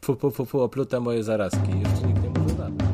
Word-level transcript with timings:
pu, 0.00 0.16
pu, 0.16 0.30
pu, 0.30 0.46
pu, 0.46 0.60
oplute 0.60 1.00
moje 1.00 1.24
zarazki. 1.24 1.80
Jeszcze 1.84 2.06
nikt 2.06 2.22
nie 2.22 2.30
może 2.30 2.54
zabrać. 2.54 2.90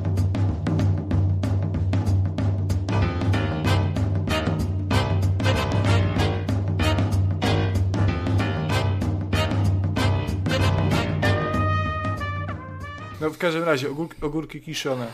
No 13.20 13.30
w 13.30 13.38
każdym 13.38 13.64
razie, 13.64 13.90
ogórki, 13.90 14.22
ogórki 14.22 14.60
kiszone. 14.60 15.06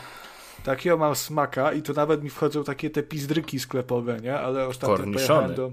Takiego 0.63 0.97
mam 0.97 1.15
smaka 1.15 1.73
i 1.73 1.81
to 1.81 1.93
nawet 1.93 2.23
mi 2.23 2.29
wchodzą 2.29 2.63
takie 2.63 2.89
te 2.89 3.03
pizdryki 3.03 3.59
sklepowe, 3.59 4.19
nie? 4.19 4.39
Ale 4.39 4.67
ostatnio 4.67 4.97
Korniszone. 4.97 5.27
pojechałem 5.27 5.55
do... 5.55 5.71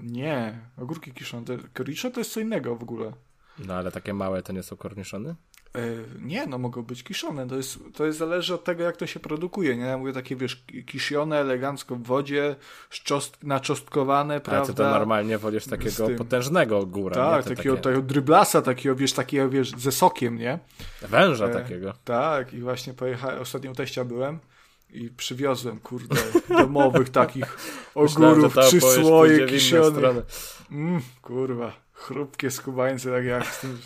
Nie, 0.00 0.58
ogórki 0.78 1.12
kiszone. 1.12 1.44
Korniszone 1.74 2.14
to 2.14 2.20
jest 2.20 2.32
co 2.32 2.40
innego 2.40 2.76
w 2.76 2.82
ogóle. 2.82 3.12
No 3.58 3.74
ale 3.74 3.92
takie 3.92 4.14
małe 4.14 4.42
to 4.42 4.52
nie 4.52 4.62
są 4.62 4.76
korniszony? 4.76 5.34
E, 5.74 5.80
nie, 6.20 6.46
no 6.46 6.58
mogą 6.58 6.82
być 6.82 7.02
kiszone. 7.02 7.48
To 7.48 7.56
jest, 7.56 7.78
to 7.94 8.06
jest 8.06 8.18
zależy 8.18 8.54
od 8.54 8.64
tego, 8.64 8.84
jak 8.84 8.96
to 8.96 9.06
się 9.06 9.20
produkuje, 9.20 9.76
nie? 9.76 9.84
Ja 9.84 9.98
mówię 9.98 10.12
takie, 10.12 10.36
wiesz, 10.36 10.64
kiszone 10.86 11.38
elegancko 11.40 11.96
w 11.96 12.02
wodzie, 12.02 12.56
naczostkowane, 13.42 14.34
Ale 14.34 14.40
prawda? 14.40 14.66
ty 14.66 14.74
to 14.74 14.90
normalnie 14.90 15.38
wolisz 15.38 15.66
takiego 15.66 16.08
potężnego 16.18 16.86
góra, 16.86 17.14
Tak, 17.14 17.44
takiego, 17.44 17.74
takie 17.74 17.82
takiego 17.82 18.02
dryblasa, 18.02 18.62
takiego, 18.62 18.96
wiesz, 18.96 19.12
takiego, 19.12 19.48
wiesz, 19.48 19.70
ze 19.70 19.92
sokiem, 19.92 20.38
nie? 20.38 20.58
Węża 21.02 21.46
E, 21.46 21.52
takiego. 21.52 21.94
Tak, 22.04 22.54
i 22.54 22.60
właśnie 22.60 22.94
pojechałem, 22.94 23.40
ostatnio 23.40 23.70
u 23.70 23.74
teścia 23.74 24.04
byłem 24.04 24.38
i 24.92 25.10
przywiozłem, 25.10 25.80
kurde, 25.80 26.16
domowych 26.48 27.10
takich 27.10 27.58
ogórów, 27.94 28.54
trzy 28.54 28.80
słoje 28.80 29.46
kisionych. 29.46 30.16
Mm, 30.70 31.00
kurwa, 31.22 31.72
chrupkie 32.00 32.50
skubańce, 32.50 33.10
tak 33.10 33.24
jak 33.24 33.46
z 33.46 33.60
tym 33.60 33.80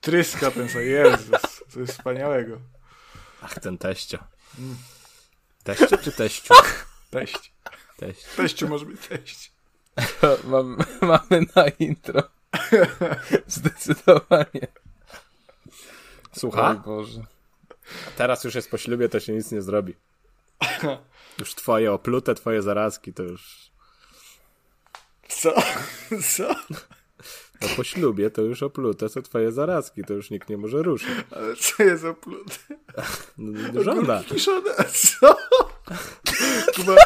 tryska 0.00 0.50
ten 0.50 0.68
co, 0.68 0.80
Jezus, 0.80 1.64
to 1.74 1.80
jest 1.80 1.92
wspaniałego. 1.92 2.60
Ach, 3.42 3.58
ten 3.58 3.78
teścio. 3.78 4.18
Mm. 4.58 4.76
Teścio 5.64 5.98
czy 5.98 6.12
teściu? 6.12 6.54
Teść, 7.10 7.52
Teść. 7.96 8.24
teściu 8.36 8.68
może 8.68 8.86
być 8.86 9.06
teść. 9.08 9.52
Mam, 10.44 10.78
mamy 11.00 11.46
na 11.56 11.68
intro. 11.78 12.22
Zdecydowanie. 13.46 14.66
Słucha? 16.32 16.68
Oj 16.70 16.76
Boże. 16.76 17.22
Teraz 18.16 18.44
już 18.44 18.54
jest 18.54 18.70
po 18.70 18.78
ślubie, 18.78 19.08
to 19.08 19.20
się 19.20 19.32
nic 19.32 19.52
nie 19.52 19.62
zrobi. 19.62 19.94
Już 21.38 21.54
twoje 21.54 21.92
oplute, 21.92 22.34
twoje 22.34 22.62
zarazki, 22.62 23.12
to 23.12 23.22
już... 23.22 23.70
Co? 25.28 25.54
Co? 26.36 26.54
No 27.62 27.68
po 27.76 27.84
ślubie 27.84 28.30
to 28.30 28.42
już 28.42 28.62
oplute 28.62 29.08
są 29.08 29.22
twoje 29.22 29.52
zarazki, 29.52 30.04
to 30.04 30.14
już 30.14 30.30
nikt 30.30 30.48
nie 30.48 30.56
może 30.56 30.82
ruszyć. 30.82 31.08
Ale 31.30 31.56
co 31.56 31.82
jest 31.82 32.02
za 32.02 32.14
plut? 32.14 32.58
No, 33.38 33.82
żona. 33.82 34.22
Kiszone, 34.24 34.70
co? 34.92 35.36
Kuba... 36.76 36.96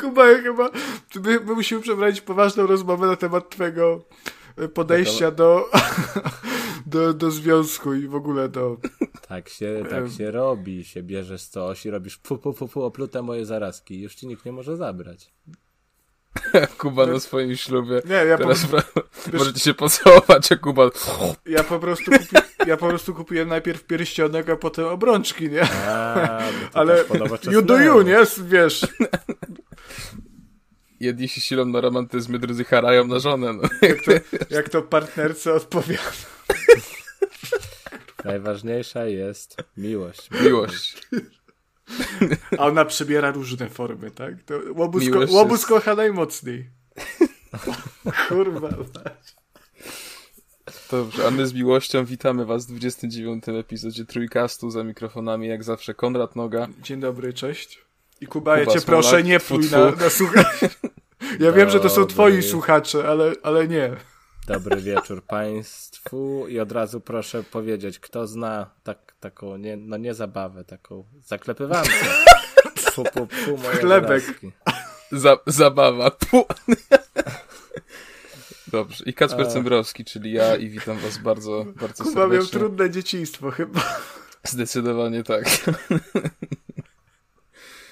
Kuba, 0.00 0.30
ja 0.30 0.42
chyba... 0.42 0.70
My, 1.14 1.40
my 1.40 1.54
musimy 1.54 1.80
przeprowadzić 1.80 2.20
poważną 2.20 2.66
rozmowę 2.66 3.06
na 3.06 3.16
temat 3.16 3.50
twojego 3.50 4.04
podejścia 4.74 5.30
do, 5.30 5.70
do, 6.86 7.14
do 7.14 7.30
związku 7.30 7.94
i 7.94 8.08
w 8.08 8.14
ogóle 8.14 8.48
do... 8.48 8.76
Tak 9.28 9.48
się, 9.48 9.84
tak 9.90 10.10
się 10.10 10.30
robi, 10.30 10.84
się 10.84 11.02
bierzesz 11.02 11.44
coś 11.44 11.86
i 11.86 11.90
robisz 11.90 12.16
pu, 12.16 12.38
pu, 12.38 12.52
pu, 12.52 12.68
pu, 12.68 12.82
oplute 12.82 13.22
moje 13.22 13.46
zarazki. 13.46 14.00
Już 14.00 14.14
ci 14.14 14.26
nikt 14.26 14.44
nie 14.44 14.52
może 14.52 14.76
zabrać. 14.76 15.32
Kuba 16.78 17.06
na 17.06 17.20
swoim 17.20 17.56
ślubie. 17.56 18.02
Nie, 18.04 18.14
ja 18.14 18.38
po, 18.38 18.42
Teraz 18.42 18.66
pra- 18.66 19.02
możecie 19.38 19.60
się 19.60 19.74
pocałować, 19.74 20.52
a 20.52 20.56
Kuba... 20.56 20.90
ja 21.46 21.64
po 21.64 21.78
prostu 21.78 22.10
kupi, 22.10 22.36
ja 22.66 22.76
po 22.76 22.88
prostu 22.88 23.14
kupiłem 23.14 23.48
najpierw 23.48 23.84
pierścionek, 23.84 24.50
a 24.50 24.56
potem 24.56 24.84
obrączki, 24.84 25.50
nie? 25.50 25.62
A, 25.62 26.40
no 26.62 26.68
Ale 26.72 27.04
you 27.50 27.62
do 27.62 27.78
you, 27.78 28.02
nie? 28.02 28.18
Wiesz, 28.38 28.86
Jedni 31.00 31.28
się 31.28 31.40
silą 31.40 31.64
na 31.64 31.80
romantyzmy, 31.80 32.38
drudzy 32.38 32.64
harają 32.64 33.06
na 33.06 33.18
żonę. 33.18 33.52
No. 33.52 33.68
jak 33.82 34.02
to, 34.02 34.12
jak 34.50 34.68
to 34.68 34.82
partnerce 34.82 35.54
odpowiada. 35.54 36.02
Najważniejsza 38.24 39.04
jest 39.04 39.56
miłość. 39.76 40.28
Miłość. 40.42 41.08
A 42.58 42.66
ona 42.66 42.84
przybiera 42.84 43.30
różne 43.30 43.68
formy, 43.68 44.10
tak? 44.10 44.34
To 44.46 44.54
łobuz, 44.74 45.04
ko- 45.10 45.32
łobuz 45.32 45.66
kocha 45.66 45.94
najmocniej. 45.94 46.70
Kurwa. 48.28 48.68
Dobrze, 50.90 51.26
a 51.26 51.30
my 51.30 51.46
z 51.46 51.52
miłością 51.54 52.04
witamy 52.04 52.46
was 52.46 52.66
w 52.66 52.68
29. 52.68 53.44
epizodzie 53.48 54.04
Trójkastu 54.04 54.70
za 54.70 54.84
mikrofonami, 54.84 55.48
jak 55.48 55.64
zawsze 55.64 55.94
Konrad 55.94 56.36
Noga. 56.36 56.68
Dzień 56.82 57.00
dobry, 57.00 57.32
cześć. 57.32 57.84
I 58.20 58.26
Kuba, 58.26 58.58
ja 58.58 58.64
Kuba 58.64 58.74
cię 58.74 58.80
Smolak, 58.80 59.02
proszę, 59.02 59.22
nie 59.22 59.38
tfu, 59.40 59.58
na, 59.58 59.90
na 59.90 60.10
słuchaczy. 60.10 60.68
Ja 61.40 61.52
wiem, 61.52 61.70
że 61.70 61.80
to 61.80 61.88
są 61.90 62.06
twoi 62.06 62.42
słuchacze, 62.42 63.08
ale, 63.08 63.32
ale 63.42 63.68
nie. 63.68 63.96
Dobry 64.48 64.82
wieczór 64.82 65.24
Państwu 65.24 66.48
i 66.48 66.60
od 66.60 66.72
razu 66.72 67.00
proszę 67.00 67.42
powiedzieć, 67.42 67.98
kto 67.98 68.26
zna 68.26 68.70
tak, 68.82 69.14
taką, 69.20 69.56
nie, 69.56 69.76
no 69.76 69.96
nie 69.96 70.14
zabawę, 70.14 70.64
taką 70.64 71.04
zaklepywankę. 71.24 71.90
Pu, 72.94 73.04
pu, 73.04 73.26
pu, 73.26 73.56
moje 73.56 73.76
Chlebek. 73.76 74.22
zarazki. 74.22 74.52
Za, 75.12 75.36
zabawa. 75.46 76.10
Pu. 76.10 76.46
Dobrze, 78.66 79.04
i 79.04 79.14
Kacper 79.14 79.46
A. 79.46 79.50
Cembrowski, 79.50 80.04
czyli 80.04 80.32
ja 80.32 80.56
i 80.56 80.68
witam 80.70 80.98
was 80.98 81.18
bardzo, 81.18 81.64
bardzo 81.80 82.04
Kuba 82.04 82.20
miał 82.20 82.30
serdecznie. 82.30 82.58
trudne 82.58 82.90
dzieciństwo 82.90 83.50
chyba. 83.50 83.80
Zdecydowanie 84.44 85.22
tak. 85.22 85.44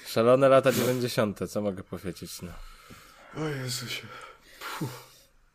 Szalone 0.07 0.49
lata 0.49 0.71
90., 0.71 1.39
co 1.49 1.61
mogę 1.61 1.83
powiedzieć? 1.83 2.41
No. 2.41 2.51
O 3.43 3.47
Jezusie. 3.47 4.07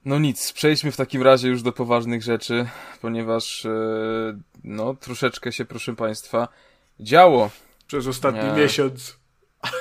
No 0.05 0.19
nic, 0.19 0.53
przejdźmy 0.53 0.93
w 0.93 0.97
takim 0.97 1.23
razie 1.23 1.49
już 1.49 1.63
do 1.63 1.73
poważnych 1.73 2.23
rzeczy, 2.23 2.69
ponieważ 3.01 3.67
e, 3.67 3.71
no 4.65 4.95
troszeczkę 4.95 5.53
się, 5.53 5.65
proszę 5.65 5.97
państwa, 5.97 6.49
działo 7.01 7.51
Przez 7.87 8.07
ostatni 8.07 8.63
miesiąc. 8.63 9.17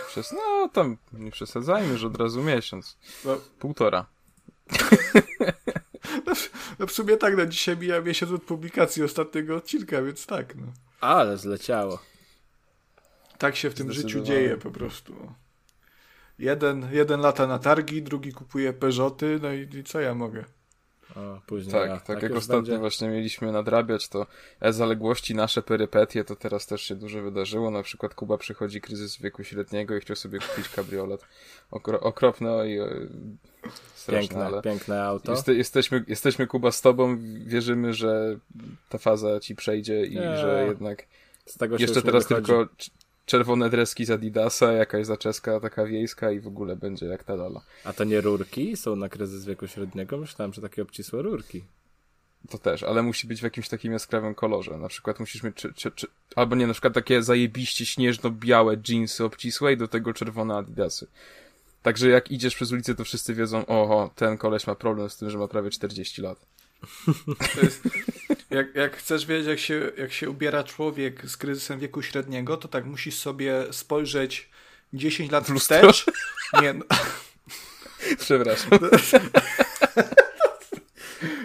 przez, 0.08 0.32
no 0.32 0.70
tam 0.74 0.98
nie 1.14 1.32
przesadzajmy, 1.32 1.98
że 1.98 2.08
od 2.08 2.18
razu 2.18 2.44
miesiąc, 2.44 2.98
No, 3.26 3.38
półtora. 3.60 4.06
no 6.80 6.88
w 6.88 6.92
sumie 6.92 7.18
tak, 7.18 7.38
no 7.38 7.46
dzisiaj 7.46 7.78
mija 7.78 8.02
miesiąc 8.02 8.32
od 8.32 8.44
publikacji 8.44 9.04
ostatniego 9.04 9.56
odcinka, 9.56 10.02
więc 10.02 10.26
tak, 10.26 10.56
no. 10.56 10.68
Ale 11.02 11.38
zleciało. 11.38 12.00
Tak 13.38 13.56
się 13.56 13.70
w 13.70 13.74
tym 13.74 13.92
życiu 13.92 14.22
dzieje 14.22 14.58
po 14.58 14.72
prostu. 14.72 15.34
Jeden, 16.42 16.88
jeden 16.92 17.20
lata 17.22 17.48
na 17.48 17.60
targi, 17.60 18.02
drugi 18.02 18.34
kupuje 18.34 18.74
Peugeoty, 18.74 19.40
no 19.42 19.54
i, 19.54 19.68
i 19.80 19.84
co 19.84 20.00
ja 20.00 20.16
mogę? 20.16 20.46
O, 21.16 21.42
później. 21.48 21.72
Tak, 21.74 21.90
a, 21.92 22.00
tak 22.00 22.22
jak 22.22 22.32
już 22.32 22.40
ostatnio 22.40 22.62
będzie- 22.62 22.78
właśnie 22.78 23.10
mieliśmy 23.10 23.52
nadrabiać, 23.52 24.10
to 24.10 24.28
e 24.62 24.74
zaległości, 24.74 25.36
nasze 25.36 25.62
perypetie, 25.62 26.24
to 26.24 26.36
teraz 26.36 26.68
też 26.68 26.82
się 26.82 26.96
dużo 26.96 27.22
wydarzyło. 27.22 27.72
Na 27.72 27.84
przykład 27.84 28.14
Kuba 28.16 28.38
przychodzi 28.38 28.82
kryzys 28.82 29.18
wieku 29.22 29.44
średniego 29.44 29.96
i 29.96 30.00
chciał 30.00 30.16
sobie 30.16 30.40
kupić 30.40 30.70
kabriolet. 30.70 31.22
Okro, 31.72 32.00
okropne 32.00 32.70
i 32.70 32.80
e, 32.80 32.88
straszne, 33.96 34.20
Piękne, 34.28 34.46
ale 34.46 34.62
piękne 34.62 35.04
auto. 35.04 35.32
jeste, 35.32 35.54
jesteśmy, 35.54 36.04
jesteśmy 36.08 36.48
Kuba 36.48 36.72
z 36.72 36.82
tobą, 36.82 37.18
wierzymy, 37.46 37.94
że 37.94 38.40
ta 38.90 38.98
faza 38.98 39.40
ci 39.40 39.56
przejdzie 39.56 40.06
i 40.06 40.16
Nie. 40.16 40.38
że 40.38 40.66
jednak 40.68 41.08
Z 41.46 41.58
tego 41.58 41.78
się 41.78 41.84
jeszcze 41.84 42.02
teraz 42.02 42.28
tylko 42.28 42.68
czerwone 43.26 43.70
dreski 43.70 44.06
z 44.06 44.12
Adidasa, 44.12 44.74
jakaś 44.74 45.06
zaczeska 45.06 45.60
taka 45.60 45.86
wiejska 45.86 46.32
i 46.32 46.40
w 46.40 46.48
ogóle 46.48 46.76
będzie 46.76 47.06
jak 47.06 47.24
ta 47.24 47.36
lala. 47.36 47.62
A 47.84 47.94
to 47.94 48.04
nie 48.04 48.22
rurki 48.22 48.78
są 48.78 48.96
na 48.96 49.10
kryzys 49.10 49.46
wieku 49.46 49.68
średniego? 49.68 50.18
Myślałem, 50.18 50.54
że 50.54 50.62
takie 50.62 50.82
obcisłe 50.82 51.22
rurki. 51.22 51.64
To 52.50 52.58
też, 52.58 52.84
ale 52.84 53.04
musi 53.04 53.28
być 53.28 53.40
w 53.40 53.44
jakimś 53.44 53.70
takim 53.70 53.92
jaskrawym 53.92 54.36
kolorze. 54.36 54.78
Na 54.78 54.88
przykład 54.88 55.20
musisz 55.20 55.44
mieć, 55.44 55.56
czy, 55.56 55.74
czy, 55.74 55.92
czy, 55.92 56.08
albo 56.36 56.56
nie, 56.56 56.68
na 56.68 56.74
przykład 56.74 56.94
takie 56.94 57.24
zajebiście 57.24 57.86
śnieżno-białe 57.86 58.78
jeansy 58.90 59.24
obcisłe 59.24 59.74
i 59.74 59.78
do 59.78 59.88
tego 59.88 60.14
czerwone 60.14 60.56
adidasy. 60.56 61.08
Także 61.82 62.10
jak 62.10 62.32
idziesz 62.32 62.56
przez 62.56 62.72
ulicę, 62.72 62.96
to 62.96 63.04
wszyscy 63.04 63.34
wiedzą, 63.34 63.66
oho, 63.66 64.12
ten 64.16 64.38
koleś 64.38 64.68
ma 64.68 64.76
problem 64.76 65.10
z 65.10 65.18
tym, 65.18 65.30
że 65.30 65.38
ma 65.38 65.48
prawie 65.48 65.70
40 65.70 66.22
lat. 66.22 66.46
To 67.56 67.62
jest, 67.62 67.84
jak, 68.52 68.76
jak 68.76 68.98
chcesz 68.98 69.26
wiedzieć, 69.26 69.48
jak 69.48 69.60
się, 69.60 69.92
jak 69.98 70.12
się 70.12 70.30
ubiera 70.30 70.64
człowiek 70.64 71.30
z 71.30 71.38
kryzysem 71.38 71.80
wieku 71.80 72.02
średniego, 72.02 72.58
to 72.58 72.68
tak 72.68 72.86
musisz 72.86 73.16
sobie 73.16 73.66
spojrzeć 73.72 74.50
10 74.94 75.32
lat 75.32 75.50
lustro? 75.50 75.92
wstecz. 75.94 76.16
Nie, 76.62 76.74
no, 76.74 76.86
Przepraszam. 78.20 78.80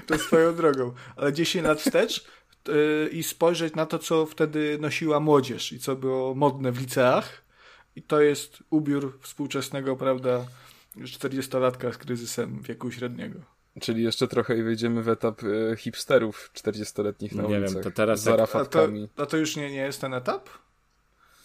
to 0.07 0.19
swoją 0.19 0.55
drogą, 0.55 0.95
ale 1.17 1.33
10 1.33 1.67
lat 1.67 1.81
wstecz 1.81 2.27
yy, 2.69 3.09
i 3.13 3.23
spojrzeć 3.23 3.75
na 3.75 3.87
to, 3.87 3.99
co 3.99 4.27
wtedy 4.27 4.79
nosiła 4.81 5.21
młodzież 5.21 5.73
i 5.73 5.81
co 5.81 5.97
było 5.97 6.35
modne 6.35 6.73
w 6.73 6.81
liceach. 6.81 7.43
I 7.97 8.03
to 8.03 8.21
jest 8.21 8.63
ubiór 8.71 9.19
współczesnego, 9.23 9.97
prawda, 9.97 10.47
40-latka 10.97 11.93
z 11.93 11.99
kryzysem 11.99 12.63
wieku 12.63 12.91
średniego. 12.91 13.56
Czyli 13.81 14.03
jeszcze 14.03 14.29
trochę 14.29 14.59
i 14.59 14.63
wejdziemy 14.63 15.03
w 15.03 15.09
etap 15.09 15.41
e, 15.73 15.77
hipsterów 15.77 16.51
40-letnich 16.55 17.33
na 17.35 17.43
Nie 17.43 17.49
ulicach. 17.59 17.75
wiem, 17.75 17.83
to 17.83 17.91
teraz 17.91 18.21
z 18.23 18.27
jak- 18.27 18.41
A 18.55 18.65
to, 18.65 18.89
a 19.17 19.27
to 19.27 19.37
już 19.37 19.57
nie, 19.57 19.71
nie 19.71 19.77
jest 19.81 20.01
ten 20.01 20.15
etap? 20.15 20.49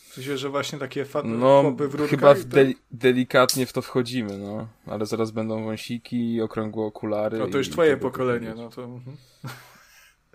W 0.10 0.13
sensie, 0.13 0.38
że 0.38 0.50
właśnie 0.50 0.80
takie 0.80 1.06
fa- 1.06 1.22
No, 1.24 1.62
chłopy 1.62 1.88
w 1.88 2.10
chyba 2.10 2.33
w 2.33 2.44
to- 2.45 2.48
deli- 2.57 2.75
delikatnie 2.92 3.66
w 3.66 3.74
to 3.74 3.81
wchodzimy, 3.81 4.38
no. 4.38 4.68
Ale 4.86 5.06
zaraz 5.06 5.31
będą 5.31 5.63
wąsiki, 5.63 6.42
okrągłe 6.42 6.86
okulary. 6.86 7.38
No 7.39 7.48
to 7.48 7.57
już 7.57 7.69
twoje 7.69 7.98
pokolenie, 7.98 8.54
no 8.56 8.69
to... 8.69 8.84
mhm. 8.84 9.18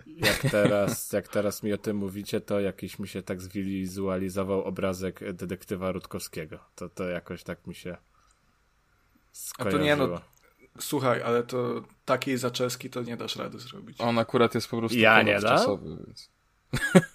Jak 0.07 0.39
teraz, 0.51 1.11
jak 1.11 1.27
teraz 1.27 1.63
mi 1.63 1.73
o 1.73 1.77
tym 1.77 1.97
mówicie, 1.97 2.41
to 2.41 2.59
jakiś 2.59 2.99
mi 2.99 3.07
się 3.07 3.21
tak 3.21 3.41
zwizualizował 3.41 4.63
obrazek 4.63 5.33
detektywa 5.33 5.91
Rutkowskiego. 5.91 6.59
To, 6.75 6.89
to 6.89 7.03
jakoś 7.09 7.43
tak 7.43 7.67
mi 7.67 7.75
się 7.75 7.93
A 7.93 7.97
skojarzyło. 9.31 9.79
to 9.79 9.85
nie, 9.85 9.95
no, 9.95 10.21
Słuchaj, 10.79 11.21
ale 11.21 11.43
to 11.43 11.83
takiej 12.05 12.37
zaczeski 12.37 12.89
to 12.89 13.01
nie 13.01 13.17
dasz 13.17 13.35
rady 13.35 13.59
zrobić. 13.59 14.01
On 14.01 14.19
akurat 14.19 14.55
jest 14.55 14.67
po 14.67 14.77
prostu 14.77 14.97
Ja 14.97 15.21
nie 15.21 15.39
czasowy, 15.41 15.89
więc... 16.05 16.29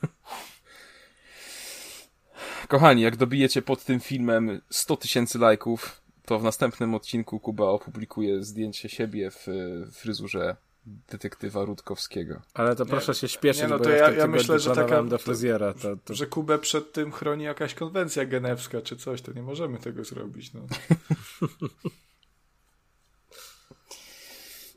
Kochani, 2.69 3.03
jak 3.03 3.17
dobijecie 3.17 3.63
pod 3.63 3.85
tym 3.85 4.01
filmem 4.01 4.61
100 4.71 4.97
tysięcy 4.97 5.39
lajków, 5.39 6.01
to 6.27 6.39
w 6.39 6.43
następnym 6.43 6.95
odcinku 6.95 7.41
Kuba 7.41 7.65
opublikuje 7.65 8.45
zdjęcie 8.45 8.89
siebie 8.89 9.31
w 9.31 9.47
fryzurze 9.93 10.57
detektywa 10.87 11.65
Rutkowskiego. 11.65 12.43
Ale 12.55 12.77
to 12.77 12.87
proszę 12.87 13.15
się 13.15 13.29
śpieszyć, 13.29 13.63
nie, 13.63 13.69
no 13.69 13.79
bo 13.79 13.85
to 13.85 13.91
ja, 13.91 13.97
ja- 13.97 14.11
ja 14.11 14.27
myślę, 14.27 14.59
że 14.59 14.75
taka- 14.75 15.03
do 15.03 15.19
fryzjera. 15.19 15.75
To, 15.75 15.97
to... 16.05 16.15
Że 16.15 16.27
Kubę 16.27 16.59
przed 16.59 16.93
tym 16.93 17.13
chroni 17.13 17.45
jakaś 17.45 17.75
konwencja 17.75 18.25
genewska 18.25 18.81
czy 18.81 18.97
coś, 18.97 19.23
to 19.23 19.33
nie 19.33 19.43
możemy 19.43 19.79
tego 19.79 20.05
zrobić. 20.05 20.53
No. 20.53 20.61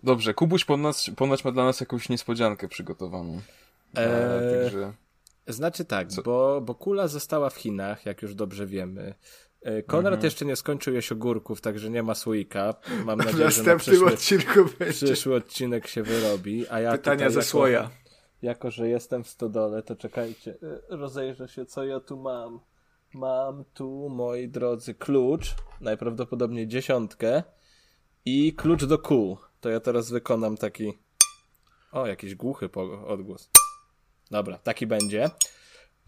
Dobrze, 0.03 0.33
Kubuś 0.33 0.65
ponoć, 0.65 1.11
ponoć 1.15 1.45
ma 1.45 1.51
dla 1.51 1.63
nas 1.63 1.79
jakąś 1.79 2.09
niespodziankę 2.09 2.67
przygotowaną. 2.67 3.41
Eee, 3.95 4.63
także... 4.63 4.93
Znaczy 5.47 5.85
tak, 5.85 6.07
Co? 6.09 6.21
bo, 6.21 6.61
bo 6.61 6.75
kula 6.75 7.07
została 7.07 7.49
w 7.49 7.55
Chinach, 7.55 8.05
jak 8.05 8.21
już 8.21 8.35
dobrze 8.35 8.65
wiemy. 8.67 9.15
E, 9.61 9.83
Konrad 9.83 10.13
Mhm. 10.13 10.25
jeszcze 10.25 10.45
nie 10.45 10.55
skończył 10.55 10.93
jeść 10.93 11.11
ogórków, 11.11 11.61
także 11.61 11.89
nie 11.89 12.03
ma 12.03 12.15
słoika. 12.15 12.73
Mam 13.05 13.19
nadzieję, 13.19 13.51
że 13.51 13.63
na 13.63 13.75
przyszły, 13.75 14.13
odcinku 14.13 14.65
będzie 14.79 15.05
przyszły 15.05 15.35
odcinek 15.35 15.87
się 15.87 16.03
wyrobi. 16.03 16.65
A 16.69 16.79
ja 16.79 16.91
pytania 16.91 17.29
ze 17.29 17.39
jako- 17.39 17.49
słoja. 17.49 17.89
Jako, 18.41 18.71
że 18.71 18.89
jestem 18.89 19.23
w 19.23 19.29
stodole, 19.29 19.83
to 19.83 19.95
czekajcie, 19.95 20.51
e, 20.91 20.97
rozejrzę 20.97 21.47
się, 21.47 21.65
co 21.65 21.83
ja 21.85 21.99
tu 21.99 22.17
mam. 22.17 22.59
Mam 23.13 23.63
tu, 23.73 24.09
moi 24.09 24.47
drodzy, 24.49 24.93
klucz, 24.93 25.55
najprawdopodobniej 25.81 26.67
dziesiątkę 26.67 27.43
i 28.25 28.53
klucz 28.53 28.85
do 28.85 28.99
kół. 28.99 29.37
To 29.65 29.69
ja 29.69 29.79
teraz 29.79 30.11
wykonam 30.11 30.57
taki... 30.57 30.93
O, 31.91 32.07
jakiś 32.07 32.35
głuchy 32.35 32.69
odgłos. 33.07 33.49
Dobra, 34.31 34.57
taki 34.57 34.87
będzie. 34.87 35.29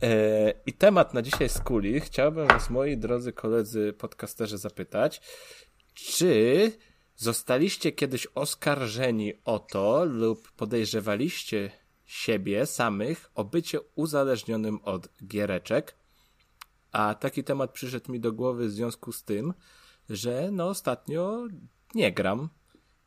E, 0.02 0.54
I 0.66 0.74
temat 0.74 1.14
na 1.14 1.22
dzisiaj 1.22 1.50
z 1.50 1.60
kuli 1.60 2.00
chciałbym 2.00 2.48
was, 2.48 2.70
moi 2.70 2.98
drodzy 2.98 3.34
koledzy 3.34 3.94
podcasterzy, 3.94 4.58
zapytać, 4.58 5.22
czy 5.94 6.72
zostaliście 7.16 7.92
kiedyś 7.92 8.28
oskarżeni 8.36 9.34
o 9.46 9.60
to 9.60 10.06
lub 10.06 10.52
podejrzewaliście 10.52 11.72
siebie 12.06 12.66
samych 12.66 13.32
o 13.36 13.44
bycie 13.44 13.80
uzależnionym 13.96 14.80
od 14.84 15.10
giereczek? 15.26 15.96
A 16.92 17.16
taki 17.16 17.44
temat 17.44 17.72
przyszedł 17.72 18.12
mi 18.12 18.20
do 18.20 18.34
głowy 18.34 18.68
w 18.68 18.72
związku 18.72 19.12
z 19.12 19.24
tym, 19.24 19.54
że 20.10 20.50
no 20.52 20.68
ostatnio 20.68 21.48
nie 21.96 22.12
gram 22.12 22.50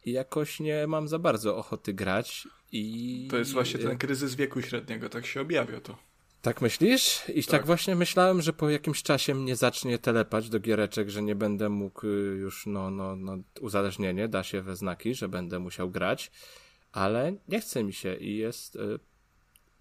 jakoś 0.06 0.61
nie 0.61 0.87
mam 0.87 1.08
za 1.08 1.19
bardzo 1.19 1.56
ochoty 1.56 1.93
grać 1.94 2.49
i... 2.73 3.29
To 3.31 3.37
jest 3.37 3.52
właśnie 3.52 3.81
ten 3.81 3.99
kryzys 3.99 4.35
wieku 4.35 4.62
średniego, 4.62 5.08
tak 5.08 5.26
się 5.26 5.41
objawia 5.41 5.81
to. 5.81 5.97
Tak 6.43 6.61
myślisz? 6.61 7.23
I 7.29 7.43
tak. 7.43 7.50
Tak. 7.50 7.67
właśnie 7.67 7.97
myślałem, 7.97 8.43
że 8.43 8.52
po 8.52 8.70
jakimś 8.70 9.02
czasie 9.02 9.35
mnie 9.35 9.56
zacznie 9.56 9.99
telepać 9.99 10.49
do 10.49 10.61
giereczek, 10.61 11.11
że 11.11 11.23
nie 11.23 11.35
będę 11.35 11.69
mógł 11.69 12.06
y, 12.06 12.37
już, 12.41 12.67
no, 12.67 12.91
no, 12.91 13.17
no, 13.17 13.38
uzależnienie 13.61 14.29
da 14.29 14.43
się 14.43 14.62
we 14.62 14.76
znaki, 14.76 15.14
że 15.14 15.29
będę 15.29 15.58
musiał 15.58 15.91
grać, 15.91 16.31
ale 16.93 17.32
nie 17.49 17.61
chce 17.61 17.85
mi 17.85 17.93
się 17.93 18.14
i 18.14 18.37
jest 18.37 18.76
y, 18.76 18.99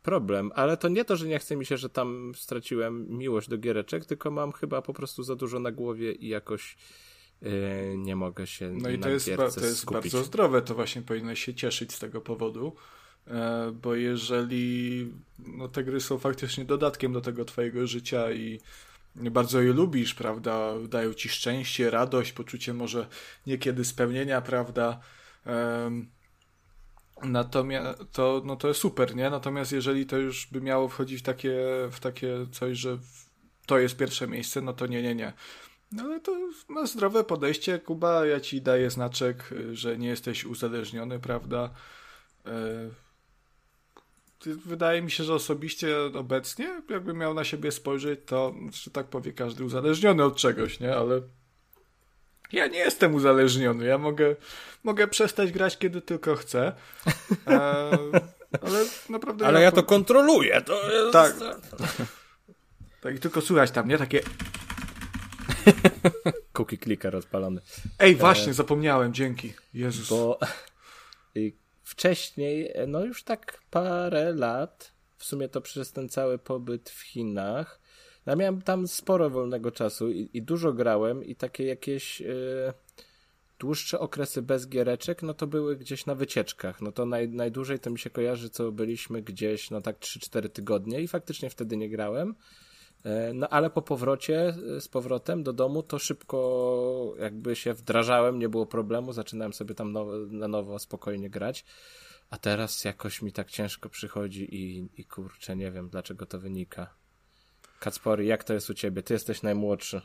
problem. 0.01 0.51
Ale 0.55 0.77
to 0.77 0.87
nie 0.87 1.05
to, 1.05 1.15
że 1.15 1.27
nie 1.27 1.39
chce 1.39 1.55
mi 1.55 1.65
się, 1.65 1.77
że 1.77 1.89
tam 1.89 2.31
straciłem 2.35 3.17
miłość 3.17 3.49
do 3.49 3.57
giereczek, 3.57 4.05
tylko 4.05 4.31
mam 4.31 4.51
chyba 4.51 4.81
po 4.81 4.93
prostu 4.93 5.23
za 5.23 5.35
dużo 5.35 5.59
na 5.59 5.71
głowie 5.71 6.11
i 6.11 6.27
jakoś 6.27 6.77
y, 7.43 7.93
nie 7.97 8.15
mogę 8.15 8.47
się 8.47 8.71
No 8.71 8.89
i 8.89 8.99
to 8.99 9.09
jest, 9.09 9.35
ba- 9.35 9.51
to 9.51 9.65
jest 9.65 9.79
skupić. 9.79 10.11
bardzo 10.11 10.23
zdrowe, 10.23 10.61
to 10.61 10.75
właśnie 10.75 11.01
powinieneś 11.01 11.43
się 11.45 11.53
cieszyć 11.53 11.93
z 11.93 11.99
tego 11.99 12.21
powodu, 12.21 12.75
e, 13.27 13.71
bo 13.81 13.95
jeżeli 13.95 15.07
no, 15.39 15.67
te 15.67 15.83
gry 15.83 16.01
są 16.01 16.17
faktycznie 16.17 16.65
dodatkiem 16.65 17.13
do 17.13 17.21
tego 17.21 17.45
twojego 17.45 17.87
życia 17.87 18.31
i 18.31 18.59
bardzo 19.15 19.61
je 19.61 19.73
lubisz, 19.73 20.13
prawda, 20.13 20.73
dają 20.87 21.13
ci 21.13 21.29
szczęście, 21.29 21.89
radość, 21.89 22.31
poczucie 22.31 22.73
może 22.73 23.07
niekiedy 23.47 23.85
spełnienia, 23.85 24.41
prawda, 24.41 24.99
Natomiast 27.23 27.99
to, 28.11 28.41
no 28.45 28.55
to 28.55 28.67
jest 28.67 28.79
super, 28.79 29.15
nie? 29.15 29.29
Natomiast 29.29 29.71
jeżeli 29.71 30.05
to 30.05 30.17
już 30.17 30.47
by 30.51 30.61
miało 30.61 30.87
wchodzić 30.89 31.19
w 31.19 31.23
takie, 31.23 31.57
w 31.91 31.99
takie 31.99 32.33
coś, 32.51 32.77
że 32.77 32.97
w- 32.97 33.29
to 33.65 33.79
jest 33.79 33.97
pierwsze 33.97 34.27
miejsce, 34.27 34.61
no 34.61 34.73
to 34.73 34.87
nie, 34.87 35.01
nie, 35.01 35.15
nie. 35.15 35.33
No 35.91 36.03
ale 36.03 36.19
to 36.19 36.31
ma 36.67 36.85
zdrowe 36.85 37.23
podejście, 37.23 37.79
Kuba, 37.79 38.25
ja 38.25 38.39
ci 38.39 38.61
daję 38.61 38.89
znaczek, 38.89 39.51
y, 39.51 39.75
że 39.75 39.97
nie 39.97 40.07
jesteś 40.07 40.45
uzależniony, 40.45 41.19
prawda? 41.19 41.69
Ty- 44.39 44.55
Wydaje 44.55 45.01
mi 45.01 45.11
się, 45.11 45.23
że 45.23 45.33
osobiście 45.33 45.95
obecnie, 46.13 46.81
jakbym 46.89 47.17
miał 47.17 47.33
na 47.33 47.43
siebie 47.43 47.71
spojrzeć, 47.71 48.19
to, 48.25 48.53
że 48.73 48.91
tak 48.91 49.05
powie 49.07 49.33
każdy 49.33 49.63
uzależniony 49.63 50.23
od 50.23 50.35
czegoś, 50.35 50.79
nie? 50.79 50.95
Ale 50.95 51.21
ja 52.51 52.67
nie 52.67 52.79
jestem 52.79 53.15
uzależniony. 53.15 53.85
Ja 53.85 53.97
mogę, 53.97 54.35
mogę 54.83 55.07
przestać 55.07 55.51
grać, 55.51 55.77
kiedy 55.77 56.01
tylko 56.01 56.35
chcę. 56.35 56.71
E, 57.47 57.51
ale 58.65 58.85
naprawdę. 59.09 59.47
Ale 59.47 59.61
ja 59.61 59.71
to 59.71 59.83
po- 59.83 59.89
kontroluję, 59.89 60.61
to 60.61 60.91
jest... 60.91 61.13
Tak. 61.13 61.33
Tak, 63.01 63.15
i 63.15 63.19
tylko 63.19 63.41
słychać 63.41 63.71
tam, 63.71 63.87
nie? 63.87 63.97
Takie. 63.97 64.21
Cookie 66.53 66.77
clicker 66.77 67.15
odpalony. 67.15 67.61
Ej, 67.99 68.15
właśnie, 68.15 68.53
zapomniałem, 68.53 69.13
dzięki. 69.13 69.53
Jezus. 69.73 70.09
Bo 70.09 70.39
wcześniej, 71.83 72.73
no 72.87 73.05
już 73.05 73.23
tak 73.23 73.61
parę 73.71 74.33
lat, 74.33 74.93
w 75.17 75.23
sumie 75.25 75.49
to 75.49 75.61
przez 75.61 75.91
ten 75.91 76.09
cały 76.09 76.37
pobyt 76.37 76.89
w 76.89 77.01
Chinach, 77.01 77.79
ja 78.25 78.35
miałem 78.35 78.61
tam 78.61 78.87
sporo 78.87 79.29
wolnego 79.29 79.71
czasu 79.71 80.11
i, 80.11 80.29
i 80.33 80.41
dużo 80.41 80.73
grałem 80.73 81.23
i 81.23 81.35
takie 81.35 81.65
jakieś 81.65 82.21
y, 82.21 82.73
dłuższe 83.59 83.99
okresy 83.99 84.41
bez 84.41 84.67
giereczek, 84.67 85.23
no 85.23 85.33
to 85.33 85.47
były 85.47 85.77
gdzieś 85.77 86.05
na 86.05 86.15
wycieczkach. 86.15 86.81
No 86.81 86.91
to 86.91 87.05
naj, 87.05 87.29
najdłużej 87.29 87.79
to 87.79 87.89
mi 87.89 87.99
się 87.99 88.09
kojarzy, 88.09 88.49
co 88.49 88.71
byliśmy 88.71 89.21
gdzieś, 89.21 89.71
no 89.71 89.81
tak 89.81 89.99
3-4 89.99 90.49
tygodnie 90.49 91.01
i 91.01 91.07
faktycznie 91.07 91.49
wtedy 91.49 91.77
nie 91.77 91.89
grałem. 91.89 92.35
E, 93.03 93.33
No 93.33 93.49
ale 93.49 93.69
po 93.69 93.81
powrocie 93.81 94.53
e, 94.77 94.81
z 94.81 94.87
powrotem 94.87 95.43
do 95.43 95.53
domu 95.53 95.83
to 95.83 95.99
szybko 95.99 97.13
jakby 97.19 97.55
się 97.55 97.73
wdrażałem, 97.73 98.39
nie 98.39 98.49
było 98.49 98.65
problemu, 98.65 99.13
zaczynałem 99.13 99.53
sobie 99.53 99.75
tam 99.75 99.91
nowo, 99.91 100.11
na 100.29 100.47
nowo 100.47 100.79
spokojnie 100.79 101.29
grać. 101.29 101.65
A 102.29 102.37
teraz 102.37 102.83
jakoś 102.83 103.21
mi 103.21 103.31
tak 103.31 103.51
ciężko 103.51 103.89
przychodzi 103.89 104.55
i, 104.55 104.89
i 104.97 105.05
kurczę, 105.05 105.55
nie 105.55 105.71
wiem 105.71 105.89
dlaczego 105.89 106.25
to 106.25 106.39
wynika. 106.39 106.93
Kacpory, 107.79 108.25
jak 108.25 108.43
to 108.43 108.53
jest 108.53 108.69
u 108.69 108.73
ciebie? 108.73 109.03
Ty 109.03 109.13
jesteś 109.13 109.41
najmłodszy. 109.43 110.01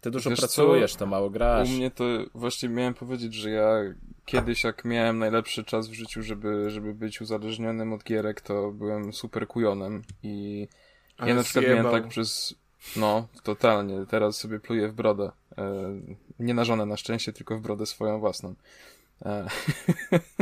Ty 0.00 0.10
dużo 0.10 0.30
Wiesz 0.30 0.38
co? 0.38 0.42
pracujesz, 0.46 0.94
to 0.94 1.06
mało 1.06 1.30
grasz. 1.30 1.68
U 1.68 1.72
mnie 1.72 1.90
to 1.90 2.04
właśnie 2.34 2.68
miałem 2.68 2.94
powiedzieć, 2.94 3.34
że 3.34 3.50
ja 3.50 3.94
kiedyś 4.24 4.64
jak 4.64 4.84
miałem 4.84 5.18
najlepszy 5.18 5.64
czas 5.64 5.88
w 5.88 5.92
życiu, 5.92 6.22
żeby, 6.22 6.70
żeby 6.70 6.94
być 6.94 7.20
uzależnionym 7.20 7.92
od 7.92 8.04
gierek, 8.04 8.40
to 8.40 8.70
byłem 8.70 9.12
super 9.12 9.46
kujonem 9.46 10.02
i 10.22 10.68
Ale 11.22 11.30
ja 11.30 11.36
na 11.36 11.42
przykład 11.42 11.64
zjebał. 11.64 11.84
miałem 11.84 12.02
tak 12.02 12.10
przez, 12.10 12.54
no, 12.96 13.28
totalnie, 13.42 14.06
teraz 14.10 14.36
sobie 14.36 14.60
pluję 14.60 14.88
w 14.88 14.92
brodę. 14.92 15.30
E, 15.58 15.92
nie 16.38 16.54
na 16.54 16.64
żonę 16.64 16.86
na 16.86 16.96
szczęście, 16.96 17.32
tylko 17.32 17.58
w 17.58 17.60
brodę 17.60 17.86
swoją 17.86 18.20
własną. 18.20 18.54
E, 19.24 19.46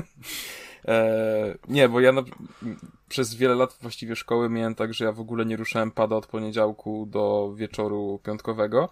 e, 0.89 1.55
nie, 1.69 1.89
bo 1.89 2.01
ja 2.01 2.13
na, 2.13 2.23
przez 3.09 3.35
wiele 3.35 3.55
lat 3.55 3.79
właściwie 3.81 4.17
szkoły 4.17 4.49
miałem 4.49 4.75
tak, 4.75 4.95
że 4.95 5.05
ja 5.05 5.13
w 5.13 5.21
ogóle 5.21 5.47
nie 5.47 5.57
ruszałem 5.57 5.91
pada 5.91 6.17
od 6.17 6.27
poniedziałku 6.27 7.07
do 7.07 7.55
wieczoru 7.57 8.21
piątkowego, 8.25 8.89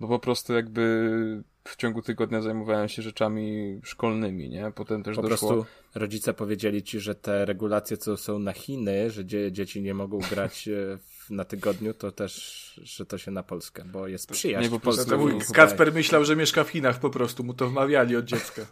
bo 0.00 0.08
po 0.08 0.18
prostu 0.18 0.52
jakby 0.54 1.42
w 1.64 1.76
ciągu 1.76 2.02
tygodnia 2.02 2.40
zajmowałem 2.40 2.88
się 2.88 3.02
rzeczami 3.02 3.80
szkolnymi, 3.84 4.48
nie? 4.48 4.72
Potem 4.74 5.02
też 5.02 5.16
Po 5.16 5.22
doszło... 5.22 5.48
prostu 5.48 5.66
rodzice 5.94 6.34
powiedzieli 6.34 6.82
ci, 6.82 7.00
że 7.00 7.14
te 7.14 7.44
regulacje, 7.44 7.96
co 7.96 8.16
są 8.16 8.38
na 8.38 8.52
Chiny, 8.52 9.10
że 9.10 9.24
dzie 9.24 9.52
dzieci 9.52 9.82
nie 9.82 9.94
mogą 9.94 10.18
grać 10.30 10.68
w- 10.98 11.19
na 11.30 11.44
tygodniu, 11.44 11.94
to 11.94 12.12
też, 12.12 12.80
że 12.82 13.06
to 13.06 13.18
się 13.18 13.30
na 13.30 13.42
Polskę, 13.42 13.84
bo 13.84 14.08
jest 14.08 14.30
przyjaźń 14.30 14.72
nie, 14.72 14.80
po 14.80 14.90
Polsce- 14.90 15.52
Kacper 15.54 15.92
myślał, 15.92 16.24
że 16.24 16.36
mieszka 16.36 16.64
w 16.64 16.68
Chinach 16.68 17.00
po 17.00 17.10
prostu, 17.10 17.44
mu 17.44 17.54
to 17.54 17.68
wmawiali 17.68 18.16
od 18.16 18.24
dziecka. 18.24 18.66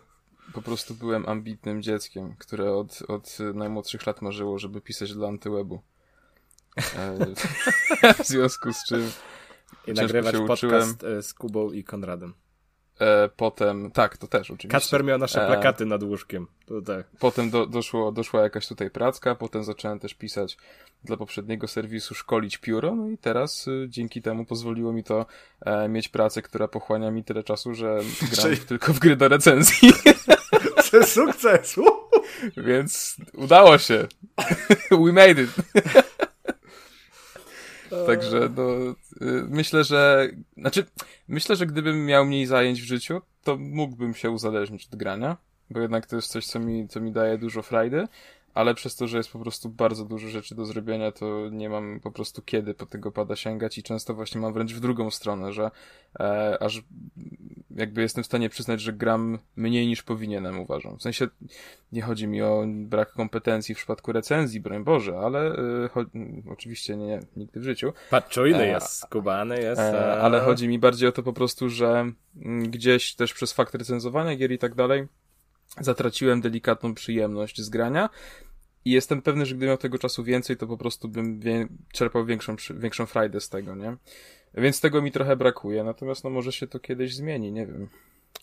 po 0.53 0.63
prostu 0.63 0.95
byłem 0.95 1.29
ambitnym 1.29 1.83
dzieckiem, 1.83 2.35
które 2.39 2.73
od, 2.73 3.03
od 3.09 3.39
najmłodszych 3.55 4.07
lat 4.07 4.23
marzyło, 4.23 4.59
żeby 4.59 4.81
pisać 4.81 5.15
dla 5.15 5.29
antywebu. 5.29 5.83
E, 6.77 8.15
w 8.25 8.27
związku 8.27 8.73
z 8.73 8.85
czym 8.85 9.11
I 9.87 9.93
nagrywać 9.93 10.35
się 10.37 10.47
podcast 10.47 11.05
e, 11.05 11.23
z 11.23 11.35
Kubą 11.35 11.73
i 11.73 11.85
Konradem. 11.85 12.35
E, 13.01 13.29
potem, 13.37 13.91
tak, 13.91 14.17
to 14.17 14.27
też 14.27 14.51
oczywiście. 14.51 14.69
Kacper 14.69 15.05
miał 15.05 15.19
nasze 15.19 15.45
E, 15.45 15.47
plakaty 15.47 15.87
nad 15.87 16.03
łóżkiem. 16.03 16.47
To 16.67 16.83
tak. 16.83 17.07
Potem 17.19 17.51
do, 17.51 17.67
doszło, 17.67 18.13
doszła 18.13 18.43
jakaś 18.43 18.69
tutaj 18.69 18.91
pracka, 18.91 19.35
potem 19.35 19.65
zacząłem 19.65 19.99
też 19.99 20.15
pisać 20.15 20.57
dla 21.05 21.17
poprzedniego 21.17 21.69
serwisu 21.69 22.15
szkolić 22.15 22.59
pióro, 22.59 22.95
no 22.95 23.09
i 23.09 23.19
teraz 23.19 23.69
y, 23.69 23.87
dzięki 23.89 24.23
temu 24.23 24.45
pozwoliło 24.45 24.93
mi 24.93 25.05
to 25.05 25.27
e, 25.61 25.89
mieć 25.89 26.09
pracę, 26.09 26.43
która 26.43 26.69
pochłania 26.69 27.11
mi 27.11 27.25
tyle 27.25 27.43
czasu, 27.43 27.75
że 27.75 27.99
gram 28.33 28.43
Czyli- 28.43 28.57
tylko 28.59 28.93
w 28.93 28.99
gry 28.99 29.17
do 29.17 29.29
recenzji, 29.29 29.93
Sukces! 31.07 31.77
więc 32.57 33.17
udało 33.35 33.79
się. 33.79 34.07
We 35.05 35.13
made 35.13 35.43
it. 35.43 35.51
Także 38.07 38.49
no, 38.57 38.73
y, 39.27 39.45
myślę, 39.49 39.85
że, 39.85 40.29
znaczy, 40.57 40.87
myślę, 41.29 41.57
że 41.57 41.67
gdybym 41.67 42.07
miał 42.07 42.25
mniej 42.25 42.47
zajęć 42.47 42.83
w 42.83 42.87
życiu, 42.87 43.21
to 43.45 43.57
mógłbym 43.57 44.15
się 44.15 44.31
uzależnić 44.31 44.89
od 44.93 44.97
grania, 44.97 45.37
bo 45.71 45.81
jednak 45.81 46.07
to 46.07 46.17
jest 46.17 46.29
coś, 46.29 46.47
co 46.47 46.61
mi, 46.61 46.89
co 46.89 47.01
mi 47.01 47.13
daje 47.13 47.39
dużo 47.39 47.63
frajdy, 47.63 48.09
ale 48.55 48.75
przez 48.75 48.97
to, 48.97 49.07
że 49.07 49.17
jest 49.17 49.33
po 49.33 49.39
prostu 49.39 49.69
bardzo 49.69 50.05
dużo 50.05 50.29
rzeczy 50.29 50.55
do 50.55 50.65
zrobienia, 50.65 51.13
to 51.13 51.49
nie 51.53 51.69
mam 51.69 52.01
po 52.01 52.11
prostu 52.13 52.43
kiedy 52.43 52.75
po 52.75 52.87
tego 52.87 53.13
pada 53.13 53.37
sięgać 53.37 53.79
i 53.79 53.83
często 53.83 54.15
właśnie 54.15 54.41
mam 54.41 54.53
wręcz 54.53 54.73
w 54.75 54.81
drugą 54.81 55.11
stronę, 55.11 55.53
że 55.53 55.71
e, 56.21 56.59
aż 56.63 56.83
jakby 57.71 58.03
jestem 58.03 58.25
w 58.25 58.27
stanie 58.27 58.49
przyznać, 58.49 58.81
że 58.81 58.93
gram 58.93 59.39
mniej 59.57 59.87
niż 59.87 60.03
powinienem, 60.03 60.61
uważam. 60.61 60.99
W 60.99 61.03
sensie 61.03 61.29
nie 61.93 62.03
chodzi 62.03 62.27
mi 62.27 62.43
o 62.43 62.65
brak 62.69 63.13
kompetencji 63.13 63.75
w 63.75 63.79
przypadku 63.79 64.13
recenzji, 64.13 64.61
broń 64.61 64.85
Boże, 64.85 65.19
ale 65.19 65.41
e, 65.53 65.89
cho- 65.89 66.07
oczywiście 66.53 66.97
nie, 66.97 67.21
nigdy 67.37 67.61
w 67.61 67.65
życiu. 67.65 67.93
Patrz, 68.11 68.35
czujny 68.35 68.59
E, 68.63 68.67
jest, 68.67 68.93
skubany 68.93 69.63
jest. 69.63 69.81
E, 69.81 70.13
a- 70.17 70.21
ale 70.21 70.41
chodzi 70.41 70.69
mi 70.69 70.79
bardziej 70.79 71.09
o 71.09 71.13
to 71.13 71.23
po 71.23 71.33
prostu, 71.33 71.69
że 71.69 72.13
mm, 72.43 72.71
gdzieś 72.71 73.15
też 73.15 73.35
przez 73.35 73.53
fakt 73.53 73.75
recenzowania 73.75 74.37
gier 74.37 74.53
i 74.53 74.59
tak 74.59 74.75
dalej 74.75 75.07
zatraciłem 75.81 76.41
delikatną 76.41 76.95
przyjemność 76.95 77.61
z 77.61 77.69
grania 77.69 78.09
i 78.85 78.91
jestem 78.91 79.23
pewny, 79.23 79.47
że 79.47 79.55
gdybym 79.55 79.69
miał 79.69 79.79
tego 79.79 79.99
czasu 79.99 80.25
więcej, 80.25 80.57
to 80.57 80.67
po 80.67 80.79
prostu 80.79 81.09
bym 81.09 81.41
wie, 81.41 81.69
czerpał 81.93 82.25
większą, 82.25 82.57
większą 82.71 83.07
frajdę 83.07 83.41
z 83.41 83.49
tego, 83.49 83.75
nie? 83.75 83.97
Więc 84.55 84.81
tego 84.81 85.03
mi 85.03 85.13
trochę 85.13 85.37
brakuje, 85.37 85.85
natomiast 85.85 86.25
no 86.25 86.31
może 86.31 86.53
się 86.53 86.67
to 86.67 86.81
kiedyś 86.81 87.15
zmieni, 87.15 87.53
nie 87.53 87.67
wiem. 87.67 87.89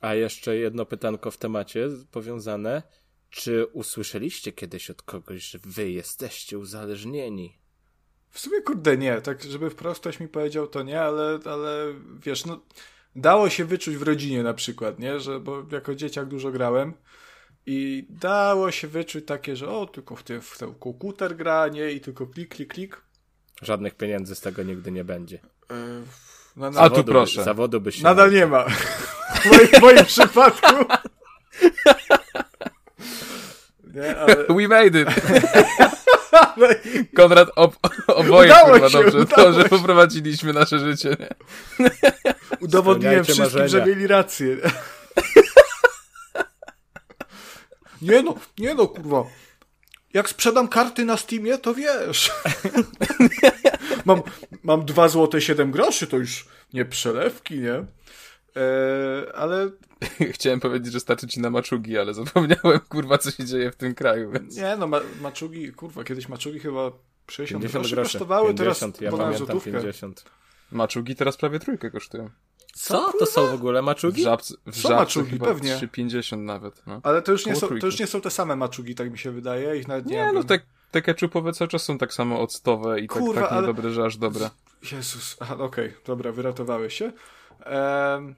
A 0.02 0.16
jeszcze 0.16 0.58
jedno 0.58 0.86
pytanko 0.86 1.32
w 1.32 1.38
temacie 1.38 1.88
powiązane. 2.12 2.84
Czy 3.30 3.66
usłyszeliście 3.66 4.52
kiedyś 4.52 4.90
od 4.90 5.02
kogoś, 5.02 5.50
że 5.50 5.60
wy 5.64 5.92
jesteście 5.92 6.60
uzależnieni? 6.60 7.58
W 8.30 8.40
sumie 8.40 8.62
kurde 8.62 8.98
nie, 8.98 9.22
tak 9.22 9.44
żeby 9.44 9.70
wprost 9.70 10.00
ktoś 10.00 10.20
mi 10.20 10.28
powiedział 10.28 10.68
to 10.68 10.84
nie, 10.84 11.02
ale, 11.02 11.40
ale 11.46 11.94
wiesz, 12.26 12.46
no 12.46 12.62
dało 13.16 13.50
się 13.50 13.66
wyczuć 13.66 13.98
w 13.98 14.02
rodzinie 14.02 14.44
na 14.44 14.54
przykład, 14.54 15.00
nie, 15.00 15.20
że 15.20 15.40
bo 15.40 15.64
jako 15.72 15.96
dzieciak 15.96 16.28
dużo 16.28 16.52
grałem 16.52 16.94
i 17.66 18.08
dało 18.10 18.72
się 18.72 18.88
wyczuć 18.88 19.26
takie, 19.26 19.56
że 19.56 19.70
o, 19.70 19.86
tylko 19.86 20.16
w 20.16 20.24
tym, 20.24 20.42
w 20.42 20.58
ten 20.58 20.76
komputer 20.76 21.36
gra, 21.36 21.68
nie, 21.68 21.92
i 21.92 22.02
tylko 22.02 22.28
klik, 22.28 22.56
klik, 22.56 22.74
klik. 22.74 23.02
Żadnych 23.62 23.96
pieniędzy 23.96 24.36
z 24.36 24.42
tego 24.42 24.64
nigdy 24.64 24.92
nie 24.92 25.04
będzie. 25.04 25.40
Yy, 25.70 25.78
no, 26.56 26.68
A 26.68 26.70
tu 26.70 26.76
Zawodu 26.76 27.04
by- 27.04 27.12
proszę. 27.12 27.44
Zawodu 27.44 27.82
by 27.82 27.92
się... 27.92 28.04
Nadal 28.04 28.32
nie 28.32 28.48
ma. 28.48 28.66
W 28.70 29.46
moim, 29.46 29.68
w 29.68 29.82
moim 29.82 30.06
przypadku. 30.06 30.76
Nie, 33.94 34.18
ale, 34.18 34.36
We 34.36 34.68
made 34.68 35.02
it! 35.02 35.08
Konrad, 37.18 37.50
ob, 37.56 37.76
oboje 38.08 38.50
Udało 38.50 38.72
kurwa 38.72 38.90
się, 38.90 38.98
dobrze, 38.98 39.20
udało 39.20 39.44
to, 39.44 39.54
że 39.54 39.70
poprowadziliśmy 39.70 40.54
nasze 40.54 40.80
życie, 40.80 41.18
nie? 41.20 41.30
udowodniłem 42.66 43.24
wszystkim, 43.24 43.50
że 43.52 43.60
marzenia. 43.60 43.86
mieli 43.86 44.08
rację. 44.08 44.58
Nie 48.02 48.22
no, 48.22 48.36
nie 48.58 48.76
no, 48.76 48.88
kurwa. 48.88 49.24
Jak 50.14 50.30
sprzedam 50.30 50.68
karty 50.68 51.06
na 51.06 51.18
Steamie, 51.18 51.58
to 51.58 51.74
wiesz. 51.74 52.32
mam, 54.06 54.22
mam 54.64 54.86
2 54.86 55.08
złote 55.10 55.42
7 55.42 55.72
groszy, 55.72 56.08
to 56.08 56.18
już 56.18 56.48
nie 56.74 56.86
przelewki, 56.86 57.60
nie? 57.60 57.74
Eee, 57.74 57.86
ale 59.36 59.70
Chciałem 60.34 60.60
powiedzieć, 60.60 60.94
że 60.94 61.00
starczy 61.00 61.28
ci 61.28 61.40
na 61.40 61.50
maczugi, 61.50 61.98
ale 61.98 62.14
zapomniałem, 62.14 62.80
kurwa, 62.90 63.18
co 63.18 63.32
się 63.32 63.46
dzieje 63.46 63.72
w 63.72 63.76
tym 63.76 63.96
kraju, 63.96 64.32
więc... 64.32 64.58
nie 64.58 64.76
no, 64.78 64.88
ma, 64.88 65.00
maczugi, 65.22 65.72
kurwa, 65.72 66.04
kiedyś 66.04 66.30
maczugi 66.30 66.60
chyba 66.60 66.92
60 67.28 67.64
50 67.64 67.94
groszy 67.94 67.96
kosztowały, 67.96 68.48
50, 68.48 68.98
teraz 68.98 69.02
ja 69.02 69.18
pamiętam 69.18 69.38
złotówkę. 69.38 69.72
50. 69.72 70.26
Maczugi 70.72 71.16
teraz 71.16 71.38
prawie 71.38 71.60
trójkę 71.60 71.92
kosztują. 71.92 72.30
Co? 72.74 73.12
To 73.20 73.26
są 73.26 73.48
w 73.48 73.54
ogóle 73.54 73.82
W 73.82 73.86
maczugi? 73.86 74.24
żabce, 74.24 74.54
w 74.66 74.76
Są 74.76 74.82
żabce 74.82 74.96
maczugi, 74.96 75.32
chyba 75.32 75.46
pewnie. 75.46 75.76
3,50 75.76 76.38
nawet, 76.38 76.88
no. 76.88 77.00
Ale 77.04 77.22
to 77.22 77.32
już, 77.32 77.46
nie 77.46 77.56
są, 77.56 77.68
to 77.68 77.86
już 77.86 78.00
nie 78.00 78.08
są 78.08 78.22
te 78.22 78.30
same 78.30 78.56
maczugi, 78.56 78.96
tak 78.96 79.12
mi 79.12 79.18
się 79.18 79.32
wydaje. 79.32 79.78
Ich 79.78 79.88
nawet 79.88 80.06
nie, 80.06 80.16
Nie, 80.16 80.32
no 80.32 80.44
te, 80.44 80.60
te 80.92 81.02
ketchupowe 81.02 81.54
cały 81.54 81.68
czas 81.68 81.84
są 81.84 81.98
tak 81.98 82.14
samo 82.14 82.42
octowe 82.42 83.00
i 83.00 83.08
Kurwa, 83.08 83.34
tak, 83.34 83.44
tak 83.44 83.52
ale- 83.52 83.62
niedobre, 83.62 83.92
że 83.92 84.06
aż 84.06 84.18
dobre. 84.18 84.50
Jezus, 84.92 85.38
aha, 85.40 85.58
okej, 85.60 85.94
dobra, 86.06 86.32
wyratowałeś 86.32 86.94
się. 86.94 87.12
Em, 87.66 88.36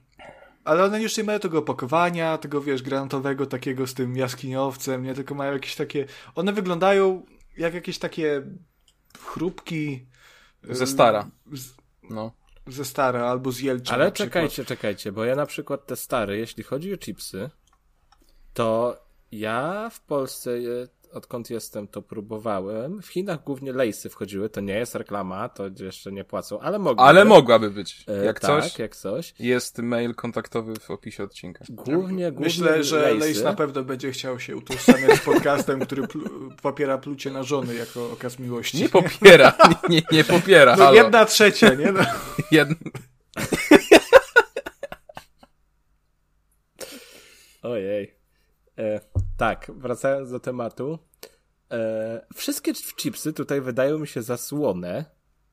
ale 0.68 0.84
one 0.84 1.02
już 1.02 1.16
nie 1.16 1.24
mają 1.24 1.38
tego 1.38 1.58
opakowania, 1.58 2.38
tego 2.38 2.60
wiesz, 2.60 2.82
granatowego 2.82 3.46
takiego 3.46 3.86
z 3.86 3.94
tym 3.94 4.16
jaskiniowcem, 4.16 5.02
nie 5.02 5.14
tylko 5.14 5.34
mają 5.34 5.52
jakieś 5.52 5.76
takie. 5.76 6.06
One 6.34 6.52
wyglądają 6.52 7.22
jak 7.56 7.74
jakieś 7.74 7.98
takie 7.98 8.42
chrupki. 9.24 10.06
Ze 10.62 10.84
em, 10.84 10.90
stara. 10.90 11.30
Z, 11.52 11.74
No. 12.10 12.32
ze 12.66 12.84
stara 12.84 13.26
albo 13.26 13.52
z 13.52 13.60
Jelcza. 13.60 13.94
Ale 13.94 14.12
czekajcie, 14.12 14.64
czekajcie, 14.64 15.12
bo 15.12 15.24
ja 15.24 15.36
na 15.36 15.46
przykład 15.46 15.86
te 15.86 15.96
stare, 15.96 16.36
jeśli 16.38 16.62
chodzi 16.64 16.94
o 16.94 16.98
chipsy, 16.98 17.50
to 18.54 18.96
ja 19.32 19.90
w 19.92 20.00
Polsce, 20.00 20.58
je- 20.60 20.88
odkąd 21.12 21.50
jestem, 21.50 21.88
to 21.88 22.02
próbowałem. 22.02 23.02
W 23.02 23.06
Chinach 23.06 23.44
głównie 23.44 23.72
lejsy 23.72 24.08
wchodziły, 24.08 24.48
to 24.48 24.60
nie 24.60 24.74
jest 24.74 24.94
reklama, 24.94 25.48
to 25.48 25.64
jeszcze 25.80 26.12
nie 26.12 26.24
płacą, 26.24 26.60
ale 26.60 26.78
mogą. 26.78 27.02
Ale 27.02 27.24
mogłaby 27.24 27.70
być. 27.70 28.04
E, 28.08 28.24
Jak 28.24 28.40
tak, 28.40 28.62
coś, 28.62 28.78
jak 28.78 28.96
coś. 28.96 29.34
jest 29.38 29.78
mail 29.78 30.14
kontaktowy 30.14 30.74
w 30.80 30.90
opisie 30.90 31.24
odcinka. 31.24 31.64
Głównie, 31.68 32.32
głównie 32.32 32.32
Myślę, 32.46 32.84
że 32.84 33.00
lejsy. 33.00 33.18
Lejs 33.18 33.42
na 33.42 33.52
pewno 33.52 33.84
będzie 33.84 34.10
chciał 34.12 34.40
się 34.40 34.56
utożsamiać 34.56 35.18
z 35.18 35.24
podcastem, 35.24 35.80
który 35.80 36.08
plu, 36.08 36.50
popiera 36.62 36.98
plucie 36.98 37.30
na 37.30 37.42
żony 37.42 37.74
jako 37.74 38.10
okaz 38.12 38.38
miłości. 38.38 38.78
Nie 38.82 38.88
popiera, 38.88 39.52
nie, 39.68 39.96
nie, 39.96 40.02
nie 40.12 40.24
popiera, 40.24 40.76
no 40.76 40.84
halo. 40.84 40.96
jedna 40.96 41.24
trzecia, 41.24 41.74
nie? 41.74 41.92
No. 41.92 42.00
Jedna... 42.50 42.74
Ojej. 47.62 48.14
E, 48.78 49.00
tak, 49.38 49.70
wracając 49.76 50.30
do 50.30 50.40
tematu. 50.40 50.98
E, 51.70 52.26
wszystkie 52.34 52.74
ch- 52.74 52.94
chipsy 52.96 53.32
tutaj 53.32 53.60
wydają 53.60 53.98
mi 53.98 54.06
się 54.06 54.22
zasłone 54.22 55.04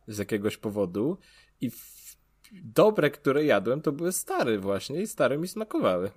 z 0.08 0.18
jakiegoś 0.18 0.58
powodu 0.58 1.18
i 1.62 1.70
w, 1.72 1.96
dobre, 2.64 3.10
które 3.12 3.46
jadłem, 3.46 3.82
to 3.82 3.92
były 3.92 4.12
stare 4.12 4.60
właśnie 4.60 5.02
i 5.02 5.08
stare 5.08 5.38
mi 5.38 5.48
smakowały. 5.48 6.12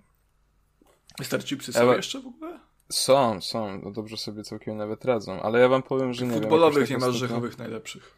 Star 1.22 1.44
chipsy 1.44 1.72
są 1.72 1.80
Ewa- 1.80 1.96
jeszcze 1.96 2.20
w 2.20 2.26
ogóle? 2.26 2.60
Są, 2.92 3.40
są, 3.40 3.80
no 3.82 3.90
dobrze 3.90 4.16
sobie 4.16 4.42
całkiem 4.44 4.76
nawet 4.76 5.04
radzą, 5.04 5.42
ale 5.42 5.60
ja 5.60 5.68
wam 5.68 5.82
powiem, 5.82 6.12
że 6.12 6.25
nie 6.26 6.32
wiem. 6.32 6.40
Futbolowych 6.40 6.90
nie 6.90 6.96
tak 6.96 7.00
ma 7.00 7.06
ostatnio 7.06 7.28
rzechowych 7.28 7.58
najlepszych. 7.58 8.14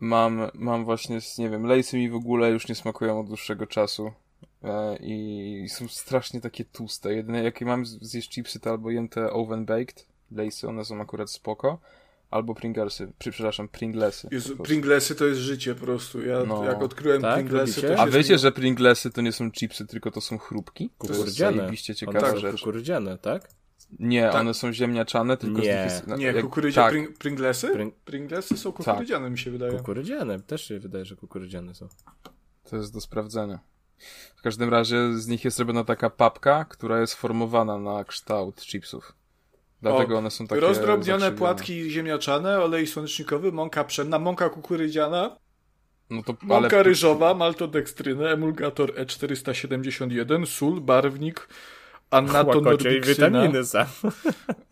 Mam, 0.00 0.40
mam 0.54 0.84
właśnie, 0.84 1.20
z- 1.20 1.38
nie 1.38 1.50
wiem, 1.50 1.66
lejsy 1.66 1.96
mi 1.96 2.10
w 2.10 2.14
ogóle 2.14 2.50
już 2.50 2.68
nie 2.68 2.74
smakują 2.74 3.20
od 3.20 3.26
dłuższego 3.26 3.66
czasu 3.66 4.12
i 5.00 5.66
są 5.68 5.88
strasznie 5.88 6.40
takie 6.40 6.64
tłuste. 6.64 7.14
Jedyne 7.14 7.42
jakie 7.42 7.64
mam 7.64 7.86
zjeść 7.86 8.30
chipsy 8.30 8.60
to 8.60 8.70
albo 8.70 8.90
jem 8.90 9.08
te 9.08 9.30
oven 9.32 9.64
baked 9.64 10.06
lejsy, 10.32 10.68
one 10.68 10.84
są 10.84 11.00
akurat 11.00 11.30
spoko, 11.30 11.80
albo 12.30 12.54
Pringlesy, 12.54 13.12
przepraszam, 13.18 13.68
Pringlesy. 13.68 14.28
Jezu. 14.30 14.56
Pringlesy 14.56 15.14
to 15.14 15.26
jest 15.26 15.40
życie 15.40 15.74
po 15.74 15.80
prostu. 15.84 16.22
Ja 16.26 16.44
No. 16.44 16.64
jak 16.64 16.82
odkryłem 16.82 17.22
Tak? 17.22 17.34
Pringlesy, 17.34 17.82
to 17.82 17.98
A 17.98 18.06
wiecie, 18.06 18.22
zmieniło. 18.22 18.38
że 18.38 18.52
Pringlesy 18.52 19.10
to 19.10 19.20
nie 19.20 19.32
są 19.32 19.50
chipsy, 19.50 19.86
tylko 19.86 20.10
to 20.10 20.20
są 20.20 20.38
chrupki? 20.38 20.90
To 20.98 21.06
jest 21.06 21.18
Kukurydziane. 21.18 21.56
zajebiście 21.56 21.92
One 21.92 21.98
ciekawa 21.98 22.30
są 22.34 22.38
rzecz. 22.38 22.56
kukurydziane, 22.60 23.18
tak? 23.18 23.48
Nie, 23.98 24.22
Tak. 24.22 24.34
one 24.40 24.54
są 24.54 24.72
ziemniaczane, 24.72 25.36
tylko 25.36 25.58
Nie. 25.60 25.64
z 25.64 25.66
nich 25.66 26.06
jest... 26.06 26.18
Nie, 26.18 26.26
jak- 26.26 26.40
kukurydzia, 26.44 26.82
tak, 26.82 26.90
pring, 26.92 27.18
Pringlesy? 27.18 27.66
Pring- 27.74 27.92
Pringlesy 28.04 28.56
są 28.56 28.72
kukurydziane, 28.72 29.30
mi 29.30 29.38
się 29.38 29.50
wydaje. 29.50 29.72
Kukurydziane, 29.78 30.40
też 30.40 30.64
się 30.64 30.78
wydaje, 30.78 31.04
że 31.04 31.16
kukurydziane 31.16 31.74
są. 31.74 31.88
To 32.70 32.76
jest 32.76 32.94
do 32.94 33.00
sprawdzenia. 33.00 33.58
W 34.36 34.42
każdym 34.42 34.70
razie 34.70 35.18
z 35.18 35.26
nich 35.28 35.44
jest 35.44 35.58
robiona 35.58 35.84
taka 35.84 36.10
papka, 36.10 36.64
która 36.64 37.00
jest 37.00 37.14
formowana 37.14 37.78
na 37.78 38.04
kształt 38.04 38.60
chipsów. 38.60 39.12
Dlatego 39.82 40.14
O, 40.14 40.18
one 40.18 40.30
są 40.30 40.46
takie 40.46 40.60
Rozdrobnione 40.60 41.32
płatki 41.32 41.90
ziemniaczane, 41.90 42.60
olej 42.60 42.86
słonecznikowy, 42.86 43.52
mąka 43.52 43.84
pszenna, 43.84 44.18
mąka 44.18 44.48
kukurydziana, 44.50 45.36
No 46.10 46.22
to, 46.22 46.36
mąka 46.42 46.76
ale 46.76 46.82
ryżowa, 46.82 47.34
maltodekstrynę, 47.34 48.30
emulgator 48.30 48.94
E471, 48.94 50.46
sól, 50.46 50.80
barwnik, 50.80 51.48
Anatonordiksyna. 52.10 53.28
i 53.28 53.30
witaminy 53.32 53.64
sam. 53.64 53.86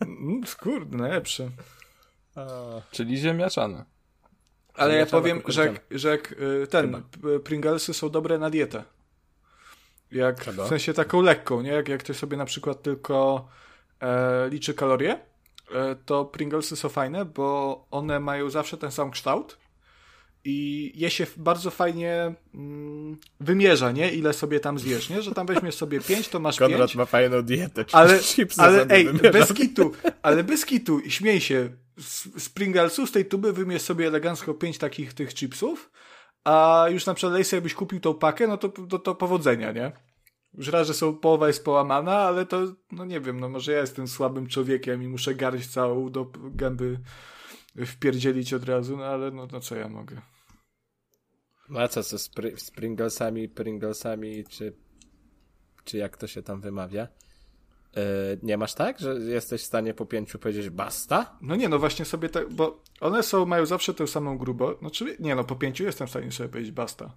Mm, 0.00 0.40
Kurde, 0.61 0.97
najlepsze. 0.97 1.50
Czyli 2.90 3.16
ziemniaczane. 3.16 3.85
Ale 4.75 4.94
ja 4.94 5.06
Ziemniaczana 5.06 5.23
powiem, 5.23 5.42
że 5.49 5.75
że 5.90 6.18
y, 6.62 6.66
ten, 6.66 7.02
Pringlesy 7.44 7.94
są 7.94 8.11
dobre 8.11 8.38
na 8.38 8.50
dietę. 8.50 8.85
Jak, 10.12 10.44
w 10.44 10.68
sensie 10.68 10.94
taką 10.94 11.22
lekką, 11.22 11.62
nie? 11.62 11.70
Jak, 11.70 11.88
jak 11.88 12.02
ktoś 12.02 12.16
sobie 12.16 12.36
na 12.36 12.44
przykład 12.44 12.82
tylko 12.82 13.48
e, 14.00 14.48
liczy 14.48 14.74
kalorie, 14.74 15.18
e, 15.74 15.96
to 16.06 16.24
Pringlesy 16.24 16.76
są 16.76 16.88
fajne, 16.88 17.24
bo 17.24 17.86
one 17.90 18.20
mają 18.20 18.50
zawsze 18.50 18.76
ten 18.76 18.90
sam 18.90 19.10
kształt 19.10 19.58
i 20.44 20.92
je 20.94 21.10
się 21.10 21.26
bardzo 21.36 21.70
fajnie 21.70 22.34
mm, 22.54 23.16
wymierza, 23.40 23.92
nie? 23.92 24.12
Ile 24.12 24.32
sobie 24.32 24.60
tam 24.60 24.78
zjesz, 24.78 25.10
nie? 25.10 25.22
Że 25.22 25.32
tam 25.32 25.46
weźmiesz 25.46 25.74
sobie 25.74 26.00
5, 26.00 26.28
to 26.28 26.40
masz 26.40 26.58
5. 26.58 26.72
Konrad 26.72 26.94
ma 26.94 27.04
fajną 27.04 27.42
dietę. 27.42 27.84
Ale, 27.92 28.18
ale 28.56 28.86
ej, 28.88 29.04
bez 29.32 29.52
kitu, 29.52 29.92
ale 30.22 30.44
bez 30.44 30.66
kitu, 30.66 31.00
śmiej 31.08 31.40
się, 31.40 31.68
z, 31.98 32.42
z 32.42 32.48
Pringlesu, 32.48 33.06
z 33.06 33.12
tej 33.12 33.26
tuby 33.26 33.52
wymierz 33.52 33.82
sobie 33.82 34.06
elegancko 34.06 34.54
pięć 34.54 34.78
takich 34.78 35.14
tych 35.14 35.34
chipsów, 35.34 35.90
a 36.48 36.88
już 36.88 37.06
na 37.06 37.14
Lejsa, 37.22 37.56
jakbyś 37.56 37.74
kupił 37.74 38.00
tą 38.00 38.14
pakę, 38.14 38.46
no 38.46 38.56
to, 38.56 38.68
to, 38.68 38.98
to 38.98 39.14
powodzenia, 39.14 39.72
nie? 39.72 39.92
Już 40.54 40.68
raz, 40.68 40.86
że 40.86 40.94
są, 40.94 41.16
połowa 41.16 41.46
jest 41.46 41.64
połamana, 41.64 42.18
ale 42.18 42.46
to, 42.46 42.62
no 42.92 43.04
nie 43.04 43.20
wiem, 43.20 43.40
no 43.40 43.48
może 43.48 43.72
ja 43.72 43.80
jestem 43.80 44.08
słabym 44.08 44.46
człowiekiem 44.46 45.02
i 45.02 45.08
muszę 45.08 45.34
garść 45.34 45.68
całą 45.68 46.10
do 46.10 46.32
gęby 46.34 47.00
wpierdzielić 47.86 48.54
od 48.54 48.64
razu, 48.64 48.96
no 48.96 49.04
ale 49.04 49.30
no, 49.30 49.48
no 49.52 49.60
co 49.60 49.76
ja 49.76 49.88
mogę. 49.88 50.20
No 51.68 51.80
a 51.80 51.88
co, 51.88 52.02
co 52.02 52.18
z, 52.18 52.30
Pri- 52.30 52.56
z 52.56 52.70
Pringlesami, 52.70 53.48
Pringlesami, 53.48 54.44
czy, 54.44 54.76
czy 55.84 55.96
jak 55.96 56.16
to 56.16 56.26
się 56.26 56.42
tam 56.42 56.60
wymawia? 56.60 57.08
Yy, 57.97 58.02
nie 58.42 58.57
masz 58.59 58.75
tak, 58.75 58.99
że 59.00 59.14
jesteś 59.14 59.62
w 59.62 59.64
stanie 59.64 59.95
po 59.95 60.07
pięciu 60.07 60.38
powiedzieć 60.38 60.71
basta? 60.71 61.37
No 61.40 61.57
nie, 61.57 61.68
no 61.68 61.78
właśnie 61.78 62.04
sobie 62.04 62.28
tak, 62.28 62.52
bo 62.52 62.83
one 63.00 63.23
są, 63.23 63.47
mają 63.47 63.66
zawsze 63.66 63.95
tę 63.95 64.07
samą 64.07 64.38
grubość. 64.38 64.78
Znaczy, 64.78 65.16
nie 65.21 65.35
no, 65.35 65.45
po 65.45 65.57
pięciu 65.57 65.85
jestem 65.85 66.07
w 66.07 66.11
stanie 66.11 66.33
sobie 66.33 66.49
powiedzieć 66.49 66.73
basta. 66.73 67.14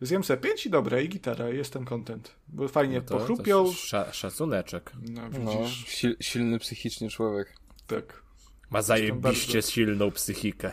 Zjem 0.00 0.24
sobie 0.24 0.40
pięć 0.40 0.66
i 0.66 0.70
dobra, 0.70 1.00
i 1.00 1.08
gitara, 1.08 1.50
i 1.50 1.56
jestem 1.56 1.84
content. 1.84 2.34
Bo 2.48 2.68
fajnie 2.68 2.96
No 2.96 3.02
to, 3.02 3.18
pochrupią. 3.18 3.64
to 3.64 3.70
sz- 3.70 4.14
szacuneczek. 4.14 4.92
No 5.10 5.22
No, 5.28 5.30
widzisz, 5.60 5.86
sil, 5.96 6.12
silny 6.20 6.58
psychicznie 6.58 7.10
człowiek. 7.10 7.54
tak. 7.86 8.22
Ma 8.70 8.82
zajebiście 8.82 9.52
bardzo- 9.54 9.70
silną 9.70 10.10
psychikę. 10.10 10.72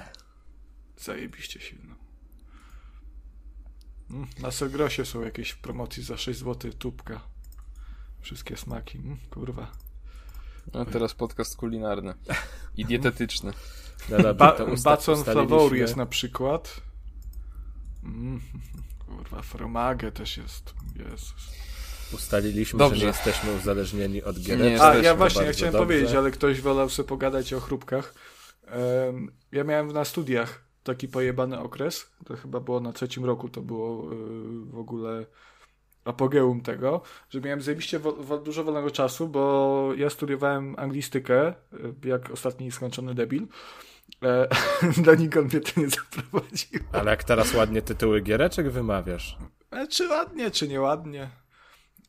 Zajebiście 0.98 1.60
silno. 1.60 1.96
Mm, 4.12 4.28
na 4.42 4.52
Selgrosie 4.52 5.06
są 5.06 5.22
jakieś 5.22 5.54
promocji 5.54 6.04
za 6.04 6.18
6 6.18 6.40
zł 6.40 6.72
tubka. 6.80 7.22
Wszystkie 8.27 8.57
smaki. 8.57 8.98
Mm, 8.98 9.17
kurwa. 9.29 9.72
No 10.74 10.86
teraz 10.86 11.13
podcast 11.13 11.57
kulinarny. 11.57 12.13
I 12.77 12.86
dietetyczny. 12.86 13.53
Ba 14.38 14.55
Bacon 14.84 15.24
Flavor 15.24 15.75
jest 15.75 15.96
na 15.96 16.05
przykład. 16.05 16.81
Mm, 18.03 18.41
kurwa, 19.05 19.41
fromage 19.41 20.12
też 20.12 20.38
jest. 20.38 20.74
Jezus. 20.96 21.34
Ustaliliśmy, 22.13 22.79
Dobrze. 22.79 22.96
że 23.00 23.01
nie 23.01 23.07
jesteśmy 23.07 23.51
uzależnieni 23.51 24.24
od 24.24 24.39
gier. 24.39 24.60
Nie 24.60 24.65
A, 24.65 24.69
jesteśmy 24.69 25.03
ja 25.03 25.15
właśnie, 25.15 25.43
ja 25.43 25.51
chciałem 25.51 25.74
dobrze. 25.74 25.86
powiedzieć, 25.86 26.15
ale 26.15 26.31
ktoś 26.31 26.62
wolał 26.62 26.89
sobie 26.89 27.10
pogadać 27.10 27.53
o 27.53 27.60
chrupkach. 27.60 28.13
Em, 28.65 29.31
ja 29.51 29.63
miałem 29.63 29.91
na 29.91 30.05
studiach 30.05 30.63
taki 30.84 31.07
pojebany 31.07 31.60
okres. 31.60 32.12
To 32.25 32.36
chyba 32.36 32.60
było 32.60 32.79
na 32.79 32.93
trzecim 32.93 33.25
roku, 33.25 33.50
to 33.50 33.62
było 33.62 34.13
y, 34.13 34.15
w 34.65 34.77
ogóle 34.77 35.25
apogeum 36.08 36.62
tego, 36.62 37.02
że 37.30 37.42
miałem 37.42 37.62
zajebiście 37.62 38.00
wo, 38.00 38.12
wo, 38.12 38.38
dużo 38.38 38.64
wolnego 38.64 38.92
czasu, 38.92 39.28
bo 39.28 39.90
ja 39.98 40.10
studiowałem 40.10 40.76
anglistykę, 40.78 41.54
y, 42.04 42.08
jak 42.08 42.32
ostatni 42.32 42.72
skończony 42.72 43.16
debil. 43.16 43.48
E, 44.24 44.48
do 45.06 45.16
nikąd 45.16 45.54
mnie 45.54 45.62
to 45.62 45.82
nie 45.82 45.90
zaprowadził. 45.90 46.80
Ale 46.92 47.12
jak 47.12 47.24
teraz 47.24 47.54
ładnie 47.54 47.82
tytuły 47.82 48.22
giereczek 48.22 48.70
wymawiasz. 48.70 49.38
E, 49.72 49.88
czy 49.88 50.08
ładnie, 50.08 50.51
czy 50.51 50.68
nieładnie. 50.68 51.29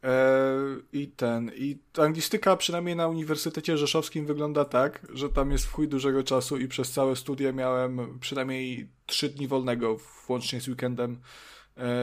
E, 0.05 0.57
I 0.93 1.09
ten, 1.09 1.51
i 1.55 1.79
anglistyka 1.99 2.57
przynajmniej 2.57 2.97
na 2.97 3.09
Uniwersytecie 3.09 3.79
Rzeszowskim 3.79 4.27
wygląda 4.27 4.65
tak, 4.65 5.07
że 5.13 5.29
tam 5.29 5.51
jest 5.51 5.67
w 5.67 5.73
chuj 5.73 5.89
dużego 5.89 6.23
czasu 6.23 6.57
i 6.57 6.69
przez 6.69 6.93
całe 6.93 7.17
studia 7.17 7.53
miałem 7.53 8.19
przynajmniej 8.21 8.89
trzy 9.07 9.29
dni 9.29 9.49
wolnego, 9.49 9.97
włącznie 10.27 10.61
z 10.61 10.69
weekendem 10.69 11.13
e, 11.13 11.19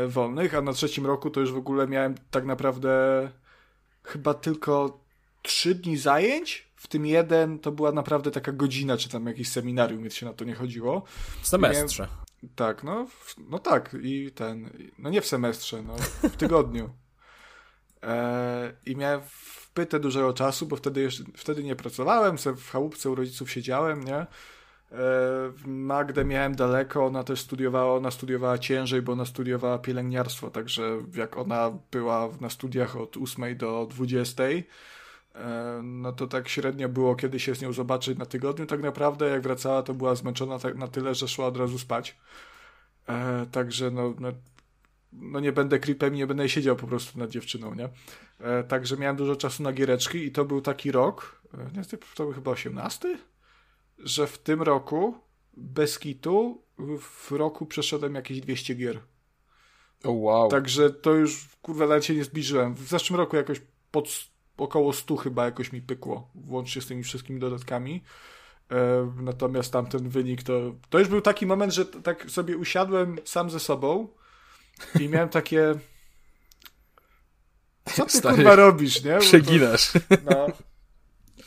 wolnych, 0.08 0.56
a 0.56 0.62
na 0.62 0.74
trzecim 0.74 1.06
roku 1.06 1.30
to 1.30 1.40
już 1.40 1.52
w 1.52 1.58
ogóle 1.58 1.88
miałem 1.88 2.16
tak 2.32 2.46
naprawdę 2.46 2.90
chyba 4.04 4.34
tylko 4.34 5.00
trzy 5.42 5.76
dni 5.76 5.98
zajęć, 5.98 6.70
w 6.76 6.88
tym 6.88 7.06
jeden 7.06 7.60
to 7.60 7.72
była 7.72 7.92
naprawdę 7.92 8.32
taka 8.32 8.52
godzina, 8.52 8.98
czy 8.98 9.10
tam 9.10 9.26
jakieś 9.26 9.50
seminarium, 9.50 10.02
więc 10.02 10.14
się 10.14 10.26
na 10.26 10.34
to 10.34 10.46
nie 10.46 10.56
chodziło. 10.56 11.04
W 11.42 11.48
semestrze. 11.48 12.08
Tak, 12.56 12.84
no, 12.84 13.06
w- 13.08 13.36
no 13.50 13.60
tak, 13.60 13.96
i 14.02 14.32
ten, 14.32 14.70
no 15.00 15.10
nie 15.10 15.22
w 15.22 15.26
semestrze, 15.26 15.82
no, 15.84 15.96
w 16.30 16.36
tygodniu. 16.38 16.90
E, 18.04 18.74
I 18.86 18.96
miałem 18.96 19.22
wpytę 19.30 20.00
dużego 20.00 20.34
czasu, 20.34 20.66
bo 20.66 20.76
wtedy 20.76 21.02
jeszcze, 21.02 21.24
wtedy 21.36 21.64
nie 21.64 21.76
pracowałem, 21.76 22.38
w 22.38 22.70
chałupce 22.72 23.10
u 23.10 23.16
rodziców 23.16 23.52
siedziałem, 23.52 24.04
nie? 24.04 24.26
Magdę 25.66 26.26
miałem 26.26 26.56
daleko, 26.56 27.06
ona 27.06 27.24
też 27.24 27.42
studiowała, 27.42 27.96
ona 27.96 28.12
studiowała 28.12 28.58
ciężej, 28.58 29.02
bo 29.02 29.12
ona 29.12 29.26
studiowała 29.26 29.80
pielęgniarstwo, 29.80 30.50
także 30.50 30.84
jak 31.16 31.38
ona 31.38 31.72
była 31.92 32.30
na 32.42 32.50
studiach 32.50 32.96
od 32.96 33.18
8 33.18 33.58
do 33.58 33.88
20, 33.92 34.44
e, 34.44 34.64
no 35.84 36.12
to 36.12 36.28
tak 36.28 36.50
średnio 36.50 36.90
było, 36.90 37.16
kiedy 37.16 37.40
się 37.40 37.56
z 37.56 37.62
nią 37.62 37.74
zobaczyć 37.74 38.18
na 38.18 38.26
tygodniu. 38.26 38.66
Tak 38.66 38.82
naprawdę, 38.82 39.30
jak 39.30 39.42
wracała, 39.42 39.84
to 39.84 39.94
była 39.94 40.16
zmęczona 40.16 40.60
tak 40.60 40.78
na 40.78 40.88
tyle, 40.88 41.16
że 41.16 41.28
szła 41.28 41.46
od 41.46 41.58
razu 41.58 41.80
spać. 41.80 42.18
E, 43.08 43.46
także 43.52 43.92
no, 43.92 44.14
no, 44.20 44.32
no 45.14 45.40
nie 45.40 45.52
będę 45.52 45.80
creepem 45.80 46.14
nie 46.14 46.28
będę 46.28 46.50
siedział 46.50 46.76
po 46.76 46.88
prostu 46.88 47.20
nad 47.20 47.30
dziewczyną, 47.30 47.74
nie? 47.74 47.90
E, 48.40 48.64
także 48.64 48.98
miałem 48.98 49.16
dużo 49.16 49.36
czasu 49.36 49.64
na 49.64 49.74
giereczki 49.74 50.18
i 50.18 50.32
to 50.32 50.46
był 50.46 50.62
taki 50.62 50.92
rok, 50.92 51.42
nie 51.76 51.84
to 52.16 52.24
był 52.24 52.34
chyba 52.34 52.52
18, 52.52 53.18
że 53.98 54.28
w 54.28 54.38
tym 54.38 54.62
roku 54.62 55.16
bez 55.58 56.00
kitu 56.00 56.62
w 57.00 57.32
roku 57.32 57.66
przeszedłem 57.66 58.16
jakieś 58.16 58.42
200 58.42 58.76
gier. 58.76 59.00
O 60.04 60.12
wow. 60.12 60.50
Także 60.50 60.90
to 60.90 61.14
już, 61.14 61.48
kurwa, 61.62 61.88
nawet 61.88 62.06
się 62.06 62.16
nie 62.16 62.24
zbliżyłem. 62.24 62.74
W 62.74 62.88
zeszłym 62.88 63.20
roku 63.20 63.36
jakoś 63.36 63.62
pod 63.92 64.30
około 64.58 64.94
100 64.94 65.16
chyba 65.16 65.46
jakoś 65.46 65.72
mi 65.72 65.82
pykło, 65.82 66.30
włącznie 66.36 66.82
z 66.82 66.88
tymi 66.88 67.04
wszystkimi 67.04 67.40
dodatkami. 67.40 68.04
E, 68.72 69.12
natomiast 69.22 69.74
tamten 69.74 70.10
wynik 70.10 70.44
to... 70.44 70.76
To 70.90 71.00
już 71.00 71.08
był 71.08 71.22
taki 71.22 71.46
moment, 71.46 71.74
że 71.74 71.86
tak 71.86 72.32
sobie 72.32 72.58
usiadłem 72.58 73.20
sam 73.26 73.50
ze 73.50 73.60
sobą 73.60 74.08
i 75.00 75.10
miałem 75.10 75.30
takie... 75.30 75.74
Co 77.96 78.06
ty 78.06 78.18
Stary, 78.18 78.36
kurwa 78.36 78.56
robisz, 78.56 79.04
nie? 79.04 79.12
Bo 79.12 79.18
to- 79.18 79.24
Przeginasz. 79.24 79.94
no. 80.26 80.48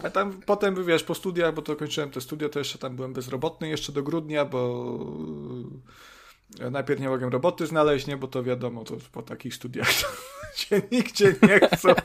A 0.03 0.11
tam 0.11 0.41
potem, 0.47 0.85
wiesz, 0.85 1.03
po 1.05 1.15
studiach, 1.15 1.55
bo 1.55 1.63
to 1.63 1.77
kończyłem 1.77 2.11
te 2.11 2.21
studia, 2.21 2.49
to 2.49 2.59
jeszcze 2.59 2.79
tam 2.79 2.97
byłem 2.97 3.13
bezrobotny 3.13 3.69
jeszcze 3.69 3.93
do 3.93 4.03
grudnia, 4.03 4.45
bo 4.45 4.89
e, 6.61 6.71
najpierw 6.71 7.01
nie 7.01 7.09
mogłem 7.09 7.31
roboty 7.31 7.67
znaleźć, 7.67 8.07
nie, 8.07 8.17
bo 8.17 8.29
to 8.29 8.43
wiadomo, 8.43 8.85
to 8.85 8.97
po 9.13 9.23
takich 9.23 9.55
studiach 9.55 9.89
to 10.01 10.07
się 10.55 10.83
nigdzie 10.93 11.35
nie 11.43 11.61
chcą. 11.69 11.89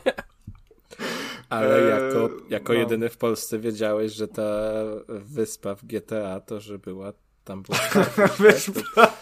Ale 1.50 1.78
Eee, 1.78 1.90
jako, 1.90 2.30
jako 2.50 2.74
no. 2.74 2.80
jedyny 2.80 3.10
w 3.10 3.18
Polsce 3.18 3.60
wiedziałeś, 3.60 4.12
że 4.12 4.28
ta 4.28 4.72
wyspa 5.08 5.76
w 5.76 5.86
GTA 5.86 6.40
to, 6.40 6.60
że 6.60 6.80
była 6.80 7.14
tam 7.44 7.64
była 7.64 7.78
Wyspa. 8.40 9.14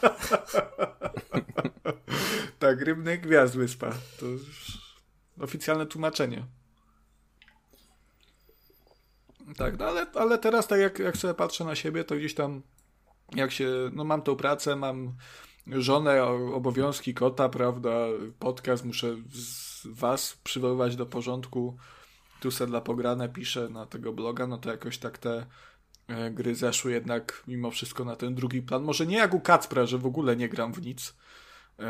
tak, 2.60 2.82
rybny 2.82 3.18
gwiazd 3.18 3.56
wyspa. 3.56 3.94
To 4.20 4.26
już 4.26 4.78
oficjalne 5.40 5.86
tłumaczenie. 5.86 6.46
Tak, 9.58 9.80
no 9.80 9.86
ale, 9.86 10.06
ale 10.16 10.38
teraz 10.38 10.68
tak 10.68 10.80
jak, 10.80 11.00
jak 11.00 11.18
sobie 11.18 11.34
patrzę 11.34 11.66
na 11.66 11.76
siebie, 11.76 12.04
to 12.04 12.16
gdzieś 12.16 12.36
tam 12.36 12.62
jak 13.36 13.52
się, 13.52 13.70
no 13.94 14.04
mam 14.04 14.22
tą 14.22 14.36
pracę, 14.36 14.76
mam 14.76 15.16
żonę, 15.68 16.24
obowiązki 16.54 17.14
kota, 17.14 17.50
prawda, 17.50 17.90
podcast, 18.40 18.86
muszę 18.86 19.16
was 19.86 20.40
przywoływać 20.44 20.96
do 20.96 21.06
porządku, 21.06 21.78
tu 22.40 22.52
se 22.52 22.68
dla 22.68 22.82
pograne 22.82 23.30
piszę 23.30 23.70
na 23.70 23.86
tego 23.86 24.14
bloga, 24.14 24.48
no 24.48 24.58
to 24.58 24.72
jakoś 24.72 24.98
tak 24.98 25.18
te 25.18 25.46
e, 26.08 26.32
gry 26.32 26.56
zeszły 26.56 26.92
jednak 26.92 27.44
mimo 27.48 27.72
wszystko 27.72 28.06
na 28.06 28.16
ten 28.16 28.36
drugi 28.36 28.62
plan. 28.62 28.84
Może 28.84 29.06
nie 29.06 29.18
jak 29.18 29.34
u 29.34 29.40
Kacpra, 29.40 29.86
że 29.86 29.98
w 29.98 30.06
ogóle 30.06 30.36
nie 30.36 30.50
gram 30.50 30.74
w 30.74 30.82
nic, 30.82 31.16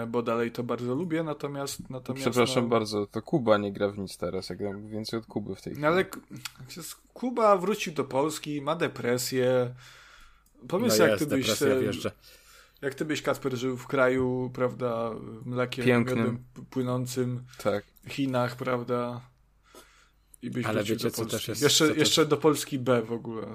bo 0.08 0.22
dalej 0.22 0.52
to 0.52 0.64
bardzo 0.64 0.96
lubię, 0.96 1.24
natomiast... 1.24 1.90
natomiast 1.90 2.22
Przepraszam 2.30 2.64
no, 2.64 2.70
bardzo, 2.70 3.08
to 3.08 3.22
Kuba 3.22 3.58
nie 3.58 3.74
gra 3.74 3.90
w 3.90 3.98
nic 3.98 4.18
teraz. 4.18 4.50
Ja 4.50 4.56
gram 4.56 4.88
więcej 4.88 5.20
od 5.20 5.26
Kuby 5.26 5.56
w 5.56 5.62
tej 5.62 5.74
chwili. 5.74 5.82
No 5.82 5.88
ale 5.88 6.06
K- 6.06 6.20
Kuba 7.14 7.58
wrócił 7.58 7.94
do 7.94 8.04
Polski, 8.04 8.62
ma 8.62 8.76
depresję. 8.76 9.74
Pomyśl, 10.68 10.98
no 11.00 11.04
jak 11.04 11.12
jest, 11.12 11.30
ty 11.30 11.36
byś 11.38 11.48
jak 12.82 12.96
ty 12.96 13.06
byś 13.06 13.22
Kacper 13.22 13.58
żył 13.58 13.78
w 13.78 13.88
kraju, 13.88 14.52
prawda, 14.54 15.12
mlekiem 15.46 15.86
Pięknym. 15.86 16.44
płynącym 16.70 17.44
Tak. 17.64 17.84
Chinach, 18.08 18.56
prawda? 18.56 19.22
I 20.42 20.50
byś 20.50 20.66
Ale 20.66 20.76
wrócił 20.80 20.96
wiecie, 20.96 21.04
do 21.08 21.12
co 21.12 21.22
Polski. 21.22 21.38
też 21.38 21.48
jest- 21.48 21.62
Jeszcze, 21.62 21.86
co 21.88 21.90
też- 21.94 22.00
jeszcze 22.00 22.26
do 22.26 22.38
Polski 22.38 22.80
B 22.80 23.02
w 23.02 23.12
ogóle. 23.12 23.48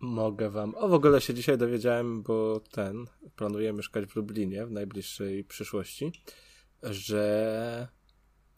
Mogę 0.00 0.50
wam. 0.50 0.74
O, 0.74 0.88
w 0.88 0.94
ogóle 0.94 1.20
się 1.20 1.34
dzisiaj 1.34 1.58
dowiedziałem, 1.58 2.22
bo 2.22 2.60
ten 2.70 3.06
planuję 3.36 3.72
mieszkać 3.72 4.06
w 4.06 4.16
Lublinie 4.16 4.66
w 4.66 4.70
najbliższej 4.70 5.44
przyszłości, 5.44 6.12
że 6.82 7.88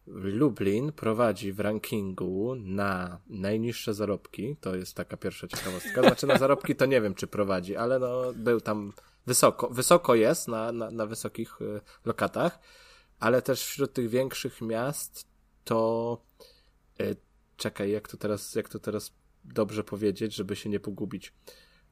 Lublin 0.06 0.92
prowadzi 0.92 1.52
w 1.52 1.60
rankingu 1.60 2.54
na 2.54 3.20
najniższe 3.26 3.94
zarobki. 3.94 4.56
To 4.60 4.76
jest 4.76 4.94
taka 4.94 5.16
pierwsza 5.16 5.48
ciekawostka. 5.48 6.02
Znaczy 6.02 6.26
na 6.26 6.38
zarobki 6.38 6.76
to 6.76 6.86
nie 6.86 7.00
wiem, 7.00 7.14
czy 7.14 7.26
prowadzi, 7.26 7.76
ale 7.76 7.98
no 7.98 8.32
był 8.34 8.60
tam 8.60 8.92
wysoko. 9.26 9.68
Wysoko 9.68 10.14
jest 10.14 10.48
na, 10.48 10.72
na, 10.72 10.90
na 10.90 11.06
wysokich 11.06 11.60
y, 11.60 11.80
lokatach, 12.04 12.58
ale 13.18 13.42
też 13.42 13.64
wśród 13.64 13.92
tych 13.92 14.08
większych 14.08 14.60
miast 14.60 15.26
to 15.64 16.18
y, 17.00 17.16
czekaj, 17.56 17.90
jak 17.90 18.08
to 18.08 18.16
teraz, 18.16 18.54
jak 18.54 18.68
to 18.68 18.78
teraz 18.78 19.12
dobrze 19.44 19.84
powiedzieć, 19.84 20.34
żeby 20.34 20.56
się 20.56 20.68
nie 20.70 20.80
pogubić. 20.80 21.32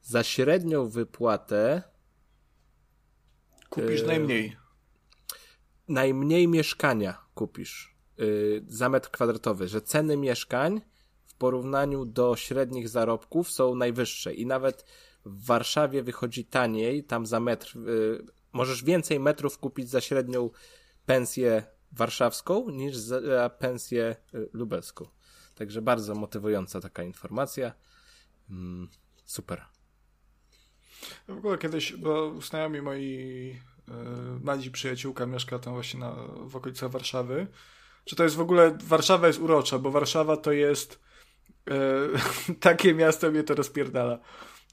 Za 0.01 0.23
średnią 0.23 0.89
wypłatę 0.89 1.83
Kupisz 3.69 4.01
Yy, 4.01 4.07
najmniej. 4.07 4.57
najmniej 5.87 6.47
mieszkania 6.47 7.17
kupisz 7.35 7.95
yy, 8.17 8.63
za 8.67 8.89
metr 8.89 9.11
kwadratowy, 9.11 9.67
że 9.67 9.81
ceny 9.81 10.17
mieszkań 10.17 10.81
w 11.25 11.35
porównaniu 11.35 12.05
do 12.05 12.35
średnich 12.35 12.89
zarobków 12.89 13.51
są 13.51 13.75
najwyższe 13.75 14.33
i 14.33 14.45
nawet 14.45 14.85
w 15.25 15.45
Warszawie 15.45 16.03
wychodzi 16.03 16.45
taniej, 16.45 17.03
tam 17.03 17.25
za 17.25 17.39
metr, 17.39 17.77
yy, 17.77 18.25
możesz 18.53 18.83
więcej 18.83 19.19
metrów 19.19 19.57
kupić 19.57 19.89
za 19.89 20.01
średnią 20.01 20.49
pensję 21.05 21.63
warszawską 21.91 22.69
niż 22.69 22.97
za 22.97 23.49
pensję 23.49 24.15
yy, 24.33 24.49
lubelską. 24.53 25.05
Także 25.59 25.81
bardzo 25.81 26.15
motywująca 26.15 26.81
taka 26.81 27.03
informacja. 27.03 27.73
Mm, 28.49 28.87
super. 29.25 29.65
W 31.27 31.37
ogóle 31.37 31.57
kiedyś, 31.57 31.93
bo 31.93 32.41
znajomi 32.41 32.81
moi 32.81 33.05
yy, 33.87 33.93
mladzi 34.43 34.71
przyjaciółka 34.71 35.25
mieszka 35.25 35.59
tam 35.59 35.73
właśnie 35.73 35.99
na, 35.99 36.15
w 36.43 36.55
okolicach 36.55 36.91
Warszawy. 36.91 37.47
Czy 38.05 38.15
to 38.15 38.23
jest 38.23 38.35
w 38.35 38.41
ogóle, 38.41 38.77
Warszawa 38.83 39.27
jest 39.27 39.39
urocza, 39.39 39.79
bo 39.79 39.91
Warszawa 39.91 40.37
to 40.37 40.51
jest 40.51 40.99
yy, 41.67 42.55
takie 42.59 42.93
miasto, 42.93 43.31
mnie 43.31 43.43
to 43.43 43.55
rozpierdala, 43.55 44.19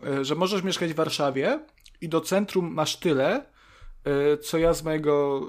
yy, 0.02 0.24
że 0.24 0.34
możesz 0.34 0.62
mieszkać 0.62 0.92
w 0.92 0.96
Warszawie 0.96 1.60
i 2.00 2.08
do 2.08 2.20
centrum 2.20 2.74
masz 2.74 2.96
tyle, 2.96 3.46
co 4.42 4.58
ja 4.58 4.74
z 4.74 4.82
mojego 4.82 5.40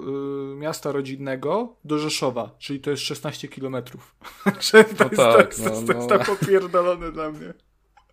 yy, 0.50 0.56
miasta 0.56 0.92
rodzinnego 0.92 1.76
do 1.84 1.98
Rzeszowa, 1.98 2.50
czyli 2.58 2.80
to 2.80 2.90
jest 2.90 3.02
16 3.02 3.48
kilometrów. 3.48 4.14
To, 4.70 4.78
jest 4.78 4.96
tak, 4.96 5.16
tak, 5.16 5.54
to, 5.54 5.62
no, 5.62 5.70
jest- 5.70 5.86
to 5.86 5.92
jest 5.92 6.08
no. 6.10 6.18
tak 6.18 6.26
popierdolone 6.26 7.12
dla 7.12 7.30
mnie. 7.30 7.54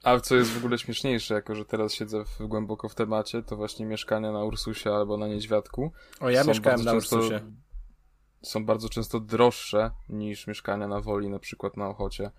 A 0.03 0.19
co 0.19 0.35
jest 0.35 0.51
w 0.51 0.57
ogóle 0.57 0.77
śmieszniejsze, 0.77 1.33
jako 1.33 1.55
że 1.55 1.65
teraz 1.65 1.93
siedzę 1.93 2.23
w, 2.25 2.47
głęboko 2.47 2.89
w 2.89 2.95
temacie, 2.95 3.43
to 3.43 3.55
właśnie 3.55 3.85
mieszkania 3.85 4.31
na 4.31 4.43
Ursusie 4.43 4.91
albo 4.93 5.17
na 5.17 5.27
Niedźwiadku 5.27 5.91
O, 6.19 6.29
ja 6.29 6.43
mieszkałem 6.43 6.83
na 6.83 6.91
często- 6.91 7.15
Ursusie. 7.15 7.51
są 8.41 8.65
bardzo 8.65 8.89
często 8.89 9.19
droższe 9.19 9.91
niż 10.09 10.47
mieszkania 10.47 10.87
na 10.87 11.01
Woli, 11.01 11.29
na 11.29 11.39
przykład 11.39 11.77
na 11.77 11.87
Ochocie 11.89 12.31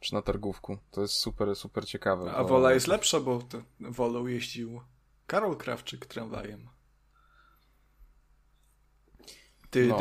czy 0.00 0.14
na 0.14 0.22
Targówku. 0.22 0.78
To 0.90 1.00
jest 1.00 1.14
super, 1.14 1.56
super 1.56 1.86
ciekawe. 1.86 2.32
A 2.32 2.42
bo- 2.42 2.48
Wola 2.48 2.72
jest 2.72 2.86
lepsza, 2.88 3.20
bo 3.20 3.38
Wolą 3.80 4.26
jeździł 4.26 4.80
Karol 5.26 5.56
Krawczyk 5.56 6.06
tramwajem. 6.06 6.68
No. 9.84 9.98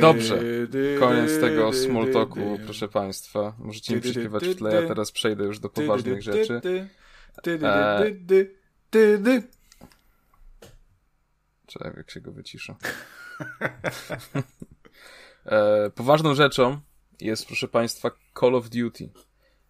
Dobrze. 0.00 0.38
Koniec 0.98 1.40
tego 1.40 1.70
dy. 1.70 2.58
proszę 2.64 2.88
państwa. 2.88 3.54
Możecie 3.58 3.94
mi 3.94 4.00
przyśpiewać 4.00 4.48
w 4.48 4.56
tle, 4.56 4.82
ja 4.82 4.88
teraz 4.88 5.12
przejdę 5.12 5.44
już 5.44 5.58
do 5.58 5.68
poważnych 5.68 6.22
rzeczy. 6.22 6.60
E. 6.64 6.88
Czekaj, 11.66 11.92
jak 11.96 12.10
się 12.10 12.20
go 12.20 12.32
wycisza. 12.32 12.74
e, 15.46 15.90
poważną 15.90 16.34
rzeczą 16.34 16.80
jest, 17.20 17.46
proszę 17.46 17.68
Państwa, 17.68 18.10
Call 18.40 18.54
of 18.54 18.68
Duty. 18.68 19.08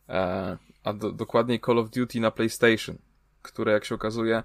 E, 0.08 0.58
a 0.84 0.92
do, 0.92 1.12
dokładniej 1.12 1.60
Call 1.60 1.78
of 1.78 1.90
Duty 1.90 2.20
na 2.20 2.30
PlayStation, 2.30 2.98
które, 3.42 3.72
jak 3.72 3.84
się 3.84 3.94
okazuje, 3.94 4.42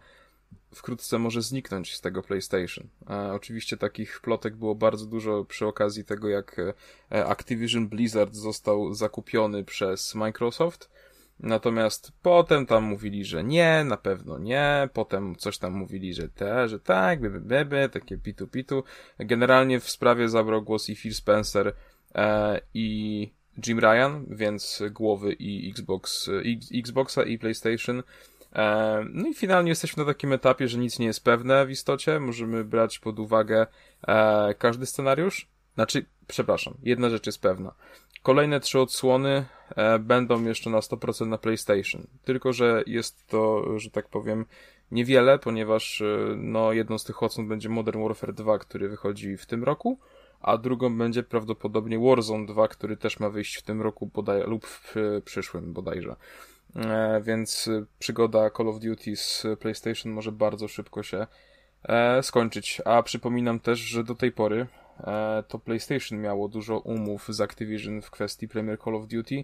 wkrótce 0.75 1.19
może 1.19 1.41
zniknąć 1.41 1.95
z 1.95 2.01
tego 2.01 2.23
PlayStation. 2.23 2.87
E, 3.09 3.33
oczywiście 3.33 3.77
takich 3.77 4.21
plotek 4.21 4.55
było 4.55 4.75
bardzo 4.75 5.05
dużo 5.05 5.45
przy 5.45 5.65
okazji 5.65 6.05
tego, 6.05 6.29
jak 6.29 6.55
e, 7.11 7.25
Activision 7.25 7.87
Blizzard 7.87 8.33
został 8.33 8.93
zakupiony 8.93 9.63
przez 9.63 10.15
Microsoft. 10.15 10.89
Natomiast 11.39 12.11
potem 12.21 12.65
tam 12.65 12.83
mówili, 12.83 13.25
że 13.25 13.43
nie, 13.43 13.83
na 13.83 13.97
pewno 13.97 14.37
nie, 14.37 14.89
potem 14.93 15.35
coś 15.35 15.57
tam 15.57 15.73
mówili, 15.73 16.13
że 16.13 16.29
te, 16.29 16.69
że 16.69 16.79
tak, 16.79 17.39
by 17.41 17.89
takie 17.91 18.17
pitu 18.17 18.47
pitu. 18.47 18.83
Generalnie 19.19 19.79
w 19.79 19.89
sprawie 19.89 20.29
zabrał 20.29 20.61
głos 20.61 20.89
i 20.89 20.95
Phil 20.95 21.13
Spencer 21.13 21.73
e, 22.15 22.61
i 22.73 23.29
Jim 23.67 23.79
Ryan, 23.79 24.25
więc 24.29 24.83
głowy 24.91 25.33
i 25.33 25.69
Xbox, 25.69 26.29
i, 26.43 26.79
Xboxa 26.79 27.23
i 27.23 27.39
PlayStation. 27.39 28.03
E, 28.55 29.05
no 29.13 29.27
i 29.27 29.33
finalnie 29.33 29.69
jesteśmy 29.69 30.03
na 30.03 30.13
takim 30.13 30.33
etapie, 30.33 30.67
że 30.67 30.77
nic 30.77 30.99
nie 30.99 31.05
jest 31.05 31.23
pewne 31.23 31.65
w 31.65 31.71
istocie. 31.71 32.19
Możemy 32.19 32.63
brać 32.63 32.99
pod 32.99 33.19
uwagę 33.19 33.67
e, 34.07 34.53
każdy 34.53 34.85
scenariusz. 34.85 35.47
Znaczy, 35.75 36.05
przepraszam, 36.27 36.73
jedna 36.83 37.09
rzecz 37.09 37.25
jest 37.25 37.41
pewna. 37.41 37.73
Kolejne 38.23 38.59
trzy 38.59 38.79
odsłony 38.79 39.45
e, 39.75 39.99
będą 39.99 40.43
jeszcze 40.43 40.69
na 40.69 40.79
100% 40.79 41.27
na 41.27 41.37
PlayStation. 41.37 42.07
Tylko, 42.23 42.53
że 42.53 42.83
jest 42.87 43.27
to, 43.27 43.65
że 43.79 43.91
tak 43.91 44.09
powiem, 44.09 44.45
niewiele, 44.91 45.39
ponieważ 45.39 46.03
no, 46.37 46.73
jedną 46.73 46.97
z 46.97 47.03
tych 47.03 47.23
odsłon 47.23 47.47
będzie 47.47 47.69
Modern 47.69 48.03
Warfare 48.03 48.33
2, 48.33 48.59
który 48.59 48.89
wychodzi 48.89 49.37
w 49.37 49.45
tym 49.45 49.63
roku, 49.63 49.99
a 50.41 50.57
drugą 50.57 50.97
będzie 50.97 51.23
prawdopodobnie 51.23 51.99
Warzone 51.99 52.45
2, 52.45 52.67
który 52.67 52.97
też 52.97 53.19
ma 53.19 53.29
wyjść 53.29 53.55
w 53.55 53.61
tym 53.61 53.81
roku 53.81 54.05
bodaj, 54.05 54.43
lub 54.47 54.67
w 54.67 54.95
przyszłym 55.25 55.73
bodajże. 55.73 56.15
E, 56.75 57.21
więc 57.21 57.67
e, 57.67 57.85
przygoda 57.99 58.49
Call 58.49 58.67
of 58.67 58.79
Duty 58.79 59.15
z 59.15 59.45
PlayStation 59.59 60.11
może 60.11 60.31
bardzo 60.31 60.67
szybko 60.67 61.03
się 61.03 61.27
e, 61.83 62.23
skończyć. 62.23 62.81
A 62.85 63.03
przypominam 63.03 63.59
też, 63.59 63.79
że 63.79 64.03
do 64.03 64.15
tej 64.15 64.31
pory 64.31 64.67
e, 64.99 65.43
to 65.47 65.59
PlayStation 65.59 66.21
miało 66.21 66.47
dużo 66.47 66.79
umów 66.79 67.25
z 67.29 67.41
Activision 67.41 68.01
w 68.01 68.11
kwestii 68.11 68.47
Premier 68.47 68.79
Call 68.79 68.95
of 68.95 69.07
Duty 69.07 69.43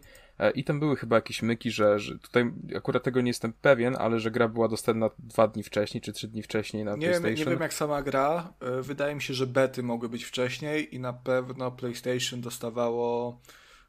i 0.55 0.63
tam 0.63 0.79
były 0.79 0.95
chyba 0.95 1.15
jakieś 1.15 1.41
myki, 1.41 1.71
że, 1.71 1.99
że 1.99 2.19
tutaj 2.19 2.51
akurat 2.77 3.03
tego 3.03 3.21
nie 3.21 3.29
jestem 3.29 3.53
pewien, 3.53 3.95
ale 3.99 4.19
że 4.19 4.31
gra 4.31 4.47
była 4.47 4.67
dostępna 4.67 5.09
dwa 5.19 5.47
dni 5.47 5.63
wcześniej, 5.63 6.01
czy 6.01 6.13
trzy 6.13 6.27
dni 6.27 6.43
wcześniej 6.43 6.83
na 6.83 6.91
Nie 6.91 6.97
wiem, 6.97 7.21
PlayStation. 7.21 7.45
nie 7.45 7.51
wiem 7.51 7.61
jak 7.61 7.73
sama 7.73 8.01
gra. 8.01 8.53
Wydaje 8.81 9.15
mi 9.15 9.21
się, 9.21 9.33
że 9.33 9.47
bety 9.47 9.83
mogły 9.83 10.09
być 10.09 10.23
wcześniej 10.23 10.95
i 10.95 10.99
na 10.99 11.13
pewno 11.13 11.71
PlayStation 11.71 12.41
dostawało 12.41 13.39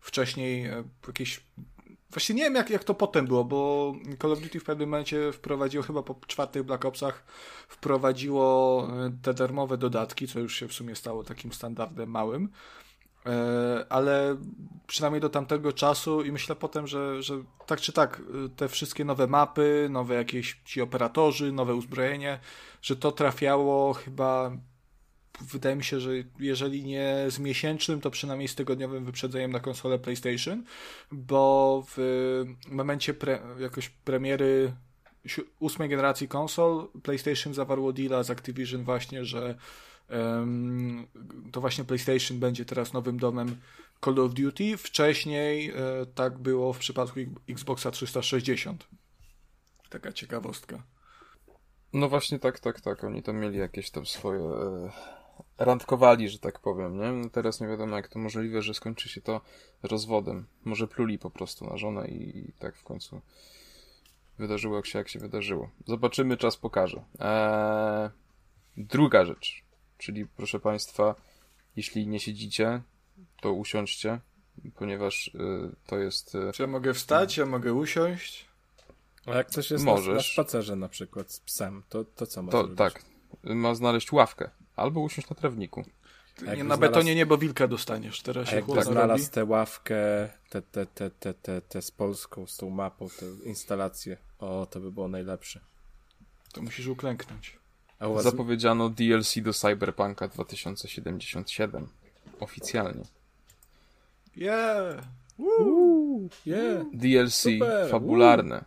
wcześniej 0.01 0.71
jakieś. 1.07 1.41
Właśnie 2.11 2.35
nie 2.35 2.43
wiem, 2.43 2.55
jak, 2.55 2.71
jak 2.71 2.85
to 2.85 2.95
potem 2.95 3.27
było, 3.27 3.45
bo 3.45 3.93
Call 4.23 4.33
of 4.33 4.41
Duty 4.41 4.61
w 4.61 4.65
pewnym 4.65 4.89
momencie 4.89 5.33
wprowadziło, 5.33 5.85
chyba 5.85 6.03
po 6.03 6.17
czwartych 6.27 6.63
Black 6.63 6.85
Opsach, 6.85 7.25
wprowadziło 7.69 8.89
e, 9.07 9.13
te 9.23 9.35
darmowe 9.35 9.79
dodatki, 9.79 10.29
co 10.29 10.41
już 10.41 10.57
się 10.57 10.69
w 10.69 10.73
sumie 10.73 10.97
stało 10.97 11.25
takim 11.25 11.53
standardem 11.53 12.11
małym. 12.11 12.49
E, 13.27 13.87
Ale 13.89 14.37
przynajmniej 14.87 15.21
do 15.21 15.29
tamtego 15.29 15.73
czasu 15.73 16.23
i 16.23 16.33
myślę 16.33 16.57
potem, 16.57 16.87
że, 16.87 17.23
że 17.23 17.43
tak 17.67 17.81
czy 17.81 17.93
tak, 17.93 18.23
e, 18.45 18.49
te 18.49 18.69
wszystkie 18.69 19.05
nowe 19.05 19.27
mapy, 19.27 19.89
nowe 19.91 20.15
jakieś 20.15 20.61
ci 20.65 20.81
operatorzy, 20.81 21.53
nowe 21.53 21.75
uzbrojenie, 21.75 22.39
że 22.83 22.97
to 22.97 23.13
trafiało 23.13 23.95
chyba 23.95 24.51
wydaje 25.41 25.77
mi 25.77 25.85
się, 25.85 26.01
że 26.01 26.11
jeżeli 26.39 26.85
nie 26.85 27.25
z 27.29 27.39
miesięcznym, 27.39 28.01
to 28.01 28.11
przynajmniej 28.11 28.49
z 28.49 28.55
tygodniowym 28.55 29.05
wyprzedzeniem 29.05 29.53
na 29.53 29.61
konsolę 29.61 29.99
PlayStation, 29.99 30.65
bo 31.13 31.83
w 31.97 32.45
momencie 32.69 33.15
pre, 33.15 33.39
jakoś 33.61 33.89
premiery 33.89 34.73
ósmej 35.59 35.89
generacji 35.89 36.29
konsol 36.29 36.89
PlayStation 37.03 37.55
zawarło 37.55 37.93
deala 37.93 38.23
z 38.23 38.31
Activision 38.31 38.85
właśnie, 38.85 39.25
że 39.25 39.55
em, 40.09 41.07
to 41.53 41.61
właśnie 41.61 41.85
PlayStation 41.85 42.39
będzie 42.39 42.65
teraz 42.65 42.93
nowym 42.93 43.19
domem 43.19 43.57
Call 44.05 44.21
of 44.21 44.35
Duty. 44.35 44.77
Wcześniej 44.77 45.71
e, 45.71 45.75
tak 46.15 46.39
było 46.39 46.73
w 46.73 46.79
przypadku 46.79 47.21
Xboxa 47.49 47.91
360. 47.91 48.89
Taka 49.91 50.13
ciekawostka. 50.13 50.83
No 51.93 52.09
właśnie 52.09 52.39
tak, 52.39 52.61
tak, 52.61 52.81
tak. 52.81 53.05
Oni 53.05 53.23
tam 53.23 53.37
mieli 53.37 53.59
jakieś 53.59 53.91
tam 53.91 54.07
swoje. 54.07 54.41
Randkowali, 55.59 56.29
że 56.29 56.39
tak 56.39 56.59
powiem, 56.61 56.99
nie? 57.01 57.13
No 57.13 57.31
teraz 57.31 57.61
nie 57.61 57.67
wiadomo, 57.69 57.97
jak 57.97 58.09
to 58.09 58.19
możliwe, 58.19 58.63
że 58.63 58.75
skończy 58.75 59.09
się 59.09 59.21
to 59.21 59.41
rozwodem. 59.83 60.47
Może 60.65 60.89
pluli 60.89 61.19
po 61.19 61.31
prostu 61.31 61.65
na 61.67 61.77
żonę 61.77 62.09
i, 62.09 62.39
i 62.39 62.53
tak 62.53 62.77
w 62.77 62.85
końcu 62.85 63.21
wydarzyło 64.39 64.77
jak 64.77 64.87
się, 64.87 64.99
jak 64.99 65.09
się 65.09 65.19
wydarzyło. 65.19 65.71
Zobaczymy, 65.87 66.37
czas 66.37 66.57
pokaże. 66.57 67.05
Eee, 67.19 68.11
druga 68.77 69.25
rzecz, 69.25 69.63
czyli 69.99 70.27
proszę 70.27 70.61
Państwa, 70.61 71.15
jeśli 71.77 72.07
nie 72.07 72.21
siedzicie, 72.21 72.83
to 73.41 73.53
usiądźcie, 73.53 74.21
ponieważ 74.75 75.29
y, 75.29 75.77
to 75.87 75.99
jest... 75.99 76.35
y, 76.35 76.53
Czy 76.55 76.63
ja 76.63 76.67
mogę 76.67 76.95
wstać, 76.95 77.37
ja 77.37 77.47
mogę 77.47 77.75
usiąść? 77.75 78.47
A 79.27 79.31
jak 79.35 79.47
ktoś 79.47 79.71
jest 79.71 79.85
na, 79.85 79.91
Możesz. 79.93 80.15
na 80.39 80.43
spacerze 80.45 80.77
na 80.77 80.89
przykład 80.89 81.33
z 81.33 81.41
psem, 81.41 81.83
to, 81.89 82.05
to 82.05 82.27
co 82.27 82.43
ma 82.43 82.53
To 82.53 82.59
zrobić? 82.59 82.79
tak, 82.79 83.03
ma 83.45 83.75
znaleźć 83.75 84.13
ławkę. 84.13 84.51
Albo 84.77 85.01
usiąść 85.01 85.29
na 85.31 85.37
trawniku. 85.37 85.85
Nie, 86.43 86.65
na 86.65 86.77
znalazł- 86.77 86.81
betonie 86.81 87.15
nie, 87.15 87.27
bo 87.27 87.39
wilka 87.39 87.69
dostaniesz. 87.69 88.23
Teraz 88.23 88.49
się 88.49 88.57
jakby 88.57 88.73
chłodno 88.73 88.93
znalazł 88.93 89.25
robi. 89.25 89.35
tę 89.35 89.45
ławkę, 89.45 90.29
tę 90.51 90.63
te, 90.63 90.87
te, 90.87 91.11
te, 91.11 91.35
te, 91.35 91.61
te 91.61 91.83
z 91.83 91.91
Polską, 91.91 92.47
z 92.47 92.57
tą 92.57 92.71
mapą, 92.71 93.09
tę 93.09 93.27
instalację, 93.45 94.17
o, 94.39 94.67
to 94.71 94.81
by 94.81 94.93
było 94.93 95.09
najlepsze. 95.09 95.61
To 96.53 96.63
musisz 96.63 96.87
uklęknąć. 96.87 97.59
Was... 98.01 98.25
Zapowiedziano 98.25 98.89
DLC 98.89 99.39
do 99.43 99.53
Cyberpunka 99.53 100.29
2077. 100.29 101.89
Oficjalnie. 102.41 103.05
Yeah! 104.37 105.05
Uuu, 105.39 106.29
yeah. 106.47 106.87
DLC 106.93 107.35
Super, 107.35 107.91
fabularne, 107.91 108.65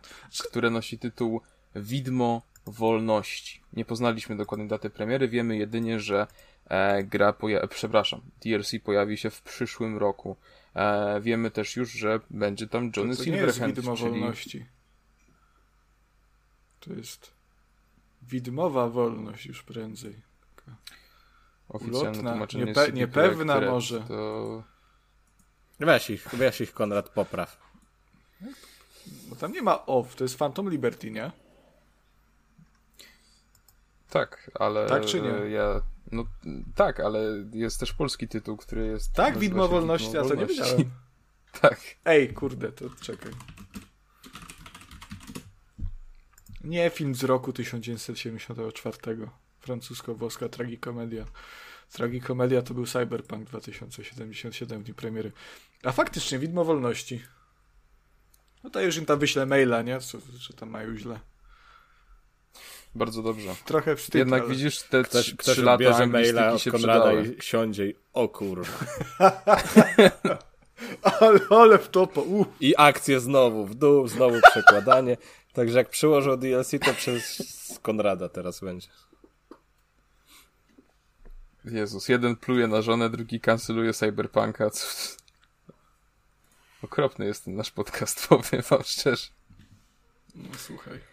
które 0.48 0.70
nosi 0.70 0.98
tytuł 0.98 1.40
Widmo 1.74 2.42
Wolności. 2.70 3.60
Nie 3.72 3.84
poznaliśmy 3.84 4.36
dokładnej 4.36 4.68
daty 4.68 4.90
premiery, 4.90 5.28
wiemy 5.28 5.56
jedynie, 5.56 6.00
że 6.00 6.26
e, 6.66 7.04
gra 7.04 7.32
poja- 7.32 7.66
przepraszam, 7.68 8.20
DLC 8.44 8.72
pojawi 8.84 9.16
się 9.18 9.30
w 9.30 9.42
przyszłym 9.42 9.98
roku. 9.98 10.36
E, 10.74 11.20
wiemy 11.20 11.50
też 11.50 11.76
już, 11.76 11.92
że 11.92 12.20
będzie 12.30 12.66
tam 12.68 12.82
Johnny 12.82 12.92
to 12.96 13.02
nie 13.02 13.08
jest 13.08 13.24
Silverhand, 13.24 13.76
widmo 13.76 13.96
czyli 13.96 14.10
wolności. 14.10 14.66
To 16.80 16.92
jest 16.92 17.32
widmowa 18.22 18.88
wolność 18.88 19.46
już 19.46 19.62
prędzej. 19.62 20.14
oficjalne 21.68 22.10
ulotna, 22.10 22.30
tłumaczenie 22.30 22.64
niepe- 22.66 22.92
niepewna 22.92 23.60
może. 23.60 24.00
To 24.00 24.62
Weź 25.80 26.10
ich, 26.10 26.28
weź 26.32 26.60
ich 26.60 26.72
Konrad, 26.72 27.08
popraw. 27.08 27.58
Bo 29.28 29.36
tam 29.36 29.52
nie 29.52 29.62
ma 29.62 29.86
off, 29.86 30.16
to 30.16 30.24
jest 30.24 30.38
Phantom 30.38 30.70
Liberty, 30.70 31.10
nie? 31.10 31.30
Tak, 34.10 34.50
ale 34.54 34.86
Tak 34.86 35.04
czy 35.04 35.20
nie? 35.20 35.34
e, 35.34 35.50
ja 35.50 35.82
no 36.12 36.24
tak, 36.74 37.00
ale 37.00 37.20
jest 37.52 37.80
też 37.80 37.92
polski 37.92 38.28
tytuł, 38.28 38.56
który 38.56 38.86
jest 38.86 39.12
Tak, 39.12 39.38
widmo 39.38 39.68
wolności, 39.68 40.06
Widmo 40.06 40.20
a 40.20 40.28
to 40.28 40.34
nie 40.34 40.46
wiedziałem. 40.46 40.90
Tak. 41.60 41.80
Ej, 42.04 42.34
kurde, 42.34 42.72
to 42.72 42.84
czekaj. 43.00 43.32
Nie 46.64 46.90
film 46.90 47.14
z 47.14 47.24
roku 47.24 47.52
1974. 47.52 48.96
Francusko-włoska 49.60 50.48
tragikomedia. 50.48 51.24
Tragikomedia 51.92 52.62
to 52.62 52.74
był 52.74 52.86
Cyberpunk 52.86 53.48
2077 53.48 54.80
w 54.80 54.84
dniu 54.84 54.94
premiery. 54.94 55.32
A 55.82 55.92
faktycznie, 55.92 56.38
widmo 56.38 56.64
wolności. 56.64 57.22
No 58.64 58.70
to 58.70 58.80
już 58.80 58.96
im 58.96 59.06
tam 59.06 59.18
wyślę 59.18 59.46
maila, 59.46 59.82
nie? 59.82 60.00
Co, 60.00 60.18
że 60.38 60.54
tam 60.54 60.70
mają 60.70 60.96
źle. 60.96 61.20
Bardzo 62.94 63.22
dobrze. 63.22 63.54
Trochę 63.64 63.96
wstyd, 63.96 64.14
Jednak 64.14 64.42
ale... 64.42 64.50
widzisz, 64.50 64.82
te 64.82 65.02
Ktoś, 65.02 65.24
trzy, 65.24 65.36
ktoś 65.36 65.54
trzy 65.54 65.62
lata 65.62 65.78
bierze 65.78 66.06
maila 66.06 66.52
od 66.52 66.62
się 66.62 66.70
Konrada 66.70 67.04
przydały. 67.04 67.36
i 67.38 67.42
siądzie 67.42 67.86
i 67.86 67.94
o 68.12 68.28
kurwa. 68.28 68.78
Ale, 71.20 71.40
ale 71.50 71.78
w 71.78 71.88
topo, 71.88 72.22
uff. 72.22 72.48
I 72.60 72.74
akcje 72.76 73.20
znowu 73.20 73.66
w 73.66 73.74
dół, 73.74 74.08
znowu 74.08 74.40
przekładanie. 74.50 75.16
Także 75.52 75.78
jak 75.78 75.88
przyłożą 75.88 76.36
DLC, 76.36 76.70
to 76.84 76.94
przez 76.94 77.42
Konrada 77.82 78.28
teraz 78.28 78.60
będzie. 78.60 78.88
Jezus, 81.64 82.08
jeden 82.08 82.36
pluje 82.36 82.66
na 82.66 82.82
żonę, 82.82 83.10
drugi 83.10 83.40
kanceluje 83.40 83.92
Cyberpunka. 83.92 84.70
Okropny 86.82 87.26
jest 87.26 87.44
ten 87.44 87.54
nasz 87.54 87.70
podcast, 87.70 88.26
powiem 88.28 88.62
wam 88.62 88.82
szczerze. 88.84 89.26
No 90.34 90.48
słuchaj. 90.58 91.09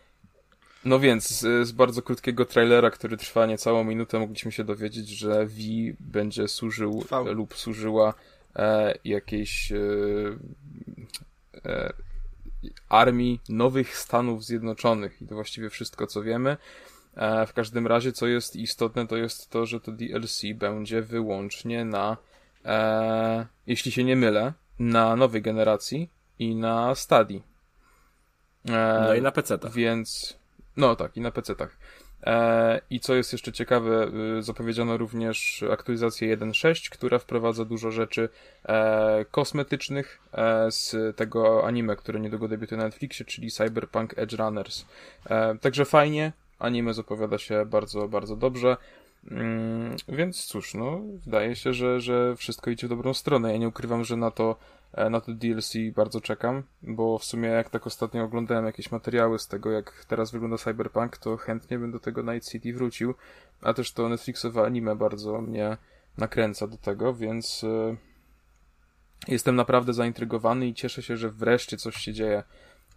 No 0.86 1.00
więc, 1.00 1.28
z, 1.30 1.68
z 1.68 1.72
bardzo 1.72 2.02
krótkiego 2.02 2.46
trailera, 2.46 2.90
który 2.92 3.18
trwa 3.18 3.46
niecałą 3.46 3.84
minutę, 3.84 4.20
mogliśmy 4.20 4.52
się 4.52 4.64
dowiedzieć, 4.64 5.10
że 5.10 5.46
V 5.46 5.54
będzie 6.00 6.48
służył 6.48 7.02
Trwał. 7.02 7.26
lub 7.34 7.56
służyła 7.56 8.14
e, 8.56 8.94
jakiejś 9.06 9.72
e, 9.72 9.78
e, 11.66 11.94
armii 12.90 13.40
nowych 13.50 13.98
Stanów 13.98 14.46
Zjednoczonych. 14.46 15.22
I 15.22 15.28
to 15.28 15.36
właściwie 15.36 15.70
wszystko, 15.70 16.08
co 16.08 16.24
wiemy. 16.24 16.58
E, 17.16 17.46
w 17.46 17.54
każdym 17.54 17.88
razie, 17.88 18.12
co 18.12 18.28
jest 18.28 18.56
istotne, 18.56 19.08
to 19.08 19.18
jest 19.18 19.50
to, 19.50 19.66
że 19.66 19.80
to 19.80 19.92
DLC 19.92 20.42
będzie 20.56 21.02
wyłącznie 21.02 21.86
na, 21.86 22.18
e, 22.66 23.46
jeśli 23.68 23.92
się 23.92 24.04
nie 24.04 24.16
mylę, 24.16 24.54
na 24.80 25.16
nowej 25.16 25.42
generacji 25.42 26.10
i 26.40 26.56
na 26.56 26.96
Stadii. 26.96 27.44
E, 28.70 29.04
No 29.08 29.14
i 29.16 29.22
na 29.22 29.32
PC. 29.32 29.60
więc, 29.76 30.38
no 30.78 30.96
tak, 30.96 31.18
i 31.18 31.22
na 31.22 31.32
PC-tach. 31.32 31.78
E, 32.24 32.82
I 32.90 33.00
co 33.00 33.16
jest 33.16 33.32
jeszcze 33.32 33.52
ciekawe, 33.52 34.12
y, 34.40 34.44
zapowiedziano 34.44 34.98
również 34.98 35.64
aktualizację 35.72 36.38
1.6, 36.38 36.90
która 36.90 37.20
wprowadza 37.20 37.66
dużo 37.66 37.92
rzeczy 37.92 38.30
e, 38.66 39.26
kosmetycznych 39.32 40.20
e, 40.34 40.72
z 40.72 40.96
tego 41.18 41.68
anime, 41.68 41.96
które 41.96 42.20
niedługo 42.20 42.48
debiutuje 42.48 42.78
na 42.78 42.84
Netflixie, 42.84 43.26
czyli 43.26 43.52
Cyberpunk 43.52 44.18
Edge 44.18 44.34
Runners. 44.34 44.86
Także 45.62 45.86
fajnie, 45.86 46.32
anime 46.60 46.94
zapowiada 46.94 47.38
się 47.38 47.66
bardzo, 47.66 48.08
bardzo 48.08 48.36
dobrze. 48.36 48.78
Mm, 49.32 49.96
więc 50.10 50.46
cóż, 50.46 50.74
no, 50.74 51.02
wydaje 51.26 51.56
się, 51.56 51.74
że, 51.74 52.00
że 52.00 52.36
wszystko 52.36 52.72
idzie 52.72 52.88
w 52.88 52.90
dobrą 52.90 53.14
stronę. 53.14 53.52
Ja 53.52 53.58
nie 53.58 53.68
ukrywam, 53.68 54.04
że 54.04 54.18
na 54.18 54.32
to, 54.32 54.56
na 55.10 55.22
to 55.22 55.34
DLC 55.34 55.74
bardzo 55.96 56.22
czekam, 56.22 56.64
bo 56.82 57.18
w 57.18 57.26
sumie 57.26 57.50
jak 57.50 57.70
tak 57.70 57.88
ostatnio 57.88 58.24
oglądałem 58.24 58.66
jakieś 58.66 58.92
materiały 58.92 59.40
z 59.40 59.48
tego, 59.48 59.72
jak 59.72 60.06
teraz 60.08 60.32
wygląda 60.32 60.58
Cyberpunk, 60.58 61.18
to 61.18 61.38
chętnie 61.38 61.80
bym 61.80 61.92
do 61.92 62.00
tego 62.00 62.34
Night 62.34 62.50
City 62.50 62.74
wrócił, 62.74 63.14
a 63.62 63.74
też 63.74 63.92
to 63.92 64.10
Netflixowe 64.10 64.64
anime 64.64 64.96
bardzo 64.96 65.42
mnie 65.42 65.78
nakręca 66.18 66.68
do 66.68 66.78
tego, 66.78 67.14
więc 67.14 67.64
e, 67.64 67.96
jestem 69.28 69.56
naprawdę 69.56 69.94
zaintrygowany 69.94 70.68
i 70.68 70.74
cieszę 70.74 71.04
się, 71.04 71.18
że 71.18 71.30
wreszcie 71.30 71.78
coś 71.78 71.96
się 71.96 72.14
dzieje 72.14 72.44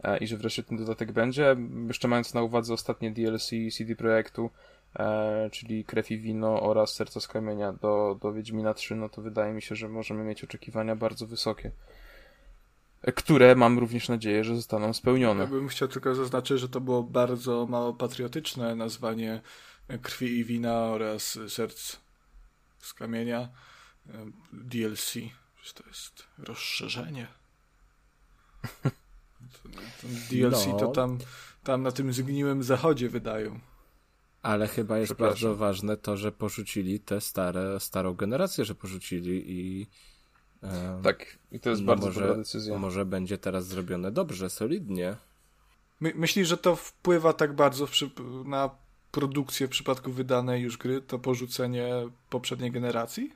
e, 0.03 0.19
i 0.19 0.27
że 0.27 0.37
wreszcie 0.37 0.63
ten 0.63 0.79
dodatek 0.79 1.13
będzie. 1.13 1.57
Jeszcze 1.87 2.09
mając 2.09 2.35
na 2.35 2.43
uwadze 2.43 2.75
ostatnie 2.75 3.11
DLC 3.11 3.51
CD 3.77 3.97
Projektu, 3.97 4.51
e, 4.97 5.51
czyli 5.53 5.85
Krew 5.85 6.11
i 6.11 6.19
Wino 6.19 6.63
oraz 6.63 6.95
Serca 6.95 7.21
z 7.21 7.29
Kamienia 7.29 7.73
do, 7.73 8.19
do 8.23 8.33
Wiedźmina 8.33 8.75
3, 8.75 8.95
no 8.95 9.09
to 9.09 9.23
wydaje 9.23 9.53
mi 9.53 9.63
się, 9.63 9.75
że 9.75 9.89
możemy 9.89 10.25
mieć 10.25 10.45
oczekiwania 10.45 10.97
bardzo 10.97 11.27
wysokie. 11.27 11.71
Które 13.15 13.55
mam 13.55 13.79
również 13.79 14.09
nadzieję, 14.09 14.45
że 14.45 14.57
zostaną 14.57 14.93
spełnione. 14.93 15.45
Ja 15.45 15.51
bym 15.51 15.69
chciał 15.69 15.89
tylko 15.89 16.15
zaznaczyć, 16.15 16.61
że 16.61 16.69
to 16.69 16.81
było 16.81 17.03
bardzo 17.03 17.67
mało 17.67 17.95
patriotyczne 17.95 18.75
nazwanie 18.77 19.41
krwi 20.03 20.39
i 20.39 20.45
wina 20.45 20.75
oraz 20.75 21.39
serc 21.49 21.97
z 22.79 22.95
kamienia 22.95 23.49
e, 24.09 24.13
DLC. 24.53 25.15
To 25.75 25.85
jest 25.89 26.27
rozszerzenie. 26.39 27.27
DLC 30.31 30.67
No. 30.67 30.79
to 30.79 30.89
tam, 30.89 31.19
tam 31.65 31.83
na 31.83 31.93
tym 31.93 32.13
zgniłym 32.13 32.63
zachodzie 32.63 33.09
wydają. 33.09 33.61
Ale 34.43 34.69
chyba 34.69 34.99
jest 34.99 35.15
bardzo 35.15 35.57
ważne 35.57 35.97
to, 35.97 36.17
że 36.17 36.33
porzucili 36.33 37.01
tę 37.01 37.21
stare, 37.21 37.81
starą 37.81 38.15
generację, 38.15 38.65
że 38.65 38.75
porzucili 38.75 39.45
i. 39.47 39.87
e, 40.63 41.01
Tak, 41.03 41.39
i 41.53 41.61
to 41.61 41.71
jest 41.71 41.83
no 41.83 41.87
bardzo 41.87 42.07
może, 42.07 42.21
dobra 42.21 42.37
decyzja. 42.37 42.79
Może 42.79 43.05
będzie 43.05 43.39
teraz 43.39 43.67
zrobione 43.67 44.13
dobrze, 44.13 44.51
solidnie. 44.51 45.17
My, 46.01 46.13
myślisz, 46.17 46.49
że 46.49 46.57
to 46.57 46.77
wpływa 46.77 47.33
tak 47.33 47.53
bardzo 47.53 47.87
przy, 47.87 48.11
na 48.45 48.71
produkcję 49.11 49.67
w 49.67 49.71
przypadku 49.71 50.13
wydanej 50.13 50.63
już 50.63 50.77
gry, 50.77 51.01
to 51.01 51.19
porzucenie 51.19 51.89
poprzedniej 52.31 52.71
generacji? 52.71 53.33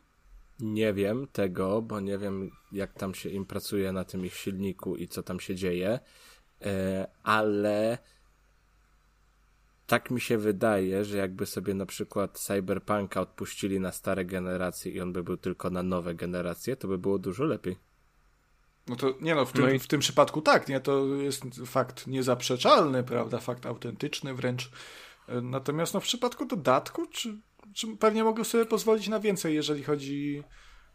Nie 0.60 0.92
wiem 0.92 1.26
tego, 1.32 1.82
bo 1.82 2.00
nie 2.00 2.18
wiem, 2.18 2.50
jak 2.72 2.92
tam 2.92 3.14
się 3.14 3.28
im 3.28 3.46
pracuje 3.46 3.92
na 3.92 4.04
tym 4.04 4.26
ich 4.26 4.34
silniku 4.34 4.96
i 4.96 5.08
co 5.08 5.22
tam 5.22 5.40
się 5.40 5.54
dzieje, 5.54 6.00
e, 6.62 7.06
ale 7.22 7.98
tak 9.86 10.10
mi 10.10 10.20
się 10.20 10.38
wydaje, 10.38 11.04
że 11.04 11.16
jakby 11.18 11.46
sobie 11.46 11.74
na 11.74 11.86
przykład 11.86 12.38
Cyberpunka 12.38 13.20
odpuścili 13.20 13.80
na 13.80 13.92
stare 13.92 14.24
generacje 14.24 14.92
i 14.92 15.00
on 15.00 15.12
by 15.12 15.22
był 15.22 15.36
tylko 15.36 15.70
na 15.70 15.82
nowe 15.82 16.14
generacje, 16.14 16.76
to 16.76 16.88
by 16.88 16.98
było 16.98 17.18
dużo 17.18 17.44
lepiej. 17.44 17.76
No 18.86 18.96
to 18.96 19.14
nie 19.20 19.34
no, 19.34 19.44
w 19.46 19.52
tym, 19.52 19.62
No 19.64 19.70
i- 19.70 19.78
w 19.78 19.86
tym 19.86 20.00
przypadku 20.00 20.42
tak, 20.42 20.68
nie, 20.68 20.80
to 20.80 21.06
jest 21.06 21.42
fakt 21.66 22.06
niezaprzeczalny, 22.06 23.02
prawda, 23.02 23.38
fakt 23.38 23.66
autentyczny 23.66 24.34
wręcz. 24.34 24.70
E, 25.28 25.40
Natomiast 25.40 25.94
no, 25.94 26.00
w 26.00 26.04
przypadku 26.04 26.44
dodatku, 26.46 27.06
czy, 27.06 27.38
czy 27.74 27.86
pewnie 27.96 28.24
mogę 28.24 28.44
sobie 28.44 28.66
pozwolić 28.66 29.08
na 29.08 29.20
więcej, 29.20 29.54
jeżeli 29.54 29.82
chodzi 29.84 30.42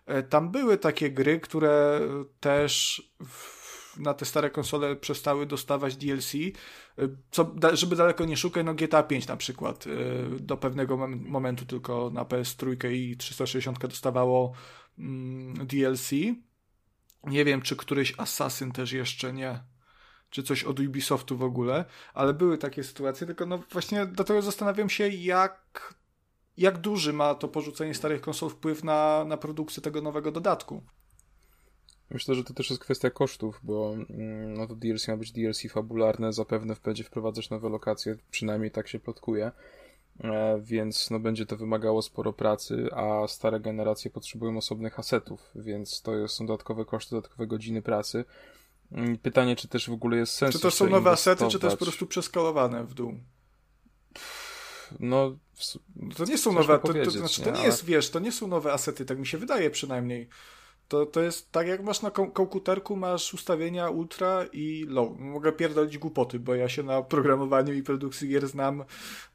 e, 0.05 0.23
tam 0.23 0.51
były 0.51 0.77
takie 0.77 1.11
gry, 1.11 1.39
które 1.39 2.01
też 2.39 3.01
w, 3.25 3.56
na 3.99 4.13
te 4.13 4.25
stare 4.25 4.49
konsole 4.49 4.95
przestały 4.95 5.45
dostawać 5.45 5.95
DLC, 5.95 6.33
e, 6.35 6.51
co, 7.31 7.55
żeby 7.73 7.95
daleko 7.95 8.25
nie 8.25 8.37
szukać, 8.37 8.65
no 8.65 8.73
GTA 8.73 9.03
5 9.03 9.27
na 9.27 9.37
przykład 9.37 9.85
e, 9.87 10.39
do 10.39 10.57
pewnego 10.57 11.07
momentu 11.07 11.65
tylko 11.65 12.09
na 12.13 12.23
PS3 12.23 12.91
i 12.91 13.17
360 13.17 13.87
dostawało 13.87 14.53
mm, 14.99 15.67
DLC. 15.67 16.11
Nie 17.23 17.45
wiem, 17.45 17.61
czy 17.61 17.75
któryś 17.75 18.13
Assassin 18.17 18.71
też 18.71 18.91
jeszcze 18.91 19.33
nie 19.33 19.59
czy 20.29 20.43
coś 20.43 20.63
od 20.63 20.79
Ubisoftu 20.79 21.37
w 21.37 21.43
ogóle, 21.43 21.85
ale 22.13 22.33
były 22.33 22.57
takie 22.57 22.83
sytuacje, 22.83 23.27
tylko 23.27 23.45
no 23.45 23.63
właśnie 23.71 24.05
dlatego 24.05 24.41
zastanawiam 24.41 24.89
się, 24.89 25.07
jak, 25.07 25.93
jak 26.57 26.77
duży 26.77 27.13
ma 27.13 27.35
to 27.35 27.47
porzucenie 27.47 27.93
starych 27.93 28.21
konsol 28.21 28.49
wpływ 28.49 28.83
na, 28.83 29.25
na 29.27 29.37
produkcję 29.37 29.83
tego 29.83 30.01
nowego 30.01 30.31
dodatku. 30.31 30.83
Myślę, 32.09 32.35
że 32.35 32.43
to 32.43 32.53
też 32.53 32.69
jest 32.69 32.81
kwestia 32.81 33.09
kosztów, 33.09 33.59
bo 33.63 33.93
mm, 33.93 34.53
no 34.53 34.67
to 34.67 34.75
DLC 34.75 35.07
ma 35.07 35.17
być 35.17 35.31
DLC 35.31 35.71
fabularne, 35.71 36.33
zapewne 36.33 36.75
będzie 36.83 37.03
wprowadzać 37.03 37.49
nowe 37.49 37.69
lokacje, 37.69 38.17
przynajmniej 38.31 38.71
tak 38.71 38.87
się 38.87 38.99
plotkuje, 38.99 39.51
e, 40.23 40.59
więc 40.61 41.09
no 41.11 41.19
będzie 41.19 41.45
to 41.45 41.57
wymagało 41.57 42.01
sporo 42.01 42.33
pracy, 42.33 42.89
a 42.93 43.27
stare 43.27 43.59
generacje 43.59 44.11
potrzebują 44.11 44.57
osobnych 44.57 44.99
asetów, 44.99 45.51
więc 45.55 46.01
to 46.01 46.27
są 46.27 46.45
dodatkowe 46.45 46.85
koszty, 46.85 47.15
dodatkowe 47.15 47.47
godziny 47.47 47.81
pracy, 47.81 48.25
Mm, 48.91 49.17
pytanie, 49.17 49.55
czy 49.55 49.67
też 49.67 49.89
w 49.89 49.93
ogóle 49.93 50.17
jest 50.17 50.33
sens. 50.33 50.55
Czy 50.55 50.61
to 50.61 50.71
są 50.71 50.89
nowe 50.89 51.11
asety, 51.11 51.47
czy 51.47 51.59
to 51.59 51.67
jest 51.67 51.79
po 51.79 51.85
prostu 51.85 52.07
przeskalowane 52.07 52.83
w 52.83 52.93
dół? 52.93 53.13
No, 54.99 55.37
to 56.17 56.25
nie 56.25 56.37
są 56.37 56.53
nowe, 56.53 56.79
to, 56.79 56.93
to, 56.93 57.11
znaczy, 57.11 57.41
to 57.41 57.51
nie 57.51 57.63
jest, 57.63 57.85
wiesz, 57.85 58.09
to 58.09 58.19
nie 58.19 58.31
są 58.31 58.47
nowe 58.47 58.73
asety, 58.73 59.05
tak 59.05 59.19
mi 59.19 59.27
się 59.27 59.37
wydaje 59.37 59.69
przynajmniej. 59.69 60.29
To, 60.87 61.05
to 61.05 61.21
jest 61.21 61.51
tak, 61.51 61.67
jak 61.67 61.83
masz 61.83 62.01
na 62.01 62.11
komputerku, 62.11 62.95
masz 62.95 63.33
ustawienia 63.33 63.89
ultra 63.89 64.45
i 64.53 64.85
low. 64.89 65.19
Mogę 65.19 65.51
pierdolić 65.51 65.97
głupoty, 65.97 66.39
bo 66.39 66.55
ja 66.55 66.69
się 66.69 66.83
na 66.83 67.01
programowaniu 67.01 67.73
i 67.73 67.83
produkcji 67.83 68.29
gier 68.29 68.47
znam 68.47 68.83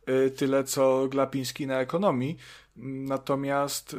y, 0.09 0.31
tyle, 0.31 0.65
co 0.65 1.09
Glapiński 1.09 1.67
na 1.67 1.81
ekonomii. 1.81 2.37
Natomiast 2.77 3.95
y, 3.95 3.99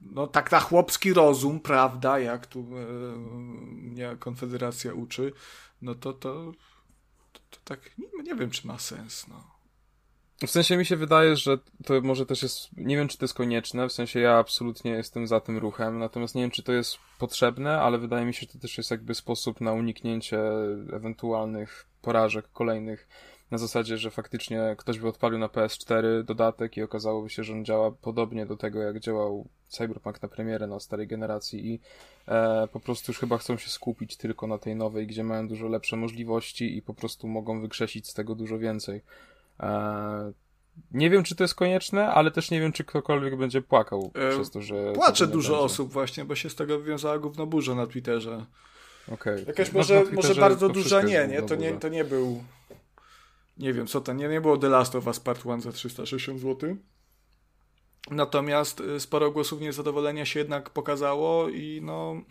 no 0.00 0.26
tak 0.26 0.52
na 0.52 0.60
chłopski 0.60 1.12
rozum, 1.12 1.60
prawda, 1.60 2.18
jak 2.18 2.46
tu 2.46 2.58
e, 2.60 2.64
mnie 3.66 4.16
Konfederacja 4.18 4.94
uczy, 4.94 5.32
no 5.82 5.94
to 5.94 6.12
to, 6.12 6.52
to, 7.32 7.40
to 7.50 7.58
tak 7.64 7.98
nie, 7.98 8.22
nie, 8.22 8.34
wiem, 8.34 8.50
czy 8.50 8.66
ma 8.66 8.78
sens, 8.78 9.28
no. 9.28 9.59
W 10.46 10.50
sensie 10.50 10.76
mi 10.76 10.86
się 10.86 10.96
wydaje, 10.96 11.36
że 11.36 11.58
to 11.84 12.00
może 12.00 12.26
też 12.26 12.42
jest, 12.42 12.76
nie 12.76 12.96
wiem 12.96 13.08
czy 13.08 13.18
to 13.18 13.24
jest 13.24 13.34
konieczne, 13.34 13.88
w 13.88 13.92
sensie 13.92 14.20
ja 14.20 14.36
absolutnie 14.36 14.90
jestem 14.90 15.26
za 15.26 15.40
tym 15.40 15.58
ruchem, 15.58 15.98
natomiast 15.98 16.34
nie 16.34 16.42
wiem 16.42 16.50
czy 16.50 16.62
to 16.62 16.72
jest 16.72 16.98
potrzebne, 17.18 17.80
ale 17.80 17.98
wydaje 17.98 18.26
mi 18.26 18.34
się, 18.34 18.40
że 18.40 18.46
to 18.46 18.58
też 18.58 18.78
jest 18.78 18.90
jakby 18.90 19.14
sposób 19.14 19.60
na 19.60 19.72
uniknięcie 19.72 20.40
ewentualnych 20.92 21.86
porażek 22.02 22.52
kolejnych 22.52 23.08
na 23.50 23.58
zasadzie, 23.58 23.98
że 23.98 24.10
faktycznie 24.10 24.74
ktoś 24.78 24.98
by 24.98 25.08
odpalił 25.08 25.38
na 25.38 25.48
PS4 25.48 26.24
dodatek 26.24 26.76
i 26.76 26.82
okazałoby 26.82 27.30
się, 27.30 27.44
że 27.44 27.52
on 27.52 27.64
działa 27.64 27.90
podobnie 27.90 28.46
do 28.46 28.56
tego, 28.56 28.82
jak 28.82 29.00
działał 29.00 29.48
Cyberpunk 29.68 30.22
na 30.22 30.28
premierę 30.28 30.66
na 30.66 30.80
starej 30.80 31.06
generacji 31.06 31.72
i 31.72 31.80
e, 32.28 32.68
po 32.72 32.80
prostu 32.80 33.12
już 33.12 33.18
chyba 33.18 33.38
chcą 33.38 33.56
się 33.56 33.70
skupić 33.70 34.16
tylko 34.16 34.46
na 34.46 34.58
tej 34.58 34.76
nowej, 34.76 35.06
gdzie 35.06 35.24
mają 35.24 35.48
dużo 35.48 35.68
lepsze 35.68 35.96
możliwości 35.96 36.76
i 36.76 36.82
po 36.82 36.94
prostu 36.94 37.28
mogą 37.28 37.60
wykrzesić 37.60 38.08
z 38.08 38.14
tego 38.14 38.34
dużo 38.34 38.58
więcej. 38.58 39.02
E, 39.60 40.32
nie 40.90 41.10
wiem, 41.10 41.24
czy 41.24 41.36
to 41.36 41.44
jest 41.44 41.54
konieczne, 41.54 42.12
ale 42.12 42.30
też 42.30 42.50
nie 42.50 42.60
wiem, 42.60 42.72
czy 42.72 42.84
ktokolwiek 42.84 43.36
będzie 43.36 43.62
płakał 43.62 44.12
e, 44.14 44.30
przez 44.30 44.50
to, 44.50 44.62
że... 44.62 44.92
Płacze 44.92 45.26
dużo 45.26 45.52
będzie. 45.52 45.64
osób 45.64 45.92
właśnie, 45.92 46.24
bo 46.24 46.34
się 46.34 46.50
z 46.50 46.54
tego 46.54 46.78
wywiązała 46.78 47.18
gównoburza 47.18 47.74
na 47.74 47.86
Twitterze. 47.86 48.46
Okej. 49.12 49.34
Okay. 49.34 49.44
Jakaś 49.46 49.72
no, 49.72 49.78
może, 49.78 50.04
może 50.12 50.34
bardzo 50.34 50.68
duża 50.68 51.02
nie, 51.02 51.28
nie? 51.28 51.42
To, 51.42 51.54
nie, 51.54 51.72
to 51.72 51.88
nie 51.88 52.04
był 52.04 52.44
nie 53.60 53.72
wiem, 53.72 53.86
co 53.86 54.00
to, 54.00 54.12
nie, 54.12 54.28
nie 54.28 54.40
było 54.40 54.58
The 54.58 54.68
Last 54.68 54.94
of 54.94 55.06
Us 55.06 55.20
Part 55.20 55.44
1 55.44 55.60
za 55.60 55.72
360 55.72 56.40
zł. 56.40 56.76
Natomiast 58.10 58.80
y, 58.80 59.00
sporo 59.00 59.30
głosów 59.30 59.60
niezadowolenia 59.60 60.24
się 60.24 60.38
jednak 60.38 60.70
pokazało 60.70 61.48
i 61.48 61.80
no 61.82 62.22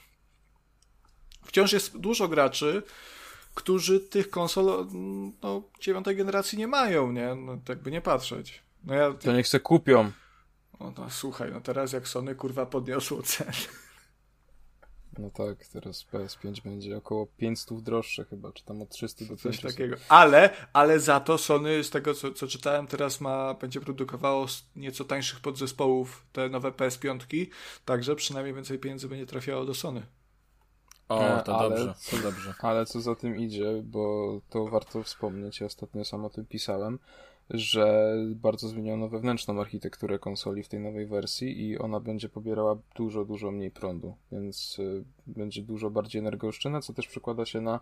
wciąż 1.46 1.74
jest 1.74 1.98
dużo 1.98 2.28
graczy, 2.28 2.84
którzy 3.60 4.00
tych 4.00 4.30
konsol 4.30 4.88
no, 5.42 5.64
dziewiątej 5.80 6.16
generacji 6.16 6.58
nie 6.58 6.68
mają, 6.68 7.12
nie? 7.12 7.36
No, 7.36 7.58
tak 7.66 7.82
by 7.82 7.92
nie 7.92 8.02
patrzeć. 8.02 8.64
No 8.84 8.94
ja, 8.94 9.14
to 9.14 9.34
niech 9.34 9.48
se 9.48 9.60
kupią. 9.60 10.12
No, 10.80 10.94
no 10.98 11.10
słuchaj, 11.10 11.52
no 11.52 11.62
teraz 11.62 11.94
jak 11.94 12.08
Sony 12.08 12.36
kurwa 12.36 12.66
podniosło 12.66 13.22
cenę 13.24 13.52
no 15.20 15.30
tak, 15.30 15.68
teraz 15.68 16.06
PS5 16.14 16.64
będzie 16.64 16.98
około 16.98 17.28
500 17.28 17.80
droższe 17.80 18.26
chyba, 18.26 18.52
czy 18.52 18.66
tam 18.66 18.82
od 18.82 18.90
300 18.90 19.26
do 19.26 19.30
500. 19.30 19.42
Coś 19.42 19.62
takiego. 19.62 19.96
Ale, 20.10 20.50
ale 20.74 21.00
za 21.00 21.20
to 21.20 21.38
Sony, 21.38 21.84
z 21.84 21.90
tego 21.90 22.14
co, 22.14 22.34
co 22.34 22.48
czytałem, 22.48 22.88
teraz 22.88 23.22
ma, 23.22 23.54
będzie 23.54 23.82
produkowało 23.82 24.46
nieco 24.76 25.06
tańszych 25.06 25.40
podzespołów 25.40 26.26
te 26.32 26.50
nowe 26.50 26.72
PS5, 26.72 27.48
także 27.86 28.16
przynajmniej 28.16 28.56
więcej 28.56 28.80
pieniędzy 28.80 29.08
będzie 29.08 29.26
trafiało 29.26 29.66
do 29.66 29.74
Sony. 29.74 30.06
O, 31.10 31.40
e, 31.40 31.44
to 31.44 31.60
ale, 31.60 31.70
dobrze, 31.70 31.94
to 32.12 32.18
dobrze. 32.30 32.54
Ale 32.60 32.86
co 32.86 33.02
za 33.02 33.16
tym 33.16 33.40
idzie, 33.40 33.82
bo 33.84 34.34
to 34.50 34.66
warto 34.66 35.04
wspomnieć, 35.04 35.60
ja 35.60 35.66
ostatnio 35.66 36.06
sam 36.06 36.26
o 36.26 36.30
tym 36.30 36.46
pisałem, 36.46 37.00
że 37.50 38.16
bardzo 38.36 38.68
zmieniono 38.68 39.10
wewnętrzną 39.10 39.62
architekturę 39.62 40.20
konsoli 40.20 40.64
w 40.64 40.68
tej 40.68 40.80
nowej 40.80 41.06
wersji 41.06 41.68
i 41.68 41.78
ona 41.78 42.00
będzie 42.00 42.30
pobierała 42.30 42.78
dużo, 42.96 43.26
dużo 43.26 43.52
mniej 43.52 43.72
prądu, 43.72 44.16
więc 44.32 44.80
y, 44.80 45.04
będzie 45.28 45.62
dużo 45.62 45.90
bardziej 45.90 46.20
energooszczędna, 46.20 46.82
co 46.82 46.94
też 46.94 47.08
przekłada 47.08 47.46
się 47.46 47.62
na 47.62 47.80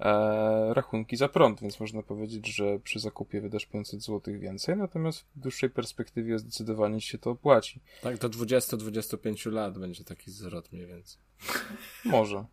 e, 0.00 0.74
rachunki 0.74 1.16
za 1.16 1.28
prąd, 1.28 1.60
więc 1.60 1.80
można 1.80 2.02
powiedzieć, 2.02 2.46
że 2.46 2.78
przy 2.78 3.00
zakupie 3.00 3.40
wydasz 3.40 3.66
500 3.66 4.02
zł 4.02 4.34
więcej, 4.38 4.76
natomiast 4.76 5.20
w 5.36 5.40
dłuższej 5.40 5.70
perspektywie 5.70 6.38
zdecydowanie 6.38 7.00
się 7.00 7.18
to 7.18 7.30
opłaci. 7.30 7.80
Tak, 8.02 8.18
do 8.18 8.28
20-25 8.28 9.52
lat 9.52 9.78
będzie 9.78 10.04
taki 10.04 10.30
zwrot 10.30 10.72
mniej 10.72 10.86
więcej. 10.86 11.18
Może 12.04 12.44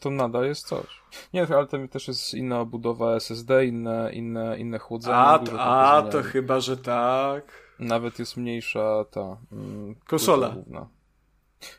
to 0.00 0.10
nadal 0.10 0.44
jest 0.44 0.66
coś. 0.66 0.86
Nie, 1.34 1.46
ale 1.56 1.66
tam 1.66 1.88
też 1.88 2.08
jest 2.08 2.34
inna 2.34 2.64
budowa 2.64 3.14
SSD, 3.14 3.66
inne, 3.66 4.10
inne, 4.12 4.58
inne 4.58 4.78
chłodzenie. 4.78 5.16
A, 5.16 5.96
a 5.96 6.02
to 6.02 6.22
chyba, 6.22 6.60
że 6.60 6.76
tak. 6.76 7.70
Nawet 7.78 8.18
jest 8.18 8.36
mniejsza 8.36 9.04
ta 9.10 9.36
mm, 9.52 9.94
konsola. 9.94 10.48
Główna. 10.50 10.88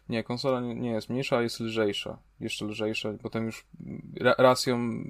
Nie, 0.09 0.23
konsola 0.23 0.61
nie, 0.61 0.75
nie 0.75 0.91
jest 0.91 1.09
mniejsza, 1.09 1.37
a 1.37 1.41
jest 1.41 1.59
lżejsza. 1.59 2.17
Jeszcze 2.39 2.65
lżejsza. 2.65 3.09
Potem 3.21 3.45
już 3.45 3.65
ra, 4.19 4.35
raz 4.37 4.65
ją 4.65 5.03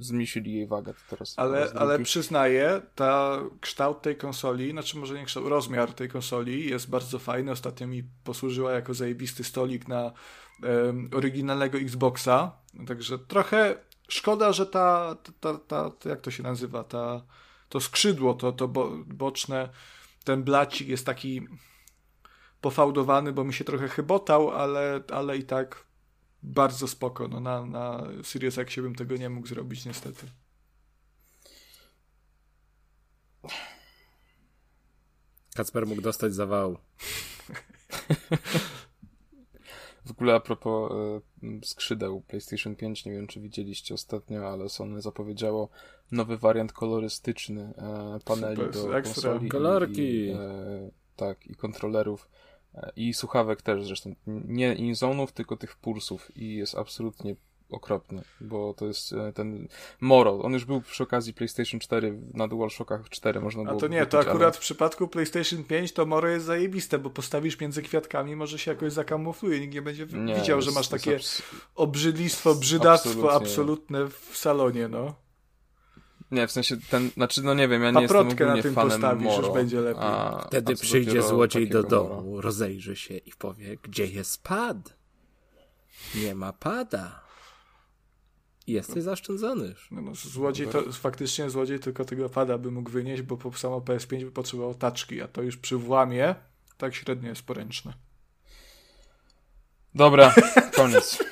zmniejszyli 0.00 0.52
jej 0.52 0.66
wagę. 0.66 0.94
To 0.94 1.00
teraz 1.10 1.34
Ale, 1.36 1.72
ale 1.74 1.98
przyznaję, 1.98 2.82
ta 2.94 3.38
kształt 3.60 4.02
tej 4.02 4.16
konsoli, 4.16 4.70
znaczy 4.70 4.98
może 4.98 5.14
nie 5.14 5.24
kształt, 5.24 5.46
rozmiar 5.46 5.92
tej 5.92 6.08
konsoli 6.08 6.70
jest 6.70 6.90
bardzo 6.90 7.18
fajny. 7.18 7.52
Ostatnio 7.52 7.86
mi 7.86 8.02
posłużyła 8.24 8.72
jako 8.72 8.94
zajebisty 8.94 9.44
stolik 9.44 9.88
na 9.88 10.12
oryginalnego 11.14 11.78
Xboxa. 11.78 12.52
Także 12.86 13.18
trochę 13.18 13.76
szkoda, 14.08 14.52
że 14.52 14.66
ta, 14.66 15.16
ta, 15.40 15.58
ta, 15.58 15.90
ta 15.90 16.08
jak 16.08 16.20
to 16.20 16.30
się 16.30 16.42
nazywa, 16.42 16.84
ta, 16.84 17.22
to 17.68 17.80
skrzydło, 17.80 18.34
to, 18.34 18.52
to 18.52 18.68
bo, 18.68 18.90
boczne, 19.06 19.68
ten 20.24 20.42
blacik 20.42 20.88
jest 20.88 21.06
taki 21.06 21.46
pofałdowany, 22.60 23.32
bo 23.32 23.44
mi 23.44 23.54
się 23.54 23.64
trochę 23.64 23.88
chybotał, 23.88 24.50
ale, 24.50 25.02
ale 25.12 25.38
i 25.38 25.44
tak 25.44 25.86
bardzo 26.42 26.88
spoko. 26.88 27.28
No, 27.28 27.40
na, 27.40 27.66
na 27.66 28.06
Series 28.22 28.58
X 28.58 28.76
bym 28.76 28.94
tego 28.94 29.16
nie 29.16 29.30
mógł 29.30 29.46
zrobić 29.46 29.84
niestety. 29.84 30.26
Kacper 35.54 35.86
mógł 35.86 36.02
dostać 36.02 36.34
zawału. 36.34 36.78
W 40.12 40.14
ogóle 40.14 40.34
a 40.34 40.40
propos 40.40 40.92
e, 40.92 41.20
skrzydeł 41.64 42.20
PlayStation 42.20 42.76
5, 42.76 43.04
nie 43.04 43.12
wiem 43.12 43.26
czy 43.26 43.40
widzieliście 43.40 43.94
ostatnio, 43.94 44.48
ale 44.48 44.68
Sony 44.68 45.02
zapowiedziało 45.02 45.68
nowy 46.10 46.36
wariant 46.38 46.72
kolorystyczny 46.72 47.62
e, 47.78 48.18
paneli 48.24 48.56
Super, 48.56 48.72
do 48.72 48.98
ekstra. 48.98 49.30
konsoli. 49.30 49.46
i- 49.46 49.50
Kolorki. 49.50 50.02
I, 50.02 50.30
e, 50.30 50.90
tak, 51.16 51.46
i 51.46 51.54
kontrolerów. 51.54 52.28
e, 52.74 52.92
I 52.96 53.14
słuchawek 53.14 53.62
też 53.62 53.86
zresztą. 53.86 54.14
Nie 54.26 54.74
inzonów, 54.74 55.32
tylko 55.32 55.56
tych 55.56 55.76
pulsów. 55.76 56.36
I 56.36 56.54
jest 56.54 56.74
absolutnie 56.74 57.36
okropny, 57.72 58.22
bo 58.40 58.74
to 58.74 58.86
jest 58.86 59.12
e, 59.12 59.32
ten 59.32 59.68
Moro. 60.00 60.42
On 60.42 60.52
już 60.52 60.64
był 60.64 60.80
przy 60.80 61.02
okazji 61.02 61.34
PlayStation 61.34 61.80
4 61.80 62.18
na 62.34 62.48
DualShockach 62.48 63.08
4 63.08 63.40
można 63.40 63.62
A 63.62 63.64
było 63.64 63.80
to 63.80 63.88
nie, 63.88 63.98
to 63.98 64.04
kupić, 64.06 64.14
ale- 64.14 64.30
akurat 64.30 64.56
w 64.56 64.60
przypadku 64.60 65.08
PlayStation 65.08 65.64
5 65.64 65.92
to 65.92 66.06
Moro 66.06 66.28
jest 66.28 66.46
zajebiste, 66.46 66.98
bo 66.98 67.10
postawisz 67.10 67.60
między 67.60 67.82
kwiatkami, 67.82 68.36
może 68.36 68.58
się 68.58 68.70
jakoś 68.70 68.92
zakamufluje, 68.92 69.60
nikt 69.60 69.74
nie 69.74 69.82
będzie 69.82 70.06
Nie, 70.06 70.34
widział, 70.34 70.60
że 70.62 70.66
jest- 70.66 70.76
masz 70.78 70.90
jest 70.92 71.04
takie 71.04 71.16
abs- 71.16 71.42
obrzydlistwo, 71.74 72.54
brzydactwo 72.54 73.10
Absolutnie. 73.10 73.36
absolutne 73.48 74.06
w 74.08 74.36
salonie, 74.36 74.88
no. 74.88 75.14
Nie, 76.30 76.46
w 76.46 76.52
sensie 76.52 76.76
ten, 76.90 77.10
znaczy 77.10 77.42
no 77.42 77.54
nie 77.54 77.68
wiem, 77.68 77.82
ja 77.82 77.90
nie 77.90 78.00
jestem 78.02 78.18
Paprotkę 78.18 78.44
na 78.44 78.50
ogólnie 78.50 78.62
tym 78.62 78.74
fanem 78.74 78.90
postawisz, 78.90 79.24
Moro. 79.24 79.46
już 79.46 79.54
będzie 79.56 79.80
lepiej. 79.80 80.02
A, 80.04 80.44
Wtedy 80.46 80.72
a 80.72 80.76
przyjdzie 80.76 81.22
złodziej 81.22 81.68
do 81.68 81.82
domu, 81.82 82.22
Moro. 82.22 82.40
rozejrzy 82.40 82.96
się 82.96 83.16
i 83.16 83.32
powie, 83.38 83.76
gdzie 83.82 84.06
jest 84.06 84.42
pad? 84.42 84.76
Nie 86.14 86.34
ma 86.34 86.52
pada. 86.52 87.20
Jesteś 88.66 89.02
zaszczędzony 89.02 89.68
już. 89.68 89.90
No, 89.90 90.02
no, 90.02 90.14
złodziej 90.14 90.66
to 90.66 90.92
faktycznie 90.92 91.50
złodziej 91.50 91.78
tylko 91.78 92.04
tego 92.04 92.28
pada 92.28 92.58
by 92.58 92.70
mógł 92.70 92.90
wynieść, 92.90 93.22
bo 93.22 93.36
po 93.36 93.52
samo 93.52 93.78
PS5 93.78 94.24
by 94.24 94.30
potrzebował 94.30 94.74
taczki, 94.74 95.22
a 95.22 95.28
to 95.28 95.42
już 95.42 95.56
przy 95.56 95.76
włamie 95.76 96.34
tak 96.76 96.94
średnio 96.94 97.28
jest 97.28 97.42
poręczne. 97.42 97.92
Dobra, 99.94 100.34
koniec. 100.76 101.24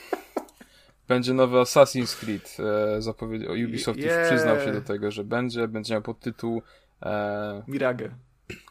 Będzie 1.09 1.35
nowy 1.35 1.57
Assassin's 1.57 2.17
Creed. 2.21 2.57
E, 2.97 3.03
zapowiedział, 3.03 3.53
Ubisoft 3.53 3.99
już 3.99 4.07
Yeah. 4.07 4.29
przyznał 4.29 4.61
się 4.61 4.73
do 4.73 4.81
tego, 4.81 5.11
że 5.11 5.25
będzie. 5.25 5.69
Będzie 5.69 5.95
miał 5.95 6.03
podtytuł 6.03 6.63
e, 7.03 7.63
Mirage. 7.69 8.11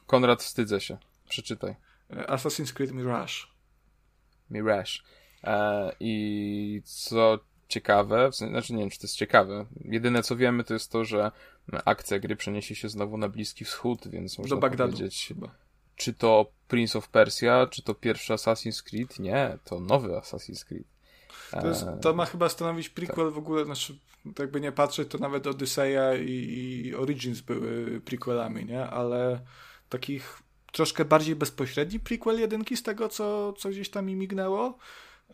Konrad 0.07 0.43
wstydzę 0.43 0.81
się. 0.81 0.97
Przeczytaj. 1.29 1.75
E, 2.09 2.15
Assassin's 2.15 2.73
Creed 2.73 2.91
Mirage. 2.91 3.33
Mirage. 4.49 4.91
E, 5.43 5.91
I 5.99 6.81
co 6.85 7.39
ciekawe, 7.69 8.29
znaczy 8.31 8.73
nie 8.73 8.79
wiem, 8.79 8.89
czy 8.89 8.99
to 8.99 9.03
jest 9.07 9.15
ciekawe. 9.15 9.65
Jedyne 9.85 10.23
co 10.23 10.35
wiemy, 10.35 10.63
to 10.63 10.73
jest 10.73 10.91
to, 10.91 11.05
że 11.05 11.31
akcja 11.85 12.19
gry 12.19 12.35
przeniesie 12.35 12.75
się 12.75 12.89
znowu 12.89 13.17
na 13.17 13.29
Bliski 13.29 13.65
Wschód, 13.65 14.07
więc 14.07 14.37
można 14.37 14.55
Do 14.55 14.61
Bagdadu 14.61 14.91
powiedzieć, 14.91 15.25
chyba. 15.27 15.55
czy 15.95 16.13
to 16.13 16.51
Prince 16.67 16.95
of 16.95 17.09
Persia, 17.09 17.67
czy 17.67 17.81
to 17.83 17.93
pierwszy 17.93 18.33
Assassin's 18.33 18.83
Creed? 18.83 19.19
Nie, 19.19 19.57
to 19.63 19.79
nowy 19.79 20.09
Assassin's 20.09 20.65
Creed. 20.65 20.83
To, 21.51 21.67
jest, 21.67 21.83
E, 21.83 21.99
to 22.01 22.13
ma 22.13 22.25
chyba 22.25 22.49
stanowić 22.49 22.89
prequel 22.89 23.31
w 23.31 23.37
ogóle, 23.37 23.65
znaczy 23.65 23.99
jakby 24.39 24.61
nie 24.61 24.71
patrzeć, 24.71 25.09
to 25.09 25.17
nawet 25.17 25.47
Odyseja 25.47 26.15
i, 26.15 26.31
i 26.85 26.95
Origins 26.95 27.41
były 27.41 28.01
prequelami, 28.01 28.65
nie? 28.65 28.85
Ale 28.85 29.39
takich 29.89 30.39
troszkę 30.71 31.05
bardziej 31.05 31.35
bezpośredni 31.35 31.99
prequel 31.99 32.39
jedynki 32.39 32.77
z 32.77 32.83
tego, 32.83 33.09
co, 33.09 33.53
co 33.53 33.69
gdzieś 33.69 33.89
tam 33.89 34.05
mi 34.05 34.15
mignęło. 34.15 34.77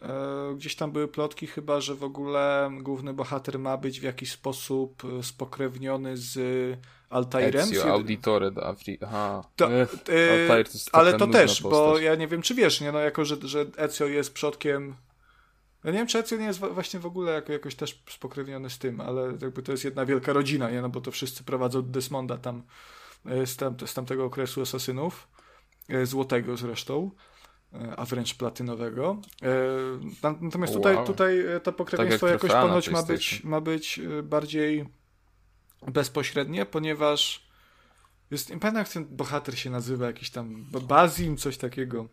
E, 0.02 0.56
Gdzieś 0.56 0.76
tam 0.76 0.92
były 0.92 1.08
plotki 1.08 1.48
chyba, 1.48 1.82
że 1.82 1.96
w 1.96 2.04
ogóle 2.04 2.72
główny 2.82 3.14
bohater 3.14 3.60
ma 3.60 3.78
być 3.78 4.00
w 4.00 4.04
jakiś 4.04 4.32
sposób 4.32 5.04
e, 5.20 5.24
spokrewniony 5.24 6.18
z 6.18 6.40
Altairem. 7.10 7.62
Ezio 7.62 7.94
Auditore 7.94 8.52
da 8.52 8.64
Afri... 8.64 8.98
Aha. 9.02 9.44
To, 9.56 9.74
Ech, 9.74 9.94
e, 9.94 10.42
Altair 10.42 10.66
to 10.68 10.74
jest 10.74 10.90
ale 10.92 11.14
to 11.18 11.28
też, 11.28 11.62
bo 11.62 11.70
postać. 11.70 12.04
ja 12.04 12.16
nie 12.16 12.28
wiem, 12.28 12.42
czy 12.42 12.56
wiesz, 12.56 12.82
nie? 12.82 12.92
No 12.92 13.00
jako, 13.00 13.26
że, 13.26 13.36
że 13.42 13.66
Ezio 13.78 14.06
jest 14.06 14.34
przodkiem. 14.34 14.96
Ja 15.84 15.92
nie 15.92 15.98
wiem, 15.98 16.08
czy 16.08 16.20
Ezio 16.20 16.38
nie 16.38 16.46
jest 16.46 16.60
właśnie 16.60 17.00
w 17.00 17.06
ogóle 17.06 17.34
jako, 17.34 17.54
jakoś 17.54 17.76
też 17.76 18.04
spokrewniony 18.10 18.70
z 18.70 18.78
tym, 18.78 19.02
ale 19.02 19.22
jakby 19.42 19.64
to 19.64 19.72
jest 19.72 19.84
jedna 19.84 20.06
wielka 20.06 20.34
rodzina, 20.34 20.70
nie? 20.70 20.82
No 20.82 20.90
bo 20.90 21.02
to 21.02 21.12
wszyscy 21.12 21.44
prowadzą 21.44 21.82
Desmonda 21.82 22.38
tam 22.38 22.64
z, 23.46 23.56
tam, 23.56 23.76
z 23.86 23.94
tamtego 23.94 24.26
okresu 24.26 24.62
asasynów, 24.62 25.28
złotego 26.04 26.58
zresztą, 26.58 27.12
a 27.98 28.06
wręcz 28.06 28.34
platynowego. 28.36 29.22
E, 29.42 29.48
na- 30.24 30.36
Natomiast 30.42 30.74
tutaj, 30.74 30.96
Wow. 30.96 31.06
tutaj 31.06 31.40
e, 31.48 31.60
to 31.60 31.74
pokrewieństwo 31.74 32.28
jak 32.28 32.34
jakoś 32.44 32.52
ponoć 32.52 32.90
ma 32.90 33.04
być, 33.04 33.44
ma 33.44 33.62
być 33.62 34.00
e, 34.00 34.24
bardziej 34.24 34.86
bezpośrednie, 35.88 36.66
ponieważ 36.66 37.46
jest, 38.32 38.50
nie 38.50 38.60
pamiętam 38.60 38.80
jak 38.82 38.90
ten 38.90 39.06
bohater 39.06 39.60
się 39.60 39.70
nazywa, 39.70 40.06
jakiś 40.08 40.30
tam 40.30 40.66
Ba- 40.72 40.80
Bazim, 40.80 41.38
coś 41.38 41.58
takiego. 41.58 42.08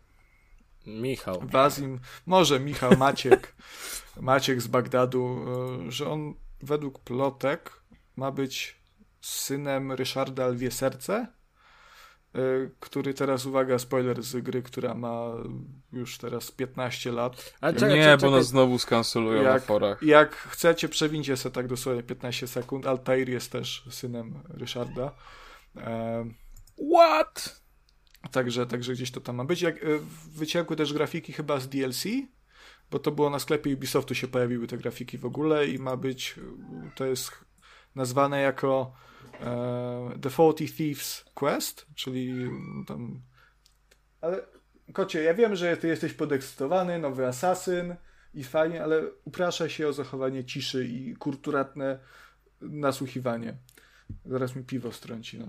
Michał. 0.87 1.43
Bazim, 1.43 2.01
może 2.27 2.61
Michał 2.61 2.97
Maciek, 2.97 3.55
Maciek 4.21 4.63
z 4.63 4.67
Bagdadu, 4.67 5.45
e, 5.87 5.91
że 5.91 6.11
on 6.11 6.35
według 6.63 6.99
plotek 6.99 7.83
ma 8.17 8.31
być 8.31 8.81
synem 9.21 9.93
Ryszarda 9.93 10.47
Lwie 10.49 10.71
Serce, 10.71 11.15
e, 11.15 11.42
który 12.81 13.15
teraz, 13.15 13.47
uwaga, 13.47 13.79
spoiler 13.79 14.23
z 14.23 14.37
gry, 14.45 14.63
która 14.63 14.95
ma 14.95 15.33
już 15.93 16.19
teraz 16.19 16.51
15 16.51 17.13
lat. 17.13 17.55
A 17.61 17.71
nie, 17.71 17.77
czekaj, 17.79 18.19
bo 18.19 18.31
nas 18.31 18.47
znowu 18.47 18.79
skancelują 18.79 19.43
na 19.43 19.49
Jak, 19.51 19.65
forach. 19.65 20.03
jak 20.03 20.35
chcecie, 20.35 20.89
przewincie 20.89 21.37
sobie 21.37 21.53
tak 21.55 21.67
dosłownie 21.69 22.03
15 22.03 22.47
sekund. 22.47 22.87
Altair 22.87 23.29
jest 23.29 23.53
też 23.53 23.85
synem 23.91 24.43
Ryszarda. 24.49 25.13
E, 25.77 26.25
What? 26.95 27.63
Także, 28.31 28.67
także 28.67 28.93
gdzieś 28.93 29.11
to 29.11 29.21
tam 29.21 29.37
ma 29.37 29.45
być. 29.45 29.63
Jak, 29.63 29.77
e, 29.77 29.87
wyciekły 30.35 30.77
też 30.77 30.93
grafiki 30.93 31.33
chyba 31.33 31.61
z 31.61 31.69
DLC, 31.69 32.05
bo 32.91 32.99
to 32.99 33.11
było 33.11 33.31
na 33.31 33.39
sklepie 33.39 33.75
Ubisoftu 33.75 34.15
się 34.15 34.29
pojawiły 34.29 34.67
te 34.67 34.79
grafiki 34.79 35.19
w 35.19 35.25
ogóle 35.25 35.67
i 35.67 35.79
ma 35.79 35.97
być, 35.97 36.35
e, 36.39 36.91
to 36.95 37.05
jest 37.07 37.33
nazwane 37.95 38.41
jako 38.41 38.93
e, 38.97 39.12
The 40.23 40.31
Forty 40.31 40.67
Thieves 40.67 41.25
Quest, 41.35 41.87
czyli 41.95 42.51
tam... 42.87 43.21
Ale 44.21 44.43
kocie, 44.93 45.23
ja 45.23 45.35
wiem, 45.35 45.57
że 45.57 45.77
ty 45.77 45.89
jesteś 45.89 46.13
podekscytowany, 46.13 46.99
nowy 46.99 47.27
asasyn 47.27 47.97
i 48.35 48.45
fajnie, 48.45 48.83
ale 48.83 49.03
upraszaj 49.25 49.71
się 49.71 49.89
o 49.89 49.93
zachowanie 49.93 50.45
ciszy 50.45 50.85
i 50.85 51.17
kulturatne 51.17 51.99
nasłuchiwanie. 52.61 53.57
Zaraz 54.25 54.57
mi 54.57 54.65
piwo 54.65 54.93
strąci, 54.93 55.39
no. 55.39 55.47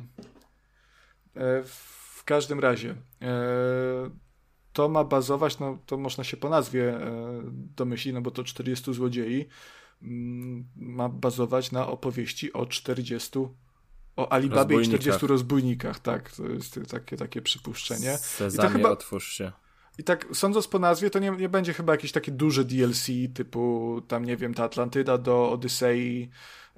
E, 1.35 1.63
W 1.63 2.23
każdym 2.25 2.59
razie, 2.59 2.95
e, 3.21 4.09
to 4.73 4.89
ma 4.89 5.03
bazować, 5.03 5.59
no 5.59 5.77
to 5.85 5.97
można 5.97 6.23
się 6.23 6.37
po 6.37 6.49
nazwie 6.49 6.97
e, 6.97 7.41
domyślić, 7.75 8.13
no 8.13 8.21
bo 8.21 8.31
to 8.31 8.43
40 8.43 8.93
złodziei, 8.93 9.47
mm, 10.01 10.67
ma 10.75 11.09
bazować 11.09 11.71
na 11.71 11.87
opowieści 11.87 12.53
o 12.53 12.65
40, 12.65 13.39
o 14.15 14.31
Alibabie 14.31 14.75
i 14.75 14.79
Rozbójnikach. 14.79 14.99
40 15.01 15.27
rozbójnikach, 15.27 15.99
tak, 15.99 16.31
to 16.31 16.47
jest 16.47 16.79
takie, 16.91 17.17
takie 17.17 17.41
przypuszczenie. 17.41 18.17
Sezamie, 18.17 18.69
chyba- 18.69 18.89
otwórz 18.89 19.31
się. 19.31 19.51
I 19.97 20.03
tak 20.03 20.27
sądząc 20.33 20.67
po 20.67 20.79
nazwie, 20.79 21.09
to 21.09 21.19
nie, 21.19 21.31
nie 21.31 21.49
będzie 21.49 21.73
chyba 21.73 21.93
jakieś 21.93 22.11
takie 22.11 22.31
duże 22.31 22.65
DLC, 22.65 23.07
typu 23.33 24.01
tam, 24.07 24.25
nie 24.25 24.37
wiem, 24.37 24.53
ta 24.53 24.63
Atlantyda 24.63 25.17
do 25.17 25.51
Odysei, 25.51 26.29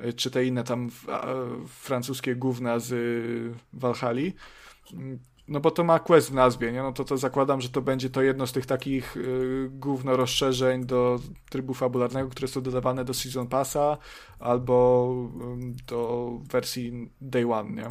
y, 0.06 0.14
czy 0.14 0.32
te 0.32 0.46
inne 0.46 0.64
tam 0.64 0.90
a, 1.12 1.28
francuskie 1.68 2.36
gówna 2.36 2.80
z 2.80 2.92
y, 2.92 3.54
Walhali. 3.74 4.34
No 5.48 5.60
bo 5.60 5.72
to 5.72 5.84
ma 5.84 6.00
quest 6.00 6.30
w 6.30 6.34
nazwie, 6.34 6.72
nie? 6.72 6.84
No 6.84 6.94
to, 6.94 7.04
to 7.04 7.18
zakładam, 7.18 7.62
że 7.62 7.70
to 7.70 7.82
będzie 7.82 8.10
to 8.10 8.22
jedno 8.22 8.48
z 8.48 8.52
tych 8.52 8.66
takich 8.66 9.18
y, 9.18 9.70
gówno 9.72 10.18
rozszerzeń 10.18 10.86
do 10.86 11.20
trybu 11.50 11.74
fabularnego, 11.74 12.30
które 12.30 12.48
są 12.48 12.62
dodawane 12.62 13.06
do 13.06 13.14
Season 13.14 13.48
Passa 13.48 13.98
albo 14.40 15.08
ym, 15.42 15.76
do 15.88 16.30
wersji 16.52 17.12
Day 17.22 17.54
One, 17.54 17.72
nie? 17.72 17.88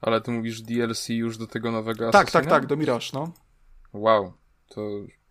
Ale 0.00 0.20
ty 0.20 0.30
mówisz 0.30 0.62
DLC 0.62 1.08
już 1.08 1.38
do 1.38 1.46
tego 1.46 1.72
nowego 1.72 2.04
Tak, 2.04 2.12
tak, 2.12 2.28
Assassina? 2.28 2.50
tak, 2.50 2.66
do 2.66 2.76
Mirage, 2.76 3.06
no. 3.12 3.32
Wow, 3.92 4.32
to 4.68 4.80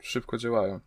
szybko 0.02 0.38
działają. 0.38 0.80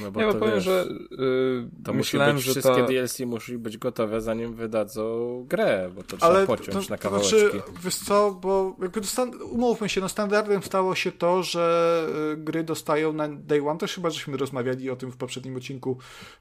No 0.00 0.10
bo 0.10 0.20
Nie, 0.20 0.26
bo 0.26 0.32
to 0.32 0.38
powiem, 0.38 0.54
wiesz, 0.54 0.64
że 0.64 0.86
yy, 1.10 1.68
to 1.84 1.92
myślałem, 1.92 2.34
musi 2.34 2.46
być, 2.48 2.54
że 2.54 2.60
wszystkie 2.60 2.82
ta... 2.82 2.88
DLC 2.88 3.20
musi 3.20 3.58
być 3.58 3.78
gotowe, 3.78 4.20
zanim 4.20 4.54
wydadzą 4.54 5.44
grę, 5.48 5.90
bo 5.94 6.02
to 6.02 6.16
trzeba 6.16 6.32
Ale 6.32 6.46
pociąć 6.46 6.86
to, 6.86 6.92
na 6.92 6.96
to 6.96 7.02
kawałeczki. 7.02 7.40
znaczy, 7.40 7.62
wiesz 7.84 7.96
co, 7.96 8.30
bo 8.30 8.76
jakby 8.82 9.00
to 9.00 9.24
umówmy 9.44 9.88
się, 9.88 10.00
no 10.00 10.08
standardem 10.08 10.62
stało 10.62 10.94
się 10.94 11.12
to, 11.12 11.42
że 11.42 12.06
y, 12.32 12.36
gry 12.36 12.64
dostają 12.64 13.12
na 13.12 13.28
day 13.28 13.68
one, 13.68 13.78
też 13.78 13.94
chyba 13.94 14.10
żeśmy 14.10 14.36
rozmawiali 14.36 14.90
o 14.90 14.96
tym 14.96 15.12
w 15.12 15.16
poprzednim 15.16 15.56
odcinku, 15.56 15.98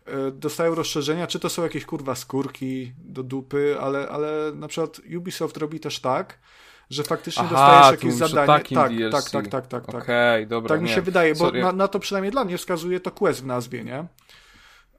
y, 0.08 0.32
dostają 0.32 0.76
rozszerzenia, 0.76 1.28
czy 1.28 1.40
to 1.40 1.50
są 1.50 1.64
jakieś 1.64 1.86
kurwa 1.86 2.16
skórki 2.16 2.92
do 2.98 3.24
dupy, 3.24 3.76
ale, 3.80 4.10
ale 4.10 4.52
na 4.56 4.68
przykład 4.68 5.02
Ubisoft 5.18 5.58
robi 5.58 5.80
też 5.80 6.00
tak, 6.00 6.40
że 6.92 7.04
faktycznie 7.04 7.44
Aha, 7.44 7.56
dostajesz 7.56 7.92
jakieś 8.04 8.14
zadanie. 8.30 8.64
Tak, 8.76 8.94
DLC. 8.94 9.12
tak, 9.12 9.32
tak, 9.32 9.48
tak, 9.48 9.68
tak, 9.68 9.86
tak. 9.86 9.96
Okej, 10.04 10.48
dobra, 10.48 10.70
Tak 10.70 10.82
mi 10.82 10.90
nie. 10.90 10.96
się 10.96 11.02
wydaje, 11.02 11.36
bo 11.36 11.52
na, 11.52 11.72
na 11.72 11.88
to 11.88 12.00
przynajmniej 12.00 12.32
dla 12.32 12.46
mnie 12.46 12.58
wskazuje 12.58 13.00
to 13.00 13.12
quest 13.12 13.42
w 13.42 13.46
nazwie, 13.46 13.84
nie? 13.84 14.06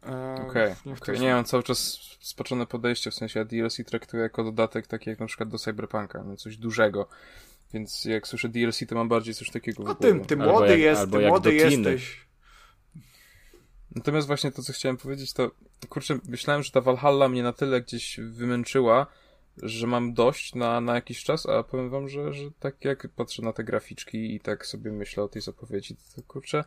E, 0.07 0.45
Okej, 0.49 0.75
to 0.85 0.91
okej. 0.91 1.17
się- 1.17 1.23
Nie, 1.23 1.35
mam 1.35 1.45
cały 1.45 1.63
czas 1.63 1.99
spaczone 2.21 2.67
podejście, 2.67 3.11
w 3.11 3.15
sensie 3.15 3.39
ja 3.39 3.45
DLC 3.45 3.77
traktuję 3.87 4.23
jako 4.23 4.45
dodatek, 4.45 4.87
taki 4.87 5.11
jak 5.11 5.21
na 5.21 5.27
przykład 5.27 5.49
do 5.49 5.59
Cyberpunka, 5.59 6.23
no 6.23 6.37
coś 6.37 6.57
dużego. 6.57 7.09
Więc 7.75 8.05
jak 8.05 8.29
słyszę 8.29 8.49
DLC, 8.49 8.81
to 8.89 8.95
mam 8.95 9.09
bardziej 9.09 9.35
coś 9.35 9.51
takiego 9.51 9.83
w 9.83 9.87
No 9.87 9.95
głowie. 9.95 10.21
ty, 10.25 10.37
młody 10.37 10.69
jak- 10.71 10.79
jest, 10.81 11.11
ty 11.13 11.19
młody 11.29 11.55
jesteś. 11.55 12.27
Natomiast 13.95 14.27
właśnie 14.27 14.53
to, 14.53 14.63
co 14.63 14.73
chciałem 14.73 14.97
powiedzieć, 14.97 15.33
to 15.33 15.51
kurczę, 15.89 16.19
myślałem, 16.29 16.63
że 16.63 16.71
ta 16.71 16.81
Valhalla 16.81 17.29
mnie 17.29 17.43
na 17.43 17.53
tyle 17.53 17.81
gdzieś 17.81 18.21
wymęczyła, 18.21 19.07
że 19.57 19.87
mam 19.87 20.15
dość 20.15 20.55
na, 20.55 20.81
na 20.81 20.95
jakiś 20.95 21.25
czas, 21.25 21.47
a 21.47 21.63
powiem 21.63 21.91
wam, 21.91 22.09
że, 22.09 22.33
że 22.33 22.51
tak 22.61 22.85
jak 22.85 23.09
patrzę 23.17 23.43
na 23.43 23.53
te 23.53 23.65
graficzki 23.65 24.35
i 24.35 24.41
tak 24.41 24.67
sobie 24.67 24.93
myślę 24.93 25.23
o 25.23 25.29
tej 25.29 25.43
zapowiedzi, 25.43 25.97
to 26.17 26.23
kurczę, 26.23 26.65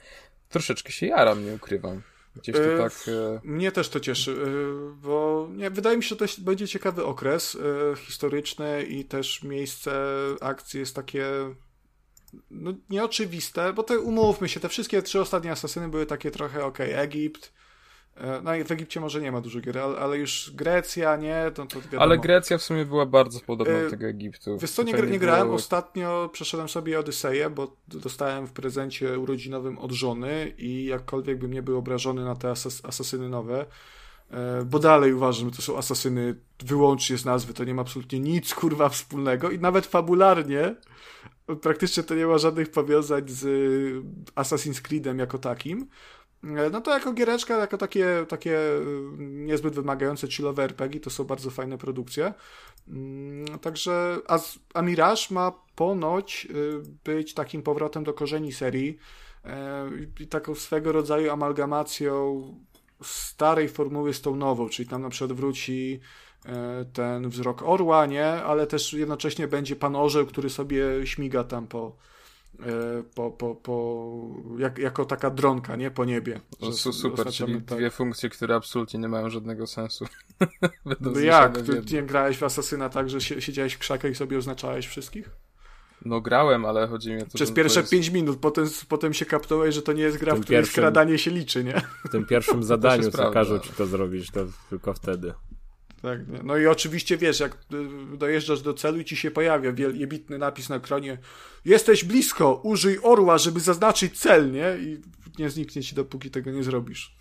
troszeczkę 0.50 0.92
się 0.92 1.08
jaram, 1.08 1.46
nie 1.46 1.54
ukrywam. 1.54 2.02
Gdzieś 2.36 2.56
to 2.56 2.62
E, 2.62 2.78
tak... 2.78 2.94
E... 3.08 3.40
Mnie 3.44 3.72
też 3.72 3.90
to 3.90 4.00
cieszy, 4.00 4.32
y, 4.32 5.02
bo 5.02 5.48
nie, 5.52 5.70
wydaje 5.70 5.98
mi 5.98 6.04
się, 6.04 6.10
że 6.10 6.16
to 6.16 6.26
będzie 6.42 6.68
ciekawy 6.68 7.06
okres 7.06 7.58
historyczny 7.98 8.84
i 8.84 9.06
też 9.06 9.44
miejsce 9.44 10.12
akcji 10.42 10.80
jest 10.80 10.96
takie 10.96 11.26
no, 12.52 12.74
nieoczywiste, 12.90 13.74
bo 13.74 13.84
te 13.84 14.00
umówmy 14.00 14.50
się, 14.50 14.60
te 14.60 14.70
wszystkie 14.70 15.02
trzy 15.02 15.22
ostatnie 15.22 15.52
asasyny 15.52 15.90
były 15.90 16.06
takie 16.06 16.32
trochę 16.32 16.66
okej, 16.66 16.94
Egipt, 16.94 17.46
e, 17.46 17.65
no 18.44 18.56
i 18.56 18.64
w 18.64 18.72
Egipcie 18.72 19.00
może 19.00 19.22
nie 19.22 19.32
ma 19.32 19.42
dużo 19.42 19.60
gier, 19.60 19.78
ale, 19.80 19.98
ale 19.98 20.18
już 20.18 20.52
Grecja, 20.56 21.16
nie, 21.16 21.52
to, 21.54 21.66
to 21.66 21.82
wiadomo. 21.82 22.02
Ale 22.02 22.18
Grecja 22.18 22.58
w 22.58 22.62
sumie 22.62 22.86
była 22.86 23.06
bardzo 23.06 23.40
podobna 23.40 23.74
E, 23.74 23.84
do 23.84 23.90
tego 23.90 24.06
Egiptu. 24.08 24.58
Wiesz 24.58 24.72
co, 24.72 24.84
nie, 24.84 24.94
nie 24.94 25.20
grałem. 25.20 25.44
było- 25.46 25.56
Ostatnio 25.56 26.30
przeszedłem 26.34 26.70
sobie 26.70 27.00
Odyseję, 27.00 27.50
bo 27.50 27.76
dostałem 27.88 28.48
w 28.48 28.52
prezencie 28.52 29.20
urodzinowym 29.20 29.78
od 29.78 29.92
żony 29.92 30.54
i 30.58 30.86
jakkolwiek 30.86 31.38
bym 31.38 31.54
nie 31.54 31.62
był 31.62 31.78
obrażony 31.78 32.26
na 32.26 32.36
te 32.36 32.50
asas 32.50 32.86
asasyny 32.86 33.30
nowe, 33.30 33.66
e, 34.32 34.66
bo 34.66 34.80
dalej 34.80 35.14
uważam, 35.14 35.50
że 35.50 35.56
to 35.56 35.62
są 35.62 35.78
asasyny 35.78 36.36
wyłącznie 36.66 37.18
z 37.18 37.26
nazwy, 37.26 37.54
to 37.54 37.64
nie 37.64 37.74
ma 37.74 37.82
absolutnie 37.82 38.20
nic 38.20 38.54
kurwa 38.54 38.90
wspólnego 38.90 39.50
i 39.52 39.60
nawet 39.60 39.86
fabularnie 39.86 40.76
praktycznie 41.62 42.04
to 42.04 42.16
nie 42.16 42.26
ma 42.28 42.38
żadnych 42.38 42.72
powiązań 42.72 43.24
z 43.28 43.44
Assassin's 44.36 44.82
Creedem 44.82 45.20
jako 45.20 45.38
takim. 45.38 45.88
E, 46.46 46.70
No 46.70 46.82
to 46.82 46.92
jako 46.92 47.14
giereczka, 47.14 47.58
jako 47.58 47.78
takie, 47.78 48.26
takie 48.30 48.60
y, 48.60 48.82
niezbyt 49.20 49.76
wymagające 49.76 50.28
chillowe 50.28 50.64
RPG 50.64 51.00
to 51.00 51.10
są 51.10 51.24
bardzo 51.24 51.50
fajne 51.52 51.78
produkcje. 51.78 52.34
Mm, 52.88 53.60
Także 53.60 54.18
a, 54.28 54.40
a 54.74 54.82
Mirage 54.82 55.22
ma 55.32 55.52
ponoć 55.76 56.48
y, 56.50 56.82
być 57.04 57.34
takim 57.34 57.62
powrotem 57.64 58.04
do 58.04 58.14
korzeni 58.14 58.54
serii 58.54 58.98
e, 59.46 59.90
i 60.20 60.28
taką 60.28 60.56
swego 60.56 60.92
rodzaju 60.92 61.32
amalgamacją 61.32 62.42
starej 63.04 63.70
formuły 63.70 64.14
z 64.14 64.22
tą 64.22 64.36
nową, 64.36 64.70
czyli 64.70 64.90
tam 64.90 65.02
na 65.02 65.10
przykład 65.10 65.38
wróci 65.38 66.00
e, 66.46 66.86
ten 66.94 67.30
wzrok 67.30 67.62
orła, 67.64 68.06
nie? 68.06 68.26
Ale 68.26 68.68
też 68.68 68.94
jednocześnie 68.94 69.48
będzie 69.48 69.76
pan 69.76 69.96
orzeł, 69.96 70.26
który 70.26 70.50
sobie 70.50 71.08
śmiga 71.08 71.44
tam 71.44 71.68
po, 71.68 71.96
po, 73.16 73.32
po, 73.32 73.56
po 73.56 74.06
jak, 74.58 74.78
jako 74.78 75.06
taka 75.06 75.30
dronka, 75.30 75.76
nie? 75.76 75.92
Po 75.92 76.06
niebie. 76.06 76.42
No, 76.62 76.68
Że 76.68 76.74
su- 76.74 76.94
super, 76.94 77.28
czyli 77.28 77.62
tak. 77.62 77.78
dwie 77.78 77.90
funkcje, 77.90 78.30
które 78.30 78.56
absolutnie 78.56 79.00
nie 79.00 79.08
mają 79.08 79.30
żadnego 79.30 79.68
sensu. 79.68 80.06
Będą 80.86 81.12
No 81.12 81.20
jak? 81.20 81.58
w 81.58 81.86
Ty 81.86 81.96
nie 81.96 82.04
grałeś 82.04 82.38
w 82.38 82.44
Asasyna 82.44 82.90
tak, 82.90 83.10
że 83.10 83.18
sie- 83.22 83.42
siedziałeś 83.42 83.74
w 83.74 83.80
krzakach 83.80 84.12
i 84.12 84.16
sobie 84.16 84.38
oznaczałeś 84.38 84.88
wszystkich? 84.88 85.30
No 86.06 86.22
grałem, 86.22 86.66
ale 86.66 86.88
chodzi 86.88 87.12
mi 87.14 87.22
o 87.22 87.26
to, 87.26 87.32
Przez 87.34 87.50
że 87.50 87.54
to 87.54 87.56
pierwsze 87.56 87.80
jest... 87.80 87.92
5 87.92 88.10
minut, 88.10 88.40
potem, 88.40 88.66
potem 88.90 89.14
się 89.14 89.26
kapnąłeś, 89.26 89.76
że 89.76 89.82
to 89.82 89.94
nie 89.94 90.04
jest 90.04 90.18
gra, 90.18 90.32
w 90.34 90.36
Tym 90.36 90.44
której 90.44 90.60
pierwszym- 90.62 90.74
skradanie 90.74 91.18
się 91.18 91.32
liczy, 91.32 91.64
nie? 91.64 91.82
W 92.06 92.10
tym 92.10 92.26
pierwszym 92.26 92.64
zadaniu, 92.74 93.12
co 93.12 93.32
każą 93.32 93.60
ci 93.60 93.70
to 93.74 93.86
zrobić, 93.86 94.32
to 94.32 94.40
tylko 94.70 94.94
wtedy. 94.94 95.34
Tak, 96.06 96.28
nie? 96.28 96.40
No 96.44 96.58
i 96.58 96.68
oczywiście 96.68 97.18
wiesz, 97.18 97.40
jak 97.40 97.54
y, 98.14 98.18
dojeżdżasz 98.18 98.62
do 98.62 98.74
celu 98.74 99.00
i 99.00 99.06
ci 99.06 99.16
się 99.16 99.32
pojawia 99.32 99.74
wiel- 99.74 99.96
jebitny 99.98 100.38
napis 100.38 100.70
na 100.70 100.76
ekranie 100.76 101.18
jesteś 101.66 102.04
blisko, 102.04 102.54
użyj 102.64 103.00
orła, 103.04 103.38
żeby 103.38 103.60
zaznaczyć 103.60 104.20
cel, 104.20 104.52
nie? 104.52 104.78
I 104.80 105.02
nie 105.40 105.50
zniknie 105.50 105.84
ci, 105.84 105.96
dopóki 105.96 106.32
tego 106.32 106.52
nie 106.52 106.64
zrobisz. 106.64 107.16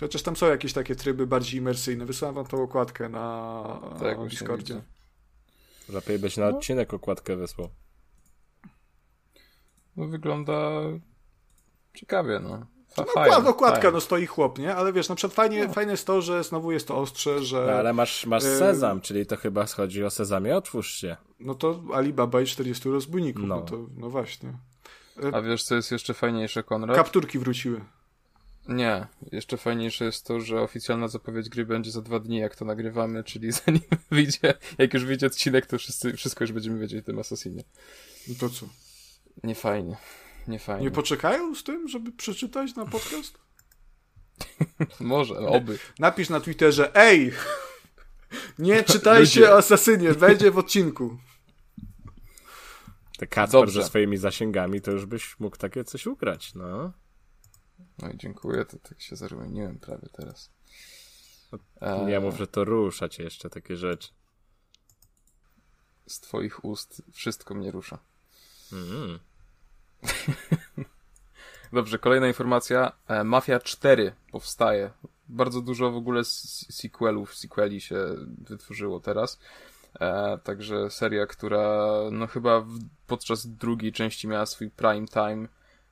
Chociaż 0.00 0.22
tam 0.22 0.36
są 0.36 0.46
jakieś 0.46 0.72
takie 0.72 0.94
tryby 0.94 1.26
bardziej 1.26 1.60
imersyjne. 1.60 2.06
Wysłałem 2.06 2.34
wam 2.34 2.46
tą 2.46 2.62
okładkę 2.62 3.08
na 3.08 3.80
Tak, 4.00 4.28
Discordzie. 4.28 4.82
Lepiej 5.88 6.18
byś 6.18 6.36
na 6.36 6.46
odcinek 6.48 6.94
okładkę 6.94 7.36
wysłał. 7.36 7.68
No 9.96 10.06
wygląda 10.06 10.70
ciekawie, 11.94 12.40
no. 12.42 12.66
No, 12.96 13.04
okład- 13.04 13.46
okładka, 13.48 13.80
fajnie. 13.80 13.90
no 13.94 14.00
stoi 14.00 14.26
chłop, 14.26 14.58
nie? 14.58 14.74
Ale 14.74 14.92
wiesz, 14.92 15.08
na 15.08 15.14
przykład 15.14 15.34
fajnie, 15.34 15.68
fajne 15.68 15.92
jest 15.92 16.06
to, 16.06 16.22
że 16.22 16.44
znowu 16.44 16.72
jest 16.72 16.88
to 16.88 16.96
ostrze, 16.98 17.44
że 17.44 17.64
No, 17.66 17.72
ale 17.72 17.92
masz, 17.92 18.26
masz 18.26 18.44
y- 18.44 18.58
sezam, 18.58 19.00
czyli 19.00 19.26
to 19.26 19.36
chyba 19.36 19.66
chodzi 19.66 20.04
o 20.04 20.10
sezamie, 20.10 20.56
otwórz 20.56 20.94
się. 20.94 21.16
no 21.40 21.54
to 21.54 21.82
Alibaba 21.94 22.40
i 22.40 22.46
40 22.46 22.88
rozbójników, 22.88 23.44
no, 23.46 23.56
No. 23.56 23.62
to, 23.62 23.78
no 23.96 24.10
właśnie. 24.10 24.52
A 25.32 25.40
wiesz, 25.40 25.64
co 25.64 25.74
jest 25.74 25.92
jeszcze 25.92 26.14
fajniejsze, 26.14 26.62
Konrad? 26.62 26.96
Kapturki 26.96 27.38
wróciły. 27.38 27.80
Nie. 28.68 29.06
Jeszcze 29.32 29.56
fajniejsze 29.56 30.04
jest 30.04 30.26
to, 30.26 30.40
że 30.40 30.60
oficjalna 30.60 31.08
zapowiedź 31.08 31.48
gry 31.48 31.66
będzie 31.66 31.90
za 31.90 32.00
dwa 32.02 32.18
dni, 32.20 32.38
jak 32.38 32.56
to 32.56 32.64
nagrywamy, 32.64 33.24
czyli 33.24 33.52
zanim 33.64 33.80
wyjdzie, 34.10 34.54
jak 34.78 34.94
już 34.94 35.04
wyjdzie 35.04 35.26
odcinek, 35.26 35.66
to 35.66 35.78
wszyscy, 35.78 36.12
wszystko 36.12 36.44
już 36.44 36.52
będziemy 36.52 36.78
wiedzieć 36.78 37.02
o 37.02 37.06
tym 37.06 37.18
Assassinie. 37.18 37.64
No 38.28 38.34
to 38.40 38.48
co? 38.48 38.66
Nie 39.44 39.54
fajnie. 39.54 39.96
Nie 40.48 40.58
fajnie. 40.58 40.84
Nie 40.84 40.90
poczekają 40.90 41.54
z 41.54 41.64
tym, 41.64 41.88
żeby 41.88 42.12
przeczytać 42.12 42.74
na 42.74 42.86
podcast? 42.86 43.38
Może, 45.00 45.34
oby. 45.38 45.78
Napisz 45.98 46.28
na 46.28 46.40
Twitterze, 46.40 46.96
ej, 46.96 47.32
nie 48.58 48.84
czytajcie 48.84 49.50
o 49.50 49.56
Asasynie, 49.56 50.14
będzie 50.14 50.50
w 50.50 50.58
odcinku. 50.58 51.18
Te 53.18 53.26
Kacper 53.26 53.60
Dobrze. 53.60 53.82
ze 53.82 53.88
swoimi 53.88 54.16
zasięgami, 54.16 54.80
to 54.80 54.90
już 54.90 55.06
byś 55.06 55.40
mógł 55.40 55.56
takie 55.56 55.84
coś 55.84 56.06
ugrać, 56.06 56.54
no. 56.54 56.92
No 57.98 58.10
i 58.10 58.16
dziękuję, 58.16 58.64
to 58.64 58.78
tak 58.78 59.00
się 59.00 59.16
zarumieniłem 59.16 59.78
prawie 59.78 60.08
teraz. 60.12 60.50
E, 61.80 62.04
Nie 62.04 62.20
mów, 62.20 62.36
że 62.36 62.46
to 62.46 62.64
rusza 62.64 63.08
cię 63.08 63.22
jeszcze 63.22 63.50
takie 63.50 63.76
rzeczy. 63.76 64.08
Z 66.06 66.20
twoich 66.20 66.64
ust 66.64 67.02
wszystko 67.12 67.54
mnie 67.54 67.70
rusza. 67.70 67.98
Mm. 68.72 69.18
Dobrze, 71.72 71.98
kolejna 71.98 72.28
informacja. 72.28 72.92
E, 73.08 73.24
Mafia 73.24 73.60
4 73.60 74.12
powstaje. 74.32 74.90
Bardzo 75.28 75.60
dużo 75.60 75.90
w 75.90 75.96
ogóle 75.96 76.24
sequelów, 76.24 77.34
sequeli 77.34 77.80
się 77.80 77.96
wytworzyło 78.48 79.00
teraz. 79.00 79.38
E, 80.00 80.38
także 80.44 80.90
seria, 80.90 81.26
która 81.26 81.88
no 82.10 82.26
chyba 82.26 82.60
w, 82.60 82.78
podczas 83.06 83.46
drugiej 83.46 83.92
części 83.92 84.28
miała 84.28 84.46
swój 84.46 84.70
prime 84.70 85.06
time, 85.06 85.48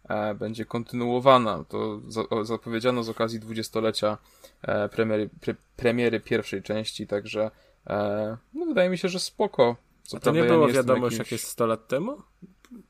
e, 0.09 0.35
będzie 0.35 0.65
kontynuowana. 0.65 1.65
To 1.69 2.01
za, 2.09 2.29
o, 2.29 2.45
zapowiedziano 2.45 3.03
z 3.03 3.09
okazji 3.09 3.41
dwudziestolecia 3.41 4.19
e, 4.63 4.89
premiery, 4.89 5.31
pre, 5.41 5.55
premiery 5.77 6.21
pierwszej 6.21 6.63
części, 6.63 7.07
także 7.07 7.51
e, 7.87 8.37
no 8.55 8.67
wydaje 8.67 8.91
mi 8.91 8.99
się, 8.99 9.09
że 9.09 9.21
spoko. 9.21 9.77
Co 10.03 10.17
A 10.17 10.21
to 10.21 10.31
nie 10.31 10.41
ja 10.41 10.47
było 10.47 10.67
jestem 10.67 10.87
wiadomo 10.87 11.07
już 11.07 11.15
jakimś- 11.15 11.19
jakieś 11.19 11.45
100 11.45 11.67
lat 11.67 11.89
temu? 11.89 12.23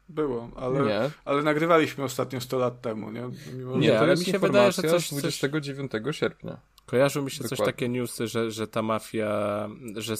Było, 0.08 0.50
ale, 0.56 0.80
Nie, 0.86 1.10
ale 1.24 1.42
nagrywaliśmy 1.42 2.04
ostatnio 2.04 2.40
100 2.40 2.58
lat 2.58 2.80
temu, 2.80 3.10
nie? 3.10 3.30
Mimo, 3.52 3.78
nie, 3.78 3.98
ale 4.00 4.10
jest 4.10 4.26
mi 4.26 4.32
się 4.32 4.38
wydaje, 4.38 4.72
że 4.72 4.82
coś- 4.82 5.06
z 5.06 5.08
coś- 5.08 5.10
29 5.10 5.92
sierpnia. 6.10 6.60
Kojarzą 6.86 7.22
mi 7.22 7.30
się 7.30 7.38
coś 7.42 7.50
Dokładnie. 7.50 7.72
takie 7.72 7.88
newsy, 7.88 8.28
że, 8.28 8.50
że 8.50 8.66
ta 8.68 8.82
mafia, 8.82 9.68
że 9.96 10.14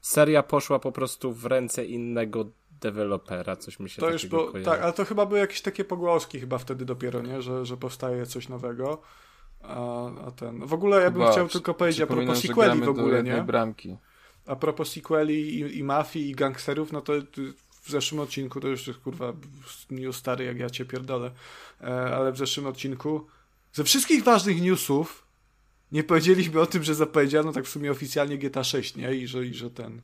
seria 0.00 0.42
poszła 0.42 0.78
po 0.78 0.92
prostu 0.92 1.32
w 1.32 1.46
ręce 1.46 1.84
innego 1.84 2.44
dewelopera, 2.80 3.56
coś 3.56 3.80
mi 3.80 3.90
się 3.90 4.00
To 4.00 4.10
już 4.10 4.26
było, 4.26 4.46
kojarzy. 4.46 4.70
tak, 4.70 4.82
ale 4.82 4.92
to 4.92 5.04
chyba 5.04 5.26
były 5.26 5.40
jakieś 5.40 5.60
takie 5.60 5.84
pogłoski 5.84 6.40
chyba 6.40 6.58
wtedy 6.58 6.84
dopiero, 6.84 7.22
nie? 7.22 7.42
Że, 7.42 7.66
że 7.66 7.76
powstaje 7.76 8.26
coś 8.26 8.48
nowego. 8.48 9.02
A, 9.62 10.06
a 10.26 10.30
ten. 10.30 10.66
W 10.66 10.74
ogóle 10.74 10.96
ja 11.02 11.10
bym 11.10 11.20
Kuba, 11.20 11.32
chciał 11.32 11.48
tylko 11.48 11.74
powiedzieć 11.74 12.00
a 12.00 12.06
propos 12.06 12.40
sequeli 12.40 12.80
w 12.80 12.88
ogóle, 12.88 13.22
nie? 13.22 13.42
bramki. 13.42 13.96
A 14.46 14.56
propos 14.56 14.92
sequeli 14.92 15.60
i, 15.60 15.78
i 15.78 15.84
mafii 15.84 16.30
i 16.30 16.34
gangsterów, 16.34 16.92
no 16.92 17.00
to 17.00 17.12
w 17.82 17.90
zeszłym 17.90 18.20
odcinku, 18.20 18.60
to 18.60 18.68
już 18.68 18.86
jest 18.86 18.98
kurwa 18.98 19.32
news 19.90 20.16
stary 20.16 20.44
jak 20.44 20.58
ja 20.58 20.70
cię 20.70 20.84
pierdolę, 20.84 21.30
e, 21.80 22.16
ale 22.16 22.32
w 22.32 22.38
zeszłym 22.38 22.66
odcinku 22.66 23.26
ze 23.72 23.84
wszystkich 23.84 24.24
ważnych 24.24 24.62
newsów 24.62 25.26
nie 25.92 26.04
powiedzieliśmy 26.04 26.60
o 26.60 26.66
tym, 26.66 26.82
że 26.82 26.94
zapowiedziano 26.94 27.52
tak 27.52 27.64
w 27.64 27.68
sumie 27.68 27.90
oficjalnie 27.90 28.38
GTA 28.38 28.64
6, 28.64 28.96
nie? 28.96 29.14
I 29.14 29.26
że, 29.26 29.46
i 29.46 29.54
że 29.54 29.70
ten... 29.70 30.02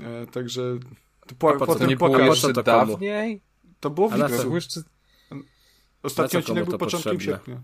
E, 0.00 0.26
także... 0.26 0.78
To 1.26 1.34
po, 1.34 1.52
po 1.52 1.66
potem 1.66 1.88
nie 1.88 1.96
było 1.96 2.18
jeszcze 2.18 2.52
to 2.52 2.62
dawniej? 2.62 3.40
To 3.80 3.90
było 3.90 4.08
w 4.08 4.14
lipcu. 4.14 4.84
Ostatni 6.02 6.38
odcinek 6.38 6.64
był 6.64 6.78
początkiem 6.78 7.12
potrzebne? 7.12 7.36
sierpnia. 7.36 7.60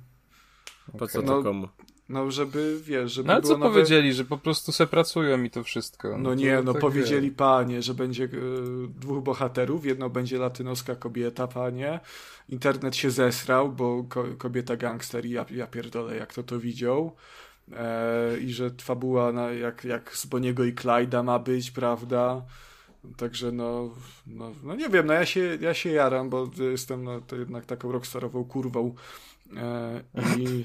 Po 0.98 1.06
co 1.06 1.22
to 1.22 1.42
komu? 1.42 1.68
No, 2.08 2.30
żeby, 2.30 2.80
wiesz, 2.82 3.12
żeby 3.12 3.26
No, 3.28 3.34
ale 3.34 3.42
co 3.42 3.58
nowe... 3.58 3.72
powiedzieli, 3.72 4.12
że 4.12 4.24
po 4.24 4.38
prostu 4.38 4.72
se 4.72 4.86
pracują 4.86 5.42
i 5.42 5.50
to 5.50 5.64
wszystko. 5.64 6.08
No, 6.08 6.18
no 6.18 6.34
nie, 6.34 6.62
no 6.62 6.72
tak 6.72 6.80
powiedzieli, 6.80 7.30
wie. 7.30 7.36
panie, 7.36 7.82
że 7.82 7.94
będzie 7.94 8.24
y, 8.24 8.28
dwóch 8.88 9.22
bohaterów, 9.22 9.86
jedno 9.86 10.10
będzie 10.10 10.38
latynoska 10.38 10.94
kobieta, 10.94 11.46
panie. 11.46 12.00
Internet 12.48 12.96
się 12.96 13.10
zesrał, 13.10 13.72
bo 13.72 14.04
ko 14.08 14.24
kobieta 14.38 14.76
gangster 14.76 15.26
i 15.26 15.30
ja, 15.30 15.46
ja 15.50 15.66
pierdolę, 15.66 16.16
jak 16.16 16.34
to 16.34 16.42
to 16.42 16.60
widział. 16.60 17.12
E, 17.72 18.38
I 18.38 18.52
że 18.52 18.70
fabuła 18.82 19.32
na, 19.32 19.50
jak, 19.50 19.84
jak 19.84 20.16
z 20.16 20.26
Boniego 20.26 20.64
i 20.64 20.74
Clyda 20.74 21.22
ma 21.22 21.38
być, 21.38 21.70
prawda? 21.70 22.42
Także 23.16 23.52
no, 23.52 23.90
no, 24.26 24.52
no 24.62 24.74
nie 24.74 24.88
wiem, 24.88 25.06
no 25.06 25.12
ja 25.12 25.26
się, 25.26 25.58
ja 25.60 25.74
się 25.74 25.90
jaram, 25.90 26.30
bo 26.30 26.50
jestem 26.70 27.04
no, 27.04 27.20
to 27.20 27.36
jednak 27.36 27.66
taką 27.66 27.92
rockstarową 27.92 28.44
kurwą 28.44 28.94
i... 30.38 30.64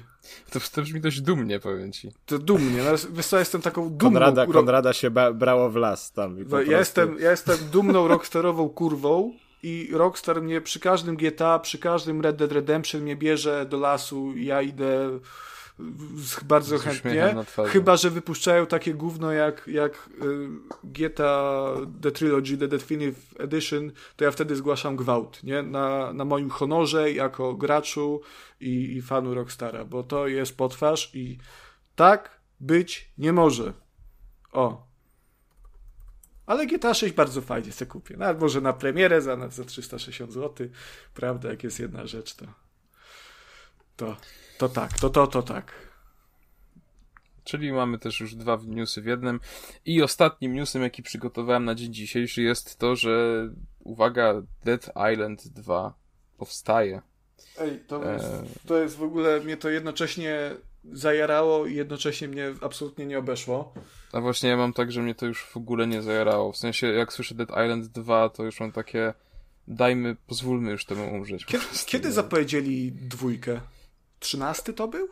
To, 0.51 0.59
to 0.71 0.81
brzmi 0.81 1.01
dość 1.01 1.21
dumnie, 1.21 1.59
powiem 1.59 1.91
ci. 1.91 2.11
To 2.25 2.39
dumnie, 2.39 2.83
no, 2.83 2.91
wiesz 3.11 3.25
co, 3.25 3.39
jestem 3.39 3.61
taką 3.61 3.89
dumną... 3.89 3.97
Konrada, 3.99 4.45
Konrada 4.47 4.93
się 4.93 5.11
brało 5.33 5.69
w 5.69 5.75
las 5.75 6.11
tam. 6.11 6.39
I 6.39 6.69
ja, 6.69 6.77
jestem, 6.79 7.17
ja 7.19 7.31
jestem 7.31 7.57
dumną 7.71 8.07
rockstarową 8.07 8.69
kurwą 8.69 9.33
i 9.63 9.89
Rockstar 9.91 10.41
mnie 10.41 10.61
przy 10.61 10.79
każdym 10.79 11.15
GTA, 11.15 11.59
przy 11.59 11.77
każdym 11.77 12.21
Red 12.21 12.35
Dead 12.35 12.51
Redemption 12.51 13.01
mnie 13.01 13.15
bierze 13.15 13.65
do 13.65 13.77
lasu 13.77 14.33
i 14.33 14.45
ja 14.45 14.61
idę 14.61 15.19
bardzo 16.43 16.77
Z 16.77 16.81
chętnie. 16.81 17.35
Chyba, 17.67 17.95
że 17.95 18.09
wypuszczają 18.09 18.65
takie 18.65 18.93
gówno 18.93 19.31
jak, 19.31 19.67
jak 19.67 20.09
y, 20.21 20.47
GTA 20.83 21.73
The 22.01 22.11
Trilogy, 22.11 22.57
The 22.57 22.67
Definitive 22.67 23.39
Edition, 23.39 23.91
to 24.15 24.25
ja 24.25 24.31
wtedy 24.31 24.55
zgłaszam 24.55 24.95
gwałt, 24.95 25.43
nie? 25.43 25.63
Na, 25.63 26.13
na 26.13 26.25
moim 26.25 26.49
honorze 26.49 27.11
jako 27.11 27.53
graczu 27.53 28.21
i, 28.59 28.95
i 28.97 29.01
fanu 29.01 29.33
Rockstara, 29.33 29.85
bo 29.85 30.03
to 30.03 30.27
jest 30.27 30.57
potwarz 30.57 31.11
i 31.13 31.37
tak 31.95 32.41
być 32.59 33.11
nie 33.17 33.33
może. 33.33 33.73
O. 34.51 34.87
Ale 36.45 36.67
GTA 36.67 36.93
6 36.93 37.13
bardzo 37.13 37.41
fajnie 37.41 37.71
sobie 37.71 37.91
kupię. 37.91 38.17
Nawet 38.17 38.41
może 38.41 38.61
na 38.61 38.73
premierę 38.73 39.21
za, 39.21 39.49
za 39.49 39.63
360 39.63 40.33
zł. 40.33 40.67
Prawda, 41.13 41.49
jak 41.49 41.63
jest 41.63 41.79
jedna 41.79 42.07
rzecz, 42.07 42.35
to 42.35 42.45
to, 44.01 44.17
to 44.61 44.69
tak, 44.69 44.99
to 44.99 45.09
to, 45.09 45.27
to 45.27 45.41
tak. 45.43 45.73
Czyli 47.43 47.71
mamy 47.71 47.99
też 47.99 48.19
już 48.19 48.35
dwa 48.35 48.59
newsy 48.67 49.01
w 49.01 49.05
jednym. 49.05 49.39
I 49.85 50.01
ostatnim 50.01 50.53
newsem, 50.53 50.81
jaki 50.81 51.03
przygotowałem 51.03 51.65
na 51.65 51.75
dzień 51.75 51.93
dzisiejszy, 51.93 52.41
jest 52.41 52.79
to, 52.79 52.95
że 52.95 53.47
uwaga, 53.79 54.41
Dead 54.65 54.91
Island 55.13 55.47
2 55.47 55.93
powstaje. 56.37 57.01
Ej, 57.59 57.79
to 57.87 58.11
jest, 58.11 58.25
e... 58.25 58.43
to 58.67 58.77
jest 58.77 58.97
w 58.97 59.03
ogóle, 59.03 59.39
mnie 59.39 59.57
to 59.57 59.69
jednocześnie 59.69 60.51
zajarało 60.91 61.65
i 61.65 61.75
jednocześnie 61.75 62.27
mnie 62.27 62.53
absolutnie 62.61 63.05
nie 63.05 63.19
obeszło. 63.19 63.73
A 64.13 64.21
właśnie 64.21 64.49
ja 64.49 64.57
mam 64.57 64.73
tak, 64.73 64.91
że 64.91 65.01
mnie 65.01 65.15
to 65.15 65.25
już 65.25 65.43
w 65.43 65.57
ogóle 65.57 65.87
nie 65.87 66.01
zajarało. 66.01 66.51
W 66.51 66.57
sensie, 66.57 66.87
jak 66.87 67.13
słyszę 67.13 67.35
Dead 67.35 67.49
Island 67.49 67.87
2, 67.87 68.29
to 68.29 68.43
już 68.43 68.59
mam 68.59 68.71
takie 68.71 69.13
dajmy, 69.67 70.15
pozwólmy 70.27 70.71
już 70.71 70.85
temu 70.85 71.15
umrzeć. 71.15 71.45
Kiedy, 71.45 71.65
kiedy 71.85 72.11
zapowiedzieli 72.11 72.91
dwójkę? 72.91 73.61
13 74.21 74.73
to 74.73 74.87
był? 74.87 75.07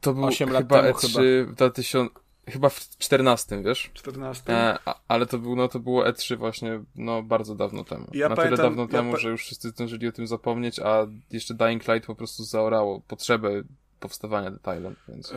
To 0.00 0.14
był 0.14 0.24
8 0.24 0.50
lat 0.50 0.62
chyba 0.62 0.82
temu 0.82 0.94
E3 0.94 1.12
chyba. 1.12 1.52
w 1.52 1.54
2000, 1.54 2.14
chyba 2.48 2.68
w 2.68 2.88
14, 2.98 3.62
wiesz? 3.62 3.90
14. 3.94 4.52
E, 4.52 4.78
ale 5.08 5.26
to, 5.26 5.38
był, 5.38 5.56
no, 5.56 5.68
to 5.68 5.80
było 5.80 6.04
E3 6.04 6.36
właśnie 6.36 6.84
no, 6.94 7.22
bardzo 7.22 7.54
dawno 7.54 7.84
temu. 7.84 8.06
Ja 8.12 8.28
Na 8.28 8.36
pamiętam, 8.36 8.56
tyle 8.56 8.68
dawno 8.68 8.82
ja 8.82 8.88
temu, 8.88 9.12
pa... 9.12 9.18
że 9.18 9.30
już 9.30 9.42
wszyscy 9.42 9.68
zdążyli 9.68 10.08
o 10.08 10.12
tym 10.12 10.26
zapomnieć, 10.26 10.78
a 10.78 11.06
jeszcze 11.30 11.54
Dying 11.54 11.88
Light 11.88 12.06
po 12.06 12.14
prostu 12.14 12.44
zaorało 12.44 13.00
potrzebę 13.00 13.62
powstawania 14.00 14.50
Thailand, 14.62 14.98
więc... 15.08 15.32
E, 15.32 15.36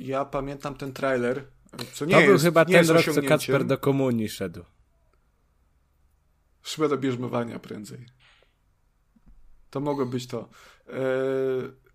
ja 0.00 0.24
pamiętam 0.24 0.74
ten 0.74 0.92
trailer, 0.92 1.44
co 1.92 2.04
nie 2.04 2.14
to 2.14 2.20
jest, 2.20 2.32
był 2.32 2.38
chyba 2.38 2.64
ten 2.64 2.88
rok, 2.88 3.04
co 3.04 3.22
Kacper 3.22 3.64
do 3.64 3.78
komunii 3.78 4.28
szedł. 4.28 4.64
Szła 6.62 6.88
do 6.88 6.98
bierzmowania 6.98 7.58
prędzej. 7.58 8.06
To 9.70 9.80
mogło 9.80 10.06
być 10.06 10.26
to. 10.26 10.48
E, 10.88 10.92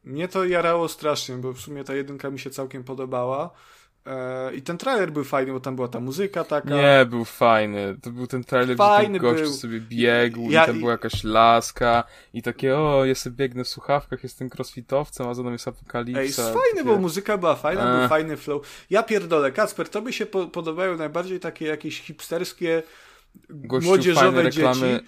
mnie 0.03 0.27
to 0.27 0.45
jarało 0.45 0.87
strasznie, 0.87 1.35
bo 1.35 1.53
w 1.53 1.59
sumie 1.59 1.83
ta 1.83 1.95
jedynka 1.95 2.29
mi 2.29 2.39
się 2.39 2.49
całkiem 2.49 2.83
podobała. 2.83 3.49
E, 4.05 4.55
I 4.55 4.61
ten 4.61 4.77
trailer 4.77 5.11
był 5.11 5.23
fajny, 5.23 5.53
bo 5.53 5.59
tam 5.59 5.75
była 5.75 5.87
ta 5.87 5.99
muzyka 5.99 6.43
taka. 6.43 6.69
Nie, 6.69 7.05
był 7.09 7.25
fajny. 7.25 7.97
To 8.01 8.11
był 8.11 8.27
ten 8.27 8.43
trailer, 8.43 8.77
fajny 8.77 9.19
gdzie 9.19 9.27
ten 9.27 9.37
był. 9.37 9.53
sobie 9.53 9.79
biegł 9.79 10.49
ja, 10.49 10.63
i 10.63 10.67
tam 10.67 10.79
była 10.79 10.91
jakaś 10.91 11.23
laska 11.23 12.03
i 12.33 12.41
takie, 12.41 12.77
o, 12.77 13.05
ja 13.05 13.15
sobie 13.15 13.35
biegnę 13.35 13.63
w 13.63 13.67
słuchawkach, 13.67 14.23
jestem 14.23 14.49
crossfitowcem, 14.57 15.27
a 15.27 15.33
za 15.33 15.41
mną 15.41 15.51
jest 15.51 15.67
apokalipsa. 15.67 16.21
Ej, 16.21 16.27
jest 16.27 16.39
fajny, 16.39 16.59
takie... 16.75 16.83
bo 16.83 16.97
muzyka 16.97 17.37
była 17.37 17.55
fajna, 17.55 17.99
był 17.99 18.09
fajny 18.09 18.37
flow. 18.37 18.85
Ja 18.89 19.03
pierdolę, 19.03 19.51
Kacper, 19.51 19.89
tobie 19.89 20.13
się 20.13 20.25
po 20.25 20.47
podobają 20.47 20.97
najbardziej 20.97 21.39
takie 21.39 21.65
jakieś 21.65 22.01
hipsterskie, 22.01 22.83
Gościu, 23.49 23.87
młodzieżowe 23.87 24.51
dzieci 24.51 24.99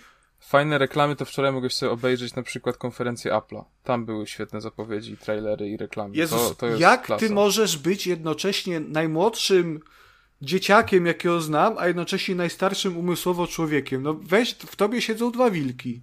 Fajne 0.46 0.78
reklamy 0.78 1.16
to 1.16 1.26
wczoraj 1.26 1.52
mogłeś 1.52 1.74
sobie 1.74 1.92
obejrzeć 1.92 2.36
na 2.36 2.44
przykład 2.44 2.78
konferencję 2.78 3.32
Apple'a. 3.32 3.64
Tam 3.84 4.06
były 4.06 4.28
świetne 4.28 4.62
zapowiedzi, 4.62 5.18
trailery 5.18 5.70
i 5.70 5.78
reklamy. 5.78 6.16
Jezus, 6.16 6.50
to, 6.50 6.56
to 6.56 6.68
jest 6.68 6.80
jak 6.80 7.04
klasa. 7.06 7.28
ty 7.28 7.34
możesz 7.34 7.78
być 7.78 8.08
jednocześnie 8.08 8.80
najmłodszym 8.80 9.80
dzieciakiem, 10.42 11.06
jakiego 11.06 11.42
znam, 11.42 11.76
a 11.78 11.88
jednocześnie 11.88 12.36
najstarszym 12.36 12.98
umysłowo 12.98 13.48
człowiekiem? 13.48 14.04
No 14.04 14.14
weź, 14.14 14.54
w 14.54 14.76
tobie 14.76 15.02
siedzą 15.02 15.32
dwa 15.32 15.50
wilki. 15.50 16.02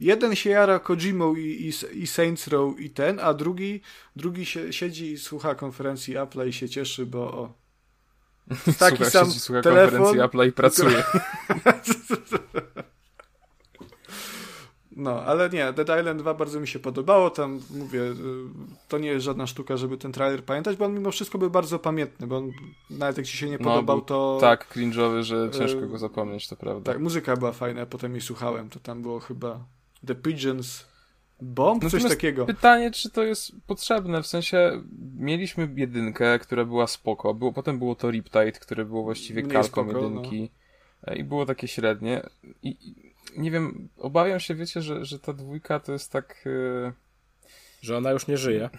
Jeden 0.00 0.36
się 0.36 0.50
jara 0.50 0.78
Kojimą 0.78 1.34
i, 1.34 1.40
i, 1.42 1.98
i 2.02 2.06
Saints 2.06 2.48
Row 2.48 2.80
i 2.80 2.90
ten, 2.90 3.20
a 3.22 3.34
drugi, 3.34 3.80
drugi 4.16 4.46
się, 4.46 4.72
siedzi 4.72 5.12
i 5.12 5.18
słucha 5.18 5.54
konferencji 5.54 6.14
Apple'a 6.14 6.48
i 6.48 6.52
się 6.52 6.68
cieszy, 6.68 7.06
bo 7.06 7.20
o, 7.20 7.54
taki 8.78 8.96
słucha, 8.96 9.10
sam 9.10 9.26
siedzi, 9.26 9.40
słucha 9.40 9.62
telefon. 9.62 9.98
konferencji 9.98 10.20
Apple'a 10.20 10.48
i 10.48 10.52
pracuje. 10.52 11.04
No, 14.96 15.22
ale 15.22 15.50
nie, 15.50 15.72
Dead 15.72 16.00
Island 16.00 16.20
2 16.20 16.34
bardzo 16.34 16.60
mi 16.60 16.68
się 16.68 16.78
podobało, 16.78 17.30
tam 17.30 17.60
mówię, 17.70 18.00
y, 18.00 18.14
to 18.88 18.98
nie 18.98 19.08
jest 19.08 19.24
żadna 19.24 19.46
sztuka, 19.46 19.76
żeby 19.76 19.98
ten 19.98 20.12
trailer 20.12 20.44
pamiętać, 20.44 20.76
bo 20.76 20.84
on 20.84 20.94
mimo 20.94 21.10
wszystko 21.10 21.38
był 21.38 21.50
bardzo 21.50 21.78
pamiętny, 21.78 22.26
bo 22.26 22.36
on, 22.36 22.52
nawet 22.90 23.16
jak 23.16 23.26
ci 23.26 23.36
się 23.36 23.50
nie 23.50 23.58
no, 23.58 23.64
podobał, 23.64 24.02
to... 24.02 24.38
tak 24.40 24.74
cringe'owy, 24.76 25.22
że 25.22 25.50
ciężko 25.58 25.80
go 25.80 25.98
zapomnieć, 25.98 26.48
to 26.48 26.56
prawda. 26.56 26.92
Tak, 26.92 27.02
muzyka 27.02 27.36
była 27.36 27.52
fajna, 27.52 27.80
ja 27.80 27.86
potem 27.86 28.12
jej 28.12 28.20
słuchałem, 28.20 28.70
to 28.70 28.80
tam 28.80 29.02
było 29.02 29.20
chyba 29.20 29.64
The 30.06 30.14
Pigeons 30.14 30.84
Bomb, 31.40 31.82
Natomiast 31.82 32.06
coś 32.06 32.16
takiego. 32.16 32.46
Pytanie, 32.46 32.90
czy 32.90 33.10
to 33.10 33.22
jest 33.22 33.52
potrzebne, 33.66 34.22
w 34.22 34.26
sensie 34.26 34.82
mieliśmy 35.18 35.68
jedynkę, 35.76 36.38
która 36.38 36.64
była 36.64 36.86
spoko, 36.86 37.34
było, 37.34 37.52
potem 37.52 37.78
było 37.78 37.94
to 37.94 38.10
Riptide, 38.10 38.52
które 38.52 38.84
było 38.84 39.02
właściwie 39.02 39.42
kalką 39.42 39.84
no. 39.84 40.00
jedynki 40.00 40.50
no. 41.06 41.14
i 41.14 41.24
było 41.24 41.46
takie 41.46 41.68
średnie 41.68 42.22
i 42.62 42.76
nie 43.36 43.50
wiem, 43.50 43.88
obawiam 43.98 44.40
się, 44.40 44.54
wiecie, 44.54 44.82
że, 44.82 45.04
że 45.04 45.18
ta 45.18 45.32
dwójka 45.32 45.80
to 45.80 45.92
jest 45.92 46.12
tak... 46.12 46.42
Yy... 46.44 46.92
Że 47.82 47.96
ona 47.96 48.10
już 48.10 48.26
nie 48.26 48.38
żyje. 48.38 48.70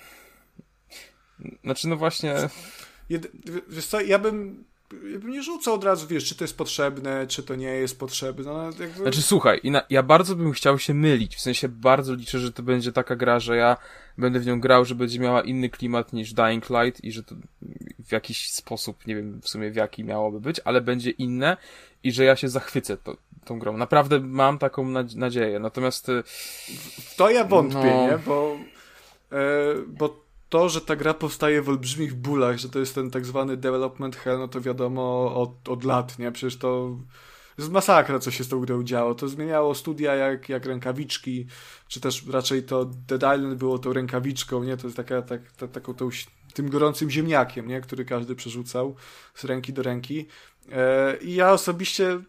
Znaczy, 1.64 1.88
no 1.88 1.96
właśnie... 1.98 2.36
Jed... 3.10 3.28
Wiesz 3.70 3.86
co, 3.86 4.02
ja 4.02 4.20
bym 4.20 4.66
ja 5.12 5.20
bym 5.20 5.32
nie 5.32 5.44
rzucał 5.44 5.74
od 5.74 5.84
razu, 5.84 6.08
wiesz, 6.08 6.26
czy 6.26 6.36
to 6.36 6.44
jest 6.44 6.58
potrzebne, 6.58 7.28
czy 7.28 7.44
to 7.44 7.56
nie 7.56 7.68
jest 7.68 8.00
potrzebne. 8.00 8.46
No, 8.46 8.64
jakby... 8.64 9.02
Znaczy, 9.02 9.22
słuchaj, 9.22 9.62
ja 9.90 10.04
bardzo 10.04 10.36
bym 10.36 10.52
chciał 10.52 10.80
się 10.80 10.94
mylić, 10.94 11.36
w 11.36 11.42
sensie 11.42 11.70
bardzo 11.70 12.14
liczę, 12.14 12.40
że 12.40 12.52
to 12.52 12.64
będzie 12.64 12.92
taka 12.92 13.16
gra, 13.16 13.40
że 13.40 13.58
ja 13.58 13.78
będę 14.18 14.40
w 14.40 14.46
nią 14.46 14.60
grał, 14.60 14.86
że 14.86 14.96
będzie 14.96 15.20
miała 15.20 15.42
inny 15.42 15.70
klimat 15.70 16.14
niż 16.14 16.34
Dying 16.34 16.70
Light 16.70 17.04
i 17.04 17.12
że 17.12 17.24
to 17.24 17.36
w 18.06 18.12
jakiś 18.12 18.52
sposób, 18.52 19.08
nie 19.08 19.16
wiem 19.16 19.42
w 19.42 19.50
sumie 19.50 19.72
w 19.72 19.76
jaki 19.76 20.04
miałoby 20.04 20.40
być, 20.40 20.62
ale 20.66 20.82
będzie 20.82 21.10
inne 21.10 21.58
i 22.06 22.12
że 22.12 22.24
ja 22.24 22.36
się 22.36 22.50
zachwycę 22.50 22.98
to, 22.98 23.18
tą 23.46 23.60
grą. 23.60 23.78
Naprawdę 23.78 24.20
mam 24.20 24.58
taką 24.58 24.88
nadzieję, 25.16 25.60
natomiast... 25.60 26.10
Y, 26.10 26.24
w 27.02 27.16
to 27.16 27.30
ja 27.30 27.44
wątpię, 27.44 27.96
no... 27.96 28.08
nie? 28.08 28.18
Bo, 28.26 28.56
e, 29.32 29.38
bo 29.88 30.20
to, 30.50 30.70
że 30.70 30.82
ta 30.82 30.96
gra 30.96 31.14
powstaje 31.14 31.62
w 31.62 31.70
olbrzymich 31.70 32.14
bólach, 32.14 32.58
że 32.58 32.70
to 32.70 32.80
jest 32.80 32.96
ten 32.96 33.12
tak 33.12 33.26
zwany 33.26 33.58
development 33.58 34.16
hell, 34.16 34.40
no 34.40 34.48
to 34.48 34.62
wiadomo 34.62 35.36
od, 35.36 35.70
od 35.70 35.84
lat, 35.84 36.20
nie? 36.20 36.32
Przecież 36.32 36.58
to 36.58 36.98
jest 37.58 37.72
masakra, 37.72 38.20
co 38.20 38.32
się 38.32 38.44
z 38.44 38.48
tą 38.48 38.60
grą 38.60 38.84
działo. 38.84 39.16
To 39.16 39.28
zmieniało 39.28 39.76
studia 39.76 40.16
jak, 40.16 40.50
jak 40.50 40.66
rękawiczki, 40.66 41.48
czy 41.88 42.02
też 42.02 42.28
raczej 42.28 42.64
to 42.64 42.86
Dead 42.86 43.38
Island 43.38 43.56
było 43.56 43.80
tą 43.80 43.94
rękawiczką, 43.94 44.64
nie? 44.64 44.78
To 44.78 44.88
jest 44.88 44.98
taka, 44.98 45.22
tak, 45.22 45.52
ta, 45.52 45.68
taką 45.68 45.94
tą, 45.94 46.10
tym 46.54 46.70
gorącym 46.70 47.10
ziemniakiem, 47.10 47.68
nie? 47.68 47.82
Który 47.82 48.06
każdy 48.06 48.36
przerzucał 48.36 48.96
z 49.36 49.44
ręki 49.44 49.74
do 49.74 49.84
ręki. 49.84 50.28
E, 50.72 51.18
I 51.18 51.36
ja 51.36 51.52
osobiście 51.52 52.20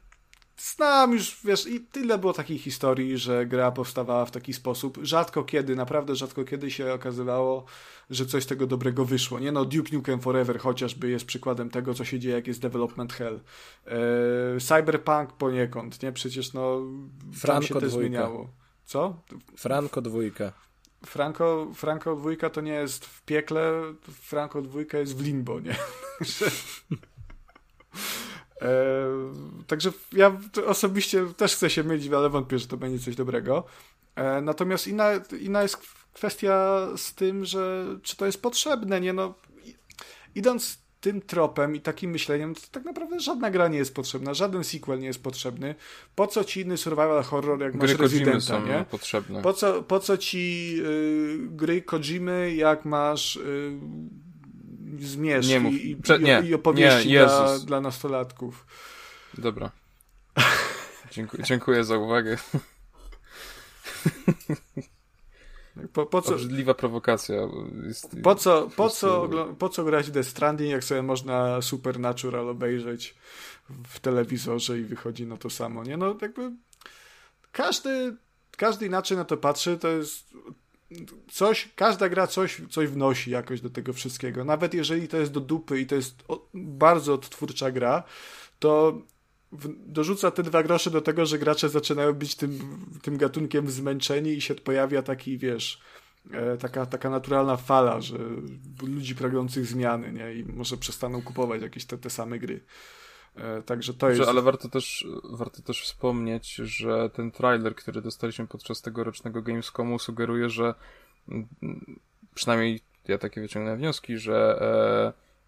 znam 0.59 1.13
już, 1.13 1.39
wiesz, 1.45 1.67
i 1.67 1.81
tyle 1.81 2.19
było 2.19 2.33
takich 2.33 2.63
historii, 2.63 3.19
że 3.19 3.47
gra 3.47 3.73
powstawała 3.73 4.25
w 4.25 4.31
taki 4.31 4.53
sposób. 4.53 4.99
Rzadko 5.03 5.45
kiedy, 5.45 5.77
naprawdę 5.77 6.17
rzadko 6.17 6.45
kiedy 6.45 6.71
się 6.71 6.93
okazywało, 6.93 7.65
że 8.11 8.27
coś 8.27 8.43
z 8.43 8.47
tego 8.47 8.67
dobrego 8.67 9.05
wyszło. 9.05 9.39
Nie 9.39 9.53
no, 9.53 9.65
Duke 9.65 9.97
Nukem 9.97 10.21
Forever 10.21 10.59
chociażby 10.59 11.11
jest 11.11 11.25
przykładem 11.25 11.71
tego, 11.71 11.95
co 11.95 12.05
się 12.05 12.19
dzieje, 12.19 12.35
jak 12.35 12.47
jest 12.47 12.61
development 12.61 13.13
hell. 13.13 13.41
Eee, 13.87 14.61
Cyberpunk 14.61 15.33
poniekąd, 15.33 16.03
nie? 16.03 16.13
Przecież 16.13 16.53
no, 16.53 16.81
Franco 17.33 17.75
tam 17.75 17.81
się 17.83 17.87
to 17.87 17.91
zmieniało. 17.91 18.51
Co? 18.85 19.23
Franco 19.57 20.03
dwójka. 20.03 20.53
Franco, 21.07 21.67
Franco 21.75 22.17
dwójka 22.17 22.51
to 22.51 22.61
nie 22.61 22.73
jest 22.73 23.07
w 23.07 23.23
piekle, 23.23 23.83
Franco 24.03 24.63
dwójka 24.63 24.99
jest 24.99 25.17
w 25.17 25.25
limbo, 25.25 25.61
nie? 25.61 25.77
E, 28.63 28.69
także 29.67 29.93
ja 30.13 30.41
osobiście 30.67 31.27
też 31.37 31.55
chcę 31.55 31.71
się 31.71 31.85
mylić, 31.85 32.13
ale 32.13 32.31
wątpię, 32.31 32.59
że 32.59 32.67
to 32.67 32.77
będzie 32.77 33.05
coś 33.05 33.17
dobrego. 33.17 33.65
E, 34.15 34.41
natomiast 34.41 34.89
inna, 34.89 35.11
inna 35.41 35.63
jest 35.63 35.77
kwestia 36.13 36.87
z 36.97 37.15
tym, 37.15 37.45
że 37.45 37.87
czy 38.03 38.17
to 38.17 38.27
jest 38.27 38.43
potrzebne, 38.43 39.01
nie? 39.01 39.13
No, 39.13 39.35
idąc 40.35 40.87
tym 41.01 41.21
tropem 41.21 41.77
i 41.77 41.81
takim 41.81 42.11
myśleniem, 42.11 42.55
to 42.55 42.61
tak 42.71 42.85
naprawdę 42.85 43.21
żadna 43.21 43.51
gra 43.51 43.69
nie 43.69 43.79
jest 43.79 43.95
potrzebna, 43.95 44.35
żaden 44.35 44.65
sequel 44.65 45.01
nie 45.01 45.07
jest 45.07 45.23
potrzebny. 45.23 45.75
Po 46.15 46.27
co 46.27 46.45
ci 46.45 46.61
inny 46.61 46.77
survival 46.77 47.23
horror, 47.23 47.61
jak 47.61 47.75
masz 47.75 47.89
Gry 47.89 47.99
Kojimy 47.99 48.33
Residenta, 48.33 48.41
są 48.41 48.67
nie? 48.67 48.85
potrzebne. 48.91 49.43
Po 49.43 49.53
co, 49.53 49.83
po 49.83 50.01
co 50.01 50.19
ci 50.19 50.75
y, 50.81 51.39
gry 51.41 51.83
Kojimy, 51.83 52.55
jak 52.55 52.85
masz 52.85 53.37
y, 53.37 53.73
zmierzch 55.05 55.49
Nie 55.49 55.61
mów. 55.61 55.75
i, 55.75 55.97
Prze- 55.97 56.19
nie, 56.19 56.43
i 56.45 56.55
opowieści 56.55 57.09
nie, 57.09 57.19
dla, 57.19 57.59
dla 57.59 57.81
nastolatków? 57.81 58.67
Dobra. 59.39 59.71
Dziękuję, 61.11 61.43
dziękuję 61.43 61.85
za 61.85 61.99
uwagę. 61.99 62.37
Po, 65.93 66.07
po, 66.07 66.23
co, 66.23 66.35
Obrzydliwa 66.35 66.75
prowokacja. 66.75 67.37
Jest, 67.87 68.17
po, 68.23 68.35
co, 68.35 68.71
po, 68.77 68.91
co, 68.91 69.29
po 69.59 69.69
co 69.69 69.85
grać 69.85 70.11
Death 70.11 70.29
Stranding, 70.29 70.71
jak 70.71 70.85
sobie 70.85 71.03
można 71.03 71.63
Supernatural 71.63 72.49
obejrzeć 72.49 73.15
w 73.89 74.01
telewizorze 74.01 74.79
i 74.79 74.83
wychodzi 74.85 75.27
na 75.27 75.37
to 75.37 75.51
samo, 75.51 75.85
nie? 75.85 75.97
No 75.97 76.17
jakby 76.23 76.53
każdy, 77.53 78.17
każdy 78.57 78.87
inaczej 78.87 79.17
na 79.17 79.25
to 79.25 79.37
patrzy, 79.37 79.79
to 79.79 79.89
jest 79.89 80.35
coś, 81.31 81.69
każda 81.77 82.09
gra 82.09 82.27
coś, 82.27 82.63
coś 82.71 82.89
wnosi 82.89 83.31
jakoś 83.31 83.61
do 83.61 83.71
tego 83.71 83.93
wszystkiego. 83.93 84.45
Nawet 84.45 84.75
jeżeli 84.75 85.09
to 85.09 85.17
jest 85.17 85.33
do 85.33 85.41
dupy 85.41 85.81
i 85.81 85.87
to 85.87 85.95
jest 85.95 86.25
bardzo 86.55 87.15
odtwórcza 87.15 87.71
gra, 87.71 88.03
to 88.59 89.03
w, 89.53 89.93
dorzuca 89.93 90.31
te 90.31 90.43
dwa 90.43 90.63
grosze 90.63 90.91
do 90.91 91.01
tego, 91.01 91.27
że 91.27 91.39
gracze 91.39 91.69
zaczynają 91.69 92.13
być 92.13 92.35
tym, 92.35 92.61
tym 93.03 93.17
gatunkiem 93.17 93.71
zmęczeni 93.71 94.31
i 94.31 94.41
się 94.41 94.55
pojawia 94.55 95.03
taki, 95.03 95.39
wiesz, 95.39 95.81
e, 96.33 96.57
taka, 96.57 96.87
taka 96.87 97.11
naturalna 97.11 97.57
fala, 97.57 98.01
że 98.01 98.19
ludzi 98.83 99.15
pragnących 99.15 99.67
zmiany, 99.67 100.13
nie? 100.13 100.35
I 100.35 100.45
może 100.45 100.77
przestaną 100.77 101.23
kupować 101.23 101.63
jakieś 101.63 101.85
te, 101.85 101.99
te 101.99 102.11
same 102.11 102.39
gry. 102.39 102.61
E, 103.37 103.63
Także 103.63 103.95
to 103.95 104.11
jest... 104.11 104.29
Ale 104.29 104.43
warto 104.43 104.69
też, 104.69 105.07
warto 105.25 105.63
też 105.63 105.83
wspomnieć, 105.83 106.55
że 106.55 107.11
ten 107.11 107.31
trailer, 107.31 107.75
który 107.75 108.03
dostaliśmy 108.03 108.47
podczas 108.47 108.83
tegorocznego 108.83 109.43
Gamescomu 109.43 109.99
sugeruje, 109.99 110.51
że 110.51 110.75
mm, 111.29 111.49
przynajmniej 112.35 112.81
ja 113.09 113.19
takie 113.19 113.41
wyciągnąłem 113.41 113.79
wnioski, 113.79 114.19
że 114.19 114.59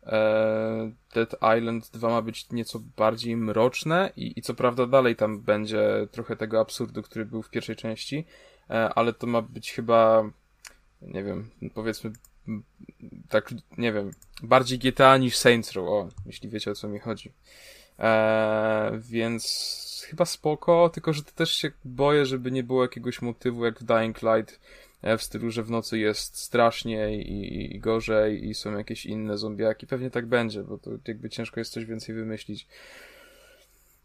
e, 0.05 0.13
e, 0.13 0.93
Dead 1.15 1.37
Island 1.59 1.91
2 1.91 2.09
ma 2.09 2.23
być 2.23 2.51
nieco 2.51 2.81
bardziej 2.97 3.37
mroczne 3.37 4.13
i, 4.17 4.39
i 4.39 4.43
co 4.43 4.55
prawda 4.55 4.87
dalej 4.87 5.17
tam 5.17 5.41
będzie 5.41 6.09
trochę 6.13 6.37
tego 6.37 6.61
absurdu, 6.61 7.03
który 7.03 7.27
był 7.27 7.43
w 7.43 7.51
pierwszej 7.51 7.77
części, 7.77 8.25
e, 8.71 8.95
ale 8.95 9.13
to 9.13 9.27
ma 9.27 9.43
być 9.43 9.73
chyba 9.73 10.31
nie 11.03 11.25
wiem, 11.25 11.51
powiedzmy 11.75 12.13
tak, 13.29 13.55
nie 13.79 13.93
wiem, 13.93 14.11
bardziej 14.43 14.79
GTA 14.79 15.17
niż 15.17 15.37
Saints 15.37 15.73
Row, 15.73 15.89
o, 15.89 16.09
jeśli 16.27 16.49
wiecie 16.49 16.71
o 16.71 16.75
co 16.75 16.89
mi 16.89 16.99
chodzi. 16.99 17.33
Eee, 17.99 19.01
więc 19.01 20.05
chyba 20.09 20.25
spoko, 20.25 20.89
tylko 20.89 21.13
że 21.13 21.23
też 21.23 21.55
się 21.55 21.71
boję, 21.85 22.27
żeby 22.27 22.51
nie 22.51 22.63
było 22.63 22.83
jakiegoś 22.83 23.23
motywu 23.23 23.65
jak 23.65 23.81
w 23.81 23.85
Dying 23.85 24.23
Light 24.23 24.61
e, 25.03 25.19
w 25.19 25.23
stylu, 25.23 25.51
że 25.51 25.63
w 25.63 25.71
nocy 25.71 25.99
jest 25.99 26.39
straszniej 26.39 27.33
i, 27.33 27.77
i 27.77 27.81
gorzej 27.81 28.49
i 28.49 28.55
są 28.55 28.79
jakieś 28.79 29.07
inne 29.07 29.39
zombiaki. 29.39 29.87
Pewnie 29.87 30.11
tak 30.11 30.27
będzie, 30.27 30.63
bo 30.63 30.79
to 30.79 30.91
jakby 31.09 31.31
ciężko 31.31 31.61
jest 31.61 31.73
coś 31.73 31.85
więcej 31.85 32.15
wymyślić. 32.15 32.67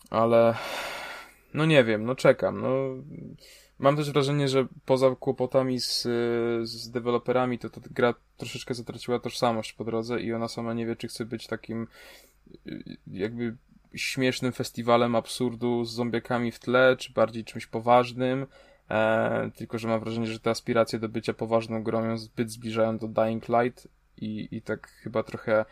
Ale 0.10 0.56
no 1.54 1.66
nie 1.66 1.84
wiem, 1.84 2.06
no 2.06 2.16
czekam. 2.16 2.62
No, 2.62 2.70
mam 3.80 3.96
też 3.96 4.12
wrażenie, 4.12 4.48
że 4.48 4.68
poza 4.86 5.16
kłopotami 5.20 5.80
z, 5.80 6.02
z 6.64 6.92
deweloperami, 6.92 7.60
to, 7.60 7.70
to 7.70 7.82
gra 7.92 8.14
troszeczkę 8.38 8.74
zatraciła 8.74 9.20
tożsamość 9.20 9.74
po 9.74 9.84
drodze 9.84 10.22
i 10.22 10.34
ona 10.34 10.48
sama 10.48 10.74
nie 10.74 10.86
wie, 10.86 10.96
czy 10.96 11.08
chce 11.08 11.26
być 11.26 11.48
takim 11.48 11.88
y, 12.68 12.98
jakby 13.08 13.56
śmiesznym 13.96 14.52
festiwalem 14.52 15.16
absurdu 15.16 15.86
z 15.86 15.94
zombiakami 15.94 16.52
w 16.52 16.60
tle, 16.60 16.96
czy 16.98 17.14
bardziej 17.14 17.44
czymś 17.44 17.68
poważnym. 17.68 18.48
E, 18.90 19.52
tylko, 19.56 19.78
że 19.78 19.88
mam 19.88 20.00
wrażenie, 20.00 20.28
że 20.28 20.40
te 20.40 20.50
aspiracje 20.50 21.00
do 21.00 21.10
bycia 21.10 21.34
poważną 21.34 21.84
grą 21.84 22.06
ją 22.06 22.18
zbyt 22.18 22.52
zbliżają 22.52 22.98
do 22.98 23.08
Dying 23.08 23.50
Light 23.50 23.88
i, 24.18 24.48
i 24.52 24.62
tak 24.62 24.88
chyba 24.88 25.24
trochę 25.24 25.66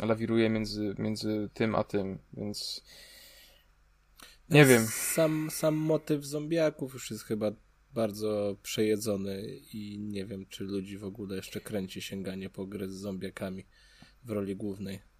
lawiruje 0.00 0.50
między, 0.50 0.94
między 0.98 1.50
tym 1.54 1.74
a 1.74 1.84
tym, 1.84 2.18
więc 2.32 2.84
nie 4.50 4.64
wiem. 4.64 4.86
Sam, 4.86 5.48
sam 5.50 5.74
motyw 5.74 6.24
zombiaków 6.24 6.94
już 6.94 7.10
jest 7.10 7.24
chyba 7.24 7.52
bardzo 7.94 8.56
przejedzony 8.62 9.46
i 9.72 9.98
nie 9.98 10.26
wiem, 10.26 10.46
czy 10.46 10.64
ludzi 10.64 10.98
w 10.98 11.04
ogóle 11.04 11.36
jeszcze 11.36 11.60
kręci 11.60 12.02
sięganie 12.02 12.50
po 12.50 12.66
gry 12.66 12.88
z 12.88 12.94
zombiakami 12.94 13.66
w 14.24 14.30
roli 14.30 14.56
głównej. 14.56 15.11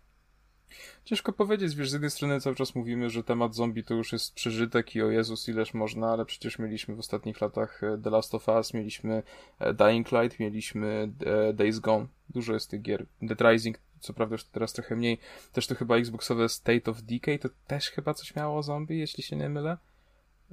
Ciężko 1.05 1.33
powiedzieć, 1.33 1.75
wiesz, 1.75 1.91
z 1.91 1.93
jednej 1.93 2.11
strony 2.11 2.41
cały 2.41 2.57
czas 2.57 2.75
mówimy, 2.75 3.11
że 3.11 3.25
temat 3.25 3.55
zombie 3.55 3.85
to 3.85 3.95
już 3.95 4.13
jest 4.13 4.35
przeżytek 4.35 4.97
i 4.97 5.03
o 5.03 5.11
Jezus 5.11 5.49
ileż 5.49 5.75
można, 5.75 6.13
ale 6.13 6.25
przecież 6.25 6.59
mieliśmy 6.59 6.95
w 6.95 6.99
ostatnich 6.99 7.41
latach 7.41 7.83
e, 7.83 7.99
The 8.05 8.11
Last 8.11 8.35
of 8.35 8.49
Us, 8.49 8.75
mieliśmy 8.75 9.23
e, 9.59 9.75
Dying 9.75 10.13
Light, 10.13 10.41
mieliśmy 10.41 11.13
e, 11.27 11.53
Days 11.53 11.79
Gone. 11.79 12.07
Dużo 12.31 12.55
jest 12.55 12.71
tych 12.71 12.83
gier. 12.83 13.07
Dead 13.23 13.41
Rising, 13.41 13.79
co 14.01 14.13
prawda 14.13 14.35
już 14.35 14.45
teraz 14.45 14.73
trochę 14.73 14.97
mniej. 14.97 15.19
Też 15.53 15.67
to 15.67 15.75
chyba 15.75 15.97
Xboxowe 15.97 16.49
State 16.49 16.91
of 16.91 17.03
Decay, 17.03 17.39
to 17.39 17.49
też 17.67 17.91
chyba 17.91 18.15
coś 18.15 18.35
miało 18.35 18.59
o 18.59 18.63
zombie, 18.63 18.99
jeśli 18.99 19.23
się 19.23 19.37
nie 19.37 19.49
mylę. 19.49 19.77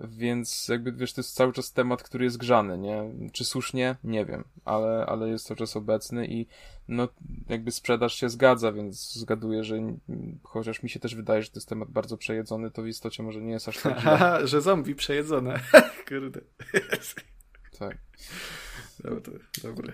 Więc 0.08 0.68
jakby, 0.68 0.92
wiesz, 0.92 1.14
to 1.14 1.22
jest 1.22 1.36
cały 1.36 1.54
czas 1.54 1.74
temat, 1.74 2.04
który 2.04 2.26
jest 2.26 2.38
grzany, 2.38 2.78
nie? 2.78 3.04
Czy 3.32 3.46
słusznie? 3.46 3.96
Nie 4.04 4.26
wiem, 4.26 4.44
ale, 4.66 5.06
ale 5.06 5.30
jest 5.30 5.46
cały 5.46 5.58
czas 5.58 5.76
obecny 5.76 6.28
i 6.28 6.46
no 6.88 7.08
jakby 7.50 7.72
sprzedaż 7.72 8.16
się 8.16 8.30
zgadza, 8.30 8.72
więc 8.72 9.14
zgaduję, 9.14 9.64
że 9.64 9.76
chociaż 10.44 10.84
mi 10.84 10.90
się 10.90 11.00
też 11.00 11.16
wydaje, 11.16 11.44
że 11.44 11.50
to 11.50 11.58
jest 11.60 11.70
temat 11.70 11.90
bardzo 11.90 12.18
przejedzony, 12.18 12.72
to 12.72 12.84
w 12.84 12.88
istocie 12.88 13.24
może 13.24 13.42
nie 13.42 13.52
jest 13.52 13.68
aż 13.68 13.78
tak. 13.78 13.98
Haha, 13.98 14.40
że 14.48 14.62
zombie 14.62 14.96
przejedzone. 14.96 15.60
Kurde. 16.08 16.42
Tak. 17.80 17.98
No 19.04 19.22
to 19.22 19.32
dobre. 19.64 19.94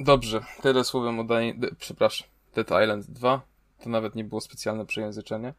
Dobrze, 0.00 0.44
tyle 0.62 0.84
słowem 0.84 1.20
o 1.20 1.24
Dying, 1.24 1.56
przepraszam, 1.78 2.28
Dead 2.54 2.66
Island 2.82 3.06
2, 3.06 3.42
to 3.82 3.90
nawet 3.90 4.14
nie 4.14 4.24
było 4.24 4.40
specjalne 4.40 4.86
przejęzyczenie. 4.86 5.54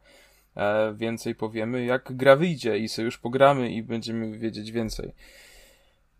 E, 0.56 0.94
więcej 0.94 1.34
powiemy, 1.34 1.84
jak 1.84 2.16
gra 2.16 2.36
wyjdzie 2.36 2.78
i 2.78 2.88
sobie 2.88 3.04
już 3.04 3.18
pogramy 3.18 3.70
i 3.70 3.82
będziemy 3.82 4.38
wiedzieć 4.38 4.72
więcej. 4.72 5.12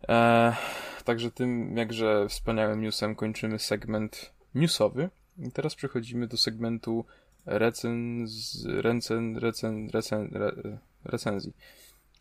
E, 0.09 0.55
także 1.03 1.31
tym 1.31 1.77
jakże 1.77 2.29
wspaniałym 2.29 2.81
newsem 2.81 3.15
kończymy 3.15 3.59
segment 3.59 4.31
newsowy. 4.55 5.09
I 5.37 5.51
teraz 5.51 5.75
przechodzimy 5.75 6.27
do 6.27 6.37
segmentu 6.37 7.05
recenz, 7.45 8.65
recen, 8.65 9.37
recen, 9.37 9.89
recen, 9.93 10.29
re, 10.33 10.77
recenzji. 11.05 11.53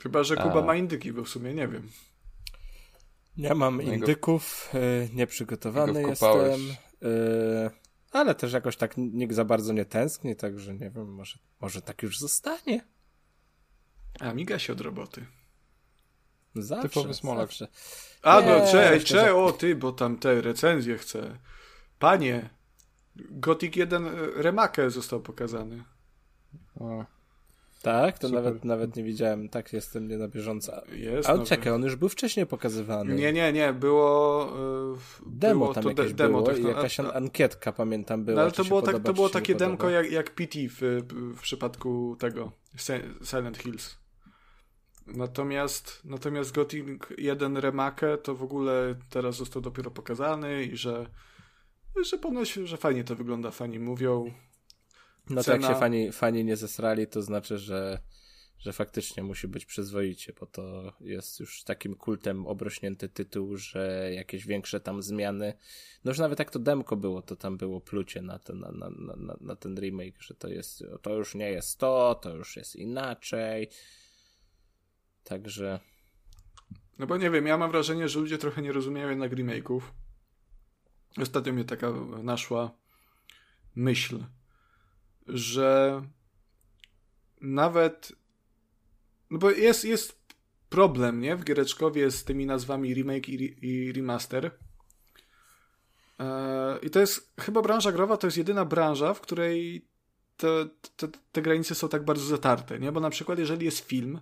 Chyba, 0.03 0.23
że 0.23 0.37
Kuba 0.37 0.61
A. 0.61 0.63
ma 0.63 0.77
indyki, 0.77 1.13
bo 1.13 1.25
w 1.25 1.29
sumie 1.29 1.55
nie 1.55 1.69
wiem. 1.69 1.89
Ja 3.37 3.55
mam 3.55 3.83
indyków, 3.83 4.71
y, 4.75 5.09
nieprzygotowany 5.15 6.01
i 6.01 6.05
go 6.05 6.15
wkopałeś. 6.15 6.59
jestem, 6.59 6.77
ale 8.15 8.35
też 8.35 8.53
jakoś 8.53 8.77
tak 8.77 8.97
nikt 8.97 9.35
za 9.35 9.45
bardzo 9.45 9.73
nie 9.73 9.85
tęskni, 9.85 10.37
także 10.37 10.75
nie 10.75 10.91
wiem, 10.91 11.15
może, 11.15 11.39
może 11.61 11.83
tak 11.83 12.03
już 12.03 12.19
zostanie. 12.19 12.81
A, 14.21 14.33
miga 14.35 14.59
się 14.59 14.73
od 14.73 14.81
roboty. 14.81 15.27
Zawsze, 16.55 16.89
Typowy 16.89 17.15
Smolak. 17.15 17.47
zawsze. 17.49 17.69
A, 18.23 18.41
Nie, 18.41 18.47
no, 18.47 18.67
cze, 18.73 18.91
myślę, 18.91 19.01
cze, 19.21 19.25
że- 19.27 19.35
o 19.35 19.53
ty, 19.53 19.77
bo 19.77 19.93
tam 19.93 20.19
te 20.19 20.41
recenzje 20.41 20.99
chcę. 20.99 21.39
Panie, 21.99 22.51
Gothic 23.17 23.77
1 23.77 24.07
Remake 24.43 24.91
został 24.91 25.21
pokazany. 25.23 25.85
O. 26.81 27.05
Tak? 27.85 28.19
To 28.19 28.29
nawet, 28.29 28.65
nawet 28.65 28.97
nie 28.97 29.03
widziałem. 29.03 29.49
Tak, 29.49 29.73
jestem 29.73 30.09
nie 30.09 30.17
na 30.17 30.29
bieżąco. 30.29 30.83
Jest. 30.93 31.29
Ale 31.29 31.45
czekaj, 31.45 31.73
on 31.73 31.83
już 31.83 31.97
był 31.97 32.09
wcześniej 32.09 32.47
pokazywany. 32.47 33.15
Nie, 33.15 33.33
nie, 33.33 33.53
nie, 33.53 33.73
było... 33.73 34.47
Yy, 35.25 35.31
demo 35.31 35.61
było 35.61 35.75
tam 35.75 35.83
to 35.83 35.89
jakieś 35.89 36.15
demo, 36.15 36.39
było 36.39 36.47
tak, 36.47 36.59
i 36.59 36.63
no, 36.63 36.69
jakaś 36.69 37.01
a- 37.01 37.13
ankietka, 37.13 37.73
pamiętam, 37.73 38.25
była. 38.25 38.37
No, 38.37 38.43
ale 38.43 38.53
to 38.53 38.65
było, 38.65 38.83
tak, 38.83 38.93
podoba, 38.93 39.07
to 39.07 39.15
było 39.15 39.29
takie 39.29 39.55
demko 39.55 39.91
jak, 39.91 40.11
jak 40.11 40.31
PT 40.31 40.59
w, 40.69 41.03
w 41.37 41.41
przypadku 41.41 42.17
tego 42.19 42.53
Si- 42.77 43.27
Silent 43.31 43.59
Hills. 43.59 43.97
Natomiast, 45.07 46.01
natomiast 46.05 46.55
Gothic 46.55 46.87
1 47.19 47.57
Remake 47.61 48.01
to 48.23 48.35
w 48.35 48.43
ogóle 48.43 48.95
teraz 49.11 49.37
został 49.37 49.63
dopiero 49.63 49.91
pokazany 49.91 50.65
i 50.65 50.77
że, 50.77 51.07
że 52.11 52.19
ponoć, 52.19 52.53
że 52.53 52.77
fajnie 52.77 53.05
to 53.05 53.17
wygląda, 53.17 53.51
fani 53.51 53.79
mówią. 53.79 54.33
No 55.31 55.43
to 55.43 55.53
jak 55.53 55.61
cena- 55.61 55.69
się 55.69 55.81
fani, 55.81 56.13
fani 56.13 56.45
nie 56.45 56.57
zesrali, 56.57 57.07
to 57.07 57.23
znaczy, 57.23 57.59
że, 57.59 57.99
że 58.59 58.73
faktycznie 58.73 59.23
musi 59.23 59.49
być 59.49 59.67
przyzwoicie, 59.67 60.33
bo 60.41 60.47
to 60.47 60.93
jest 61.01 61.41
już 61.41 61.65
takim 61.65 61.95
kultem 61.95 62.47
obrośnięty 62.47 63.09
tytuł, 63.09 63.57
że 63.57 64.11
jakieś 64.15 64.47
większe 64.47 64.81
tam 64.81 65.03
zmiany. 65.03 65.55
No 66.05 66.11
już 66.11 66.19
nawet 66.19 66.39
jak 66.39 66.51
to 66.51 66.59
demko 66.59 66.97
było, 66.97 67.23
to 67.23 67.37
tam 67.37 67.57
było 67.57 67.81
plucie 67.81 68.23
na 68.23 68.39
ten, 68.39 68.59
na, 68.59 68.71
na, 68.71 68.91
na- 69.17 69.37
na 69.41 69.57
ten 69.57 69.77
remake, 69.81 70.23
że 70.23 70.35
to 70.35 70.49
jest, 70.49 70.85
to 71.03 71.15
już 71.15 71.35
nie 71.35 71.51
jest 71.51 71.79
to, 71.79 72.15
to 72.23 72.35
już 72.35 72.57
jest 72.57 72.77
inaczej. 72.77 73.69
Także 75.25 75.81
No 76.99 77.07
bo 77.07 77.17
nie 77.17 77.31
wiem, 77.31 77.47
ja 77.47 77.59
mam 77.59 77.71
wrażenie, 77.71 78.09
że 78.09 78.21
ludzie 78.21 78.39
trochę 78.39 78.63
nie 78.63 78.73
rozumieją 78.73 79.09
jednak 79.11 79.33
remake'ów. 79.33 79.81
Ostatnio 81.23 81.53
mnie 81.53 81.65
taka 81.65 81.91
naszła 82.23 82.71
myśl, 83.75 84.25
że 85.27 86.03
nawet 87.41 88.13
no 89.31 89.39
bo 89.39 89.51
jest, 89.51 89.85
jest 89.85 90.25
problem, 90.69 91.21
nie? 91.21 91.37
W 91.37 91.45
Giereczkowie 91.45 92.11
z 92.11 92.25
tymi 92.25 92.47
nazwami 92.47 92.95
remake 92.95 93.29
i, 93.29 93.67
i 93.67 93.93
remaster. 93.93 94.51
Eee, 96.19 96.87
I 96.87 96.91
to 96.91 97.01
jest 97.01 97.33
chyba 97.41 97.63
branża 97.63 97.93
growa, 97.93 98.17
to 98.17 98.27
jest 98.27 98.37
jedyna 98.37 98.65
branża, 98.65 99.15
w 99.15 99.21
której 99.21 99.87
te, 100.37 100.69
te, 100.97 101.09
te 101.33 101.43
granice 101.43 101.75
są 101.75 101.89
tak 101.89 102.05
bardzo 102.05 102.25
zatarte, 102.25 102.79
nie? 102.79 102.93
Bo 102.93 103.01
na 103.01 103.11
przykład 103.11 103.39
jeżeli 103.39 103.65
jest 103.65 103.79
film, 103.79 104.21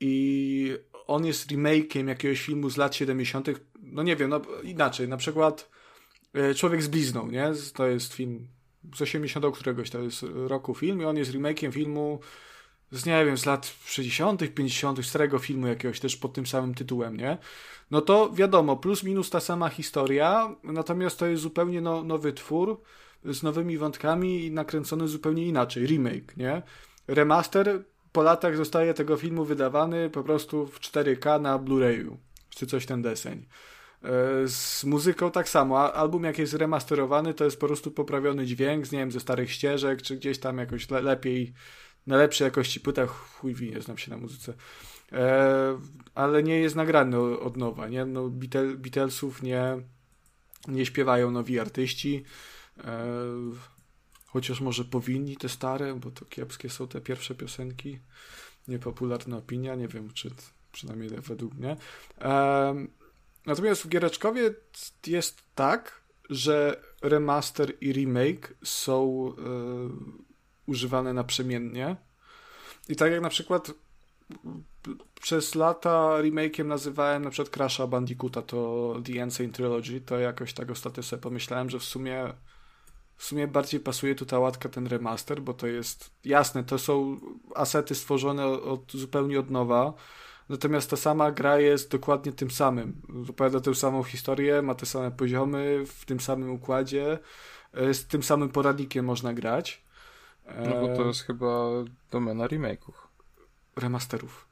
i 0.00 0.76
on 1.06 1.26
jest 1.26 1.50
remake'iem 1.50 2.08
jakiegoś 2.08 2.40
filmu 2.40 2.70
z 2.70 2.76
lat 2.76 2.94
70., 2.94 3.48
no 3.82 4.02
nie 4.02 4.16
wiem, 4.16 4.30
no 4.30 4.42
inaczej, 4.62 5.08
na 5.08 5.16
przykład 5.16 5.70
e, 6.34 6.54
Człowiek 6.54 6.82
z 6.82 6.88
blizną, 6.88 7.30
nie? 7.30 7.52
To 7.74 7.86
jest 7.86 8.14
film 8.14 8.48
z 8.96 9.02
80 9.02 9.46
któregoś, 9.54 9.90
to 9.90 9.98
jest 9.98 10.24
roku 10.34 10.74
film 10.74 11.00
i 11.00 11.04
on 11.04 11.16
jest 11.16 11.32
remake'iem 11.32 11.72
filmu 11.72 12.20
z, 12.90 13.06
nie 13.06 13.24
wiem, 13.24 13.38
z 13.38 13.46
lat 13.46 13.74
60., 13.84 14.54
50., 14.54 15.06
starego 15.06 15.38
filmu 15.38 15.66
jakiegoś 15.66 16.00
też 16.00 16.16
pod 16.16 16.32
tym 16.32 16.46
samym 16.46 16.74
tytułem, 16.74 17.16
nie? 17.16 17.38
No 17.90 18.00
to 18.00 18.30
wiadomo, 18.32 18.76
plus 18.76 19.02
minus 19.02 19.30
ta 19.30 19.40
sama 19.40 19.68
historia, 19.68 20.56
natomiast 20.62 21.18
to 21.18 21.26
jest 21.26 21.42
zupełnie 21.42 21.80
no, 21.80 22.02
nowy 22.02 22.32
twór 22.32 22.80
z 23.24 23.42
nowymi 23.42 23.78
wątkami 23.78 24.44
i 24.44 24.50
nakręcony 24.50 25.08
zupełnie 25.08 25.46
inaczej, 25.46 25.86
remake, 25.86 26.36
nie? 26.36 26.62
Remaster 27.08 27.84
po 28.12 28.22
latach 28.22 28.56
zostaje 28.56 28.94
tego 28.94 29.16
filmu 29.16 29.44
wydawany 29.44 30.10
po 30.10 30.22
prostu 30.22 30.66
w 30.66 30.80
4K 30.80 31.40
na 31.40 31.58
Blu-rayu, 31.58 32.16
czy 32.50 32.66
coś 32.66 32.86
ten 32.86 33.02
deseń. 33.02 33.46
E, 34.02 34.48
Z 34.48 34.84
muzyką 34.84 35.30
tak 35.30 35.48
samo. 35.48 35.94
Album 35.94 36.24
jak 36.24 36.38
jest 36.38 36.54
remasterowany, 36.54 37.34
to 37.34 37.44
jest 37.44 37.60
po 37.60 37.66
prostu 37.66 37.90
poprawiony 37.90 38.46
dźwięk, 38.46 38.86
z, 38.86 38.92
nie 38.92 38.98
wiem, 38.98 39.12
ze 39.12 39.20
starych 39.20 39.52
ścieżek, 39.52 40.02
czy 40.02 40.16
gdzieś 40.16 40.38
tam 40.38 40.58
jakoś 40.58 40.90
le 40.90 41.02
lepiej, 41.02 41.52
na 42.06 42.16
lepszej 42.16 42.44
jakości 42.44 42.80
płytach, 42.80 43.10
chuj 43.10 43.54
wie, 43.54 43.70
nie 43.70 43.80
znam 43.80 43.98
się 43.98 44.10
na 44.10 44.16
muzyce. 44.16 44.54
E, 45.12 45.78
ale 46.14 46.42
nie 46.42 46.60
jest 46.60 46.76
nagrany 46.76 47.18
od 47.20 47.56
nowa, 47.56 47.88
nie? 47.88 48.04
No, 48.04 48.28
Beatle, 48.28 48.74
Beatlesów 48.74 49.42
nie, 49.42 49.62
nie 50.68 50.86
śpiewają 50.86 51.30
nowi 51.30 51.60
artyści. 51.60 52.24
E, 52.84 53.06
chociaż 54.26 54.60
może 54.60 54.84
powinni 54.84 55.36
te 55.36 55.48
stare, 55.48 55.94
bo 55.94 56.10
to 56.10 56.24
kiepskie 56.24 56.70
są 56.70 56.88
te 56.88 57.00
pierwsze 57.00 57.34
piosenki. 57.34 57.98
Niepopularna 58.68 59.36
opinia, 59.36 59.74
nie 59.74 59.88
wiem, 59.88 60.12
czy 60.12 60.30
przynajmniej 60.72 61.10
według 61.10 61.54
mnie. 61.54 61.76
Em, 62.18 62.88
natomiast 63.46 63.82
w 63.82 63.88
Giereczkowie 63.88 64.54
jest 65.06 65.42
tak, 65.54 66.02
że 66.30 66.82
remaster 67.02 67.72
i 67.80 67.92
remake 67.92 68.54
są 68.64 69.28
e, 69.28 69.42
używane 70.66 71.12
naprzemiennie. 71.12 71.96
I 72.88 72.96
tak 72.96 73.12
jak 73.12 73.22
na 73.22 73.28
przykład 73.28 73.72
przez 75.20 75.54
lata 75.54 76.18
remake'iem 76.22 76.66
nazywałem 76.66 77.24
na 77.24 77.30
przykład 77.30 77.56
Crash'a 77.56 77.88
Bandicoota, 77.88 78.42
to 78.42 78.94
The 79.04 79.12
Insane 79.12 79.48
Trilogy, 79.48 80.00
to 80.00 80.18
jakoś 80.18 80.52
tak 80.52 80.70
ostatnio 80.70 81.02
sobie 81.02 81.22
pomyślałem, 81.22 81.70
że 81.70 81.78
w 81.78 81.84
sumie 81.84 82.32
w 83.18 83.24
sumie 83.24 83.46
bardziej 83.46 83.80
pasuje 83.80 84.14
tu 84.14 84.26
ta 84.26 84.38
łatka 84.38 84.68
ten 84.68 84.86
remaster, 84.86 85.42
bo 85.42 85.54
to 85.54 85.66
jest 85.66 86.10
jasne, 86.24 86.64
to 86.64 86.78
są 86.78 87.20
asety 87.54 87.94
stworzone 87.94 88.46
od, 88.46 88.92
zupełnie 88.92 89.40
od 89.40 89.50
nowa, 89.50 89.94
natomiast 90.48 90.90
ta 90.90 90.96
sama 90.96 91.30
gra 91.32 91.58
jest 91.58 91.90
dokładnie 91.90 92.32
tym 92.32 92.50
samym. 92.50 93.02
Opowiada 93.30 93.60
tę 93.60 93.74
samą 93.74 94.02
historię, 94.02 94.62
ma 94.62 94.74
te 94.74 94.86
same 94.86 95.10
poziomy, 95.10 95.84
w 95.86 96.04
tym 96.04 96.20
samym 96.20 96.50
układzie, 96.50 97.18
e, 97.72 97.94
z 97.94 98.06
tym 98.06 98.22
samym 98.22 98.48
poradnikiem 98.48 99.04
można 99.04 99.34
grać. 99.34 99.82
No 100.66 100.80
bo 100.80 100.96
to 100.96 101.04
E, 101.04 101.06
jest 101.06 101.22
chyba 101.22 101.68
domena 102.10 102.46
remake'ów. 102.46 102.92
Remasterów. 103.76 104.48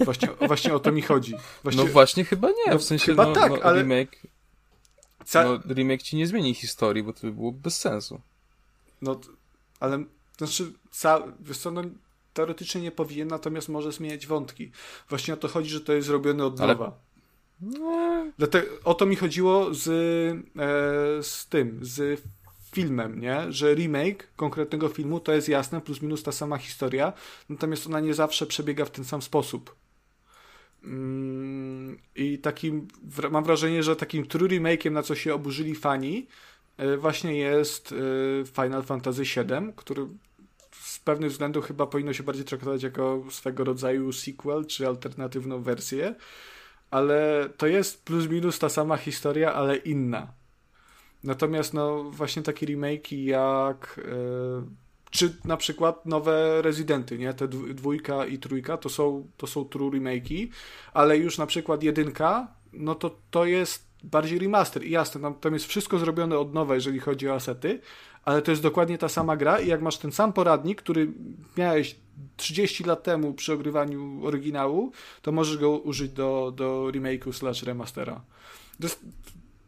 Właśnie, 0.00 0.28
właśnie 0.46 0.74
o 0.74 0.80
to 0.80 0.92
mi 0.92 1.02
chodzi. 1.02 1.34
Właśnie, 1.62 1.84
No 1.84 1.90
właśnie 1.90 2.24
chyba 2.24 2.48
nie, 2.48 2.72
No, 2.72 2.78
w 2.78 2.82
sensie 2.84 3.06
chyba 3.06 3.26
no, 3.26 3.32
tak, 3.32 3.50
no, 3.52 3.58
ale- 3.62 3.82
remake, 3.82 4.16
ca- 5.24 5.44
no, 5.44 5.58
remake 5.74 6.02
ci 6.02 6.16
nie 6.16 6.26
zmieni 6.26 6.54
historii, 6.54 7.02
bo 7.02 7.12
to 7.12 7.20
by 7.20 7.32
było 7.32 7.52
bez 7.52 7.76
sensu. 7.80 8.20
No, 9.02 9.20
ale 9.80 10.04
znaczy, 10.38 10.72
ca, 10.90 11.22
wiesz 11.40 11.58
co, 11.58 11.70
no, 11.70 11.82
teoretycznie 12.34 12.80
nie 12.80 12.90
powinien, 12.92 13.28
natomiast 13.28 13.68
może 13.68 13.92
zmieniać 13.92 14.26
wątki. 14.26 14.70
Właśnie 15.08 15.34
o 15.34 15.36
to 15.36 15.48
chodzi, 15.48 15.70
że 15.70 15.80
to 15.80 15.92
jest 15.92 16.06
zrobione 16.08 16.44
od 16.44 16.60
Ale- 16.60 16.72
nowa. 16.74 16.98
No, 17.60 18.26
Dlatego, 18.38 18.66
o 18.84 18.94
to 18.94 19.06
mi 19.06 19.16
chodziło 19.16 19.74
z, 19.74 19.88
e, 19.88 21.22
z 21.22 21.46
tym, 21.48 21.78
z 21.82 22.22
filmem, 22.72 23.20
nie? 23.20 23.52
Że 23.52 23.74
remake 23.74 24.28
konkretnego 24.36 24.88
filmu 24.88 25.20
to 25.20 25.32
jest 25.32 25.48
jasne, 25.48 25.80
plus 25.80 26.02
minus 26.02 26.22
ta 26.22 26.32
sama 26.32 26.58
historia, 26.58 27.12
natomiast 27.48 27.86
ona 27.86 28.00
nie 28.00 28.14
zawsze 28.14 28.46
przebiega 28.46 28.84
w 28.84 28.90
ten 28.90 29.04
sam 29.04 29.22
sposób. 29.22 29.74
Mm, 30.84 31.98
I 32.16 32.38
takim, 32.38 32.88
mam 33.30 33.44
wrażenie, 33.44 33.82
że 33.82 33.96
takim 33.96 34.26
true 34.26 34.48
remake'iem, 34.48 34.92
na 34.92 35.02
co 35.02 35.14
się 35.14 35.34
oburzyli 35.34 35.74
fani, 35.74 36.26
e, 36.76 36.96
właśnie 36.96 37.36
jest 37.36 37.92
e, 37.92 38.46
Final 38.46 38.82
Fantasy 38.82 39.22
VII, 39.22 39.72
który 39.76 40.06
pewnych 41.10 41.30
względów 41.30 41.66
chyba 41.66 41.86
powinno 41.86 42.12
się 42.12 42.22
bardziej 42.22 42.44
traktować 42.44 42.82
jako 42.82 43.22
swego 43.30 43.64
rodzaju 43.64 44.12
sequel, 44.12 44.66
czy 44.66 44.86
alternatywną 44.86 45.62
wersję, 45.62 46.14
ale 46.90 47.48
to 47.56 47.66
jest 47.66 48.04
plus 48.04 48.28
minus 48.28 48.58
ta 48.58 48.68
sama 48.68 48.96
historia, 48.96 49.54
ale 49.54 49.76
inna. 49.76 50.32
Natomiast 51.24 51.74
no 51.74 52.04
właśnie 52.10 52.42
takie 52.42 52.66
remake'i 52.66 53.24
jak 53.24 54.00
e, 54.04 55.10
czy 55.10 55.36
na 55.44 55.56
przykład 55.56 56.06
nowe 56.06 56.62
Rezydenty, 56.62 57.18
nie? 57.18 57.34
Te 57.34 57.48
dw- 57.48 57.74
dwójka 57.74 58.26
i 58.26 58.38
trójka 58.38 58.76
to 58.76 58.88
są, 58.88 59.26
to 59.36 59.46
są 59.46 59.64
true 59.64 59.90
remake'i, 59.90 60.48
ale 60.92 61.18
już 61.18 61.38
na 61.38 61.46
przykład 61.46 61.82
jedynka, 61.82 62.48
no 62.72 62.94
to 62.94 63.16
to 63.30 63.44
jest 63.44 63.90
bardziej 64.04 64.38
remaster. 64.38 64.84
I 64.84 64.90
jasne, 64.90 65.20
tam, 65.20 65.34
tam 65.34 65.54
jest 65.54 65.66
wszystko 65.66 65.98
zrobione 65.98 66.38
od 66.38 66.54
nowa, 66.54 66.74
jeżeli 66.74 66.98
chodzi 66.98 67.28
o 67.28 67.34
asety, 67.34 67.80
ale 68.24 68.42
to 68.42 68.50
jest 68.50 68.62
dokładnie 68.62 68.98
ta 68.98 69.08
sama 69.08 69.36
gra 69.36 69.60
i 69.60 69.68
jak 69.68 69.82
masz 69.82 69.98
ten 69.98 70.12
sam 70.12 70.32
poradnik, 70.32 70.82
który 70.82 71.12
miałeś 71.56 71.96
30 72.36 72.84
lat 72.84 73.02
temu 73.02 73.34
przy 73.34 73.52
ogrywaniu 73.52 74.26
oryginału, 74.26 74.92
to 75.22 75.32
możesz 75.32 75.58
go 75.58 75.70
użyć 75.78 76.12
do, 76.12 76.52
do 76.56 76.90
remake'u 76.92 77.32
slash 77.32 77.62
remastera. 77.62 78.24
Jest, 78.80 79.04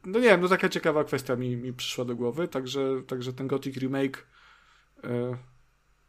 no 0.04 0.18
nie 0.18 0.28
wiem, 0.28 0.40
no 0.40 0.48
taka 0.48 0.68
ciekawa 0.68 1.04
kwestia 1.04 1.36
mi, 1.36 1.56
mi 1.56 1.72
przyszła 1.72 2.04
do 2.04 2.16
głowy, 2.16 2.48
także, 2.48 3.02
także 3.06 3.32
ten 3.32 3.46
Gothic 3.46 3.76
remake 3.76 4.26
e, 5.04 5.36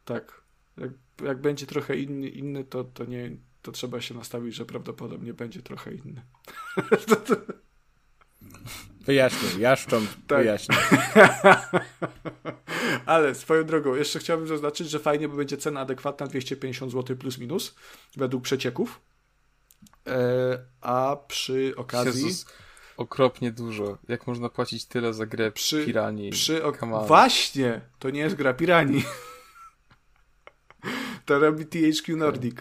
tak, 0.05 0.41
jak, 0.77 0.91
jak 1.23 1.41
będzie 1.41 1.65
trochę 1.65 1.97
inny, 1.97 2.29
inny 2.29 2.63
to, 2.63 2.83
to 2.83 3.05
nie, 3.05 3.37
to 3.61 3.71
trzeba 3.71 4.01
się 4.01 4.15
nastawić, 4.15 4.55
że 4.55 4.65
prawdopodobnie 4.65 5.33
będzie 5.33 5.61
trochę 5.61 5.93
inny. 5.93 6.21
Wyjaśnił, 9.03 9.59
jaszcząb 9.59 10.09
Tak. 10.27 10.39
wyjaśnił. 10.39 10.77
Ale 13.05 13.35
swoją 13.35 13.63
drogą, 13.63 13.95
jeszcze 13.95 14.19
chciałbym 14.19 14.47
zaznaczyć, 14.47 14.89
że 14.89 14.99
fajnie, 14.99 15.27
bo 15.27 15.35
będzie 15.35 15.57
cena 15.57 15.79
adekwatna 15.79 16.27
250 16.27 16.91
zł 16.91 17.17
plus 17.17 17.37
minus 17.37 17.75
według 18.17 18.43
przecieków. 18.43 19.01
E, 20.07 20.17
a 20.81 21.17
przy 21.27 21.73
okazji. 21.77 22.25
Jezus, 22.25 22.45
okropnie 22.97 23.51
dużo. 23.51 23.97
Jak 24.07 24.27
można 24.27 24.49
płacić 24.49 24.85
tyle 24.85 25.13
za 25.13 25.25
grę 25.25 25.51
Przy- 25.51 25.85
piranii? 25.85 26.29
Przy 26.31 26.63
ok-. 26.63 26.81
Właśnie, 27.07 27.81
to 27.99 28.09
nie 28.09 28.19
jest 28.19 28.35
gra 28.35 28.53
piranii. 28.53 29.05
To 31.25 31.39
robi 31.39 31.65
THQ 31.65 32.17
Nordic. 32.17 32.55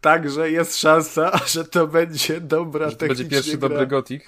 Także 0.00 0.50
jest 0.50 0.76
szansa, 0.76 1.38
że 1.54 1.64
to 1.64 1.86
będzie 1.86 2.40
dobra 2.40 2.90
Że 2.90 2.96
to 2.96 3.06
będzie 3.06 3.24
pierwszy 3.24 3.58
gra. 3.58 3.68
dobry 3.68 3.86
Gothic. 3.86 4.22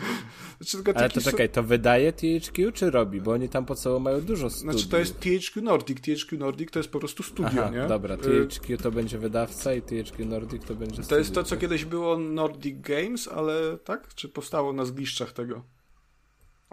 Znaczy, 0.60 0.92
Ale 0.94 1.10
to 1.10 1.20
czekaj, 1.20 1.48
to 1.48 1.62
wydaje 1.62 2.12
THQ 2.12 2.72
czy 2.72 2.90
robi? 2.90 3.20
Bo 3.20 3.32
oni 3.32 3.48
tam 3.48 3.66
pod 3.66 3.78
sobą 3.78 3.98
mają 3.98 4.20
dużo 4.20 4.50
studiów. 4.50 4.72
Znaczy 4.74 4.88
to 4.90 4.98
jest 4.98 5.20
THQ 5.20 5.62
Nordic. 5.62 6.00
THQ 6.00 6.38
Nordic 6.38 6.70
to 6.70 6.78
jest 6.78 6.90
po 6.90 6.98
prostu 6.98 7.22
studio, 7.22 7.62
Aha, 7.64 7.70
nie? 7.70 7.86
dobra, 7.88 8.14
Y, 8.14 8.18
THQ 8.48 8.76
to 8.78 8.90
będzie 8.90 9.18
wydawca 9.18 9.74
i 9.74 9.82
THQ 9.82 10.26
Nordic 10.26 10.64
to 10.64 10.74
będzie 10.74 11.02
To 11.02 11.18
jest 11.18 11.30
to, 11.30 11.34
studio, 11.34 11.42
co 11.42 11.50
tak? 11.50 11.58
kiedyś 11.58 11.84
było 11.84 12.18
Nordic 12.18 12.80
Games, 12.80 13.28
ale 13.28 13.78
tak? 13.84 14.14
Czy 14.14 14.28
powstało 14.28 14.72
na 14.72 14.84
zgliszczach 14.84 15.32
tego? 15.32 15.62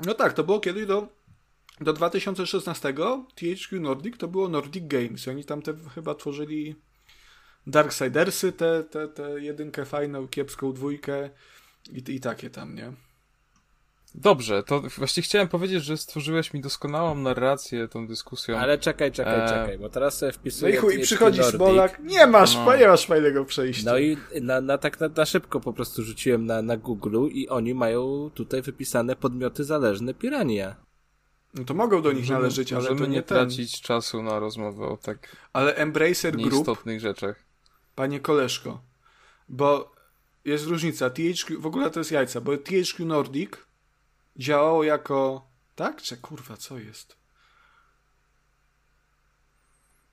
No 0.06 0.14
tak, 0.14 0.34
to 0.34 0.44
było 0.44 0.60
kiedyś 0.60 0.86
do, 0.86 1.08
do 1.82 1.94
2016 1.94 2.94
THQ 3.36 3.80
Nordic 3.82 4.18
to 4.18 4.28
było 4.28 4.50
Nordic 4.50 4.84
Games. 4.88 5.28
I 5.28 5.30
oni 5.30 5.44
tam 5.44 5.62
te 5.62 5.74
chyba 5.96 6.16
tworzyli 6.16 6.76
Darksidersy, 7.70 8.52
te, 8.52 8.84
te, 8.84 9.08
te 9.08 9.42
jedynkę 9.42 9.86
fajną, 9.86 10.28
kiepską 10.28 10.74
dwójkę 10.74 11.30
i, 11.92 12.16
i 12.16 12.20
takie 12.20 12.50
tam, 12.50 12.76
nie? 12.76 12.94
Dobrze, 14.16 14.64
to 14.64 14.82
właśnie 14.98 15.24
chciałem 15.24 15.48
powiedzieć, 15.48 15.84
że 15.84 15.98
stworzyłeś 15.98 16.54
mi 16.54 16.62
doskonałą 16.62 17.16
narrację 17.16 17.88
tą 17.88 18.08
dyskusją. 18.08 18.58
Ale 18.58 18.78
czekaj, 18.78 19.12
czekaj, 19.12 19.40
E, 19.46 19.50
czekaj, 19.50 19.78
bo 19.78 19.90
teraz 19.90 20.18
sobie 20.18 20.32
No 20.32 20.38
wpisuję 20.40 20.74
i 20.74 20.78
chuj, 20.78 20.94
i 20.94 20.98
THQ 20.98 21.06
przychodzi 21.06 21.40
Nordic. 21.40 21.56
Smolak, 21.56 22.00
nie 22.00 22.28
masz, 22.28 22.56
No. 22.56 22.78
nie 22.78 22.88
masz 22.88 23.06
fajnego 23.06 23.46
przejścia. 23.46 23.92
No 23.92 23.98
i 24.00 24.18
na, 24.42 24.62
na 24.62 24.78
tak 24.78 25.00
na, 25.00 25.08
na 25.08 25.26
szybko 25.26 25.60
po 25.60 25.74
prostu 25.74 26.04
rzuciłem 26.04 26.46
na, 26.46 26.62
na 26.62 26.78
Google 26.78 27.28
i 27.32 27.50
oni 27.50 27.74
mają 27.74 28.30
tutaj 28.34 28.62
wypisane 28.62 29.16
podmioty 29.16 29.64
zależne 29.64 30.14
Pirania. 30.14 30.76
No 31.54 31.64
to 31.66 31.74
mogą 31.74 32.02
do 32.02 32.12
nich 32.12 32.22
Możemy- 32.22 32.40
należeć, 32.40 32.74
ale 32.74 32.82
możemy 32.82 33.00
to 33.00 33.06
nie, 33.06 33.12
nie 33.16 33.24
ten. 33.24 33.38
tracić 33.38 33.82
czasu 33.82 34.24
na 34.24 34.40
rozmowę 34.40 34.86
o 34.86 34.98
tak 34.98 35.36
Ale 35.54 35.76
Embracer 35.76 36.36
Group 36.38 36.52
nieistotnych 36.52 37.00
rzeczach. 37.00 37.49
Panie 38.00 38.20
koleżko, 38.20 38.82
bo 39.50 39.96
jest 40.46 40.66
różnica. 40.66 41.10
THQ, 41.10 41.60
w 41.60 41.66
ogóle 41.66 41.90
to 41.92 42.00
jest 42.00 42.12
jajca, 42.12 42.42
bo 42.42 42.58
THQ 42.58 43.06
Nordic 43.06 43.52
działało 44.36 44.84
jako. 44.84 45.48
Tak? 45.76 46.02
Czy 46.02 46.18
kurwa, 46.18 46.58
co 46.58 46.78
jest? 46.78 47.18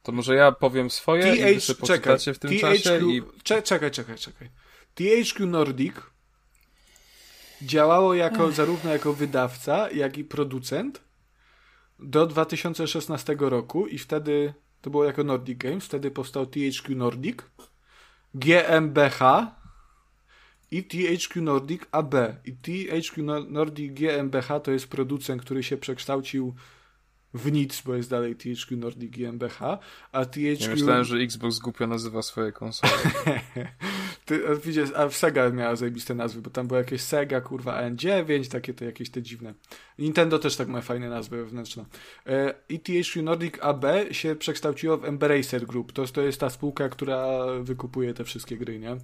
To 0.02 0.12
może 0.12 0.34
ja 0.34 0.52
powiem 0.52 0.90
swoje 0.90 1.36
i 1.36 1.54
wy 1.54 1.60
TH, 1.60 1.66
czekaj. 1.66 1.76
poczytacie 1.76 2.34
w 2.34 2.38
tym 2.38 2.58
czasie 2.58 3.10
i 3.10 3.22
Cze, 3.42 3.62
czekaj, 3.62 3.90
czekaj, 3.90 4.18
czekaj. 4.18 4.50
THQ 4.94 5.46
Nordic 5.46 5.94
działało 7.62 8.14
jako, 8.14 8.52
zarówno 8.52 8.90
jako 8.90 9.12
wydawca, 9.12 9.90
jak 9.90 10.18
i 10.18 10.24
producent 10.24 11.00
do 11.98 12.26
2016 12.26 13.36
roku 13.40 13.86
i 13.86 13.98
wtedy 13.98 14.54
to 14.80 14.90
było 14.90 15.04
jako 15.04 15.24
Nordic 15.24 15.58
Games, 15.58 15.84
wtedy 15.84 16.10
powstał 16.10 16.46
THQ 16.46 16.96
Nordic, 16.96 17.38
GmbH 18.36 19.20
i 20.70 20.84
THQ 20.84 21.42
Nordic 21.42 21.82
AB. 21.92 22.14
I 22.44 22.52
THQ 22.52 23.22
Nor- 23.22 23.50
Nordic 23.50 23.92
GmbH 23.92 24.60
to 24.62 24.70
jest 24.70 24.88
producent, 24.88 25.42
który 25.42 25.62
się 25.62 25.76
przekształcił 25.76 26.54
w 27.34 27.52
nic, 27.52 27.82
bo 27.82 27.94
jest 27.94 28.10
dalej 28.10 28.36
THQ 28.36 28.76
Nordic 28.76 29.10
GmbH, 29.10 29.78
a 30.12 30.24
THQ... 30.24 30.40
ja 30.60 30.70
myślałem, 30.70 31.04
że 31.04 31.16
Xbox 31.16 31.58
głupio 31.58 31.86
nazywa 31.86 32.22
swoje 32.22 32.52
konsole. 32.52 32.92
Ty, 34.26 34.48
a 34.48 34.54
widzisz, 34.54 34.90
a 34.96 35.10
Sega 35.10 35.50
miała 35.50 35.76
zajebiste 35.76 36.14
nazwy, 36.14 36.42
bo 36.42 36.50
tam 36.50 36.66
było 36.66 36.78
jakieś 36.78 37.00
Sega, 37.00 37.40
kurwa, 37.40 37.90
N9, 37.90 38.48
takie 38.50 38.74
to 38.74 38.84
jakieś 38.84 39.10
te 39.10 39.22
dziwne. 39.22 39.54
Nintendo 39.98 40.38
też 40.38 40.56
tak 40.56 40.68
ma 40.68 40.80
fajne 40.80 41.08
nazwy 41.08 41.36
wewnętrzne. 41.36 41.84
E, 42.26 42.54
I 42.68 42.80
THQ 42.80 43.22
Nordic 43.22 43.54
AB 43.60 43.84
się 44.10 44.36
przekształciło 44.36 44.96
w 44.98 45.04
Embracer 45.04 45.66
Group. 45.66 45.92
To, 45.92 46.06
to 46.06 46.20
jest 46.22 46.40
ta 46.40 46.50
spółka, 46.50 46.88
która 46.88 47.46
wykupuje 47.62 48.14
te 48.14 48.24
wszystkie 48.24 48.56
gry, 48.56 48.78
nie? 48.78 48.96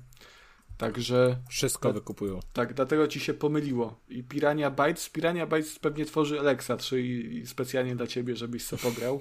Także 0.79 1.37
Wszystko 1.49 1.89
Tak. 1.89 1.95
wykupują. 1.95 2.41
tak, 2.53 2.75
dlatego 2.75 3.09
ci 3.09 3.21
się 3.21 3.35
pomyliło. 3.35 4.01
I 4.09 4.23
Pirania 4.23 4.71
Bytes, 4.71 5.09
Pirania 5.11 5.47
Bytes 5.47 5.79
pewnie 5.79 6.05
tworzy 6.05 6.41
Alexa 6.41 6.77
3 6.77 7.03
i, 7.03 7.37
i 7.39 7.47
specjalnie 7.47 7.97
dla 7.97 8.07
ciebie, 8.07 8.37
żebyś 8.37 8.65
sobie 8.65 8.83
pograł. 8.83 9.21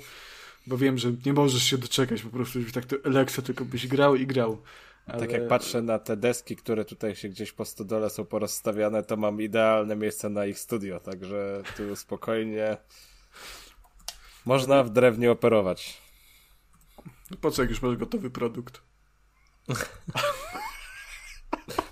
Bo 0.68 0.78
wiem, 0.78 0.97
że 0.97 1.12
nie 1.26 1.34
możesz 1.34 1.64
się 1.64 1.78
doczekać 1.78 2.22
po 2.22 2.30
prostu, 2.30 2.60
żebyś 2.60 2.74
tak 2.74 2.86
to 2.86 2.95
Alexa 3.06 3.41
tylko 3.41 3.66
byś 3.66 3.88
grał 3.88 4.16
i 4.16 4.28
grał. 4.28 4.62
Ale... 5.06 5.20
Tak 5.20 5.32
jak 5.32 5.47
patrzę 5.47 5.82
na 5.82 5.99
te 5.99 6.18
deski, 6.18 6.56
które 6.56 6.86
tutaj 6.86 7.16
się 7.16 7.30
gdzieś 7.30 7.52
po 7.52 7.66
stodole 7.66 8.10
są 8.10 8.26
porozstawiane, 8.26 9.04
to 9.04 9.18
mam 9.18 9.41
idealne 9.41 9.95
miejsce 9.95 10.30
na 10.30 10.45
ich 10.45 10.60
studio, 10.60 10.99
także 10.99 11.64
tu 11.78 11.95
spokojnie 11.95 12.78
można 14.45 14.84
w 14.84 14.89
drewnie 14.89 15.32
operować. 15.32 16.02
Po 17.41 17.52
co 17.52 17.62
jak 17.62 17.70
już 17.70 17.82
masz 17.82 17.95
gotowy 17.95 18.30
produkt? 18.30 18.82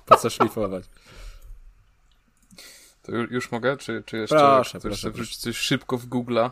Po 0.05 0.16
co 0.16 0.30
szlifować? 0.30 0.86
To 3.01 3.12
już, 3.12 3.32
już 3.32 3.51
mogę? 3.51 3.78
Czy, 3.78 4.03
czy 4.05 4.18
jeszcze 4.18 4.36
Proszę, 4.36 4.80
proszę, 4.80 5.12
wrzucić 5.12 5.38
coś 5.38 5.57
szybko 5.57 5.97
w 5.97 6.07
Google'a? 6.07 6.49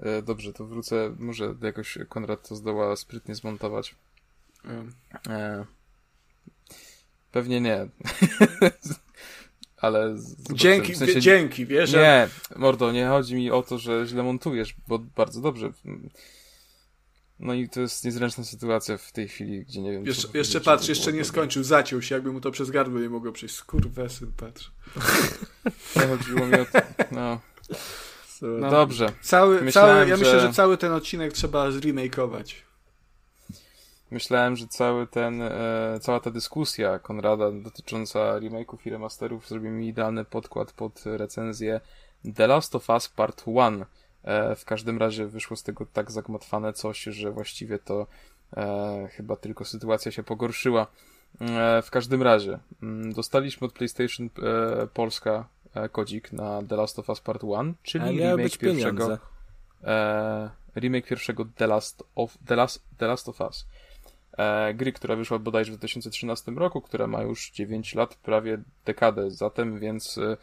E, 0.00 0.22
dobrze, 0.22 0.52
to 0.52 0.66
wrócę. 0.66 1.14
Może 1.18 1.54
jakoś 1.62 1.98
Konrad 2.08 2.48
to 2.48 2.56
zdoła 2.56 2.96
sprytnie 2.96 3.34
zmontować. 3.34 3.94
Ym, 4.64 4.92
E, 5.28 5.64
pewnie 7.32 7.60
nie. 7.60 7.86
Ale. 9.76 10.16
Dzięki, 10.52 10.92
W 10.92 10.96
sensie- 10.98 11.20
dzięki, 11.20 11.66
wiesz? 11.66 11.92
Nie, 11.92 12.28
mordo, 12.56 12.92
nie 12.92 13.06
chodzi 13.06 13.34
mi 13.34 13.50
o 13.50 13.62
to, 13.62 13.78
że 13.78 14.06
źle 14.06 14.22
montujesz, 14.22 14.74
bo 14.88 14.98
bardzo 14.98 15.40
dobrze. 15.40 15.72
No 17.38 17.54
i 17.54 17.68
to 17.68 17.80
jest 17.80 18.04
niezręczna 18.04 18.44
sytuacja 18.44 18.98
w 18.98 19.12
tej 19.12 19.28
chwili, 19.28 19.64
gdzie 19.64 19.82
nie 19.82 19.92
wiem. 19.92 20.06
Jeszcze, 20.06 20.28
jeszcze 20.38 20.60
patrz, 20.60 20.88
jeszcze 20.88 21.12
nie 21.12 21.24
skończył, 21.24 21.64
zaciął 21.64 22.02
się, 22.02 22.14
jakby 22.14 22.32
mu 22.32 22.40
to 22.40 22.50
przez 22.50 22.70
gardło 22.70 23.00
nie 23.00 23.08
mogło 23.08 23.32
przejść. 23.32 23.54
Skurwesyn, 23.54 24.32
patrz. 24.36 24.70
Nie 25.96 26.02
chodziło 26.06 26.46
mi 26.46 26.54
o 26.54 26.64
to. 26.64 26.78
No, 27.12 27.40
No. 28.42 28.70
dobrze. 28.70 29.12
Cały, 29.22 29.62
Myślałem, 29.62 29.96
cały, 29.96 30.08
ja 30.10 30.16
myślę, 30.16 30.40
że- 30.40 30.46
że 30.46 30.52
cały 30.52 30.76
ten 30.78 30.92
odcinek 30.92 31.32
trzeba 31.32 31.70
zremakeować. 31.70 32.62
Myślałem, 34.12 34.56
że 34.56 34.66
cały 34.66 35.06
ten, 35.06 35.42
e, 35.42 35.98
cała 36.00 36.20
ta 36.20 36.30
dyskusja 36.30 36.98
Konrada 36.98 37.50
dotycząca 37.50 38.18
remake'ów 38.38 38.76
i 38.84 38.90
remasterów 38.90 39.48
zrobi 39.48 39.68
mi 39.68 39.88
idealny 39.88 40.24
podkład 40.24 40.72
pod 40.72 41.02
recenzję 41.06 41.80
The 42.34 42.46
Last 42.46 42.74
of 42.74 42.88
Us 42.88 43.08
Part 43.08 43.44
1. 43.46 43.84
E, 44.24 44.56
w 44.56 44.64
każdym 44.64 44.98
razie 44.98 45.26
wyszło 45.26 45.56
z 45.56 45.62
tego 45.62 45.86
tak 45.92 46.10
zagmatwane 46.10 46.72
coś, 46.72 47.02
że 47.02 47.30
właściwie 47.30 47.78
to 47.78 48.06
e, 48.56 49.08
chyba 49.12 49.36
tylko 49.36 49.64
sytuacja 49.64 50.12
się 50.12 50.22
pogorszyła. 50.22 50.86
E, 51.40 51.82
w 51.82 51.90
każdym 51.90 52.22
razie 52.22 52.58
mm, 52.82 53.12
dostaliśmy 53.12 53.66
od 53.66 53.72
PlayStation 53.72 54.26
e, 54.26 54.86
Polska 54.86 55.48
e, 55.74 55.88
kodzik 55.88 56.32
na 56.32 56.62
The 56.68 56.76
Last 56.76 56.98
of 56.98 57.08
Us 57.08 57.20
Part 57.20 57.42
1, 57.42 57.74
czyli 57.82 58.18
remake 58.18 58.58
pierwszego 58.58 59.18
remake 60.76 61.06
pierwszego 61.06 61.44
The 61.56 61.66
Last 61.66 62.04
of, 62.14 62.38
The 62.46 62.56
Last, 62.56 62.82
The 62.98 63.06
Last 63.06 63.28
of 63.28 63.40
Us. 63.40 63.66
E, 64.38 64.74
gry, 64.74 64.92
która 64.92 65.16
wyszła 65.16 65.38
bodajże 65.38 65.72
w 65.72 65.76
2013 65.76 66.52
roku, 66.52 66.80
która 66.80 67.06
ma 67.06 67.22
już 67.22 67.50
9 67.50 67.94
lat, 67.94 68.14
prawie 68.14 68.58
dekadę 68.84 69.30
zatem, 69.30 69.78
więc 69.78 70.18
e, 70.18 70.36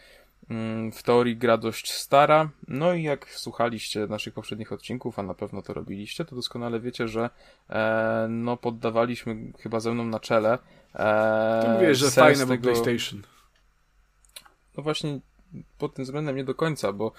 mm, 0.49 0.91
w 0.91 1.03
teorii 1.03 1.37
gra 1.37 1.57
dość 1.57 1.91
stara. 1.91 2.49
No 2.67 2.93
i 2.93 3.03
jak 3.03 3.29
słuchaliście 3.29 4.07
naszych 4.07 4.33
poprzednich 4.33 4.71
odcinków, 4.71 5.19
a 5.19 5.23
na 5.23 5.33
pewno 5.33 5.61
to 5.61 5.73
robiliście, 5.73 6.25
to 6.25 6.35
doskonale 6.35 6.79
wiecie, 6.79 7.07
że 7.07 7.29
e, 7.69 8.27
no 8.29 8.57
poddawaliśmy 8.57 9.37
chyba 9.59 9.79
ze 9.79 9.91
mną 9.91 10.05
na 10.05 10.19
czele. 10.19 10.59
E, 10.95 11.61
To 11.65 11.71
mówię, 11.71 11.95
że 11.95 12.11
fajne 12.11 12.47
tego- 12.47 12.63
PlayStation. 12.63 13.21
no 14.77 14.83
właśnie 14.83 15.19
pod 15.77 15.93
tym 15.93 16.05
względem 16.05 16.35
nie 16.35 16.43
do 16.43 16.55
końca, 16.55 16.93
bo 16.93 17.11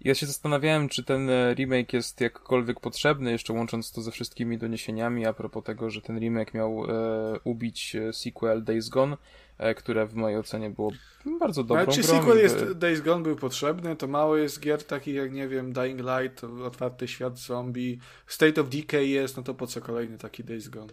ja 0.00 0.14
się 0.14 0.26
zastanawiałem, 0.26 0.88
czy 0.88 1.04
ten 1.04 1.30
e, 1.30 1.54
remake 1.54 1.92
jest 1.92 2.20
jakkolwiek 2.20 2.80
potrzebny, 2.80 3.30
jeszcze 3.30 3.52
łącząc 3.52 3.92
to 3.92 4.02
ze 4.02 4.10
wszystkimi 4.10 4.58
doniesieniami 4.58 5.26
a 5.26 5.32
propos 5.32 5.64
tego, 5.64 5.90
że 5.90 6.02
ten 6.02 6.18
remake 6.18 6.54
miał 6.54 6.84
e, 6.84 7.40
ubić 7.44 7.96
e, 7.96 8.12
sequel 8.12 8.64
Days 8.64 8.88
Gone, 8.88 9.16
e, 9.58 9.74
które 9.74 10.06
w 10.06 10.14
mojej 10.14 10.38
ocenie 10.38 10.70
było 10.70 10.92
bardzo 11.40 11.64
dobrą 11.64 11.84
Ale 11.84 11.92
czy 11.92 12.02
grą. 12.02 12.14
sequel 12.14 12.38
jest, 12.38 12.72
Days 12.72 13.00
Gone 13.00 13.22
był 13.22 13.36
potrzebny? 13.36 13.96
To 13.96 14.06
mało 14.06 14.36
jest 14.36 14.60
gier 14.60 14.84
takich 14.84 15.14
jak, 15.14 15.32
nie 15.32 15.48
wiem, 15.48 15.72
Dying 15.72 16.00
Light, 16.00 16.44
Otwarty 16.44 17.08
Świat 17.08 17.38
Zombie, 17.38 17.98
State 18.26 18.60
of 18.60 18.68
Decay 18.68 19.08
jest, 19.08 19.36
no 19.36 19.42
to 19.42 19.54
po 19.54 19.66
co 19.66 19.80
kolejny 19.80 20.18
taki 20.18 20.44
Days 20.44 20.68
Gone? 20.68 20.92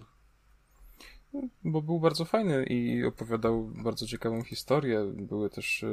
Bo 1.63 1.81
był 1.81 1.99
bardzo 1.99 2.25
fajny 2.25 2.63
i 2.63 3.05
opowiadał 3.05 3.63
bardzo 3.63 4.07
ciekawą 4.07 4.43
historię. 4.43 5.11
Były 5.13 5.49
też 5.49 5.83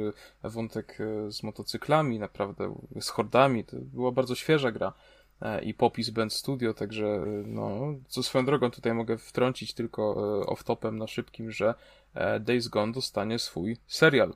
e, 0.43 0.49
wątek 0.49 0.97
e, 0.99 1.31
z 1.31 1.43
motocyklami, 1.43 2.19
naprawdę 2.19 2.75
z 2.99 3.09
hordami. 3.09 3.65
To 3.65 3.77
była 3.77 4.11
bardzo 4.11 4.35
świeża 4.35 4.71
gra. 4.71 4.93
E, 5.41 5.63
I 5.63 5.73
popis 5.73 6.09
Band 6.09 6.33
Studio, 6.33 6.73
także 6.73 7.07
e, 7.07 7.25
no, 7.45 7.79
co 8.07 8.23
swoją 8.23 8.45
drogą 8.45 8.71
tutaj 8.71 8.93
mogę 8.93 9.17
wtrącić 9.17 9.73
tylko 9.73 10.15
e, 10.41 10.45
off-topem 10.45 10.97
na 10.97 11.07
szybkim, 11.07 11.51
że 11.51 11.73
e, 12.13 12.39
Days 12.39 12.67
Gone 12.67 12.91
dostanie 12.91 13.39
swój 13.39 13.77
serial. 13.87 14.33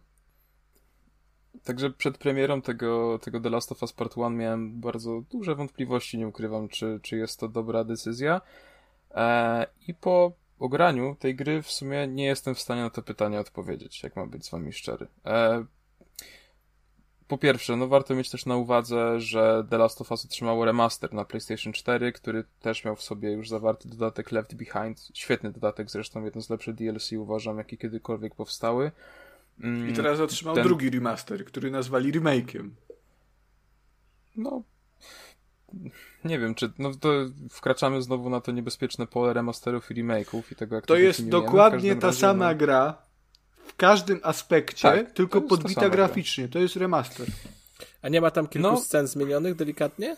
Także 1.64 1.90
przed 1.90 2.18
premierą 2.18 2.62
tego, 2.62 3.20
tego 3.20 3.40
The 3.40 3.50
Last 3.50 3.72
of 3.72 3.82
Us 3.82 3.94
Part 3.94 4.18
1 4.18 4.38
miałem 4.38 4.82
bardzo 4.82 5.22
duże 5.32 5.56
wątpliwości, 5.56 6.18
nie 6.18 6.28
ukrywam, 6.28 6.68
czy, 6.68 7.00
czy 7.04 7.18
jest 7.18 7.40
to 7.40 7.48
dobra 7.48 7.84
decyzja. 7.84 8.42
I 9.88 9.94
po 9.94 10.32
ograniu 10.60 11.16
tej 11.20 11.36
gry 11.36 11.62
w 11.62 11.72
sumie 11.72 12.08
nie 12.08 12.26
jestem 12.26 12.56
w 12.56 12.60
stanie 12.60 12.82
na 12.82 12.90
to 12.90 13.02
pytanie 13.02 13.40
odpowiedzieć, 13.40 14.04
jak 14.04 14.16
mam 14.16 14.30
być 14.30 14.46
z 14.46 14.50
wami 14.50 14.74
szczery. 14.74 15.08
E, 15.26 15.66
po 17.28 17.38
pierwsze, 17.38 17.76
no 17.76 17.88
warto 17.88 18.16
mieć 18.16 18.30
też 18.30 18.46
na 18.46 18.56
uwadze, 18.56 19.20
że 19.20 19.66
The 19.70 19.78
Last 19.78 20.02
of 20.02 20.12
Us 20.12 20.26
otrzymało 20.26 20.66
remaster 20.66 21.14
na 21.14 21.26
PlayStation 21.26 21.74
4, 21.74 22.12
który 22.12 22.44
też 22.62 22.86
miał 22.86 22.96
w 22.96 23.02
sobie 23.02 23.32
już 23.32 23.50
zawarty 23.50 23.90
dodatek 23.90 24.32
Left 24.32 24.56
Behind. 24.56 25.10
Świetny 25.14 25.52
dodatek, 25.52 25.92
zresztą 25.92 26.26
jeden 26.26 26.42
z 26.42 26.50
lepszych 26.50 26.76
DLC 26.76 27.12
uważam, 27.12 27.58
jakie 27.58 27.78
kiedykolwiek 27.78 28.36
powstały. 28.36 28.92
Mm, 29.64 29.90
I 29.90 29.94
teraz 29.94 30.20
otrzymał 30.20 30.56
ten... 30.56 30.64
drugi 30.64 30.90
remaster, 30.90 31.46
który 31.46 31.72
nazwali 31.72 32.14
remake'iem. 32.14 32.70
No, 34.36 34.64
nie 36.26 36.40
wiem, 36.40 36.56
czy 36.56 36.72
no 36.80 36.92
to 36.94 37.10
wkraczamy 37.50 38.02
znowu 38.02 38.30
na 38.30 38.42
to 38.42 38.52
niebezpieczne 38.52 39.08
pole 39.08 39.34
remasterów 39.34 39.92
i 39.92 39.94
remake'ów 39.94 40.44
i 40.52 40.56
tego, 40.56 40.76
jak 40.76 40.86
to 40.86 40.96
jest 40.96 41.30
dokładnie 41.30 41.96
ta 41.96 42.08
razie, 42.08 42.20
sama 42.20 42.50
no... 42.50 42.56
gra 42.56 42.98
w 43.66 43.76
każdym 43.76 44.20
aspekcie, 44.24 44.82
tak, 44.82 45.12
tylko 45.12 45.42
podbita 45.42 45.90
graficznie. 45.90 46.44
Gra. 46.44 46.54
To 46.54 46.60
jest 46.60 46.76
remaster. 46.76 47.28
A 48.02 48.10
nie 48.10 48.22
ma 48.22 48.32
tam 48.32 48.48
kilku 48.48 48.68
no. 48.68 48.78
scen 48.78 49.08
zmienionych 49.08 49.56
delikatnie? 49.56 50.18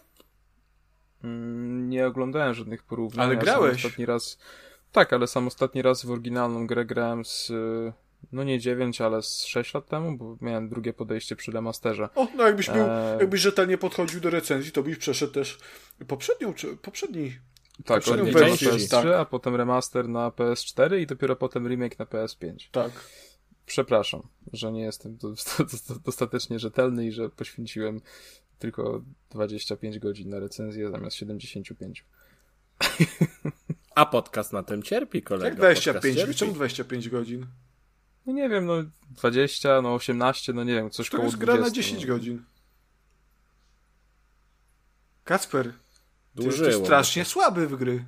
Mm, 1.23 1.89
nie 1.89 2.07
oglądałem 2.07 2.53
żadnych 2.53 2.83
porównań. 2.83 3.25
Ale 3.25 3.37
grałeś? 3.37 3.75
Ostatni 3.85 4.05
raz... 4.05 4.37
Tak, 4.91 5.13
ale 5.13 5.27
sam 5.27 5.47
ostatni 5.47 5.81
raz 5.81 6.05
w 6.05 6.11
oryginalną 6.11 6.67
grę 6.67 6.85
grałem 6.85 7.25
z 7.25 7.51
no 8.31 8.43
nie 8.43 8.59
9, 8.59 9.01
ale 9.01 9.21
z 9.21 9.45
6 9.45 9.73
lat 9.73 9.87
temu, 9.87 10.17
bo 10.17 10.37
miałem 10.41 10.69
drugie 10.69 10.93
podejście 10.93 11.35
przy 11.35 11.51
remasterze. 11.51 12.09
O, 12.15 12.27
no 12.35 12.45
jakbyś 12.45 12.69
był, 12.69 12.83
e... 12.83 13.17
jakbyś 13.19 13.41
rzetelnie 13.41 13.77
podchodził 13.77 14.19
do 14.19 14.29
recenzji, 14.29 14.71
to 14.71 14.83
byś 14.83 14.97
przeszedł 14.97 15.33
też 15.33 15.57
poprzednią, 16.07 16.53
czy 16.53 16.77
poprzedni 16.77 17.33
tak, 17.85 18.07
oryginal 18.07 18.41
na 18.41 18.55
PS3, 18.55 18.89
tak. 18.89 19.05
a 19.05 19.25
potem 19.25 19.55
remaster 19.55 20.09
na 20.09 20.29
PS4 20.29 20.99
i 20.99 21.07
dopiero 21.07 21.35
potem 21.35 21.67
remake 21.67 21.99
na 21.99 22.05
PS5. 22.05 22.69
Tak. 22.71 22.91
Przepraszam, 23.65 24.21
że 24.53 24.71
nie 24.71 24.81
jestem 24.81 25.17
dostatecznie 26.05 26.59
rzetelny 26.59 27.05
i 27.05 27.11
że 27.11 27.29
poświęciłem 27.29 28.01
tylko 28.59 29.01
25 29.29 29.99
godzin 29.99 30.29
na 30.29 30.39
recenzję 30.39 30.91
zamiast 30.91 31.17
75. 31.17 32.05
A 33.95 34.05
podcast 34.05 34.53
na 34.53 34.63
tym 34.63 34.83
cierpi, 34.83 35.21
kolega. 35.21 35.45
Jak 35.45 35.55
25? 35.55 36.37
Czemu 36.37 36.53
25 36.53 37.09
godzin? 37.09 37.45
No 38.29 38.35
nie 38.35 38.49
wiem, 38.49 38.65
no 38.65 38.73
20, 39.09 39.81
no 39.81 39.93
18, 39.93 40.53
no 40.53 40.63
nie 40.63 40.73
wiem, 40.73 40.89
coś 40.89 41.09
to 41.09 41.17
koło 41.17 41.25
jest 41.25 41.37
20. 41.37 41.57
gra 41.57 41.65
na 41.65 41.71
10 41.71 42.01
no. 42.01 42.07
godzin. 42.07 42.43
Kacper, 45.23 45.73
ty 46.35 46.43
jesteś 46.43 46.75
strasznie 46.75 47.25
słaby 47.25 47.67
w 47.67 47.75
gry. 47.75 48.05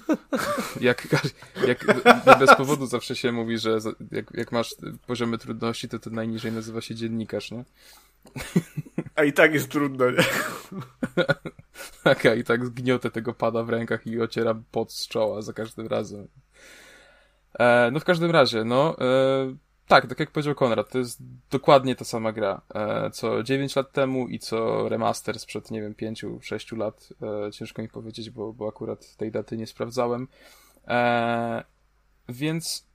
jak, 0.80 1.08
jak 1.66 1.86
bez 2.38 2.56
powodu 2.56 2.86
zawsze 2.86 3.16
się 3.16 3.32
mówi, 3.32 3.58
że 3.58 3.78
jak, 4.10 4.30
jak 4.34 4.52
masz 4.52 4.74
poziomy 5.06 5.38
trudności, 5.38 5.88
to 5.88 5.98
to 5.98 6.10
najniżej 6.10 6.52
nazywa 6.52 6.80
się 6.80 6.94
dziennikarz, 6.94 7.50
nie? 7.50 7.64
A 9.14 9.24
i 9.24 9.32
tak 9.32 9.54
jest 9.54 9.68
trudno, 9.68 10.10
nie? 10.10 10.24
tak, 12.04 12.26
a 12.26 12.34
i 12.34 12.44
tak 12.44 12.66
zgniotę 12.66 13.10
tego 13.10 13.34
pada 13.34 13.62
w 13.62 13.68
rękach 13.68 14.06
i 14.06 14.20
ocieram 14.20 14.64
pot 14.70 14.92
z 14.92 15.08
czoła 15.08 15.42
za 15.42 15.52
każdym 15.52 15.86
razem. 15.86 16.28
E, 17.58 17.90
no 17.92 18.00
w 18.00 18.04
każdym 18.04 18.30
razie, 18.30 18.64
no 18.64 18.96
e, 19.00 19.56
tak, 19.88 20.06
tak 20.06 20.20
jak 20.20 20.30
powiedział 20.30 20.54
Konrad, 20.54 20.90
to 20.90 20.98
jest 20.98 21.22
dokładnie 21.50 21.96
ta 21.96 22.04
sama 22.04 22.32
gra, 22.32 22.60
e, 22.74 23.10
co 23.10 23.42
9 23.42 23.76
lat 23.76 23.92
temu 23.92 24.28
i 24.28 24.38
co 24.38 24.88
remaster 24.88 25.38
sprzed, 25.38 25.70
nie 25.70 25.80
wiem, 25.80 25.94
5-6 25.94 26.76
lat. 26.76 27.08
E, 27.48 27.52
ciężko 27.52 27.82
mi 27.82 27.88
powiedzieć, 27.88 28.30
bo, 28.30 28.52
bo 28.52 28.68
akurat 28.68 29.16
tej 29.16 29.30
daty 29.30 29.56
nie 29.56 29.66
sprawdzałem. 29.66 30.28
E, 30.88 31.64
więc 32.28 32.88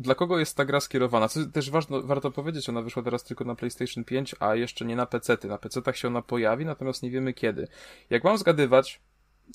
dla 0.00 0.14
kogo 0.14 0.38
jest 0.38 0.56
ta 0.56 0.64
gra 0.64 0.80
skierowana? 0.80 1.28
Co 1.28 1.46
też 1.46 1.70
ważno, 1.70 2.02
warto 2.02 2.30
powiedzieć, 2.30 2.68
ona 2.68 2.82
wyszła 2.82 3.02
teraz 3.02 3.24
tylko 3.24 3.44
na 3.44 3.54
PlayStation 3.54 4.04
5, 4.04 4.34
a 4.40 4.54
jeszcze 4.54 4.84
nie 4.84 4.96
na 4.96 5.06
PC-ty. 5.06 5.48
Na 5.48 5.56
PC-tach 5.56 5.96
się 5.96 6.08
ona 6.08 6.22
pojawi, 6.22 6.64
natomiast 6.64 7.02
nie 7.02 7.10
wiemy 7.10 7.32
kiedy. 7.32 7.68
Jak 8.10 8.24
mam 8.24 8.38
zgadywać, 8.38 9.00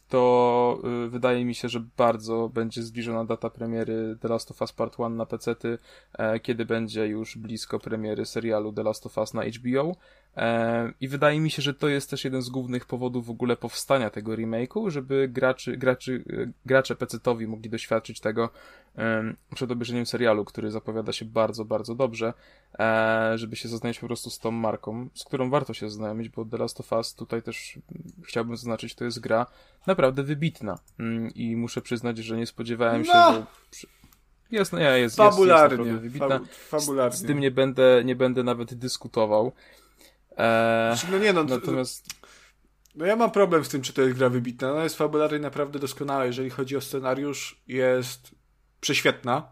to 0.10 0.82
y, 1.06 1.10
wydaje 1.10 1.46
mi 1.46 1.56
się, 1.56 1.70
że 1.70 1.80
bardzo 1.98 2.50
będzie 2.50 2.84
zbliżona 2.84 3.26
data 3.26 3.50
premiery 3.50 4.18
The 4.22 4.28
Last 4.28 4.52
of 4.52 4.62
Us 4.62 4.74
Part 4.74 5.00
1 5.00 5.18
na 5.18 5.26
PC-ty, 5.26 5.78
e, 6.14 6.40
kiedy 6.40 6.66
będzie 6.66 7.08
już 7.08 7.38
blisko 7.38 7.80
premiery 7.80 8.26
serialu 8.26 8.74
The 8.74 8.84
Last 8.84 9.06
of 9.06 9.18
Us 9.18 9.34
na 9.34 9.44
HBO. 9.44 9.96
E, 10.38 10.92
I 11.02 11.08
wydaje 11.08 11.40
mi 11.40 11.52
się, 11.52 11.62
że 11.62 11.74
to 11.74 11.88
jest 11.88 12.10
też 12.10 12.24
jeden 12.24 12.42
z 12.42 12.50
głównych 12.50 12.86
powodów 12.86 13.26
w 13.26 13.30
ogóle 13.30 13.58
powstania 13.58 14.10
tego 14.10 14.32
remake'u, 14.32 14.90
żeby 14.90 15.28
graczy, 15.28 15.78
graczy, 15.78 16.24
y, 16.30 16.54
gracze 16.66 16.96
PC-towi 16.96 17.48
mogli 17.48 17.70
doświadczyć 17.70 18.20
tego 18.20 18.50
przed 19.56 19.72
obejrzeniem 19.72 20.06
serialu, 20.06 20.46
który 20.46 20.72
zapowiada 20.72 21.12
się 21.12 21.26
bardzo, 21.26 21.66
bardzo 21.66 21.96
dobrze, 21.96 22.34
e, 22.80 23.34
żeby 23.36 23.56
się 23.56 23.70
zaznajomić 23.70 24.00
po 24.00 24.08
prostu 24.08 24.30
z 24.30 24.40
tą 24.40 24.52
marką, 24.52 25.10
z 25.14 25.24
którą 25.24 25.50
warto 25.50 25.74
się 25.74 25.90
zaznajomić, 25.90 26.30
bo 26.30 26.46
The 26.46 26.58
Last 26.58 26.80
of 26.80 26.92
Us 26.92 27.16
tutaj 27.16 27.42
też 27.42 27.80
chciałbym 28.24 28.58
zaznaczyć, 28.58 28.96
to 28.96 29.06
jest 29.06 29.20
gra 29.20 29.46
naprawdę 29.88 30.24
wybitna 30.24 30.80
mm, 31.00 31.34
i 31.34 31.56
muszę 31.56 31.82
przyznać, 31.82 32.18
że 32.18 32.38
nie 32.38 32.46
spodziewałem 32.46 33.04
no. 33.08 33.14
się, 33.14 33.46
że... 33.72 33.88
Jest, 34.52 34.74
nie, 34.74 35.00
jest, 35.00 35.16
fabularnie, 35.16 35.78
jest, 35.78 35.90
jest 35.90 36.04
wybitna. 36.04 36.40
fabularnie. 36.50 37.18
Z, 37.18 37.22
z, 37.22 37.26
tym 37.26 37.40
nie 37.40 37.52
będę, 37.52 38.02
nie 38.06 38.16
będę 38.16 38.44
nawet 38.44 38.74
dyskutował. 38.74 39.52
E, 40.38 40.96
no 41.12 41.18
nie 41.18 41.34
no, 41.34 41.44
natomiast... 41.44 42.08
No 42.96 43.06
ja 43.06 43.16
mam 43.16 43.32
problem 43.32 43.66
z 43.66 43.70
tym, 43.70 43.82
czy 43.82 43.94
to 43.94 44.02
jest 44.02 44.18
gra 44.18 44.30
wybitna. 44.30 44.72
Ona 44.72 44.84
jest 44.84 44.98
fabularnie 44.98 45.40
naprawdę 45.40 45.80
doskonała. 45.80 46.26
Jeżeli 46.26 46.50
chodzi 46.50 46.78
o 46.78 46.82
scenariusz, 46.82 47.62
jest 47.68 48.36
prześwietna. 48.82 49.52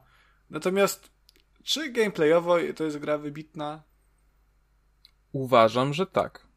Natomiast 0.49 1.13
czy 1.63 1.91
gameplayowo 1.91 2.57
to 2.75 2.83
jest 2.83 2.97
gra 2.97 3.17
wybitna? 3.17 3.83
Uważam, 5.31 5.93
że 5.93 6.05
tak. 6.05 6.47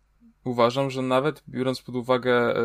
Uważam, 0.44 0.90
że 0.90 1.02
nawet 1.02 1.42
biorąc 1.48 1.82
pod 1.82 1.94
uwagę 1.94 2.56
e, 2.56 2.62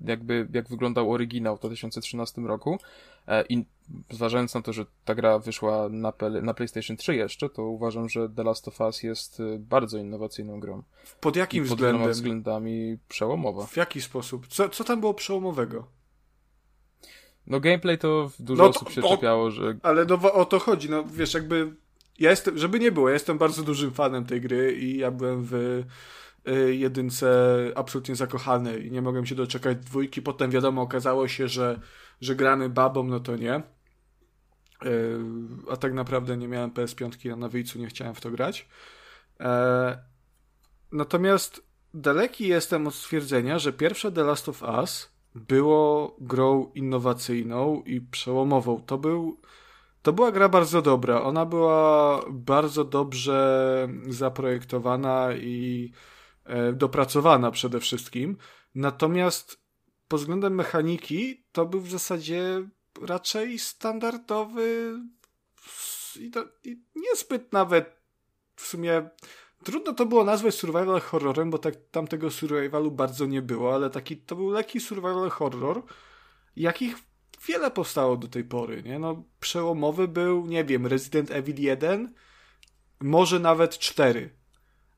jakby 0.00 0.48
jak 0.52 0.68
wyglądał 0.68 1.12
oryginał 1.12 1.56
w 1.56 1.60
2013 1.60 2.40
roku 2.40 2.78
e, 3.26 3.44
i 3.48 3.64
zważając 4.10 4.54
na 4.54 4.62
to, 4.62 4.72
że 4.72 4.86
ta 5.04 5.14
gra 5.14 5.38
wyszła 5.38 5.88
na, 5.88 6.12
na 6.42 6.54
PlayStation 6.54 6.96
3 6.96 7.14
jeszcze, 7.14 7.48
to 7.48 7.62
uważam, 7.62 8.08
że 8.08 8.28
The 8.28 8.42
Last 8.42 8.68
of 8.68 8.80
Us 8.80 9.02
jest 9.02 9.40
e, 9.40 9.58
bardzo 9.58 9.98
innowacyjną 9.98 10.60
grą. 10.60 10.82
Pod 11.20 11.36
jakim 11.36 11.64
I 11.64 11.68
pod 11.68 11.76
względem? 11.76 12.02
Pod 12.02 12.12
względami 12.12 12.98
przełomowa. 13.08 13.66
W 13.66 13.76
jaki 13.76 14.00
sposób? 14.00 14.46
Co, 14.46 14.68
co 14.68 14.84
tam 14.84 15.00
było 15.00 15.14
przełomowego? 15.14 15.86
No 17.46 17.60
gameplay 17.60 17.98
to 17.98 18.30
dużo 18.38 18.62
no 18.62 18.68
to, 18.68 18.76
osób 18.76 18.90
się 18.90 19.02
czepiało, 19.02 19.50
że... 19.50 19.78
Ale 19.82 20.04
no 20.04 20.32
o 20.32 20.44
to 20.44 20.58
chodzi, 20.58 20.90
no 20.90 21.04
wiesz, 21.04 21.34
jakby 21.34 21.72
ja 22.18 22.30
jestem, 22.30 22.58
żeby 22.58 22.80
nie 22.80 22.92
było, 22.92 23.08
ja 23.08 23.14
jestem 23.14 23.38
bardzo 23.38 23.62
dużym 23.62 23.90
fanem 23.90 24.24
tej 24.24 24.40
gry 24.40 24.72
i 24.72 24.98
ja 24.98 25.10
byłem 25.10 25.44
w 25.44 25.54
y, 26.48 26.74
jedynce 26.74 27.56
absolutnie 27.74 28.16
zakochany 28.16 28.78
i 28.78 28.90
nie 28.90 29.02
mogłem 29.02 29.26
się 29.26 29.34
doczekać 29.34 29.78
dwójki, 29.78 30.22
potem 30.22 30.50
wiadomo, 30.50 30.82
okazało 30.82 31.28
się, 31.28 31.48
że, 31.48 31.80
że 32.22 32.36
gramy 32.36 32.68
babą, 32.68 33.04
no 33.04 33.20
to 33.20 33.36
nie. 33.36 33.62
Y, 34.86 35.18
a 35.70 35.76
tak 35.76 35.94
naprawdę 35.94 36.36
nie 36.36 36.48
miałem 36.48 36.70
PS5 36.70 37.36
na 37.36 37.48
wyjcu, 37.48 37.78
nie 37.78 37.86
chciałem 37.86 38.14
w 38.14 38.20
to 38.20 38.30
grać. 38.30 38.68
E, 39.40 39.98
natomiast 40.92 41.66
daleki 41.94 42.48
jestem 42.48 42.86
od 42.86 42.94
stwierdzenia, 42.94 43.58
że 43.58 43.72
pierwsze 43.72 44.12
The 44.12 44.24
Last 44.24 44.48
of 44.48 44.62
Us 44.62 45.12
było 45.34 46.16
grą 46.20 46.70
innowacyjną 46.74 47.82
i 47.86 48.00
przełomową. 48.00 48.80
To, 48.80 48.98
był, 48.98 49.40
to 50.02 50.12
była 50.12 50.32
gra 50.32 50.48
bardzo 50.48 50.82
dobra. 50.82 51.22
Ona 51.22 51.46
była 51.46 52.20
bardzo 52.30 52.84
dobrze 52.84 53.88
zaprojektowana 54.08 55.32
i 55.32 55.92
e, 56.44 56.72
dopracowana 56.72 57.50
przede 57.50 57.80
wszystkim. 57.80 58.36
Natomiast 58.74 59.61
pod 60.12 60.20
względem 60.20 60.54
mechaniki 60.54 61.44
to 61.52 61.66
był 61.66 61.80
w 61.80 61.90
zasadzie 61.90 62.68
raczej 63.02 63.58
standardowy 63.58 64.98
i, 66.20 66.30
to, 66.30 66.44
i 66.64 66.82
niezbyt 66.96 67.52
nawet 67.52 68.02
w 68.56 68.66
sumie 68.66 69.10
Trudno 69.64 69.92
to 69.92 70.06
było 70.06 70.24
nazwać 70.24 70.54
survival 70.54 71.00
horrorem, 71.00 71.50
bo 71.50 71.58
tak, 71.58 71.74
tam 71.90 72.06
tego 72.06 72.30
survivalu 72.30 72.90
bardzo 72.90 73.26
nie 73.26 73.42
było, 73.42 73.74
ale 73.74 73.90
taki 73.90 74.16
to 74.16 74.36
był 74.36 74.50
lekki 74.50 74.80
survival 74.80 75.30
horror, 75.30 75.82
jakich 76.56 76.96
wiele 77.48 77.70
powstało 77.70 78.16
do 78.16 78.28
tej 78.28 78.44
pory, 78.44 78.82
nie? 78.82 78.98
No, 78.98 79.24
przełomowy 79.40 80.08
był, 80.08 80.46
nie 80.46 80.64
wiem, 80.64 80.86
Resident 80.86 81.30
Evil 81.30 81.60
1, 81.60 82.14
może 83.00 83.40
nawet 83.40 83.78
4. 83.78 84.41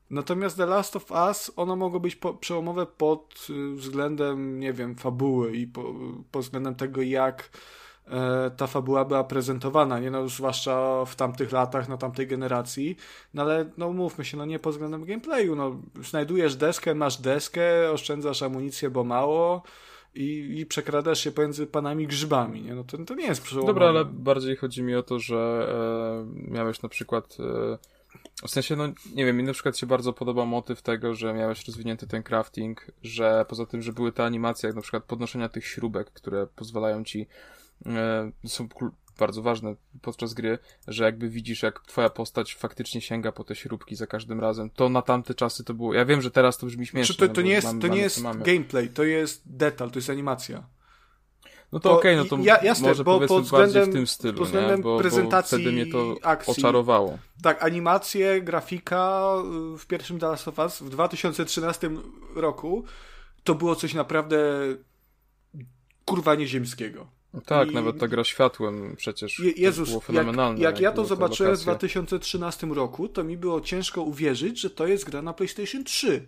Natomiast 0.09 0.57
The 0.57 0.65
Last 0.65 0.95
of 0.95 1.11
Us, 1.11 1.51
ono 1.55 1.75
mogło 1.75 1.99
być 1.99 2.15
po, 2.15 2.33
przełomowe 2.33 2.85
pod 2.85 3.47
y, 3.49 3.75
względem, 3.75 4.59
nie 4.59 4.73
wiem, 4.73 4.95
fabuły 4.95 5.57
i 5.57 5.67
po, 5.67 5.93
pod 6.31 6.43
względem 6.43 6.75
tego, 6.75 7.01
jak 7.01 7.49
E, 8.11 8.51
ta 8.57 8.67
fabuła 8.67 9.05
była 9.05 9.23
prezentowana, 9.23 9.99
nie 9.99 10.11
no, 10.11 10.27
zwłaszcza 10.29 11.05
w 11.05 11.15
tamtych 11.15 11.51
latach, 11.51 11.89
na 11.89 11.97
tamtej 11.97 12.27
generacji, 12.27 12.95
no 13.33 13.41
ale 13.41 13.71
no 13.77 13.93
mówmy 13.93 14.25
się, 14.25 14.37
no 14.37 14.45
nie 14.45 14.59
pod 14.59 14.73
względem 14.73 15.05
gameplayu, 15.05 15.55
no 15.55 15.81
znajdujesz 16.03 16.55
deskę, 16.55 16.95
masz 16.95 17.17
deskę, 17.17 17.91
oszczędzasz 17.91 18.43
amunicję, 18.43 18.89
bo 18.89 19.03
mało 19.03 19.63
i, 20.15 20.55
i 20.59 20.65
przekradasz 20.65 21.19
się 21.19 21.31
pomiędzy 21.31 21.67
panami 21.67 22.07
grzybami, 22.07 22.61
nie? 22.61 22.75
No 22.75 22.83
to, 22.83 22.97
to 22.97 23.15
nie 23.15 23.25
jest 23.25 23.43
przełomowe. 23.43 23.73
Dobra, 23.73 23.87
ale 23.87 24.05
bardziej 24.05 24.55
chodzi 24.55 24.83
mi 24.83 24.95
o 24.95 25.03
to, 25.03 25.19
że 25.19 25.67
e, 26.47 26.51
miałeś 26.51 26.81
na 26.81 26.89
przykład 26.89 27.37
e, 27.39 27.77
w 28.43 28.49
sensie, 28.49 28.75
no 28.75 28.87
nie 29.13 29.25
wiem, 29.25 29.37
mi 29.37 29.43
na 29.43 29.53
przykład 29.53 29.77
się 29.77 29.87
bardzo 29.87 30.13
podoba 30.13 30.45
motyw 30.45 30.81
tego, 30.81 31.15
że 31.15 31.33
miałeś 31.33 31.67
rozwinięty 31.67 32.07
ten 32.07 32.23
crafting, 32.23 32.91
że 33.03 33.45
poza 33.49 33.65
tym, 33.65 33.81
że 33.81 33.93
były 33.93 34.11
te 34.11 34.23
animacje, 34.23 34.67
jak 34.67 34.75
na 34.75 34.81
przykład 34.81 35.03
podnoszenia 35.03 35.49
tych 35.49 35.67
śrubek, 35.67 36.11
które 36.11 36.47
pozwalają 36.47 37.03
ci, 37.03 37.27
e, 37.85 38.31
są 38.45 38.67
bardzo 39.19 39.41
ważne 39.41 39.75
podczas 40.01 40.33
gry, 40.33 40.59
że 40.87 41.03
jakby 41.03 41.29
widzisz, 41.29 41.63
jak 41.63 41.79
twoja 41.79 42.09
postać 42.09 42.55
faktycznie 42.55 43.01
sięga 43.01 43.31
po 43.31 43.43
te 43.43 43.55
śrubki 43.55 43.95
za 43.95 44.07
każdym 44.07 44.39
razem. 44.39 44.69
To 44.69 44.89
na 44.89 45.01
tamte 45.01 45.33
czasy 45.33 45.63
to 45.63 45.73
było. 45.73 45.93
Ja 45.93 46.05
wiem, 46.05 46.21
że 46.21 46.31
teraz 46.31 46.57
to 46.57 46.65
brzmi 46.65 46.85
śmiesznie. 46.85 47.15
Znaczy 47.15 47.29
to, 47.29 47.35
to 47.35 47.41
nie 47.41 47.51
jest, 47.51 47.67
mamy, 47.67 47.81
to 47.81 47.87
nie 47.87 48.01
jest 48.01 48.21
gameplay, 48.21 48.89
to 48.89 49.03
jest 49.03 49.41
detal, 49.45 49.91
to 49.91 49.99
jest 49.99 50.09
animacja. 50.09 50.74
No 51.71 51.79
to 51.79 51.91
okej, 51.91 52.19
okay, 52.19 52.29
no 52.29 52.37
to 52.37 52.43
ja, 52.43 52.63
jasne, 52.63 52.87
może 52.87 53.03
bo 53.03 53.19
powiedzmy 53.19 53.57
bardziej 53.57 53.85
w 53.85 53.93
tym 53.93 54.07
stylu, 54.07 54.37
pod 54.37 54.47
względem 54.47 54.77
nie? 54.77 54.83
Bo, 54.83 54.97
prezentacji 54.99 55.57
bo 55.57 55.61
wtedy 55.61 55.75
mnie 55.75 55.91
to 55.91 56.15
akcji, 56.23 56.51
oczarowało. 56.51 57.17
Tak, 57.41 57.63
animacje, 57.63 58.41
grafika 58.41 59.33
y, 59.75 59.77
w 59.77 59.85
pierwszym 59.87 60.19
The 60.19 60.27
Last 60.27 60.47
of 60.47 60.59
Us 60.59 60.81
w 60.81 60.89
2013 60.89 61.89
roku 62.35 62.83
to 63.43 63.55
było 63.55 63.75
coś 63.75 63.93
naprawdę 63.93 64.37
kurwa 66.05 66.35
nieziemskiego. 66.35 67.07
Tak, 67.45 67.71
I... 67.71 67.73
nawet 67.73 67.99
ta 67.99 68.07
gra 68.07 68.23
światłem 68.23 68.95
przecież 68.97 69.39
Je 69.39 69.51
Jezus, 69.51 69.89
było 69.89 70.01
fenomenalne. 70.01 70.59
Jak, 70.59 70.75
jak 70.75 70.81
ja 70.81 70.91
to 70.91 71.05
zobaczyłem 71.05 71.55
w 71.55 71.61
2013 71.61 72.67
roku, 72.67 73.09
to 73.09 73.23
mi 73.23 73.37
było 73.37 73.61
ciężko 73.61 74.01
uwierzyć, 74.01 74.59
że 74.59 74.69
to 74.69 74.87
jest 74.87 75.05
gra 75.05 75.21
na 75.21 75.33
PlayStation 75.33 75.83
3. 75.83 76.27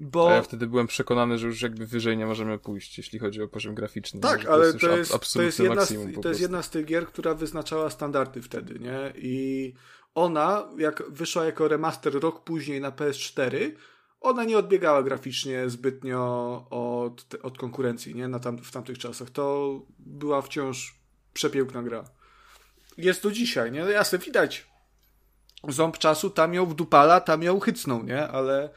Bo... 0.00 0.30
A 0.30 0.34
ja 0.34 0.42
wtedy 0.42 0.66
byłem 0.66 0.86
przekonany, 0.86 1.38
że 1.38 1.46
już 1.46 1.62
jakby 1.62 1.86
wyżej 1.86 2.16
nie 2.16 2.26
możemy 2.26 2.58
pójść, 2.58 2.98
jeśli 2.98 3.18
chodzi 3.18 3.42
o 3.42 3.48
poziom 3.48 3.74
graficzny. 3.74 4.20
Tak, 4.20 4.46
ale 4.46 4.72
to 4.72 4.96
jest, 4.96 5.10
to 5.12 5.18
jest, 5.18 5.32
to 5.32 5.42
jest, 5.42 5.58
jedna, 5.58 5.84
z, 5.84 5.94
to 6.22 6.28
jest 6.28 6.40
jedna 6.40 6.62
z 6.62 6.70
tych 6.70 6.84
gier, 6.84 7.06
która 7.06 7.34
wyznaczała 7.34 7.90
standardy 7.90 8.42
wtedy, 8.42 8.78
nie? 8.78 9.12
I 9.16 9.74
ona, 10.14 10.68
jak 10.78 11.10
wyszła 11.10 11.44
jako 11.44 11.68
remaster 11.68 12.20
rok 12.20 12.44
później 12.44 12.80
na 12.80 12.90
PS4, 12.90 13.72
ona 14.20 14.44
nie 14.44 14.58
odbiegała 14.58 15.02
graficznie 15.02 15.70
zbytnio 15.70 16.66
od, 16.70 17.34
od 17.42 17.58
konkurencji, 17.58 18.14
nie? 18.14 18.28
Na 18.28 18.38
tam, 18.38 18.58
w 18.58 18.70
tamtych 18.70 18.98
czasach. 18.98 19.30
To 19.30 19.74
była 19.98 20.42
wciąż 20.42 20.94
przepiękna 21.32 21.82
gra. 21.82 22.04
Jest 22.98 23.22
to 23.22 23.30
dzisiaj, 23.30 23.72
nie? 23.72 23.78
Jasne, 23.78 24.18
widać. 24.18 24.70
Ząb 25.68 25.98
czasu 25.98 26.30
tam 26.30 26.54
ją 26.54 26.66
wdupala, 26.66 27.20
tam 27.20 27.42
ją 27.42 27.60
hycnął, 27.60 28.04
nie? 28.04 28.28
Ale 28.28 28.70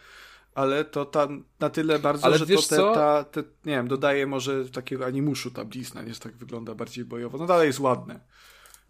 ale 0.55 0.85
to 0.85 1.05
tam 1.05 1.43
na 1.59 1.69
tyle 1.69 1.99
bardzo, 1.99 2.25
ale 2.25 2.38
że 2.38 2.47
to 2.47 2.61
te, 2.61 2.77
ta, 2.77 3.23
te, 3.23 3.43
nie 3.65 3.75
wiem, 3.75 3.88
dodaje 3.88 4.27
może 4.27 4.69
takiego 4.69 5.05
animuszu 5.05 5.51
ta 5.51 5.65
blizna, 5.65 6.01
nie, 6.01 6.13
że 6.13 6.19
tak 6.19 6.35
wygląda 6.35 6.75
bardziej 6.75 7.05
bojowo. 7.05 7.38
No 7.38 7.45
dalej 7.45 7.67
jest 7.67 7.80
ładne. 7.80 8.19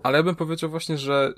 Ale 0.04 0.18
ja 0.18 0.24
bym 0.24 0.36
powiedział 0.36 0.70
właśnie, 0.70 0.98
że 0.98 1.34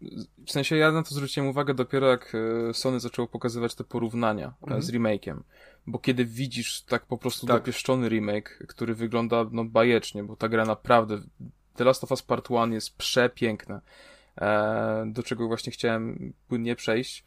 yy, 0.00 0.24
w 0.46 0.50
sensie 0.50 0.76
ja 0.76 0.92
na 0.92 1.02
to 1.02 1.14
zwróciłem 1.14 1.48
uwagę 1.48 1.74
dopiero 1.74 2.06
jak 2.06 2.34
yy, 2.66 2.74
Sony 2.74 3.00
zaczęło 3.00 3.28
pokazywać 3.28 3.74
te 3.74 3.84
porównania 3.84 4.54
yy, 4.66 4.82
z 4.82 4.92
remake'iem. 4.92 5.40
Bo 5.86 5.98
kiedy 5.98 6.24
widzisz 6.24 6.82
tak 6.82 7.06
po 7.06 7.18
prostu 7.18 7.46
tak. 7.46 7.56
dopieszczony 7.56 8.08
remake, 8.08 8.58
który 8.68 8.94
wygląda 8.94 9.46
no 9.52 9.64
bajecznie, 9.64 10.24
bo 10.24 10.36
ta 10.36 10.48
gra 10.48 10.64
naprawdę 10.64 11.20
The 11.76 11.84
Last 11.84 12.04
of 12.04 12.10
Us 12.10 12.22
Part 12.22 12.50
1 12.50 12.72
jest 12.72 12.96
przepiękna, 12.96 13.80
e, 14.38 15.04
do 15.06 15.22
czego 15.22 15.48
właśnie 15.48 15.72
chciałem 15.72 16.32
płynnie 16.48 16.76
przejść, 16.76 17.24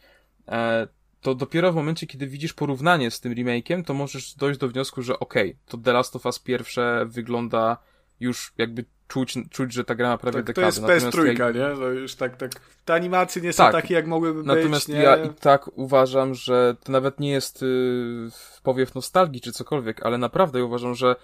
e, 0.47 0.87
to 1.21 1.35
dopiero 1.35 1.71
w 1.71 1.75
momencie, 1.75 2.07
kiedy 2.07 2.27
widzisz 2.27 2.53
porównanie 2.53 3.11
z 3.11 3.19
tym 3.19 3.33
remake'iem, 3.33 3.83
to 3.83 3.93
możesz 3.93 4.35
dojść 4.35 4.59
do 4.59 4.67
wniosku, 4.67 5.01
że 5.01 5.19
okej, 5.19 5.49
okay, 5.49 5.61
to 5.65 5.77
The 5.77 5.93
Last 5.93 6.15
of 6.15 6.25
Us 6.25 6.39
pierwsze 6.39 7.05
wygląda 7.09 7.77
już 8.19 8.53
jakby 8.57 8.85
czuć, 9.07 9.33
czuć 9.49 9.73
że 9.73 9.83
ta 9.83 9.95
gra 9.95 10.09
ma 10.09 10.17
prawie 10.17 10.37
tak, 10.37 10.45
dekadę. 10.45 10.81
To 10.81 10.91
jest 10.91 11.05
PS3, 11.05 11.39
ja... 11.39 11.51
nie? 11.51 11.75
To 11.75 11.89
już 11.89 12.15
tak, 12.15 12.37
tak. 12.37 12.51
Te 12.85 12.93
animacje 12.93 13.41
nie 13.41 13.53
są 13.53 13.63
tak, 13.63 13.71
takie, 13.71 13.93
jak 13.93 14.07
mogłyby 14.07 14.43
natomiast 14.43 14.87
być, 14.87 14.95
Natomiast 14.95 15.23
ja 15.23 15.31
i 15.31 15.33
tak 15.33 15.77
uważam, 15.77 16.35
że 16.35 16.75
to 16.83 16.91
nawet 16.91 17.19
nie 17.19 17.31
jest 17.31 17.61
yy, 17.61 18.29
powiew 18.63 18.95
nostalgii 18.95 19.41
czy 19.41 19.51
cokolwiek, 19.51 20.05
ale 20.05 20.17
naprawdę 20.17 20.65
uważam, 20.65 20.95
że 20.95 21.15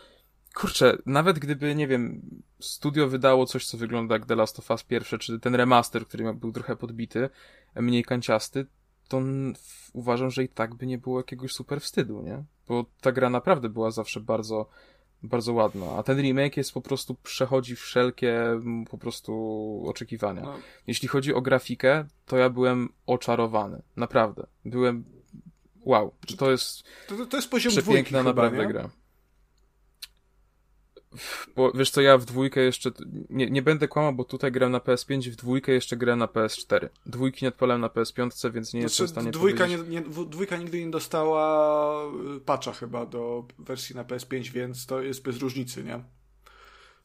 kurczę, 0.55 0.97
nawet 1.05 1.39
gdyby, 1.39 1.75
nie 1.75 1.87
wiem, 1.87 2.21
studio 2.59 3.07
wydało 3.07 3.45
coś, 3.45 3.67
co 3.67 3.77
wygląda 3.77 4.15
jak 4.15 4.25
The 4.25 4.35
Last 4.35 4.59
of 4.59 4.71
Us 4.71 4.83
pierwsze, 4.83 5.17
czy 5.17 5.39
ten 5.39 5.55
remaster, 5.55 6.07
który 6.07 6.33
był 6.33 6.51
trochę 6.51 6.75
podbity, 6.75 7.29
mniej 7.75 8.03
kanciasty, 8.03 8.65
to 9.07 9.21
uważam, 9.93 10.31
że 10.31 10.43
i 10.43 10.49
tak 10.49 10.75
by 10.75 10.85
nie 10.85 10.97
było 10.97 11.19
jakiegoś 11.19 11.51
super 11.51 11.81
wstydu, 11.81 12.21
nie? 12.21 12.43
Bo 12.67 12.85
ta 13.01 13.11
gra 13.11 13.29
naprawdę 13.29 13.69
była 13.69 13.91
zawsze 13.91 14.19
bardzo, 14.19 14.69
bardzo 15.23 15.53
ładna, 15.53 15.85
a 15.97 16.03
ten 16.03 16.21
remake 16.21 16.57
jest 16.57 16.73
po 16.73 16.81
prostu, 16.81 17.15
przechodzi 17.15 17.75
wszelkie 17.75 18.43
po 18.89 18.97
prostu 18.97 19.83
oczekiwania. 19.87 20.41
No. 20.41 20.57
Jeśli 20.87 21.07
chodzi 21.07 21.33
o 21.33 21.41
grafikę, 21.41 22.05
to 22.25 22.37
ja 22.37 22.49
byłem 22.49 22.89
oczarowany, 23.05 23.81
naprawdę. 23.95 24.47
Byłem, 24.65 25.03
wow, 25.81 26.11
to 26.37 26.51
jest, 26.51 26.83
to, 27.07 27.25
to 27.25 27.37
jest 27.37 27.49
poziom 27.49 27.71
przepiękna 27.71 28.01
dwójki 28.01 28.13
naprawdę 28.13 28.57
chyba, 28.57 28.69
gra. 28.69 28.89
Bo 31.55 31.71
wiesz 31.71 31.89
co, 31.89 32.01
ja 32.01 32.17
w 32.17 32.25
dwójkę 32.25 32.61
jeszcze, 32.61 32.91
nie, 33.29 33.49
nie 33.49 33.61
będę 33.61 33.87
kłamał, 33.87 34.13
bo 34.13 34.23
tutaj 34.23 34.51
gram 34.51 34.71
na 34.71 34.79
PS5, 34.79 35.29
w 35.29 35.35
dwójkę 35.35 35.71
jeszcze 35.71 35.97
grałem 35.97 36.19
na 36.19 36.27
PS4. 36.27 36.89
Dwójki 37.05 37.45
nie 37.45 37.49
odpalałem 37.49 37.81
na 37.81 37.87
PS5, 37.87 38.51
więc 38.51 38.73
nie 38.73 38.81
znaczy, 38.81 38.83
jestem 38.83 39.07
w 39.07 39.09
stanie 39.09 39.31
dwójka 39.31 39.65
powiedzieć... 39.65 39.87
Nie, 39.89 40.01
nie, 40.01 40.25
dwójka 40.25 40.57
nigdy 40.57 40.85
nie 40.85 40.91
dostała 40.91 42.05
y, 42.37 42.39
patcha 42.39 42.71
chyba 42.71 43.05
do 43.05 43.45
wersji 43.59 43.95
na 43.95 44.03
PS5, 44.03 44.51
więc 44.51 44.85
to 44.85 45.01
jest 45.01 45.23
bez 45.23 45.37
różnicy, 45.37 45.83
nie? 45.83 45.95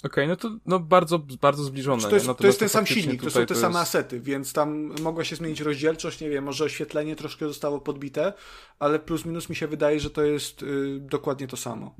Okej, 0.04 0.24
okay, 0.24 0.26
no 0.26 0.36
to 0.36 0.50
no 0.66 0.78
bardzo, 0.78 1.18
bardzo 1.18 1.64
zbliżone. 1.64 2.02
To 2.02 2.14
jest, 2.14 2.26
to 2.38 2.46
jest 2.46 2.58
ten 2.58 2.68
sam 2.68 2.86
silnik, 2.86 3.22
to 3.22 3.30
są 3.30 3.46
te 3.46 3.54
same 3.54 3.78
jest... 3.78 3.88
asety, 3.88 4.20
więc 4.20 4.52
tam 4.52 4.94
mogła 5.02 5.24
się 5.24 5.36
zmienić 5.36 5.60
rozdzielczość, 5.60 6.20
nie 6.20 6.30
wiem, 6.30 6.44
może 6.44 6.64
oświetlenie 6.64 7.16
troszkę 7.16 7.48
zostało 7.48 7.80
podbite, 7.80 8.32
ale 8.78 8.98
plus 8.98 9.24
minus 9.24 9.48
mi 9.48 9.56
się 9.56 9.66
wydaje, 9.66 10.00
że 10.00 10.10
to 10.10 10.22
jest 10.22 10.62
y, 10.62 10.98
dokładnie 11.00 11.46
to 11.46 11.56
samo. 11.56 11.94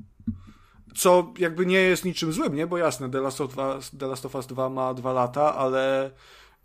Co 0.95 1.33
jakby 1.37 1.65
nie 1.65 1.77
jest 1.77 2.05
niczym 2.05 2.33
złym, 2.33 2.55
nie? 2.55 2.67
Bo 2.67 2.77
jasne, 2.77 3.09
The 3.09 3.21
Last 3.21 3.41
of 3.41 3.57
Us, 3.57 3.91
The 3.99 4.07
Last 4.07 4.25
of 4.25 4.35
Us 4.35 4.47
2 4.47 4.69
ma 4.69 4.93
dwa 4.93 5.13
lata, 5.13 5.55
ale 5.55 6.11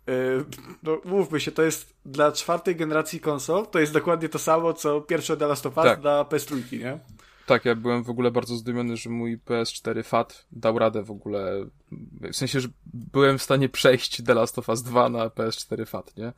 yy, 0.07 0.45
no, 0.83 1.01
mówmy 1.05 1.39
się, 1.39 1.51
to 1.51 1.63
jest 1.63 1.93
dla 2.05 2.31
czwartej 2.31 2.75
generacji 2.75 3.19
konsol, 3.19 3.67
to 3.67 3.79
jest 3.79 3.93
dokładnie 3.93 4.29
to 4.29 4.39
samo, 4.39 4.73
co 4.73 5.01
pierwsze 5.01 5.37
The 5.37 5.47
Last 5.47 5.65
of 5.65 5.77
Us 5.77 5.85
tak. 5.85 6.01
dla 6.01 6.23
PS3, 6.23 6.79
nie? 6.79 6.99
Tak, 7.47 7.65
ja 7.65 7.75
byłem 7.75 8.03
w 8.03 8.09
ogóle 8.09 8.31
bardzo 8.31 8.55
zdumiony, 8.55 8.97
że 8.97 9.09
mój 9.09 9.37
PS4 9.37 10.03
FAT 10.03 10.45
dał 10.51 10.79
radę 10.79 11.03
w 11.03 11.11
ogóle. 11.11 11.65
W 12.31 12.35
sensie, 12.35 12.59
że 12.59 12.67
byłem 12.85 13.37
w 13.37 13.43
stanie 13.43 13.69
przejść 13.69 14.23
The 14.23 14.33
Last 14.33 14.59
of 14.59 14.69
Us 14.69 14.83
2 14.83 15.09
na 15.09 15.27
PS4 15.27 15.85
FAT, 15.85 16.17
nie? 16.17 16.33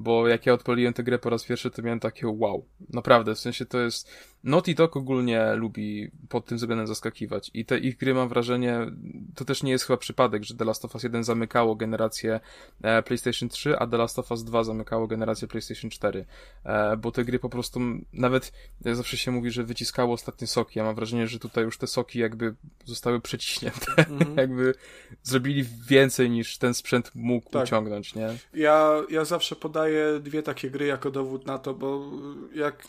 Bo 0.00 0.28
jak 0.28 0.46
ja 0.46 0.52
odpaliłem 0.52 0.94
tę 0.94 1.02
grę 1.02 1.18
po 1.18 1.30
raz 1.30 1.44
pierwszy, 1.44 1.70
to 1.70 1.82
miałem 1.82 2.00
takie 2.00 2.26
wow. 2.28 2.64
Naprawdę, 2.92 3.34
w 3.34 3.38
sensie 3.38 3.66
to 3.66 3.80
jest 3.80 4.10
Naughty 4.44 4.74
Dog 4.74 4.96
ogólnie 4.96 5.54
lubi 5.54 6.10
pod 6.28 6.46
tym 6.46 6.58
względem 6.58 6.86
zaskakiwać 6.86 7.50
i 7.54 7.64
te 7.64 7.78
ich 7.78 7.96
gry 7.96 8.14
mam 8.14 8.28
wrażenie, 8.28 8.86
to 9.34 9.44
też 9.44 9.62
nie 9.62 9.72
jest 9.72 9.84
chyba 9.84 9.96
przypadek, 9.96 10.44
że 10.44 10.54
The 10.54 10.64
Last 10.64 10.84
of 10.84 10.94
Us 10.94 11.02
1 11.02 11.24
zamykało 11.24 11.76
generację 11.76 12.40
e, 12.82 13.02
PlayStation 13.02 13.48
3, 13.48 13.78
a 13.78 13.86
The 13.86 13.96
Last 13.96 14.18
of 14.18 14.30
Us 14.30 14.44
2 14.44 14.64
zamykało 14.64 15.06
generację 15.06 15.48
PlayStation 15.48 15.90
4, 15.90 16.26
e, 16.64 16.96
bo 16.96 17.10
te 17.10 17.24
gry 17.24 17.38
po 17.38 17.48
prostu 17.48 17.80
nawet, 18.12 18.52
zawsze 18.80 19.16
się 19.16 19.30
mówi, 19.30 19.50
że 19.50 19.64
wyciskało 19.64 20.14
ostatnie 20.14 20.46
soki, 20.46 20.78
ja 20.78 20.84
mam 20.84 20.94
wrażenie, 20.94 21.26
że 21.26 21.38
tutaj 21.38 21.64
już 21.64 21.78
te 21.78 21.86
soki 21.86 22.18
jakby 22.18 22.54
zostały 22.84 23.20
przeciśnięte, 23.20 23.92
mm. 23.96 24.36
jakby 24.36 24.74
zrobili 25.22 25.64
więcej 25.88 26.30
niż 26.30 26.58
ten 26.58 26.74
sprzęt 26.74 27.10
mógł 27.14 27.50
tak. 27.50 27.64
uciągnąć, 27.64 28.14
nie? 28.14 28.28
Ja, 28.54 29.02
ja 29.10 29.24
zawsze 29.24 29.56
podaję 29.56 29.89
dwie 30.20 30.42
takie 30.42 30.70
gry 30.70 30.86
jako 30.86 31.10
dowód 31.10 31.46
na 31.46 31.58
to, 31.58 31.74
bo 31.74 32.10
jak 32.54 32.84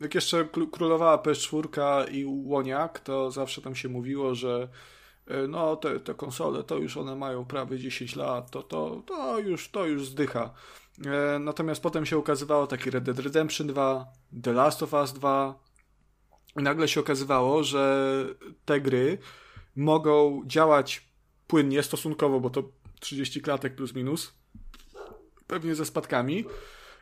jak 0.00 0.14
jeszcze 0.14 0.48
królowała 0.72 1.16
PS4 1.16 2.12
i 2.12 2.24
Łoniak, 2.26 3.00
to 3.00 3.30
zawsze 3.30 3.62
tam 3.62 3.74
się 3.74 3.88
mówiło, 3.88 4.34
że 4.34 4.68
e, 5.26 5.46
no 5.46 5.76
te, 5.76 6.00
te 6.00 6.14
konsole 6.14 6.64
to 6.64 6.76
już 6.78 6.96
one 6.96 7.16
mają 7.16 7.44
prawie 7.44 7.78
10 7.78 8.16
lat, 8.16 8.50
to, 8.50 8.62
to, 8.62 9.02
to, 9.06 9.38
już, 9.38 9.68
to 9.68 9.86
już 9.86 10.06
zdycha. 10.06 10.54
E, 11.06 11.38
natomiast 11.38 11.82
potem 11.82 12.06
się 12.06 12.18
ukazywało 12.18 12.66
taki 12.66 12.90
Red 12.90 13.04
Dead 13.04 13.18
Redemption 13.18 13.66
2, 13.66 14.06
The 14.42 14.52
Last 14.52 14.82
of 14.82 14.92
Us 14.92 15.12
2 15.12 15.54
i 16.56 16.62
nagle 16.62 16.88
się 16.88 17.00
okazywało, 17.00 17.64
że 17.64 18.24
te 18.64 18.80
gry 18.80 19.18
mogą 19.76 20.42
działać 20.46 21.08
płynnie 21.46 21.82
stosunkowo, 21.82 22.40
bo 22.40 22.50
to 22.50 22.62
30 23.00 23.40
klatek 23.40 23.76
plus 23.76 23.94
minus, 23.94 24.39
pewnie 25.50 25.74
ze 25.74 25.86
spadkami, 25.86 26.44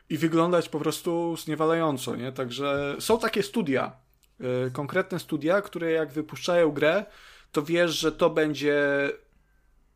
i 0.09 0.17
wyglądać 0.17 0.69
po 0.69 0.79
prostu 0.79 1.35
zniewalająco, 1.37 2.15
nie? 2.15 2.31
Także 2.31 2.95
są 2.99 3.19
takie 3.19 3.43
studia, 3.43 3.91
yy, 4.39 4.71
konkretne 4.73 5.19
studia, 5.19 5.61
które 5.61 5.91
jak 5.91 6.11
wypuszczają 6.11 6.71
grę, 6.71 7.05
to 7.51 7.63
wiesz, 7.63 7.91
że 7.91 8.11
to 8.11 8.29
będzie 8.29 9.09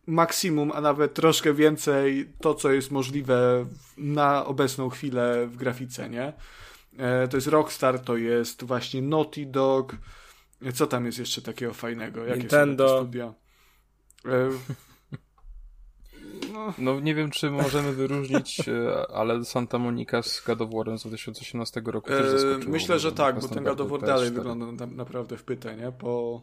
maksimum, 0.07 0.71
a 0.71 0.81
nawet 0.81 1.13
troszkę 1.13 1.53
więcej 1.53 2.33
to, 2.41 2.53
co 2.53 2.71
jest 2.71 2.91
możliwe 2.91 3.65
na 3.97 4.45
obecną 4.45 4.89
chwilę 4.89 5.47
w 5.47 5.57
grafice, 5.57 6.09
nie? 6.09 6.33
Yy, 6.93 7.27
to 7.29 7.37
jest 7.37 7.47
Rockstar, 7.47 7.99
to 7.99 8.17
jest 8.17 8.63
właśnie 8.63 9.01
Naughty 9.01 9.45
Dog, 9.45 9.95
Co 10.73 10.87
tam 10.87 11.05
jest 11.05 11.19
jeszcze 11.19 11.41
takiego 11.41 11.73
fajnego? 11.73 12.25
Jakie 12.25 12.39
Nintendo. 12.39 12.87
są 12.87 13.03
studia? 13.03 13.33
E, 14.25 14.49
No. 16.53 16.73
no 16.77 16.99
nie 16.99 17.15
wiem, 17.15 17.31
czy 17.31 17.51
możemy 17.51 17.93
wyróżnić, 17.93 18.69
e, 18.69 19.05
ale 19.11 19.45
Santa 19.45 19.77
Monica 19.79 20.21
z 20.23 20.43
God 20.45 20.61
of 20.61 20.69
z 20.97 21.03
2018 21.03 21.81
roku 21.85 22.07
też 22.07 22.25
e, 22.25 22.29
zaskoczyło. 22.39 22.71
myślę, 22.71 22.99
że 22.99 23.11
tak, 23.11 23.39
bo 23.39 23.47
ten 23.47 23.63
God 23.63 23.81
of 23.81 23.89
War 23.89 24.01
dalej 24.01 24.29
PS4. 24.29 24.33
wygląda 24.33 24.85
na, 24.85 24.85
naprawdę 24.95 25.37
w 25.37 25.43
pytę, 25.43 25.75
nie? 25.75 25.91
Po, 25.91 26.41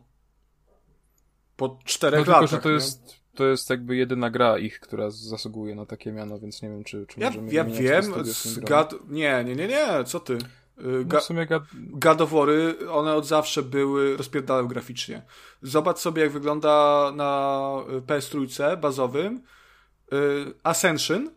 po 1.57 1.79
czterech 1.85 2.19
No 2.21 2.25
tylko, 2.25 2.41
latach. 2.41 2.51
że 2.51 2.59
to 2.63 2.69
nie? 2.69 2.75
jest, 2.75 3.15
to 3.35 3.45
jest 3.47 3.71
jakby 3.71 3.97
jedyna 3.97 4.31
gra 4.31 4.59
ich, 4.59 4.81
która 4.81 5.11
zasługuje 5.11 5.75
na 5.75 5.87
takie 5.87 6.13
miano, 6.13 6.39
więc 6.39 6.63
nie 6.63 6.69
wiem, 6.69 6.85
czy, 6.85 7.07
czy 7.07 7.21
Ja, 7.21 7.27
możemy 7.27 7.53
ja 7.53 7.65
wiem, 7.65 8.25
z. 8.25 8.59
God... 8.59 8.95
Nie, 9.09 9.45
nie, 9.45 9.57
nie, 9.57 9.69
nie, 9.69 9.89
co 10.07 10.21
ty? 10.21 10.33
Y, 10.35 10.39
No 10.79 11.05
Ga... 11.05 11.21
w 11.21 11.25
sumie 11.25 11.47
God... 11.47 11.63
God 11.75 12.21
of 12.21 12.33
War'y, 12.33 12.75
one 12.91 13.15
od 13.15 13.27
zawsze 13.27 13.63
były, 13.63 14.17
rozpierdalały 14.17 14.69
graficznie. 14.69 15.23
Zobacz 15.63 15.99
sobie, 15.99 16.23
jak 16.23 16.33
wygląda 16.33 17.13
na 17.17 17.61
y, 17.99 18.01
PS3 18.01 18.77
bazowym 18.81 19.43
Ascension. 20.63 21.31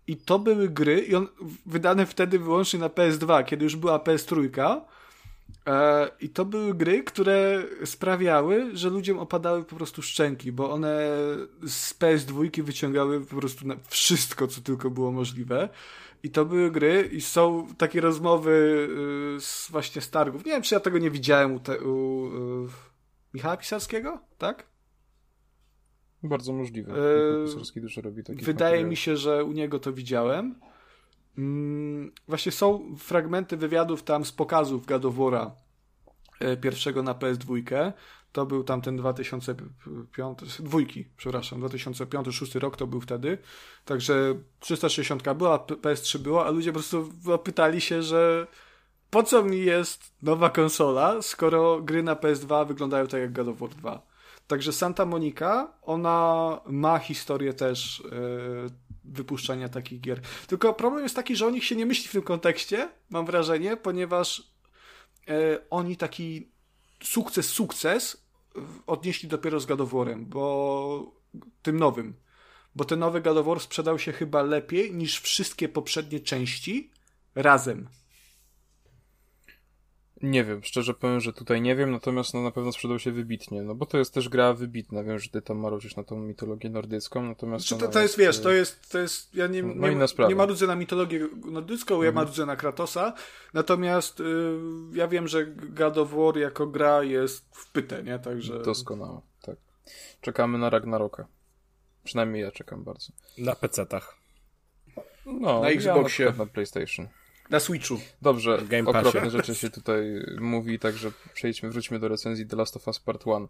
i 0.07 0.17
to 0.17 0.39
były 0.39 0.69
gry 0.69 0.99
i 0.99 1.15
on 1.15 1.27
wydane 1.65 2.05
wtedy 2.05 2.39
wyłącznie 2.39 2.79
na 2.79 2.89
PS2, 2.89 3.45
kiedy 3.45 3.63
już 3.63 3.75
była 3.75 3.97
PS3 3.99 4.81
e, 5.67 6.09
i 6.21 6.29
to 6.29 6.45
były 6.45 6.73
gry, 6.73 7.03
które 7.03 7.63
sprawiały, 7.85 8.69
że 8.73 8.89
ludziom 8.89 9.19
opadały 9.19 9.63
po 9.63 9.75
prostu 9.75 10.01
szczęki, 10.01 10.51
bo 10.51 10.71
one 10.71 11.07
z 11.67 11.99
PS2 11.99 12.63
wyciągały 12.63 13.21
po 13.21 13.35
prostu 13.35 13.65
wszystko, 13.87 14.47
co 14.47 14.61
tylko 14.61 14.89
było 14.89 15.11
możliwe. 15.11 15.69
I 16.23 16.29
to 16.29 16.45
były 16.45 16.71
gry 16.71 17.09
i 17.11 17.21
są 17.21 17.67
takie 17.77 18.01
rozmowy 18.01 18.51
y, 19.37 19.41
z 19.41 19.71
właśnie 19.71 20.01
z 20.01 20.09
targów. 20.09 20.45
Nie 20.45 20.51
wiem, 20.51 20.61
czy 20.61 20.75
ja 20.75 20.79
tego 20.79 20.97
nie 20.97 21.11
widziałem 21.11 21.55
u, 21.55 21.59
te, 21.59 21.79
u 21.79 22.25
y, 22.65 22.69
Michała 23.33 23.57
Pisarskiego, 23.57 24.19
tak? 24.37 24.70
Bardzo 26.23 26.53
możliwe. 26.53 26.93
Profesorski 27.43 27.81
dużo 27.81 28.01
robi 28.01 28.23
takich 28.23 28.45
Wydaje 28.45 28.83
mi 28.83 28.95
się, 28.95 29.17
że 29.17 29.45
u 29.45 29.51
niego 29.51 29.79
to 29.79 29.93
widziałem. 29.93 30.55
Mm, 31.37 32.11
właśnie 32.27 32.51
są 32.51 32.95
fragmenty 32.97 33.57
wywiadów 33.57 34.03
tam 34.03 34.25
z 34.25 34.31
pokazów 34.31 34.87
War'a, 34.87 35.51
e, 36.39 36.57
pierwszego 36.57 37.03
na 37.03 37.13
PS2. 37.13 37.91
To 38.31 38.45
był 38.45 38.63
tam 38.63 38.81
ten 38.81 38.97
2005, 38.97 40.39
dwójki, 40.59 41.05
przepraszam, 41.17 41.61
2005-2006 41.61 42.59
rok 42.59 42.77
to 42.77 42.87
był 42.87 43.01
wtedy. 43.01 43.37
Także 43.85 44.35
360 44.59 45.33
była, 45.33 45.59
P- 45.59 45.75
PS3 45.75 46.19
była, 46.19 46.45
a 46.45 46.51
ludzie 46.51 46.71
po 46.71 46.79
prostu 46.79 47.09
pytali 47.43 47.81
się, 47.81 48.03
że 48.03 48.47
po 49.09 49.23
co 49.23 49.43
mi 49.43 49.59
jest 49.59 50.13
nowa 50.21 50.49
konsola, 50.49 51.21
skoro 51.21 51.81
gry 51.81 52.03
na 52.03 52.15
PS2 52.15 52.67
wyglądają 52.67 53.07
tak 53.07 53.21
jak 53.21 53.33
God 53.33 53.47
of 53.47 53.57
War 53.57 53.69
2. 53.69 54.10
Także 54.51 54.73
Santa 54.73 55.05
Monica, 55.05 55.73
ona 55.81 56.59
ma 56.65 56.99
historię 56.99 57.53
też 57.53 57.99
e, 57.99 58.03
wypuszczania 59.03 59.69
takich 59.69 60.01
gier. 60.01 60.21
Tylko 60.47 60.73
problem 60.73 61.03
jest 61.03 61.15
taki, 61.15 61.35
że 61.35 61.47
o 61.47 61.49
nich 61.49 61.65
się 61.65 61.75
nie 61.75 61.85
myśli 61.85 62.07
w 62.07 62.11
tym 62.11 62.21
kontekście, 62.21 62.89
mam 63.09 63.25
wrażenie, 63.25 63.77
ponieważ 63.77 64.51
e, 65.27 65.59
oni 65.69 65.97
taki 65.97 66.51
sukces, 67.03 67.49
sukces 67.49 68.25
odnieśli 68.87 69.29
dopiero 69.29 69.59
z 69.59 69.67
War'em, 69.67 70.25
bo 70.25 71.11
tym 71.61 71.77
nowym. 71.77 72.13
Bo 72.75 72.85
ten 72.85 72.99
nowy 72.99 73.21
War 73.21 73.59
sprzedał 73.59 73.99
się 73.99 74.11
chyba 74.11 74.41
lepiej 74.41 74.93
niż 74.93 75.19
wszystkie 75.19 75.69
poprzednie 75.69 76.19
części 76.19 76.91
razem. 77.35 77.87
Nie 80.23 80.43
wiem, 80.43 80.63
szczerze 80.63 80.93
powiem, 80.93 81.19
że 81.19 81.33
tutaj 81.33 81.61
nie 81.61 81.75
wiem, 81.75 81.91
natomiast 81.91 82.33
no, 82.33 82.41
na 82.41 82.51
pewno 82.51 82.71
sprzedał 82.71 82.99
się 82.99 83.11
wybitnie, 83.11 83.61
no 83.61 83.75
bo 83.75 83.85
to 83.85 83.97
jest 83.97 84.13
też 84.13 84.29
gra 84.29 84.53
wybitna, 84.53 85.03
wiem, 85.03 85.19
że 85.19 85.29
ty 85.29 85.41
tam 85.41 85.57
marudzisz 85.57 85.95
na 85.95 86.03
tą 86.03 86.17
mitologię 86.19 86.69
nordycką, 86.69 87.23
natomiast... 87.25 87.65
Czy 87.65 87.77
to, 87.77 87.87
to 87.87 88.01
jest, 88.01 88.17
wiesz, 88.17 88.39
to 88.39 88.51
jest, 88.51 88.91
to 88.91 88.99
jest, 88.99 89.35
ja 89.35 89.47
nie, 89.47 89.63
No 89.63 89.87
nie, 89.89 90.07
nie 90.29 90.35
marudzę 90.35 90.67
na 90.67 90.75
mitologię 90.75 91.27
nordycką, 91.45 91.93
ja 91.93 92.09
Mhm. 92.09 92.15
marudzę 92.15 92.45
na 92.45 92.55
Kratosa, 92.55 93.13
natomiast 93.53 94.19
y, 94.19 94.23
ja 94.93 95.07
wiem, 95.07 95.27
że 95.27 95.45
God 95.55 95.97
of 95.97 96.11
War 96.11 96.37
jako 96.37 96.67
gra 96.67 97.03
jest 97.03 97.45
w 97.51 97.71
pytę, 97.71 98.03
nie, 98.03 98.19
także... 98.19 98.59
Doskonała, 98.59 99.21
tak. 99.41 99.55
Czekamy 100.21 100.57
na 100.57 100.69
Ragnaroka. 100.69 101.27
Przynajmniej 102.03 102.41
ja 102.43 102.51
czekam 102.51 102.83
bardzo. 102.83 103.13
Na 103.37 103.53
PC-tach. 103.53 104.15
No, 105.25 105.61
Na 105.61 105.69
ja 105.69 105.75
Xboxie. 105.75 106.05
przykład 106.05 106.37
na 106.37 106.45
PlayStation. 106.45 107.07
Na 107.51 107.59
Switchu. 107.59 107.99
Dobrze, 108.21 108.57
W 108.57 108.67
Game 108.67 108.83
Passie. 108.93 109.07
okropne 109.07 109.29
rzeczy 109.31 109.55
się 109.55 109.69
tutaj 109.69 110.03
mówi, 110.39 110.79
także 110.79 111.11
przejdźmy, 111.33 111.69
wróćmy 111.69 111.99
do 111.99 112.07
recenzji 112.07 112.47
The 112.47 112.55
Last 112.55 112.75
of 112.77 112.87
Us 112.87 112.99
Part 112.99 113.25
1. 113.25 113.47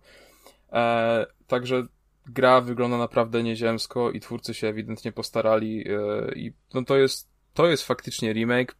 E, 0.73 1.25
także 1.47 1.87
gra 2.27 2.61
wygląda 2.61 2.97
naprawdę 2.97 3.43
nieziemsko 3.43 4.11
i 4.11 4.19
twórcy 4.19 4.53
się 4.53 4.67
ewidentnie 4.67 5.11
postarali 5.11 5.87
e, 5.87 6.31
i 6.35 6.53
no 6.73 6.83
to 6.83 6.97
jest, 6.97 7.29
to 7.53 7.67
jest 7.67 7.83
faktycznie 7.83 8.33
remake. 8.33 8.75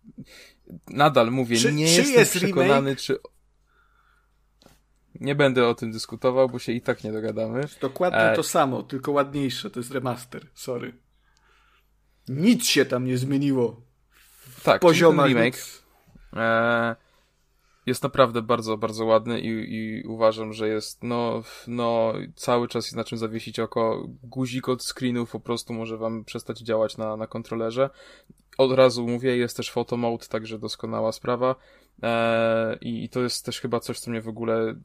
Nadal 0.89 1.31
mówię, 1.31 1.57
Czy- 1.57 1.73
nie 1.73 1.85
czy 1.88 1.91
jestem 1.91 2.19
jest 2.19 2.35
przekonany, 2.35 2.95
czy... 2.95 3.18
Nie 5.15 5.35
będę 5.35 5.68
o 5.68 5.76
tym 5.76 5.91
dyskutował, 5.91 6.49
bo 6.49 6.60
się 6.60 6.72
i 6.72 6.81
tak 6.81 7.03
nie 7.03 7.11
dogadamy. 7.11 7.61
Dokładnie 7.81 8.19
E, 8.19 8.35
to 8.35 8.43
samo, 8.43 8.84
tylko 8.84 9.11
ładniejsze, 9.11 9.69
to 9.69 9.80
jest 9.80 9.91
remaster, 9.91 10.48
sorry. 10.53 10.93
Nic 12.27 12.65
się 12.65 12.85
tam 12.85 13.06
nie 13.06 13.18
zmieniło. 13.18 13.90
Tak, 14.63 14.81
Poziomach. 14.81 15.27
ten 15.27 15.35
remake. 15.35 15.57
E, 16.33 16.95
jest 17.85 18.03
naprawdę 18.03 18.41
bardzo, 18.41 18.77
bardzo 18.77 19.05
ładny 19.05 19.41
i, 19.41 19.75
i 19.75 20.03
uważam, 20.07 20.53
że 20.53 20.67
jest, 20.67 21.03
no, 21.03 21.43
no, 21.67 22.13
cały 22.35 22.67
czas 22.67 22.85
jest 22.85 22.95
na 22.95 23.03
czym 23.03 23.17
zawiesić 23.17 23.59
oko. 23.59 24.07
Guzik 24.23 24.69
od 24.69 24.83
screenów 24.83 25.31
po 25.31 25.39
prostu 25.39 25.73
może 25.73 25.97
wam 25.97 26.25
przestać 26.25 26.59
działać 26.59 26.97
na, 26.97 27.17
na 27.17 27.27
kontrolerze. 27.27 27.89
Od 28.57 28.71
razu 28.71 29.07
mówię, 29.07 29.38
jest 29.38 29.57
też 29.57 29.71
photo 29.71 29.97
mode, 29.97 30.25
także 30.25 30.59
doskonała 30.59 31.11
sprawa. 31.11 31.55
E, 32.03 32.77
i, 32.81 33.09
to 33.09 33.22
jest 33.22 33.45
też 33.45 33.61
chyba 33.61 33.80
coś, 33.80 33.99
co 33.99 34.11
mnie 34.11 34.22
w 34.22 34.27
ogóle. 34.27 34.76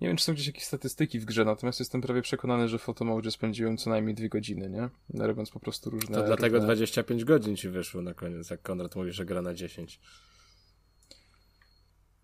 Nie 0.00 0.08
wiem, 0.08 0.16
czy 0.16 0.24
są 0.24 0.34
gdzieś 0.34 0.46
jakieś 0.46 0.64
statystyki 0.64 1.20
w 1.20 1.24
grze, 1.24 1.44
natomiast 1.44 1.78
jestem 1.78 2.00
prawie 2.00 2.22
przekonany, 2.22 2.68
że 2.68 2.78
w 2.78 2.82
photo 2.82 3.04
mode 3.04 3.30
spędziłem 3.30 3.76
co 3.76 3.90
najmniej 3.90 4.14
dwie 4.14 4.28
godziny, 4.28 4.70
nie? 4.70 4.88
Robiąc 5.26 5.50
po 5.50 5.60
prostu 5.60 5.90
różne. 5.90 6.16
To 6.16 6.26
dlatego 6.26 6.56
różne... 6.56 6.66
25 6.66 7.24
godzin 7.24 7.56
ci 7.56 7.68
wyszło 7.68 8.02
na 8.02 8.14
koniec, 8.14 8.50
jak 8.50 8.62
Konrad 8.62 8.96
mówi, 8.96 9.12
że 9.12 9.24
gra 9.24 9.42
na 9.42 9.54
10. 9.54 10.00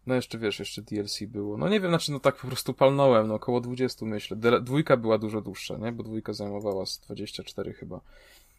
No 0.07 0.15
jeszcze 0.15 0.39
wiesz, 0.39 0.59
jeszcze 0.59 0.83
DLC 0.83 1.23
było. 1.23 1.57
No 1.57 1.69
nie 1.69 1.81
wiem, 1.81 1.91
znaczy 1.91 2.13
no 2.13 2.21
tak 2.21 2.37
po 2.37 2.47
prostu 2.47 2.75
palnąłem, 2.75 3.29
no 3.29 3.35
około 3.35 3.61
20 3.61 4.07
myślę. 4.07 4.37
Dwójka 4.63 4.97
była 4.97 5.19
dużo 5.19 5.41
dłuższa, 5.41 5.77
nie? 5.77 5.93
Bo 5.93 6.03
dwójka 6.03 6.33
zajmowała 6.33 6.87
z 6.87 6.99
24 6.99 7.73
chyba. 7.73 8.01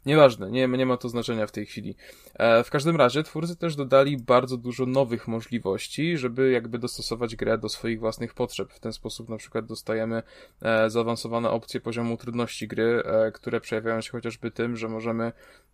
Nieważne, 0.05 0.51
nie, 0.51 0.67
nie 0.67 0.85
ma 0.85 0.97
to 0.97 1.09
znaczenia 1.09 1.47
w 1.47 1.51
tej 1.51 1.65
chwili. 1.65 1.95
E, 2.33 2.63
w 2.63 2.69
każdym 2.69 2.95
razie 2.95 3.23
twórcy 3.23 3.55
też 3.55 3.75
dodali 3.75 4.17
bardzo 4.17 4.57
dużo 4.57 4.85
nowych 4.85 5.27
możliwości, 5.27 6.17
żeby 6.17 6.51
jakby 6.51 6.79
dostosować 6.79 7.35
grę 7.35 7.57
do 7.57 7.69
swoich 7.69 7.99
własnych 7.99 8.33
potrzeb. 8.33 8.73
W 8.73 8.79
ten 8.79 8.93
sposób 8.93 9.29
na 9.29 9.37
przykład 9.37 9.65
dostajemy 9.65 10.23
e, 10.61 10.89
zaawansowane 10.89 11.49
opcje 11.49 11.81
poziomu 11.81 12.17
trudności 12.17 12.67
gry, 12.67 13.03
e, 13.05 13.31
które 13.31 13.61
przejawiają 13.61 14.01
się 14.01 14.11
chociażby 14.11 14.51
tym, 14.51 14.77
że 14.77 14.89
możemy 14.89 15.31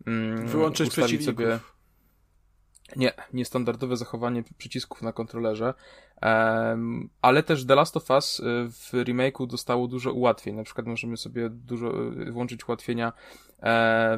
mm, 0.07 0.47
Wyłączyć 0.47 0.89
przeciwników. 0.89 1.26
sobie 1.26 1.60
nie, 2.95 3.14
niestandardowe 3.34 3.97
zachowanie 3.97 4.43
przycisków 4.57 5.01
na 5.01 5.14
kontrolerze, 5.14 5.73
Em, 6.22 7.10
ale 7.22 7.43
też 7.43 7.65
The 7.65 7.76
Last 7.76 7.97
of 7.97 8.10
Us 8.10 8.39
y, 8.39 8.43
w 8.69 8.91
remake'u 8.91 9.47
dostało 9.47 9.88
dużo 9.88 10.14
ułatwień. 10.14 10.56
Na 10.56 10.64
przykład 10.64 10.88
możemy 10.88 11.18
sobie 11.18 11.49
dużo 11.49 12.11
y, 12.27 12.31
włączyć 12.31 12.68
ułatwienia 12.68 13.14
e, 13.14 13.48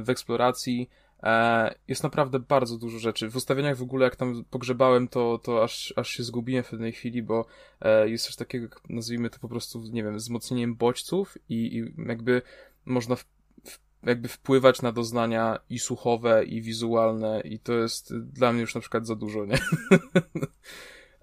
w 0.03 0.09
eksploracji. 0.09 0.89
E, 1.23 1.75
Jest 1.87 2.03
naprawdę 2.03 2.39
bardzo 2.39 2.77
dużo 2.77 2.99
rzeczy. 2.99 3.29
W 3.29 3.35
ustawieniach 3.35 3.77
w 3.77 3.81
ogóle, 3.81 4.05
jak 4.05 4.15
tam 4.15 4.43
pogrzebałem, 4.49 5.07
to, 5.07 5.37
to 5.43 5.63
aż, 5.63 5.93
aż 5.95 6.09
się 6.09 6.23
zgubiłem 6.23 6.63
w 6.63 6.69
pewnej 6.69 6.91
chwili, 6.91 7.23
bo 7.23 7.45
e, 7.81 8.09
jest 8.09 8.25
coś 8.25 8.35
takiego, 8.35 8.65
jak 8.65 8.89
nazwijmy 8.89 9.29
to 9.29 9.39
po 9.39 9.47
prostu, 9.47 9.83
nie 9.91 10.03
wiem, 10.03 10.17
wzmocnieniem 10.17 10.75
bodźców 10.75 11.37
i, 11.49 11.77
i 11.77 12.07
jakby 12.07 12.41
można 12.85 13.15
w, 13.15 13.25
w, 13.65 13.79
jakby 14.03 14.27
wpływać 14.27 14.81
na 14.81 14.91
doznania 14.91 15.59
i 15.69 15.79
słuchowe, 15.79 16.43
i 16.45 16.61
wizualne, 16.61 17.41
i 17.41 17.59
to 17.59 17.73
jest 17.73 18.17
dla 18.17 18.51
mnie 18.51 18.61
już 18.61 18.75
na 18.75 18.81
przykład 18.81 19.07
za 19.07 19.15
dużo, 19.15 19.45
nie? 19.45 19.57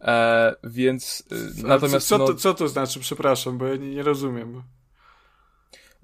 E, 0.01 0.55
więc 0.65 1.25
e, 1.63 1.67
natomiast. 1.67 2.09
Co, 2.09 2.19
no, 2.19 2.27
to, 2.27 2.35
co 2.35 2.55
to 2.55 2.69
znaczy, 2.69 3.01
przepraszam, 3.01 3.59
bo 3.59 3.67
ja 3.67 3.77
nie, 3.77 3.91
nie 3.91 4.03
rozumiem. 4.03 4.63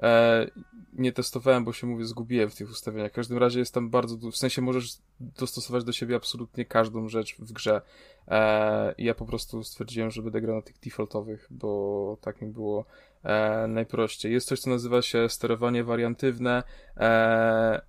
E, 0.03 0.47
nie 0.93 1.13
testowałem, 1.13 1.65
bo 1.65 1.73
się 1.73 1.87
mówię, 1.87 2.05
zgubiłem 2.05 2.51
w 2.51 2.55
tych 2.55 2.71
ustawieniach. 2.71 3.13
W 3.13 3.15
każdym 3.15 3.39
razie 3.39 3.59
jest 3.59 3.75
tam 3.75 3.91
bardzo, 3.91 4.31
w 4.31 4.37
sensie 4.37 4.63
możesz 4.63 4.99
dostosować 5.21 5.85
do 5.85 5.93
siebie 5.93 6.17
absolutnie 6.17 6.65
każdą 6.65 7.09
rzecz 7.09 7.37
w 7.39 7.53
grze. 7.53 7.83
E, 8.29 8.95
ja 8.99 9.15
po 9.15 9.27
prostu 9.27 9.65
stwierdziłem, 9.65 10.11
że 10.11 10.23
będę 10.23 10.41
grał 10.41 10.57
na 10.57 10.63
tych 10.63 10.79
defaultowych, 10.79 11.47
bo 11.51 12.17
tak 12.21 12.43
mi 12.43 12.49
było 12.49 12.85
e, 13.23 13.67
najprościej. 13.69 14.33
Jest 14.33 14.49
coś, 14.49 14.61
co 14.61 14.71
nazywa 14.71 15.03
się 15.03 15.29
sterowanie 15.29 15.85
wariantywne. 15.85 16.63
E, 16.97 17.83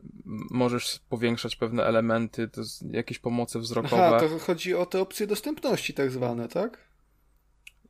możesz 0.52 1.00
powiększać 1.10 1.56
pewne 1.56 1.84
elementy, 1.84 2.48
to 2.48 2.62
jakieś 2.92 3.20
pomoce 3.20 3.60
wzrokowe. 3.60 4.06
Aha, 4.08 4.20
to 4.20 4.40
chodzi 4.40 4.76
o 4.76 4.86
te 4.86 5.02
opcje 5.02 5.28
dostępności 5.28 5.94
tak 5.94 6.12
zwane, 6.12 6.48
tak? 6.48 6.85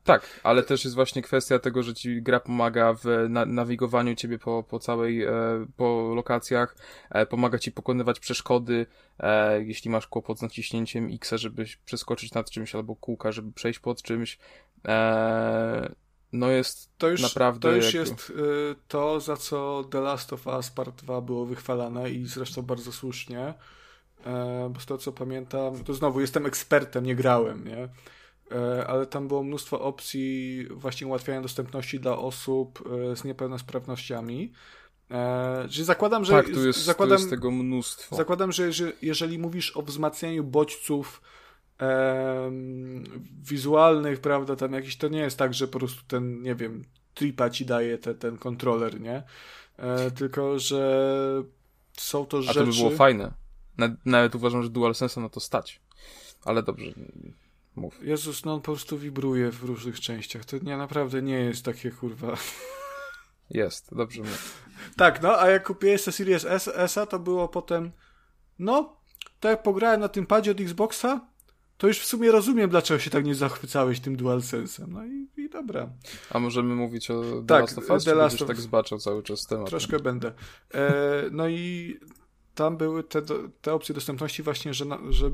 Tak, 0.06 0.40
ale 0.44 0.64
też 0.64 0.84
jest 0.84 0.95
właśnie 0.95 1.22
kwestia 1.22 1.60
tego, 1.60 1.84
że 1.84 1.94
ci 1.94 2.22
gra 2.22 2.40
pomaga 2.40 2.94
w 2.94 3.06
na 3.30 3.45
nawigowaniu 3.45 4.15
ciebie 4.15 4.40
po, 4.40 4.64
po 4.64 4.80
całej, 4.80 5.23
e, 5.23 5.32
po 5.77 6.11
lokacjach, 6.15 6.76
e, 7.10 7.26
pomaga 7.26 7.60
ci 7.60 7.72
pokonywać 7.72 8.19
przeszkody, 8.19 8.86
e, 9.19 9.61
jeśli 9.64 9.91
masz 9.91 10.07
kłopot 10.07 10.40
z 10.40 10.41
naciśnięciem 10.41 11.10
X, 11.14 11.32
żeby 11.36 11.65
przeskoczyć 11.86 12.34
nad 12.34 12.49
czymś, 12.49 12.76
albo 12.76 12.95
kółka, 12.95 13.32
żeby 13.32 13.52
przejść 13.52 13.80
pod 13.80 14.02
czymś. 14.02 14.38
E, 14.88 15.95
no 16.34 16.49
jest 16.49 16.98
to 16.98 17.10
już, 17.10 17.22
naprawdę... 17.22 17.69
To 17.69 17.76
już 17.76 17.94
jakby... 17.94 17.99
jest 17.99 18.30
y, 18.30 18.76
to, 18.88 19.19
za 19.19 19.38
co 19.38 19.84
The 19.91 20.02
Last 20.02 20.34
of 20.34 20.48
Us 20.48 20.69
Part 20.69 20.95
2 20.95 21.22
było 21.22 21.45
wychwalane 21.45 22.10
i 22.10 22.26
zresztą 22.26 22.61
bardzo 22.61 22.91
słusznie, 22.91 23.53
e, 24.26 24.69
bo 24.73 24.80
z 24.80 24.86
tego 24.86 24.98
co 24.98 25.11
pamiętam, 25.11 25.84
to 25.84 25.94
znowu 25.94 26.22
jestem 26.22 26.45
ekspertem, 26.45 27.06
nie 27.06 27.15
grałem, 27.15 27.68
nie? 27.68 27.90
E, 28.51 28.88
ale 28.88 29.05
tam 29.05 29.27
było 29.27 29.43
mnóstwo 29.43 29.81
opcji 29.81 30.67
właśnie 30.72 31.07
ułatwiania 31.07 31.41
dostępności 31.41 31.99
dla 31.99 32.17
osób 32.17 32.84
e, 33.11 33.15
z 33.15 33.23
niepełnosprawnościami. 33.23 34.53
E, 35.11 35.67
czyli 35.69 35.85
zakładam, 35.85 36.26
że. 36.26 36.34
Tak, 36.34 36.45
tu 36.45 36.67
jest, 36.67 36.84
zakładam, 36.84 37.17
tu 37.17 37.22
jest 37.22 37.30
tego 37.30 37.51
mnóstwo. 37.51 38.15
Zakładam, 38.15 38.51
że, 38.51 38.73
że 38.73 38.91
jeżeli 39.01 39.39
mówisz 39.39 39.77
o 39.77 39.81
wzmacnianiu 39.81 40.43
bodźców 40.43 41.22
e, 41.81 42.51
wizualnych, 43.43 44.19
prawda, 44.19 44.55
tam 44.55 44.73
jakiś, 44.73 44.97
to 44.97 45.07
nie 45.07 45.19
jest 45.19 45.38
tak, 45.38 45.53
że 45.53 45.67
po 45.67 45.80
prostu 45.80 46.01
ten, 46.07 46.41
nie 46.41 46.55
wiem, 46.55 46.85
tripa 47.13 47.49
ci 47.49 47.65
daje 47.65 47.97
te, 47.97 48.15
ten 48.15 48.38
kontroler, 48.38 49.01
nie? 49.01 49.23
E, 49.77 50.11
tylko, 50.11 50.59
że 50.59 51.13
są 51.93 52.26
to 52.26 52.41
rzeczy... 52.41 52.59
A 52.59 52.63
to 52.63 52.72
by 52.72 52.77
było 52.77 52.89
fajne. 52.89 53.31
Nawet 54.05 54.35
uważam, 54.35 54.63
że 54.63 54.69
DualSense 54.69 55.22
na 55.22 55.30
to 55.30 55.39
stać. 55.39 55.81
Ale 56.45 56.63
dobrze, 56.63 56.93
Mów. 57.76 58.03
Jezus, 58.03 58.45
no 58.45 58.53
on 58.53 58.61
po 58.61 58.72
prostu 58.72 58.97
wibruje 58.97 59.52
w 59.52 59.64
różnych 59.64 59.99
częściach. 59.99 60.45
To 60.45 60.57
nie, 60.57 60.77
naprawdę 60.77 61.22
nie 61.22 61.39
jest 61.39 61.65
takie 61.65 61.91
kurwa. 61.91 62.38
Jest, 63.49 63.95
dobrze 63.95 64.22
mów. 64.22 64.65
Tak, 64.97 65.22
no, 65.22 65.39
a 65.39 65.49
jak 65.49 65.68
kupiłeś 65.68 66.03
te 66.03 66.11
Series 66.11 66.45
S, 66.45 66.69
S 66.73 66.99
to 67.10 67.19
było 67.19 67.47
potem, 67.47 67.91
no, 68.60 68.97
tak 69.39 69.49
jak 69.49 69.64
pograłem 69.64 70.02
na 70.02 70.07
tym 70.07 70.26
padzie 70.26 70.52
od 70.52 70.60
Xboxa, 70.60 71.27
to 71.77 71.88
już 71.88 71.99
w 71.99 72.06
sumie 72.06 72.31
rozumiem, 72.31 72.69
dlaczego 72.69 72.99
się 72.99 73.10
tak 73.10 73.26
nie 73.26 73.35
zachwycałeś 73.35 73.99
tym 73.99 74.18
DualSense'em. 74.18 74.88
No 74.88 75.06
i, 75.06 75.27
i 75.38 75.49
dobra. 75.49 75.89
A 76.30 76.39
możemy 76.39 76.76
mówić 76.76 77.11
o 77.11 77.22
The 77.22 77.45
tak, 77.47 77.61
Last 77.61 77.77
of 77.77 77.89
Us, 77.89 78.03
The 78.03 78.15
Last 78.15 78.41
of... 78.41 78.47
tak 78.47 78.57
zbaczał 78.57 78.99
cały 78.99 79.23
czas 79.23 79.45
temat? 79.45 79.69
Troszkę 79.69 79.99
będę. 79.99 80.31
E, 80.73 80.93
no 81.31 81.47
i 81.47 81.99
tam 82.56 82.77
były 82.77 83.03
te, 83.03 83.22
te 83.61 83.73
opcje 83.73 83.95
dostępności 83.95 84.44
właśnie, 84.44 84.73
że, 84.73 84.86
że 85.10 85.27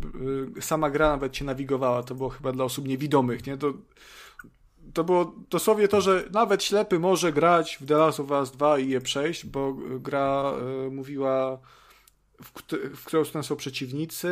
y, 0.57 0.61
sama 0.61 0.89
gra 0.89 1.09
nawet 1.09 1.33
cię 1.33 1.45
nawigowała. 1.45 2.03
To 2.03 2.15
było 2.15 2.29
chyba 2.29 2.51
dla 2.51 2.65
osób 2.65 2.87
niewidomych, 2.87 3.45
nie? 3.45 3.57
To, 3.57 3.73
to 4.93 5.03
było 5.03 5.35
dosłownie 5.49 5.87
to, 5.87 6.01
że 6.01 6.23
nawet 6.31 6.63
ślepy 6.63 6.99
może 6.99 7.33
grać 7.33 7.77
w 7.81 7.85
The 7.85 7.97
Last 7.97 8.19
of 8.19 8.31
Us 8.31 8.51
2 8.51 8.79
i 8.79 8.89
je 8.89 9.01
przejść, 9.01 9.45
bo 9.45 9.73
gra 9.99 10.53
y, 10.87 10.91
mówiła 10.91 11.59
w, 12.43 12.51
w 12.95 13.05
którą 13.05 13.25
stronę 13.25 13.43
są 13.43 13.55
przeciwnicy, 13.55 14.27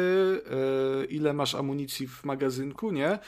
y, 1.03 1.05
ile 1.05 1.33
masz 1.33 1.55
amunicji 1.55 2.07
w 2.07 2.23
magazynku, 2.23 2.91
nie? 2.91 3.19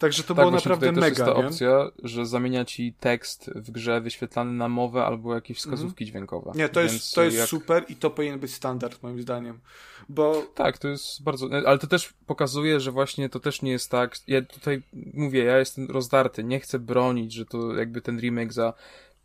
Także 0.00 0.22
to 0.22 0.34
tak, 0.34 0.36
było 0.36 0.50
naprawdę 0.50 0.92
mega. 0.92 1.00
Też 1.00 1.18
jest 1.18 1.30
ta 1.34 1.40
nie? 1.40 1.46
opcja, 1.46 1.90
że 2.02 2.26
zamienia 2.26 2.64
ci 2.64 2.94
tekst 3.00 3.50
w 3.54 3.70
grze 3.70 4.00
wyświetlany 4.00 4.52
na 4.52 4.68
mowę 4.68 5.04
albo 5.04 5.34
jakieś 5.34 5.58
mhm. 5.58 5.76
wskazówki 5.76 6.04
mm. 6.04 6.10
dźwiękowe. 6.12 6.52
Nie, 6.54 6.68
to 6.68 6.80
jest, 6.80 7.14
to 7.14 7.22
jest 7.22 7.36
jak... 7.36 7.48
super 7.48 7.84
i 7.88 7.96
to 7.96 8.10
powinien 8.10 8.38
być 8.38 8.54
standard 8.54 9.02
moim 9.02 9.22
zdaniem. 9.22 9.60
Bo... 10.08 10.42
Tak, 10.54 10.78
to 10.78 10.88
jest 10.88 11.22
bardzo. 11.22 11.48
Ale 11.66 11.78
to 11.78 11.86
też 11.86 12.12
pokazuje, 12.26 12.80
że 12.80 12.90
właśnie 12.90 13.28
to 13.28 13.40
też 13.40 13.62
nie 13.62 13.70
jest 13.70 13.90
tak. 13.90 14.16
Ja 14.26 14.42
tutaj 14.42 14.82
mówię, 15.14 15.44
ja 15.44 15.58
jestem 15.58 15.90
rozdarty, 15.90 16.44
nie 16.44 16.60
chcę 16.60 16.78
bronić, 16.78 17.32
że 17.32 17.46
to 17.46 17.74
jakby 17.74 18.02
ten 18.02 18.20
remake 18.20 18.52
za 18.52 18.74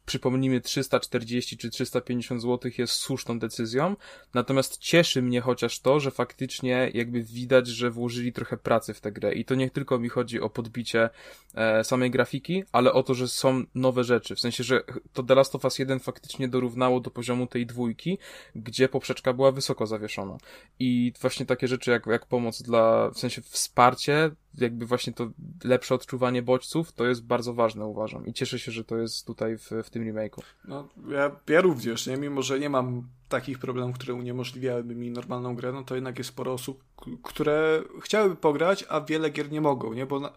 przypomnijmy 0.05 0.61
340 0.61 1.57
czy 1.57 1.69
350 1.69 2.41
zł 2.41 2.71
jest 2.77 2.93
słuszną 2.93 3.39
decyzją, 3.39 3.95
natomiast 4.33 4.77
cieszy 4.77 5.21
mnie 5.21 5.41
chociaż 5.41 5.79
to, 5.79 5.99
że 5.99 6.11
faktycznie 6.11 6.91
jakby 6.93 7.23
widać, 7.23 7.67
że 7.67 7.91
włożyli 7.91 8.33
trochę 8.33 8.57
pracy 8.57 8.93
w 8.93 9.01
tę 9.01 9.11
grę. 9.11 9.33
I 9.33 9.45
to 9.45 9.55
nie 9.55 9.69
tylko 9.69 9.99
mi 9.99 10.09
chodzi 10.09 10.41
o 10.41 10.49
podbicie 10.49 11.09
e, 11.55 11.83
samej 11.83 12.11
grafiki, 12.11 12.63
ale 12.71 12.93
o 12.93 13.03
to, 13.03 13.13
że 13.13 13.27
są 13.27 13.63
nowe 13.75 14.03
rzeczy, 14.03 14.35
w 14.35 14.39
sensie, 14.39 14.63
że 14.63 14.83
to 15.13 15.23
The 15.23 15.35
Last 15.35 15.55
of 15.55 15.63
Us 15.63 15.79
1 15.79 15.99
faktycznie 15.99 16.47
dorównało 16.47 16.99
do 16.99 17.11
poziomu 17.11 17.47
tej 17.47 17.65
dwójki, 17.65 18.17
gdzie 18.55 18.89
poprzeczka 18.89 19.33
była 19.33 19.51
wysoko 19.51 19.87
zawieszona. 19.87 20.37
I 20.79 21.13
właśnie 21.21 21.45
takie 21.45 21.67
rzeczy 21.67 21.91
jak, 21.91 22.05
jak 22.05 22.25
pomoc 22.25 22.61
dla, 22.61 23.09
w 23.09 23.19
sensie 23.19 23.41
wsparcie 23.41 24.31
jakby 24.57 24.85
właśnie 24.85 25.13
to 25.13 25.29
lepsze 25.63 25.95
odczuwanie 25.95 26.41
bodźców, 26.41 26.91
to 26.91 27.05
jest 27.05 27.25
bardzo 27.25 27.53
ważne, 27.53 27.85
uważam. 27.85 28.25
I 28.25 28.33
cieszę 28.33 28.59
się, 28.59 28.71
że 28.71 28.83
to 28.83 28.97
jest 28.97 29.27
tutaj 29.27 29.57
w, 29.57 29.71
w 29.83 29.89
tym 29.89 30.03
remake'u. 30.03 30.41
No, 30.65 30.89
ja, 31.09 31.31
ja 31.49 31.61
również, 31.61 32.07
nie? 32.07 32.17
Mimo, 32.17 32.41
że 32.41 32.59
nie 32.59 32.69
mam 32.69 33.07
takich 33.29 33.59
problemów, 33.59 33.95
które 33.95 34.13
uniemożliwiałyby 34.13 34.95
mi 34.95 35.11
normalną 35.11 35.55
grę, 35.55 35.71
no 35.71 35.83
to 35.83 35.95
jednak 35.95 36.17
jest 36.17 36.29
sporo 36.29 36.53
osób, 36.53 36.83
które 37.23 37.83
chciałyby 38.01 38.35
pograć, 38.35 38.85
a 38.89 39.01
wiele 39.01 39.29
gier 39.29 39.51
nie 39.51 39.61
mogą, 39.61 39.93
nie? 39.93 40.05
Bo 40.05 40.19
na, 40.19 40.31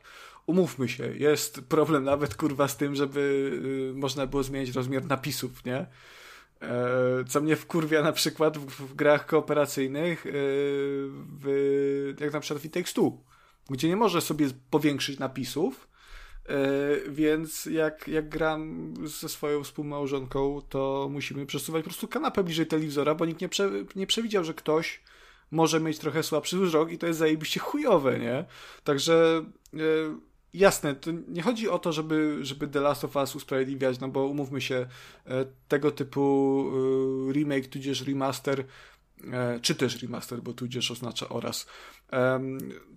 umówmy 0.46 0.88
się, 0.88 1.16
jest 1.16 1.60
problem 1.60 2.04
nawet, 2.04 2.34
kurwa, 2.34 2.68
z 2.68 2.76
tym, 2.76 2.94
żeby 2.94 3.50
y, 3.94 3.98
można 3.98 4.26
było 4.26 4.42
zmienić 4.42 4.74
rozmiar 4.74 5.04
napisów, 5.06 5.64
nie? 5.64 5.86
E, 6.62 7.24
co 7.28 7.40
mnie 7.40 7.56
wkurwia 7.56 8.02
na 8.02 8.12
przykład 8.12 8.58
w, 8.58 8.66
w 8.66 8.94
grach 8.94 9.26
kooperacyjnych, 9.26 10.26
y, 10.26 10.30
w, 11.40 12.14
jak 12.20 12.32
na 12.32 12.40
przykład 12.40 12.62
w 12.62 12.68
2 12.68 12.82
gdzie 13.68 13.88
nie 13.88 13.96
może 13.96 14.20
sobie 14.20 14.46
powiększyć 14.70 15.18
napisów, 15.18 15.88
e, 16.48 17.10
więc 17.10 17.66
jak, 17.66 18.08
jak 18.08 18.28
gram 18.28 18.94
ze 19.04 19.28
swoją 19.28 19.64
współmałżonką, 19.64 20.62
to 20.68 21.08
musimy 21.10 21.46
przesuwać 21.46 21.82
po 21.82 21.90
prostu 21.90 22.08
kanapę 22.08 22.44
bliżej 22.44 22.66
telewizora, 22.66 23.14
bo 23.14 23.24
nikt 23.24 23.40
nie, 23.40 23.48
prze, 23.48 23.70
nie 23.96 24.06
przewidział, 24.06 24.44
że 24.44 24.54
ktoś 24.54 25.00
może 25.50 25.80
mieć 25.80 25.98
trochę 25.98 26.22
słabszy 26.22 26.58
wzrok 26.58 26.92
i 26.92 26.98
to 26.98 27.06
jest 27.06 27.18
zajebiście 27.18 27.60
chujowe, 27.60 28.18
nie? 28.18 28.44
Także 28.84 29.44
e, 29.74 29.78
jasne, 30.54 30.94
to 30.94 31.10
nie 31.28 31.42
chodzi 31.42 31.68
o 31.68 31.78
to, 31.78 31.92
żeby, 31.92 32.38
żeby 32.40 32.68
The 32.68 32.80
Last 32.80 33.04
of 33.04 33.16
Us 33.16 33.36
usprawiedliwiać, 33.36 34.00
no 34.00 34.08
bo 34.08 34.26
umówmy 34.26 34.60
się, 34.60 34.86
e, 35.26 35.44
tego 35.68 35.90
typu 35.90 36.64
remake 37.32 37.66
tudzież 37.66 38.06
remaster 38.06 38.64
czy 39.62 39.74
też 39.74 40.02
remaster, 40.02 40.42
bo 40.42 40.52
tudzież 40.52 40.90
oznacza 40.90 41.28
oraz, 41.28 41.66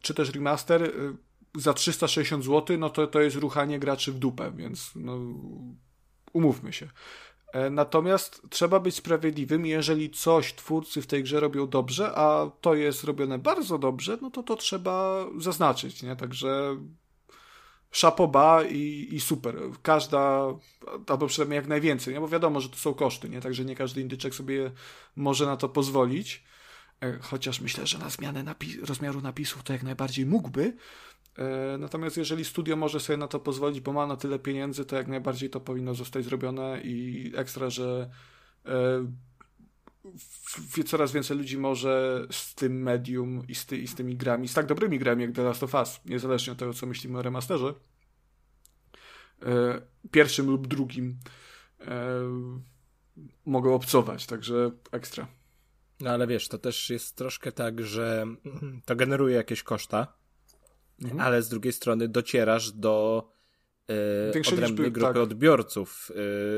czy 0.02 0.14
też 0.14 0.34
remaster 0.34 0.84
y, 0.84 0.92
za 1.56 1.74
360 1.74 2.44
zł, 2.46 2.78
no 2.78 2.90
to 2.90 3.08
to 3.08 3.22
jest 3.22 3.36
ruchanie 3.36 3.80
graczy 3.80 4.12
w 4.12 4.20
dupę, 4.20 4.52
więc 4.56 4.92
no, 4.96 5.18
umówmy 6.34 6.74
się. 6.74 6.90
E, 7.54 7.70
natomiast 7.70 8.42
trzeba 8.50 8.80
być 8.80 8.96
sprawiedliwym, 8.96 9.66
jeżeli 9.66 10.10
coś 10.10 10.54
twórcy 10.54 11.02
w 11.02 11.08
tej 11.08 11.24
grze 11.24 11.40
robią 11.40 11.68
dobrze, 11.68 12.12
a 12.16 12.52
to 12.62 12.76
jest 12.76 13.04
robione 13.04 13.40
bardzo 13.40 13.78
dobrze, 13.78 14.18
no 14.22 14.32
to 14.32 14.44
to 14.44 14.56
trzeba 14.56 15.26
zaznaczyć, 15.38 16.04
nie? 16.04 16.16
Także 16.16 16.78
szapoba 17.92 18.64
i, 18.64 19.08
i 19.12 19.20
super. 19.20 19.56
Każda, 19.82 20.46
albo 21.08 21.28
przynajmniej 21.28 21.56
jak 21.56 21.68
najwięcej, 21.68 22.14
nie? 22.14 22.20
bo 22.20 22.28
wiadomo, 22.28 22.62
że 22.62 22.70
to 22.70 22.76
są 22.76 22.94
koszty, 22.94 23.30
nie? 23.30 23.42
także 23.42 23.66
nie 23.66 23.76
każdy 23.76 24.02
indyczek 24.02 24.36
sobie 24.36 24.72
może 25.16 25.46
na 25.46 25.58
to 25.58 25.70
pozwolić. 25.70 26.44
E, 27.02 27.20
chociaż 27.22 27.62
myślę, 27.62 27.88
że 27.88 27.98
na 27.98 28.10
zmianę 28.10 28.56
rozmiaru 28.84 29.22
napisów 29.22 29.64
to 29.64 29.74
jak 29.74 29.84
najbardziej 29.84 30.26
mógłby. 30.26 30.78
E, 31.38 31.78
natomiast 31.78 32.18
jeżeli 32.18 32.46
studio 32.46 32.76
może 32.76 33.00
sobie 33.00 33.18
na 33.18 33.28
to 33.28 33.40
pozwolić, 33.40 33.82
bo 33.82 33.94
ma 33.94 34.08
na 34.08 34.18
tyle 34.18 34.40
pieniędzy, 34.40 34.86
to 34.86 34.96
jak 34.96 35.08
najbardziej 35.08 35.50
to 35.50 35.60
powinno 35.60 35.94
zostać 35.94 36.26
zrobione 36.26 36.82
i 36.84 37.32
ekstra, 37.36 37.70
że 37.70 38.10
e, 38.66 38.72
coraz 40.86 41.12
więcej 41.12 41.38
ludzi 41.38 41.58
może 41.58 42.26
z 42.32 42.56
tym 42.56 42.82
medium 42.82 43.48
i 43.48 43.56
z, 43.56 43.66
ty, 43.66 43.78
i 43.78 43.88
z 43.88 43.96
tymi 43.96 44.16
grami, 44.16 44.48
z 44.48 44.54
tak 44.54 44.66
dobrymi 44.66 45.00
grami 45.00 45.24
jak 45.24 45.32
The 45.32 45.44
Last 45.44 45.64
of 45.64 45.74
Us, 45.74 46.00
niezależnie 46.06 46.54
od 46.54 46.60
tego, 46.60 46.74
co 46.74 46.86
myślimy 46.86 47.20
o 47.20 47.22
remasterze, 47.22 47.74
pierwszym 50.12 50.50
lub 50.50 50.68
drugim 50.68 51.20
mogą 53.46 53.74
obcować, 53.74 54.26
także 54.26 54.72
ekstra. 54.92 55.28
No 56.00 56.10
ale 56.10 56.28
wiesz, 56.28 56.48
to 56.48 56.58
też 56.58 56.90
jest 56.90 57.16
troszkę 57.16 57.52
tak, 57.52 57.82
że 57.82 58.26
to 58.86 58.96
generuje 58.96 59.36
jakieś 59.36 59.64
koszta, 59.64 60.18
mhm. 61.02 61.20
ale 61.20 61.42
z 61.42 61.50
drugiej 61.50 61.74
strony 61.74 62.08
docierasz 62.08 62.72
do 62.72 63.28
yy, 64.34 64.42
odrębnej 64.54 64.92
grupy 64.92 65.14
tak. 65.14 65.24
odbiorców, 65.24 66.12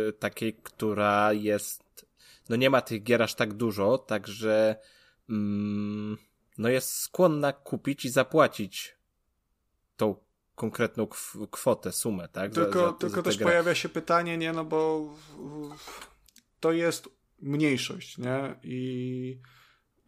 yy, 0.06 0.14
takiej, 0.14 0.54
która 0.64 1.34
jest 1.34 1.83
no 2.50 2.56
nie 2.56 2.70
ma 2.70 2.82
tych 2.82 3.04
gier 3.04 3.22
aż 3.22 3.36
tak 3.36 3.54
dużo, 3.54 3.98
także 3.98 4.76
mm, 5.30 6.18
no 6.58 6.70
jest 6.70 6.98
skłonna 6.98 7.54
kupić 7.54 8.06
i 8.06 8.10
zapłacić 8.10 8.98
tą 9.98 10.16
konkretną 10.56 11.08
kwotę, 11.52 11.92
sumę, 11.92 12.28
tak? 12.28 12.52
Tylko, 12.52 12.80
za, 12.80 12.88
za, 12.88 12.94
tylko 12.94 13.16
za 13.16 13.22
też 13.22 13.38
gra. 13.38 13.48
pojawia 13.48 13.76
się 13.76 13.90
pytanie, 13.90 14.38
nie, 14.38 14.54
no 14.54 14.66
bo 14.66 15.10
to 16.60 16.72
jest 16.72 17.10
mniejszość, 17.42 18.18
nie? 18.18 18.56
I 18.64 19.40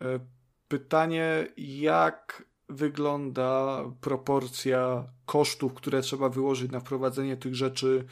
e, 0.01 0.19
pytanie, 0.67 1.47
jak 1.57 2.43
wygląda 2.69 3.83
proporcja 4.01 5.07
kosztów, 5.25 5.73
które 5.73 6.01
trzeba 6.01 6.29
wyłożyć 6.29 6.71
na 6.71 6.79
wprowadzenie 6.79 7.37
tych 7.37 7.55
rzeczy 7.55 8.05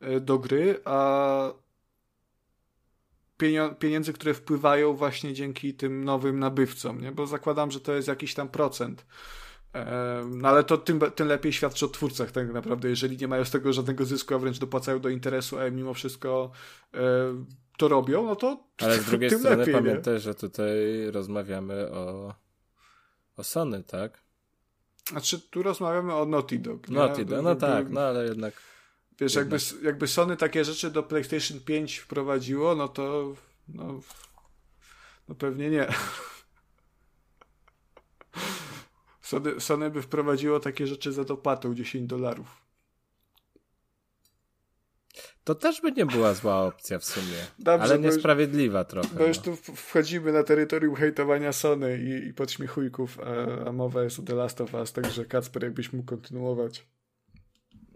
e, 0.00 0.20
do 0.20 0.38
gry, 0.38 0.80
a 0.84 1.52
pieniędzy, 3.78 4.12
które 4.12 4.34
wpływają 4.34 4.94
właśnie 4.94 5.34
dzięki 5.34 5.74
tym 5.74 6.04
nowym 6.04 6.38
nabywcom, 6.38 7.00
nie? 7.00 7.12
Bo 7.12 7.26
zakładam, 7.26 7.70
że 7.70 7.80
to 7.80 7.92
jest 7.92 8.08
jakiś 8.08 8.34
tam 8.34 8.48
procent. 8.48 9.06
No 10.26 10.48
ale 10.48 10.64
to 10.64 10.78
tym, 10.78 11.00
tym 11.14 11.28
lepiej 11.28 11.52
świadczy 11.52 11.86
o 11.86 11.88
twórcach 11.88 12.32
tak 12.32 12.52
naprawdę, 12.52 12.88
jeżeli 12.88 13.16
nie 13.16 13.28
mają 13.28 13.44
z 13.44 13.50
tego 13.50 13.72
żadnego 13.72 14.04
zysku, 14.04 14.34
a 14.34 14.38
wręcz 14.38 14.58
dopłacają 14.58 15.00
do 15.00 15.08
interesu, 15.08 15.58
a 15.58 15.70
mimo 15.70 15.94
wszystko 15.94 16.50
to 17.78 17.88
robią, 17.88 18.26
no 18.26 18.36
to 18.36 18.64
Ale 18.78 18.98
z 18.98 19.04
drugiej 19.10 19.30
strony 19.30 19.56
lepiej, 19.56 19.74
pamiętaj, 19.74 20.14
nie? 20.14 20.20
że 20.20 20.34
tutaj 20.34 20.76
rozmawiamy 21.10 21.90
o, 21.92 22.34
o 23.36 23.44
Sony, 23.44 23.82
tak? 23.82 24.22
Znaczy 25.08 25.40
tu 25.40 25.62
rozmawiamy 25.62 26.14
o 26.14 26.26
Naughty 26.26 26.58
Dog. 26.58 26.88
Naughty 26.88 27.24
Dog, 27.24 27.44
no 27.44 27.54
tak, 27.54 27.90
no 27.90 28.00
ale 28.00 28.24
jednak 28.24 28.54
Wiesz, 29.20 29.34
jakby, 29.34 29.56
jakby 29.82 30.08
Sony 30.08 30.36
takie 30.36 30.64
rzeczy 30.64 30.90
do 30.90 31.02
PlayStation 31.02 31.60
5 31.60 31.98
wprowadziło, 31.98 32.74
no 32.74 32.88
to 32.88 33.34
no, 33.68 34.00
no 35.28 35.34
pewnie 35.34 35.70
nie. 35.70 35.86
Sony, 39.22 39.60
Sony 39.60 39.90
by 39.90 40.02
wprowadziło 40.02 40.60
takie 40.60 40.86
rzeczy 40.86 41.12
za 41.12 41.24
dopłatą 41.24 41.74
10 41.74 42.08
dolarów. 42.08 42.68
To 45.44 45.54
też 45.54 45.80
by 45.80 45.92
nie 45.92 46.06
była 46.06 46.34
zła 46.34 46.66
opcja 46.66 46.98
w 46.98 47.04
sumie. 47.04 47.46
Dobrze, 47.58 47.84
ale 47.84 47.98
niesprawiedliwa 47.98 48.78
już, 48.78 48.88
trochę. 48.88 49.08
Bo 49.16 49.24
już 49.24 49.36
no. 49.36 49.42
tu 49.42 49.56
wchodzimy 49.56 50.32
na 50.32 50.42
terytorium 50.42 50.94
hejtowania 50.94 51.52
Sony 51.52 51.98
i, 51.98 52.28
i 52.28 52.34
podśmiechujków, 52.34 53.18
a, 53.20 53.68
a 53.68 53.72
mowa 53.72 54.02
jest 54.02 54.18
o 54.18 54.22
The 54.22 54.34
Last 54.34 54.60
of 54.60 54.74
Us, 54.74 54.92
także 54.92 55.24
Kacper, 55.24 55.62
jakbyś 55.62 55.92
mógł 55.92 56.06
kontynuować. 56.06 56.86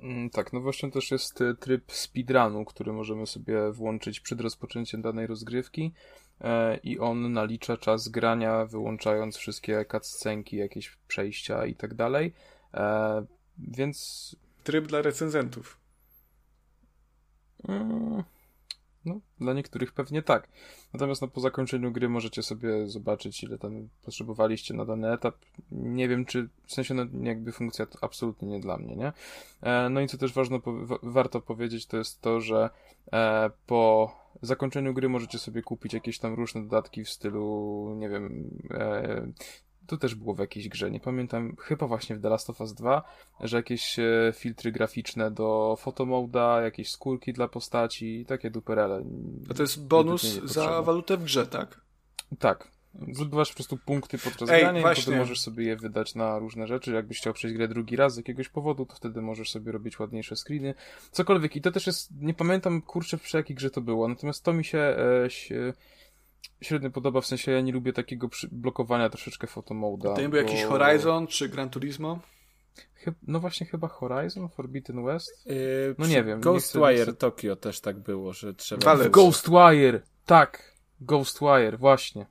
Mm, 0.03 0.31
tak, 0.31 0.53
no 0.53 0.61
właśnie 0.61 0.91
też 0.91 1.11
jest 1.11 1.41
y, 1.41 1.55
tryb 1.55 1.93
speedrunu, 1.93 2.65
który 2.65 2.93
możemy 2.93 3.27
sobie 3.27 3.73
włączyć 3.73 4.21
przed 4.21 4.41
rozpoczęciem 4.41 5.03
danej 5.03 5.27
rozgrywki 5.27 5.93
e, 6.41 6.77
i 6.77 6.99
on 6.99 7.33
nalicza 7.33 7.77
czas 7.77 8.09
grania, 8.09 8.67
wyłączając 8.67 9.37
wszystkie 9.37 9.85
cutscenki, 9.93 10.57
jakieś 10.57 10.97
przejścia 11.09 11.67
i 11.67 11.75
tak 11.75 11.95
dalej. 11.95 12.35
E, 12.75 13.25
więc... 13.59 14.37
Tryb 14.65 14.87
dla 14.87 15.03
recenzentów. 15.03 15.79
No, 19.05 19.21
dla 19.41 19.53
niektórych 19.53 19.93
pewnie 19.93 20.23
tak. 20.23 20.49
Natomiast 20.93 21.23
no, 21.23 21.29
po 21.29 21.41
zakończeniu 21.41 21.93
gry 21.93 22.09
możecie 22.09 22.43
sobie 22.43 22.87
zobaczyć, 22.87 23.43
ile 23.43 23.59
tam 23.59 23.89
potrzebowaliście 24.05 24.75
na 24.75 24.85
dany 24.85 25.13
etap. 25.13 25.35
Nie 25.71 26.09
wiem, 26.09 26.25
czy 26.25 26.49
w 26.67 26.73
sensie 26.73 26.95
no, 26.95 27.07
jakby 27.23 27.53
funkcja 27.53 27.87
to 27.87 27.99
absolutnie 28.01 28.49
nie 28.49 28.61
dla 28.61 28.77
mnie, 28.77 28.97
nie? 28.97 29.13
E, 29.63 29.89
no 29.89 30.01
i 30.01 30.09
co 30.09 30.19
też 30.19 30.33
ważne, 30.33 30.59
warto 31.03 31.41
powiedzieć, 31.41 31.87
to 31.87 31.97
jest 31.97 32.21
to, 32.21 32.41
że 32.41 32.71
e, 33.13 33.51
po 33.67 34.13
zakończeniu 34.43 34.95
gry 34.95 35.09
możecie 35.09 35.39
sobie 35.39 35.63
kupić 35.63 35.95
jakieś 35.95 36.19
tam 36.19 36.35
różne 36.35 36.63
dodatki 36.63 37.05
w 37.05 37.11
stylu, 37.11 37.95
nie 37.99 38.09
wiem, 38.09 38.51
e, 38.71 39.27
to 39.87 39.97
też 39.97 40.15
było 40.15 40.35
w 40.35 40.39
jakiejś 40.39 40.69
grze, 40.69 40.91
nie 40.91 41.01
pamiętam, 41.01 41.57
chyba 41.59 41.87
właśnie 41.87 42.17
w 42.17 42.23
The 42.23 42.29
Last 42.29 42.51
of 42.51 42.61
Us 42.61 42.75
2, 42.75 43.03
że 43.41 43.57
jakieś 43.57 43.99
e, 43.99 44.33
filtry 44.35 44.73
graficzne 44.73 45.31
do 45.31 45.77
fotomoda, 45.79 46.63
jakieś 46.63 46.91
skórki 46.91 47.33
dla 47.33 47.49
postaci, 47.49 48.25
takie 48.29 48.51
duperele. 48.51 49.05
A 49.51 49.55
to 49.55 49.63
jest 49.63 49.87
bonus 49.87 50.41
za 50.45 50.83
walutę 50.83 51.17
w 51.17 51.25
grze, 51.25 51.47
tak? 51.47 51.81
Tak. 52.39 52.73
Zdobywasz 53.13 53.49
po 53.49 53.55
prostu 53.55 53.79
punkty 53.79 54.19
podczas 54.19 54.51
Ej, 54.51 54.61
grania 54.63 54.81
właśnie. 54.81 55.03
i 55.03 55.05
potem 55.05 55.19
możesz 55.19 55.41
sobie 55.41 55.65
je 55.65 55.77
wydać 55.77 56.15
na 56.15 56.39
różne 56.39 56.67
rzeczy. 56.67 56.93
Jakbyś 56.93 57.19
chciał 57.19 57.33
przejść 57.33 57.57
grę 57.57 57.69
drugi 57.69 57.97
raz 57.97 58.15
z 58.15 58.17
jakiegoś 58.17 58.49
powodu, 58.49 58.87
to 58.87 58.95
wtedy 58.95 59.23
możesz 59.23 59.51
sobie 59.51 59.73
robić 59.73 59.99
ładniejsze 59.99 60.37
screeny. 60.37 60.75
Cokolwiek. 61.11 61.57
I 61.57 61.61
to 61.61 61.73
też 61.73 61.87
jest, 61.87 62.11
nie 62.21 62.35
pamiętam 62.35 62.83
kurczę 62.83 63.19
przy 63.19 63.37
jakiej 63.37 63.57
grze 63.57 63.71
to 63.71 63.81
było, 63.81 64.09
natomiast 64.09 64.45
to 64.45 64.53
mi 64.53 64.65
się, 64.65 64.79
e, 65.25 65.31
się 65.31 65.73
średnio 66.61 66.91
podoba, 66.91 67.21
w 67.21 67.27
sensie 67.27 67.53
ja 67.53 67.61
nie 67.61 67.73
lubię 67.73 67.93
takiego 67.93 68.29
blokowania 68.53 69.09
troszeczkę 69.09 69.47
fotomoda. 69.47 70.15
To 70.15 70.21
nie 70.21 70.29
był 70.29 70.43
bo... 70.43 70.49
jakiś 70.49 70.65
Horizon 70.65 71.27
czy 71.27 71.49
Gran 71.49 71.71
Turismo? 71.71 72.19
Chyb... 72.95 73.15
No 73.27 73.41
właśnie 73.41 73.67
chyba 73.67 73.89
Horizon, 73.89 74.49
Forbidden 74.49 75.05
West? 75.05 75.47
Yy, 75.47 75.95
no 75.99 76.07
nie 76.07 76.25
wiem. 76.25 76.41
Ghostwire 76.41 77.03
chcę... 77.03 77.15
Tokyo 77.15 77.57
też 77.57 77.81
tak 77.81 77.99
było, 77.99 78.33
że 78.33 78.55
trzeba... 78.55 78.91
Ale 78.91 79.11
Ghostwire! 79.11 80.01
Tak! 80.27 80.73
Ghostwire, 81.01 81.79
właśnie 81.79 82.27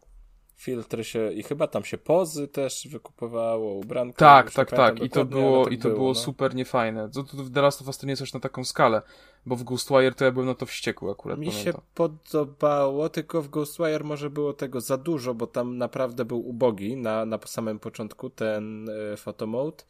filtry 0.61 1.03
się 1.03 1.31
i 1.31 1.43
chyba 1.43 1.67
tam 1.67 1.83
się 1.83 1.97
pozy 1.97 2.47
też 2.47 2.88
wykupowało, 2.91 3.73
ubranka. 3.73 4.17
Tak, 4.17 4.51
tak, 4.51 4.69
tak. 4.71 5.03
I 5.03 5.09
to 5.09 5.25
było, 5.25 5.63
tak 5.63 5.73
i 5.73 5.77
to 5.77 5.83
było, 5.83 5.95
było 5.95 6.09
no. 6.09 6.15
super 6.15 6.55
niefajne. 6.55 7.09
To, 7.09 7.23
to 7.23 7.38
w 7.38 7.51
The 7.51 7.61
Last 7.61 7.81
of 7.81 7.88
Us 7.88 7.97
to 7.97 8.07
nie 8.07 8.13
jest 8.19 8.33
na 8.33 8.39
taką 8.39 8.63
skalę, 8.63 9.01
bo 9.45 9.55
w 9.55 9.63
Ghostwire 9.63 10.15
to 10.15 10.26
ja 10.26 10.31
byłem 10.31 10.47
na 10.47 10.55
to 10.55 10.65
wściekły 10.65 11.11
akurat. 11.11 11.39
Mi 11.39 11.47
pamiętam. 11.47 11.73
się 11.73 11.81
podobało, 11.93 13.09
tylko 13.09 13.41
w 13.41 13.49
Ghostwire 13.49 14.03
może 14.03 14.30
było 14.30 14.53
tego 14.53 14.81
za 14.81 14.97
dużo, 14.97 15.34
bo 15.34 15.47
tam 15.47 15.77
naprawdę 15.77 16.26
był 16.26 16.47
ubogi 16.49 16.97
na, 16.97 17.26
na 17.26 17.39
samym 17.45 17.80
początku 17.80 18.30
ten 18.30 18.89
y, 18.89 19.18
photomode, 19.18 19.84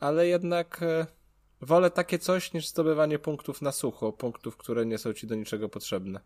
ale 0.00 0.26
jednak 0.26 0.82
y, 0.82 1.06
wolę 1.60 1.90
takie 1.90 2.18
coś 2.18 2.52
niż 2.52 2.68
zdobywanie 2.68 3.18
punktów 3.18 3.62
na 3.62 3.72
sucho, 3.72 4.12
punktów, 4.12 4.56
które 4.56 4.86
nie 4.86 4.98
są 4.98 5.12
ci 5.12 5.26
do 5.26 5.34
niczego 5.34 5.68
potrzebne. 5.68 6.20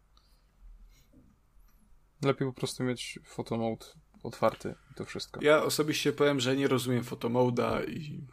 Lepiej 2.23 2.49
po 2.49 2.55
prostu 2.55 2.85
mieć 2.85 3.19
photomode 3.25 3.87
otwarty 4.23 4.75
i 4.91 4.95
to 4.95 5.05
wszystko. 5.05 5.41
Ja 5.43 5.63
osobiście 5.63 6.13
powiem, 6.13 6.41
że 6.41 6.57
nie 6.57 6.69
rozumiem 6.69 7.05
photomoda 7.05 7.85
i 7.85 8.27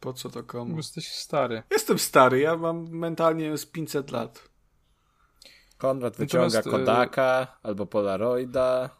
po 0.00 0.12
co 0.12 0.30
to 0.30 0.42
komu? 0.42 0.76
Jesteś 0.76 1.08
stary. 1.08 1.62
Jestem 1.70 1.98
stary, 1.98 2.40
ja 2.40 2.56
mam 2.56 2.88
mentalnie 2.88 3.58
z 3.58 3.66
500 3.66 4.10
lat. 4.10 4.48
Konrad 5.78 6.16
wyciąga 6.16 6.46
Natomiast, 6.46 6.66
e, 6.66 6.70
Kodaka 6.70 7.58
albo 7.62 7.86
Polaroida. 7.86 8.90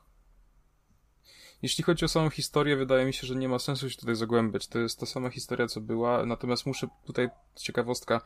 Jeśli 1.62 1.84
chodzi 1.84 2.04
o 2.04 2.08
samą 2.08 2.30
historię, 2.30 2.76
wydaje 2.76 3.06
mi 3.06 3.12
się, 3.12 3.26
że 3.26 3.34
nie 3.34 3.48
ma 3.48 3.58
sensu 3.58 3.90
się 3.90 3.96
tutaj 3.96 4.14
zagłębiać. 4.16 4.68
To 4.68 4.78
jest 4.78 5.00
ta 5.00 5.06
sama 5.06 5.30
historia, 5.30 5.66
co 5.66 5.80
była, 5.80 6.26
natomiast 6.26 6.66
muszę 6.66 6.88
tutaj, 7.06 7.28
ciekawostka, 7.54 8.20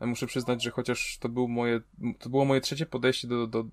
muszę 0.00 0.26
przyznać, 0.26 0.62
że 0.62 0.70
chociaż 0.70 1.18
to, 1.20 1.28
był 1.28 1.48
moje, 1.48 1.80
to 2.18 2.28
było 2.28 2.44
moje 2.44 2.60
trzecie 2.60 2.86
podejście 2.86 3.28
do, 3.28 3.46
do, 3.46 3.64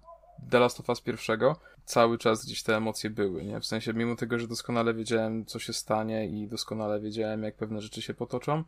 The 0.49 0.59
Last 0.59 0.79
of 0.79 0.89
Us 0.89 1.01
pierwszego, 1.01 1.55
cały 1.85 2.17
czas 2.17 2.45
gdzieś 2.45 2.63
te 2.63 2.77
emocje 2.77 3.09
były, 3.09 3.45
nie? 3.45 3.59
W 3.59 3.65
sensie, 3.65 3.93
mimo 3.93 4.15
tego, 4.15 4.39
że 4.39 4.47
doskonale 4.47 4.93
wiedziałem, 4.93 5.45
co 5.45 5.59
się 5.59 5.73
stanie 5.73 6.27
i 6.27 6.47
doskonale 6.47 6.99
wiedziałem, 6.99 7.43
jak 7.43 7.55
pewne 7.55 7.81
rzeczy 7.81 8.01
się 8.01 8.13
potoczą, 8.13 8.63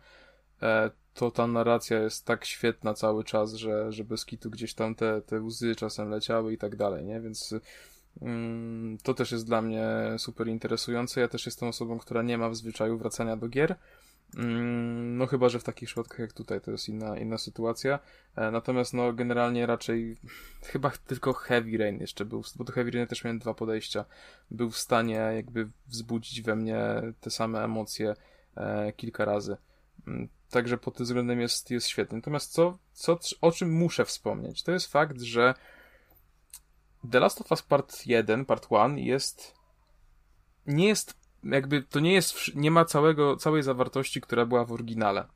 e, 0.61 0.91
to 1.13 1.31
ta 1.31 1.47
narracja 1.47 1.99
jest 1.99 2.25
tak 2.25 2.45
świetna 2.45 2.93
cały 2.93 3.23
czas, 3.23 3.53
że, 3.53 3.91
że 3.91 4.03
bez 4.03 4.25
kitu 4.25 4.49
gdzieś 4.49 4.73
tam 4.73 4.95
te, 4.95 5.21
te 5.21 5.41
łzy 5.41 5.75
czasem 5.75 6.09
leciały 6.09 6.53
i 6.53 6.57
tak 6.57 6.75
dalej, 6.75 7.05
nie? 7.05 7.21
Więc 7.21 7.55
mm, 8.21 8.97
to 9.03 9.13
też 9.13 9.31
jest 9.31 9.45
dla 9.45 9.61
mnie 9.61 9.87
super 10.17 10.47
interesujące. 10.47 11.21
Ja 11.21 11.27
też 11.27 11.45
jestem 11.45 11.69
osobą, 11.69 11.99
która 11.99 12.21
nie 12.21 12.37
ma 12.37 12.49
w 12.49 12.55
zwyczaju 12.55 12.97
wracania 12.97 13.37
do 13.37 13.47
gier, 13.47 13.75
no 14.33 15.27
chyba, 15.27 15.49
że 15.49 15.59
w 15.59 15.63
takich 15.63 15.87
przypadkach 15.87 16.19
jak 16.19 16.33
tutaj 16.33 16.61
to 16.61 16.71
jest 16.71 16.89
inna, 16.89 17.17
inna 17.17 17.37
sytuacja. 17.37 17.99
E, 18.35 18.51
natomiast 18.51 18.93
no 18.93 19.13
generalnie 19.13 19.65
raczej 19.65 20.17
chyba 20.71 20.91
tylko 21.07 21.33
Heavy 21.33 21.77
Rain 21.77 21.99
jeszcze 21.99 22.25
był, 22.25 22.43
bo 22.55 22.63
do 22.63 22.73
Heavy 22.73 22.91
Rain 22.91 23.07
też 23.07 23.23
miałem 23.23 23.39
dwa 23.39 23.53
podejścia. 23.53 24.05
Był 24.51 24.69
w 24.69 24.77
stanie 24.77 25.15
jakby 25.15 25.69
wzbudzić 25.87 26.41
we 26.41 26.55
mnie 26.55 26.79
te 27.21 27.29
same 27.29 27.63
emocje 27.63 28.13
e, 28.55 28.93
kilka 28.93 29.25
razy. 29.25 29.57
Mm, 30.07 30.27
także 30.49 30.77
pod 30.77 30.95
tym 30.95 31.05
względem 31.05 31.41
jest, 31.41 31.71
jest 31.71 31.87
świetny. 31.87 32.17
Natomiast 32.17 32.51
co, 32.51 32.77
co, 32.93 33.19
o 33.41 33.51
czym 33.51 33.73
muszę 33.73 34.05
wspomnieć, 34.05 34.63
to 34.63 34.71
jest 34.71 34.91
fakt, 34.91 35.21
że 35.21 35.53
The 37.11 37.19
Last 37.19 37.41
of 37.41 37.51
Us 37.51 37.61
Part 37.61 38.05
1, 38.05 38.45
Part 38.45 38.67
1 38.71 38.97
jest 38.97 39.57
nie 40.67 40.87
jest 40.87 41.26
jakby 41.43 41.83
to 41.83 41.99
nie 41.99 42.13
jest, 42.13 42.55
nie 42.55 42.71
ma 42.71 42.85
całego, 42.85 43.35
całej 43.35 43.63
zawartości, 43.63 44.21
która 44.21 44.45
była 44.45 44.65
w 44.65 44.71
oryginale. 44.71 45.27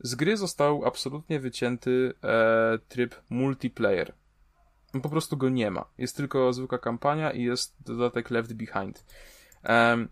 Z 0.00 0.14
gry 0.14 0.36
został 0.36 0.84
absolutnie 0.84 1.40
wycięty 1.40 2.14
e, 2.22 2.78
tryb 2.88 3.14
multiplayer. 3.30 4.14
Po 5.02 5.08
prostu 5.08 5.36
go 5.36 5.48
nie 5.48 5.70
ma. 5.70 5.84
Jest 5.98 6.16
tylko 6.16 6.52
zwykła 6.52 6.78
kampania 6.78 7.32
i 7.32 7.42
jest 7.42 7.74
dodatek 7.80 8.30
Left 8.30 8.52
Behind. 8.52 9.04
E, 9.64 10.06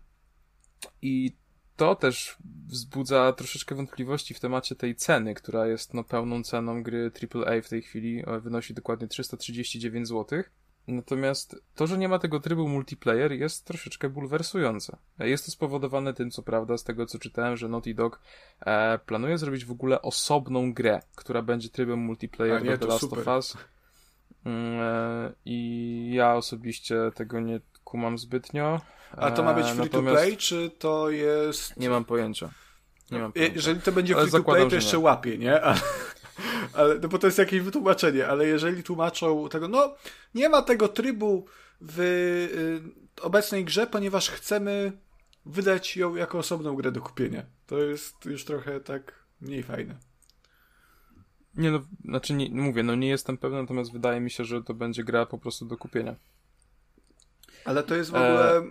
I 1.01 1.35
to 1.75 1.95
też 1.95 2.37
wzbudza 2.67 3.33
troszeczkę 3.33 3.75
wątpliwości 3.75 4.33
w 4.33 4.39
temacie 4.39 4.75
tej 4.75 4.95
ceny, 4.95 5.33
która 5.33 5.67
jest 5.67 5.93
no, 5.93 6.03
pełną 6.03 6.43
ceną 6.43 6.83
gry 6.83 7.11
AAA 7.33 7.61
w 7.61 7.69
tej 7.69 7.81
chwili, 7.81 8.23
wynosi 8.41 8.73
dokładnie 8.73 9.07
339 9.07 10.07
zł. 10.07 10.43
Natomiast 10.87 11.61
to, 11.75 11.87
że 11.87 11.97
nie 11.97 12.09
ma 12.09 12.19
tego 12.19 12.39
trybu 12.39 12.67
multiplayer 12.67 13.31
jest 13.31 13.65
troszeczkę 13.65 14.09
bulwersujące. 14.09 14.97
Jest 15.19 15.45
to 15.45 15.51
spowodowane 15.51 16.13
tym, 16.13 16.31
co 16.31 16.43
prawda, 16.43 16.77
z 16.77 16.83
tego 16.83 17.05
co 17.05 17.19
czytałem, 17.19 17.57
że 17.57 17.69
Naughty 17.69 17.93
Dog 17.93 18.19
e, 18.65 18.99
planuje 19.05 19.37
zrobić 19.37 19.65
w 19.65 19.71
ogóle 19.71 20.01
osobną 20.01 20.73
grę, 20.73 21.01
która 21.15 21.41
będzie 21.41 21.69
trybem 21.69 21.99
multiplayer 21.99 22.63
nie, 22.63 22.71
do 22.71 22.77
The 22.77 22.87
Last 22.87 22.99
super. 22.99 23.19
of 23.19 23.27
Us. 23.27 23.57
Mm, 24.45 24.79
e, 24.81 25.33
I 25.45 26.11
ja 26.13 26.35
osobiście 26.35 26.95
tego 27.15 27.39
nie 27.39 27.59
kumam 27.83 28.17
zbytnio. 28.17 28.81
A 29.17 29.31
to 29.31 29.43
ma 29.43 29.53
być 29.53 29.67
E, 29.67 29.75
free 29.75 29.89
to 29.89 30.01
play, 30.01 30.37
czy 30.37 30.71
to 30.79 31.09
jest. 31.09 31.77
Nie 31.77 31.89
mam 31.89 32.05
pojęcia. 32.05 32.49
Nie 33.11 33.19
mam 33.19 33.27
Je- 33.27 33.33
pojęcia. 33.33 33.55
Jeżeli 33.55 33.81
to 33.81 33.91
będzie 33.91 34.15
free 34.15 34.31
to 34.31 34.43
play, 34.43 34.69
to 34.69 34.75
jeszcze 34.75 34.99
łapie, 34.99 35.37
nie? 35.37 35.61
Ale, 35.61 35.79
ale, 36.73 36.99
no 36.99 37.07
bo 37.07 37.19
to 37.19 37.27
jest 37.27 37.37
jakieś 37.37 37.61
wytłumaczenie, 37.61 38.27
ale 38.27 38.47
jeżeli 38.47 38.83
tłumaczą 38.83 39.49
tego, 39.49 39.67
no 39.67 39.95
nie 40.35 40.49
ma 40.49 40.61
tego 40.61 40.87
trybu 40.87 41.45
w 41.81 41.99
y, 41.99 43.21
obecnej 43.21 43.65
grze, 43.65 43.87
ponieważ 43.87 44.29
chcemy 44.29 44.91
wydać 45.45 45.97
ją 45.97 46.15
jako 46.15 46.37
osobną 46.37 46.75
grę 46.75 46.91
do 46.91 47.01
kupienia. 47.01 47.43
To 47.65 47.77
jest 47.77 48.25
już 48.25 48.45
trochę 48.45 48.79
tak 48.79 49.25
mniej 49.41 49.63
fajne. 49.63 49.97
Nie 51.55 51.71
no, 51.71 51.81
znaczy 52.05 52.33
nie, 52.33 52.49
mówię, 52.49 52.83
no 52.83 52.95
nie 52.95 53.09
jestem 53.09 53.37
pewny, 53.37 53.61
natomiast 53.61 53.93
wydaje 53.93 54.19
mi 54.19 54.31
się, 54.31 54.45
że 54.45 54.63
to 54.63 54.73
będzie 54.73 55.03
gra 55.03 55.25
po 55.25 55.37
prostu 55.37 55.65
do 55.65 55.77
kupienia. 55.77 56.15
Ale 57.65 57.83
to 57.83 57.95
jest 57.95 58.11
w 58.11 58.15
E. 58.15 58.17
ogóle 58.17 58.63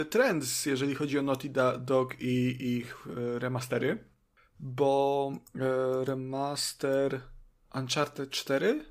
e, 0.00 0.04
trend, 0.04 0.44
jeżeli 0.66 0.94
chodzi 0.94 1.18
o 1.18 1.22
Naughty 1.22 1.50
Dog 1.78 2.20
i 2.20 2.56
ich 2.78 3.06
e, 3.06 3.38
remastery, 3.38 4.04
bo 4.60 5.32
e, 5.54 6.04
remaster 6.04 7.20
Uncharted 7.74 8.30
4 8.30 8.84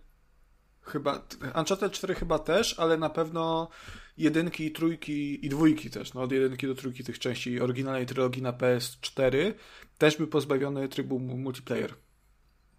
chyba, 0.82 1.22
Uncharted 1.60 1.92
4 1.92 2.16
chyba 2.16 2.40
też, 2.40 2.80
ale 2.80 2.98
na 2.98 3.10
pewno 3.10 3.70
jedynki, 4.18 4.72
trójki 4.72 5.46
i 5.46 5.50
dwójki 5.50 5.90
też, 5.90 6.14
no 6.14 6.22
od 6.22 6.32
jedynki 6.32 6.68
do 6.68 6.76
trójki 6.76 7.04
tych 7.04 7.20
części 7.20 7.60
oryginalnej 7.62 8.06
trylogii 8.06 8.42
na 8.42 8.54
PS4 8.54 9.54
też 9.98 10.18
był 10.18 10.28
pozbawiony 10.28 10.90
trybu 10.90 11.20
mu- 11.20 11.38
multiplayer. 11.38 11.94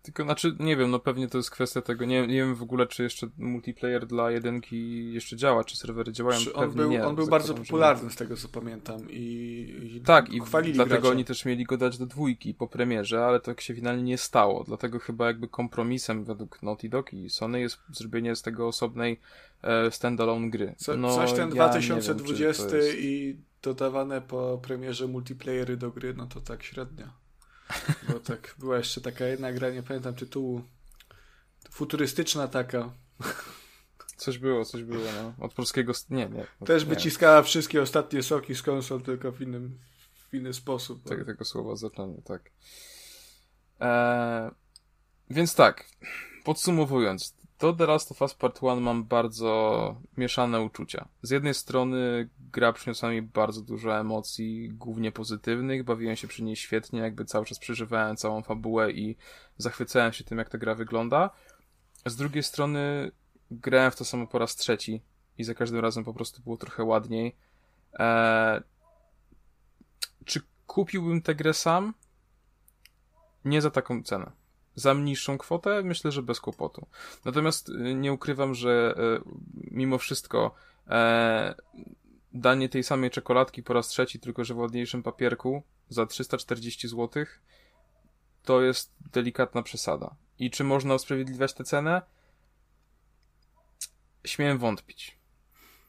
Tylko, 0.04 0.22
znaczy, 0.24 0.56
nie 0.60 0.76
wiem, 0.76 0.90
no 0.90 0.98
pewnie 0.98 1.28
to 1.28 1.38
jest 1.38 1.50
kwestia 1.50 1.82
tego, 1.82 2.04
nie, 2.04 2.26
nie 2.26 2.34
wiem 2.34 2.54
w 2.54 2.62
ogóle, 2.62 2.86
czy 2.86 3.02
jeszcze 3.02 3.26
multiplayer 3.38 4.06
dla 4.06 4.30
jedynki 4.30 5.12
jeszcze 5.12 5.36
działa, 5.36 5.64
czy 5.64 5.76
serwery 5.76 6.12
działają, 6.12 6.40
Czy 6.40 6.54
on 6.54 6.72
był, 6.72 6.90
nie. 6.90 7.06
on 7.06 7.16
był 7.16 7.26
bardzo 7.26 7.54
popularny 7.54 8.10
z 8.10 8.16
tego 8.16 8.36
co 8.36 8.48
pamiętam 8.48 9.10
i, 9.10 9.94
i 9.96 10.00
Tak, 10.00 10.28
i 10.32 10.40
dlatego 10.72 10.86
gracze. 10.86 11.08
oni 11.08 11.24
też 11.24 11.44
mieli 11.44 11.64
go 11.64 11.76
dać 11.76 11.98
do 11.98 12.06
dwójki 12.06 12.54
po 12.54 12.68
premierze, 12.68 13.24
ale 13.24 13.40
tak 13.40 13.60
się 13.60 13.74
finalnie 13.74 14.02
nie 14.02 14.18
stało. 14.18 14.64
Dlatego 14.64 14.98
chyba 14.98 15.26
jakby 15.26 15.48
kompromisem 15.48 16.24
według 16.24 16.62
Naughty 16.62 16.88
Dog 16.88 17.12
i 17.12 17.30
Sony 17.30 17.60
jest 17.60 17.78
zrobienie 17.92 18.36
z 18.36 18.42
tego 18.42 18.68
osobnej 18.68 19.20
e, 19.62 19.90
standalone 19.90 20.50
gry. 20.50 20.74
Co, 20.76 20.96
no, 20.96 21.14
coś 21.14 21.30
ten 21.32 21.38
ja 21.38 21.46
nie 21.46 21.54
2020 21.54 22.62
wiem, 22.62 22.70
to 22.70 22.76
jest... 22.76 22.98
i 22.98 23.36
dodawane 23.62 24.20
po 24.20 24.60
premierze 24.62 25.06
multiplayery 25.06 25.76
do 25.76 25.90
gry, 25.90 26.14
no 26.14 26.26
to 26.26 26.40
tak 26.40 26.62
średnio. 26.62 27.23
Bo 28.08 28.20
tak 28.20 28.54
była 28.58 28.76
jeszcze 28.78 29.00
taka 29.00 29.24
jedna 29.24 29.52
gra, 29.52 29.70
nie 29.70 29.82
pamiętam 29.82 30.14
tytułu. 30.14 30.62
Futurystyczna 31.70 32.48
taka. 32.48 32.92
Coś 34.16 34.38
było, 34.38 34.64
coś 34.64 34.82
było, 34.82 35.04
no. 35.22 35.44
Od 35.44 35.54
polskiego... 35.54 35.92
Nie, 36.10 36.28
nie. 36.28 36.46
Też 36.66 36.82
nie, 36.82 36.88
wyciskała 36.88 37.42
wszystkie 37.42 37.82
ostatnie 37.82 38.22
soki 38.22 38.54
z 38.54 38.62
konsol, 38.62 39.02
tylko 39.02 39.32
w 39.32 39.40
innym, 39.40 39.78
w 40.30 40.34
inny 40.34 40.54
sposób. 40.54 41.08
Tego, 41.08 41.24
tego 41.24 41.44
słowa 41.44 41.76
zaczęło, 41.76 42.22
tak. 42.24 42.50
Eee, 43.80 44.50
więc 45.30 45.54
tak, 45.54 45.84
podsumowując, 46.44 47.34
do 47.58 47.72
The 47.72 47.86
Last 47.86 48.10
of 48.10 48.22
Us 48.22 48.34
Part 48.34 48.62
1 48.62 48.80
mam 48.80 49.04
bardzo 49.04 49.96
mieszane 50.16 50.60
uczucia. 50.60 51.08
Z 51.22 51.30
jednej 51.30 51.54
strony 51.54 52.28
gra 52.52 52.72
przyniosła 52.72 53.10
mi 53.10 53.22
bardzo 53.22 53.62
dużo 53.62 53.98
emocji, 53.98 54.70
głównie 54.72 55.12
pozytywnych, 55.12 55.84
bawiłem 55.84 56.16
się 56.16 56.28
przy 56.28 56.42
niej 56.42 56.56
świetnie, 56.56 57.00
jakby 57.00 57.24
cały 57.24 57.46
czas 57.46 57.58
przeżywałem 57.58 58.16
całą 58.16 58.42
fabułę 58.42 58.92
i 58.92 59.16
zachwycałem 59.58 60.12
się 60.12 60.24
tym, 60.24 60.38
jak 60.38 60.48
ta 60.48 60.58
gra 60.58 60.74
wygląda. 60.74 61.30
Z 62.06 62.16
drugiej 62.16 62.42
strony 62.42 63.10
grałem 63.50 63.90
w 63.90 63.96
to 63.96 64.04
samo 64.04 64.26
po 64.26 64.38
raz 64.38 64.56
trzeci 64.56 65.02
i 65.38 65.44
za 65.44 65.54
każdym 65.54 65.80
razem 65.80 66.04
po 66.04 66.14
prostu 66.14 66.42
było 66.42 66.56
trochę 66.56 66.84
ładniej. 66.84 67.36
Eee, 67.92 68.60
czy 70.24 70.40
kupiłbym 70.66 71.22
tę 71.22 71.34
grę 71.34 71.54
sam? 71.54 71.94
Nie 73.44 73.62
za 73.62 73.70
taką 73.70 74.02
cenę. 74.02 74.43
Za 74.74 74.94
niższą 74.94 75.38
kwotę? 75.38 75.82
Myślę, 75.82 76.12
że 76.12 76.22
bez 76.22 76.40
kłopotu. 76.40 76.86
Natomiast 77.24 77.68
y, 77.68 77.94
nie 77.94 78.12
ukrywam, 78.12 78.54
że 78.54 78.94
y, 78.98 79.22
mimo 79.70 79.98
wszystko 79.98 80.54
e, 80.88 81.54
danie 82.32 82.68
tej 82.68 82.82
samej 82.82 83.10
czekoladki 83.10 83.62
po 83.62 83.72
raz 83.72 83.88
trzeci, 83.88 84.20
tylko 84.20 84.44
że 84.44 84.54
w 84.54 84.58
ładniejszym 84.58 85.02
papierku 85.02 85.62
za 85.88 86.06
340 86.06 86.88
zł 86.88 87.24
to 88.42 88.62
jest 88.62 88.92
delikatna 89.12 89.62
przesada. 89.62 90.14
I 90.38 90.50
czy 90.50 90.64
można 90.64 90.94
usprawiedliwiać 90.94 91.54
tę 91.54 91.64
cenę? 91.64 92.02
Śmiem 94.24 94.58
wątpić. 94.58 95.18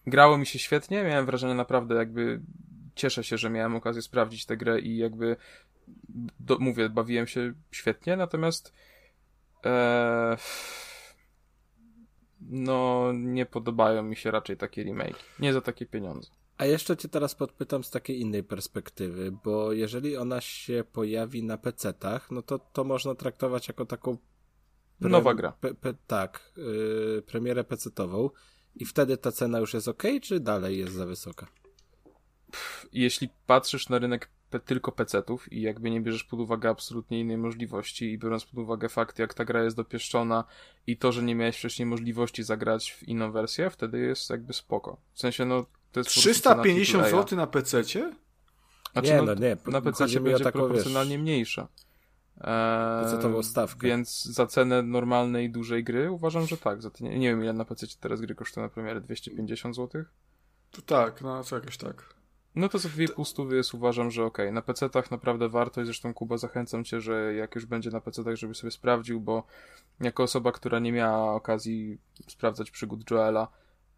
Grało 0.07 0.37
mi 0.37 0.45
się 0.45 0.59
świetnie, 0.59 1.03
miałem 1.03 1.25
wrażenie 1.25 1.53
naprawdę 1.53 1.95
jakby 1.95 2.41
cieszę 2.95 3.23
się, 3.23 3.37
że 3.37 3.49
miałem 3.49 3.75
okazję 3.75 4.01
sprawdzić 4.01 4.45
tę 4.45 4.57
grę 4.57 4.79
i 4.79 4.97
jakby 4.97 5.37
do, 6.39 6.57
mówię, 6.59 6.89
bawiłem 6.89 7.27
się 7.27 7.53
świetnie, 7.71 8.17
natomiast 8.17 8.73
e, 9.65 10.37
no 12.41 13.11
nie 13.13 13.45
podobają 13.45 14.03
mi 14.03 14.15
się 14.15 14.31
raczej 14.31 14.57
takie 14.57 14.83
remake. 14.83 15.19
Nie 15.39 15.53
za 15.53 15.61
takie 15.61 15.85
pieniądze. 15.85 16.29
A 16.57 16.65
jeszcze 16.65 16.97
cię 16.97 17.09
teraz 17.09 17.35
podpytam 17.35 17.83
z 17.83 17.91
takiej 17.91 18.21
innej 18.21 18.43
perspektywy, 18.43 19.31
bo 19.43 19.73
jeżeli 19.73 20.17
ona 20.17 20.41
się 20.41 20.83
pojawi 20.91 21.43
na 21.43 21.57
PC-tach, 21.57 22.31
no 22.31 22.41
to 22.41 22.59
to 22.59 22.83
można 22.83 23.15
traktować 23.15 23.67
jako 23.67 23.85
taką 23.85 24.17
pre- 25.01 25.09
Nowa 25.09 25.33
gra. 25.33 25.51
Pe, 25.51 25.73
pe, 25.73 25.93
tak, 26.07 26.53
yy, 26.57 27.23
premierę 27.27 27.63
PC-tową 27.63 28.29
i 28.75 28.85
wtedy 28.85 29.17
ta 29.17 29.31
cena 29.31 29.59
już 29.59 29.73
jest 29.73 29.87
ok, 29.87 30.03
czy 30.21 30.39
dalej 30.39 30.77
jest 30.77 30.93
za 30.93 31.05
wysoka? 31.05 31.47
Jeśli 32.91 33.29
patrzysz 33.47 33.89
na 33.89 33.99
rynek 33.99 34.29
pe- 34.55 34.59
tylko 34.59 34.91
PC-ów 34.91 35.53
i 35.53 35.61
jakby 35.61 35.91
nie 35.91 36.01
bierzesz 36.01 36.23
pod 36.23 36.39
uwagę 36.39 36.69
absolutnie 36.69 37.19
innej 37.19 37.37
możliwości 37.37 38.11
i 38.11 38.17
biorąc 38.17 38.45
pod 38.45 38.59
uwagę 38.59 38.89
fakt, 38.89 39.19
jak 39.19 39.33
ta 39.33 39.45
gra 39.45 39.63
jest 39.63 39.75
dopieszczona 39.75 40.43
i 40.87 40.97
to, 40.97 41.11
że 41.11 41.23
nie 41.23 41.35
miałeś 41.35 41.57
wcześniej 41.57 41.85
możliwości 41.85 42.43
zagrać 42.43 42.91
w 42.91 43.03
inną 43.03 43.31
wersję, 43.31 43.69
wtedy 43.69 43.99
jest 43.99 44.29
jakby 44.29 44.53
spoko. 44.53 44.97
W 45.13 45.19
sensie, 45.19 45.45
no, 45.45 45.65
to 45.91 45.99
jest 45.99 46.09
po 46.09 46.21
prostu 46.21 46.43
cena 46.43 46.55
350 46.63 47.03
AAA. 47.03 47.09
zł 47.09 47.37
na 47.37 47.47
PC-cie? 47.47 48.13
Znaczy, 48.93 49.09
Nie, 49.09 49.17
no, 49.17 49.25
no 49.25 49.33
nie, 49.33 49.57
na 49.65 49.81
PC 49.81 50.19
będzie 50.19 50.43
taką, 50.43 50.59
proporcjonalnie 50.59 51.15
wiesz, 51.15 51.21
mniejsza. 51.21 51.67
Eee, 52.41 53.43
stawkę. 53.43 53.87
Więc 53.87 54.25
za 54.25 54.47
cenę 54.47 54.81
normalnej, 54.81 55.51
dużej 55.51 55.83
gry 55.83 56.11
uważam, 56.11 56.47
że 56.47 56.57
tak. 56.57 56.81
Za 56.81 56.89
te, 56.89 57.03
nie, 57.03 57.19
nie 57.19 57.29
wiem, 57.29 57.43
ile 57.43 57.53
na 57.53 57.65
PC 57.65 57.87
teraz 57.99 58.21
gry 58.21 58.35
kosztują 58.35 58.65
na 58.65 58.69
premierę, 58.69 59.01
250 59.01 59.75
zł? 59.75 60.03
To 60.71 60.81
tak, 60.81 61.21
no 61.21 61.43
co 61.43 61.55
jakoś 61.55 61.77
tak. 61.77 62.14
No 62.55 62.69
to 62.69 62.77
za 62.79 62.89
2,5 62.89 63.25
stówy 63.25 63.55
jest 63.55 63.73
uważam, 63.73 64.11
że 64.11 64.25
okej. 64.25 64.51
Na 64.53 64.61
PC-tach 64.61 65.11
naprawdę 65.11 65.49
warto 65.49 65.81
i 65.81 65.85
zresztą 65.85 66.13
Kuba 66.13 66.37
zachęcam 66.37 66.83
cię, 66.83 67.01
że 67.01 67.33
jak 67.33 67.55
już 67.55 67.65
będzie 67.65 67.89
na 67.91 67.99
PC-tach, 68.01 68.35
żeby 68.35 68.55
sobie 68.55 68.71
sprawdził, 68.71 69.21
bo 69.21 69.43
jako 69.99 70.23
osoba, 70.23 70.51
która 70.51 70.79
nie 70.79 70.91
miała 70.91 71.33
okazji 71.33 71.97
sprawdzać 72.27 72.71
przygód 72.71 73.11
Joela, 73.11 73.47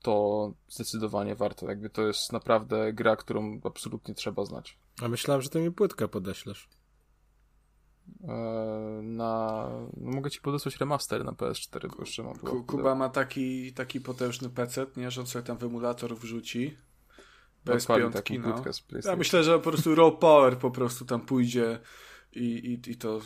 to 0.01 0.53
zdecydowanie 0.69 1.35
warto. 1.35 1.69
Jakby 1.69 1.89
to 1.89 2.07
jest 2.07 2.33
naprawdę 2.33 2.93
gra, 2.93 3.15
którą 3.15 3.59
absolutnie 3.63 4.15
trzeba 4.15 4.45
znać. 4.45 4.77
A 5.01 5.07
myślałem, 5.07 5.41
że 5.41 5.49
ty 5.49 5.59
mi 5.59 5.71
płytkę 5.71 6.07
podeślesz. 6.07 6.69
Eee, 8.23 9.03
na... 9.03 9.63
No 9.97 10.11
mogę 10.11 10.31
ci 10.31 10.41
podesłać 10.41 10.77
remaster 10.77 11.25
na 11.25 11.31
PS4, 11.31 11.89
bo 11.95 11.99
jeszcze 11.99 12.23
mam 12.23 12.35
Ku- 12.35 12.63
Kuba 12.63 12.95
ma 12.95 13.09
taki, 13.09 13.73
taki 13.73 14.01
potężny 14.01 14.49
PC, 14.49 14.85
nie, 14.97 15.11
że 15.11 15.21
on 15.21 15.27
sobie 15.27 15.45
tam 15.45 15.57
w 15.57 15.63
emulator 15.63 16.17
wrzuci. 16.17 16.77
Bez 17.73 17.83
Odpali 17.83 18.01
piątki, 18.01 18.37
taką 18.37 18.47
no. 18.47 18.53
płytkę 18.53 19.01
z 19.01 19.05
Ja 19.05 19.15
myślę, 19.15 19.43
że 19.43 19.59
po 19.59 19.71
prostu 19.71 19.95
raw 19.95 20.13
power 20.19 20.57
po 20.57 20.71
prostu 20.71 21.05
tam 21.05 21.21
pójdzie 21.21 21.79
i, 22.33 22.41
i, 22.41 22.91
i 22.91 22.95
to 22.95 23.21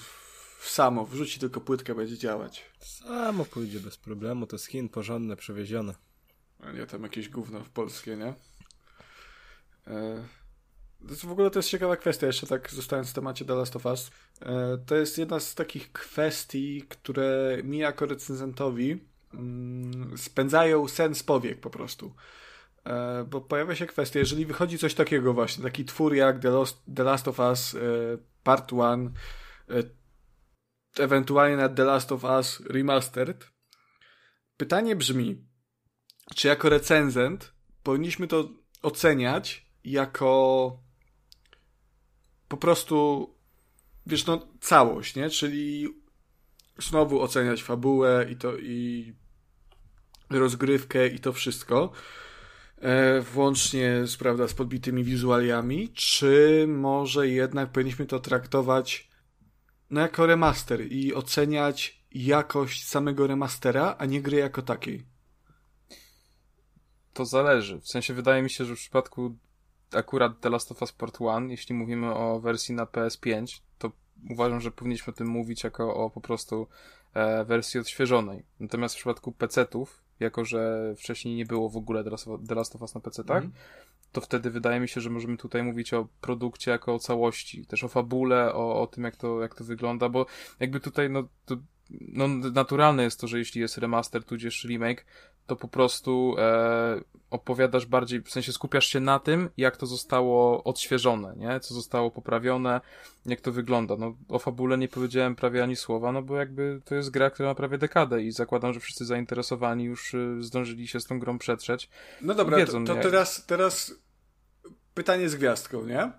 samo, 0.61 1.05
wrzuci 1.05 1.39
tylko 1.39 1.61
płytkę, 1.61 1.95
będzie 1.95 2.17
działać. 2.17 2.71
Samo 2.79 3.45
pójdzie 3.45 3.79
bez 3.79 3.97
problemu, 3.97 4.47
to 4.47 4.57
z 4.57 4.65
Chin 4.65 4.89
porządne, 4.89 5.35
przewiezione. 5.35 5.93
A 6.59 6.71
nie 6.71 6.85
tam 6.85 7.03
jakieś 7.03 7.29
gówno 7.29 7.59
w 7.59 7.69
polskie, 7.69 8.17
nie? 8.17 8.33
E, 9.87 10.23
w 11.01 11.31
ogóle 11.31 11.49
to 11.49 11.59
jest 11.59 11.69
ciekawa 11.69 11.97
kwestia, 11.97 12.27
jeszcze 12.27 12.47
tak 12.47 12.71
zostając 12.71 13.09
w 13.09 13.13
temacie 13.13 13.45
The 13.45 13.55
Last 13.55 13.75
of 13.75 13.85
Us. 13.85 14.11
E, 14.41 14.77
to 14.85 14.95
jest 14.95 15.17
jedna 15.17 15.39
z 15.39 15.55
takich 15.55 15.91
kwestii, 15.91 16.83
które 16.89 17.57
mi 17.63 17.77
jako 17.77 18.05
recenzentowi 18.05 18.99
mm, 19.33 20.17
spędzają 20.17 20.87
sen 20.87 21.15
z 21.15 21.23
powiek 21.23 21.59
po 21.59 21.69
prostu. 21.69 22.13
E, 22.85 23.23
bo 23.23 23.41
pojawia 23.41 23.75
się 23.75 23.87
kwestia, 23.87 24.19
jeżeli 24.19 24.45
wychodzi 24.45 24.77
coś 24.77 24.93
takiego 24.93 25.33
właśnie, 25.33 25.63
taki 25.63 25.85
twór 25.85 26.15
jak 26.15 26.39
The 26.39 26.49
Last, 26.49 26.81
The 26.95 27.03
Last 27.03 27.27
of 27.27 27.39
Us 27.39 27.75
e, 27.75 27.77
Part 28.43 28.71
1, 28.71 29.13
e, 29.69 29.83
ewentualnie 30.99 31.57
na 31.57 31.69
The 31.69 31.83
Last 31.83 32.11
of 32.11 32.23
Us 32.23 32.59
Remastered, 32.59 33.51
pytanie 34.57 34.95
brzmi, 34.95 35.45
czy 36.35 36.47
jako 36.47 36.69
recenzent 36.69 37.53
powinniśmy 37.83 38.27
to 38.27 38.49
oceniać 38.81 39.65
jako 39.83 40.77
po 42.47 42.57
prostu 42.57 43.27
wiesz, 44.05 44.25
no 44.25 44.47
całość, 44.61 45.15
nie? 45.15 45.29
Czyli 45.29 45.87
znowu 46.77 47.21
oceniać 47.21 47.63
fabułę 47.63 48.27
i 48.31 48.35
to 48.35 48.57
i 48.57 49.13
rozgrywkę 50.29 51.07
i 51.07 51.19
to 51.19 51.33
wszystko 51.33 51.91
włącznie 53.33 54.07
z, 54.07 54.17
prawda, 54.17 54.47
z 54.47 54.53
podbitymi 54.53 55.03
wizualiami, 55.03 55.89
czy 55.89 56.65
może 56.67 57.27
jednak 57.27 57.71
powinniśmy 57.71 58.05
to 58.05 58.19
traktować 58.19 59.09
no, 59.89 60.01
jako 60.01 60.25
remaster 60.25 60.91
i 60.91 61.13
oceniać 61.13 62.01
jakość 62.11 62.87
samego 62.87 63.27
remastera, 63.27 63.95
a 63.97 64.05
nie 64.05 64.21
gry 64.21 64.37
jako 64.37 64.61
takiej? 64.61 65.05
To 67.13 67.25
zależy. 67.25 67.79
W 67.79 67.87
sensie 67.87 68.13
wydaje 68.13 68.43
mi 68.43 68.49
się, 68.49 68.65
że 68.65 68.75
w 68.75 68.79
przypadku 68.79 69.35
akurat 69.91 70.39
The 70.39 70.49
Last 70.49 70.71
of 70.71 70.81
Us 70.81 70.91
Part 70.91 71.19
1, 71.19 71.49
jeśli 71.49 71.75
mówimy 71.75 72.13
o 72.13 72.39
wersji 72.39 72.75
na 72.75 72.85
PS5, 72.85 73.61
to 73.77 73.91
uważam, 74.29 74.61
że 74.61 74.71
powinniśmy 74.71 75.13
o 75.13 75.15
tym 75.15 75.27
mówić 75.27 75.63
jako 75.63 75.95
o 75.95 76.09
po 76.09 76.21
prostu 76.21 76.67
e, 77.13 77.45
wersji 77.45 77.79
odświeżonej. 77.79 78.45
Natomiast 78.59 78.95
w 78.95 78.97
przypadku 78.97 79.31
PC-ów, 79.31 80.01
jako 80.21 80.45
że 80.45 80.93
wcześniej 80.97 81.35
nie 81.35 81.45
było 81.45 81.69
w 81.69 81.77
ogóle 81.77 82.03
The 82.47 82.55
Last 82.55 82.75
of 82.75 82.81
Us 82.81 82.95
na 82.95 83.01
PC-tach, 83.01 83.37
mm. 83.37 83.51
to 84.11 84.21
wtedy 84.21 84.49
wydaje 84.49 84.79
mi 84.79 84.87
się, 84.87 85.01
że 85.01 85.09
możemy 85.09 85.37
tutaj 85.37 85.63
mówić 85.63 85.93
o 85.93 86.07
produkcie 86.21 86.71
jako 86.71 86.95
o 86.95 86.99
całości, 86.99 87.65
też 87.65 87.83
o 87.83 87.87
fabule, 87.87 88.53
o, 88.53 88.81
o 88.81 88.87
tym, 88.87 89.03
jak 89.03 89.15
to, 89.15 89.41
jak 89.41 89.55
to 89.55 89.63
wygląda, 89.63 90.09
bo 90.09 90.25
jakby 90.59 90.79
tutaj, 90.79 91.09
no, 91.09 91.23
to, 91.45 91.55
no, 91.89 92.27
naturalne 92.27 93.03
jest 93.03 93.19
to, 93.19 93.27
że 93.27 93.39
jeśli 93.39 93.61
jest 93.61 93.77
remaster, 93.77 94.23
tudzież 94.23 94.65
remake, 94.65 95.05
to 95.47 95.55
po 95.55 95.67
prostu 95.67 96.35
e, 96.37 97.01
opowiadasz 97.31 97.85
bardziej, 97.85 98.21
w 98.21 98.29
sensie 98.29 98.51
skupiasz 98.51 98.85
się 98.85 98.99
na 98.99 99.19
tym, 99.19 99.49
jak 99.57 99.77
to 99.77 99.85
zostało 99.85 100.63
odświeżone, 100.63 101.33
nie? 101.37 101.59
Co 101.59 101.73
zostało 101.73 102.11
poprawione, 102.11 102.81
jak 103.25 103.41
to 103.41 103.51
wygląda. 103.51 103.95
No, 103.97 104.15
o 104.29 104.39
fabule 104.39 104.77
nie 104.77 104.87
powiedziałem 104.87 105.35
prawie 105.35 105.63
ani 105.63 105.75
słowa, 105.75 106.11
no 106.11 106.21
bo 106.21 106.35
jakby 106.35 106.81
to 106.85 106.95
jest 106.95 107.09
gra, 107.09 107.29
która 107.29 107.49
ma 107.49 107.55
prawie 107.55 107.77
dekadę 107.77 108.21
i 108.21 108.31
zakładam, 108.31 108.73
że 108.73 108.79
wszyscy 108.79 109.05
zainteresowani 109.05 109.83
już 109.83 110.13
y, 110.13 110.37
zdążyli 110.39 110.87
się 110.87 110.99
z 110.99 111.05
tą 111.05 111.19
grą 111.19 111.37
przetrzeć. 111.37 111.89
No 112.21 112.33
dobra, 112.33 112.57
wiedzą, 112.57 112.85
to, 112.85 112.95
to 112.95 113.01
teraz, 113.01 113.45
teraz 113.45 113.93
pytanie 114.93 115.29
z 115.29 115.35
gwiazdką, 115.35 115.85
nie? 115.85 116.11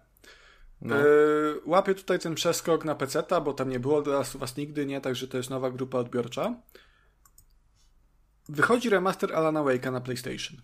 No. 0.81 0.97
Yy, 0.97 1.61
łapię 1.65 1.95
tutaj 1.95 2.19
ten 2.19 2.35
przeskok 2.35 2.85
na 2.85 2.95
PC, 2.95 3.25
bo 3.45 3.53
tam 3.53 3.69
nie 3.69 3.81
było 3.81 4.03
teraz 4.03 4.37
was 4.37 4.57
nigdy, 4.57 4.87
nie? 4.87 5.01
Także 5.01 5.29
to 5.29 5.37
jest 5.37 5.51
nowa 5.51 5.71
grupa 5.71 5.99
odbiorcza. 5.99 6.55
Wychodzi 8.49 8.91
remaster 8.91 9.35
Alana 9.35 9.61
Wake'a 9.61 9.93
na 9.93 10.01
PlayStation. 10.01 10.63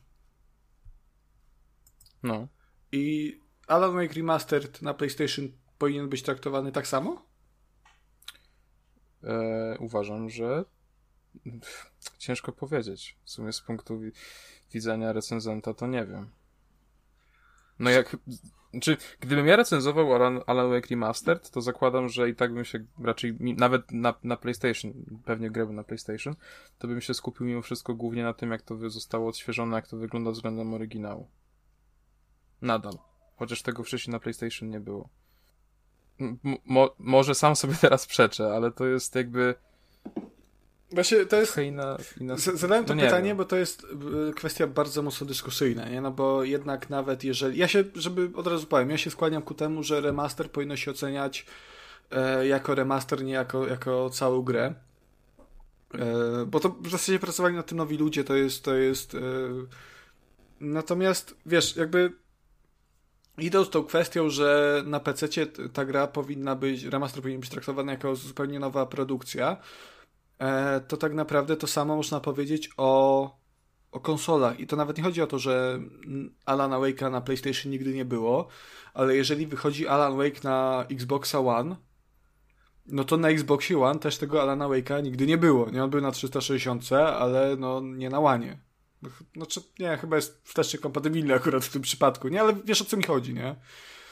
No. 2.23 2.49
I 2.93 3.39
Alan 3.67 3.95
Wake 3.95 4.15
Remastered 4.15 4.83
na 4.83 4.95
PlayStation 4.95 5.49
powinien 5.79 6.09
być 6.09 6.23
traktowany 6.23 6.73
tak 6.73 6.87
samo? 6.87 7.27
E, 9.25 9.77
uważam, 9.79 10.31
że 10.31 10.65
ciężko 12.19 12.53
powiedzieć. 12.53 13.19
W 13.25 13.31
sumie 13.31 13.53
z 13.53 13.61
punktu 13.61 14.01
widzenia 14.75 15.13
recenzenta 15.13 15.75
to 15.75 15.87
nie 15.87 16.07
wiem. 16.07 16.31
No 17.79 17.91
jak... 17.91 18.17
Czy 18.82 18.97
gdybym 19.20 19.47
ja 19.47 19.57
recenzował 19.57 20.15
Alan, 20.15 20.40
Alan 20.47 20.70
Wake 20.70 20.86
Remastered, 20.90 21.51
to 21.51 21.61
zakładam, 21.61 22.09
że 22.09 22.28
i 22.28 22.35
tak 22.35 22.55
bym 22.55 22.65
się 22.65 22.85
raczej, 23.05 23.36
nawet 23.40 23.93
na, 23.93 24.15
na 24.24 24.36
PlayStation, 24.36 24.93
pewnie 25.24 25.51
grałbym 25.51 25.77
na 25.77 25.85
PlayStation, 25.85 26.35
to 26.78 26.89
bym 26.89 27.01
się 27.01 27.15
skupił 27.15 27.47
mimo 27.47 27.62
wszystko 27.62 27.95
głównie 27.95 28.23
na 28.23 28.35
tym, 28.35 28.51
jak 28.51 28.62
to 28.62 28.90
zostało 28.90 29.28
odświeżone, 29.28 29.77
jak 29.77 29.89
to 29.89 29.97
wygląda 29.97 30.31
względem 30.31 30.74
oryginału. 30.74 31.28
Nadal. 32.62 32.99
Chociaż 33.36 33.62
tego 33.62 33.85
wcześniej 33.85 34.12
na 34.12 34.20
PlayStation 34.20 34.70
nie 34.70 34.81
było. 34.81 35.09
Mo 36.65 36.95
może 36.99 37.35
sam 37.35 37.57
sobie 37.57 37.74
teraz 37.81 38.07
przeczę, 38.07 38.55
ale 38.55 38.73
to 38.73 38.86
jest 38.86 39.15
jakby. 39.15 39.55
Właśnie 40.93 41.27
to 41.27 41.36
jest. 41.36 41.59
Inna, 41.59 41.97
inna... 42.20 42.36
Zadałem 42.36 42.85
to 42.85 42.94
no 42.94 43.02
pytanie, 43.02 43.28
wiem. 43.28 43.36
bo 43.36 43.44
to 43.44 43.56
jest 43.56 43.86
y, 44.31 44.35
kwestia 44.35 44.66
bardzo 44.66 45.02
mocno 45.02 45.27
dyskusyjna, 45.27 45.89
nie? 45.89 46.01
No 46.01 46.10
bo 46.10 46.44
jednak 46.44 46.90
nawet 46.90 47.24
jeżeli. 47.24 47.59
Ja 47.59 47.69
się, 47.69 47.85
żeby 47.94 48.31
od 48.35 48.47
razu 48.47 48.66
powiem, 48.66 48.90
ja 48.90 48.98
się 48.98 49.10
skłaniam 49.10 49.43
ku 49.43 49.55
temu, 49.55 49.82
że 49.82 50.01
remaster 50.01 50.51
powinno 50.51 50.77
się 50.77 50.90
oceniać 50.90 51.47
e, 52.10 52.47
jako 52.47 52.74
remaster, 52.74 53.24
nie 53.24 53.32
jako, 53.32 53.66
jako 53.66 54.10
całą 54.10 54.43
grę. 54.43 54.74
E, 55.94 56.44
bo 56.47 56.60
to 56.60 56.69
w 56.81 56.90
zasadzie 56.90 57.19
pracowali 57.19 57.55
nad 57.55 57.66
tym 57.66 57.78
nowi 57.78 57.97
ludzie, 57.97 58.24
to 58.24 58.36
jest. 58.36 58.65
To 58.65 58.74
jest 58.74 59.15
e, 59.15 59.19
natomiast 60.60 61.35
wiesz, 61.47 61.77
jakby 61.77 62.12
idąc 63.39 63.70
tą 63.70 63.85
kwestią, 63.85 64.31
że 64.31 64.82
na 64.86 65.01
PC 65.01 65.28
ta 65.73 65.85
gra 65.85 66.06
powinna 66.06 66.56
być, 66.56 66.85
remaster 66.85 67.23
powinien 67.23 67.40
być 67.40 67.51
traktowany 67.51 67.93
jako 67.93 68.16
zupełnie 68.16 68.60
nowa 68.60 68.86
produkcja, 68.86 69.56
to 70.89 70.97
tak 70.97 71.15
naprawdę 71.15 71.56
to 71.56 71.66
samo 71.66 71.97
można 71.97 72.20
powiedzieć 72.20 72.70
o, 72.77 73.31
o 73.93 74.01
konsolach. 74.01 74.60
I 74.60 74.66
to 74.66 74.77
nawet 74.77 74.97
nie 74.98 75.05
chodzi 75.05 75.23
o 75.23 75.27
to, 75.27 75.39
że 75.39 75.81
Alana 76.47 76.77
Wake'a 76.77 77.10
na 77.10 77.20
PlayStation 77.20 77.73
nigdy 77.73 77.94
nie 77.94 78.05
było, 78.05 78.48
ale 78.94 79.16
jeżeli 79.16 79.47
wychodzi 79.47 79.89
Alan 79.89 80.16
Wake 80.16 80.44
na 80.44 80.86
Xboxa 80.90 81.40
One, 81.40 81.77
no 82.86 83.05
to 83.05 83.16
na 83.16 83.28
Xboxie 83.28 83.78
One 83.78 84.01
też 84.01 84.19
tego 84.19 84.43
Alana 84.43 84.69
Wake'a 84.69 85.02
nigdy 85.02 85.27
nie 85.27 85.39
było. 85.39 85.70
Nie, 85.70 85.85
on 85.85 85.90
był 85.90 86.01
na 86.01 86.12
360, 86.12 86.93
ale 86.93 87.56
no 87.56 87.81
nie 87.81 88.10
na 88.10 88.20
One. 88.20 88.59
Znaczy, 89.36 89.60
nie, 89.78 89.97
chyba 89.97 90.16
jest 90.16 90.40
wstecznie 90.44 90.78
kompatybilny 90.78 91.35
akurat 91.35 91.65
w 91.65 91.73
tym 91.73 91.82
przypadku, 91.82 92.28
nie? 92.28 92.40
Ale 92.40 92.55
wiesz 92.65 92.82
o 92.82 92.85
co 92.85 92.97
mi 92.97 93.02
chodzi, 93.02 93.35
nie? 93.35 93.56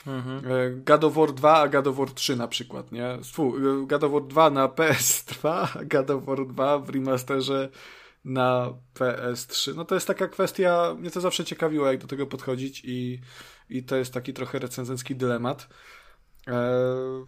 Mhm. 0.07 0.53
E, 0.53 0.70
God 0.70 1.05
of 1.05 1.15
War 1.15 1.33
2, 1.33 1.57
a 1.57 1.69
God 1.69 1.87
of 1.87 1.97
War 1.97 2.11
3 2.11 2.37
na 2.37 2.49
przykład, 2.49 2.93
nie? 2.93 3.19
Fu, 3.33 3.57
e, 3.57 3.87
God 3.87 4.05
of 4.05 4.12
War 4.12 4.23
2 4.23 4.51
na 4.51 4.69
PS2, 4.78 5.49
a 5.49 5.85
God 5.85 6.11
of 6.11 6.24
War 6.24 6.47
2 6.47 6.78
w 6.78 6.91
remasterze 6.91 7.69
na 8.24 8.73
PS3. 8.95 9.74
No 9.77 9.85
to 9.85 9.95
jest 9.95 10.07
taka 10.07 10.28
kwestia, 10.28 10.95
mnie 10.99 11.11
to 11.11 11.20
zawsze 11.20 11.45
ciekawiło, 11.45 11.87
jak 11.87 11.99
do 11.99 12.07
tego 12.07 12.27
podchodzić 12.27 12.83
i, 12.85 13.20
i 13.70 13.83
to 13.83 13.97
jest 13.97 14.15
taki 14.15 14.33
trochę 14.33 14.59
recenzencki 14.59 15.16
dylemat. 15.16 15.69
Eee, 16.47 17.27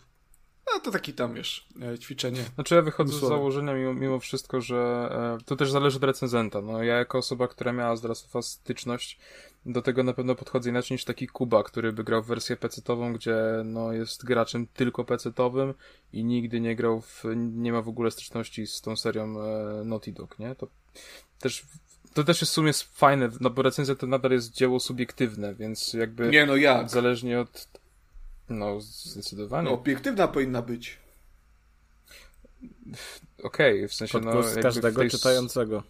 no 0.75 0.81
to 0.81 0.91
taki 0.91 1.13
tam, 1.13 1.35
wiesz, 1.35 1.69
e, 1.83 1.99
ćwiczenie. 1.99 2.45
Znaczy 2.55 2.75
ja 2.75 2.83
wychodzę 2.83 3.13
z 3.13 3.21
założenia 3.21 3.75
mimo, 3.75 3.95
mimo 3.95 4.19
wszystko, 4.21 4.61
że 4.61 4.77
e, 4.77 5.45
to 5.45 5.57
też 5.57 5.71
zależy 5.71 5.97
od 5.97 6.05
recenzenta. 6.05 6.61
No 6.61 6.83
ja 6.83 6.97
jako 6.97 7.19
osoba, 7.19 7.49
która 7.49 7.73
miała 7.73 7.97
z 7.97 8.05
Last 8.05 8.29
styczność, 8.41 9.19
do 9.67 9.83
tego 9.83 10.03
na 10.03 10.13
pewno 10.13 10.35
podchodzę 10.35 10.71
inaczej 10.71 10.95
niż 10.95 11.05
taki 11.05 11.27
Kuba, 11.27 11.63
który 11.63 11.93
by 11.93 12.05
grał 12.05 12.23
w 12.23 12.27
wersję 12.27 12.57
pecetową, 12.57 13.13
gdzie 13.13 13.37
no 13.65 13.93
jest 13.93 14.25
graczem 14.25 14.67
tylko 14.67 15.05
pecetowym 15.05 15.75
i 16.13 16.25
nigdy 16.25 16.61
nie 16.61 16.77
grał 16.77 17.01
w, 17.01 17.25
nie 17.37 17.73
ma 17.73 17.83
w 17.83 17.89
ogóle 17.89 18.11
styczności 18.11 18.67
z 18.67 18.81
tą 18.81 18.97
serią 18.97 19.43
e, 19.43 19.85
Naughty 19.85 20.13
Dog, 20.13 20.39
nie? 20.39 20.55
To 20.55 20.69
też 21.39 21.67
to 22.15 22.25
też 22.25 22.41
jest 22.41 22.53
w 22.53 22.55
sumie 22.55 22.73
fajne, 22.93 23.29
no 23.41 23.51
bo 23.51 23.63
recenzja 23.63 23.95
to 23.95 24.07
nadal 24.07 24.31
jest 24.31 24.53
dzieło 24.53 24.81
subiektywne, 24.81 25.55
więc 25.55 25.93
jakby... 25.93 26.31
Nie 26.31 26.47
no 26.47 26.57
jak? 26.57 26.91
Zależnie 26.91 27.41
od 27.41 27.69
no, 28.49 28.81
zdecydowanie. 28.81 29.69
No, 29.69 29.75
obiektywna 29.75 30.29
powinna 30.29 30.63
być. 30.63 30.99
Okej, 33.43 33.77
okay, 33.79 33.89
w 33.89 33.95
sensie 33.95 34.21
no, 34.21 34.43
z 34.43 34.55
każdego 34.55 35.01
tej, 35.01 35.11
czytającego. 35.11 35.83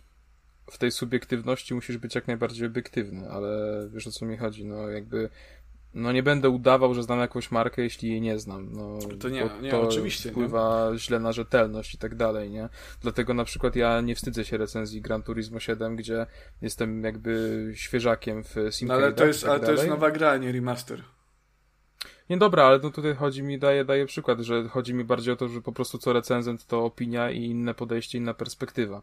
W 0.70 0.78
tej 0.78 0.92
subiektywności 0.92 1.74
musisz 1.74 1.98
być 1.98 2.14
jak 2.14 2.26
najbardziej 2.26 2.66
obiektywny, 2.66 3.30
ale 3.30 3.48
wiesz 3.92 4.06
o 4.06 4.10
co 4.10 4.26
mi 4.26 4.36
chodzi, 4.36 4.64
no 4.64 4.88
jakby 4.88 5.30
no 5.94 6.12
nie 6.12 6.22
będę 6.22 6.50
udawał, 6.50 6.94
że 6.94 7.02
znam 7.02 7.20
jakąś 7.20 7.50
markę, 7.50 7.82
jeśli 7.82 8.10
jej 8.10 8.20
nie 8.20 8.38
znam. 8.38 8.72
No, 8.72 8.98
to 9.20 9.28
nie, 9.28 9.50
nie 9.62 9.70
to 9.70 9.80
oczywiście. 9.80 10.30
wpływa 10.30 10.90
nie? 10.92 10.98
źle 10.98 11.20
na 11.20 11.32
rzetelność 11.32 11.94
i 11.94 11.98
tak 11.98 12.14
dalej, 12.14 12.50
nie? 12.50 12.68
Dlatego 13.02 13.34
na 13.34 13.44
przykład 13.44 13.76
ja 13.76 14.00
nie 14.00 14.14
wstydzę 14.14 14.44
się 14.44 14.56
recenzji 14.56 15.00
Gran 15.00 15.22
Turismo 15.22 15.60
7, 15.60 15.96
gdzie 15.96 16.26
jestem 16.62 17.04
jakby 17.04 17.72
świeżakiem 17.74 18.44
w 18.44 18.54
Simcade'ach 18.54 18.86
no, 18.86 18.94
ale 18.94 19.12
to 19.12 19.26
jest, 19.26 19.40
tak 19.40 19.50
ale 19.50 19.60
to 19.60 19.72
jest 19.72 19.88
nowa 19.88 20.10
gra, 20.10 20.36
nie 20.36 20.52
remaster. 20.52 21.02
Nie 22.30 22.36
dobra, 22.36 22.64
ale 22.64 22.78
no 22.82 22.90
tutaj 22.90 23.14
chodzi 23.14 23.42
mi, 23.42 23.58
daje, 23.58 23.84
daje 23.84 24.06
przykład, 24.06 24.40
że 24.40 24.68
chodzi 24.68 24.94
mi 24.94 25.04
bardziej 25.04 25.34
o 25.34 25.36
to, 25.36 25.48
że 25.48 25.62
po 25.62 25.72
prostu 25.72 25.98
co 25.98 26.12
recenzent 26.12 26.66
to 26.66 26.84
opinia 26.84 27.30
i 27.30 27.44
inne 27.44 27.74
podejście, 27.74 28.18
inna 28.18 28.34
perspektywa. 28.34 29.02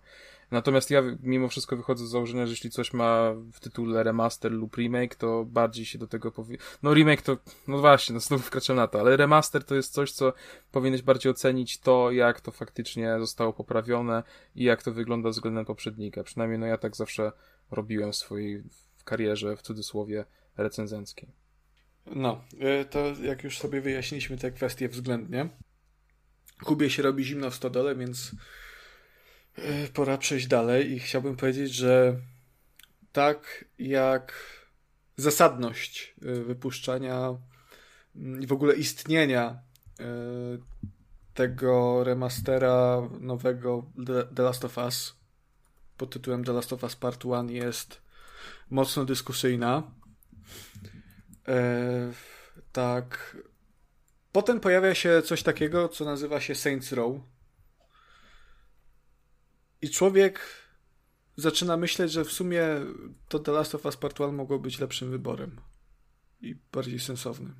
Natomiast 0.51 0.91
ja 0.91 1.03
mimo 1.23 1.47
wszystko 1.47 1.77
wychodzę 1.77 2.07
z 2.07 2.09
założenia, 2.09 2.45
że 2.45 2.51
jeśli 2.51 2.69
coś 2.69 2.93
ma 2.93 3.33
w 3.53 3.59
tytule 3.59 4.03
remaster 4.03 4.51
lub 4.51 4.75
remake, 4.75 5.15
to 5.15 5.45
bardziej 5.45 5.85
się 5.85 5.99
do 5.99 6.07
tego 6.07 6.31
powie... 6.31 6.57
No 6.83 6.93
remake 6.93 7.21
to, 7.21 7.37
no 7.67 7.77
właśnie, 7.77 8.13
no 8.13 8.19
znów 8.19 8.45
wkraczam 8.45 8.75
na 8.75 8.87
to, 8.87 8.99
ale 8.99 9.17
remaster 9.17 9.63
to 9.63 9.75
jest 9.75 9.93
coś, 9.93 10.11
co 10.11 10.33
powinieneś 10.71 11.01
bardziej 11.01 11.31
ocenić 11.31 11.79
to, 11.79 12.11
jak 12.11 12.41
to 12.41 12.51
faktycznie 12.51 13.15
zostało 13.19 13.53
poprawione 13.53 14.23
i 14.55 14.63
jak 14.63 14.83
to 14.83 14.91
wygląda 14.91 15.29
względem 15.29 15.65
poprzednika. 15.65 16.23
Przynajmniej 16.23 16.59
no 16.59 16.65
ja 16.65 16.77
tak 16.77 16.95
zawsze 16.95 17.31
robiłem 17.71 18.11
w 18.11 18.15
swojej 18.15 18.63
karierze, 19.05 19.57
w 19.57 19.61
cudzysłowie, 19.61 20.25
recenzenckiej. 20.57 21.44
No, 22.05 22.43
e, 22.59 22.85
to 22.85 23.13
jak 23.23 23.43
już 23.43 23.57
sobie 23.57 23.81
wyjaśniliśmy 23.81 24.37
te 24.37 24.51
kwestie 24.51 24.89
względnie, 24.89 25.49
Kubie 26.63 26.89
się 26.89 27.03
robi 27.03 27.23
zimno 27.23 27.51
w 27.51 27.55
stodole, 27.55 27.95
więc 27.95 28.31
e, 29.55 29.87
pora 29.87 30.17
przejść 30.17 30.47
dalej 30.47 30.91
i 30.91 30.99
chciałbym 30.99 31.35
powiedzieć, 31.35 31.73
że 31.73 32.19
tak 33.11 33.65
jak 33.79 34.33
zasadność 35.17 36.15
e, 36.21 36.33
wypuszczania 36.43 37.37
mm, 38.15 38.41
i 38.41 38.47
w 38.47 38.53
ogóle 38.53 38.73
istnienia 38.73 39.59
tego 41.33 42.03
remastera 42.03 43.01
nowego 43.19 43.91
The 44.35 44.43
Last 44.43 44.65
of 44.65 44.77
Us 44.77 45.15
pod 45.97 46.09
tytułem 46.09 46.43
The 46.43 46.53
Last 46.53 46.73
of 46.73 46.83
Us 46.83 46.95
Part 46.95 47.25
1 47.25 47.49
jest 47.49 48.01
mocno 48.69 49.05
dyskusyjna. 49.05 49.83
E, 51.47 52.11
tak. 52.71 53.37
Potem 54.31 54.59
pojawia 54.59 54.95
się 54.95 55.21
coś 55.21 55.43
takiego, 55.43 55.89
co 55.89 56.05
nazywa 56.05 56.41
się 56.41 56.55
Saints 56.55 56.91
Row. 56.91 57.15
I 59.81 59.89
człowiek 59.89 60.39
zaczyna 61.37 61.77
myśleć, 61.77 62.11
że 62.11 62.25
w 62.25 62.31
sumie 62.31 62.65
to 63.27 63.39
The 63.39 63.51
Last 63.51 63.75
of 63.75 63.85
Us 63.85 63.97
Part 63.97 64.19
1 64.19 64.35
mogło 64.35 64.59
być 64.59 64.79
lepszym 64.79 65.11
wyborem. 65.11 65.61
I 66.41 66.55
bardziej 66.71 66.99
sensownym. 66.99 67.55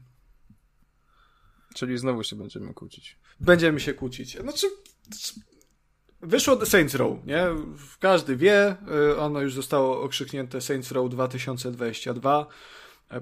Czyli 1.75 1.97
znowu 1.97 2.23
się 2.23 2.35
będziemy 2.35 2.73
kłócić. 2.73 3.19
Będziemy 3.39 3.79
się 3.79 3.93
kłócić. 3.93 4.37
Znaczy, 4.37 4.67
wyszło 6.21 6.65
Saints 6.65 6.95
Row, 6.95 7.25
nie? 7.25 7.47
Każdy 7.99 8.37
wie, 8.37 8.77
y, 9.11 9.17
ono 9.17 9.41
już 9.41 9.53
zostało 9.53 10.01
okrzyknięte 10.01 10.61
Saints 10.61 10.91
Row 10.91 11.09
2022, 11.09 12.41
e, 12.41 12.45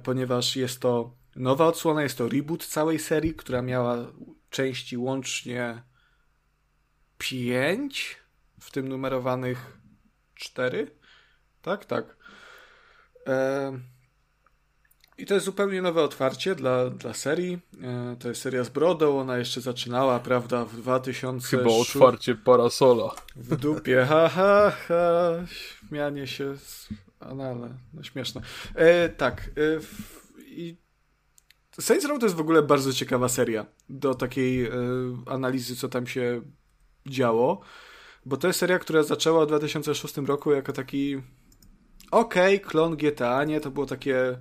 ponieważ 0.03 0.55
jest 0.55 0.79
to 0.79 1.15
nowa 1.35 1.67
odsłona, 1.67 2.03
jest 2.03 2.17
to 2.17 2.29
reboot 2.29 2.65
całej 2.65 2.99
serii, 2.99 3.33
która 3.33 3.61
miała 3.61 3.97
części 4.49 4.97
łącznie 4.97 5.83
pięć, 7.17 8.17
w 8.59 8.71
tym 8.71 8.87
numerowanych 8.87 9.77
cztery. 10.35 10.91
Tak, 11.61 11.85
tak. 11.85 12.17
E 13.27 13.93
i 15.17 15.25
to 15.25 15.33
jest 15.33 15.45
zupełnie 15.45 15.81
nowe 15.81 16.03
otwarcie 16.03 16.55
dla, 16.55 16.89
dla 16.89 17.13
serii. 17.13 17.59
E, 17.83 18.15
to 18.19 18.29
jest 18.29 18.41
seria 18.41 18.63
z 18.63 18.69
brodą, 18.69 19.19
ona 19.19 19.37
jeszcze 19.37 19.61
zaczynała, 19.61 20.19
prawda, 20.19 20.65
w 20.65 20.75
2000... 20.75 21.57
Chyba 21.57 21.69
otwarcie 21.69 22.35
parasola. 22.35 23.15
W 23.35 23.55
dupie, 23.55 24.05
ha, 24.09 24.29
ha, 24.29 24.71
ha. 24.87 25.31
Śmianie 25.47 26.27
się 26.27 26.57
z 26.57 26.89
anale. 27.25 27.69
No 27.93 28.03
śmieszne. 28.03 28.41
E, 28.75 29.09
tak. 29.09 29.41
E, 29.41 29.79
I 30.45 30.77
Saints 31.79 32.05
Row 32.05 32.19
to 32.19 32.25
jest 32.25 32.35
w 32.35 32.41
ogóle 32.41 32.61
bardzo 32.61 32.93
ciekawa 32.93 33.29
seria 33.29 33.65
do 33.89 34.15
takiej 34.15 34.65
e, 34.65 34.71
analizy, 35.25 35.75
co 35.75 35.89
tam 35.89 36.07
się 36.07 36.41
działo, 37.05 37.61
bo 38.25 38.37
to 38.37 38.47
jest 38.47 38.59
seria, 38.59 38.79
która 38.79 39.03
zaczęła 39.03 39.45
w 39.45 39.47
2006 39.47 40.17
roku 40.17 40.51
jako 40.51 40.73
taki 40.73 41.15
okej, 42.11 42.55
okay, 42.55 42.69
klon 42.69 42.95
GTA, 42.95 43.43
nie? 43.43 43.59
To 43.59 43.71
było 43.71 43.85
takie 43.85 44.37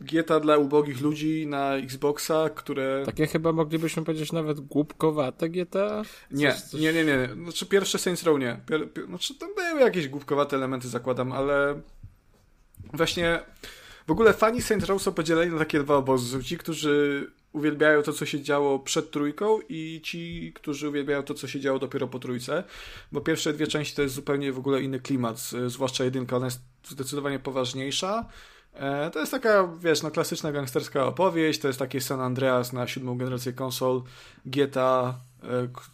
GTA 0.00 0.40
dla 0.40 0.56
ubogich 0.56 1.00
ludzi 1.00 1.46
na 1.46 1.74
Xboxa, 1.74 2.50
które... 2.50 3.02
Takie 3.06 3.26
chyba 3.26 3.52
moglibyśmy 3.52 4.04
powiedzieć 4.04 4.32
nawet 4.32 4.60
głupkowate 4.60 5.48
GTA? 5.48 6.02
Nie, 6.30 6.54
coś... 6.54 6.80
nie, 6.80 6.92
nie, 6.92 7.04
nie. 7.04 7.28
Znaczy 7.42 7.66
pierwsze 7.66 7.98
Saints 7.98 8.22
Row 8.22 8.40
nie. 8.40 8.60
Pier... 8.66 8.88
Znaczy 9.08 9.34
tam 9.34 9.54
były 9.54 9.80
jakieś 9.80 10.08
głupkowate 10.08 10.56
elementy, 10.56 10.88
zakładam, 10.88 11.32
ale 11.32 11.80
właśnie 12.92 13.40
w 14.06 14.10
ogóle 14.10 14.32
fani 14.32 14.62
Saints 14.62 14.86
Row 14.86 15.02
są 15.02 15.12
podzieleni 15.12 15.52
na 15.52 15.58
takie 15.58 15.80
dwa 15.80 15.96
obozy. 15.96 16.44
Ci, 16.44 16.58
którzy 16.58 17.26
uwielbiają 17.52 18.02
to, 18.02 18.12
co 18.12 18.26
się 18.26 18.42
działo 18.42 18.78
przed 18.78 19.10
trójką 19.10 19.58
i 19.68 20.00
ci, 20.04 20.52
którzy 20.54 20.88
uwielbiają 20.88 21.22
to, 21.22 21.34
co 21.34 21.48
się 21.48 21.60
działo 21.60 21.78
dopiero 21.78 22.08
po 22.08 22.18
trójce, 22.18 22.64
bo 23.12 23.20
pierwsze 23.20 23.52
dwie 23.52 23.66
części 23.66 23.96
to 23.96 24.02
jest 24.02 24.14
zupełnie 24.14 24.52
w 24.52 24.58
ogóle 24.58 24.82
inny 24.82 25.00
klimat, 25.00 25.50
zwłaszcza 25.66 26.04
jedynka, 26.04 26.36
ona 26.36 26.46
jest 26.46 26.60
zdecydowanie 26.84 27.38
poważniejsza, 27.38 28.28
to 29.12 29.20
jest 29.20 29.32
taka, 29.32 29.68
wiesz, 29.80 30.02
no 30.02 30.10
klasyczna 30.10 30.52
gangsterska 30.52 31.06
opowieść, 31.06 31.60
to 31.60 31.68
jest 31.68 31.78
taki 31.78 32.00
San 32.00 32.20
Andreas 32.20 32.72
na 32.72 32.86
siódmą 32.86 33.18
generację 33.18 33.52
konsol, 33.52 34.02
GTA 34.46 35.20
e, 35.42 35.46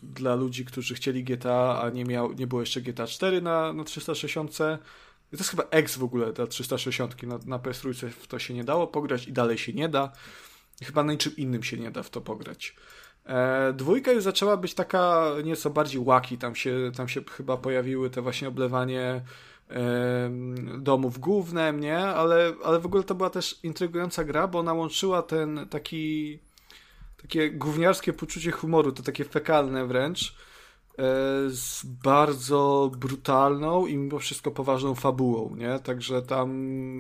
dla 0.02 0.34
ludzi, 0.34 0.64
którzy 0.64 0.94
chcieli 0.94 1.24
GTA, 1.24 1.80
a 1.82 1.90
nie, 1.90 2.04
miał, 2.04 2.32
nie 2.32 2.46
było 2.46 2.60
jeszcze 2.60 2.80
GTA 2.80 3.06
4 3.06 3.42
na, 3.42 3.72
na 3.72 3.84
360. 3.84 4.50
I 4.50 4.56
to 4.56 4.78
jest 5.38 5.50
chyba 5.50 5.62
X 5.70 5.96
w 5.96 6.04
ogóle 6.04 6.32
dla 6.32 6.46
360. 6.46 7.22
Na, 7.22 7.38
na 7.46 7.58
PS3 7.58 8.08
w 8.08 8.26
to 8.26 8.38
się 8.38 8.54
nie 8.54 8.64
dało 8.64 8.86
pograć 8.86 9.28
i 9.28 9.32
dalej 9.32 9.58
się 9.58 9.72
nie 9.72 9.88
da. 9.88 10.12
Chyba 10.82 11.02
na 11.02 11.12
niczym 11.12 11.36
innym 11.36 11.62
się 11.62 11.76
nie 11.76 11.90
da 11.90 12.02
w 12.02 12.10
to 12.10 12.20
pograć. 12.20 12.76
E, 13.26 13.72
dwójka 13.72 14.12
już 14.12 14.24
zaczęła 14.24 14.56
być 14.56 14.74
taka 14.74 15.24
nieco 15.44 15.70
bardziej 15.70 16.00
łaki, 16.00 16.38
tam 16.38 16.54
się, 16.54 16.92
tam 16.96 17.08
się 17.08 17.20
chyba 17.24 17.56
pojawiły 17.56 18.10
te 18.10 18.22
właśnie 18.22 18.48
oblewanie 18.48 19.22
domów 20.78 21.18
głównym, 21.18 21.80
nie? 21.80 21.98
Ale, 21.98 22.52
ale 22.64 22.80
w 22.80 22.86
ogóle 22.86 23.02
to 23.02 23.14
była 23.14 23.30
też 23.30 23.60
intrygująca 23.62 24.24
gra, 24.24 24.48
bo 24.48 24.58
ona 24.58 24.72
łączyła 24.72 25.22
ten 25.22 25.66
taki 25.70 26.38
takie 27.22 27.50
gówniarskie 27.50 28.12
poczucie 28.12 28.50
humoru, 28.50 28.92
to 28.92 29.02
takie 29.02 29.24
fekalne 29.24 29.86
wręcz, 29.86 30.34
e, 30.98 31.04
z 31.48 31.84
bardzo 31.84 32.90
brutalną 32.98 33.86
i 33.86 33.96
mimo 33.96 34.18
wszystko 34.18 34.50
poważną 34.50 34.94
fabułą, 34.94 35.56
nie? 35.56 35.78
Także 35.78 36.22
tam 36.22 36.50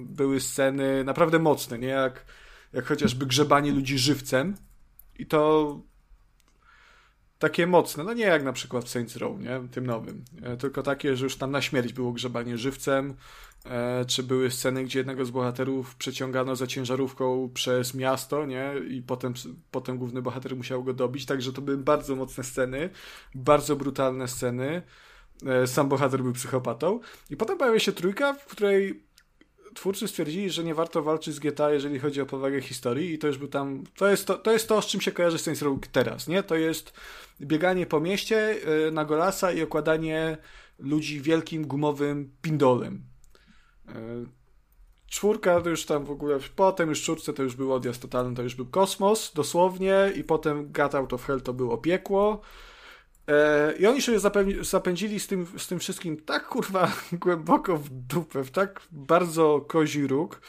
były 0.06 0.40
sceny 0.40 1.04
naprawdę 1.04 1.38
mocne, 1.38 1.78
nie? 1.78 1.88
Jak, 1.88 2.24
jak 2.72 2.86
chociażby 2.86 3.26
grzebanie 3.26 3.72
ludzi 3.72 3.98
żywcem 3.98 4.56
i 5.18 5.26
to 5.26 5.80
takie 7.40 7.66
mocne, 7.66 8.04
no 8.04 8.12
nie 8.12 8.24
jak 8.24 8.44
na 8.44 8.52
przykład 8.52 8.84
w 8.84 8.88
Saints 8.88 9.16
Row, 9.16 9.40
nie? 9.40 9.60
Tym 9.70 9.86
nowym, 9.86 10.24
e, 10.42 10.56
tylko 10.56 10.82
takie, 10.82 11.16
że 11.16 11.26
już 11.26 11.36
tam 11.36 11.50
na 11.50 11.62
śmierć 11.62 11.92
było 11.92 12.12
grzebanie 12.12 12.58
żywcem, 12.58 13.14
e, 13.66 14.04
czy 14.04 14.22
były 14.22 14.50
sceny, 14.50 14.84
gdzie 14.84 14.98
jednego 14.98 15.24
z 15.24 15.30
bohaterów 15.30 15.94
przeciągano 15.94 16.56
za 16.56 16.66
ciężarówką 16.66 17.50
przez 17.54 17.94
miasto, 17.94 18.46
nie? 18.46 18.72
I 18.90 19.02
potem, 19.02 19.34
potem 19.70 19.98
główny 19.98 20.22
bohater 20.22 20.56
musiał 20.56 20.84
go 20.84 20.92
dobić, 20.92 21.26
także 21.26 21.52
to 21.52 21.62
były 21.62 21.76
bardzo 21.78 22.16
mocne 22.16 22.44
sceny, 22.44 22.90
bardzo 23.34 23.76
brutalne 23.76 24.28
sceny. 24.28 24.82
E, 25.46 25.66
sam 25.66 25.88
bohater 25.88 26.22
był 26.22 26.32
psychopatą. 26.32 27.00
I 27.30 27.36
potem 27.36 27.58
pojawia 27.58 27.78
się 27.78 27.92
trójka, 27.92 28.32
w 28.34 28.46
której 28.46 29.02
twórcy 29.74 30.08
stwierdzili, 30.08 30.50
że 30.50 30.64
nie 30.64 30.74
warto 30.74 31.02
walczyć 31.02 31.34
z 31.34 31.38
GTA, 31.38 31.70
jeżeli 31.70 31.98
chodzi 31.98 32.20
o 32.20 32.26
powagę 32.26 32.60
historii 32.60 33.12
i 33.12 33.18
to 33.18 33.26
już 33.26 33.38
był 33.38 33.48
tam, 33.48 33.84
to 33.96 34.08
jest 34.08 34.26
to, 34.26 34.34
to, 34.34 34.52
jest 34.52 34.68
to 34.68 34.82
z 34.82 34.86
czym 34.86 35.00
się 35.00 35.12
kojarzy 35.12 35.38
Saints 35.38 35.62
Row 35.62 35.78
teraz, 35.92 36.28
nie? 36.28 36.42
To 36.42 36.56
jest 36.56 36.92
bieganie 37.40 37.86
po 37.86 38.00
mieście 38.00 38.56
y, 38.88 38.90
na 38.90 39.04
golasa 39.04 39.52
i 39.52 39.62
okładanie 39.62 40.38
ludzi 40.78 41.20
wielkim 41.20 41.66
gumowym 41.66 42.30
pindolem. 42.42 43.02
Y, 43.88 43.92
czwórka 45.06 45.60
to 45.60 45.70
już 45.70 45.86
tam 45.86 46.04
w 46.04 46.10
ogóle, 46.10 46.38
potem 46.56 46.88
już 46.88 47.02
czwórce 47.02 47.32
to 47.32 47.42
już 47.42 47.56
był 47.56 47.72
odjazd 47.72 48.02
totalny, 48.02 48.36
to 48.36 48.42
już 48.42 48.54
był 48.54 48.66
kosmos, 48.66 49.32
dosłownie, 49.34 50.12
i 50.16 50.24
potem 50.24 50.72
Gat 50.72 50.94
Out 50.94 51.12
of 51.12 51.24
Hell 51.24 51.40
to 51.40 51.52
było 51.52 51.78
piekło. 51.78 52.40
E, 53.30 53.74
I 53.78 53.86
oni 53.86 54.02
się 54.02 54.18
zapędzili 54.60 55.20
z 55.20 55.26
tym, 55.26 55.46
z 55.58 55.66
tym 55.66 55.78
wszystkim 55.78 56.16
tak 56.16 56.46
kurwa 56.46 56.92
głęboko 57.12 57.76
w 57.76 57.90
dupę, 57.90 58.44
w 58.44 58.50
tak 58.50 58.82
bardzo 58.92 59.64
kozi 59.68 60.06
róg, 60.06 60.40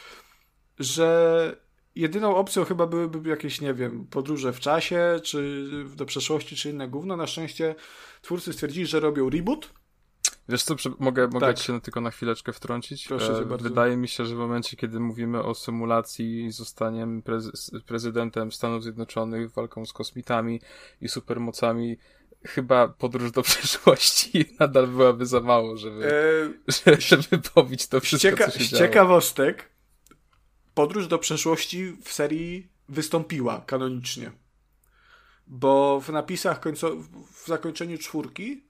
że 0.78 1.56
jedyną 1.94 2.36
opcją 2.36 2.64
chyba 2.64 2.86
byłyby 2.86 3.28
jakieś, 3.28 3.60
nie 3.60 3.74
wiem, 3.74 4.06
podróże 4.10 4.52
w 4.52 4.60
czasie, 4.60 5.20
czy 5.22 5.68
do 5.96 6.06
przeszłości, 6.06 6.56
czy 6.56 6.70
inne 6.70 6.88
gówno. 6.88 7.16
Na 7.16 7.26
szczęście 7.26 7.74
twórcy 8.22 8.52
stwierdzili, 8.52 8.86
że 8.86 9.00
robią 9.00 9.30
reboot. 9.30 9.72
Wiesz 10.48 10.62
co, 10.62 10.74
mogę, 10.98 11.28
mogę 11.28 11.46
tak. 11.46 11.58
się 11.58 11.80
tylko 11.80 12.00
na 12.00 12.10
chwileczkę 12.10 12.52
wtrącić? 12.52 13.08
Proszę 13.08 13.38
e, 13.38 13.44
bardzo. 13.44 13.68
Wydaje 13.68 13.96
mi 13.96 14.08
się, 14.08 14.26
że 14.26 14.34
w 14.34 14.38
momencie, 14.38 14.76
kiedy 14.76 15.00
mówimy 15.00 15.42
o 15.42 15.54
symulacji 15.54 16.50
zostaniem 16.50 17.22
prezydentem 17.86 18.52
Stanów 18.52 18.82
Zjednoczonych, 18.82 19.50
walką 19.50 19.86
z 19.86 19.92
kosmitami 19.92 20.60
i 21.00 21.08
supermocami, 21.08 21.98
chyba 22.46 22.88
podróż 22.88 23.30
do 23.30 23.42
przeszłości 23.52 24.56
nadal 24.60 24.86
byłaby 24.86 25.26
za 25.26 25.40
mało, 25.40 25.76
żeby, 25.76 26.06
e, 26.86 27.00
żeby 27.00 27.38
pobić 27.54 27.86
to 27.86 28.00
wszystko, 28.00 28.28
cieka- 28.30 28.50
co 28.50 28.58
się 28.58 28.68
działo. 28.68 28.82
ciekawostek, 28.86 29.68
podróż 30.74 31.06
do 31.06 31.18
przeszłości 31.18 31.96
w 32.04 32.12
serii 32.12 32.68
wystąpiła 32.88 33.60
kanonicznie. 33.66 34.32
Bo 35.46 36.00
w 36.00 36.08
napisach 36.08 36.60
końco- 36.60 37.02
w 37.42 37.46
zakończeniu 37.46 37.98
czwórki 37.98 38.64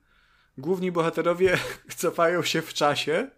główni 0.59 0.93
bohaterowie 0.93 1.59
cofają 1.97 2.43
się 2.43 2.63
w 2.63 2.75
czasie. 2.75 3.31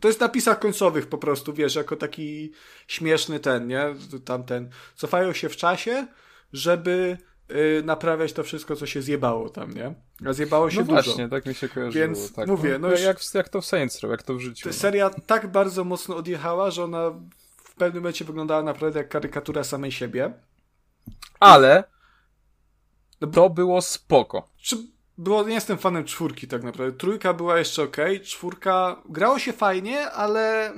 To 0.00 0.08
jest 0.08 0.18
w 0.18 0.22
napisach 0.22 0.58
końcowych 0.58 1.06
po 1.06 1.18
prostu, 1.18 1.52
wiesz, 1.52 1.74
jako 1.74 1.96
taki 1.96 2.52
śmieszny 2.88 3.40
ten, 3.40 3.66
nie? 3.66 3.94
Tamten. 4.24 4.70
Cofają 4.96 5.32
się 5.32 5.48
w 5.48 5.56
czasie, 5.56 6.06
żeby 6.52 7.18
y, 7.50 7.82
naprawiać 7.84 8.32
to 8.32 8.42
wszystko, 8.44 8.76
co 8.76 8.86
się 8.86 9.02
zjebało 9.02 9.48
tam, 9.48 9.74
nie? 9.74 9.94
A 10.26 10.32
zjebało 10.32 10.70
się 10.70 10.78
no 10.80 10.84
dużo. 10.84 11.02
właśnie, 11.02 11.28
tak 11.28 11.46
mi 11.46 11.54
się 11.54 11.68
kojarzyło. 11.68 12.06
Więc 12.06 12.32
tak. 12.32 12.48
mówię, 12.48 12.78
no 12.78 12.88
jak, 12.88 12.96
już- 12.98 13.06
jak, 13.06 13.34
jak 13.34 13.48
to 13.48 13.60
w 13.60 13.66
Saints 13.66 14.00
Row, 14.00 14.10
jak 14.10 14.22
to 14.22 14.34
w 14.34 14.40
życiu. 14.40 14.68
No. 14.68 14.72
seria 14.72 15.10
tak 15.10 15.46
bardzo 15.52 15.84
mocno 15.84 16.16
odjechała, 16.16 16.70
że 16.70 16.84
ona 16.84 17.10
w 17.64 17.74
pewnym 17.74 18.02
momencie 18.02 18.24
wyglądała 18.24 18.62
naprawdę 18.62 18.98
jak 18.98 19.08
karykatura 19.08 19.64
samej 19.64 19.92
siebie. 19.92 20.32
Ale 21.40 21.84
No 23.20 23.26
to 23.28 23.50
było 23.50 23.82
spoko. 23.82 24.48
Czy 24.56 24.76
było, 25.18 25.42
nie 25.42 25.54
jestem 25.54 25.78
fanem 25.78 26.04
czwórki 26.04 26.48
tak 26.48 26.62
naprawdę. 26.62 26.98
Trójka 26.98 27.34
była 27.34 27.58
jeszcze 27.58 27.82
ok, 27.82 27.96
czwórka 28.24 29.02
grało 29.08 29.38
się 29.38 29.52
fajnie, 29.52 30.10
ale 30.10 30.72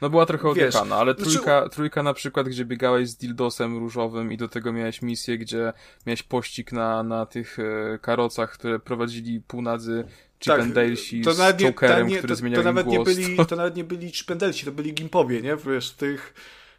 No 0.00 0.10
była 0.10 0.26
trochę 0.26 0.48
odjechana, 0.48 0.96
ale 0.96 1.14
znaczy- 1.14 1.30
trójka, 1.30 1.68
trójka 1.68 2.02
na 2.02 2.14
przykład, 2.14 2.48
gdzie 2.48 2.64
biegałeś 2.64 3.08
z 3.08 3.16
dildosem 3.16 3.78
różowym 3.78 4.32
i 4.32 4.36
do 4.36 4.48
tego 4.48 4.72
miałeś 4.72 5.02
misję, 5.02 5.38
gdzie 5.38 5.72
miałeś 6.06 6.22
pościg 6.22 6.72
na, 6.72 7.02
na 7.02 7.26
tych 7.26 7.58
e, 7.58 7.98
karocach, 7.98 8.52
które 8.52 8.78
prowadzili 8.78 9.40
półnadzy 9.40 10.04
Chippendalesi 10.40 11.20
Tak, 11.20 11.34
to 11.34 11.52
z 11.52 11.56
Jokerem, 11.56 12.06
nie, 12.06 12.18
który 12.18 12.28
to, 12.34 12.36
zmieniał 12.36 12.62
to 12.62 12.64
nawet 12.64 12.86
im 12.86 12.92
nie 12.92 12.98
głos. 12.98 13.14
byli, 13.14 13.46
to 13.46 13.56
nawet 13.56 13.76
nie 13.76 13.84
byli 13.84 14.12
Chipendelsi, 14.12 14.64
to 14.66 14.72
byli 14.72 14.94
Gimpowie, 14.94 15.42
nie? 15.42 15.56
Wiesz, 15.56 15.90
w 15.90 15.96
tych 15.96 16.34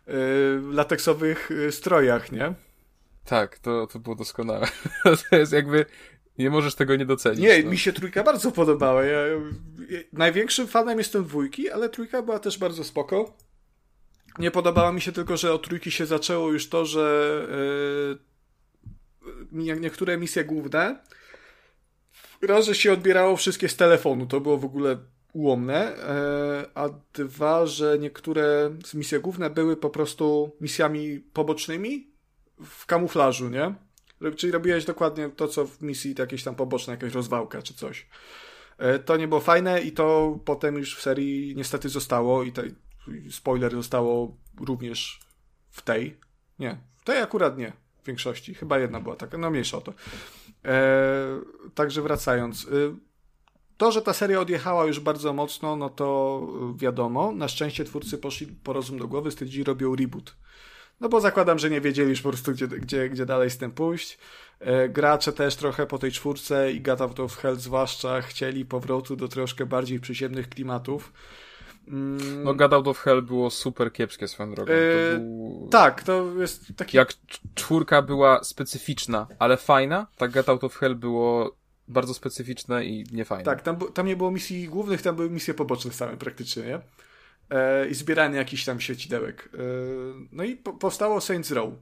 y, 0.08 0.14
lateksowych 0.72 1.52
y, 1.52 1.72
strojach, 1.72 2.32
nie? 2.32 2.54
Tak, 3.26 3.60
to, 3.60 3.88
to 3.88 4.00
było 4.00 4.16
doskonałe. 4.16 4.68
to 5.30 5.36
jest 5.36 5.54
jakby, 5.54 5.86
nie 6.38 6.50
możesz 6.50 6.76
tego 6.76 6.96
nie 6.96 7.06
docenić. 7.06 7.40
Nie, 7.40 7.64
no. 7.64 7.72
mi 7.72 7.78
się 7.78 7.94
trójka 7.94 8.24
bardzo 8.24 8.52
podobała. 8.52 9.04
Ja, 9.04 9.28
ja, 9.28 9.38
największym 10.14 10.68
fanem 10.68 10.98
jestem 10.98 11.24
dwójki, 11.24 11.70
ale 11.70 11.90
trójka 11.90 12.22
była 12.22 12.40
też 12.40 12.58
bardzo 12.58 12.84
spoko. 12.84 13.38
Nie 14.40 14.52
podobała 14.52 14.92
mi 14.94 15.02
się 15.02 15.12
tylko, 15.12 15.38
że 15.38 15.54
od 15.54 15.68
trójki 15.68 15.92
się 15.92 16.06
zaczęło 16.06 16.52
już 16.52 16.70
to, 16.70 16.86
że 16.86 17.48
yy, 19.26 19.34
nie- 19.52 19.76
niektóre 19.76 20.18
misje 20.18 20.44
główne 20.46 21.00
raz, 22.42 22.66
że 22.66 22.76
się 22.76 22.94
odbierało 22.94 23.38
wszystkie 23.38 23.70
z 23.70 23.76
telefonu, 23.76 24.26
to 24.26 24.42
było 24.42 24.58
w 24.58 24.66
ogóle 24.66 24.98
ułomne, 25.34 25.96
yy, 26.60 26.66
a 26.76 26.90
dwa, 27.14 27.66
że 27.66 27.98
niektóre 28.00 28.72
z 28.86 28.94
misje 28.94 29.20
główne 29.20 29.50
były 29.50 29.78
po 29.78 29.90
prostu 29.90 30.52
misjami 30.62 31.20
pobocznymi 31.20 32.12
w 32.66 32.86
kamuflażu, 32.86 33.50
nie? 33.50 33.76
Czyli 34.38 34.52
robiłeś 34.52 34.86
dokładnie 34.86 35.30
to, 35.30 35.48
co 35.48 35.66
w 35.66 35.82
misji 35.82 36.16
jakieś 36.20 36.44
tam 36.44 36.56
poboczne, 36.56 36.94
jakaś 36.94 37.14
rozwałka 37.14 37.62
czy 37.62 37.74
coś. 37.74 38.08
E, 38.78 39.00
To 39.00 39.18
nie 39.18 39.28
było 39.28 39.42
fajne 39.42 39.82
i 39.82 39.92
to 39.92 40.40
potem 40.46 40.76
już 40.76 40.98
w 40.98 41.02
serii 41.02 41.54
niestety 41.56 41.90
zostało 41.90 42.44
i 42.44 42.52
tej, 42.52 42.76
spoiler 43.32 43.72
zostało 43.72 44.38
również 44.62 45.20
w 45.70 45.82
tej. 45.82 46.18
Nie, 46.60 46.78
w 46.96 47.04
tej 47.06 47.22
akurat 47.22 47.58
nie. 47.58 47.74
W 48.04 48.08
większości. 48.08 48.54
Chyba 48.54 48.80
jedna 48.80 49.00
była 49.00 49.16
taka, 49.16 49.38
no 49.38 49.50
mniejsza 49.52 49.78
o 49.78 49.82
to. 49.82 49.94
E, 50.66 50.76
także 51.76 52.02
wracając. 52.02 52.66
y, 52.66 52.96
To, 53.78 53.92
że 53.92 54.02
ta 54.02 54.14
seria 54.14 54.40
odjechała 54.42 54.86
już 54.86 55.00
bardzo 55.00 55.34
mocno, 55.34 55.76
no 55.76 55.90
to 55.90 56.42
wiadomo. 56.76 57.32
Na 57.32 57.48
szczęście 57.48 57.86
twórcy 57.86 58.18
poszli 58.18 58.48
po 58.48 58.74
rozum 58.74 58.98
do 58.98 59.08
głowy, 59.08 59.32
stwierdzili, 59.32 59.64
robią 59.64 59.96
reboot. 59.96 60.36
No 61.02 61.10
bo 61.10 61.22
zakładam, 61.22 61.60
że 61.60 61.70
nie 61.70 61.82
wiedzieli 61.82 62.10
już 62.10 62.22
po 62.22 62.30
prostu, 62.30 62.52
gdzie, 62.52 62.68
gdzie, 62.68 63.10
gdzie 63.10 63.26
dalej 63.26 63.50
z 63.50 63.58
tym 63.58 63.72
pójść. 63.72 64.18
E, 64.60 64.90
gracze 64.90 65.34
też 65.34 65.56
trochę 65.56 65.86
po 65.86 65.98
tej 65.98 66.12
czwórce 66.12 66.72
i 66.72 66.82
God 66.82 67.20
of 67.20 67.38
Hell 67.38 67.56
zwłaszcza 67.56 68.22
chcieli 68.22 68.66
powrotu 68.66 69.16
do 69.16 69.28
troszkę 69.28 69.66
bardziej 69.66 70.00
przyziemnych 70.00 70.50
klimatów. 70.50 71.14
Mm, 71.88 72.44
No 72.44 72.54
God 72.54 72.74
Out 72.74 72.88
of 72.88 73.00
Hell 73.00 73.22
było 73.22 73.50
super 73.50 73.94
kiepskie 73.94 74.28
swoją 74.28 74.54
drogą. 74.54 74.72
To 74.74 75.20
był... 75.20 75.68
tak, 75.72 76.04
to 76.04 76.34
jest 76.40 76.66
taki... 76.76 76.98
Jak 76.98 77.10
cz- 77.14 77.40
czwórka 77.56 78.02
była 78.02 78.44
specyficzna, 78.44 79.28
ale 79.40 79.58
fajna, 79.58 80.08
tak 80.18 80.32
God 80.32 80.50
Out 80.50 80.64
of 80.64 80.76
Hell 80.76 80.96
było 80.96 81.56
bardzo 81.88 82.14
specyficzne 82.14 82.86
i 82.86 83.06
niefajne. 83.12 83.44
Tak, 83.44 83.62
tam, 83.62 83.78
tam 83.94 84.08
nie 84.08 84.16
było 84.16 84.32
misji 84.32 84.68
głównych, 84.68 85.02
tam 85.02 85.16
były 85.16 85.30
misje 85.30 85.54
poboczne 85.54 85.92
same 85.92 86.18
praktycznie, 86.18 86.64
nie? 86.64 86.80
E, 87.50 87.88
I 87.88 87.94
zbieranie 87.94 88.38
jakichś 88.38 88.66
tam 88.66 88.80
świecidełek. 88.80 89.50
E, 89.54 89.58
no 90.32 90.44
i 90.44 90.56
po, 90.56 90.74
powstało 90.74 91.22
Saints 91.22 91.52
Row. 91.52 91.74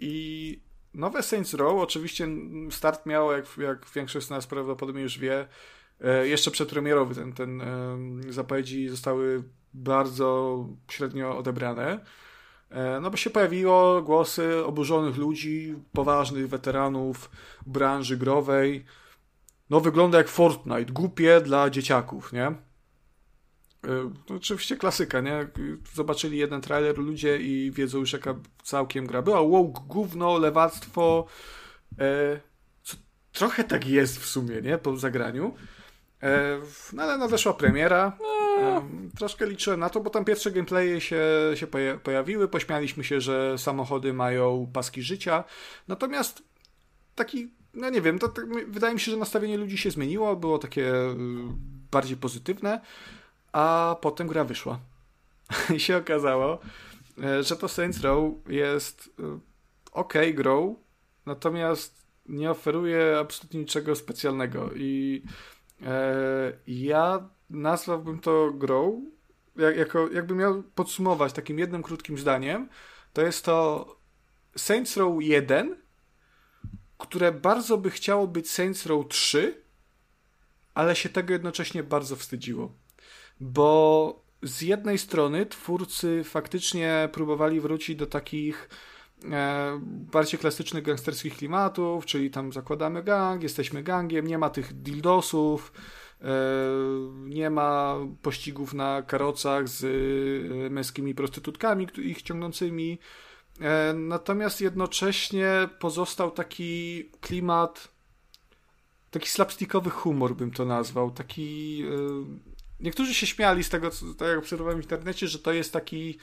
I 0.00 0.60
nowe 0.94 1.22
Saints 1.22 1.54
Row, 1.54 1.82
oczywiście 1.82 2.24
mm, 2.24 2.72
start 2.72 3.06
miało, 3.06 3.32
jak, 3.32 3.46
jak 3.58 3.86
większość 3.94 4.26
z 4.26 4.30
nas 4.30 4.46
prawdopodobnie 4.46 5.02
już 5.02 5.18
wie, 5.18 5.46
e, 6.00 6.28
jeszcze 6.28 6.50
przedpremierowy. 6.50 7.14
Ten, 7.14 7.32
ten 7.32 7.62
zapowiedzi 8.28 8.88
zostały 8.88 9.42
bardzo 9.74 10.58
średnio 10.90 11.38
odebrane. 11.38 12.04
No 13.00 13.10
bo 13.10 13.16
się 13.16 13.30
pojawiło 13.30 14.02
głosy 14.02 14.64
oburzonych 14.64 15.16
ludzi, 15.16 15.74
poważnych 15.92 16.48
weteranów 16.48 17.30
branży 17.66 18.16
growej, 18.16 18.84
no 19.70 19.80
wygląda 19.80 20.18
jak 20.18 20.28
Fortnite, 20.28 20.92
głupie 20.92 21.40
dla 21.40 21.70
dzieciaków, 21.70 22.32
nie? 22.32 22.54
To 24.26 24.34
oczywiście 24.34 24.76
klasyka, 24.76 25.20
nie? 25.20 25.48
Zobaczyli 25.94 26.38
jeden 26.38 26.60
trailer 26.60 26.98
ludzie 26.98 27.38
i 27.38 27.70
wiedzą 27.70 27.98
już 27.98 28.12
jaka 28.12 28.34
całkiem 28.62 29.06
gra 29.06 29.22
była. 29.22 29.40
Wow, 29.40 29.72
gówno, 29.88 30.38
lewactwo. 30.38 31.26
E, 31.98 32.40
co, 32.82 32.96
trochę 33.32 33.64
tak 33.64 33.86
jest 33.86 34.18
w 34.18 34.26
sumie, 34.26 34.62
nie? 34.62 34.78
Po 34.78 34.96
zagraniu. 34.96 35.54
E, 36.22 36.60
no 36.92 37.02
ale 37.02 37.18
nadeszła 37.18 37.54
premiera. 37.54 38.18
E, 38.60 38.82
troszkę 39.18 39.46
liczyłem 39.46 39.80
na 39.80 39.88
to, 39.88 40.00
bo 40.00 40.10
tam 40.10 40.24
pierwsze 40.24 40.50
gameplaye 40.50 41.00
się, 41.00 41.22
się 41.54 41.66
poja- 41.66 41.98
pojawiły. 41.98 42.48
Pośmialiśmy 42.48 43.04
się, 43.04 43.20
że 43.20 43.58
samochody 43.58 44.12
mają 44.12 44.70
paski 44.72 45.02
życia. 45.02 45.44
Natomiast 45.88 46.42
taki, 47.14 47.48
no 47.74 47.90
nie 47.90 48.00
wiem, 48.00 48.18
to, 48.18 48.28
to, 48.28 48.42
wydaje 48.68 48.94
mi 48.94 49.00
się, 49.00 49.10
że 49.10 49.16
nastawienie 49.16 49.58
ludzi 49.58 49.78
się 49.78 49.90
zmieniło, 49.90 50.36
było 50.36 50.58
takie 50.58 50.94
y, 50.94 51.14
bardziej 51.90 52.16
pozytywne, 52.16 52.80
a 53.54 53.96
potem 54.00 54.26
gra 54.26 54.44
wyszła. 54.44 54.80
I 55.76 55.80
się 55.80 55.96
okazało, 55.96 56.58
e, 57.24 57.42
że 57.42 57.56
to 57.56 57.68
Saints 57.68 58.00
Row 58.00 58.34
jest 58.48 59.06
y, 59.06 59.22
ok 59.92 60.14
grą, 60.34 60.76
natomiast 61.26 62.04
nie 62.26 62.50
oferuje 62.50 63.18
absolutnie 63.18 63.60
niczego 63.60 63.96
specjalnego 63.96 64.70
i 64.76 65.22
e, 65.82 66.52
ja 66.66 67.28
nazwałbym 67.50 68.20
to 68.20 68.50
grą, 68.54 69.04
jak, 69.56 69.76
jako, 69.76 70.08
jakbym 70.08 70.38
miał 70.38 70.62
podsumować 70.62 71.32
takim 71.32 71.58
jednym 71.58 71.82
krótkim 71.82 72.18
zdaniem, 72.18 72.68
to 73.12 73.22
jest 73.22 73.44
to 73.44 73.86
Saints 74.56 74.96
Row 74.96 75.22
1, 75.22 75.76
które 76.98 77.32
bardzo 77.32 77.78
by 77.78 77.90
chciało 77.90 78.26
być 78.26 78.50
Saints 78.50 78.86
Row 78.86 79.08
3, 79.08 79.62
ale 80.74 80.96
się 80.96 81.08
tego 81.08 81.32
jednocześnie 81.32 81.82
bardzo 81.82 82.16
wstydziło. 82.16 82.83
Bo 83.40 84.24
z 84.44 84.60
jednej 84.60 84.98
strony 84.98 85.46
twórcy 85.46 86.24
faktycznie 86.24 87.08
próbowali 87.12 87.60
wrócić 87.60 87.96
do 87.96 88.06
takich 88.06 88.68
e, 89.32 89.80
bardziej 89.84 90.40
klasycznych 90.40 90.84
gangsterskich 90.84 91.36
klimatów, 91.36 92.06
czyli 92.06 92.30
tam 92.30 92.52
zakładamy 92.52 93.02
gang, 93.02 93.42
jesteśmy 93.42 93.82
gangiem, 93.82 94.26
nie 94.26 94.38
ma 94.38 94.50
tych 94.50 94.82
dildosów, 94.82 95.72
e, 96.20 96.26
nie 97.24 97.50
ma 97.50 97.96
pościgów 98.22 98.74
na 98.74 99.02
karocach 99.02 99.68
z 99.68 99.84
e, 99.84 100.70
męskimi 100.70 101.14
prostytutkami, 101.14 101.86
ich 101.96 102.22
ciągnącymi. 102.22 102.98
Natomiast 103.94 104.60
jednocześnie 104.60 105.68
pozostał 105.78 106.30
taki 106.30 107.04
klimat, 107.20 107.88
taki 109.10 109.28
slapstickowy 109.28 109.90
humor 109.90 110.36
bym 110.36 110.50
to 110.50 110.64
nazwał, 110.64 111.10
taki... 111.10 111.84
Niektórzy 112.80 113.14
się 113.14 113.26
śmiali 113.26 113.64
z 113.64 113.68
tego, 113.68 113.90
co 113.90 114.14
tak 114.14 114.28
jak 114.28 114.38
obserwowałem 114.38 114.80
w 114.80 114.84
internecie, 114.84 115.28
że 115.28 115.38
to 115.38 115.52
jest 115.52 115.72
taki 115.72 116.18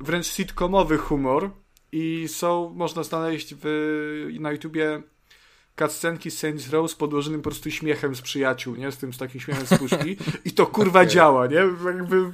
wręcz 0.00 0.26
sitcomowy 0.26 0.98
humor 0.98 1.50
i 1.92 2.28
są, 2.28 2.72
można 2.74 3.02
znaleźć 3.02 3.54
w, 3.62 4.28
na 4.40 4.52
YouTubie 4.52 5.02
cutscenki 5.78 6.30
z 6.30 6.38
Saints 6.38 6.70
Row 6.70 6.90
z 6.90 6.94
podłożonym 6.94 7.42
po 7.42 7.50
prostu 7.50 7.70
śmiechem 7.70 8.14
z 8.14 8.20
przyjaciół, 8.20 8.76
nie? 8.76 8.92
Z 8.92 8.98
tym, 8.98 9.12
z 9.12 9.18
takim 9.18 9.40
śmiechem 9.40 9.66
z 9.66 9.78
puszki 9.78 10.16
i 10.44 10.50
to 10.50 10.66
kurwa 10.66 11.00
Okej. 11.00 11.12
działa, 11.12 11.46
nie? 11.46 11.56
Jakby 11.56 12.32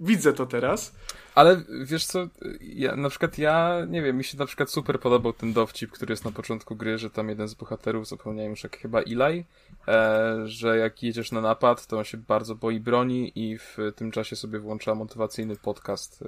widzę 0.00 0.32
to 0.32 0.46
teraz. 0.46 0.94
Ale 1.36 1.62
wiesz 1.84 2.06
co, 2.06 2.28
ja, 2.60 2.96
na 2.96 3.08
przykład 3.08 3.38
ja, 3.38 3.84
nie 3.88 4.02
wiem, 4.02 4.16
mi 4.16 4.24
się 4.24 4.38
na 4.38 4.46
przykład 4.46 4.70
super 4.70 5.00
podobał 5.00 5.32
ten 5.32 5.52
dowcip, 5.52 5.90
który 5.90 6.12
jest 6.12 6.24
na 6.24 6.30
początku 6.30 6.76
gry, 6.76 6.98
że 6.98 7.10
tam 7.10 7.28
jeden 7.28 7.48
z 7.48 7.54
bohaterów, 7.54 8.08
zapomniałem 8.08 8.50
już 8.50 8.64
jak 8.64 8.76
chyba 8.76 9.00
Eli, 9.00 9.44
e, 9.88 10.34
że 10.44 10.78
jak 10.78 11.02
jedziesz 11.02 11.32
na 11.32 11.40
napad, 11.40 11.86
to 11.86 11.98
on 11.98 12.04
się 12.04 12.18
bardzo 12.18 12.54
boi 12.54 12.80
broni 12.80 13.32
i 13.34 13.58
w 13.58 13.76
tym 13.96 14.10
czasie 14.10 14.36
sobie 14.36 14.58
włącza 14.58 14.94
motywacyjny 14.94 15.56
podcast, 15.56 16.22
e, 16.22 16.26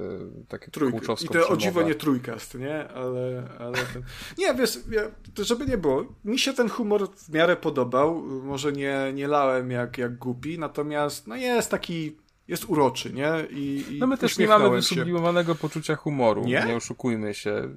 takie 0.49 0.71
kółczowską 0.91 1.27
I 1.27 1.29
to 1.29 1.49
o 1.49 1.57
dziwo 1.57 1.83
nie 1.83 1.95
trójkast, 1.95 2.55
nie? 2.55 2.89
Ale, 2.89 3.49
ale 3.59 3.79
ten... 3.93 4.03
Nie, 4.39 4.55
wiesz, 4.55 4.79
ja, 4.91 5.03
żeby 5.45 5.67
nie 5.67 5.79
było, 5.79 6.05
mi 6.25 6.39
się 6.39 6.53
ten 6.53 6.69
humor 6.69 7.09
w 7.17 7.29
miarę 7.29 7.57
podobał, 7.57 8.23
może 8.23 8.73
nie, 8.73 9.13
nie 9.15 9.29
lałem 9.29 9.71
jak, 9.71 9.99
jak 9.99 10.19
głupi, 10.19 10.59
natomiast 10.59 11.27
no 11.27 11.37
jest 11.37 11.71
taki, 11.71 12.17
jest 12.49 12.65
uroczy, 12.69 13.13
nie? 13.13 13.33
I, 13.51 13.85
i 13.91 13.99
No 13.99 14.07
my 14.07 14.19
też 14.19 14.39
nie 14.39 14.47
mamy 14.47 14.71
wysublimowanego 14.71 15.55
poczucia 15.55 15.97
humoru, 15.97 16.45
Nie? 16.45 16.65
nie, 16.67 16.77
oszukujmy 16.77 17.35
się. 17.35 17.75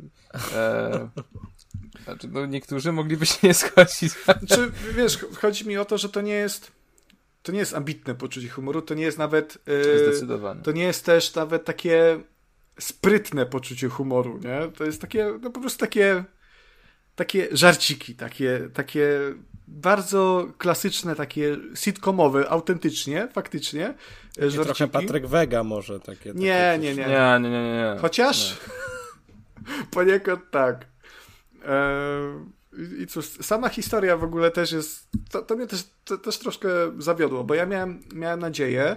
E, 0.55 1.09
Znaczy, 2.03 2.27
no 2.31 2.45
niektórzy 2.45 2.91
mogliby 2.91 3.25
się 3.25 3.47
nie 3.47 3.53
zgodzić. 3.53 4.11
Znaczy, 4.11 4.71
wiesz, 4.95 5.17
chodzi 5.41 5.67
mi 5.67 5.77
o 5.77 5.85
to, 5.85 5.97
że 5.97 6.09
to 6.09 6.21
nie 6.21 6.33
jest 6.33 6.71
to 7.43 7.51
nie 7.51 7.59
jest 7.59 7.73
ambitne 7.73 8.15
poczucie 8.15 8.49
humoru, 8.49 8.81
to 8.81 8.93
nie 8.93 9.03
jest 9.03 9.17
nawet 9.17 9.57
yy, 9.67 9.83
Zdecydowanie. 9.83 10.61
to 10.61 10.71
nie 10.71 10.83
jest 10.83 11.05
też 11.05 11.35
nawet 11.35 11.65
takie 11.65 12.19
sprytne 12.79 13.45
poczucie 13.45 13.89
humoru, 13.89 14.37
nie? 14.37 14.71
To 14.77 14.83
jest 14.83 15.01
takie, 15.01 15.33
no 15.41 15.49
po 15.49 15.59
prostu 15.59 15.79
takie 15.79 16.23
takie 17.15 17.47
żarciki, 17.51 18.15
takie, 18.15 18.69
takie 18.73 19.19
bardzo 19.71 20.47
klasyczne, 20.57 21.15
takie 21.15 21.57
sitcomowe, 21.75 22.49
autentycznie, 22.49 23.27
faktycznie. 23.33 23.93
Takie 24.35 24.51
żarciki. 24.51 24.75
trochę 24.75 24.87
Patryk 24.87 25.27
Wega 25.27 25.63
może 25.63 25.99
takie. 25.99 26.33
Nie, 26.33 26.77
nie, 26.81 26.95
nie. 26.95 27.07
Nie, 27.07 27.39
nie, 27.41 27.49
nie, 27.49 27.73
nie. 27.73 27.95
Chociaż 28.01 28.51
nie. 28.51 29.83
poniekąd 29.91 30.41
tak. 30.51 30.85
Eee, 31.65 33.01
I 33.03 33.07
cóż, 33.07 33.25
sama 33.25 33.69
historia 33.69 34.17
w 34.17 34.23
ogóle 34.23 34.51
też 34.51 34.71
jest, 34.71 35.09
to, 35.31 35.41
to 35.41 35.55
mnie 35.55 35.67
też, 35.67 35.83
to, 36.05 36.17
też 36.17 36.39
troszkę 36.39 36.69
zawiodło, 36.97 37.43
bo 37.43 37.53
ja 37.53 37.65
miałem, 37.65 38.03
miałem 38.13 38.39
nadzieję, 38.39 38.95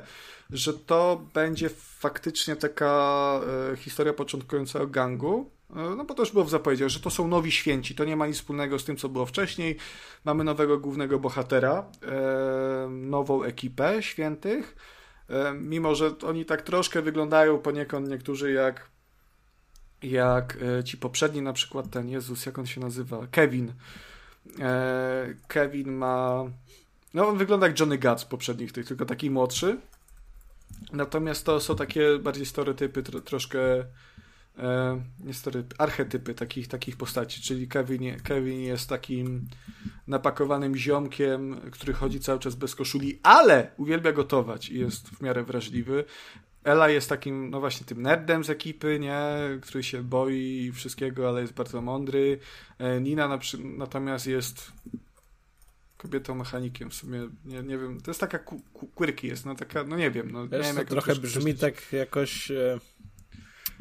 że 0.51 0.74
to 0.74 1.26
będzie 1.34 1.70
faktycznie 1.98 2.56
taka 2.56 3.40
e, 3.72 3.76
historia 3.76 4.12
początkującego 4.12 4.86
gangu, 4.86 5.51
E, 5.63 5.63
no 5.70 6.04
bo 6.04 6.14
to 6.14 6.24
było 6.32 6.44
w 6.44 6.50
zapowiedziach, 6.50 6.88
że 6.88 7.00
to 7.00 7.10
są 7.10 7.28
nowi 7.28 7.52
święci, 7.52 7.94
to 7.94 8.04
nie 8.04 8.16
ma 8.16 8.26
nic 8.26 8.36
wspólnego 8.36 8.78
z 8.78 8.84
tym, 8.84 8.96
co 8.96 9.08
było 9.08 9.26
wcześniej. 9.26 9.76
Mamy 10.24 10.44
nowego 10.44 10.78
głównego 10.78 11.18
bohatera, 11.18 11.86
e, 12.02 12.88
nową 12.90 13.42
ekipę 13.42 14.02
świętych, 14.02 14.76
e, 15.28 15.54
mimo 15.54 15.94
że 15.94 16.18
oni 16.18 16.44
tak 16.44 16.62
troszkę 16.62 17.02
wyglądają 17.02 17.58
poniekąd 17.58 18.08
niektórzy 18.08 18.52
jak 18.52 18.94
jak 20.02 20.58
ci 20.84 20.98
poprzedni, 20.98 21.42
na 21.42 21.52
przykład 21.52 21.90
ten 21.90 22.08
Jezus, 22.08 22.46
jak 22.46 22.58
on 22.58 22.66
się 22.66 22.80
nazywa? 22.80 23.26
Kevin. 23.30 23.72
Kevin 25.48 25.92
ma. 25.92 26.44
No, 27.14 27.28
on 27.28 27.38
wygląda 27.38 27.66
jak 27.66 27.80
Johnny 27.80 27.98
Guts 27.98 28.24
poprzednich 28.24 28.72
tych, 28.72 28.86
tylko 28.86 29.04
taki 29.04 29.30
młodszy. 29.30 29.76
Natomiast 30.92 31.46
to 31.46 31.60
są 31.60 31.76
takie 31.76 32.18
bardziej 32.18 32.46
stereotypy, 32.46 33.02
tro, 33.02 33.20
troszkę 33.20 33.58
e, 34.59 35.02
niestety 35.20 35.64
archetypy 35.78 36.35
takich, 36.35 36.68
takich 36.68 36.97
postaci, 36.97 37.43
czyli 37.43 37.68
Kevin, 37.68 38.20
Kevin 38.20 38.60
jest 38.60 38.89
takim 38.89 39.47
napakowanym 40.06 40.76
ziomkiem, 40.76 41.60
który 41.70 41.93
chodzi 41.93 42.20
cały 42.20 42.39
czas 42.39 42.55
bez 42.55 42.74
koszuli, 42.74 43.18
ale 43.22 43.70
uwielbia 43.76 44.12
gotować 44.12 44.68
i 44.68 44.78
jest 44.78 45.09
w 45.09 45.20
miarę 45.20 45.44
wrażliwy. 45.44 46.05
Ella 46.64 46.89
jest 46.89 47.09
takim, 47.09 47.51
no 47.51 47.60
właśnie, 47.60 47.86
tym 47.86 48.02
nerdem 48.02 48.44
z 48.44 48.51
ekipy, 48.51 48.98
nie? 49.01 49.18
Który 49.62 49.85
się 49.85 50.02
boi 50.02 50.72
wszystkiego, 50.74 51.28
ale 51.28 51.40
jest 51.40 51.52
bardzo 51.52 51.82
mądry. 51.82 52.39
E, 52.78 53.01
Nina 53.01 53.28
na, 53.28 53.39
natomiast 53.76 54.26
jest 54.26 54.72
kobietą 55.97 56.35
mechanikiem 56.35 56.90
w 56.90 56.94
sumie, 56.94 57.28
nie, 57.44 57.62
nie 57.62 57.78
wiem, 57.78 58.01
to 58.01 58.10
jest 58.10 58.20
taka 58.20 58.39
quirky 58.94 59.26
jest, 59.26 59.47
no 59.47 59.55
taka, 59.55 59.85
no 59.85 59.97
nie 59.97 60.10
wiem, 60.10 60.31
no 60.31 60.48
Wiesz, 60.48 60.60
nie 60.60 60.66
wiem, 60.66 60.76
jak 60.76 60.89
trochę 60.89 61.16
brzmi 61.16 61.55
tak 61.55 61.93
jakoś 61.93 62.51
e, 62.51 62.81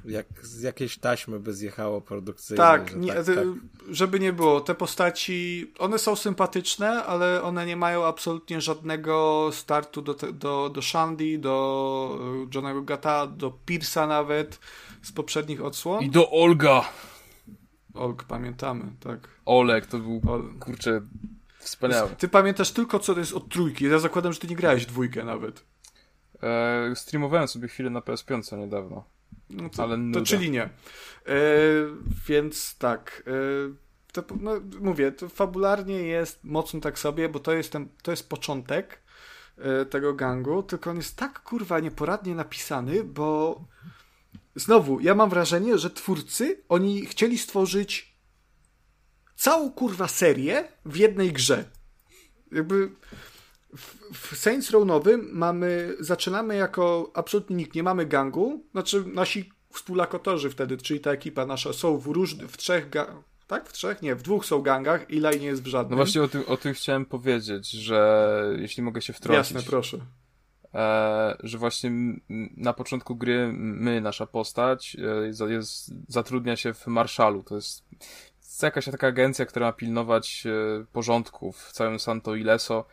jak 0.06 0.46
z 0.46 0.62
jakiejś 0.62 0.98
taśmy 0.98 1.40
by 1.40 1.54
zjechało 1.54 2.02
produkcyjnie. 2.02 2.58
Tak, 2.58 2.90
że 2.90 2.98
nie, 2.98 3.14
tak, 3.14 3.26
tak, 3.26 3.38
żeby 3.90 4.20
nie 4.20 4.34
było. 4.34 4.62
Te 4.62 4.76
postaci, 4.76 5.72
one 5.80 6.00
są 6.00 6.16
sympatyczne, 6.16 7.04
ale 7.04 7.44
one 7.44 7.66
nie 7.66 7.76
mają 7.76 8.06
absolutnie 8.06 8.62
żadnego 8.62 9.50
startu 9.54 10.02
do, 10.02 10.14
do, 10.14 10.70
do 10.70 10.82
Shandy, 10.82 11.38
do 11.38 12.20
e, 12.22 12.56
Johnego 12.56 12.82
Gata, 12.82 13.28
do 13.28 13.52
Piersa 13.66 14.08
nawet 14.08 14.60
z 15.02 15.12
poprzednich 15.12 15.62
odsłon. 15.62 16.04
I 16.04 16.10
do 16.10 16.32
Olga. 16.32 16.90
Olg, 17.94 18.24
pamiętamy, 18.24 18.84
tak. 19.00 19.30
Olek, 19.46 19.86
to 19.86 20.00
był, 20.00 20.22
Ol... 20.28 20.54
kurczę, 20.60 21.02
wspaniały. 21.60 22.10
Ty 22.18 22.28
pamiętasz 22.28 22.72
tylko, 22.72 23.00
co 23.00 23.14
to 23.14 23.20
jest 23.20 23.34
od 23.34 23.50
trójki. 23.50 23.86
Ja 23.86 24.00
zakładam, 24.00 24.34
że 24.34 24.40
ty 24.40 24.48
nie 24.48 24.56
grałeś 24.56 24.86
dwójkę 24.86 25.24
nawet. 25.24 25.66
E, 26.44 26.96
streamowałem 26.96 27.48
sobie 27.48 27.68
chwilę 27.68 27.90
na 27.90 28.00
PS5 28.00 28.58
niedawno. 28.58 29.13
No 29.54 29.70
to, 29.70 29.84
Ale 29.84 29.98
to 30.14 30.22
czyli 30.22 30.52
nie. 30.52 30.64
E, 30.64 30.70
więc 32.28 32.78
tak. 32.78 33.24
E, 33.28 33.32
to, 34.14 34.24
no, 34.40 34.52
mówię, 34.80 35.12
to 35.12 35.30
fabularnie 35.30 36.02
jest 36.02 36.44
mocno 36.44 36.80
tak 36.80 37.00
sobie, 37.00 37.30
bo 37.30 37.40
to 37.40 37.54
jest, 37.54 37.72
ten, 37.72 37.90
to 38.04 38.12
jest 38.12 38.30
początek 38.30 39.02
e, 39.58 39.86
tego 39.86 40.14
gangu, 40.14 40.64
tylko 40.64 40.90
on 40.90 40.98
jest 40.98 41.18
tak 41.18 41.44
kurwa 41.44 41.80
nieporadnie 41.80 42.36
napisany, 42.36 43.04
bo 43.04 43.62
znowu, 44.56 45.00
ja 45.00 45.16
mam 45.16 45.30
wrażenie, 45.30 45.78
że 45.78 45.90
twórcy, 45.90 46.64
oni 46.70 47.06
chcieli 47.06 47.38
stworzyć 47.38 48.14
całą 49.36 49.72
kurwa 49.72 50.08
serię 50.08 50.68
w 50.86 50.96
jednej 50.96 51.32
grze. 51.32 51.66
Jakby 52.52 52.92
w 54.14 54.38
Saints 54.38 54.72
Row 54.72 54.86
nowym 54.86 55.30
mamy, 55.32 55.96
zaczynamy 56.00 56.56
jako 56.56 57.12
absolutnie 57.14 57.56
nikt, 57.56 57.76
nie 57.76 57.84
mamy 57.84 58.06
gangu, 58.06 58.64
znaczy 58.72 59.04
nasi 59.14 59.50
współlokotorzy 59.70 60.50
wtedy, 60.50 60.78
czyli 60.78 61.00
ta 61.00 61.12
ekipa 61.12 61.46
nasza 61.46 61.74
są 61.74 61.98
w 61.98 62.08
różnych, 62.08 62.52
w 62.52 62.58
trzech 62.58 62.90
tak? 63.48 63.70
W 63.70 63.74
trzech? 63.74 64.02
Nie, 64.02 64.16
w 64.16 64.22
dwóch 64.22 64.46
są 64.46 64.62
gangach, 64.62 65.06
Eli 65.10 65.40
nie 65.40 65.48
jest 65.48 65.64
w 65.64 65.68
żadnym. 65.68 65.92
No 65.92 65.96
właśnie 65.96 66.24
o 66.24 66.28
tym, 66.28 66.44
o 66.48 66.58
tym 66.58 66.74
chciałem 66.74 67.06
powiedzieć, 67.06 67.72
że 67.72 68.30
jeśli 68.58 68.84
mogę 68.84 69.02
się 69.02 69.14
wtrącić. 69.14 69.54
Jasne, 69.54 69.70
proszę. 69.70 69.98
E, 70.74 71.38
że 71.44 71.58
właśnie 71.58 71.92
na 72.58 72.74
początku 72.74 73.16
gry 73.16 73.54
my, 73.54 74.02
nasza 74.02 74.28
postać, 74.28 74.98
e, 75.42 75.50
jest, 75.50 75.92
zatrudnia 76.08 76.56
się 76.56 76.74
w 76.74 76.88
Marszalu. 76.88 77.44
To 77.44 77.56
jest, 77.56 77.86
jest 78.42 78.64
jakaś 78.64 78.86
taka 78.86 79.08
agencja, 79.08 79.46
która 79.46 79.66
ma 79.66 79.74
pilnować 79.74 80.44
e, 80.46 80.86
porządków 80.92 81.58
w 81.58 81.72
całym 81.72 82.00
Santo 82.00 82.36
Ileso 82.36 82.86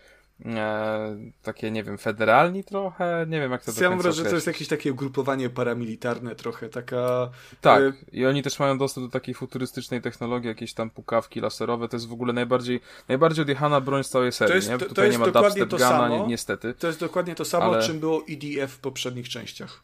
e, 0.46 1.16
takie, 1.42 1.70
nie 1.70 1.84
wiem, 1.84 1.98
federalni 1.98 2.64
trochę, 2.64 3.26
nie 3.28 3.40
wiem 3.40 3.52
jak 3.52 3.64
to 3.64 3.72
Ja 3.82 3.90
mam 3.90 4.00
wrażenie, 4.02 4.24
że 4.24 4.30
to 4.30 4.36
jest 4.36 4.46
jakieś 4.46 4.68
takie 4.68 4.92
ugrupowanie 4.92 5.50
paramilitarne 5.50 6.34
trochę, 6.34 6.68
taka... 6.68 7.30
Tak, 7.60 7.82
e... 7.82 7.92
i 8.12 8.26
oni 8.26 8.42
też 8.42 8.58
mają 8.58 8.78
dostęp 8.78 9.06
do 9.06 9.12
takiej 9.12 9.34
futurystycznej 9.34 10.00
technologii, 10.00 10.48
jakieś 10.48 10.74
tam 10.74 10.90
pukawki 10.90 11.40
laserowe, 11.40 11.88
to 11.88 11.96
jest 11.96 12.08
w 12.08 12.12
ogóle 12.12 12.32
najbardziej, 12.32 12.80
najbardziej 13.08 13.42
odjechana 13.42 13.80
broń 13.80 14.04
z 14.04 14.08
całej 14.08 14.32
serii, 14.32 14.50
to 14.50 14.56
jest, 14.56 14.68
nie? 14.68 14.78
To, 14.78 14.86
Tutaj 14.86 15.06
to 15.06 15.12
nie 15.12 15.18
ma 15.18 15.26
dubstep 15.26 15.78
gana, 15.78 16.08
ni 16.08 16.26
niestety. 16.26 16.74
To 16.74 16.86
jest 16.86 17.00
dokładnie 17.00 17.34
to 17.34 17.44
samo, 17.44 17.64
ale... 17.64 17.82
czym 17.82 18.00
było 18.00 18.22
EDF 18.28 18.72
w 18.72 18.78
poprzednich 18.78 19.28
częściach. 19.28 19.82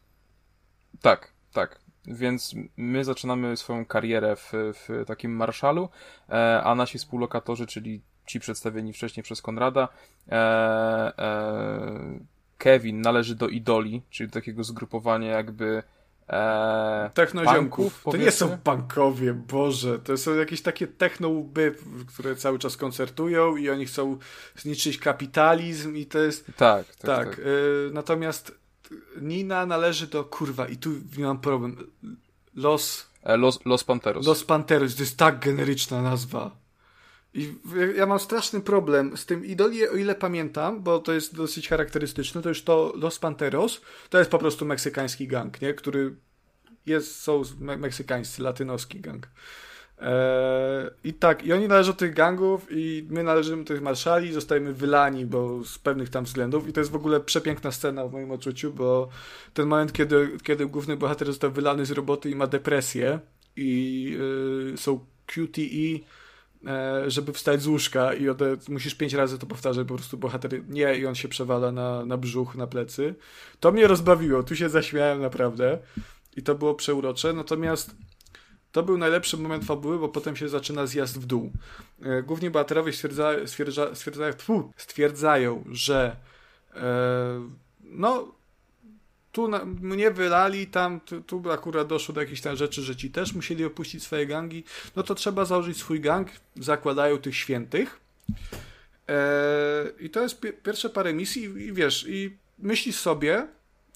Tak, 1.00 1.32
tak. 1.52 1.86
Więc 2.06 2.54
my 2.76 3.04
zaczynamy 3.04 3.56
swoją 3.56 3.86
karierę 3.86 4.36
w, 4.36 4.52
w 4.52 5.04
takim 5.06 5.36
marszalu, 5.36 5.88
e, 6.28 6.62
a 6.62 6.74
nasi 6.74 6.98
współlokatorzy, 6.98 7.66
czyli 7.66 8.02
ci 8.26 8.40
przedstawieni 8.40 8.92
wcześniej 8.92 9.24
przez 9.24 9.42
Konrada. 9.42 9.88
E, 10.28 10.32
e, 11.18 12.20
Kevin 12.58 13.00
należy 13.00 13.34
do 13.34 13.48
idoli, 13.48 14.02
czyli 14.10 14.28
do 14.28 14.34
takiego 14.34 14.64
zgrupowania 14.64 15.30
jakby 15.30 15.82
e, 16.28 17.10
Technoziomków. 17.14 18.02
To 18.04 18.16
nie 18.16 18.30
są 18.30 18.58
punkowie, 18.58 19.34
Boże. 19.34 19.98
To 19.98 20.16
są 20.16 20.34
jakieś 20.34 20.62
takie 20.62 20.86
techno-łby, 20.86 21.74
które 22.06 22.36
cały 22.36 22.58
czas 22.58 22.76
koncertują 22.76 23.56
i 23.56 23.70
oni 23.70 23.86
chcą 23.86 24.18
zniszczyć 24.56 24.98
kapitalizm 24.98 25.96
i 25.96 26.06
to 26.06 26.18
jest... 26.18 26.46
Tak, 26.46 26.56
tak. 26.56 26.86
tak. 26.96 27.28
tak. 27.28 27.38
E, 27.38 27.42
natomiast 27.92 28.66
Nina 29.20 29.66
należy 29.66 30.06
do... 30.06 30.24
Kurwa, 30.24 30.68
i 30.68 30.76
tu 30.76 30.90
mam 31.18 31.38
problem. 31.38 31.76
Los... 32.54 33.06
Los, 33.24 33.58
Los 33.64 33.84
Panteros. 33.84 34.26
Los 34.26 34.44
Panteros, 34.44 34.94
to 34.94 35.02
jest 35.02 35.16
tak 35.16 35.38
generyczna 35.38 36.02
nazwa. 36.02 36.50
I 37.36 37.54
ja 37.96 38.06
mam 38.06 38.18
straszny 38.18 38.60
problem 38.60 39.16
z 39.16 39.26
tym 39.26 39.44
idoli, 39.44 39.88
o 39.88 39.96
ile 39.96 40.14
pamiętam, 40.14 40.82
bo 40.82 40.98
to 40.98 41.12
jest 41.12 41.36
dosyć 41.36 41.68
charakterystyczne, 41.68 42.42
to 42.42 42.48
już 42.48 42.62
to 42.62 42.92
Los 42.96 43.18
Panteros, 43.18 43.80
to 44.10 44.18
jest 44.18 44.30
po 44.30 44.38
prostu 44.38 44.64
meksykański 44.64 45.28
gang, 45.28 45.62
nie? 45.62 45.74
który 45.74 46.16
jest, 46.86 47.20
są 47.20 47.42
me 47.58 47.76
meksykańscy, 47.76 48.42
latynoski 48.42 49.00
gang. 49.00 49.28
Eee, 49.98 50.90
I 51.04 51.14
tak, 51.14 51.44
i 51.44 51.52
oni 51.52 51.68
należą 51.68 51.92
do 51.92 51.98
tych 51.98 52.14
gangów 52.14 52.66
i 52.70 53.06
my 53.10 53.22
należymy 53.22 53.64
do 53.64 53.68
tych 53.68 53.82
marszali, 53.82 54.32
zostajemy 54.32 54.72
wylani, 54.72 55.26
bo 55.26 55.64
z 55.64 55.78
pewnych 55.78 56.10
tam 56.10 56.24
względów 56.24 56.68
i 56.68 56.72
to 56.72 56.80
jest 56.80 56.90
w 56.90 56.96
ogóle 56.96 57.20
przepiękna 57.20 57.72
scena 57.72 58.06
w 58.06 58.12
moim 58.12 58.30
odczuciu, 58.30 58.72
bo 58.72 59.08
ten 59.54 59.66
moment, 59.66 59.92
kiedy, 59.92 60.38
kiedy 60.42 60.66
główny 60.66 60.96
bohater 60.96 61.26
został 61.26 61.50
wylany 61.50 61.86
z 61.86 61.90
roboty 61.90 62.30
i 62.30 62.34
ma 62.34 62.46
depresję 62.46 63.20
i 63.56 64.02
yy, 64.70 64.76
są 64.76 65.06
QTE 65.26 65.98
żeby 67.06 67.32
wstać 67.32 67.62
z 67.62 67.66
łóżka 67.66 68.14
i 68.14 68.28
ode, 68.28 68.56
musisz 68.68 68.94
pięć 68.94 69.14
razy 69.14 69.38
to 69.38 69.46
powtarzać, 69.46 69.88
po 69.88 69.94
prostu 69.94 70.18
bohater 70.18 70.68
nie 70.68 70.98
i 70.98 71.06
on 71.06 71.14
się 71.14 71.28
przewala 71.28 71.72
na, 71.72 72.04
na 72.04 72.16
brzuch, 72.16 72.54
na 72.54 72.66
plecy. 72.66 73.14
To 73.60 73.72
mnie 73.72 73.86
rozbawiło, 73.86 74.42
tu 74.42 74.56
się 74.56 74.68
zaśmiałem 74.68 75.20
naprawdę 75.20 75.78
i 76.36 76.42
to 76.42 76.54
było 76.54 76.74
przeurocze, 76.74 77.32
natomiast 77.32 77.96
to 78.72 78.82
był 78.82 78.98
najlepszy 78.98 79.36
moment 79.36 79.64
fabuły, 79.64 79.98
bo 79.98 80.08
potem 80.08 80.36
się 80.36 80.48
zaczyna 80.48 80.86
zjazd 80.86 81.20
w 81.20 81.26
dół. 81.26 81.52
E, 82.02 82.22
główni 82.22 82.50
bohaterowie 82.50 82.92
stwierdza, 82.92 83.32
stwierdza, 83.46 83.94
stwierdzają, 83.94 84.32
tfu, 84.32 84.72
stwierdzają, 84.76 85.64
że 85.70 86.16
e, 86.74 87.48
no 87.80 88.35
tu 89.36 89.48
na, 89.48 89.64
mnie 89.64 90.10
wylali, 90.10 90.66
tam, 90.66 91.00
tu, 91.00 91.20
tu 91.20 91.50
akurat 91.50 91.86
doszło 91.86 92.14
do 92.14 92.20
jakichś 92.20 92.40
tam 92.40 92.56
rzeczy, 92.56 92.82
że 92.82 92.96
ci 92.96 93.10
też 93.10 93.32
musieli 93.32 93.64
opuścić 93.64 94.02
swoje 94.02 94.26
gangi, 94.26 94.64
no 94.96 95.02
to 95.02 95.14
trzeba 95.14 95.44
założyć 95.44 95.78
swój 95.78 96.00
gang, 96.00 96.28
zakładają 96.56 97.18
tych 97.18 97.36
świętych. 97.36 98.00
Eee, 99.08 99.16
I 99.98 100.10
to 100.10 100.22
jest 100.22 100.40
pi 100.40 100.52
pierwsze 100.52 100.90
parę 100.90 101.12
misji 101.12 101.42
i, 101.42 101.46
i 101.46 101.72
wiesz, 101.72 102.06
i 102.08 102.36
myślisz 102.58 102.96
sobie, 102.96 103.46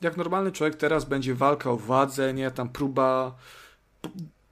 jak 0.01 0.17
normalny 0.17 0.53
człowiek 0.53 0.77
teraz 0.77 1.05
będzie 1.05 1.35
walka 1.35 1.71
o 1.71 1.77
władzę, 1.77 2.35
nie, 2.35 2.51
tam 2.51 2.69
próba 2.69 3.37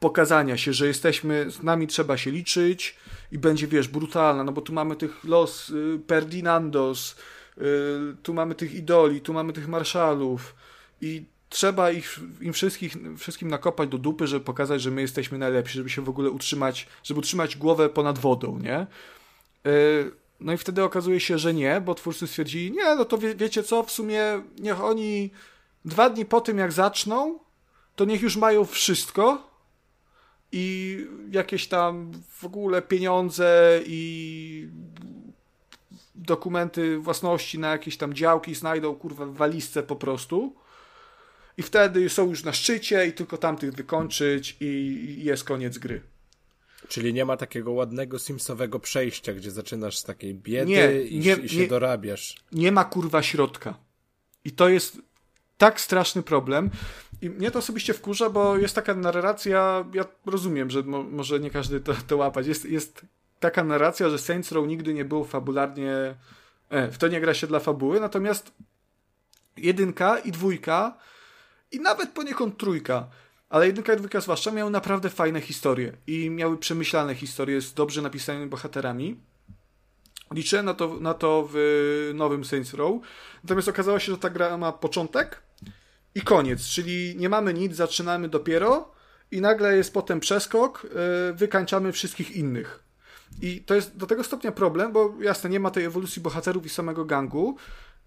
pokazania 0.00 0.56
się, 0.56 0.72
że 0.72 0.86
jesteśmy, 0.86 1.50
z 1.50 1.62
nami 1.62 1.86
trzeba 1.86 2.16
się 2.16 2.30
liczyć 2.30 2.96
i 3.32 3.38
będzie, 3.38 3.66
wiesz, 3.66 3.88
brutalna, 3.88 4.44
no 4.44 4.52
bo 4.52 4.60
tu 4.60 4.72
mamy 4.72 4.96
tych 4.96 5.24
los 5.24 5.70
y, 5.70 6.00
Perdinandos, 6.06 7.16
y, 7.58 7.62
tu 8.22 8.34
mamy 8.34 8.54
tych 8.54 8.74
idoli, 8.74 9.20
tu 9.20 9.32
mamy 9.32 9.52
tych 9.52 9.68
marszalów 9.68 10.54
i 11.00 11.24
trzeba 11.48 11.90
ich, 11.90 12.20
im 12.40 12.52
wszystkich, 12.52 12.96
wszystkim 13.18 13.48
nakopać 13.48 13.88
do 13.88 13.98
dupy, 13.98 14.26
żeby 14.26 14.44
pokazać, 14.44 14.82
że 14.82 14.90
my 14.90 15.00
jesteśmy 15.00 15.38
najlepsi, 15.38 15.74
żeby 15.74 15.90
się 15.90 16.02
w 16.02 16.08
ogóle 16.08 16.30
utrzymać, 16.30 16.86
żeby 17.04 17.20
utrzymać 17.20 17.56
głowę 17.56 17.88
ponad 17.88 18.18
wodą, 18.18 18.58
nie? 18.58 18.86
Y, 19.66 20.10
no 20.40 20.52
i 20.52 20.56
wtedy 20.56 20.84
okazuje 20.84 21.20
się, 21.20 21.38
że 21.38 21.54
nie, 21.54 21.80
bo 21.80 21.94
twórcy 21.94 22.26
stwierdzili, 22.26 22.72
nie, 22.72 22.94
no 22.94 23.04
to 23.04 23.18
wie, 23.18 23.34
wiecie 23.34 23.62
co, 23.62 23.82
w 23.82 23.90
sumie 23.90 24.22
niech 24.58 24.84
oni 24.84 25.30
dwa 25.84 26.10
dni 26.10 26.24
po 26.24 26.40
tym, 26.40 26.58
jak 26.58 26.72
zaczną, 26.72 27.38
to 27.96 28.04
niech 28.04 28.22
już 28.22 28.36
mają 28.36 28.64
wszystko 28.64 29.50
i 30.52 30.98
jakieś 31.30 31.68
tam 31.68 32.12
w 32.28 32.44
ogóle 32.44 32.82
pieniądze 32.82 33.80
i 33.86 34.68
dokumenty 36.14 36.98
własności 36.98 37.58
na 37.58 37.68
jakieś 37.68 37.96
tam 37.96 38.14
działki 38.14 38.54
znajdą, 38.54 38.94
kurwa, 38.94 39.26
w 39.26 39.34
walizce 39.34 39.82
po 39.82 39.96
prostu. 39.96 40.54
I 41.58 41.62
wtedy 41.62 42.08
są 42.08 42.30
już 42.30 42.44
na 42.44 42.52
szczycie 42.52 43.06
i 43.06 43.12
tylko 43.12 43.38
tamtych 43.38 43.72
wykończyć 43.72 44.56
i 44.60 45.24
jest 45.24 45.44
koniec 45.44 45.78
gry. 45.78 46.00
Czyli 46.88 47.14
nie 47.14 47.24
ma 47.24 47.36
takiego 47.36 47.72
ładnego 47.72 48.18
simsowego 48.18 48.80
przejścia, 48.80 49.32
gdzie 49.32 49.50
zaczynasz 49.50 49.98
z 49.98 50.04
takiej 50.04 50.34
biedy 50.34 50.70
nie, 50.70 51.02
i, 51.02 51.18
nie, 51.18 51.32
i 51.32 51.48
się 51.48 51.58
nie, 51.58 51.68
dorabiasz. 51.68 52.36
Nie 52.52 52.72
ma 52.72 52.84
kurwa 52.84 53.22
środka. 53.22 53.78
I 54.44 54.50
to 54.50 54.68
jest 54.68 54.98
tak 55.58 55.80
straszny 55.80 56.22
problem. 56.22 56.70
I 57.22 57.30
mnie 57.30 57.50
to 57.50 57.58
osobiście 57.58 57.94
wkurza, 57.94 58.30
bo 58.30 58.56
jest 58.56 58.74
taka 58.74 58.94
narracja, 58.94 59.84
ja 59.94 60.04
rozumiem, 60.26 60.70
że 60.70 60.82
mo, 60.82 61.02
może 61.02 61.40
nie 61.40 61.50
każdy 61.50 61.80
to, 61.80 61.94
to 62.06 62.16
łapać. 62.16 62.46
Jest, 62.46 62.64
jest 62.64 63.06
taka 63.40 63.64
narracja, 63.64 64.10
że 64.10 64.18
Saints 64.18 64.52
Row 64.52 64.66
nigdy 64.66 64.94
nie 64.94 65.04
był 65.04 65.24
fabularnie. 65.24 66.14
E, 66.70 66.90
w 66.90 66.98
to 66.98 67.08
nie 67.08 67.20
gra 67.20 67.34
się 67.34 67.46
dla 67.46 67.60
fabuły, 67.60 68.00
natomiast 68.00 68.52
jedynka 69.56 70.18
i 70.18 70.32
dwójka 70.32 70.98
i 71.72 71.80
nawet 71.80 72.10
poniekąd 72.10 72.58
trójka 72.58 73.08
ale 73.48 73.66
jedynka 73.66 73.92
i 73.92 73.96
dwójka 73.96 74.20
zwłaszcza 74.20 74.50
miały 74.50 74.70
naprawdę 74.70 75.10
fajne 75.10 75.40
historie 75.40 75.92
i 76.06 76.30
miały 76.30 76.58
przemyślane 76.58 77.14
historie 77.14 77.60
z 77.60 77.74
dobrze 77.74 78.02
napisanymi 78.02 78.46
bohaterami. 78.46 79.20
Liczę 80.34 80.62
na 80.62 80.74
to, 80.74 80.96
na 81.00 81.14
to 81.14 81.48
w 81.52 82.10
nowym 82.14 82.44
Saints 82.44 82.74
Row. 82.74 83.02
Natomiast 83.44 83.68
okazało 83.68 83.98
się, 83.98 84.12
że 84.12 84.18
ta 84.18 84.30
gra 84.30 84.58
ma 84.58 84.72
początek 84.72 85.42
i 86.14 86.20
koniec, 86.20 86.64
czyli 86.68 87.16
nie 87.16 87.28
mamy 87.28 87.54
nic, 87.54 87.76
zaczynamy 87.76 88.28
dopiero 88.28 88.92
i 89.30 89.40
nagle 89.40 89.76
jest 89.76 89.92
potem 89.92 90.20
przeskok, 90.20 90.82
yy, 90.84 91.34
wykańczamy 91.34 91.92
wszystkich 91.92 92.30
innych. 92.30 92.84
I 93.42 93.60
to 93.60 93.74
jest 93.74 93.96
do 93.96 94.06
tego 94.06 94.24
stopnia 94.24 94.52
problem, 94.52 94.92
bo 94.92 95.14
jasne, 95.20 95.50
nie 95.50 95.60
ma 95.60 95.70
tej 95.70 95.84
ewolucji 95.84 96.22
bohaterów 96.22 96.66
i 96.66 96.68
samego 96.68 97.04
gangu, 97.04 97.56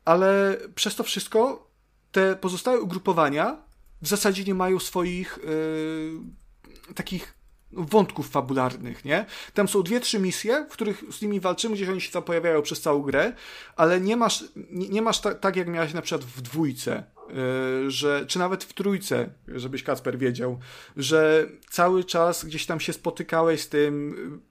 ale 0.05 0.57
przez 0.75 0.95
to 0.95 1.03
wszystko 1.03 1.70
te 2.11 2.35
pozostałe 2.35 2.81
ugrupowania 2.81 3.57
w 4.01 4.07
zasadzie 4.07 4.43
nie 4.43 4.55
mają 4.55 4.79
swoich 4.79 5.39
yy, 5.43 6.93
takich 6.93 7.33
wątków 7.71 8.29
fabularnych, 8.29 9.05
nie? 9.05 9.25
Tam 9.53 9.67
są 9.67 9.83
dwie, 9.83 9.99
trzy 9.99 10.19
misje, 10.19 10.65
w 10.69 10.73
których 10.73 11.03
z 11.11 11.21
nimi 11.21 11.39
walczymy, 11.39 11.75
gdzieś 11.75 11.89
oni 11.89 12.01
się 12.01 12.11
tam 12.11 12.23
pojawiają 12.23 12.61
przez 12.61 12.81
całą 12.81 13.01
grę, 13.01 13.33
ale 13.75 14.01
nie 14.01 14.17
masz, 14.17 14.43
nie, 14.71 14.89
nie 14.89 15.01
masz 15.01 15.21
ta, 15.21 15.35
tak, 15.35 15.55
jak 15.55 15.67
miałeś 15.67 15.93
na 15.93 16.01
przykład 16.01 16.25
w 16.25 16.41
dwójce, 16.41 17.03
yy, 17.29 17.91
że, 17.91 18.25
czy 18.27 18.39
nawet 18.39 18.63
w 18.63 18.73
trójce, 18.73 19.29
żebyś 19.47 19.83
Kacper 19.83 20.17
wiedział, 20.17 20.59
że 20.97 21.47
cały 21.69 22.03
czas 22.03 22.45
gdzieś 22.45 22.65
tam 22.65 22.79
się 22.79 22.93
spotykałeś 22.93 23.61
z 23.61 23.69
tym 23.69 24.41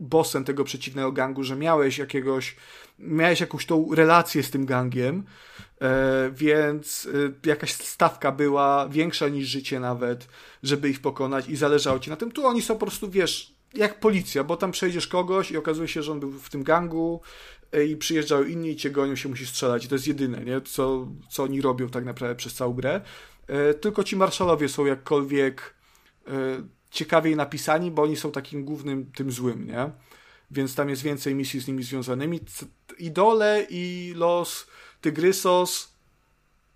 bossem 0.00 0.44
tego 0.44 0.64
przeciwnego 0.64 1.12
gangu, 1.12 1.44
że 1.44 1.56
miałeś 1.56 1.98
jakiegoś, 1.98 2.56
miałeś 3.00 3.40
jakąś 3.40 3.66
tą 3.66 3.94
relację 3.94 4.42
z 4.42 4.50
tym 4.50 4.66
gangiem, 4.66 5.24
e, 5.80 6.30
więc 6.34 7.08
e, 7.44 7.48
jakaś 7.48 7.72
stawka 7.72 8.32
była 8.32 8.88
większa 8.88 9.28
niż 9.28 9.48
życie 9.48 9.80
nawet, 9.80 10.28
żeby 10.62 10.90
ich 10.90 11.00
pokonać 11.00 11.48
i 11.48 11.56
zależało 11.56 11.98
ci 11.98 12.10
na 12.10 12.16
tym. 12.16 12.32
Tu 12.32 12.46
oni 12.46 12.62
są 12.62 12.78
po 12.78 12.86
prostu, 12.86 13.10
wiesz, 13.10 13.54
jak 13.74 14.00
policja, 14.00 14.44
bo 14.44 14.56
tam 14.56 14.72
przejdziesz 14.72 15.06
kogoś 15.06 15.50
i 15.50 15.56
okazuje 15.56 15.88
się, 15.88 16.02
że 16.02 16.12
on 16.12 16.20
był 16.20 16.32
w 16.32 16.50
tym 16.50 16.62
gangu 16.62 17.20
e, 17.72 17.84
i 17.84 17.96
przyjeżdżają 17.96 18.44
inni 18.44 18.70
i 18.70 18.76
cię 18.76 18.90
gonią, 18.90 19.16
się 19.16 19.28
musi 19.28 19.46
strzelać 19.46 19.84
i 19.84 19.88
to 19.88 19.94
jest 19.94 20.06
jedyne, 20.06 20.44
nie? 20.44 20.60
Co, 20.60 21.08
co 21.30 21.42
oni 21.42 21.60
robią 21.60 21.88
tak 21.88 22.04
naprawdę 22.04 22.36
przez 22.36 22.54
całą 22.54 22.72
grę. 22.72 23.00
Tylko 23.80 24.04
ci 24.04 24.16
marszalowie 24.16 24.68
są 24.68 24.86
jakkolwiek 24.86 25.74
ciekawiej 26.90 27.36
napisani, 27.36 27.90
bo 27.90 28.02
oni 28.02 28.16
są 28.16 28.32
takim 28.32 28.64
głównym 28.64 29.12
tym 29.12 29.32
złym, 29.32 29.66
nie? 29.66 29.90
Więc 30.50 30.74
tam 30.74 30.88
jest 30.88 31.02
więcej 31.02 31.34
misji 31.34 31.60
z 31.60 31.68
nimi 31.68 31.82
związanymi. 31.82 32.40
Idole 32.98 33.66
i 33.70 34.12
los 34.16 34.66
Tygrysos 35.00 35.94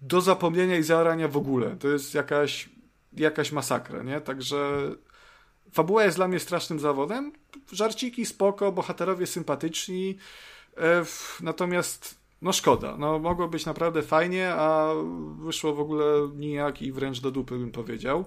do 0.00 0.20
zapomnienia 0.20 0.76
i 0.76 0.82
zaorania 0.82 1.28
w 1.28 1.36
ogóle. 1.36 1.76
To 1.76 1.88
jest 1.88 2.14
jakaś, 2.14 2.68
jakaś 3.12 3.52
masakra, 3.52 4.02
nie? 4.02 4.20
Także 4.20 4.90
fabuła 5.72 6.04
jest 6.04 6.16
dla 6.16 6.28
mnie 6.28 6.40
strasznym 6.40 6.80
zawodem. 6.80 7.32
Żarciki 7.72 8.26
spoko, 8.26 8.72
bohaterowie 8.72 9.26
sympatyczni, 9.26 10.18
e, 10.76 11.04
natomiast 11.40 12.24
no 12.42 12.52
szkoda. 12.52 12.96
No 12.96 13.18
mogło 13.18 13.48
być 13.48 13.66
naprawdę 13.66 14.02
fajnie, 14.02 14.54
a 14.54 14.94
wyszło 15.38 15.74
w 15.74 15.80
ogóle 15.80 16.04
nijak 16.34 16.82
i 16.82 16.92
wręcz 16.92 17.20
do 17.20 17.30
dupy 17.30 17.58
bym 17.58 17.70
powiedział. 17.70 18.24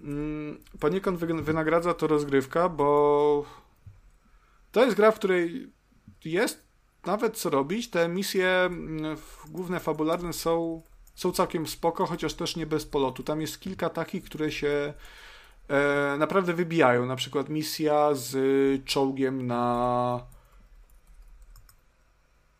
Mm, 0.00 0.58
poniekąd 0.80 1.18
wynagradza 1.18 1.94
to 1.94 2.06
rozgrywka, 2.06 2.68
bo 2.68 3.44
to 4.72 4.84
jest 4.84 4.96
gra, 4.96 5.10
w 5.10 5.14
której 5.14 5.72
jest 6.24 6.68
nawet 7.06 7.36
co 7.36 7.50
robić. 7.50 7.90
Te 7.90 8.08
misje 8.08 8.48
mm, 8.48 9.16
główne 9.48 9.80
fabularne 9.80 10.32
są, 10.32 10.82
są 11.14 11.32
całkiem 11.32 11.66
spoko, 11.66 12.06
chociaż 12.06 12.34
też 12.34 12.56
nie 12.56 12.66
bez 12.66 12.86
polotu. 12.86 13.22
Tam 13.22 13.40
jest 13.40 13.60
kilka 13.60 13.90
takich, 13.90 14.24
które 14.24 14.52
się 14.52 14.94
e, 15.68 16.16
naprawdę 16.18 16.54
wybijają. 16.54 17.06
Na 17.06 17.16
przykład 17.16 17.48
misja 17.48 18.14
z 18.14 18.34
czołgiem 18.84 19.46
na 19.46 20.26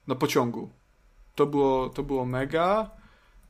na 0.07 0.15
pociągu. 0.15 0.71
To 1.35 1.47
było, 1.47 1.89
to 1.89 2.03
było 2.03 2.25
mega. 2.25 2.91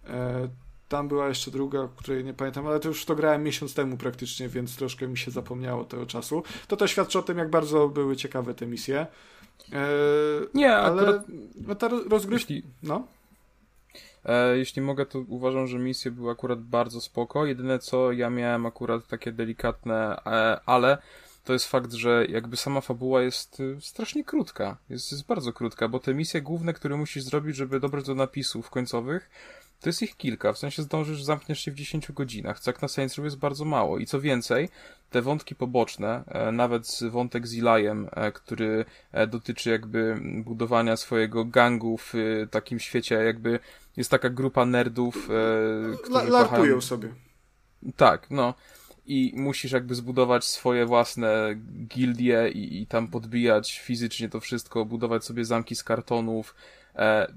E, 0.06 0.48
tam 0.88 1.08
była 1.08 1.28
jeszcze 1.28 1.50
druga, 1.50 1.88
której 1.96 2.24
nie 2.24 2.34
pamiętam, 2.34 2.66
ale 2.66 2.80
to 2.80 2.88
już 2.88 3.04
to 3.04 3.14
grałem 3.14 3.42
miesiąc 3.42 3.74
temu 3.74 3.96
praktycznie, 3.96 4.48
więc 4.48 4.76
troszkę 4.76 5.08
mi 5.08 5.18
się 5.18 5.30
zapomniało 5.30 5.84
tego 5.84 6.06
czasu. 6.06 6.42
To 6.68 6.76
też 6.76 6.90
świadczy 6.90 7.18
o 7.18 7.22
tym, 7.22 7.38
jak 7.38 7.50
bardzo 7.50 7.88
były 7.88 8.16
ciekawe 8.16 8.54
te 8.54 8.66
misje. 8.66 9.06
Eee, 9.72 9.78
nie, 10.54 10.76
ale 10.76 11.02
akurat... 11.02 11.26
no, 11.66 11.74
ta 11.74 11.88
rozgrywka... 11.88 12.34
Jeśli... 12.54 12.62
No? 12.82 13.06
E, 14.24 14.58
jeśli 14.58 14.82
mogę, 14.82 15.06
to 15.06 15.18
uważam, 15.28 15.66
że 15.66 15.78
misje 15.78 16.10
były 16.10 16.30
akurat 16.30 16.62
bardzo 16.62 17.00
spoko. 17.00 17.46
Jedyne 17.46 17.78
co 17.78 18.12
ja 18.12 18.30
miałem 18.30 18.66
akurat 18.66 19.06
takie 19.06 19.32
delikatne, 19.32 20.20
e, 20.26 20.60
ale 20.66 20.98
to 21.48 21.52
jest 21.52 21.66
fakt, 21.66 21.92
że 21.92 22.26
jakby 22.28 22.56
sama 22.56 22.80
fabuła 22.80 23.22
jest 23.22 23.60
y, 23.60 23.76
strasznie 23.80 24.24
krótka. 24.24 24.76
Jest, 24.90 25.12
jest 25.12 25.26
bardzo 25.26 25.52
krótka, 25.52 25.88
bo 25.88 25.98
te 25.98 26.14
misje 26.14 26.42
główne, 26.42 26.72
które 26.72 26.96
musisz 26.96 27.22
zrobić, 27.22 27.56
żeby 27.56 27.80
dobrać 27.80 28.04
do 28.04 28.14
napisów 28.14 28.70
końcowych, 28.70 29.30
to 29.80 29.88
jest 29.88 30.02
ich 30.02 30.16
kilka, 30.16 30.52
w 30.52 30.58
sensie 30.58 30.82
zdążysz, 30.82 31.22
zamkniesz 31.22 31.60
się 31.60 31.70
w 31.70 31.74
10 31.74 32.12
godzinach, 32.12 32.60
co 32.60 32.70
jak 32.70 32.82
na 32.82 32.88
Saints 32.88 33.16
Row 33.16 33.24
jest 33.24 33.38
bardzo 33.38 33.64
mało. 33.64 33.98
I 33.98 34.06
co 34.06 34.20
więcej, 34.20 34.68
te 35.10 35.22
wątki 35.22 35.54
poboczne, 35.54 36.24
e, 36.26 36.52
nawet 36.52 36.98
wątek 37.10 37.46
z 37.46 37.58
Elijem, 37.58 38.08
e, 38.12 38.32
który 38.32 38.84
e, 39.12 39.26
dotyczy 39.26 39.70
jakby 39.70 40.20
budowania 40.44 40.96
swojego 40.96 41.44
gangu 41.44 41.98
w 41.98 42.12
takim 42.50 42.78
świecie, 42.78 43.14
jakby 43.14 43.58
jest 43.96 44.10
taka 44.10 44.30
grupa 44.30 44.64
nerdów, 44.64 45.28
którzy 46.04 46.30
Larpują 46.30 46.80
sobie. 46.80 47.14
Tak, 47.96 48.30
no 48.30 48.54
i 49.08 49.32
musisz 49.36 49.72
jakby 49.72 49.94
zbudować 49.94 50.44
swoje 50.44 50.86
własne 50.86 51.54
gildie 51.86 52.50
i, 52.54 52.82
i, 52.82 52.86
tam 52.86 53.08
podbijać 53.08 53.78
fizycznie 53.78 54.28
to 54.28 54.40
wszystko, 54.40 54.84
budować 54.84 55.24
sobie 55.24 55.44
zamki 55.44 55.74
z 55.74 55.84
kartonów, 55.84 56.54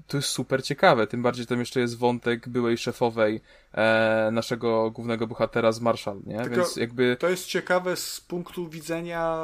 to 0.06 0.16
jest 0.16 0.28
super 0.28 0.64
ciekawe, 0.64 1.06
tym 1.06 1.22
bardziej 1.22 1.46
tam 1.46 1.58
jeszcze 1.58 1.80
jest 1.80 1.98
wątek 1.98 2.48
byłej 2.48 2.78
szefowej 2.78 3.40
e, 3.74 4.30
naszego 4.32 4.90
głównego 4.90 5.26
bohatera 5.26 5.72
z 5.72 5.80
Marshall, 5.80 6.20
nie? 6.26 6.40
Tylko 6.40 6.56
Więc 6.56 6.76
jakby... 6.76 7.16
To 7.20 7.28
jest 7.28 7.46
ciekawe 7.46 7.96
z 7.96 8.20
punktu 8.20 8.68
widzenia 8.68 9.38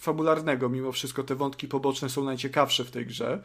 fabularnego, 0.00 0.68
mimo 0.68 0.92
wszystko 0.92 1.22
te 1.24 1.34
wątki 1.34 1.68
poboczne 1.68 2.08
są 2.08 2.24
najciekawsze 2.24 2.84
w 2.84 2.90
tej 2.90 3.06
grze. 3.06 3.42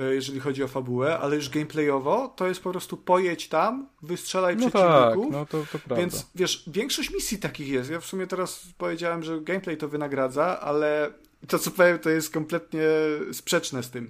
e, 0.00 0.14
jeżeli 0.14 0.40
chodzi 0.40 0.62
o 0.62 0.68
fabułę, 0.68 1.18
ale 1.18 1.36
już 1.36 1.48
gameplayowo 1.50 2.28
to 2.36 2.46
jest 2.48 2.62
po 2.62 2.70
prostu 2.70 2.96
pojedź 2.96 3.48
tam, 3.48 3.88
wystrzelaj 4.02 4.56
No 4.56 4.70
tak, 4.70 4.72
przeciwników. 4.72 5.32
no 5.32 5.46
to, 5.46 5.58
to 5.72 5.78
prawda. 5.78 5.96
Więc 5.96 6.26
wiesz, 6.34 6.64
większość 6.66 7.10
misji 7.10 7.38
takich 7.38 7.68
jest. 7.68 7.90
Ja 7.90 8.00
w 8.00 8.06
sumie 8.06 8.26
teraz 8.26 8.66
powiedziałem, 8.78 9.22
że 9.22 9.40
gameplay 9.40 9.76
to 9.76 9.88
wynagradza, 9.88 10.60
ale 10.60 11.10
to 11.48 11.58
co 11.58 11.70
powiem 11.70 11.98
to 11.98 12.10
jest 12.10 12.30
kompletnie 12.30 12.82
sprzeczne 13.32 13.82
z 13.82 13.90
tym. 13.90 14.08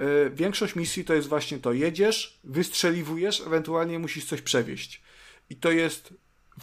Yy, 0.00 0.30
większość 0.30 0.76
misji 0.76 1.04
to 1.04 1.14
jest 1.14 1.28
właśnie 1.28 1.58
to. 1.58 1.72
Jedziesz, 1.72 2.40
wystrzeliwujesz, 2.44 3.40
ewentualnie 3.40 3.98
musisz 3.98 4.24
coś 4.24 4.42
przewieźć. 4.42 5.02
I 5.50 5.56
to 5.56 5.70
jest 5.70 6.14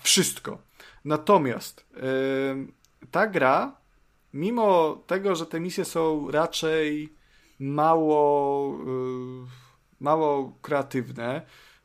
wszystko. 0.03 0.61
Natomiast 1.05 1.85
yy, 1.93 2.01
ta 3.11 3.27
gra, 3.27 3.77
mimo 4.33 4.95
tego, 5.07 5.35
że 5.35 5.45
te 5.45 5.59
misje 5.59 5.85
są 5.85 6.31
raczej 6.31 7.13
mało, 7.59 8.77
yy, 8.85 9.47
mało 9.99 10.57
kreatywne, 10.61 11.41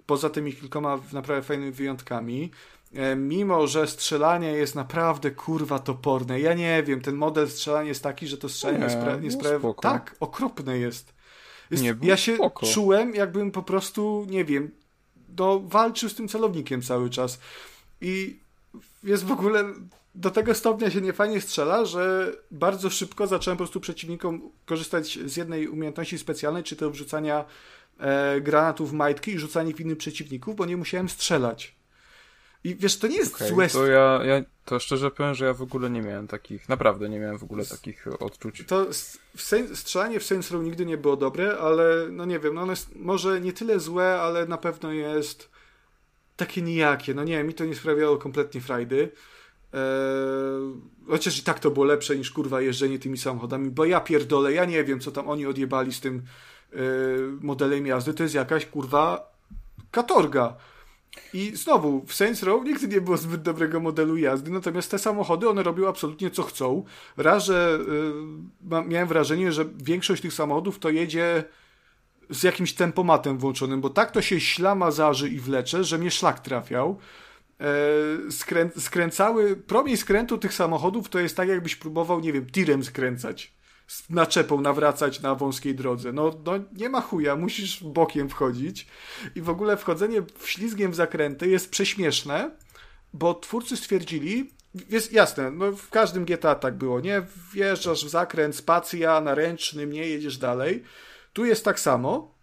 poza 0.06 0.30
tymi 0.30 0.52
kilkoma 0.52 0.98
naprawdę 1.12 1.42
fajnymi 1.42 1.72
wyjątkami, 1.72 2.50
e, 2.94 3.16
mimo 3.16 3.66
że 3.66 3.86
strzelanie 3.86 4.52
jest 4.52 4.74
naprawdę 4.74 5.30
kurwa 5.30 5.78
toporne. 5.78 6.40
Ja 6.40 6.54
nie 6.54 6.82
wiem, 6.82 7.00
ten 7.00 7.14
model 7.14 7.48
strzelania 7.48 7.88
jest 7.88 8.02
taki, 8.02 8.26
że 8.26 8.36
to 8.38 8.48
strzelanie 8.48 8.78
nie, 8.78 8.86
Nie, 8.86 8.90
spra- 8.90 9.20
nie 9.22 9.28
no 9.28 9.34
sprawia. 9.34 9.74
Tak, 9.82 10.16
okropne 10.20 10.78
jest. 10.78 11.13
Jest 11.82 12.00
Nie, 12.02 12.08
ja 12.08 12.16
się 12.16 12.34
spoko. 12.34 12.66
czułem, 12.66 13.14
jakbym 13.14 13.50
po 13.50 13.62
prostu, 13.62 14.26
nie 14.30 14.44
wiem, 14.44 14.70
no, 15.38 15.60
walczył 15.60 16.08
z 16.08 16.14
tym 16.14 16.28
celownikiem 16.28 16.82
cały 16.82 17.10
czas. 17.10 17.38
I 18.00 18.36
jest 19.04 19.24
w 19.24 19.32
ogóle 19.32 19.64
do 20.14 20.30
tego 20.30 20.54
stopnia 20.54 20.90
się 20.90 21.00
niefajnie 21.00 21.40
strzela, 21.40 21.84
że 21.84 22.32
bardzo 22.50 22.90
szybko 22.90 23.26
zacząłem 23.26 23.56
po 23.56 23.64
prostu 23.64 23.80
przeciwnikom 23.80 24.50
korzystać 24.66 25.18
z 25.26 25.36
jednej 25.36 25.68
umiejętności 25.68 26.18
specjalnej, 26.18 26.62
czy 26.62 26.76
to 26.76 26.90
wrzucania 26.90 27.44
e, 27.98 28.40
granatów 28.40 28.90
w 28.90 28.92
majtki 28.92 29.30
i 29.30 29.38
rzucanie 29.38 29.74
w 29.74 29.80
innych 29.80 29.98
przeciwników, 29.98 30.56
bo 30.56 30.66
nie 30.66 30.76
musiałem 30.76 31.08
strzelać. 31.08 31.74
I 32.64 32.76
wiesz, 32.76 32.98
to 32.98 33.06
nie 33.06 33.16
jest 33.16 33.34
Okej, 33.34 33.48
złe. 33.48 33.68
to 33.68 33.86
ja, 33.86 34.20
ja 34.24 34.42
to 34.64 34.80
szczerze 34.80 35.10
powiem, 35.10 35.34
że 35.34 35.44
ja 35.44 35.54
w 35.54 35.62
ogóle 35.62 35.90
nie 35.90 36.02
miałem 36.02 36.26
takich, 36.26 36.68
naprawdę 36.68 37.08
nie 37.08 37.18
miałem 37.18 37.38
w 37.38 37.42
ogóle 37.42 37.66
takich 37.66 38.06
odczuć. 38.20 38.64
To 38.66 38.86
w 39.36 39.42
strzelanie 39.74 40.20
w 40.20 40.24
Saints 40.24 40.50
Row 40.50 40.62
nigdy 40.62 40.86
nie 40.86 40.98
było 40.98 41.16
dobre, 41.16 41.58
ale 41.58 42.06
no 42.10 42.24
nie 42.24 42.38
wiem, 42.38 42.54
no 42.54 42.62
ono 42.62 42.72
jest 42.72 42.96
może 42.96 43.40
nie 43.40 43.52
tyle 43.52 43.80
złe, 43.80 44.20
ale 44.20 44.46
na 44.46 44.58
pewno 44.58 44.92
jest 44.92 45.50
takie 46.36 46.62
nijakie. 46.62 47.14
No 47.14 47.24
nie, 47.24 47.44
mi 47.44 47.54
to 47.54 47.64
nie 47.64 47.74
sprawiało 47.74 48.16
kompletnie 48.16 48.60
frajdy. 48.60 49.10
Eee, 49.72 49.80
chociaż 51.08 51.38
i 51.38 51.42
tak 51.42 51.60
to 51.60 51.70
było 51.70 51.84
lepsze 51.84 52.16
niż 52.16 52.30
kurwa 52.30 52.60
jeżdżenie 52.60 52.98
tymi 52.98 53.18
samochodami, 53.18 53.70
bo 53.70 53.84
ja 53.84 54.00
pierdolę, 54.00 54.52
ja 54.52 54.64
nie 54.64 54.84
wiem 54.84 55.00
co 55.00 55.10
tam 55.10 55.28
oni 55.28 55.46
odjebali 55.46 55.92
z 55.92 56.00
tym 56.00 56.22
e, 56.72 56.76
modelem 57.40 57.86
jazdy, 57.86 58.14
to 58.14 58.22
jest 58.22 58.34
jakaś 58.34 58.66
kurwa 58.66 59.32
katorga. 59.90 60.56
I 61.32 61.56
znowu, 61.56 62.04
w 62.06 62.14
Saints 62.14 62.42
Row 62.42 62.64
nigdy 62.64 62.88
nie 62.88 63.00
było 63.00 63.16
zbyt 63.16 63.42
dobrego 63.42 63.80
modelu 63.80 64.16
jazdy, 64.16 64.50
natomiast 64.50 64.90
te 64.90 64.98
samochody, 64.98 65.48
one 65.48 65.62
robią 65.62 65.88
absolutnie 65.88 66.30
co 66.30 66.42
chcą. 66.42 66.84
Raz, 67.16 67.44
że 67.44 67.78
y, 68.80 68.84
miałem 68.88 69.08
wrażenie, 69.08 69.52
że 69.52 69.64
większość 69.76 70.22
tych 70.22 70.32
samochodów 70.32 70.78
to 70.78 70.90
jedzie 70.90 71.44
z 72.30 72.42
jakimś 72.42 72.72
tempomatem 72.72 73.38
włączonym, 73.38 73.80
bo 73.80 73.90
tak 73.90 74.10
to 74.10 74.22
się 74.22 74.40
ślama 74.40 74.90
zaży 74.90 75.28
i 75.28 75.40
wlecze, 75.40 75.84
że 75.84 75.98
mnie 75.98 76.10
szlak 76.10 76.40
trafiał. 76.40 76.98
E, 77.60 78.30
skrę, 78.30 78.70
skręcały, 78.78 79.56
promień 79.56 79.96
skrętu 79.96 80.38
tych 80.38 80.54
samochodów 80.54 81.08
to 81.08 81.18
jest 81.18 81.36
tak, 81.36 81.48
jakbyś 81.48 81.76
próbował, 81.76 82.20
nie 82.20 82.32
wiem, 82.32 82.46
tirem 82.46 82.84
skręcać. 82.84 83.54
Z 83.86 84.10
naczepą 84.10 84.60
nawracać 84.60 85.20
na 85.20 85.34
wąskiej 85.34 85.74
drodze. 85.74 86.12
No, 86.12 86.40
no 86.44 86.52
nie 86.72 86.88
ma 86.88 87.00
chuja, 87.00 87.36
musisz 87.36 87.84
bokiem 87.84 88.28
wchodzić. 88.28 88.86
I 89.34 89.40
w 89.40 89.48
ogóle 89.48 89.76
wchodzenie 89.76 90.22
ślizgiem 90.44 90.92
w 90.92 90.94
zakręty 90.94 91.48
jest 91.48 91.70
prześmieszne, 91.70 92.50
bo 93.12 93.34
twórcy 93.34 93.76
stwierdzili, 93.76 94.50
jest 94.90 95.12
jasne, 95.12 95.50
no 95.50 95.72
w 95.72 95.90
każdym 95.90 96.24
GTA 96.24 96.54
tak 96.54 96.74
było, 96.74 97.00
nie? 97.00 97.22
Wjeżdżasz 97.52 98.04
w 98.04 98.08
zakręt, 98.08 98.56
spacja, 98.56 99.20
na 99.20 99.34
ręcznym, 99.34 99.92
nie 99.92 100.08
jedziesz 100.08 100.38
dalej. 100.38 100.84
Tu 101.32 101.44
jest 101.44 101.64
tak 101.64 101.80
samo, 101.80 102.34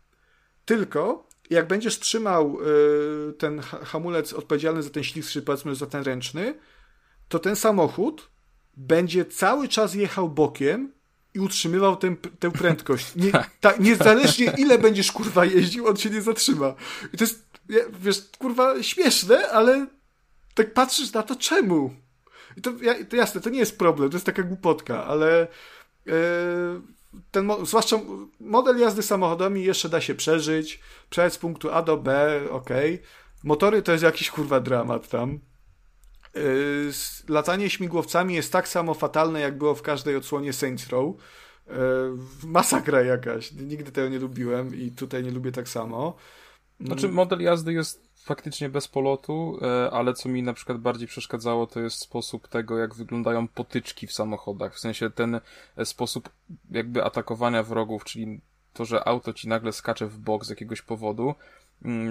tylko 0.65 1.27
jak 1.49 1.67
będziesz 1.67 1.99
trzymał 1.99 2.57
y, 3.29 3.33
ten 3.33 3.59
ha- 3.59 3.79
hamulec 3.85 4.33
odpowiedzialny 4.33 4.83
za 4.83 4.89
ten 4.89 5.03
czy 5.03 5.41
powiedzmy 5.41 5.75
za 5.75 5.85
ten 5.85 6.03
ręczny, 6.03 6.59
to 7.27 7.39
ten 7.39 7.55
samochód 7.55 8.29
będzie 8.77 9.25
cały 9.25 9.67
czas 9.67 9.93
jechał 9.93 10.29
bokiem 10.29 10.93
i 11.33 11.39
utrzymywał 11.39 11.95
tę, 11.95 12.15
tę 12.39 12.51
prędkość. 12.51 13.15
Nie, 13.15 13.31
ta, 13.61 13.73
niezależnie 13.79 14.53
ile 14.57 14.77
będziesz 14.77 15.11
kurwa 15.11 15.45
jeździł, 15.45 15.87
on 15.87 15.97
się 15.97 16.09
nie 16.09 16.21
zatrzyma. 16.21 16.73
I 17.13 17.17
to 17.17 17.23
jest, 17.23 17.45
wiesz, 17.99 18.21
kurwa 18.39 18.83
śmieszne, 18.83 19.49
ale 19.49 19.87
tak 20.53 20.73
patrzysz 20.73 21.13
na 21.13 21.23
to 21.23 21.35
czemu? 21.35 21.93
I 22.57 22.61
to, 22.61 22.71
to 23.09 23.15
jasne, 23.15 23.41
to 23.41 23.49
nie 23.49 23.59
jest 23.59 23.77
problem, 23.77 24.09
to 24.09 24.15
jest 24.15 24.25
taka 24.25 24.43
głupotka, 24.43 25.05
ale 25.05 25.47
e, 26.07 26.11
ten, 27.31 27.51
zwłaszcza 27.63 27.99
model 28.39 28.77
jazdy 28.77 29.03
samochodami 29.03 29.63
jeszcze 29.63 29.89
da 29.89 30.01
się 30.01 30.15
przeżyć, 30.15 30.79
przejść 31.09 31.35
z 31.35 31.39
punktu 31.39 31.71
A 31.71 31.81
do 31.81 31.97
B, 31.97 32.39
ok. 32.49 32.69
Motory 33.43 33.81
to 33.81 33.91
jest 33.91 34.03
jakiś 34.03 34.31
kurwa 34.31 34.59
dramat 34.59 35.09
tam. 35.09 35.39
S- 36.89 37.23
latanie 37.27 37.69
śmigłowcami 37.69 38.33
jest 38.33 38.51
tak 38.51 38.67
samo 38.67 38.93
fatalne, 38.93 39.39
jak 39.39 39.57
było 39.57 39.75
w 39.75 39.81
każdej 39.81 40.15
odsłonie 40.15 40.53
Saints 40.53 40.87
Row. 40.89 41.15
Yy, 41.67 41.73
masakra 42.43 43.01
jakaś. 43.01 43.51
Nigdy 43.51 43.91
tego 43.91 44.09
nie 44.09 44.19
lubiłem 44.19 44.75
i 44.75 44.91
tutaj 44.91 45.23
nie 45.23 45.31
lubię 45.31 45.51
tak 45.51 45.69
samo. 45.69 46.15
Znaczy 46.79 47.09
model 47.09 47.41
jazdy 47.41 47.73
jest 47.73 48.11
faktycznie 48.23 48.69
bez 48.69 48.87
polotu, 48.87 49.59
e, 49.61 49.91
ale 49.91 50.13
co 50.13 50.29
mi 50.29 50.43
na 50.43 50.53
przykład 50.53 50.77
bardziej 50.77 51.07
przeszkadzało, 51.07 51.67
to 51.67 51.79
jest 51.79 51.99
sposób 51.99 52.47
tego, 52.47 52.77
jak 52.77 52.95
wyglądają 52.95 53.47
potyczki 53.47 54.07
w 54.07 54.13
samochodach. 54.13 54.75
W 54.75 54.79
sensie 54.79 55.09
ten 55.09 55.39
e, 55.77 55.85
sposób 55.85 56.29
jakby 56.71 57.03
atakowania 57.03 57.63
wrogów, 57.63 58.03
czyli 58.03 58.41
to, 58.73 58.85
że 58.85 59.07
auto 59.07 59.33
ci 59.33 59.47
nagle 59.47 59.71
skacze 59.71 60.07
w 60.07 60.17
bok 60.17 60.45
z 60.45 60.49
jakiegoś 60.49 60.81
powodu, 60.81 61.23
mm, 61.23 61.35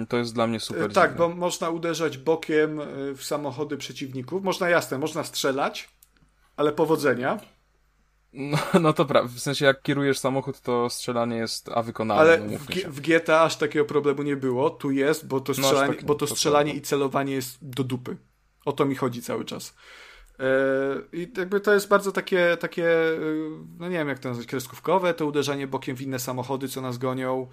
to 0.09 0.17
jest 0.17 0.33
dla 0.33 0.47
mnie 0.47 0.59
super 0.59 0.83
Yy, 0.83 0.89
tak, 0.89 1.11
dziwne. 1.11 1.27
bo 1.29 1.35
można 1.35 1.69
uderzać 1.69 2.17
bokiem 2.17 2.77
yy, 2.77 3.15
w 3.15 3.23
samochody 3.23 3.77
przeciwników. 3.77 4.43
Można, 4.43 4.69
jasne, 4.69 4.97
można 4.97 5.23
strzelać, 5.23 5.89
ale 6.57 6.71
powodzenia. 6.71 7.39
No, 8.33 8.57
no 8.81 8.93
to 8.93 9.05
prawda. 9.05 9.31
W 9.35 9.39
sensie 9.39 9.65
jak 9.65 9.81
kierujesz 9.81 10.19
samochód, 10.19 10.61
to 10.61 10.89
strzelanie 10.89 11.37
jest 11.37 11.69
a 11.69 11.83
wykonalne. 11.83 12.21
Ale 12.21 12.39
no, 12.39 12.57
w, 12.57 12.65
G- 12.65 12.89
w 12.89 13.01
GTA 13.01 13.41
aż 13.41 13.55
takiego 13.55 13.85
problemu 13.85 14.23
nie 14.23 14.35
było. 14.35 14.69
Tu 14.69 14.91
jest, 14.91 15.27
bo 15.27 15.39
to 15.39 15.53
No, 15.57 15.63
strzelanie, 15.63 15.93
tak- 15.93 16.05
bo 16.05 16.15
to 16.15 16.27
to 16.27 16.35
strzelanie 16.35 16.71
prawda. 16.71 16.79
i 16.79 16.87
celowanie 16.87 17.33
jest 17.33 17.57
do 17.61 17.83
dupy. 17.83 18.17
O 18.65 18.71
to 18.71 18.85
mi 18.85 18.95
chodzi 18.95 19.21
cały 19.21 19.45
czas. 19.45 19.75
E, 20.39 20.45
I 21.13 21.31
jakby 21.37 21.59
to 21.59 21.73
jest 21.73 21.87
bardzo 21.87 22.11
takie, 22.11 22.57
takie, 22.59 22.89
e, 23.13 23.19
no 23.79 23.89
nie 23.89 23.97
wiem 23.97 24.07
jak 24.07 24.19
to 24.19 24.29
nazwać, 24.29 24.47
kreskówkowe, 24.47 25.13
to 25.13 25.25
uderzanie 25.25 25.67
bokiem 25.67 25.95
w 25.95 26.01
inne 26.01 26.19
samochody, 26.19 26.67
co 26.69 26.81
nas 26.81 26.97
gonią. 26.97 27.47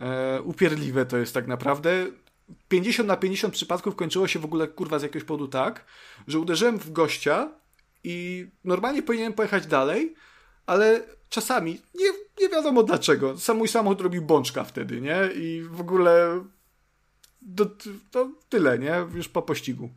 E, 0.00 0.42
Upierdliwe 0.42 1.06
to 1.06 1.16
jest 1.16 1.34
tak 1.34 1.46
naprawdę. 1.46 2.06
50 2.68 3.08
na 3.08 3.16
50 3.16 3.54
przypadków 3.54 3.96
kończyło 3.96 4.28
się 4.28 4.38
w 4.38 4.44
ogóle 4.44 4.68
kurwa 4.68 4.98
z 4.98 5.02
jakiegoś 5.02 5.24
powodu 5.24 5.48
tak, 5.48 5.84
że 6.28 6.38
uderzyłem 6.38 6.78
w 6.78 6.92
gościa 6.92 7.52
i 8.04 8.46
normalnie 8.64 9.02
powinienem 9.02 9.32
pojechać 9.32 9.66
dalej, 9.66 10.14
ale 10.66 11.02
czasami 11.28 11.80
nie, 11.94 12.06
nie 12.40 12.48
wiadomo 12.48 12.82
dlaczego. 12.82 13.38
Sam 13.38 13.56
mój 13.56 13.68
samochód 13.68 14.00
robił 14.00 14.22
bączka 14.22 14.64
wtedy, 14.64 15.00
nie? 15.00 15.30
I 15.34 15.62
w 15.70 15.80
ogóle 15.80 16.44
do, 17.42 17.66
to 18.10 18.30
tyle, 18.48 18.78
nie? 18.78 19.06
Już 19.14 19.28
po 19.28 19.42
pościgu. 19.42 19.90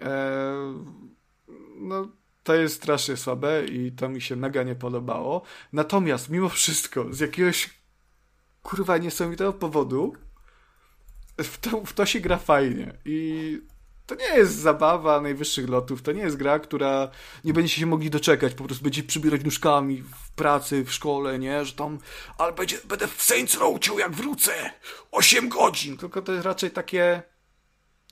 E, 0.00 0.54
no, 1.76 2.08
to 2.42 2.54
jest 2.54 2.74
strasznie 2.74 3.16
słabe 3.16 3.64
i 3.64 3.92
to 3.92 4.08
mi 4.08 4.20
się 4.20 4.36
mega 4.36 4.62
nie 4.62 4.74
podobało. 4.74 5.42
Natomiast 5.72 6.30
mimo 6.30 6.48
wszystko, 6.48 7.06
z 7.10 7.20
jakiegoś 7.20 7.81
kurwa 8.62 8.98
niesamowitego 8.98 9.52
powodu. 9.52 10.12
W 11.38 11.58
to, 11.58 11.84
w 11.84 11.92
to 11.92 12.06
się 12.06 12.20
gra 12.20 12.36
fajnie 12.36 12.98
i 13.04 13.58
to 14.06 14.14
nie 14.14 14.36
jest 14.36 14.54
zabawa 14.54 15.20
najwyższych 15.20 15.68
lotów, 15.68 16.02
to 16.02 16.12
nie 16.12 16.22
jest 16.22 16.36
gra, 16.36 16.58
która 16.58 17.10
nie 17.44 17.52
będziecie 17.52 17.80
się 17.80 17.86
mogli 17.86 18.10
doczekać, 18.10 18.54
po 18.54 18.64
prostu 18.64 18.84
będziecie 18.84 19.08
przybierać 19.08 19.44
nóżkami 19.44 20.02
w 20.02 20.30
pracy, 20.30 20.84
w 20.84 20.92
szkole, 20.92 21.38
nie, 21.38 21.64
że 21.64 21.72
tam, 21.72 21.98
ale 22.38 22.52
będzie, 22.52 22.78
będę 22.84 23.06
w 23.08 23.22
Saints 23.22 23.54
Row 23.54 23.98
jak 23.98 24.12
wrócę, 24.12 24.70
8 25.10 25.48
godzin, 25.48 25.96
tylko 25.96 26.22
to 26.22 26.32
jest 26.32 26.44
raczej 26.44 26.70
takie, 26.70 27.22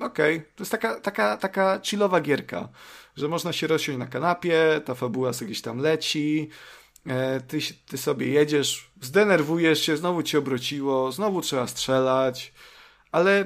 okej, 0.01 0.41
to 0.41 0.63
jest 0.63 0.73
taka, 0.73 1.01
taka, 1.01 1.37
taka 1.37 1.81
chillowa 1.85 2.21
gierka, 2.21 2.69
że 3.17 3.29
można 3.29 3.53
się 3.53 3.67
rozsiąść 3.67 3.99
na 3.99 4.07
kanapie, 4.07 4.81
ta 4.85 4.95
fabuła 4.95 5.33
sobie 5.33 5.51
gdzieś 5.51 5.63
tam 5.63 5.79
leci, 5.79 6.51
ty, 7.49 7.61
się- 7.61 7.75
ty 7.89 7.99
sobie 7.99 8.27
jedziesz, 8.27 8.91
zdenerwujesz 9.01 9.81
się, 9.83 9.97
znowu 9.97 10.23
cię 10.23 10.39
obróciło, 10.39 11.13
znowu 11.13 11.41
trzeba 11.41 11.67
strzelać, 11.67 12.53
ale 13.13 13.45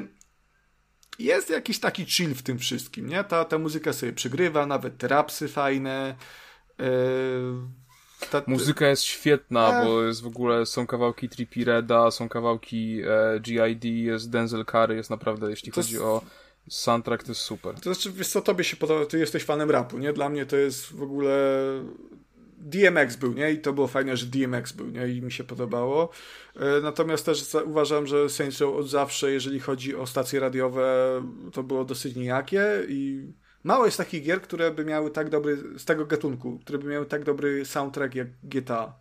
jest 1.18 1.50
jakiś 1.50 1.80
taki 1.80 2.06
chill 2.06 2.34
w 2.34 2.42
tym 2.42 2.58
wszystkim, 2.58 3.08
nie? 3.08 3.24
Ta, 3.24 3.44
ta 3.44 3.58
muzyka 3.58 3.92
sobie 3.92 4.12
przygrywa, 4.12 4.66
nawet 4.66 4.98
te 4.98 5.08
rapsy 5.08 5.48
fajne. 5.48 6.14
Yy, 6.78 6.86
ta, 8.30 8.42
Muzyka 8.46 8.88
jest 8.88 9.02
świetna, 9.02 9.82
e... 9.82 9.84
bo 9.84 10.02
jest 10.02 10.22
w 10.22 10.26
ogóle, 10.26 10.66
są 10.66 10.86
kawałki 10.86 11.28
Trippy 11.28 11.64
Reda, 11.64 12.10
są 12.10 12.28
kawałki 12.28 13.00
e, 13.02 13.40
GID, 13.40 13.84
jest 13.84 14.30
Denzel 14.30 14.64
Curry, 14.64 14.94
jest 14.94 15.10
naprawdę, 15.10 15.50
jeśli 15.50 15.72
to 15.72 15.80
chodzi 15.80 15.92
jest... 15.92 16.04
o 16.04 16.22
soundtrack, 16.70 17.22
to 17.24 17.30
jest 17.30 17.40
super. 17.40 17.74
To 17.74 17.94
znaczy, 17.94 18.12
wiesz 18.12 18.28
co, 18.28 18.42
tobie 18.42 18.64
się 18.64 18.76
podoba, 18.76 19.06
ty 19.06 19.18
jesteś 19.18 19.44
fanem 19.44 19.70
rapu, 19.70 19.98
nie? 19.98 20.12
Dla 20.12 20.28
mnie 20.28 20.46
to 20.46 20.56
jest 20.56 20.92
w 20.92 21.02
ogóle... 21.02 21.36
DMX 22.64 23.16
był, 23.16 23.32
nie? 23.32 23.52
I 23.52 23.58
to 23.58 23.72
było 23.72 23.86
fajne, 23.86 24.16
że 24.16 24.26
DMX 24.26 24.72
był, 24.72 24.90
nie? 24.90 25.08
I 25.08 25.22
mi 25.22 25.32
się 25.32 25.44
podobało. 25.44 26.10
E, 26.56 26.80
natomiast 26.80 27.26
też 27.26 27.56
uważam, 27.64 28.06
że 28.06 28.28
Saints 28.28 28.60
Row 28.60 28.76
od 28.76 28.88
zawsze, 28.88 29.32
jeżeli 29.32 29.60
chodzi 29.60 29.96
o 29.96 30.06
stacje 30.06 30.40
radiowe, 30.40 31.22
to 31.52 31.62
było 31.62 31.84
dosyć 31.84 32.16
nijakie 32.16 32.66
i 32.88 33.32
mało 33.64 33.84
jest 33.84 33.96
takich 33.96 34.24
gier, 34.24 34.42
które 34.42 34.70
by 34.70 34.84
miały 34.84 35.10
tak 35.10 35.30
dobry, 35.30 35.78
z 35.78 35.84
tego 35.84 36.06
gatunku, 36.06 36.58
które 36.58 36.78
by 36.78 36.88
miały 36.88 37.06
tak 37.06 37.24
dobry 37.24 37.64
soundtrack 37.64 38.14
jak 38.14 38.28
GTA. 38.42 38.94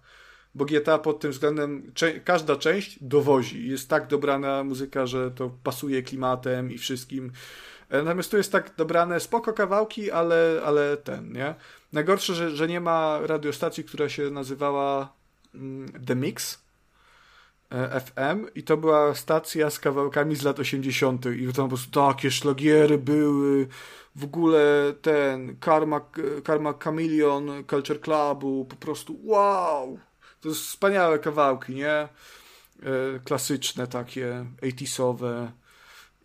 Bo 0.55 0.65
GTA 0.65 0.97
pod 0.97 1.19
tym 1.19 1.31
względem, 1.31 1.91
każda 2.23 2.55
część 2.55 3.03
dowozi. 3.03 3.67
Jest 3.67 3.89
tak 3.89 4.07
dobrana 4.07 4.63
muzyka, 4.63 5.05
że 5.05 5.31
to 5.31 5.49
pasuje 5.63 6.03
klimatem 6.03 6.71
i 6.71 6.77
wszystkim. 6.77 7.31
E, 7.93 8.03
natomiast 8.03 8.31
tu 8.31 8.37
jest 8.37 8.51
tak 8.51 8.75
dobrane, 8.77 9.19
spoko 9.19 9.53
kawałki, 9.53 10.11
ale, 10.11 10.61
ale 10.65 10.97
ten, 10.97 11.33
nie? 11.33 11.55
Najgorsze, 11.93 12.35
że, 12.35 12.49
że 12.49 12.67
nie 12.67 12.81
ma 12.81 13.19
radiostacji, 13.21 13.83
która 13.83 14.09
się 14.09 14.29
nazywała 14.29 15.13
mm, 15.55 16.05
The 16.05 16.15
Mix 16.15 16.63
e, 17.71 18.01
FM 18.01 18.47
i 18.55 18.63
to 18.63 18.77
była 18.77 19.15
stacja 19.15 19.69
z 19.69 19.79
kawałkami 19.79 20.35
z 20.35 20.43
lat 20.43 20.59
80. 20.59 21.25
i 21.25 21.45
tam 21.45 21.53
po 21.53 21.67
prostu 21.67 21.91
takie 21.91 22.31
szlagiery 22.31 22.97
były, 22.97 23.67
w 24.15 24.23
ogóle 24.23 24.93
ten 25.01 25.57
Karma, 25.59 26.01
Karma 26.43 26.73
Chameleon 26.79 27.63
Culture 27.69 28.01
Clubu, 28.01 28.65
po 28.65 28.75
prostu 28.75 29.19
wow! 29.23 29.99
To 30.41 30.49
jest 30.49 30.61
wspaniałe 30.61 31.19
kawałki, 31.19 31.75
nie? 31.75 31.91
E, 31.91 32.09
klasyczne 33.23 33.87
takie, 33.87 34.45
80sowe. 34.61 35.62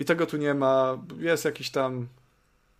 I 0.00 0.04
tego 0.04 0.26
tu 0.26 0.36
nie 0.36 0.54
ma. 0.54 0.98
Jest 1.18 1.44
jakiś 1.44 1.70
tam 1.70 2.08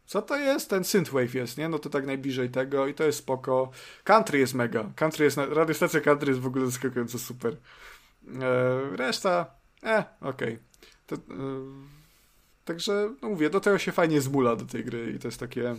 co 0.09 0.23
to 0.23 0.37
jest? 0.37 0.71
Ten 0.71 0.85
synthwave 0.85 1.35
jest, 1.35 1.59
nie? 1.59 1.69
No 1.69 1.79
to 1.79 1.91
tak 1.91 2.07
najbliżej 2.07 2.51
tego 2.51 2.87
i 2.87 2.95
to 2.95 3.05
jest 3.05 3.19
spoko. 3.19 3.71
Country 4.05 4.39
jest 4.39 4.55
mega. 4.55 4.91
Country 4.97 5.25
jest, 5.25 5.37
radiostacja 5.37 6.01
country 6.01 6.29
jest 6.29 6.41
w 6.41 6.47
ogóle 6.47 6.67
zaskakująco 6.67 7.19
super. 7.19 7.57
E, 8.43 8.97
reszta, 8.97 9.47
e, 9.83 10.05
okej. 10.21 10.59
Okay. 11.07 11.19
E, 11.19 11.45
także, 12.65 13.15
no 13.23 13.29
mówię, 13.29 13.51
do 13.51 13.61
tego 13.61 13.79
się 13.79 13.93
fajnie 13.93 14.21
zmula 14.21 14.57
do 14.57 14.65
tej 14.65 14.85
gry 14.85 15.13
i 15.17 15.19
to 15.19 15.29
jest 15.29 15.41
takie... 15.41 15.75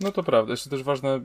No 0.00 0.12
to 0.12 0.22
prawda. 0.22 0.50
Jest 0.50 0.70
też 0.70 0.82
ważne, 0.82 1.20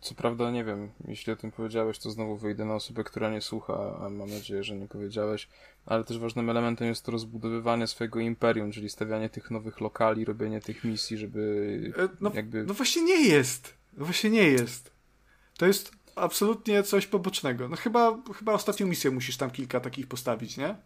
co 0.00 0.14
prawda 0.14 0.50
nie 0.50 0.64
wiem, 0.64 0.90
jeśli 1.08 1.32
o 1.32 1.36
tym 1.36 1.50
powiedziałeś, 1.50 1.98
to 1.98 2.10
znowu 2.10 2.36
wyjdę 2.36 2.64
na 2.64 2.74
osobę, 2.74 3.04
która 3.04 3.30
nie 3.30 3.40
słucha, 3.40 3.96
a 4.00 4.08
mam 4.08 4.30
nadzieję, 4.30 4.64
że 4.64 4.76
nie 4.76 4.88
powiedziałeś, 4.88 5.48
ale 5.86 6.04
też 6.04 6.18
ważnym 6.18 6.50
elementem 6.50 6.88
jest 6.88 7.04
to 7.04 7.12
rozbudowywanie 7.12 7.86
swojego 7.86 8.20
imperium, 8.20 8.72
czyli 8.72 8.90
stawianie 8.90 9.28
tych 9.28 9.50
nowych 9.50 9.80
lokali, 9.80 10.24
robienie 10.24 10.60
tych 10.60 10.84
misji, 10.84 11.18
żeby 11.18 11.92
e, 11.98 12.08
no, 12.20 12.32
jakby... 12.34 12.64
No 12.64 12.74
właśnie 12.74 13.02
nie 13.02 13.28
jest. 13.28 13.74
No 13.92 14.04
właśnie 14.04 14.30
nie 14.30 14.42
jest. 14.42 14.92
To 15.58 15.66
jest 15.66 15.92
absolutnie 16.16 16.82
coś 16.82 17.06
pobocznego. 17.06 17.68
No 17.68 17.76
chyba, 17.76 18.22
chyba 18.38 18.52
ostatnią 18.52 18.86
misję 18.86 19.10
musisz 19.10 19.36
tam 19.36 19.50
kilka 19.50 19.80
takich 19.80 20.06
postawić, 20.06 20.56
nie? 20.56 20.76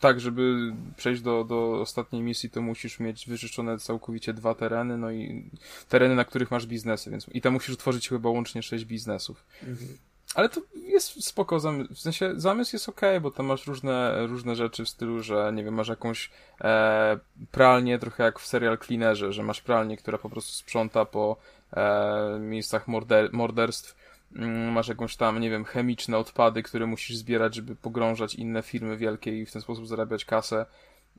Tak, 0.00 0.20
żeby 0.20 0.72
przejść 0.96 1.22
do, 1.22 1.44
do 1.44 1.80
ostatniej 1.80 2.22
misji, 2.22 2.50
to 2.50 2.62
musisz 2.62 3.00
mieć 3.00 3.26
wyżyczone 3.26 3.78
całkowicie 3.78 4.34
dwa 4.34 4.54
tereny, 4.54 4.98
no 4.98 5.10
i 5.10 5.50
tereny, 5.88 6.14
na 6.14 6.24
których 6.24 6.50
masz 6.50 6.66
biznesy, 6.66 7.10
więc 7.10 7.26
i 7.28 7.40
tam 7.40 7.52
musisz 7.52 7.74
utworzyć 7.74 8.08
chyba 8.08 8.30
łącznie 8.30 8.62
sześć 8.62 8.84
biznesów. 8.84 9.44
Mhm. 9.62 9.98
Ale 10.34 10.48
to 10.48 10.60
jest 10.74 11.24
spoko. 11.24 11.60
W 11.90 11.98
sensie 11.98 12.32
zamysł 12.36 12.76
jest 12.76 12.88
ok, 12.88 13.00
bo 13.20 13.30
tam 13.30 13.46
masz 13.46 13.66
różne, 13.66 14.26
różne 14.26 14.56
rzeczy 14.56 14.84
w 14.84 14.88
stylu, 14.88 15.22
że 15.22 15.52
nie 15.54 15.64
wiem, 15.64 15.74
masz 15.74 15.88
jakąś 15.88 16.30
e, 16.60 17.18
pralnię, 17.50 17.98
trochę 17.98 18.24
jak 18.24 18.38
w 18.38 18.46
serial 18.46 18.78
Cleanerze, 18.78 19.32
że 19.32 19.42
masz 19.42 19.60
pralnię, 19.60 19.96
która 19.96 20.18
po 20.18 20.30
prostu 20.30 20.52
sprząta 20.52 21.04
po 21.04 21.36
e, 21.72 22.38
miejscach 22.40 22.88
morder 22.88 23.32
morderstw. 23.32 23.96
Mm, 24.36 24.72
masz 24.72 24.88
jakąś 24.88 25.16
tam, 25.16 25.40
nie 25.40 25.50
wiem, 25.50 25.64
chemiczne 25.64 26.18
odpady, 26.18 26.62
które 26.62 26.86
musisz 26.86 27.16
zbierać, 27.16 27.54
żeby 27.54 27.76
pogrążać 27.76 28.34
inne 28.34 28.62
firmy 28.62 28.96
wielkie 28.96 29.38
i 29.38 29.46
w 29.46 29.52
ten 29.52 29.62
sposób 29.62 29.86
zarabiać 29.86 30.24
kasę. 30.24 30.66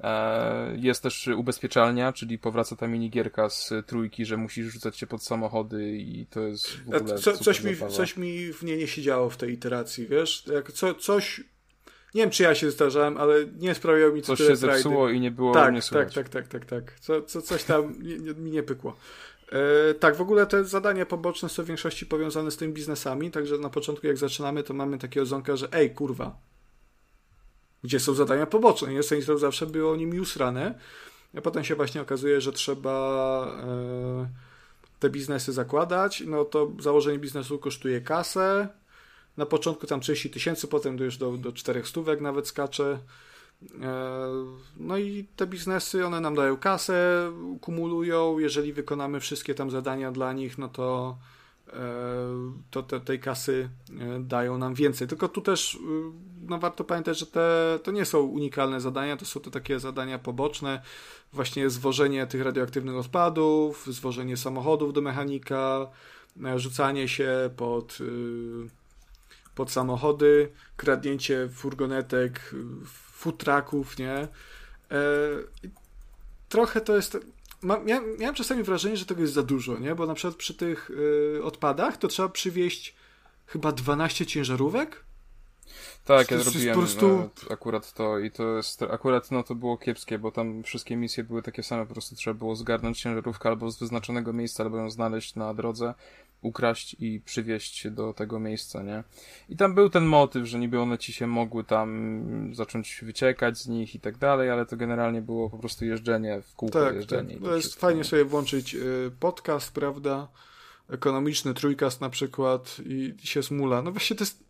E, 0.03 0.78
jest 0.78 1.03
też 1.03 1.28
ubezpieczalnia, 1.28 2.14
czyli 2.14 2.40
powraca 2.40 2.76
ta 2.76 2.88
minigierka 2.88 3.49
z 3.49 3.73
trójki, 3.86 4.26
że 4.26 4.38
musisz 4.38 4.73
rzucać 4.73 4.98
się 4.98 5.07
pod 5.07 5.23
samochody 5.23 5.98
i 5.98 6.26
to 6.26 6.40
jest 6.40 6.78
w 6.78 6.88
ogóle 6.88 7.18
Co, 7.18 7.38
coś, 7.38 7.64
mi, 7.64 7.76
coś 7.90 8.18
mi 8.18 8.53
w 8.53 8.64
niej 8.64 8.78
nie 8.78 8.88
siedziało 8.88 9.30
w 9.30 9.38
tej 9.38 9.53
iteracji, 9.53 10.07
wiesz? 10.07 10.44
Jak 10.53 10.72
co, 10.72 10.94
coś... 10.94 11.44
Nie 12.15 12.22
wiem, 12.22 12.30
czy 12.30 12.44
ja 12.44 12.56
się 12.56 12.72
zdarzałem, 12.72 13.18
ale 13.18 13.36
nie 13.60 13.76
sprawiało 13.76 14.14
mi 14.14 14.22
to 14.22 14.28
Coś 14.28 14.48
się 14.48 14.56
zepsuło 14.56 15.10
i 15.10 15.19
nie 15.19 15.32
było 15.32 15.53
tak, 15.53 15.72
mnie 15.72 15.82
tak, 15.91 16.14
tak, 16.14 16.30
tak, 16.30 16.48
tak, 16.48 16.65
tak. 16.65 16.99
Co, 16.99 17.22
co, 17.22 17.41
coś 17.41 17.64
tam 17.64 17.94
nie, 18.07 18.18
nie, 18.18 18.34
mi 18.34 18.52
nie 18.52 18.64
pykło. 18.64 18.95
E, 19.52 19.94
tak, 19.94 20.15
w 20.15 20.22
ogóle 20.22 20.45
te 20.45 20.64
zadania 20.64 21.06
poboczne 21.06 21.49
są 21.49 21.64
w 21.64 21.65
większości 21.65 22.06
powiązane 22.06 22.52
z 22.52 22.57
tymi 22.57 22.73
biznesami, 22.73 23.32
także 23.32 23.57
na 23.57 23.69
początku 23.69 24.07
jak 24.07 24.18
zaczynamy, 24.18 24.64
to 24.64 24.73
mamy 24.73 24.98
takie 24.98 25.22
odzonka, 25.22 25.56
że 25.56 25.68
ej, 25.73 25.91
kurwa, 25.91 26.51
gdzie 27.83 27.99
są 27.99 28.13
zadania 28.13 28.45
poboczne. 28.45 28.93
Nie? 28.93 29.03
Saints 29.03 29.27
Row 29.27 29.39
zawsze 29.39 29.65
było 29.65 29.95
nimi 29.95 30.19
usrane, 30.19 30.79
a 31.37 31.41
potem 31.41 31.63
się 31.63 31.75
właśnie 31.75 32.01
okazuje, 32.01 32.41
że 32.41 32.51
trzeba 32.51 33.47
e, 33.63 34.29
te 34.99 35.09
biznesy 35.09 35.53
zakładać. 35.53 36.23
No 36.27 36.45
to 36.45 36.71
założenie 36.79 37.19
biznesu 37.19 37.59
kosztuje 37.59 38.01
kasę. 38.01 38.67
Na 39.37 39.45
początku 39.45 39.87
tam 39.87 39.99
30 39.99 40.29
tysięcy, 40.29 40.67
potem 40.67 40.97
już 40.97 41.17
do, 41.17 41.37
do 41.37 41.51
4 41.51 41.85
stówek 41.85 42.21
nawet 42.21 42.47
skacze. 42.47 42.99
E, 43.81 44.27
no 44.77 44.97
i 44.97 45.27
te 45.35 45.47
biznesy, 45.47 46.05
one 46.05 46.19
nam 46.19 46.35
dają 46.35 46.57
kasę, 46.57 47.31
kumulują. 47.61 48.39
Jeżeli 48.39 48.73
wykonamy 48.73 49.19
wszystkie 49.19 49.55
tam 49.55 49.71
zadania 49.71 50.11
dla 50.11 50.33
nich, 50.33 50.57
no 50.57 50.67
to 50.67 51.17
to 52.72 52.84
te, 52.84 52.99
tej 52.99 53.19
kasy 53.19 53.69
e, 53.99 54.19
dają 54.19 54.57
nam 54.57 54.73
więcej. 54.73 55.07
Tylko 55.07 55.27
tu 55.27 55.41
też 55.41 55.76
y, 55.76 55.77
no 56.41 56.57
warto 56.57 56.84
pamiętać, 56.84 57.19
że 57.19 57.26
te, 57.26 57.80
to 57.84 57.91
nie 57.91 58.06
są 58.06 58.19
unikalne 58.19 58.81
zadania, 58.81 59.18
to 59.18 59.26
są 59.26 59.39
to 59.39 59.52
takie 59.52 59.80
zadania 59.80 60.19
poboczne, 60.19 60.81
właśnie 61.34 61.69
zwożenie 61.69 62.27
tych 62.27 62.41
radioaktywnych 62.41 62.95
odpadów, 62.95 63.88
zwożenie 63.88 64.38
samochodów 64.38 64.93
do 64.93 65.02
mechanika, 65.02 65.88
e, 66.43 66.60
rzucanie 66.60 67.07
się 67.07 67.49
pod, 67.57 67.98
y, 68.02 68.69
pod 69.56 69.72
samochody, 69.72 70.52
kradnięcie 70.77 71.49
furgonetek, 71.49 72.56
futraków, 73.11 73.98
nie? 73.98 74.14
E, 74.14 74.27
trochę 76.49 76.81
to 76.81 76.95
jest 76.95 77.18
miałem, 77.63 78.17
miałem 78.17 78.35
czasami 78.35 78.63
wrażenie, 78.63 78.97
że 78.97 79.05
tego 79.05 79.21
jest 79.21 79.33
za 79.33 79.43
dużo, 79.43 79.77
nie? 79.77 79.95
Bo 79.95 80.07
na 80.07 80.13
przykład 80.13 80.35
przy 80.35 80.53
tych 80.53 80.89
y, 80.89 81.43
odpadach 81.43 81.97
to 81.97 82.07
trzeba 82.07 82.29
przywieźć 82.29 82.95
chyba 83.45 83.71
12 83.71 84.25
ciężarówek? 84.25 85.03
Tak, 86.05 86.31
ja 86.31 86.39
zrobiłem 86.39 86.77
prostu... 86.77 87.29
akurat 87.49 87.93
to 87.93 88.19
i 88.19 88.31
to 88.31 88.57
jest, 88.57 88.83
akurat 88.83 89.31
no 89.31 89.43
to 89.43 89.55
było 89.55 89.77
kiepskie, 89.77 90.19
bo 90.19 90.31
tam 90.31 90.63
wszystkie 90.63 90.95
misje 90.95 91.23
były 91.23 91.41
takie 91.41 91.63
same, 91.63 91.85
po 91.85 91.93
prostu 91.93 92.15
trzeba 92.15 92.33
było 92.33 92.55
zgarnąć 92.55 93.01
ciężarówkę 93.01 93.49
albo 93.49 93.71
z 93.71 93.79
wyznaczonego 93.79 94.33
miejsca, 94.33 94.63
albo 94.63 94.77
ją 94.77 94.89
znaleźć 94.89 95.35
na 95.35 95.53
drodze, 95.53 95.93
ukraść 96.41 96.95
i 96.99 97.22
przywieźć 97.26 97.89
do 97.89 98.13
tego 98.13 98.39
miejsca, 98.39 98.84
nie? 98.84 99.03
I 99.49 99.57
tam 99.57 99.76
był 99.76 99.89
ten 99.89 100.05
motyw, 100.05 100.45
że 100.47 100.59
niby 100.59 100.80
one 100.80 100.97
ci 100.97 101.13
się 101.13 101.27
mogły 101.27 101.63
tam 101.63 102.51
zacząć 102.53 102.99
wyciekać 103.03 103.57
z 103.57 103.68
nich 103.68 103.95
i 103.95 103.99
tak 103.99 104.18
dalej, 104.18 104.49
ale 104.49 104.65
to 104.65 104.77
generalnie 104.77 105.22
było 105.22 105.49
po 105.49 105.57
prostu 105.57 105.85
jeżdżenie 105.85 106.41
w 106.41 106.55
kółko, 106.55 106.85
tak, 106.85 106.95
jeżdżenie. 106.95 107.34
Tak. 107.34 107.43
To 107.43 107.55
jest 107.55 107.76
fajnie 107.76 108.03
sobie 108.03 108.26
włączyć 108.26 108.76
y, 108.76 109.11
podcast, 109.19 109.73
prawda? 109.73 110.27
Ekonomiczny 110.89 111.53
trójkast 111.53 112.01
na 112.01 112.09
przykład 112.09 112.77
i 112.85 113.15
się 113.23 113.43
smula. 113.43 113.81
No 113.81 113.91
właśnie 113.91 114.15
to 114.15 114.22
jest 114.22 114.43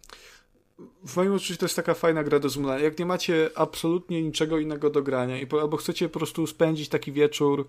w 1.08 1.16
moim 1.16 1.34
odczuciu 1.34 1.60
to 1.60 1.66
jest 1.66 1.76
taka 1.76 1.94
fajna 1.94 2.24
gra 2.24 2.40
do 2.40 2.50
zmulania. 2.50 2.84
Jak 2.84 3.00
nie 3.00 3.06
macie 3.06 3.50
absolutnie 3.56 4.24
niczego 4.24 4.60
innego 4.60 4.90
do 4.90 5.04
grania 5.04 5.42
i 5.42 5.48
po, 5.48 5.62
albo 5.62 5.78
chcecie 5.78 6.10
po 6.10 6.20
prostu 6.20 6.48
spędzić 6.48 6.90
taki 6.90 7.12
wieczór 7.12 7.68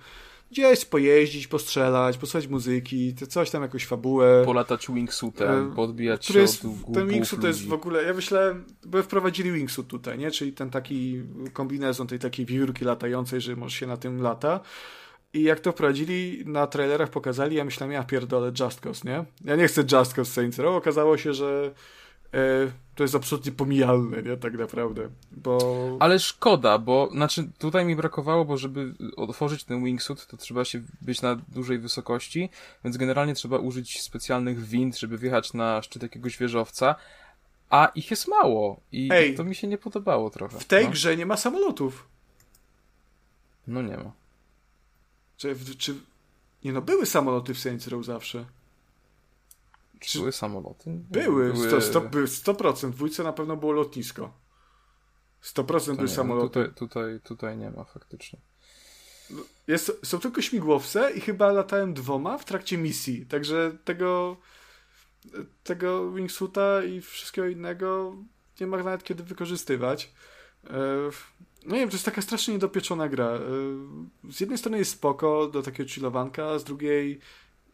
gdzieś 0.51 0.84
pojeździć, 0.84 1.47
postrzelać, 1.47 2.18
posłuchać 2.18 2.48
muzyki, 2.48 3.14
coś 3.14 3.51
tam, 3.51 3.62
jakąś 3.62 3.86
fabułę. 3.86 4.43
Polatać 4.44 4.86
wingsuitem, 4.89 5.72
e, 5.72 5.74
podbijać 5.74 6.26
się 6.26 6.40
jest, 6.40 6.62
Ten 6.94 7.09
wingsuit 7.09 7.43
to 7.43 7.48
jest 7.48 7.66
w 7.66 7.72
ogóle, 7.72 8.02
ja 8.02 8.14
myślę, 8.14 8.55
bo 8.86 9.02
wprowadzili 9.02 9.52
wingsuit 9.52 9.89
tutaj, 9.89 10.18
nie? 10.18 10.30
Czyli 10.30 10.52
ten 10.52 10.70
taki 10.70 11.22
kombinezon 11.52 12.06
tej 12.06 12.18
takiej 12.18 12.47
wiórki 12.47 12.84
latającej, 12.84 13.40
że 13.40 13.56
może 13.56 13.76
się 13.76 13.86
na 13.86 13.97
tym 13.97 14.22
lata. 14.22 14.60
I 15.34 15.43
jak 15.43 15.60
to 15.60 15.72
wprowadzili, 15.72 16.43
na 16.47 16.66
trailerach 16.66 17.10
pokazali, 17.10 17.56
ja 17.56 17.64
myślałem, 17.64 17.93
ja 17.93 18.05
pierdolę 18.05 18.52
Just 18.60 18.80
Cause, 18.80 19.09
nie? 19.09 19.24
Ja 19.44 19.56
nie 19.56 19.68
chcę 19.68 19.80
Just 19.80 20.14
Cause 20.14 20.32
Saints 20.32 20.59
Row. 20.59 20.76
Okazało 20.76 21.18
się, 21.18 21.34
że 21.34 21.74
e, 22.34 22.72
to 22.94 23.05
jest 23.05 23.14
absolutnie 23.14 23.52
pomijalne, 23.52 24.23
nie? 24.23 24.36
Tak 24.36 24.55
naprawdę, 24.55 25.09
bo... 25.32 25.59
Ale 26.01 26.19
szkoda, 26.19 26.78
bo, 26.78 27.09
znaczy, 27.12 27.48
tutaj 27.59 27.85
mi 27.85 27.97
brakowało, 27.97 28.44
bo 28.44 28.56
żeby 28.56 28.94
otworzyć 29.16 29.64
ten 29.64 29.85
wingsuit, 29.85 30.27
to 30.27 30.36
trzeba 30.36 30.64
się 30.64 30.82
być 31.01 31.23
na 31.23 31.36
dużej 31.36 31.78
wysokości, 31.78 32.48
więc 32.85 32.97
generalnie 32.97 33.35
trzeba 33.35 33.59
użyć 33.59 34.02
specjalnych 34.02 34.64
wind, 34.64 34.98
żeby 34.98 35.19
wjechać 35.19 35.55
na 35.55 35.82
szczyt 35.82 36.02
jakiegoś 36.02 36.39
wieżowca, 36.39 36.94
a 37.70 37.86
ich 37.94 38.10
jest 38.10 38.28
mało 38.28 38.81
i 38.93 39.09
Ej, 39.12 39.35
to 39.35 39.44
mi 39.44 39.55
się 39.55 39.66
nie 39.66 39.78
podobało 39.78 40.31
trochę. 40.31 40.59
W 40.59 40.64
tej 40.64 40.85
no. 40.85 40.90
grze 40.90 41.16
nie 41.16 41.27
ma 41.27 41.36
samolotów. 41.36 42.09
No 43.66 43.82
nie 43.82 43.97
ma. 43.97 44.12
Czy, 45.36 45.56
czy... 45.78 45.94
Nie 46.64 46.73
no, 46.73 46.82
były 46.82 47.06
samoloty 47.06 47.55
w 47.55 47.59
Saints 47.59 47.89
Row 47.89 48.05
zawsze. 48.05 48.44
Czy 50.07 50.19
były 50.19 50.33
samoloty? 50.33 50.91
Były, 51.11 51.53
były... 51.53 51.69
100%, 51.69 52.11
100%, 52.11 52.27
100%. 52.27 52.91
W 52.91 52.95
dwójce 52.95 53.23
na 53.23 53.33
pewno 53.33 53.57
było 53.57 53.73
lotnisko. 53.73 54.33
100% 55.43 55.97
były 55.97 56.09
samoloty. 56.09 56.49
Tutaj, 56.49 56.74
tutaj, 56.74 57.20
tutaj 57.20 57.59
nie 57.59 57.70
ma 57.70 57.85
faktycznie. 57.85 58.41
Jest, 59.66 59.93
są 60.05 60.19
tylko 60.19 60.43
śmigłowce 60.43 61.11
i 61.12 61.20
chyba 61.20 61.53
latałem 61.53 61.95
dwoma 61.95 62.39
w 62.39 62.45
trakcie 62.45 62.79
misji. 62.79 63.27
Także 63.27 63.79
tego 63.85 64.37
tego 65.65 66.12
wingsuita 66.12 66.85
i 66.85 67.01
wszystkiego 67.01 67.49
innego 67.49 68.16
nie 68.61 68.66
ma 68.66 68.77
nawet 68.77 69.05
kiedy 69.05 69.23
wykorzystywać. 69.23 70.12
E, 70.70 70.77
no 71.66 71.74
nie 71.74 71.81
wiem, 71.81 71.89
to 71.89 71.95
jest 71.95 72.05
taka 72.05 72.23
strasznie 72.23 72.55
niedopieczona 72.55 73.09
gra. 73.09 73.27
E, 73.27 73.41
z 74.33 74.41
jednej 74.41 74.59
strony 74.59 74.79
jest 74.79 74.91
spoko 74.91 75.47
do 75.47 75.62
takiego 75.62 75.91
chillowanka, 75.91 76.59
z 76.59 76.65
drugiej 76.65 77.20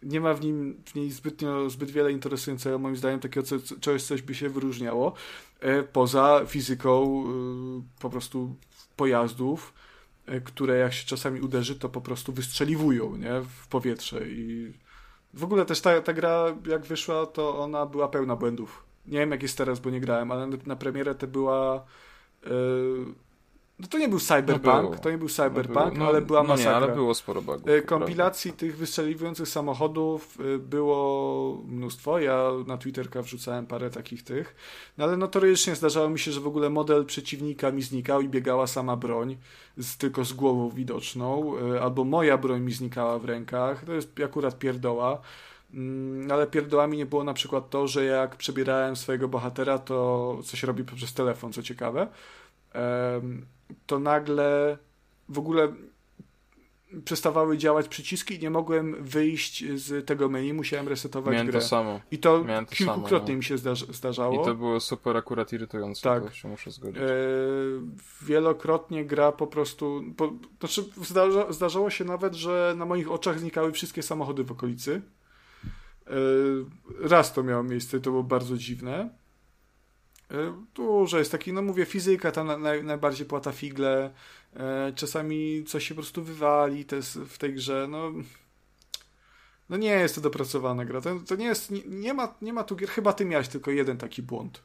nie 0.03 0.20
ma 0.20 0.35
w 0.35 0.41
nim 0.41 0.83
w 0.87 0.95
niej 0.95 1.11
zbytnio, 1.11 1.70
zbyt 1.70 1.91
wiele 1.91 2.12
interesującego, 2.12 2.79
moim 2.79 2.97
zdaniem, 2.97 3.20
takiego 3.20 3.47
co, 3.47 3.57
czegoś, 3.81 4.03
coś 4.03 4.23
by 4.23 4.35
się 4.35 4.49
wyróżniało, 4.49 5.12
e, 5.61 5.83
poza 5.83 6.41
fizyką 6.47 7.25
po 8.01 8.11
prostu 8.11 8.55
pojazdów, 8.97 9.75
które 10.45 10.79
jak 10.79 10.93
się 10.93 11.07
czasami 11.07 11.41
uderzy, 11.41 11.77
to 11.77 11.89
po 11.89 12.01
prostu 12.01 12.33
wystrzeliwują 12.33 13.16
nie? 13.16 13.41
w 13.41 13.66
powietrze 13.69 14.29
i 14.29 14.73
w 15.35 15.45
ogóle 15.45 15.65
też 15.65 15.81
ta, 15.81 16.01
ta 16.01 16.12
gra, 16.12 16.57
jak 16.66 16.87
wyszła, 16.87 17.27
to 17.27 17.59
ona 17.59 17.87
była 17.87 18.09
pełna 18.09 18.37
błędów. 18.37 18.85
Nie 19.07 19.19
wiem, 19.19 19.31
jak 19.31 19.43
jest 19.43 19.59
teraz, 19.59 19.81
bo 19.81 19.91
nie 19.91 20.01
grałem, 20.01 20.33
ale 20.33 20.47
na 20.66 20.77
premierę 20.77 21.15
to 21.15 21.27
była. 21.27 21.85
No 23.79 23.87
to 23.87 23.99
nie 23.99 24.09
był 24.09 24.19
Cyberpunk, 24.19 24.91
no 24.91 24.99
to 24.99 25.11
nie 25.11 25.19
był 25.19 25.29
Cyberpunk, 25.29 25.99
no, 25.99 26.07
ale 26.07 26.21
była 26.21 26.43
masakra. 26.43 26.73
No 26.73 26.81
nie, 26.81 26.87
ale 26.87 26.95
było 26.95 27.15
sporo 27.15 27.43
bugów. 27.43 27.69
E, 27.69 27.83
kompilacji 27.83 28.51
prawda. 28.51 28.61
tych 28.61 28.77
wystrzeliwujących 28.77 29.49
samochodów 29.49 30.39
e, 30.55 30.59
było 30.59 31.63
mnóstwo. 31.67 32.19
Ja 32.19 32.51
na 32.67 32.79
Twitterka 32.79 33.23
wrzucałem 33.23 33.67
parę 33.67 33.91
takich 33.91 34.23
tych. 34.23 34.57
No 34.99 35.05
ale 35.05 35.17
notorycznie 35.17 35.75
zdarzało 35.75 36.09
mi 36.09 36.19
się, 36.19 36.33
że 36.33 36.41
w 36.41 36.47
ogóle 36.47 36.71
model 36.71 37.05
przeciwnika 37.05 37.71
mi 37.71 37.83
znikał 37.83 38.21
i 38.21 38.29
biegała 38.29 38.67
sama 38.67 38.97
broń, 38.97 39.37
z, 39.77 39.97
tylko 39.97 40.25
z 40.25 40.33
głową 40.33 40.71
widoczną, 40.71 41.53
e, 41.75 41.81
albo 41.83 42.05
moja 42.05 42.39
broń 42.39 42.61
mi 42.61 42.73
znikała 42.73 43.19
w 43.19 43.25
rękach. 43.25 43.85
To 43.85 43.93
jest 43.93 44.21
akurat 44.25 44.59
pierdoła. 44.59 45.21
Mm, 45.75 46.33
ale 46.33 46.47
pierdołami 46.47 46.97
nie 46.97 47.07
było 47.07 47.25
na 47.25 47.35
przykład 47.35 47.71
to, 47.71 47.89
że 47.89 48.05
jak 48.05 48.37
przebierałem 48.37 48.97
swojego 48.97 49.29
bohatera, 49.29 49.79
to 49.79 50.39
coś 50.45 50.63
robi 50.63 50.85
poprzez 50.85 51.15
telefon, 51.15 51.53
co 51.53 51.63
ciekawe 51.63 52.07
to 53.86 53.99
nagle 53.99 54.78
w 55.28 55.39
ogóle 55.39 55.73
przestawały 57.05 57.59
działać 57.59 57.89
przyciski 57.89 58.35
i 58.35 58.39
nie 58.39 58.51
mogłem 58.51 59.05
wyjść 59.05 59.65
z 59.74 60.07
tego 60.07 60.28
menu, 60.28 60.53
musiałem 60.53 60.89
resetować 60.89 61.32
Miałem 61.32 61.47
grę. 61.47 61.61
to 61.61 61.66
samo. 61.66 62.01
I 62.11 62.19
to, 62.19 62.39
to 62.39 62.74
kilkukrotnie 62.74 63.19
samo, 63.19 63.28
no. 63.28 63.36
mi 63.36 63.45
się 63.45 63.59
zdarzało. 63.93 64.43
I 64.43 64.45
to 64.45 64.55
było 64.55 64.81
super 64.81 65.16
akurat 65.16 65.53
irytujące, 65.53 66.03
tak. 66.03 66.35
się 66.35 66.49
muszę 66.49 66.70
zgodzić. 66.70 67.03
E, 67.03 67.07
wielokrotnie 68.23 69.05
gra 69.05 69.32
po 69.32 69.47
prostu... 69.47 70.03
Po, 70.16 70.32
znaczy 70.61 70.85
zdarza, 71.03 71.53
zdarzało 71.53 71.90
się 71.90 72.05
nawet, 72.05 72.35
że 72.35 72.74
na 72.77 72.86
moich 72.86 73.11
oczach 73.11 73.39
znikały 73.39 73.73
wszystkie 73.73 74.03
samochody 74.03 74.45
w 74.45 74.53
okolicy. 74.53 75.03
E, 76.07 76.11
raz 77.01 77.32
to 77.32 77.43
miało 77.43 77.62
miejsce, 77.62 78.01
to 78.01 78.11
było 78.11 78.23
bardzo 78.23 78.57
dziwne. 78.57 79.11
E, 80.31 80.65
dużo 80.75 81.19
jest 81.19 81.33
taki, 81.33 81.53
no 81.53 81.63
mówię, 81.63 81.85
fizyka 81.85 82.33
tam 82.33 82.63
naj, 82.63 82.85
najbardziej 82.85 83.27
płata 83.27 83.53
figle. 83.53 84.11
E, 84.57 84.93
czasami 84.95 85.65
coś 85.65 85.89
się 85.89 85.95
po 85.95 86.01
prostu 86.01 86.23
wywali 86.23 86.85
w 87.29 87.39
tej 87.39 87.55
grze. 87.55 87.87
No, 87.91 88.13
no 89.69 89.77
nie 89.77 89.91
jest 89.91 90.15
to 90.15 90.21
dopracowana 90.21 90.85
gra. 90.85 91.01
To, 91.01 91.21
to 91.27 91.37
nie 91.37 91.47
jest, 91.47 91.71
nie, 91.71 91.83
nie, 91.87 92.15
ma, 92.15 92.35
nie 92.43 92.53
ma 92.53 92.65
tu 92.65 92.77
gier, 92.77 92.89
chyba 92.89 93.13
ty 93.13 93.25
miałeś 93.25 93.49
tylko 93.49 93.71
jeden 93.71 93.99
taki 93.99 94.23
błąd, 94.23 94.63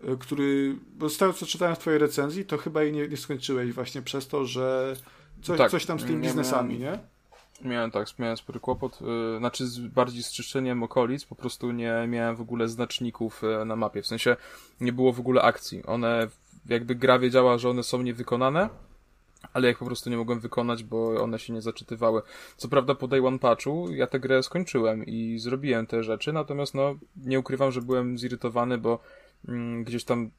e, 0.00 0.16
który, 0.16 0.76
bo 0.96 1.08
z 1.08 1.18
tego 1.18 1.32
co 1.32 1.46
czytałem 1.46 1.76
w 1.76 1.78
twojej 1.78 1.98
recenzji, 1.98 2.44
to 2.44 2.58
chyba 2.58 2.82
jej 2.82 2.92
nie, 2.92 3.08
nie 3.08 3.16
skończyłeś 3.16 3.72
właśnie 3.72 4.02
przez 4.02 4.28
to, 4.28 4.44
że 4.46 4.96
coś, 5.42 5.58
tak, 5.58 5.70
coś 5.70 5.86
tam 5.86 6.00
z 6.00 6.04
tymi 6.04 6.22
biznesami, 6.22 6.78
nie? 6.78 7.13
Miałem 7.62 7.90
tak, 7.90 8.18
miałem 8.18 8.36
spory 8.36 8.60
kłopot, 8.60 9.00
yy, 9.00 9.38
znaczy 9.38 9.66
z, 9.66 9.78
bardziej 9.78 10.22
z 10.22 10.32
czyszczeniem 10.32 10.82
okolic, 10.82 11.24
po 11.24 11.34
prostu 11.34 11.72
nie 11.72 12.06
miałem 12.08 12.36
w 12.36 12.40
ogóle 12.40 12.68
znaczników 12.68 13.42
yy, 13.42 13.64
na 13.64 13.76
mapie, 13.76 14.02
w 14.02 14.06
sensie 14.06 14.36
nie 14.80 14.92
było 14.92 15.12
w 15.12 15.20
ogóle 15.20 15.42
akcji. 15.42 15.86
One, 15.86 16.28
jakby 16.66 16.94
gra 16.94 17.18
wiedziała, 17.18 17.58
że 17.58 17.70
one 17.70 17.82
są 17.82 18.02
niewykonane, 18.02 18.68
ale 19.52 19.68
jak 19.68 19.78
po 19.78 19.84
prostu 19.84 20.10
nie 20.10 20.16
mogłem 20.16 20.40
wykonać, 20.40 20.84
bo 20.84 21.22
one 21.22 21.38
się 21.38 21.52
nie 21.52 21.62
zaczytywały. 21.62 22.22
Co 22.56 22.68
prawda 22.68 22.94
po 22.94 23.08
Day 23.08 23.26
One 23.26 23.38
Patchu 23.38 23.92
ja 23.92 24.06
tę 24.06 24.20
grę 24.20 24.42
skończyłem 24.42 25.06
i 25.06 25.38
zrobiłem 25.38 25.86
te 25.86 26.02
rzeczy, 26.02 26.32
natomiast 26.32 26.74
no 26.74 26.94
nie 27.16 27.38
ukrywam, 27.38 27.72
że 27.72 27.82
byłem 27.82 28.18
zirytowany, 28.18 28.78
bo 28.78 28.98
mm, 29.48 29.84
gdzieś 29.84 30.04
tam 30.04 30.30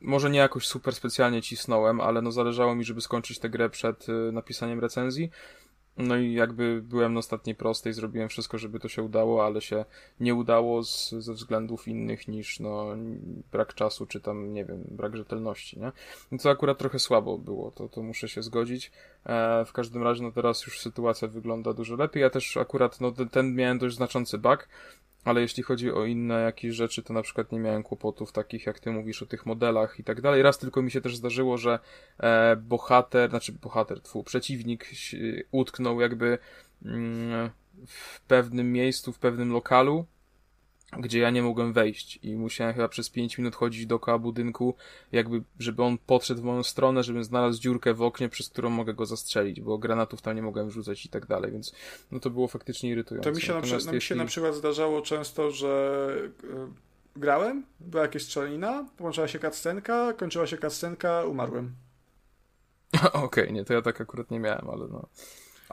może 0.00 0.30
nie 0.30 0.38
jakoś 0.38 0.66
super 0.66 0.94
specjalnie 0.94 1.42
cisnąłem, 1.42 2.00
ale 2.00 2.22
no 2.22 2.32
zależało 2.32 2.74
mi, 2.74 2.84
żeby 2.84 3.00
skończyć 3.00 3.38
tę 3.38 3.50
grę 3.50 3.70
przed 3.70 4.08
y, 4.08 4.32
napisaniem 4.32 4.80
recenzji 4.80 5.30
no 5.96 6.16
i 6.16 6.32
jakby 6.32 6.82
byłem 6.82 7.14
na 7.14 7.18
ostatniej 7.18 7.56
prostej, 7.56 7.92
zrobiłem 7.92 8.28
wszystko, 8.28 8.58
żeby 8.58 8.80
to 8.80 8.88
się 8.88 9.02
udało, 9.02 9.46
ale 9.46 9.60
się 9.60 9.84
nie 10.20 10.34
udało 10.34 10.84
z, 10.84 11.10
ze 11.10 11.32
względów 11.32 11.88
innych 11.88 12.28
niż 12.28 12.60
no, 12.60 12.86
brak 13.52 13.74
czasu, 13.74 14.06
czy 14.06 14.20
tam, 14.20 14.54
nie 14.54 14.64
wiem, 14.64 14.84
brak 14.90 15.16
rzetelności, 15.16 15.80
nie? 15.80 15.92
No 16.32 16.38
to 16.38 16.50
akurat 16.50 16.78
trochę 16.78 16.98
słabo 16.98 17.38
było, 17.38 17.70
to, 17.70 17.88
to 17.88 18.02
muszę 18.02 18.28
się 18.28 18.42
zgodzić. 18.42 18.92
E, 19.26 19.64
w 19.64 19.72
każdym 19.72 20.02
razie, 20.02 20.22
no 20.22 20.32
teraz 20.32 20.66
już 20.66 20.80
sytuacja 20.80 21.28
wygląda 21.28 21.72
dużo 21.72 21.96
lepiej. 21.96 22.20
Ja 22.20 22.30
też 22.30 22.56
akurat, 22.56 23.00
no 23.00 23.12
ten 23.12 23.54
miałem 23.54 23.78
dość 23.78 23.96
znaczący 23.96 24.38
bug, 24.38 24.68
ale 25.24 25.40
jeśli 25.40 25.62
chodzi 25.62 25.92
o 25.92 26.04
inne 26.04 26.40
jakieś 26.40 26.74
rzeczy, 26.74 27.02
to 27.02 27.12
na 27.12 27.22
przykład 27.22 27.52
nie 27.52 27.58
miałem 27.58 27.82
kłopotów 27.82 28.32
takich, 28.32 28.66
jak 28.66 28.80
ty 28.80 28.90
mówisz 28.90 29.22
o 29.22 29.26
tych 29.26 29.46
modelach 29.46 30.00
i 30.00 30.04
tak 30.04 30.20
dalej. 30.20 30.42
Raz 30.42 30.58
tylko 30.58 30.82
mi 30.82 30.90
się 30.90 31.00
też 31.00 31.16
zdarzyło, 31.16 31.58
że 31.58 31.78
e, 32.18 32.56
bohater, 32.56 33.30
znaczy 33.30 33.52
bohater, 33.52 34.00
twój 34.00 34.24
przeciwnik 34.24 34.90
utknął 35.50 36.00
jakby 36.00 36.38
mm, 36.84 37.50
w 37.86 38.20
pewnym 38.20 38.72
miejscu, 38.72 39.12
w 39.12 39.18
pewnym 39.18 39.52
lokalu 39.52 40.06
gdzie 40.98 41.18
ja 41.18 41.30
nie 41.30 41.42
mogłem 41.42 41.72
wejść 41.72 42.18
i 42.22 42.36
musiałem 42.36 42.74
chyba 42.74 42.88
przez 42.88 43.10
5 43.10 43.38
minut 43.38 43.54
chodzić 43.54 43.86
dookoła 43.86 44.18
budynku, 44.18 44.74
jakby, 45.12 45.42
żeby 45.58 45.82
on 45.82 45.98
podszedł 45.98 46.40
w 46.40 46.44
moją 46.44 46.62
stronę, 46.62 47.02
żebym 47.02 47.24
znalazł 47.24 47.60
dziurkę 47.60 47.94
w 47.94 48.02
oknie, 48.02 48.28
przez 48.28 48.48
którą 48.48 48.70
mogę 48.70 48.94
go 48.94 49.06
zastrzelić, 49.06 49.60
bo 49.60 49.78
granatów 49.78 50.22
tam 50.22 50.36
nie 50.36 50.42
mogłem 50.42 50.68
wrzucać 50.68 51.06
i 51.06 51.08
tak 51.08 51.26
dalej, 51.26 51.52
więc 51.52 51.74
no 52.10 52.20
to 52.20 52.30
było 52.30 52.48
faktycznie 52.48 52.90
irytujące. 52.90 53.30
To 53.30 53.36
mi 53.36 53.42
się, 53.42 53.54
na, 53.54 53.60
przy, 53.60 53.86
no 53.86 53.92
mi 53.92 54.02
się 54.02 54.14
na 54.14 54.24
przykład 54.24 54.54
zdarzało 54.54 55.02
często, 55.02 55.50
że 55.50 56.08
y, 56.44 56.48
grałem, 57.16 57.66
była 57.80 58.02
jakaś 58.02 58.22
strzelina, 58.22 58.86
połączyła 58.96 59.28
się 59.28 59.38
cutscenka, 59.38 60.12
kończyła 60.12 60.46
się 60.46 60.58
cutscenka, 60.58 61.24
umarłem. 61.24 61.74
Okej, 62.94 63.22
okay, 63.22 63.52
nie, 63.52 63.64
to 63.64 63.72
ja 63.72 63.82
tak 63.82 64.00
akurat 64.00 64.30
nie 64.30 64.40
miałem, 64.40 64.70
ale 64.70 64.88
no... 64.88 65.08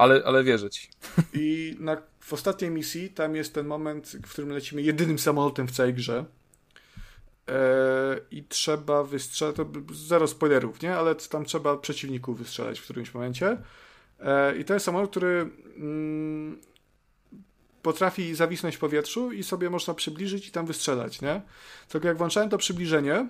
Ale, 0.02 0.22
ale 0.26 0.44
wierzę 0.44 0.70
ci. 0.70 0.90
I 1.34 1.76
na, 1.80 1.98
w 2.20 2.34
ostatniej 2.34 2.72
misji 2.72 3.10
tam 3.10 3.36
jest 3.36 3.54
ten 3.54 3.68
moment, 3.68 4.08
w 4.26 4.32
którym 4.32 4.52
lecimy 4.52 4.82
jedynym 4.82 5.20
samolotem 5.20 5.68
w 5.68 5.72
całej 5.72 5.94
grze. 5.94 6.26
E, 7.50 8.20
I 8.32 8.44
trzeba 8.44 9.04
wystrzelać, 9.04 9.56
zero 9.94 10.28
spoilerów, 10.28 10.82
nie? 10.82 10.96
Ale 10.96 11.16
tam 11.16 11.46
trzeba 11.46 11.78
przeciwników 11.78 12.38
wystrzelać 12.38 12.80
w 12.80 12.84
którymś 12.84 13.14
momencie. 13.14 13.58
E, 14.20 14.58
I 14.58 14.66
to 14.66 14.74
jest 14.74 14.86
samolot, 14.86 15.10
który 15.10 15.50
mm, 15.78 16.62
potrafi 17.82 18.36
zawisnąć 18.36 18.76
w 18.76 18.80
powietrzu 18.80 19.32
i 19.32 19.44
sobie 19.44 19.70
można 19.70 19.94
przybliżyć 19.94 20.48
i 20.48 20.52
tam 20.52 20.66
wystrzelać, 20.66 21.22
nie? 21.22 21.42
Tylko 21.90 22.08
jak 22.08 22.18
włączałem 22.18 22.50
to 22.50 22.58
przybliżenie, 22.58 23.28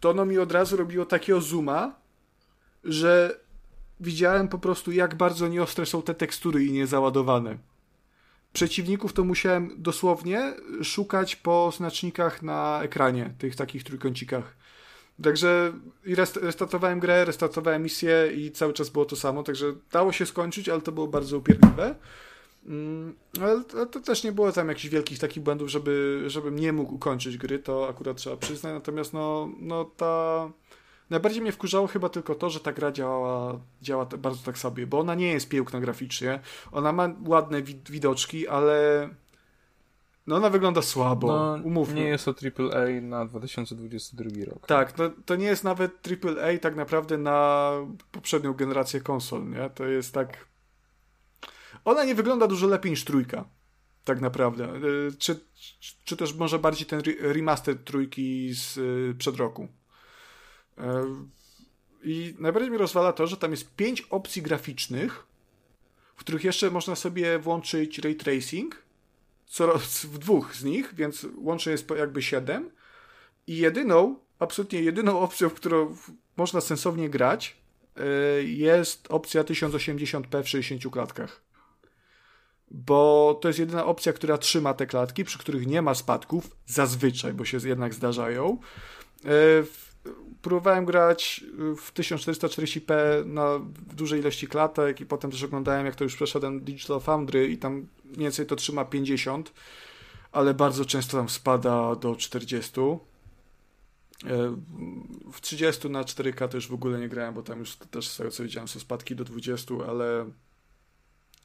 to 0.00 0.10
ono 0.10 0.24
mi 0.24 0.38
od 0.38 0.52
razu 0.52 0.76
robiło 0.76 1.06
takiego 1.06 1.40
zooma, 1.40 1.94
że 2.84 3.40
widziałem 4.00 4.48
po 4.48 4.58
prostu, 4.58 4.92
jak 4.92 5.14
bardzo 5.14 5.48
nieostre 5.48 5.86
są 5.86 6.02
te 6.02 6.14
tekstury 6.14 6.64
i 6.64 6.72
niezaładowane. 6.72 7.58
Przeciwników 8.52 9.12
to 9.12 9.24
musiałem 9.24 9.74
dosłownie 9.78 10.54
szukać 10.82 11.36
po 11.36 11.72
znacznikach 11.76 12.42
na 12.42 12.80
ekranie, 12.82 13.34
tych 13.38 13.56
takich 13.56 13.84
trójkącikach. 13.84 14.56
Także 15.22 15.72
restartowałem 16.42 17.00
grę, 17.00 17.24
restartowałem 17.24 17.82
misję 17.82 18.30
i 18.36 18.52
cały 18.52 18.72
czas 18.72 18.88
było 18.88 19.04
to 19.04 19.16
samo, 19.16 19.42
także 19.42 19.66
dało 19.92 20.12
się 20.12 20.26
skończyć, 20.26 20.68
ale 20.68 20.80
to 20.80 20.92
było 20.92 21.08
bardzo 21.08 21.38
upierdliwe. 21.38 21.94
Mm, 22.66 23.14
ale 23.40 23.64
to, 23.64 24.00
też 24.00 24.24
nie 24.24 24.32
było 24.32 24.52
tam 24.52 24.68
jakichś 24.68 24.88
wielkich 24.88 25.18
takich 25.18 25.42
błędów, 25.42 25.68
żeby, 25.68 26.24
żebym 26.26 26.58
nie 26.58 26.72
mógł 26.72 26.94
ukończyć 26.94 27.36
gry, 27.36 27.58
to 27.58 27.88
akurat 27.88 28.16
trzeba 28.16 28.36
przyznać. 28.36 28.74
Natomiast 28.74 29.12
no, 29.12 29.50
no 29.60 29.84
ta. 29.84 30.50
Najbardziej 31.10 31.42
mnie 31.42 31.52
wkurzało 31.52 31.86
chyba 31.86 32.08
tylko 32.08 32.34
to, 32.34 32.50
że 32.50 32.60
ta 32.60 32.72
gra 32.72 32.92
działała, 32.92 33.60
działa 33.82 34.06
bardzo 34.06 34.42
tak 34.44 34.58
sobie, 34.58 34.86
bo 34.86 34.98
ona 34.98 35.14
nie 35.14 35.32
jest 35.32 35.48
piękna 35.48 35.80
graficznie. 35.80 36.40
Ona 36.72 36.92
ma 36.92 37.08
ładne 37.26 37.62
widoczki, 37.62 38.48
ale 38.48 39.08
no 40.28 40.36
ona 40.36 40.50
wygląda 40.50 40.82
słabo, 40.82 41.26
no, 41.26 41.58
umówmy. 41.64 41.94
Nie 41.94 42.04
jest 42.04 42.24
to 42.24 42.30
AAA 42.30 43.00
na 43.02 43.26
2022 43.26 44.44
rok. 44.44 44.66
Tak, 44.66 44.98
no, 44.98 45.10
to 45.26 45.36
nie 45.36 45.46
jest 45.46 45.64
nawet 45.64 46.08
AAA 46.08 46.58
tak 46.58 46.76
naprawdę 46.76 47.18
na 47.18 47.70
poprzednią 48.12 48.54
generację 48.54 49.00
konsol, 49.00 49.50
nie? 49.50 49.70
To 49.70 49.84
jest 49.84 50.14
tak... 50.14 50.46
Ona 51.84 52.04
nie 52.04 52.14
wygląda 52.14 52.46
dużo 52.46 52.66
lepiej 52.66 52.90
niż 52.90 53.04
trójka, 53.04 53.44
tak 54.04 54.20
naprawdę. 54.20 54.74
Y, 54.74 55.12
czy, 55.18 55.40
czy 56.04 56.16
też 56.16 56.34
może 56.34 56.58
bardziej 56.58 56.86
ten 56.86 57.02
remaster 57.20 57.84
trójki 57.84 58.54
z 58.54 58.76
y, 58.76 59.14
przed 59.18 59.36
roku. 59.36 59.68
I 62.02 62.34
najbardziej 62.38 62.70
mi 62.70 62.78
rozwala 62.78 63.12
to, 63.12 63.26
że 63.26 63.36
tam 63.36 63.50
jest 63.50 63.74
pięć 63.74 64.00
opcji 64.02 64.42
graficznych, 64.42 65.26
w 66.16 66.20
których 66.20 66.44
jeszcze 66.44 66.70
można 66.70 66.96
sobie 66.96 67.38
włączyć 67.38 67.98
ray 67.98 68.14
tracing, 68.14 68.82
co, 69.46 69.78
w 70.04 70.18
dwóch 70.18 70.54
z 70.54 70.64
nich, 70.64 70.94
więc 70.94 71.26
łącznie 71.36 71.72
jest 71.72 71.90
jakby 71.90 72.22
siedem. 72.22 72.70
I 73.46 73.56
jedyną, 73.56 74.18
absolutnie 74.38 74.82
jedyną 74.82 75.20
opcją, 75.26 75.48
w 75.48 75.54
którą 75.54 75.96
można 76.36 76.60
sensownie 76.60 77.10
grać, 77.10 77.56
e, 77.96 78.42
jest 78.42 79.06
opcja 79.10 79.42
1080p 79.44 80.42
w 80.42 80.48
60 80.48 80.92
klatkach. 80.92 81.42
Bo 82.70 83.38
to 83.42 83.48
jest 83.48 83.58
jedyna 83.58 83.86
opcja, 83.86 84.12
która 84.12 84.38
trzyma 84.38 84.74
te 84.74 84.86
klatki, 84.86 85.24
przy 85.24 85.38
których 85.38 85.66
nie 85.66 85.82
ma 85.82 85.94
spadków, 85.94 86.50
zazwyczaj, 86.66 87.32
bo 87.32 87.44
się 87.44 87.58
jednak 87.64 87.94
zdarzają. 87.94 88.58
Próbowałem 90.42 90.84
grać 90.84 91.44
w 91.76 91.92
1440p 91.92 92.92
na 93.26 93.60
dużej 93.96 94.20
ilości 94.20 94.46
klatek 94.46 95.00
i 95.00 95.06
potem 95.06 95.30
też 95.30 95.42
oglądałem, 95.42 95.86
jak 95.86 95.94
to 95.94 96.04
już 96.04 96.16
przeszedłem 96.16 96.60
Digital 96.60 97.00
Foundry 97.00 97.48
i 97.48 97.58
tam 97.58 97.86
mniej 98.04 98.18
więcej 98.18 98.46
to 98.46 98.56
trzyma 98.56 98.84
50, 98.84 99.52
ale 100.32 100.54
bardzo 100.54 100.84
często 100.84 101.16
tam 101.16 101.28
spada 101.28 101.94
do 101.94 102.16
40. 102.16 102.80
E, 102.80 104.56
w 105.32 105.40
30 105.40 105.90
na 105.90 106.02
4K 106.02 106.48
to 106.48 106.56
już 106.56 106.68
w 106.68 106.74
ogóle 106.74 106.98
nie 106.98 107.08
grałem, 107.08 107.34
bo 107.34 107.42
tam 107.42 107.58
już 107.58 107.76
też 107.76 108.08
z 108.08 108.16
tego 108.16 108.30
co 108.30 108.42
widziałem 108.42 108.68
są 108.68 108.80
spadki 108.80 109.16
do 109.16 109.24
20, 109.24 109.74
ale 109.88 110.30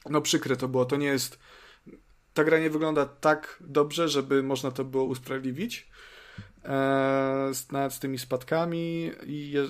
no 0.10 0.22
przykre 0.22 0.56
to 0.56 0.68
było. 0.68 0.86
To 0.86 0.96
nie 0.96 1.08
jest. 1.08 1.40
Ta 2.34 2.44
gra 2.44 2.60
nie 2.60 2.70
wygląda 2.70 3.06
tak 3.06 3.64
dobrze, 3.68 4.10
żeby 4.10 4.44
można 4.44 4.72
to 4.72 4.84
było 4.84 5.04
usprawiedliwić 5.04 5.88
e, 6.66 7.52
nawet 7.72 7.94
z 7.94 8.00
tymi 8.00 8.20
spadkami 8.20 9.12
i 9.26 9.52
je, 9.52 9.64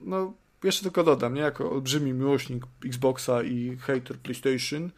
no 0.00 0.34
jeszcze 0.64 0.82
tylko 0.82 1.04
dodam, 1.04 1.34
nie? 1.34 1.40
Jako 1.40 1.70
olbrzymi 1.70 2.12
miłośnik 2.12 2.64
Xboxa 2.84 3.42
i 3.42 3.76
hater 3.76 4.18
PlayStation, 4.18 4.90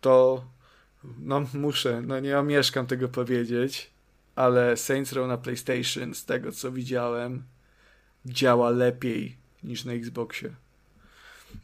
to 0.00 0.44
no 1.18 1.44
muszę, 1.54 2.02
no 2.02 2.20
nie 2.20 2.38
omieszkam 2.38 2.86
tego 2.86 3.08
powiedzieć, 3.08 3.90
ale 4.34 4.76
Saints 4.76 5.12
Row 5.12 5.28
na 5.28 5.38
PlayStation, 5.38 6.14
z 6.14 6.24
tego 6.24 6.52
co 6.52 6.72
widziałem, 6.72 7.42
działa 8.26 8.70
lepiej 8.70 9.36
niż 9.62 9.84
na 9.84 9.92
Xboxie. 9.92 10.50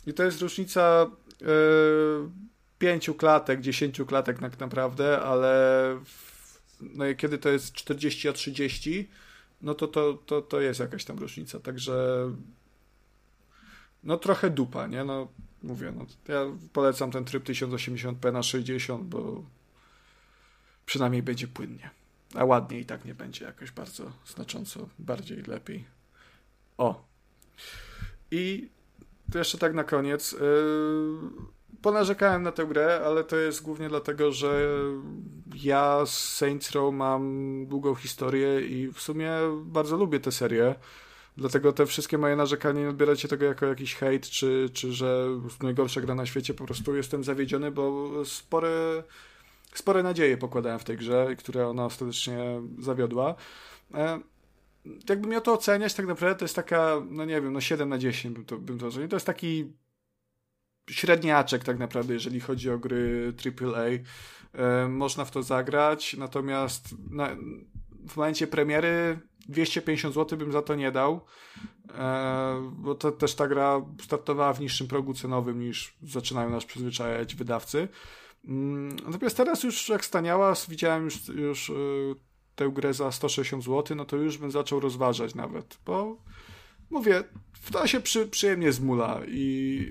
I 0.06 0.14
to 0.14 0.22
jest 0.22 0.40
różnica 0.40 1.06
yy, 1.40 1.48
pięciu 2.78 3.14
klatek, 3.14 3.60
dziesięciu 3.60 4.06
klatek 4.06 4.38
tak 4.38 4.60
naprawdę, 4.60 5.20
ale 5.20 5.96
no 6.80 7.04
kiedy 7.16 7.38
to 7.38 7.48
jest 7.48 7.72
40 7.72 8.28
a 8.28 8.32
30, 8.32 9.08
no 9.62 9.74
to, 9.74 9.88
to, 9.88 10.14
to, 10.26 10.42
to 10.42 10.60
jest 10.60 10.80
jakaś 10.80 11.04
tam 11.04 11.18
różnica. 11.18 11.60
Także 11.60 12.26
no 14.04 14.16
trochę 14.16 14.50
dupa, 14.50 14.86
nie? 14.86 15.04
No 15.04 15.28
mówię, 15.62 15.92
no 15.96 16.06
ja 16.28 16.44
polecam 16.72 17.10
ten 17.10 17.24
tryb 17.24 17.44
1080p 17.44 18.32
na 18.32 18.42
60, 18.42 19.04
bo 19.04 19.44
przynajmniej 20.86 21.22
będzie 21.22 21.48
płynnie. 21.48 21.90
A 22.34 22.44
ładniej 22.44 22.82
i 22.82 22.86
tak 22.86 23.04
nie 23.04 23.14
będzie 23.14 23.44
jakoś 23.44 23.70
bardzo 23.70 24.12
znacząco 24.26 24.88
bardziej 24.98 25.42
lepiej. 25.42 25.84
O. 26.78 27.04
I 28.30 28.68
to 29.32 29.38
jeszcze 29.38 29.58
tak 29.58 29.74
na 29.74 29.84
koniec. 29.84 30.32
Yy 30.32 31.57
ponarzekałem 31.82 32.42
na 32.42 32.52
tę 32.52 32.66
grę, 32.66 33.00
ale 33.06 33.24
to 33.24 33.36
jest 33.36 33.62
głównie 33.62 33.88
dlatego, 33.88 34.32
że 34.32 34.68
ja 35.54 36.06
z 36.06 36.34
Saints 36.34 36.70
Row 36.70 36.94
mam 36.94 37.66
długą 37.66 37.94
historię 37.94 38.60
i 38.60 38.92
w 38.92 39.00
sumie 39.00 39.32
bardzo 39.62 39.96
lubię 39.96 40.20
tę 40.20 40.32
serię. 40.32 40.74
Dlatego 41.36 41.72
te 41.72 41.86
wszystkie 41.86 42.18
moje 42.18 42.36
narzekania 42.36 42.80
nie 42.80 42.88
odbieracie 42.88 43.28
tego 43.28 43.44
jako 43.44 43.66
jakiś 43.66 43.94
hejt, 43.94 44.30
czy, 44.30 44.70
czy 44.72 44.92
że 44.92 45.26
najgorsza 45.62 46.00
gra 46.00 46.14
na 46.14 46.26
świecie. 46.26 46.54
Po 46.54 46.64
prostu 46.64 46.96
jestem 46.96 47.24
zawiedziony, 47.24 47.70
bo 47.70 48.10
spore, 48.24 49.02
spore 49.74 50.02
nadzieje 50.02 50.36
pokładałem 50.36 50.78
w 50.78 50.84
tej 50.84 50.96
grze, 50.96 51.36
które 51.38 51.68
ona 51.68 51.84
ostatecznie 51.84 52.38
zawiodła. 52.78 53.34
E, 53.94 54.20
jakbym 55.08 55.30
miał 55.30 55.40
to 55.40 55.52
oceniać, 55.52 55.94
tak 55.94 56.06
naprawdę 56.06 56.38
to 56.38 56.44
jest 56.44 56.56
taka, 56.56 57.02
no 57.10 57.24
nie 57.24 57.40
wiem, 57.40 57.52
no 57.52 57.60
7 57.60 57.88
na 57.88 57.98
10 57.98 58.34
bym 58.34 58.44
to, 58.44 58.58
bym 58.58 58.78
to. 58.78 58.90
To 58.90 59.16
jest 59.16 59.26
taki 59.26 59.72
średniaczek 60.90 61.64
tak 61.64 61.78
naprawdę, 61.78 62.14
jeżeli 62.14 62.40
chodzi 62.40 62.70
o 62.70 62.78
gry 62.78 63.32
AAA. 63.62 63.84
E, 64.52 64.88
można 64.88 65.24
w 65.24 65.30
to 65.30 65.42
zagrać, 65.42 66.16
natomiast 66.18 66.94
na, 67.10 67.36
w 68.08 68.16
momencie 68.16 68.46
premiery 68.46 69.18
250 69.48 70.14
zł 70.14 70.38
bym 70.38 70.52
za 70.52 70.62
to 70.62 70.74
nie 70.74 70.92
dał, 70.92 71.20
e, 71.98 72.70
bo 72.72 72.94
to 72.94 73.12
też 73.12 73.34
ta 73.34 73.48
gra 73.48 73.82
startowała 74.02 74.52
w 74.52 74.60
niższym 74.60 74.88
progu 74.88 75.14
cenowym 75.14 75.60
niż 75.60 75.96
zaczynają 76.02 76.50
nas 76.50 76.64
przyzwyczajać 76.64 77.34
wydawcy. 77.34 77.88
Mm, 78.44 78.96
natomiast 79.06 79.36
teraz 79.36 79.62
już 79.62 79.88
jak 79.88 80.04
staniała, 80.04 80.54
widziałem 80.68 81.04
już, 81.04 81.28
już 81.28 81.70
e, 81.70 81.74
tę 82.54 82.68
grę 82.68 82.94
za 82.94 83.12
160 83.12 83.64
zł, 83.64 83.96
no 83.96 84.04
to 84.04 84.16
już 84.16 84.38
bym 84.38 84.50
zaczął 84.50 84.80
rozważać 84.80 85.34
nawet, 85.34 85.78
bo 85.86 86.16
mówię, 86.90 87.24
to 87.72 87.86
się 87.86 88.00
przy, 88.00 88.26
przyjemnie 88.26 88.72
zmula 88.72 89.20
i, 89.28 89.40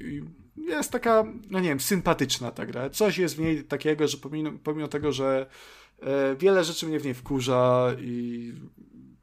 i 0.06 0.47
jest 0.58 0.92
taka, 0.92 1.24
no 1.50 1.60
nie 1.60 1.70
wiem, 1.70 1.80
sympatyczna 1.80 2.52
ta 2.52 2.66
gra. 2.66 2.90
Coś 2.90 3.18
jest 3.18 3.36
w 3.36 3.40
niej 3.40 3.64
takiego, 3.64 4.08
że 4.08 4.18
pomimo, 4.18 4.52
pomimo 4.64 4.88
tego, 4.88 5.12
że 5.12 5.50
e, 6.00 6.36
wiele 6.36 6.64
rzeczy 6.64 6.88
mnie 6.88 7.00
w 7.00 7.06
niej 7.06 7.14
wkurza 7.14 7.96
i 8.00 8.54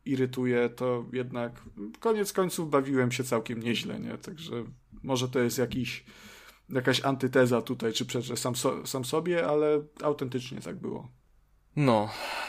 irytuje, 0.05 0.69
to 0.69 1.05
jednak 1.13 1.63
koniec 2.01 2.33
końców 2.33 2.71
bawiłem 2.71 3.13
się 3.13 3.25
całkiem 3.25 3.63
nieźle, 3.63 4.01
nie? 4.01 4.19
Także 4.19 4.65
może 5.03 5.29
to 5.29 5.39
jest 5.39 5.59
jakiś, 5.59 6.05
jakaś 6.69 7.05
antyteza 7.05 7.63
tutaj, 7.63 7.93
czy 7.93 8.05
przecież 8.05 8.39
sam, 8.39 8.57
so, 8.57 8.87
sam 8.87 9.05
sobie, 9.05 9.47
ale 9.47 9.83
autentycznie 10.03 10.61
tak 10.61 10.77
było. 10.77 11.09
No, 11.77 12.09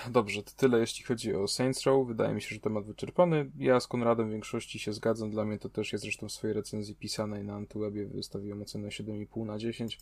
dobrze, 0.10 0.44
to 0.44 0.52
tyle 0.58 0.80
jeśli 0.80 1.06
chodzi 1.06 1.36
o 1.36 1.48
Saints 1.48 1.84
Row. 1.84 2.08
Wydaje 2.08 2.34
mi 2.34 2.42
się, 2.42 2.56
że 2.56 2.62
temat 2.62 2.86
wyczerpany. 2.86 3.52
Ja 3.58 3.80
z 3.80 3.88
Konradem 3.88 4.28
w 4.28 4.32
większości 4.32 4.80
się 4.80 4.94
zgadzam. 4.94 5.32
Dla 5.32 5.45
mnie 5.45 5.60
to 5.60 5.70
też 5.70 5.94
jest 5.94 6.04
zresztą 6.04 6.28
w 6.28 6.32
swojej 6.32 6.54
recenzji 6.54 6.95
pisanej 6.95 7.44
na 7.44 7.56
Antywebie. 7.56 8.06
Wystawiłem 8.06 8.62
ocenę 8.62 8.88
7,5 8.88 9.45
na 9.45 9.58
10. 9.58 10.00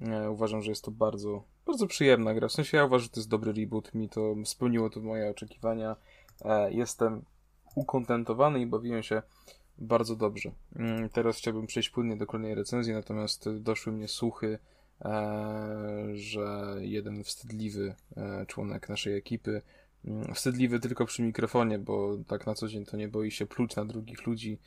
E, 0.00 0.30
uważam, 0.30 0.62
że 0.62 0.70
jest 0.70 0.84
to 0.84 0.90
bardzo, 0.90 1.44
bardzo 1.66 1.86
przyjemna 1.86 2.34
gra. 2.34 2.48
W 2.48 2.52
sensie 2.52 2.76
ja 2.76 2.84
uważam, 2.84 3.04
że 3.04 3.08
to 3.08 3.20
jest 3.20 3.28
dobry 3.30 3.52
reboot. 3.52 3.94
Mi 3.94 4.08
to 4.08 4.34
spełniło 4.44 4.90
to 4.90 5.00
moje 5.00 5.30
oczekiwania. 5.30 5.96
E, 6.44 6.72
jestem 6.72 7.24
ukontentowany 7.74 8.60
i 8.60 8.66
bawiłem 8.66 9.02
się 9.02 9.22
bardzo 9.78 10.16
dobrze. 10.16 10.52
Mm, 10.76 11.08
teraz 11.08 11.36
chciałbym 11.36 11.66
przejść 11.66 11.88
płynnie 11.88 12.16
do 12.16 12.26
kolejnej 12.26 12.54
recenzji, 12.54 12.92
natomiast 12.92 13.48
doszły 13.58 13.92
mnie 13.92 14.08
słuchy 14.08 14.58
że 16.14 16.76
jeden 16.80 17.24
wstydliwy 17.24 17.94
e, 18.16 18.46
członek 18.46 18.88
naszej 18.88 19.14
ekipy, 19.14 19.62
mm, 20.04 20.34
wstydliwy 20.34 20.80
tylko 20.80 21.06
przy 21.06 21.22
mikrofonie, 21.22 21.78
bo 21.78 22.18
tak 22.26 22.46
na 22.46 22.54
co 22.54 22.68
dzień 22.68 22.84
to 22.84 22.96
nie 22.96 23.08
boi 23.08 23.30
się 23.30 23.46
pluć 23.46 23.76
na 23.76 23.84
drugich 23.84 24.26
ludzi, 24.26 24.58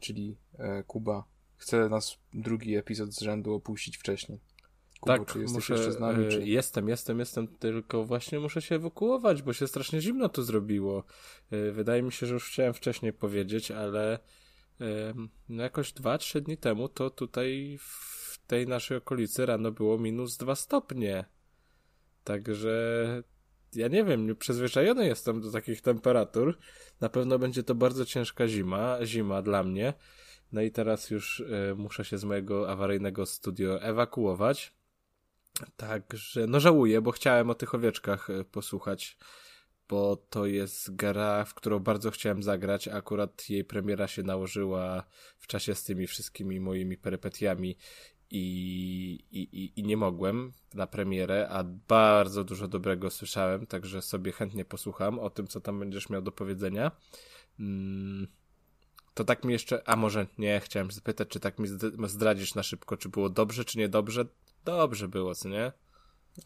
czyli 0.00 0.36
e, 0.58 0.82
Kuba, 0.82 1.24
chce 1.56 1.88
nas 1.88 2.18
drugi 2.34 2.76
epizod 2.76 3.14
z 3.14 3.20
rzędu 3.20 3.54
opuścić 3.54 3.96
wcześniej. 3.96 4.40
Kuba, 5.00 5.18
tak, 5.18 5.32
czy 5.32 5.38
jesteś 5.38 5.54
muszę, 5.54 5.74
jeszcze 5.74 5.92
z 5.92 6.00
nami? 6.00 6.28
Czy... 6.30 6.46
Jestem, 6.46 6.88
jestem, 6.88 7.18
jestem, 7.18 7.48
tylko 7.48 8.04
właśnie 8.04 8.40
muszę 8.40 8.62
się 8.62 8.74
ewakuować, 8.74 9.42
bo 9.42 9.52
się 9.52 9.66
strasznie 9.66 10.00
zimno 10.00 10.28
tu 10.28 10.42
zrobiło. 10.42 11.04
Wydaje 11.72 12.02
mi 12.02 12.12
się, 12.12 12.26
że 12.26 12.34
już 12.34 12.48
chciałem 12.48 12.74
wcześniej 12.74 13.12
powiedzieć, 13.12 13.70
ale 13.70 14.18
no 15.48 15.62
jakoś 15.62 15.92
dwa, 15.92 16.18
trzy 16.18 16.40
dni 16.40 16.56
temu 16.56 16.88
to 16.88 17.10
tutaj 17.10 17.78
w 17.80 18.13
tej 18.46 18.66
naszej 18.66 18.96
okolicy 18.96 19.46
rano 19.46 19.72
było 19.72 19.98
minus 19.98 20.36
dwa 20.36 20.54
stopnie. 20.54 21.24
Także 22.24 23.22
ja 23.74 23.88
nie 23.88 24.04
wiem, 24.04 24.26
nie 24.26 24.34
przyzwyczajony 24.34 25.06
jestem 25.06 25.40
do 25.40 25.52
takich 25.52 25.80
temperatur. 25.80 26.58
Na 27.00 27.08
pewno 27.08 27.38
będzie 27.38 27.62
to 27.62 27.74
bardzo 27.74 28.04
ciężka 28.04 28.48
zima, 28.48 28.98
zima 29.04 29.42
dla 29.42 29.62
mnie. 29.62 29.94
No 30.52 30.62
i 30.62 30.70
teraz 30.70 31.10
już 31.10 31.40
y, 31.40 31.74
muszę 31.76 32.04
się 32.04 32.18
z 32.18 32.24
mojego 32.24 32.70
awaryjnego 32.70 33.26
studio 33.26 33.82
ewakuować. 33.82 34.74
Także, 35.76 36.46
no 36.46 36.60
żałuję, 36.60 37.00
bo 37.00 37.10
chciałem 37.10 37.50
o 37.50 37.54
tych 37.54 37.74
owieczkach 37.74 38.30
e, 38.30 38.44
posłuchać, 38.44 39.18
bo 39.88 40.16
to 40.16 40.46
jest 40.46 40.96
gra, 40.96 41.44
w 41.44 41.54
którą 41.54 41.78
bardzo 41.78 42.10
chciałem 42.10 42.42
zagrać, 42.42 42.88
akurat 42.88 43.50
jej 43.50 43.64
premiera 43.64 44.08
się 44.08 44.22
nałożyła 44.22 45.04
w 45.38 45.46
czasie 45.46 45.74
z 45.74 45.84
tymi 45.84 46.06
wszystkimi 46.06 46.60
moimi 46.60 46.96
perypetiami 46.96 47.76
i, 48.34 49.24
i, 49.32 49.72
i 49.76 49.82
nie 49.82 49.96
mogłem 49.96 50.52
na 50.74 50.86
premierę, 50.86 51.48
a 51.48 51.64
bardzo 51.88 52.44
dużo 52.44 52.68
dobrego 52.68 53.10
słyszałem, 53.10 53.66
także 53.66 54.02
sobie 54.02 54.32
chętnie 54.32 54.64
posłucham 54.64 55.18
o 55.18 55.30
tym, 55.30 55.46
co 55.46 55.60
tam 55.60 55.78
będziesz 55.78 56.08
miał 56.08 56.22
do 56.22 56.32
powiedzenia. 56.32 56.90
Mm, 57.60 58.26
to 59.14 59.24
tak 59.24 59.44
mi 59.44 59.52
jeszcze, 59.52 59.88
a 59.88 59.96
może 59.96 60.26
nie, 60.38 60.60
chciałem 60.60 60.90
zapytać, 60.90 61.28
czy 61.28 61.40
tak 61.40 61.58
mi 61.58 61.68
zdradzisz 62.08 62.54
na 62.54 62.62
szybko, 62.62 62.96
czy 62.96 63.08
było 63.08 63.30
dobrze, 63.30 63.64
czy 63.64 63.78
niedobrze? 63.78 64.24
Dobrze 64.64 65.08
było, 65.08 65.34
co 65.34 65.48
nie? 65.48 65.72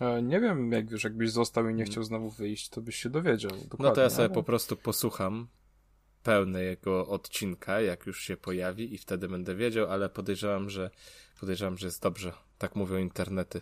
E, 0.01 0.23
nie 0.23 0.41
wiem, 0.41 0.73
jak 0.73 0.91
wiesz, 0.91 1.05
jakbyś 1.05 1.31
został 1.31 1.69
i 1.69 1.75
nie 1.75 1.85
chciał 1.85 2.03
znowu 2.05 2.31
wyjść, 2.31 2.69
to 2.69 2.81
byś 2.81 2.97
się 2.97 3.11
dowiedział. 3.11 3.51
No 3.79 3.91
to 3.91 4.01
ja 4.01 4.11
sobie 4.11 4.25
ale... 4.25 4.35
po 4.35 4.43
prostu 4.43 4.77
posłucham 4.77 5.49
pełnego 6.23 7.07
odcinka, 7.07 7.81
jak 7.81 8.07
już 8.07 8.23
się 8.23 8.37
pojawi 8.37 8.95
i 8.95 8.99
wtedy 8.99 9.29
będę 9.29 9.55
wiedział, 9.55 9.91
ale 9.91 10.09
podejrzewam, 10.09 10.71
że 10.71 10.91
podejrzewam, 11.41 11.79
że 11.79 11.87
jest 11.87 12.03
dobrze. 12.03 12.33
Tak 12.59 12.77
mówią 12.77 12.97
internety. 12.99 13.61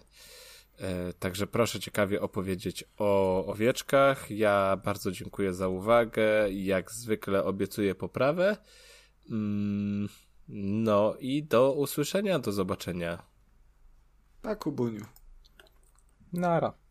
E, 0.78 1.12
także 1.12 1.46
proszę 1.46 1.80
ciekawie 1.80 2.22
opowiedzieć 2.22 2.84
o 2.98 3.44
owieczkach. 3.46 4.30
Ja 4.30 4.80
bardzo 4.84 5.12
dziękuję 5.12 5.54
za 5.54 5.68
uwagę. 5.68 6.50
Jak 6.50 6.92
zwykle 6.92 7.44
obiecuję 7.44 7.94
poprawę. 7.94 8.56
Mm, 9.30 10.08
no 10.48 11.14
i 11.20 11.42
do 11.42 11.72
usłyszenia, 11.72 12.38
do 12.38 12.52
zobaczenia. 12.52 13.22
Tak, 14.42 14.58
Kubuniu. 14.58 15.04
Nara. 16.32 16.85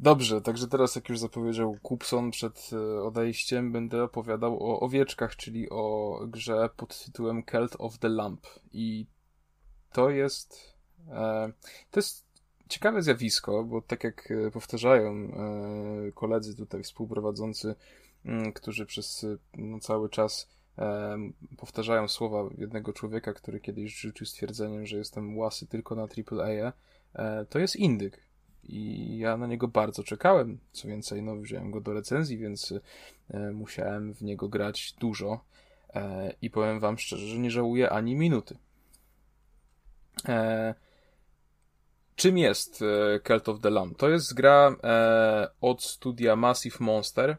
Dobrze, 0.00 0.40
także 0.40 0.68
teraz 0.68 0.96
jak 0.96 1.08
już 1.08 1.18
zapowiedział 1.18 1.76
Kupson 1.82 2.30
przed 2.30 2.70
e, 2.72 3.02
odejściem, 3.02 3.72
będę 3.72 4.02
opowiadał 4.02 4.70
o 4.70 4.80
owieczkach, 4.80 5.36
czyli 5.36 5.70
o 5.70 6.18
grze 6.26 6.70
pod 6.76 7.04
tytułem 7.04 7.42
Cult 7.50 7.76
of 7.78 7.98
the 7.98 8.08
Lamp. 8.08 8.46
I 8.72 9.06
to 9.92 10.10
jest... 10.10 10.74
E, 11.10 11.52
to 11.90 12.00
jest 12.00 12.26
ciekawe 12.68 13.02
zjawisko, 13.02 13.64
bo 13.64 13.82
tak 13.82 14.04
jak 14.04 14.30
e, 14.30 14.50
powtarzają 14.50 15.14
koledzy 16.14 16.56
tutaj 16.56 16.82
współprowadzący, 16.82 17.74
mm, 18.24 18.52
którzy 18.52 18.86
przez 18.86 19.26
no, 19.54 19.80
cały 19.80 20.08
czas 20.08 20.56
powtarzają 21.56 22.08
słowa 22.08 22.50
jednego 22.58 22.92
człowieka, 22.92 23.32
który 23.32 23.60
kiedyś 23.60 24.00
rzucił 24.00 24.26
stwierdzeniem, 24.26 24.86
że 24.86 24.96
jestem 24.96 25.38
łasy 25.38 25.66
tylko 25.66 25.94
na 25.94 26.02
AAA, 26.02 26.72
to 27.48 27.58
jest 27.58 27.76
indyk 27.76 28.25
i 28.68 29.18
ja 29.18 29.36
na 29.36 29.46
niego 29.46 29.68
bardzo 29.68 30.02
czekałem. 30.04 30.58
Co 30.72 30.88
więcej, 30.88 31.22
no 31.22 31.36
wziąłem 31.36 31.70
go 31.70 31.80
do 31.80 31.92
recenzji, 31.92 32.38
więc 32.38 32.74
e, 33.30 33.52
musiałem 33.52 34.14
w 34.14 34.22
niego 34.22 34.48
grać 34.48 34.94
dużo 35.00 35.44
e, 35.94 36.32
i 36.42 36.50
powiem 36.50 36.80
wam 36.80 36.98
szczerze, 36.98 37.26
że 37.26 37.38
nie 37.38 37.50
żałuję 37.50 37.90
ani 37.90 38.14
minuty. 38.14 38.58
E, 40.28 40.74
czym 42.16 42.38
jest 42.38 42.84
Cult 43.26 43.48
of 43.48 43.60
the 43.60 43.70
Lamb? 43.70 43.98
To 43.98 44.08
jest 44.08 44.34
gra 44.34 44.76
od 45.60 45.82
studia 45.82 46.36
Massive 46.36 46.76
Monster, 46.80 47.36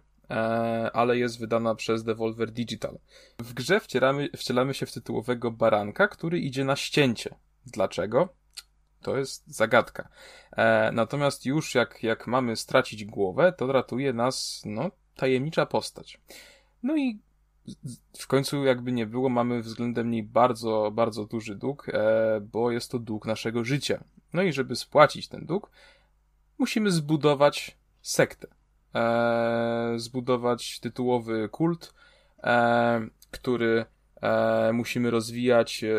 ale 0.94 1.18
jest 1.18 1.40
wydana 1.40 1.76
przez 1.76 2.04
Devolver 2.04 2.52
Digital. 2.52 3.00
W 3.40 3.54
grze 3.54 3.80
wcielamy, 3.80 4.30
wcielamy 4.38 4.74
się 4.74 4.86
w 4.86 4.92
tytułowego 4.92 5.52
baranka, 5.52 6.08
który 6.08 6.40
idzie 6.40 6.66
na 6.66 6.76
ścięcie. 6.76 7.36
Dlaczego? 7.66 8.30
To 9.02 9.18
jest 9.18 9.48
zagadka. 9.48 10.10
E, 10.52 10.92
natomiast 10.92 11.46
już 11.46 11.76
jak, 11.76 12.04
jak 12.04 12.28
mamy 12.28 12.56
stracić 12.56 13.06
głowę, 13.06 13.54
to 13.58 13.72
ratuje 13.72 14.14
nas, 14.14 14.62
no, 14.66 14.92
tajemnicza 15.16 15.66
postać. 15.66 16.20
No 16.84 16.98
i 16.98 17.20
w 18.18 18.28
końcu, 18.28 18.66
jakby 18.66 18.92
nie 18.92 19.06
było, 19.06 19.30
mamy 19.30 19.62
względem 19.62 20.12
niej 20.12 20.24
bardzo, 20.24 20.92
bardzo 20.94 21.26
duży 21.26 21.56
dług, 21.56 21.90
e, 21.90 22.42
bo 22.42 22.72
jest 22.72 22.92
to 22.92 23.00
dług 23.00 23.26
naszego 23.26 23.64
życia. 23.64 24.04
No 24.34 24.42
i 24.42 24.54
żeby 24.54 24.76
spłacić 24.76 25.28
ten 25.28 25.46
dług, 25.46 25.72
musimy 26.58 26.92
zbudować 26.92 27.78
sektę. 28.02 28.48
E, 28.96 29.94
zbudować 29.98 30.80
tytułowy 30.80 31.50
kult, 31.50 31.94
e, 32.44 33.08
który 33.32 33.86
e, 34.22 34.72
musimy 34.74 35.12
rozwijać, 35.12 35.84
e, 35.84 35.96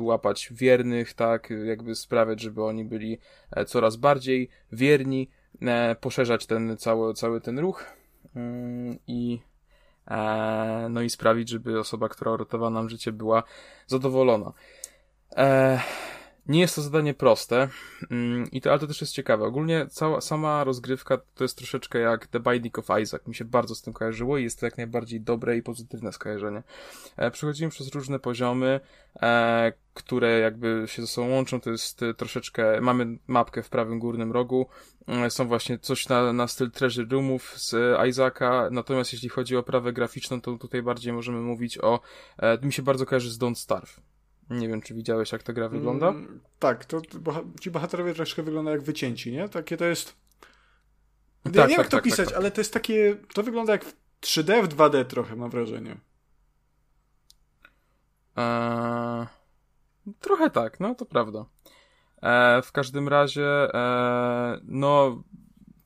łapać 0.00 0.48
wiernych, 0.50 1.14
tak, 1.14 1.52
jakby 1.64 1.94
sprawiać, 1.94 2.40
żeby 2.40 2.64
oni 2.64 2.84
byli 2.84 3.18
e, 3.50 3.64
coraz 3.64 3.96
bardziej 3.96 4.48
wierni, 4.72 5.30
e, 5.62 5.94
poszerzać 5.94 6.46
ten 6.46 6.76
cały, 6.76 7.14
cały 7.14 7.40
ten 7.40 7.58
ruch 7.58 7.84
mm, 8.36 8.98
i 9.06 9.40
e, 10.10 10.86
no 10.90 11.02
i 11.02 11.10
sprawić, 11.10 11.48
żeby 11.48 11.80
osoba, 11.80 12.08
która 12.08 12.30
uratowała 12.32 12.70
nam 12.70 12.88
życie 12.88 13.12
była 13.12 13.42
zadowolona. 13.86 14.52
Nie 16.46 16.60
jest 16.60 16.74
to 16.74 16.82
zadanie 16.82 17.14
proste, 17.14 17.68
mm, 18.10 18.50
i 18.50 18.60
to, 18.60 18.70
ale 18.70 18.78
to 18.78 18.86
też 18.86 19.00
jest 19.00 19.12
ciekawe. 19.12 19.44
Ogólnie 19.44 19.86
cała, 19.90 20.20
sama 20.20 20.64
rozgrywka 20.64 21.18
to 21.34 21.44
jest 21.44 21.58
troszeczkę 21.58 21.98
jak 21.98 22.26
The 22.26 22.40
Binding 22.40 22.78
of 22.78 22.86
Isaac. 23.02 23.26
Mi 23.26 23.34
się 23.34 23.44
bardzo 23.44 23.74
z 23.74 23.82
tym 23.82 23.92
kojarzyło 23.92 24.38
i 24.38 24.42
jest 24.42 24.60
to 24.60 24.66
jak 24.66 24.76
najbardziej 24.76 25.20
dobre 25.20 25.56
i 25.56 25.62
pozytywne 25.62 26.12
skojarzenie. 26.12 26.62
E, 27.16 27.30
przechodzimy 27.30 27.70
przez 27.70 27.94
różne 27.94 28.18
poziomy, 28.18 28.80
e, 29.22 29.72
które 29.94 30.38
jakby 30.38 30.84
się 30.86 31.02
ze 31.02 31.08
sobą 31.08 31.28
łączą. 31.28 31.60
To 31.60 31.70
jest 31.70 32.02
e, 32.02 32.14
troszeczkę, 32.14 32.80
mamy 32.80 33.18
mapkę 33.26 33.62
w 33.62 33.70
prawym 33.70 33.98
górnym 33.98 34.32
rogu. 34.32 34.66
Są 35.28 35.48
właśnie 35.48 35.78
coś 35.78 36.08
na, 36.08 36.32
na 36.32 36.48
styl 36.48 36.70
Treasure 36.70 37.08
Roomów 37.10 37.54
z 37.56 37.98
Isaaca. 38.08 38.68
Natomiast 38.70 39.12
jeśli 39.12 39.28
chodzi 39.28 39.56
o 39.56 39.62
prawę 39.62 39.92
graficzną, 39.92 40.40
to 40.40 40.56
tutaj 40.58 40.82
bardziej 40.82 41.12
możemy 41.12 41.40
mówić 41.40 41.78
o, 41.78 42.00
mi 42.62 42.72
się 42.72 42.82
bardzo 42.82 43.06
kojarzy 43.06 43.30
z 43.30 43.38
Don't 43.38 43.54
Starve 43.54 44.11
nie 44.50 44.68
wiem, 44.68 44.82
czy 44.82 44.94
widziałeś, 44.94 45.32
jak 45.32 45.42
ta 45.42 45.52
gra 45.52 45.68
wygląda? 45.68 46.08
Mm, 46.08 46.40
tak, 46.58 46.84
to 46.84 47.00
boha 47.20 47.40
ci 47.60 47.70
bohaterowie 47.70 48.14
troszkę 48.14 48.42
wyglądają 48.42 48.76
jak 48.76 48.86
wycięci, 48.86 49.32
nie? 49.32 49.48
Takie 49.48 49.76
to 49.76 49.84
jest... 49.84 50.16
Tak, 51.42 51.54
ja 51.54 51.62
nie 51.62 51.68
wiem, 51.68 51.76
tak, 51.76 51.78
jak 51.78 51.88
to 51.88 51.96
tak, 51.96 52.04
pisać, 52.04 52.28
tak, 52.28 52.36
ale 52.36 52.50
to 52.50 52.60
jest 52.60 52.72
takie... 52.72 53.16
To 53.34 53.42
wygląda 53.42 53.72
jak 53.72 53.84
w 53.84 53.94
3D, 54.20 54.62
w 54.62 54.68
2D 54.68 55.04
trochę, 55.04 55.36
mam 55.36 55.50
wrażenie. 55.50 55.96
Eee, 58.36 59.26
trochę 60.20 60.50
tak, 60.50 60.80
no 60.80 60.94
to 60.94 61.06
prawda. 61.06 61.44
Eee, 62.22 62.62
w 62.62 62.72
każdym 62.72 63.08
razie, 63.08 63.74
eee, 63.74 64.60
no 64.64 65.22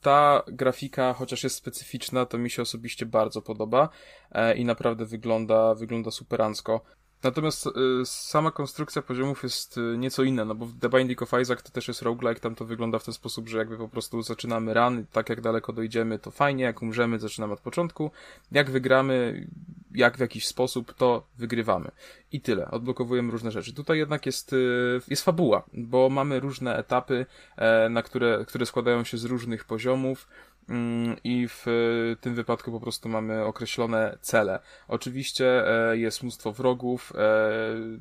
ta 0.07 0.43
grafika, 0.47 1.13
chociaż 1.13 1.45
jest 1.45 1.57
specyficzna, 1.57 2.27
to 2.27 2.39
mi 2.39 2.51
się 2.51 2.63
osobiście 2.63 3.07
bardzo 3.07 3.43
podoba 3.43 3.89
e, 4.33 4.57
i 4.57 4.65
naprawdę 4.65 5.05
wygląda, 5.07 5.75
wygląda 5.75 6.11
superancko. 6.11 6.81
Natomiast 7.23 7.67
y, 7.67 7.71
sama 8.05 8.51
konstrukcja 8.51 9.03
poziomów 9.03 9.43
jest 9.43 9.79
y, 9.79 9.99
nieco 9.99 10.23
inna, 10.23 10.45
no 10.45 10.55
bo 10.55 10.67
w 10.67 10.79
The 10.79 10.89
Binding 10.89 11.23
of 11.23 11.33
Isaac 11.43 11.63
to 11.63 11.71
też 11.71 11.89
jest 11.89 12.03
roguelike, 12.03 12.41
tam 12.41 12.55
to 12.55 12.65
wygląda 12.65 12.99
w 12.99 13.05
ten 13.05 13.15
sposób, 13.15 13.49
że 13.49 13.59
jakby 13.59 13.79
po 13.79 13.89
prostu 13.89 14.23
zaczynamy 14.23 14.75
run, 14.75 15.07
tak 15.13 15.29
jak 15.29 15.41
daleko 15.41 15.73
dojdziemy, 15.73 16.19
to 16.19 16.31
fajnie, 16.31 16.65
jak 16.65 16.83
umrzemy, 16.83 17.19
zaczynamy 17.19 17.53
od 17.53 17.61
początku, 17.61 18.11
jak 18.53 18.71
wygramy, 18.71 19.47
jak 19.95 20.17
w 20.17 20.21
jakiś 20.21 20.47
sposób, 20.47 20.95
to 20.95 21.27
wygrywamy. 21.39 21.91
I 22.33 22.41
tyle, 22.41 22.71
odblokowujemy 22.71 23.33
różne 23.33 23.51
rzeczy. 23.51 23.75
Tutaj 23.75 23.99
jednak 23.99 24.27
jest, 24.27 24.53
y, 24.53 25.01
jest 25.09 25.25
fabuła, 25.25 25.63
bo 25.73 26.09
mamy 26.09 26.41
różne 26.41 26.77
etapy, 26.77 27.27
e, 27.57 27.89
na 27.89 28.03
które, 28.03 28.45
które 28.49 28.67
składają 28.67 29.05
się 29.05 29.19
z 29.19 29.25
różnych 29.25 29.65
poziomów, 29.65 30.29
i 31.25 31.49
w 31.49 31.67
e, 31.69 32.17
tym 32.17 32.35
wypadku 32.35 32.73
po 32.73 32.81
prostu 32.81 33.09
mamy 33.09 33.45
określone 33.45 34.19
cele. 34.21 34.61
Oczywiście 34.89 35.69
e, 35.69 35.99
jest 35.99 36.23
mnóstwo 36.23 36.53
wrogów, 36.53 37.13
e, 37.17 37.19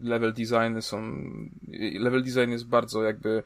level 0.04 0.34
designy 0.34 0.82
są, 0.82 1.22
level 2.00 2.24
design 2.24 2.52
jest 2.52 2.68
bardzo 2.68 3.04
jakby 3.04 3.44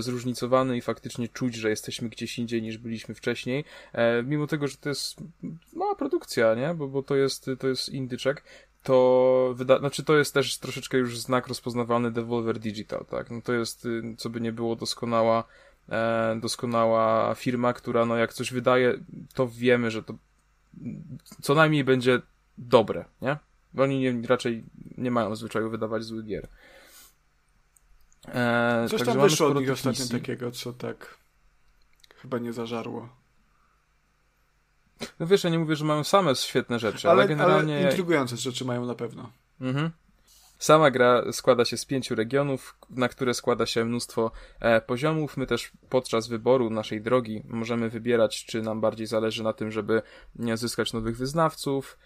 zróżnicowany 0.00 0.76
i 0.76 0.80
faktycznie 0.80 1.28
czuć, 1.28 1.54
że 1.54 1.70
jesteśmy 1.70 2.08
gdzieś 2.08 2.38
indziej 2.38 2.62
niż 2.62 2.78
byliśmy 2.78 3.14
wcześniej, 3.14 3.64
mimo 4.24 4.46
tego, 4.46 4.68
że 4.68 4.76
to 4.76 4.88
jest 4.88 5.16
mała 5.72 5.94
produkcja, 5.94 6.54
nie? 6.54 6.74
Bo, 6.74 6.88
bo 6.88 7.02
to 7.02 7.16
jest, 7.16 7.50
to 7.58 7.68
jest 7.68 7.88
indyczek, 7.88 8.42
to 8.82 9.54
wyda- 9.56 9.78
znaczy 9.78 10.04
to 10.04 10.16
jest 10.16 10.34
też 10.34 10.58
troszeczkę 10.58 10.98
już 10.98 11.18
znak 11.18 11.46
rozpoznawalny 11.46 12.10
Devolver 12.10 12.58
Digital, 12.58 13.04
tak? 13.10 13.30
No 13.30 13.42
to 13.42 13.52
jest, 13.52 13.86
y, 13.86 14.02
co 14.18 14.30
by 14.30 14.40
nie 14.40 14.52
było, 14.52 14.76
doskonała 14.76 15.38
e, 15.40 15.71
doskonała 16.40 17.34
firma, 17.34 17.72
która 17.72 18.06
no 18.06 18.16
jak 18.16 18.32
coś 18.32 18.52
wydaje, 18.52 18.98
to 19.34 19.48
wiemy, 19.48 19.90
że 19.90 20.02
to 20.02 20.14
co 21.42 21.54
najmniej 21.54 21.84
będzie 21.84 22.20
dobre, 22.58 23.04
nie? 23.22 23.36
Bo 23.74 23.82
oni 23.82 24.00
nie, 24.00 24.26
raczej 24.26 24.64
nie 24.98 25.10
mają 25.10 25.36
zwyczaju 25.36 25.70
wydawać 25.70 26.04
złych 26.04 26.24
gier. 26.24 26.48
E, 28.28 28.86
Coś 28.90 29.02
tam 29.02 29.20
wyszło 29.20 29.46
od 29.46 29.56
nich 29.56 29.70
ostatnio 29.70 30.04
takiego, 30.08 30.50
co 30.50 30.72
tak 30.72 31.18
chyba 32.16 32.38
nie 32.38 32.52
zażarło. 32.52 33.08
No 35.20 35.26
wiesz, 35.26 35.44
ja 35.44 35.50
nie 35.50 35.58
mówię, 35.58 35.76
że 35.76 35.84
mają 35.84 36.04
same 36.04 36.34
świetne 36.34 36.78
rzeczy, 36.78 37.10
ale, 37.10 37.22
ale 37.22 37.28
generalnie... 37.28 37.76
Ale 37.76 37.84
intrygujące 37.90 38.36
rzeczy 38.36 38.64
mają 38.64 38.86
na 38.86 38.94
pewno. 38.94 39.30
Mhm. 39.60 39.90
Sama 40.62 40.90
gra 40.90 41.32
składa 41.32 41.64
się 41.64 41.76
z 41.76 41.84
pięciu 41.84 42.14
regionów, 42.14 42.76
na 42.90 43.08
które 43.08 43.34
składa 43.34 43.66
się 43.66 43.84
mnóstwo 43.84 44.30
e, 44.60 44.80
poziomów. 44.80 45.36
My 45.36 45.46
też 45.46 45.72
podczas 45.88 46.28
wyboru 46.28 46.70
naszej 46.70 47.00
drogi 47.00 47.42
możemy 47.48 47.90
wybierać, 47.90 48.44
czy 48.44 48.62
nam 48.62 48.80
bardziej 48.80 49.06
zależy 49.06 49.42
na 49.42 49.52
tym, 49.52 49.70
żeby 49.70 50.02
zyskać 50.54 50.92
nowych 50.92 51.16
wyznawców, 51.16 51.98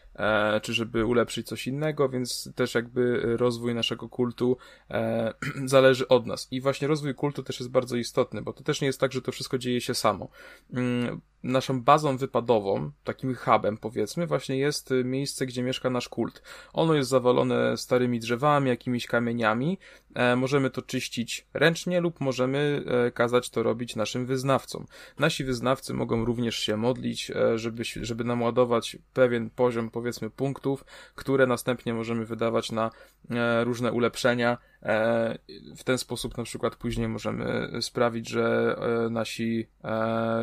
czy 0.62 0.72
żeby 0.72 1.04
ulepszyć 1.04 1.46
coś 1.46 1.66
innego, 1.66 2.08
więc 2.08 2.50
też 2.54 2.74
jakby 2.74 3.22
rozwój 3.36 3.74
naszego 3.74 4.08
kultu 4.08 4.56
e, 4.90 5.32
zależy 5.64 6.08
od 6.08 6.26
nas. 6.26 6.48
I 6.50 6.60
właśnie 6.60 6.88
rozwój 6.88 7.14
kultu 7.14 7.42
też 7.42 7.60
jest 7.60 7.70
bardzo 7.70 7.96
istotny, 7.96 8.42
bo 8.42 8.52
to 8.52 8.64
też 8.64 8.80
nie 8.80 8.86
jest 8.86 9.00
tak, 9.00 9.12
że 9.12 9.22
to 9.22 9.32
wszystko 9.32 9.58
dzieje 9.58 9.80
się 9.80 9.94
samo. 9.94 10.28
Mm, 10.72 11.20
naszą 11.42 11.82
bazą 11.82 12.16
wypadową, 12.16 12.90
takim 13.04 13.34
hubem 13.34 13.76
powiedzmy, 13.76 14.26
właśnie 14.26 14.58
jest 14.58 14.90
miejsce, 15.04 15.46
gdzie 15.46 15.62
mieszka 15.62 15.90
nasz 15.90 16.08
kult. 16.08 16.42
Ono 16.72 16.94
jest 16.94 17.10
zawalone 17.10 17.76
starymi 17.76 18.20
drzewami, 18.20 18.68
jakimiś 18.68 19.06
kamieniami. 19.06 19.78
E, 20.14 20.36
możemy 20.36 20.70
to 20.70 20.82
czyścić 20.82 21.46
ręcznie 21.54 22.00
lub 22.00 22.20
możemy 22.20 22.84
e, 22.86 23.10
kazać 23.10 23.50
to 23.50 23.62
robić 23.62 23.96
naszym 23.96 24.26
wyznawcom. 24.26 24.86
Nasi 25.18 25.44
wyznawcy 25.44 25.94
mogą 25.94 26.24
również 26.24 26.58
się 26.58 26.76
modlić, 26.76 27.30
e, 27.30 27.58
żeby, 27.58 27.84
żeby 27.84 28.24
nam 28.24 28.42
ładować 28.42 28.96
pewien 29.14 29.50
poziom, 29.50 29.90
powiedzmy, 29.90 30.05
punktów, 30.30 30.84
które 31.14 31.46
następnie 31.46 31.94
możemy 31.94 32.24
wydawać 32.26 32.72
na 32.72 32.90
e, 33.30 33.64
różne 33.64 33.92
ulepszenia. 33.92 34.58
E, 34.82 35.38
w 35.76 35.84
ten 35.84 35.98
sposób 35.98 36.38
na 36.38 36.44
przykład 36.44 36.76
później 36.76 37.08
możemy 37.08 37.70
sprawić, 37.80 38.28
że 38.28 38.76
e, 39.06 39.10
nasi 39.10 39.66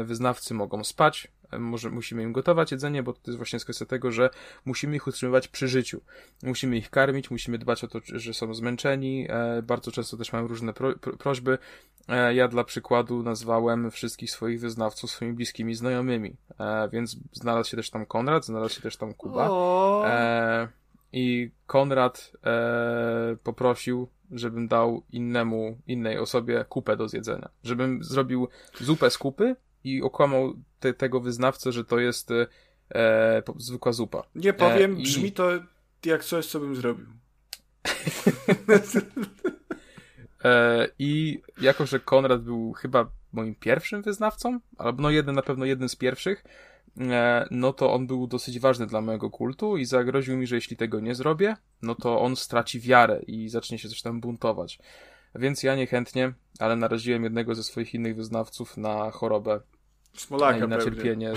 wyznawcy 0.05 0.53
mogą 0.53 0.83
spać, 0.83 1.31
może 1.59 1.89
musimy 1.89 2.23
im 2.23 2.33
gotować 2.33 2.71
jedzenie, 2.71 3.03
bo 3.03 3.13
to 3.13 3.19
jest 3.27 3.37
właśnie 3.37 3.59
kwestia 3.59 3.85
tego, 3.85 4.11
że 4.11 4.29
musimy 4.65 4.95
ich 4.95 5.07
utrzymywać 5.07 5.47
przy 5.47 5.67
życiu. 5.67 6.01
Musimy 6.43 6.77
ich 6.77 6.89
karmić, 6.89 7.31
musimy 7.31 7.57
dbać 7.57 7.83
o 7.83 7.87
to, 7.87 7.99
że 8.05 8.33
są 8.33 8.53
zmęczeni. 8.53 9.27
E, 9.29 9.61
bardzo 9.61 9.91
często 9.91 10.17
też 10.17 10.33
mają 10.33 10.47
różne 10.47 10.73
pro, 10.73 10.95
pro, 10.99 11.17
prośby. 11.17 11.57
E, 12.07 12.35
ja 12.35 12.47
dla 12.47 12.63
przykładu 12.63 13.23
nazwałem 13.23 13.91
wszystkich 13.91 14.31
swoich 14.31 14.59
wyznawców 14.59 15.11
swoimi 15.11 15.33
bliskimi 15.33 15.75
znajomymi, 15.75 16.35
e, 16.59 16.89
więc 16.89 17.17
znalazł 17.31 17.69
się 17.69 17.77
też 17.77 17.89
tam 17.89 18.05
Konrad, 18.05 18.45
znalazł 18.45 18.75
się 18.75 18.81
też 18.81 18.97
tam 18.97 19.13
Kuba. 19.13 19.49
I 21.13 21.51
Konrad 21.67 22.31
poprosił 23.43 24.07
żebym 24.33 24.67
dał 24.67 25.03
innemu, 25.11 25.77
innej 25.87 26.17
osobie 26.17 26.65
kupę 26.69 26.97
do 26.97 27.07
zjedzenia. 27.09 27.49
Żebym 27.63 28.03
zrobił 28.03 28.47
zupę 28.81 29.09
z 29.09 29.17
kupy 29.17 29.55
i 29.83 30.01
okłamał 30.01 30.53
te, 30.79 30.93
tego 30.93 31.19
wyznawcę, 31.19 31.71
że 31.71 31.85
to 31.85 31.99
jest 31.99 32.31
e, 32.31 32.47
e 32.95 33.43
zwykła 33.57 33.91
zupa. 33.91 34.23
Nie 34.35 34.53
powiem, 34.53 34.95
e, 34.95 34.99
i... 34.99 35.03
brzmi 35.03 35.31
to 35.31 35.49
jak 36.05 36.23
coś, 36.23 36.45
co 36.45 36.59
bym 36.59 36.75
zrobił. 36.75 37.05
e, 40.43 40.87
I 40.99 41.41
jako, 41.61 41.85
że 41.85 41.99
Konrad 41.99 42.43
był 42.43 42.73
chyba 42.73 43.11
moim 43.33 43.55
pierwszym 43.55 44.01
wyznawcą, 44.01 44.59
albo 44.77 45.01
no 45.01 45.09
jeden 45.09 45.35
na 45.35 45.41
pewno 45.41 45.65
jednym 45.65 45.89
z 45.89 45.95
pierwszych, 45.95 46.43
e, 46.45 46.72
no 47.51 47.73
to 47.73 47.93
on 47.93 48.07
był 48.07 48.27
dosyć 48.27 48.59
ważny 48.59 48.87
dla 48.87 49.01
mojego 49.01 49.29
kultu 49.29 49.77
i 49.77 49.85
zagroził 49.85 50.37
mi, 50.37 50.47
że 50.47 50.55
jeśli 50.55 50.77
tego 50.77 50.99
nie 50.99 51.15
zrobię, 51.15 51.55
no 51.81 51.95
to 51.95 52.21
on 52.21 52.35
straci 52.35 52.79
wiarę 52.79 53.21
i 53.27 53.49
zacznie 53.49 53.79
się 53.79 53.89
coś 53.89 54.01
tam 54.01 54.21
buntować. 54.21 54.79
Więc 55.35 55.63
ja 55.63 55.75
niechętnie, 55.75 56.33
ale 56.59 56.75
naraziłem 56.75 57.23
jednego 57.23 57.55
ze 57.55 57.63
swoich 57.63 57.93
innych 57.93 58.15
wyznawców 58.15 58.77
na 58.77 59.11
chorobę 59.11 59.59
Smolaka 60.17 60.67
na 60.67 60.81
cierpienie. 60.81 61.33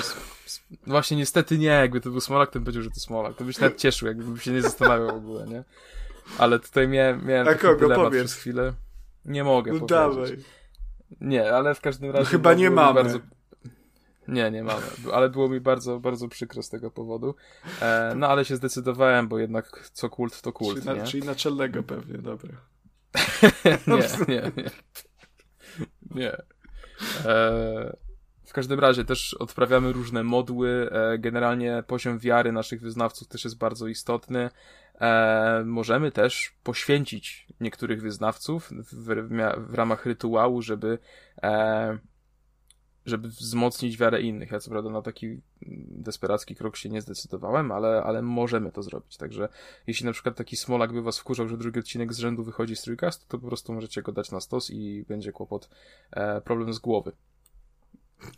No 0.71 0.93
właśnie 0.93 1.17
niestety 1.17 1.59
nie, 1.59 1.67
jakby 1.67 2.01
to 2.01 2.11
był 2.11 2.21
Smolak, 2.21 2.51
to 2.51 2.53
bym 2.53 2.65
powiedział, 2.65 2.83
że 2.83 2.91
to 2.91 3.01
Smolak. 3.01 3.37
To 3.37 3.45
byś 3.45 3.59
nawet 3.59 3.79
cieszył, 3.79 4.09
jakbym 4.09 4.39
się 4.39 4.53
nie 4.53 4.63
zastanawiał 4.63 5.07
w 5.07 5.25
ogóle, 5.25 5.47
nie? 5.47 5.65
Ale 6.39 6.59
tutaj 6.59 6.89
miałem, 6.89 7.27
miałem 7.27 7.49
A 7.49 7.55
kogo? 7.55 8.11
przez 8.11 8.35
chwilę. 8.35 8.73
Nie 9.25 9.45
mogę 9.45 9.73
no 9.73 9.79
powiedzieć. 9.79 9.99
Dawaj. 9.99 10.37
Nie, 11.21 11.55
ale 11.55 11.75
w 11.75 11.81
każdym 11.81 12.11
razie... 12.11 12.25
No 12.25 12.31
chyba 12.31 12.55
nie 12.55 12.71
mamy. 12.71 13.03
Bardzo... 13.03 13.19
Nie, 14.29 14.51
nie 14.51 14.63
mamy, 14.63 14.83
ale 15.13 15.31
było 15.31 15.49
mi 15.49 15.61
bardzo, 15.61 16.01
bardzo 16.01 16.29
przykro 16.29 16.63
z 16.63 16.69
tego 16.69 16.91
powodu. 16.91 17.35
E, 17.83 18.13
no 18.17 18.29
ale 18.29 18.45
się 18.45 18.57
zdecydowałem, 18.57 19.29
bo 19.29 19.39
jednak 19.39 19.91
co 19.93 20.11
kult 20.11 20.43
to 20.43 20.53
kult, 20.53 20.79
czyli, 20.79 20.89
nie? 20.89 20.95
Na, 20.95 21.07
czyli 21.07 21.27
naczelnego 21.27 21.83
pewnie, 21.83 22.19
dobra. 22.19 22.53
nie, 23.87 24.35
nie, 24.35 24.43
nie. 24.57 24.71
Nie. 26.15 26.37
E, 27.25 27.97
w 28.47 28.53
każdym 28.53 28.81
razie 28.81 29.05
też 29.05 29.35
odprawiamy 29.35 29.93
różne 29.93 30.25
modły. 30.25 30.91
E, 30.93 31.19
generalnie 31.19 31.85
poziom 31.87 32.19
wiary 32.19 32.53
naszych 32.53 32.81
wyznawców 32.81 33.29
też 33.29 33.45
jest 33.45 33.59
bardzo 33.59 33.87
istotny. 33.87 34.51
E, 35.01 35.63
możemy 35.67 36.13
też 36.13 36.55
poświęcić 36.63 37.47
niektórych 37.61 38.03
wyznawców 38.03 38.71
w, 38.71 39.09
w, 39.09 39.71
w 39.71 39.75
ramach 39.75 40.07
rytuału, 40.07 40.63
żeby, 40.63 40.99
e, 41.43 41.99
żeby 43.07 43.29
wzmocnić 43.29 43.99
wiarę 43.99 44.23
innych. 44.23 44.51
Ja 44.51 44.61
co 44.61 44.71
prawda 44.71 44.91
na 44.91 45.03
taki 45.03 45.41
desperacki 45.89 46.57
krok 46.57 46.77
się 46.77 46.89
nie 46.89 47.03
zdecydowałem, 47.03 47.73
ale, 47.73 48.03
ale 48.03 48.23
możemy 48.23 48.73
to 48.73 48.83
zrobić. 48.83 49.17
Także 49.17 49.49
jeśli 49.87 50.07
na 50.07 50.13
przykład 50.13 50.37
taki 50.37 50.57
smolak 50.57 50.93
by 50.93 51.03
was 51.03 51.19
wkurzał, 51.19 51.49
że 51.49 51.59
drugi 51.59 51.81
odcinek 51.81 52.13
z 52.13 52.19
rzędu 52.19 52.45
wychodzi 52.45 52.77
z 52.77 52.83
trójkastu, 52.83 53.25
to 53.29 53.39
po 53.39 53.47
prostu 53.47 53.73
możecie 53.73 54.03
go 54.03 54.13
dać 54.13 54.31
na 54.31 54.41
stos 54.41 54.71
i 54.71 55.05
będzie 55.09 55.33
kłopot, 55.33 55.71
problem 56.45 56.73
z 56.73 56.79
głowy. 56.79 57.13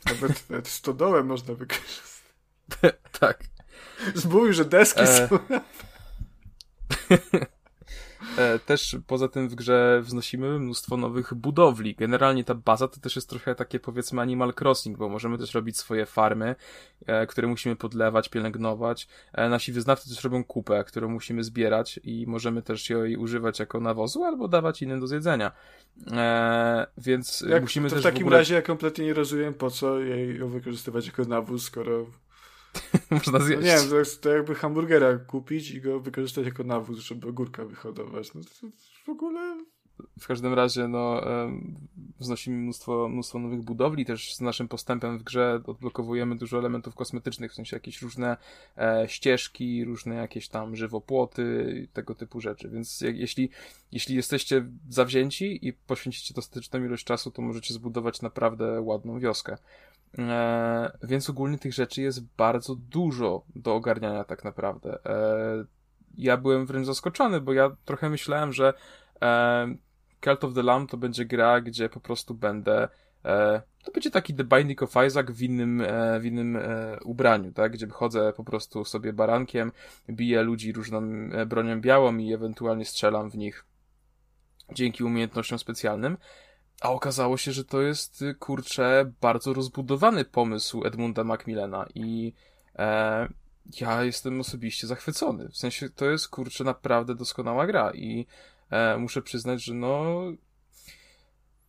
Nawet, 0.06 0.50
nawet 0.50 0.68
stodołę 0.68 1.24
można 1.24 1.54
wykorzystać. 1.54 2.18
tak. 3.20 3.44
Zbój, 4.14 4.54
że 4.54 4.64
deski 4.64 5.00
e... 5.00 5.28
są. 5.28 5.38
E, 8.38 8.58
też 8.58 8.96
poza 9.06 9.28
tym 9.28 9.48
w 9.48 9.54
grze 9.54 10.00
wznosimy 10.02 10.58
mnóstwo 10.58 10.96
nowych 10.96 11.34
budowli. 11.34 11.94
Generalnie 11.94 12.44
ta 12.44 12.54
baza 12.54 12.88
to 12.88 13.00
też 13.00 13.16
jest 13.16 13.28
trochę 13.28 13.54
takie 13.54 13.80
powiedzmy 13.80 14.20
Animal 14.20 14.52
Crossing, 14.60 14.98
bo 14.98 15.08
możemy 15.08 15.38
też 15.38 15.54
robić 15.54 15.76
swoje 15.76 16.06
farmy, 16.06 16.56
e, 17.06 17.26
które 17.26 17.48
musimy 17.48 17.76
podlewać, 17.76 18.28
pielęgnować. 18.28 19.08
E, 19.32 19.48
nasi 19.48 19.72
wyznawcy 19.72 20.08
też 20.08 20.24
robią 20.24 20.44
kupę, 20.44 20.84
którą 20.84 21.08
musimy 21.08 21.44
zbierać 21.44 22.00
i 22.04 22.24
możemy 22.26 22.62
też 22.62 22.90
jej 22.90 23.16
używać 23.16 23.60
jako 23.60 23.80
nawozu 23.80 24.24
albo 24.24 24.48
dawać 24.48 24.82
innym 24.82 25.00
do 25.00 25.06
zjedzenia. 25.06 25.52
Więc 26.98 27.40
Jak, 27.48 27.62
musimy 27.62 27.88
to 27.88 27.94
też 27.94 28.02
w 28.02 28.06
takim 28.06 28.22
w 28.22 28.26
ogóle... 28.26 28.38
razie 28.38 28.54
ja 28.54 28.62
kompletnie 28.62 29.04
nie 29.04 29.14
rozumiem, 29.14 29.54
po 29.54 29.70
co 29.70 29.98
jej 29.98 30.38
wykorzystywać 30.38 31.06
jako 31.06 31.24
nawóz, 31.24 31.62
skoro 31.62 32.06
Można 33.10 33.40
zjeść. 33.40 33.62
No 33.62 33.66
nie 33.66 33.76
wiem, 33.76 33.88
to, 33.90 33.98
jest, 33.98 34.22
to 34.22 34.28
jakby 34.28 34.54
hamburgera 34.54 35.18
kupić 35.18 35.70
i 35.70 35.80
go 35.80 36.00
wykorzystać 36.00 36.44
jako 36.44 36.64
nawóz, 36.64 36.98
żeby 36.98 37.28
ogórka 37.28 37.64
wyhodować. 37.64 38.34
No 38.34 38.40
to, 38.40 38.66
w 39.04 39.08
ogóle... 39.08 39.64
W 40.20 40.26
każdym 40.26 40.54
razie, 40.54 40.88
no, 40.88 41.22
wznosimy 42.18 42.56
mnóstwo, 42.56 43.08
mnóstwo 43.08 43.38
nowych 43.38 43.62
budowli, 43.62 44.04
też 44.04 44.34
z 44.34 44.40
naszym 44.40 44.68
postępem 44.68 45.18
w 45.18 45.22
grze 45.22 45.60
odblokowujemy 45.66 46.36
dużo 46.36 46.58
elementów 46.58 46.94
kosmetycznych, 46.94 47.52
w 47.52 47.54
sensie 47.54 47.76
jakieś 47.76 48.02
różne 48.02 48.36
e, 48.76 49.04
ścieżki, 49.08 49.84
różne 49.84 50.14
jakieś 50.14 50.48
tam 50.48 50.76
żywopłoty, 50.76 51.88
tego 51.92 52.14
typu 52.14 52.40
rzeczy, 52.40 52.68
więc 52.68 53.00
jak, 53.00 53.16
jeśli, 53.16 53.50
jeśli 53.92 54.16
jesteście 54.16 54.66
zawzięci 54.88 55.66
i 55.68 55.72
poświęcicie 55.72 56.34
dostateczną 56.34 56.84
ilość 56.84 57.04
czasu, 57.04 57.30
to 57.30 57.42
możecie 57.42 57.74
zbudować 57.74 58.22
naprawdę 58.22 58.80
ładną 58.80 59.18
wioskę. 59.18 59.56
E, 60.18 60.98
więc 61.02 61.30
ogólnie 61.30 61.58
tych 61.58 61.72
rzeczy 61.72 62.02
jest 62.02 62.24
bardzo 62.36 62.74
dużo 62.74 63.42
do 63.56 63.74
ogarniania 63.74 64.24
tak 64.24 64.44
naprawdę. 64.44 64.98
E, 65.06 65.64
ja 66.16 66.36
byłem 66.36 66.66
wręcz 66.66 66.86
zaskoczony, 66.86 67.40
bo 67.40 67.52
ja 67.52 67.76
trochę 67.84 68.10
myślałem, 68.10 68.52
że 68.52 68.74
e, 69.22 69.74
Cult 70.24 70.44
of 70.44 70.54
the 70.54 70.62
Lamb 70.62 70.90
to 70.90 70.96
będzie 70.96 71.24
gra, 71.24 71.60
gdzie 71.60 71.88
po 71.88 72.00
prostu 72.00 72.34
będę 72.34 72.88
e, 73.24 73.62
to 73.84 73.92
będzie 73.92 74.10
taki 74.10 74.34
The 74.34 74.44
Binding 74.44 74.82
of 74.82 74.94
Isaac 75.06 75.30
w 75.30 75.42
innym, 75.42 75.80
e, 75.80 76.20
w 76.20 76.24
innym 76.24 76.56
e, 76.56 76.98
ubraniu, 77.04 77.52
tak? 77.52 77.72
Gdzie 77.72 77.86
chodzę 77.88 78.32
po 78.36 78.44
prostu 78.44 78.84
sobie 78.84 79.12
barankiem, 79.12 79.72
biję 80.10 80.42
ludzi 80.42 80.72
różną 80.72 81.02
bronią 81.46 81.80
białą 81.80 82.16
i 82.16 82.32
ewentualnie 82.32 82.84
strzelam 82.84 83.30
w 83.30 83.36
nich 83.36 83.64
dzięki 84.72 85.04
umiejętnościom 85.04 85.58
specjalnym. 85.58 86.16
A 86.80 86.90
okazało 86.90 87.36
się, 87.36 87.52
że 87.52 87.64
to 87.64 87.82
jest, 87.82 88.22
y, 88.22 88.34
kurczę, 88.34 89.12
bardzo 89.20 89.54
rozbudowany 89.54 90.24
pomysł 90.24 90.84
Edmunda 90.84 91.24
Macmillana 91.24 91.86
i 91.94 92.32
e, 92.78 93.28
ja 93.80 94.04
jestem 94.04 94.40
osobiście 94.40 94.86
zachwycony. 94.86 95.48
W 95.48 95.56
sensie 95.56 95.90
to 95.90 96.10
jest, 96.10 96.28
kurczę, 96.28 96.64
naprawdę 96.64 97.14
doskonała 97.14 97.66
gra 97.66 97.92
i 97.94 98.26
e, 98.70 98.98
muszę 98.98 99.22
przyznać, 99.22 99.64
że 99.64 99.74
no... 99.74 100.14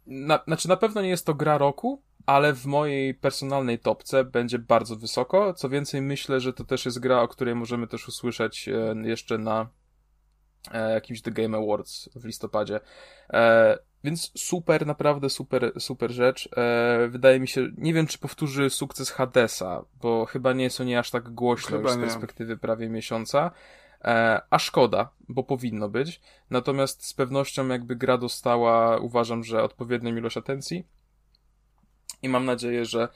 Na, 0.06 0.40
znaczy 0.48 0.70
na 0.70 0.78
pewno 0.78 1.02
nie 1.02 1.10
jest 1.10 1.26
to 1.26 1.34
gra 1.34 1.58
roku, 1.58 2.02
ale 2.26 2.54
w 2.54 2.66
mojej 2.66 3.14
personalnej 3.14 3.80
topce 3.80 4.24
będzie 4.24 4.60
bardzo 4.60 4.96
wysoko. 4.96 5.54
Co 5.54 5.70
więcej, 5.70 6.02
myślę, 6.02 6.40
że 6.40 6.54
to 6.54 6.64
też 6.64 6.86
jest 6.86 7.00
gra, 7.00 7.22
o 7.22 7.28
której 7.28 7.56
możemy 7.56 7.88
też 7.88 8.08
usłyszeć 8.08 8.70
e, 8.70 8.96
jeszcze 9.04 9.38
na 9.38 9.70
e, 10.72 10.94
jakimś 10.94 11.22
The 11.22 11.32
Game 11.32 11.58
Awards 11.58 12.10
w 12.16 12.26
listopadzie. 12.26 12.80
Więc 14.04 14.32
super, 14.36 14.88
naprawdę 14.88 15.30
super, 15.30 15.72
super 15.80 16.12
rzecz. 16.12 16.50
E, 16.58 17.08
wydaje 17.08 17.40
mi 17.40 17.48
się, 17.48 17.68
nie 17.78 17.94
wiem 17.94 18.08
czy 18.08 18.18
powtórzy 18.18 18.70
sukces 18.70 19.12
Hadesa, 19.12 19.86
bo 20.02 20.26
chyba 20.26 20.54
nie 20.54 20.64
jest 20.64 20.82
o 20.82 20.84
nie 20.84 21.00
aż 21.00 21.12
tak 21.12 21.30
głośno 21.30 21.78
chyba 21.78 21.92
już 21.92 22.00
z 22.00 22.04
perspektywy 22.04 22.58
prawie 22.58 22.90
miesiąca. 22.90 23.52
E, 24.04 24.42
a 24.50 24.60
szkoda, 24.60 25.10
bo 25.30 25.44
powinno 25.44 25.90
być. 25.90 26.22
Natomiast 26.50 27.06
z 27.06 27.14
pewnością 27.14 27.68
jakby 27.68 27.96
gra 27.96 28.18
dostała, 28.18 28.98
uważam, 28.98 29.44
że 29.44 29.64
odpowiednią 29.64 30.16
ilość 30.16 30.38
atencji. 30.38 30.86
I 32.22 32.30
mam 32.30 32.46
nadzieję, 32.46 32.86
że 32.86 33.08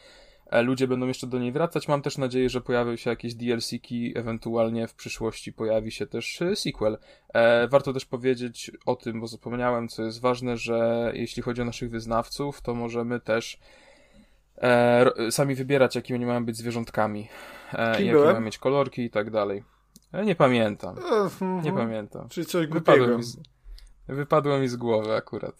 ludzie 0.61 0.88
będą 0.88 1.07
jeszcze 1.07 1.27
do 1.27 1.40
niej 1.40 1.51
wracać. 1.51 1.88
Mam 1.88 2.01
też 2.01 2.17
nadzieję, 2.17 2.49
że 2.49 2.61
pojawią 2.61 2.95
się 2.95 3.09
jakieś 3.09 3.35
DLC-ki, 3.35 4.14
ewentualnie 4.15 4.88
w 4.88 4.93
przyszłości 4.95 5.53
pojawi 5.53 5.91
się 5.91 6.07
też 6.07 6.41
e, 6.41 6.56
sequel. 6.56 6.98
E, 7.33 7.67
warto 7.67 7.93
też 7.93 8.06
powiedzieć 8.06 8.72
o 8.85 8.95
tym, 8.95 9.22
bo 9.22 9.27
zapomniałem, 9.27 9.88
co 9.88 10.03
jest 10.03 10.22
ważne, 10.22 10.57
że 10.57 11.11
jeśli 11.15 11.43
chodzi 11.43 11.61
o 11.61 11.65
naszych 11.65 11.90
wyznawców, 11.90 12.61
to 12.61 12.73
możemy 12.75 13.19
też 13.19 13.59
e, 14.57 15.32
sami 15.32 15.56
wybierać, 15.56 15.95
jakimi 15.95 16.17
oni 16.17 16.25
mają 16.25 16.45
być 16.45 16.57
zwierzątkami, 16.57 17.27
e, 17.73 17.90
jakie 18.03 18.14
mają 18.14 18.41
mieć 18.41 18.57
kolorki 18.57 19.01
i 19.01 19.09
tak 19.09 19.30
dalej. 19.32 19.64
E, 20.14 20.25
nie 20.25 20.35
pamiętam, 20.35 20.95
Mhm. 20.98 21.61
nie 21.61 21.73
pamiętam. 21.73 22.30
Czyli 22.30 22.45
coś 22.48 22.67
Wypadło 22.67 22.95
głupiego. 22.95 23.17
mi, 23.17 23.23
z, 23.23 23.38
wypadło 24.07 24.59
mi 24.59 24.67
z 24.67 24.75
głowy 24.75 25.15
akurat. 25.15 25.56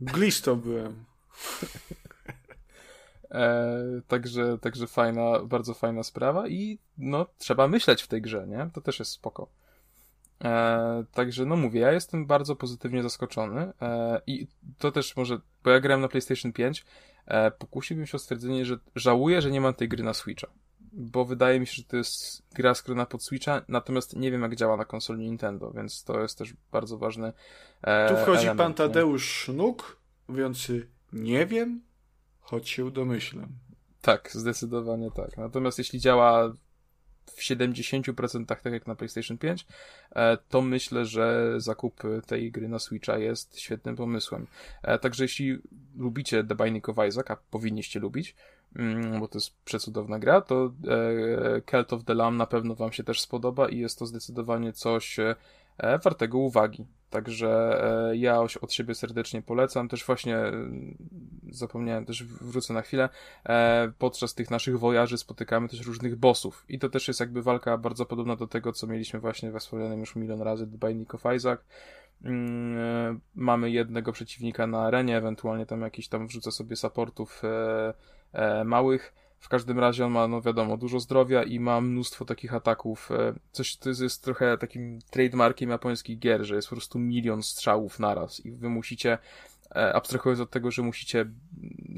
Glistą 0.00 0.56
byłem. 0.56 0.94
E, 3.30 4.00
także, 4.08 4.58
także 4.58 4.86
fajna, 4.86 5.38
bardzo 5.44 5.74
fajna 5.74 6.02
sprawa 6.02 6.48
i 6.48 6.78
no, 6.98 7.26
trzeba 7.38 7.68
myśleć 7.68 8.02
w 8.02 8.08
tej 8.08 8.22
grze, 8.22 8.46
nie? 8.46 8.70
To 8.72 8.80
też 8.80 8.98
jest 8.98 9.10
spoko. 9.10 9.48
E, 10.44 11.04
także 11.12 11.44
no 11.44 11.56
mówię, 11.56 11.80
ja 11.80 11.92
jestem 11.92 12.26
bardzo 12.26 12.56
pozytywnie 12.56 13.02
zaskoczony 13.02 13.72
e, 13.82 14.20
i 14.26 14.46
to 14.78 14.92
też 14.92 15.16
może, 15.16 15.40
bo 15.64 15.70
ja 15.70 15.80
grałem 15.80 16.00
na 16.00 16.08
PlayStation 16.08 16.52
5, 16.52 16.84
e, 17.26 17.50
pokusiłbym 17.50 18.06
się 18.06 18.16
o 18.16 18.18
stwierdzenie, 18.18 18.64
że 18.64 18.78
żałuję, 18.94 19.42
że 19.42 19.50
nie 19.50 19.60
mam 19.60 19.74
tej 19.74 19.88
gry 19.88 20.04
na 20.04 20.14
Switcha. 20.14 20.46
Bo 20.92 21.24
wydaje 21.24 21.60
mi 21.60 21.66
się, 21.66 21.72
że 21.72 21.84
to 21.84 21.96
jest 21.96 22.42
gra 22.54 22.74
skrona 22.74 23.06
pod 23.06 23.22
Switcha, 23.22 23.62
natomiast 23.68 24.16
nie 24.16 24.30
wiem 24.30 24.42
jak 24.42 24.56
działa 24.56 24.76
na 24.76 24.84
konsoli 24.84 25.24
Nintendo, 25.24 25.70
więc 25.70 26.04
to 26.04 26.20
jest 26.20 26.38
też 26.38 26.54
bardzo 26.72 26.98
ważny 26.98 27.32
e, 27.82 28.08
Tu 28.08 28.16
wchodzi 28.16 28.42
element, 28.42 28.58
pan? 28.58 28.74
Tadeusz 28.74 29.24
Sznuk, 29.24 29.96
mówiący 30.28 30.86
nie 31.12 31.46
wiem, 31.46 31.80
choć 32.46 32.68
się 32.68 32.90
domyślam. 32.90 33.48
Tak, 34.02 34.30
zdecydowanie 34.32 35.10
tak. 35.10 35.36
Natomiast 35.36 35.78
jeśli 35.78 36.00
działa 36.00 36.52
w 37.26 37.40
70% 37.40 38.46
tak 38.46 38.64
jak 38.64 38.86
na 38.86 38.94
PlayStation 38.94 39.38
5, 39.38 39.66
e, 40.14 40.38
to 40.48 40.62
myślę, 40.62 41.04
że 41.04 41.54
zakup 41.56 42.02
tej 42.26 42.52
gry 42.52 42.68
na 42.68 42.78
Switcha 42.78 43.18
jest 43.18 43.60
świetnym 43.60 43.96
pomysłem. 43.96 44.46
E, 44.82 44.98
Także 44.98 45.24
jeśli 45.24 45.58
lubicie 45.96 46.44
The 46.44 46.54
Binding 46.54 46.88
of 46.88 46.96
Isaac, 47.08 47.30
a 47.30 47.36
powinniście 47.36 48.00
lubić, 48.00 48.34
mm, 48.76 49.20
bo 49.20 49.28
to 49.28 49.38
jest 49.38 49.56
przecudowna 49.64 50.18
gra, 50.18 50.40
to 50.40 50.72
e, 50.88 51.62
Cult 51.70 51.92
of 51.92 52.04
the 52.04 52.14
Lamb 52.14 52.38
na 52.38 52.46
pewno 52.46 52.74
wam 52.74 52.92
się 52.92 53.04
też 53.04 53.20
spodoba 53.20 53.68
i 53.68 53.78
jest 53.78 53.98
to 53.98 54.06
zdecydowanie 54.06 54.72
coś 54.72 55.16
wartego 55.78 56.38
uwagi. 56.38 56.86
Także 57.10 57.80
e, 58.10 58.16
ja 58.16 58.40
od 58.40 58.72
siebie 58.72 58.94
serdecznie 58.94 59.42
polecam. 59.42 59.88
Też 59.88 60.04
właśnie 60.04 60.36
e, 60.36 60.52
zapomniałem, 61.50 62.06
też 62.06 62.24
wrócę 62.24 62.74
na 62.74 62.82
chwilę. 62.82 63.08
E, 63.48 63.92
podczas 63.98 64.34
tych 64.34 64.50
naszych 64.50 64.78
wojaży 64.78 65.18
spotykamy 65.18 65.68
też 65.68 65.86
różnych 65.86 66.16
bossów. 66.16 66.64
I 66.68 66.78
to 66.78 66.88
też 66.88 67.08
jest 67.08 67.20
jakby 67.20 67.42
walka 67.42 67.78
bardzo 67.78 68.06
podobna 68.06 68.36
do 68.36 68.46
tego, 68.46 68.72
co 68.72 68.86
mieliśmy 68.86 69.20
właśnie 69.20 69.50
we 69.50 69.60
wspomnianym 69.60 70.00
już 70.00 70.16
milion 70.16 70.42
razy 70.42 70.66
The 70.66 70.88
Binding 70.88 71.14
of 71.14 71.22
Isaac. 71.36 71.60
E, 72.24 72.30
mamy 73.34 73.70
jednego 73.70 74.12
przeciwnika 74.12 74.66
na 74.66 74.82
arenie, 74.82 75.16
ewentualnie 75.16 75.66
tam 75.66 75.80
jakiś 75.80 76.08
tam 76.08 76.26
wrzucę 76.26 76.52
sobie 76.52 76.76
supportów 76.76 77.42
e, 77.44 77.94
e, 78.32 78.64
małych. 78.64 79.25
W 79.38 79.48
każdym 79.48 79.78
razie 79.78 80.06
on 80.06 80.12
ma, 80.12 80.28
no 80.28 80.40
wiadomo, 80.40 80.76
dużo 80.76 81.00
zdrowia 81.00 81.42
i 81.42 81.60
ma 81.60 81.80
mnóstwo 81.80 82.24
takich 82.24 82.54
ataków. 82.54 83.10
e, 83.10 83.34
Coś, 83.52 83.76
to 83.76 83.88
jest, 83.88 84.24
trochę 84.24 84.58
takim 84.58 84.98
trademarkiem 85.10 85.70
japońskich 85.70 86.18
gier, 86.18 86.44
że 86.44 86.56
jest 86.56 86.68
po 86.68 86.74
prostu 86.76 86.98
milion 86.98 87.42
strzałów 87.42 87.98
naraz 87.98 88.46
i 88.46 88.52
wy 88.52 88.68
musicie, 88.68 89.18
e, 89.76 89.94
abstrahując 89.94 90.40
od 90.40 90.50
tego, 90.50 90.70
że 90.70 90.82
musicie 90.82 91.26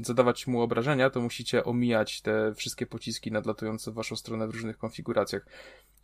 zadawać 0.01 0.47
mu 0.47 0.61
obrażenia, 0.61 1.09
to 1.09 1.21
musicie 1.21 1.63
omijać 1.63 2.21
te 2.21 2.53
wszystkie 2.55 2.85
pociski 2.85 3.31
nadlatujące 3.31 3.91
w 3.91 3.93
waszą 3.93 4.15
stronę 4.15 4.47
w 4.47 4.51
różnych 4.51 4.77
konfiguracjach. 4.77 5.45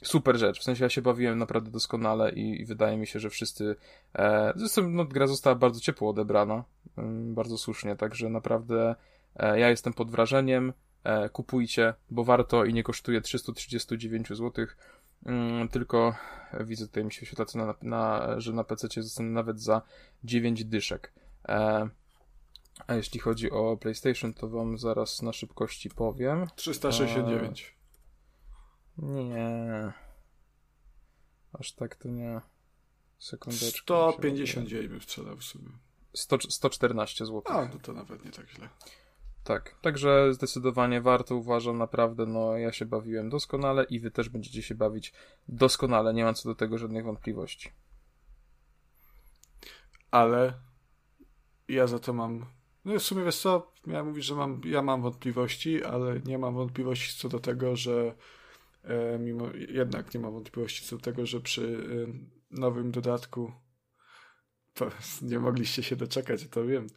Super 0.04 0.38
rzecz, 0.38 0.60
w 0.60 0.64
sensie 0.64 0.84
ja 0.84 0.90
się 0.90 1.02
bawiłem 1.02 1.38
naprawdę 1.38 1.72
doskonale 1.72 2.32
i, 2.32 2.62
i 2.62 2.66
wydaje 2.66 2.98
mi 2.98 3.08
się, 3.08 3.20
że 3.20 3.30
wszyscy, 3.30 3.76
e, 4.16 4.54
zresztą 4.56 4.90
no, 4.90 5.06
gra 5.06 5.28
została 5.28 5.56
bardzo 5.56 5.80
ciepło 5.80 6.10
odebrana, 6.10 6.64
mm, 6.98 7.34
bardzo 7.36 7.58
słusznie, 7.58 7.96
także 7.96 8.30
naprawdę 8.30 8.96
e, 9.36 9.60
ja 9.60 9.70
jestem 9.70 9.94
pod 9.94 10.12
wrażeniem, 10.12 10.74
kupujcie, 11.32 11.94
bo 12.12 12.24
warto 12.24 12.66
i 12.66 12.74
nie 12.74 12.84
kosztuje 12.84 13.22
339 13.22 14.28
zł. 14.30 14.68
Mm, 15.26 15.70
tylko 15.70 16.16
e, 16.52 16.66
widzę 16.66 16.88
tutaj 16.88 17.06
mi 17.06 17.14
się 17.14 17.20
wyświetla 17.20 17.46
cena, 17.46 17.66
na, 17.66 17.76
na, 17.82 18.40
że 18.40 18.54
na 18.54 18.64
PC 18.64 18.88
zostanę 19.04 19.30
nawet 19.30 19.62
za 19.62 19.82
9 20.24 20.66
dyszek. 20.66 21.14
E, 21.48 21.90
a 22.88 22.96
jeśli 22.96 23.20
chodzi 23.20 23.52
o 23.52 23.78
PlayStation, 23.78 24.34
to 24.34 24.50
wam 24.50 24.78
zaraz 24.78 25.22
na 25.22 25.34
szybkości 25.34 25.90
powiem. 25.90 26.48
369. 26.56 27.76
Nie. 28.98 29.94
Aż 31.54 31.72
tak 31.72 31.96
to 31.96 32.10
nie. 32.10 32.42
Sekundeczkę. 33.20 33.82
159 33.82 34.88
bym 34.88 35.02
sprzedał 35.02 35.38
w 35.38 35.44
sumie. 35.44 35.70
100, 36.14 36.38
114 36.50 37.26
zł. 37.26 37.42
A, 37.46 37.66
no 37.66 37.80
to 37.82 37.94
nawet 37.94 38.26
nie 38.26 38.32
tak 38.32 38.50
źle. 38.50 38.70
Tak, 39.46 39.76
także 39.82 40.34
zdecydowanie 40.34 41.02
warto, 41.02 41.36
uważam 41.36 41.78
naprawdę, 41.78 42.26
no 42.26 42.58
ja 42.58 42.72
się 42.72 42.86
bawiłem 42.86 43.30
doskonale 43.30 43.84
i 43.84 44.00
wy 44.00 44.12
też 44.12 44.30
będziecie 44.30 44.62
się 44.62 44.76
bawić 44.76 45.14
doskonale, 45.48 46.14
nie 46.14 46.24
mam 46.24 46.36
co 46.36 46.50
do 46.50 46.56
tego 46.56 46.78
żadnych 46.78 47.06
wątpliwości. 47.06 47.72
Ale 50.12 50.54
ja 51.68 51.88
za 51.88 52.00
to 52.00 52.14
mam. 52.14 52.46
No 52.86 53.00
w 53.00 53.04
sumie 53.04 53.24
wiesz 53.24 53.38
co, 53.38 53.72
miałem 53.88 54.08
mówić, 54.08 54.26
że 54.26 54.36
mam, 54.36 54.62
ja 54.66 54.82
mam 54.82 55.02
wątpliwości, 55.02 55.84
ale 55.84 56.20
nie 56.20 56.38
mam 56.38 56.56
wątpliwości 56.56 57.20
co 57.20 57.30
do 57.30 57.40
tego, 57.40 57.76
że 57.76 58.16
e, 58.84 59.20
mimo 59.20 59.46
jednak 59.70 60.14
nie 60.14 60.20
mam 60.20 60.34
wątpliwości 60.34 60.86
co 60.86 60.96
do 60.96 61.02
tego, 61.02 61.26
że 61.26 61.42
przy 61.42 61.88
e, 62.52 62.60
nowym 62.60 62.92
dodatku 62.92 63.52
nie 65.22 65.40
mogliście 65.40 65.84
się 65.84 65.96
doczekać, 65.96 66.48
to 66.48 66.66
wiem, 66.66 66.88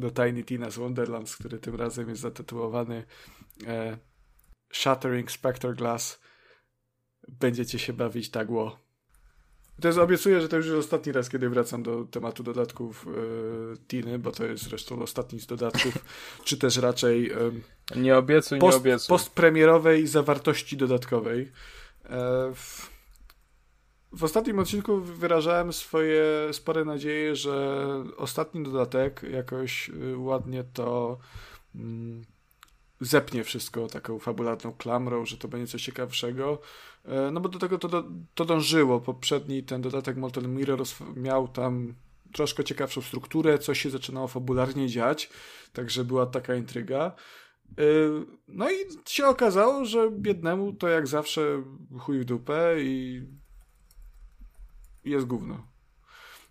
do 0.00 0.10
Tiny 0.10 0.42
Tina's 0.42 0.78
Wonderlands, 0.78 1.36
który 1.36 1.58
tym 1.58 1.74
razem 1.74 2.08
jest 2.08 2.20
zatytułowany 2.20 3.04
e, 3.66 3.98
Shattering 4.72 5.30
Spectre 5.30 5.74
Glass. 5.74 6.20
Będziecie 7.28 7.78
się 7.78 7.92
bawić 7.92 8.30
tak 8.30 8.50
ło. 8.50 8.78
To 9.80 9.88
jest, 9.88 9.98
obiecuję, 9.98 10.40
że 10.40 10.48
to 10.48 10.56
już 10.56 10.66
jest 10.66 10.78
ostatni 10.78 11.12
raz, 11.12 11.28
kiedy 11.28 11.48
wracam 11.48 11.82
do 11.82 12.04
tematu 12.04 12.42
dodatków 12.42 13.06
e, 13.06 13.76
Tiny, 13.88 14.18
bo 14.18 14.32
to 14.32 14.44
jest 14.44 14.64
zresztą 14.64 15.02
ostatni 15.02 15.40
z 15.40 15.46
dodatków, 15.46 15.94
czy 16.44 16.58
też 16.58 16.76
raczej 16.76 17.30
e, 17.32 17.36
Nie 17.96 18.16
obiecuj, 18.16 18.56
nie 18.56 18.60
post, 18.60 18.78
obiecuj. 18.78 19.08
postpremierowej 19.08 20.06
zawartości 20.06 20.76
dodatkowej. 20.76 21.52
E, 22.04 22.52
w, 22.54 22.97
w 24.12 24.24
ostatnim 24.24 24.58
odcinku 24.58 25.00
wyrażałem 25.00 25.72
swoje 25.72 26.24
spore 26.52 26.84
nadzieje, 26.84 27.36
że 27.36 27.86
ostatni 28.16 28.62
dodatek 28.62 29.22
jakoś 29.30 29.88
y, 29.88 30.18
ładnie 30.18 30.64
to 30.64 31.18
mm, 31.74 32.24
zepnie 33.00 33.44
wszystko 33.44 33.86
taką 33.86 34.18
fabularną 34.18 34.72
klamrą, 34.72 35.26
że 35.26 35.36
to 35.36 35.48
będzie 35.48 35.66
coś 35.66 35.82
ciekawszego. 35.84 36.60
E, 37.04 37.30
No 37.30 37.40
bo 37.40 37.48
do 37.48 37.58
tego 37.58 37.78
to, 37.78 38.04
to 38.34 38.44
dążyło. 38.44 39.00
Poprzedni 39.00 39.62
ten 39.62 39.82
dodatek 39.82 40.16
Molten 40.16 40.54
Mirrors 40.54 40.94
miał 41.16 41.48
tam 41.48 41.94
troszkę 42.32 42.64
ciekawszą 42.64 43.02
strukturę, 43.02 43.58
coś 43.58 43.80
się 43.80 43.90
zaczynało 43.90 44.28
fabularnie 44.28 44.88
dziać, 44.88 45.30
także 45.72 46.04
była 46.04 46.26
taka 46.26 46.54
intryga. 46.54 47.12
Y, 47.78 48.10
No 48.48 48.70
i 48.70 48.74
się 49.06 49.26
okazało, 49.26 49.84
że 49.84 50.10
biednemu 50.10 50.72
to 50.72 50.88
jak 50.88 51.06
zawsze 51.06 51.62
chuj 51.98 52.18
w 52.20 52.24
dupę 52.24 52.82
i 52.82 53.22
jest 55.10 55.26
gówno. 55.26 55.66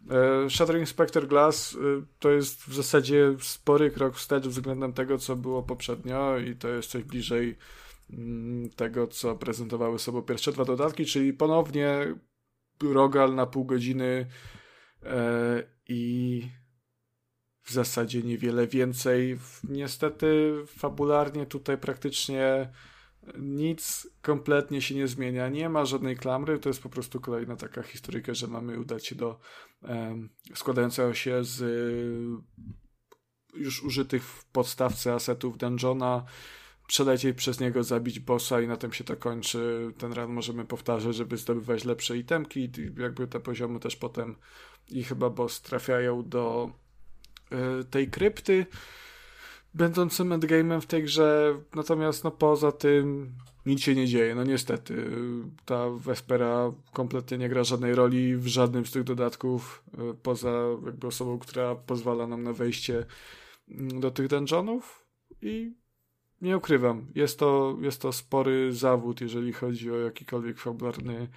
E, 0.10 0.50
Shattering 0.50 0.90
Spectre 0.90 1.28
Glass 1.28 1.74
y, 1.74 1.78
to 2.20 2.30
jest 2.30 2.64
w 2.64 2.74
zasadzie 2.76 3.36
spory 3.40 3.92
krok 3.92 4.16
wstecz 4.16 4.48
względem 4.48 4.94
tego, 4.94 5.18
co 5.18 5.36
było 5.36 5.64
poprzednio 5.64 6.38
i 6.38 6.56
to 6.56 6.68
jest 6.68 6.90
coś 6.90 7.04
bliżej 7.04 7.58
mm, 8.10 8.70
tego, 8.70 9.08
co 9.08 9.36
prezentowały 9.36 10.00
sobą 10.00 10.22
pierwsze 10.22 10.52
dwa 10.52 10.66
dodatki, 10.66 11.06
czyli 11.06 11.34
ponownie 11.34 12.16
rogal 12.84 13.36
na 13.36 13.46
pół 13.46 13.66
godziny 13.66 14.28
e, 15.04 15.64
i 15.88 16.44
w 17.64 17.72
zasadzie 17.72 18.22
niewiele 18.24 18.68
więcej. 18.68 19.40
Niestety 19.64 20.54
fabularnie 20.68 21.46
tutaj 21.46 21.78
praktycznie 21.78 22.70
nic 23.40 24.08
kompletnie 24.22 24.82
się 24.82 24.96
nie 24.96 25.08
zmienia. 25.08 25.50
Nie 25.50 25.70
ma 25.70 25.86
żadnej 25.86 26.18
klamry, 26.18 26.60
to 26.60 26.70
jest 26.70 26.84
po 26.84 26.90
prostu 26.90 27.22
kolejna 27.22 27.56
taka 27.56 27.84
historyjka, 27.84 28.34
że 28.34 28.48
mamy 28.48 28.80
udać 28.80 29.08
się 29.08 29.16
do 29.16 29.40
em, 29.84 30.30
składającego 30.56 31.14
się 31.14 31.44
z 31.44 31.62
y, 31.62 33.60
już 33.60 33.84
użytych 33.84 34.24
w 34.24 34.46
podstawce 34.46 35.14
asetów 35.14 35.58
dungeona, 35.58 36.26
przelecieć 36.88 37.38
przez 37.38 37.60
niego, 37.60 37.84
zabić 37.84 38.20
bossa 38.20 38.62
i 38.62 38.68
na 38.68 38.78
tym 38.78 38.94
się 38.94 39.04
to 39.04 39.18
kończy. 39.18 39.92
Ten 39.98 40.14
run 40.14 40.32
możemy 40.32 40.66
powtarzać, 40.66 41.16
żeby 41.16 41.38
zdobywać 41.38 41.86
lepsze 41.86 42.18
itemki 42.18 42.60
i 42.60 43.02
jakby 43.02 43.28
te 43.28 43.40
poziomy 43.40 43.80
też 43.80 43.96
potem 43.96 44.36
i 44.90 45.04
chyba 45.04 45.30
boss 45.30 45.62
trafiają 45.62 46.30
do 46.30 46.72
y, 47.82 47.86
tej 47.86 48.10
krypty 48.10 48.66
będącym 49.78 50.30
endgame'em 50.30 50.82
w 50.82 50.86
tej 50.86 51.04
grze, 51.04 51.60
natomiast 51.76 52.24
no 52.24 52.32
poza 52.32 52.72
tym 52.72 53.32
nic 53.66 53.82
się 53.82 53.96
nie 53.96 54.08
dzieje, 54.08 54.36
no 54.36 54.44
niestety. 54.44 55.12
Ta 55.66 55.90
Vespera 55.90 56.72
kompletnie 56.94 57.38
nie 57.38 57.50
gra 57.50 57.64
żadnej 57.64 57.96
roli 57.96 58.36
w 58.36 58.48
żadnym 58.48 58.86
z 58.86 58.92
tych 58.92 59.04
dodatków, 59.04 59.84
y, 60.12 60.14
poza 60.24 60.52
jakby 60.86 61.08
osobą, 61.08 61.40
która 61.40 61.76
pozwala 61.76 62.28
nam 62.28 62.44
na 62.44 62.54
wejście 62.54 63.06
mm, 63.70 64.00
do 64.00 64.12
tych 64.12 64.28
dungeonów 64.28 65.06
i 65.42 65.74
nie 66.42 66.58
ukrywam, 66.58 67.08
jest 67.16 67.40
to, 67.40 67.78
jest 67.82 68.02
to 68.02 68.12
spory 68.12 68.74
zawód, 68.74 69.22
jeżeli 69.22 69.54
chodzi 69.54 69.92
o 69.92 69.98
jakikolwiek 69.98 70.60
fabularny 70.60 71.28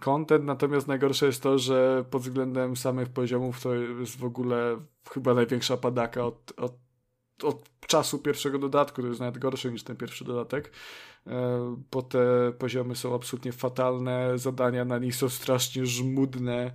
content, 0.00 0.44
natomiast 0.44 0.88
najgorsze 0.88 1.26
jest 1.26 1.42
to, 1.42 1.58
że 1.58 2.04
pod 2.10 2.22
względem 2.22 2.76
samych 2.76 3.08
poziomów 3.08 3.62
to 3.62 3.74
jest 3.74 4.18
w 4.18 4.24
ogóle 4.24 4.80
chyba 5.10 5.34
największa 5.34 5.76
padaka 5.76 6.24
od, 6.24 6.52
od, 6.56 6.72
od 7.42 7.70
czasu 7.86 8.18
pierwszego 8.18 8.58
dodatku, 8.58 9.02
to 9.02 9.08
jest 9.08 9.20
nawet 9.20 9.38
gorsze 9.38 9.72
niż 9.72 9.82
ten 9.82 9.96
pierwszy 9.96 10.24
dodatek, 10.24 10.72
e, 11.26 11.76
bo 11.90 12.02
te 12.02 12.52
poziomy 12.58 12.96
są 12.96 13.14
absolutnie 13.14 13.52
fatalne, 13.52 14.38
zadania 14.38 14.84
na 14.84 14.98
nich 14.98 15.16
są 15.16 15.28
strasznie 15.28 15.86
żmudne 15.86 16.72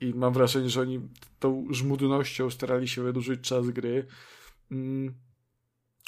i 0.00 0.14
mam 0.14 0.32
wrażenie, 0.32 0.68
że 0.68 0.80
oni 0.80 1.00
tą 1.38 1.66
żmudnością 1.70 2.50
starali 2.50 2.88
się 2.88 3.02
wydłużyć 3.02 3.40
czas 3.40 3.70
gry. 3.70 4.06
Mm 4.70 5.14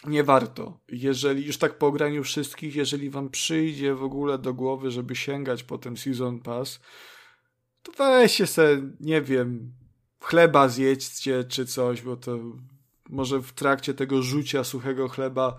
nie 0.07 0.25
warto. 0.25 0.81
Jeżeli 0.89 1.47
już 1.47 1.59
tak 1.59 1.79
po 1.79 1.87
ograniu 1.87 2.25
wszystkich, 2.25 2.77
jeżeli 2.77 3.11
wam 3.11 3.31
przyjdzie 3.31 3.95
w 3.95 4.03
ogóle 4.03 4.39
do 4.39 4.55
głowy, 4.55 4.91
żeby 4.91 5.17
sięgać 5.17 5.63
po 5.63 5.79
ten 5.79 5.97
Season 5.97 6.41
Pass, 6.41 6.81
to 7.83 7.93
weźcie 7.93 8.47
se, 8.47 8.83
nie 9.01 9.23
wiem, 9.23 9.73
chleba 10.21 10.69
zjedźcie 10.69 11.45
czy 11.45 11.67
coś, 11.67 12.03
bo 12.03 12.17
to 12.17 12.39
może 13.15 13.43
w 13.43 13.53
trakcie 13.53 13.95
tego 13.95 14.23
rzucia 14.23 14.65
suchego 14.65 15.09
chleba 15.09 15.57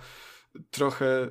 trochę 0.71 1.29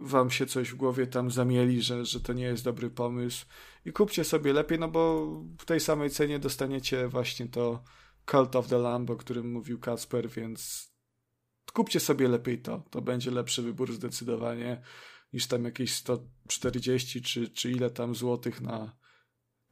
wam 0.00 0.30
się 0.30 0.46
coś 0.46 0.70
w 0.70 0.74
głowie 0.74 1.06
tam 1.06 1.30
zamieli, 1.30 1.82
że, 1.82 2.04
że 2.04 2.20
to 2.20 2.32
nie 2.32 2.44
jest 2.44 2.64
dobry 2.64 2.90
pomysł 2.90 3.46
i 3.84 3.92
kupcie 3.92 4.24
sobie 4.24 4.52
lepiej, 4.52 4.78
no 4.78 4.88
bo 4.88 5.26
w 5.58 5.64
tej 5.64 5.80
samej 5.80 6.10
cenie 6.10 6.38
dostaniecie 6.38 7.08
właśnie 7.08 7.48
to 7.48 7.84
Cult 8.30 8.56
of 8.56 8.68
the 8.68 8.78
Lamb, 8.78 9.10
o 9.10 9.16
którym 9.16 9.52
mówił 9.52 9.78
Kacper, 9.80 10.30
więc 10.30 10.90
kupcie 11.72 12.00
sobie 12.00 12.28
lepiej 12.28 12.62
to. 12.62 12.84
To 12.90 13.02
będzie 13.02 13.30
lepszy 13.30 13.62
wybór 13.62 13.92
zdecydowanie 13.92 14.82
niż 15.32 15.46
tam 15.46 15.64
jakieś 15.64 15.94
140 15.94 17.22
czy, 17.22 17.48
czy 17.48 17.70
ile 17.70 17.90
tam 17.90 18.14
złotych 18.14 18.60
na 18.60 18.96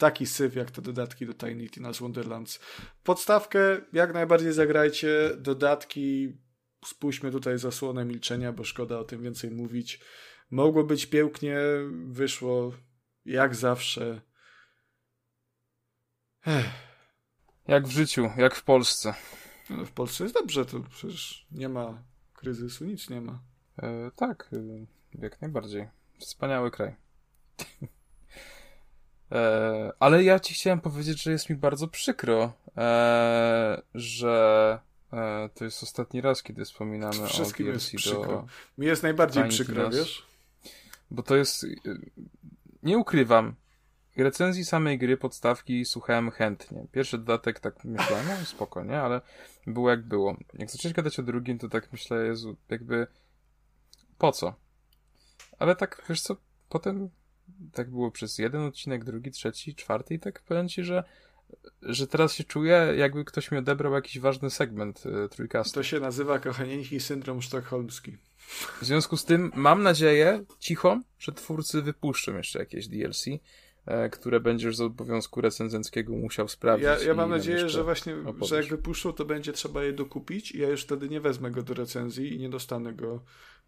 taki 0.02 0.26
syf 0.26 0.56
jak 0.56 0.70
te 0.70 0.82
dodatki 0.82 1.26
do 1.26 1.34
Tiny 1.34 1.66
Tina's 1.66 2.00
Wonderlands. 2.00 2.60
Podstawkę 3.02 3.80
jak 3.92 4.14
najbardziej 4.14 4.52
zagrajcie, 4.52 5.30
dodatki 5.38 6.36
spuśćmy 6.84 7.30
tutaj 7.30 7.58
zasłonę 7.58 8.04
milczenia, 8.04 8.52
bo 8.52 8.64
szkoda 8.64 8.98
o 8.98 9.04
tym 9.04 9.22
więcej 9.22 9.50
mówić. 9.50 10.00
Mogło 10.50 10.84
być 10.84 11.06
pięknie, 11.06 11.56
wyszło 12.06 12.72
jak 13.24 13.54
zawsze. 13.54 14.20
Ech. 16.46 16.66
Jak 17.68 17.86
w 17.86 17.90
życiu, 17.90 18.30
jak 18.36 18.54
w 18.54 18.64
Polsce. 18.64 19.14
No, 19.70 19.84
w 19.84 19.92
Polsce 19.92 20.24
jest 20.24 20.34
dobrze, 20.34 20.66
to 20.66 20.80
przecież 20.80 21.46
nie 21.50 21.68
ma 21.68 22.04
kryzysu, 22.34 22.84
nic 22.84 23.10
nie 23.10 23.20
ma. 23.20 23.42
E, 23.78 24.10
tak, 24.16 24.50
e, 24.52 24.86
jak 25.22 25.40
najbardziej. 25.40 25.88
Wspaniały 26.18 26.70
kraj. 26.70 26.94
e, 29.32 29.92
ale 30.00 30.24
ja 30.24 30.40
ci 30.40 30.54
chciałem 30.54 30.80
powiedzieć, 30.80 31.22
że 31.22 31.32
jest 31.32 31.50
mi 31.50 31.56
bardzo 31.56 31.88
przykro, 31.88 32.52
e, 32.76 33.82
że 33.94 34.78
e, 35.12 35.48
to 35.54 35.64
jest 35.64 35.82
ostatni 35.82 36.20
raz, 36.20 36.42
kiedy 36.42 36.64
wspominamy 36.64 37.26
Wszystkim 37.26 37.66
o 37.66 37.70
DLC 37.70 37.92
jest 37.92 38.04
przykro. 38.04 38.46
Mi 38.78 38.86
jest 38.86 39.02
najbardziej 39.02 39.48
przykro, 39.48 39.90
wiesz? 39.90 40.26
Bo 41.10 41.22
to 41.22 41.36
jest... 41.36 41.64
E, 41.64 41.68
nie 42.82 42.98
ukrywam, 42.98 43.54
recenzji 44.16 44.64
samej 44.64 44.98
gry 44.98 45.16
podstawki 45.16 45.84
słuchałem 45.84 46.30
chętnie. 46.30 46.86
Pierwszy 46.92 47.18
dodatek 47.18 47.60
tak 47.60 47.84
myślałem, 47.84 48.26
no 48.40 48.46
spoko, 48.46 48.84
nie? 48.84 49.00
Ale 49.00 49.20
było 49.66 49.90
jak 49.90 50.02
było. 50.02 50.36
Jak 50.54 50.70
zacząłeś 50.70 50.94
gadać 50.94 51.18
o 51.18 51.22
drugim, 51.22 51.58
to 51.58 51.68
tak 51.68 51.92
myślę, 51.92 52.26
Jezu, 52.26 52.56
jakby 52.68 53.06
po 54.18 54.32
co? 54.32 54.54
Ale 55.58 55.76
tak, 55.76 56.02
wiesz 56.08 56.20
co, 56.20 56.36
potem 56.68 57.10
tak 57.72 57.90
było 57.90 58.10
przez 58.10 58.38
jeden 58.38 58.62
odcinek, 58.62 59.04
drugi, 59.04 59.30
trzeci, 59.30 59.74
czwarty 59.74 60.14
i 60.14 60.18
tak 60.18 60.42
powiem 60.42 60.68
ci, 60.68 60.84
że 60.84 61.04
że 61.82 62.06
teraz 62.06 62.34
się 62.34 62.44
czuję, 62.44 62.94
jakby 62.96 63.24
ktoś 63.24 63.50
mi 63.50 63.58
odebrał 63.58 63.92
jakiś 63.92 64.18
ważny 64.18 64.50
segment 64.50 65.02
y, 65.06 65.28
trójkastu. 65.28 65.74
To 65.74 65.82
się 65.82 66.00
nazywa 66.00 66.38
kochanieńki 66.38 67.00
syndrom 67.00 67.42
sztokholmski. 67.42 68.16
W 68.80 68.84
związku 68.84 69.16
z 69.16 69.24
tym 69.24 69.52
mam 69.54 69.82
nadzieję, 69.82 70.44
cicho, 70.58 71.00
że 71.18 71.32
twórcy 71.32 71.82
wypuszczą 71.82 72.36
jeszcze 72.36 72.58
jakieś 72.58 72.88
DLC, 72.88 73.26
E, 73.86 74.10
które 74.10 74.40
będziesz 74.40 74.76
z 74.76 74.80
obowiązku 74.80 75.40
recenzenckiego 75.40 76.12
musiał 76.12 76.48
sprawdzić. 76.48 76.84
Ja, 76.84 76.98
ja 76.98 77.14
mam 77.14 77.30
nadzieję, 77.30 77.68
że 77.68 77.84
właśnie, 77.84 78.16
opowiesz. 78.26 78.48
że 78.48 78.56
jak 78.56 78.66
wypuszczą, 78.66 79.12
to 79.12 79.24
będzie 79.24 79.52
trzeba 79.52 79.84
je 79.84 79.92
dokupić 79.92 80.52
i 80.52 80.58
ja 80.58 80.68
już 80.68 80.82
wtedy 80.82 81.08
nie 81.08 81.20
wezmę 81.20 81.50
go 81.50 81.62
do 81.62 81.74
recenzji 81.74 82.34
i 82.34 82.38
nie 82.38 82.48
dostanę 82.48 82.92
go 82.92 83.24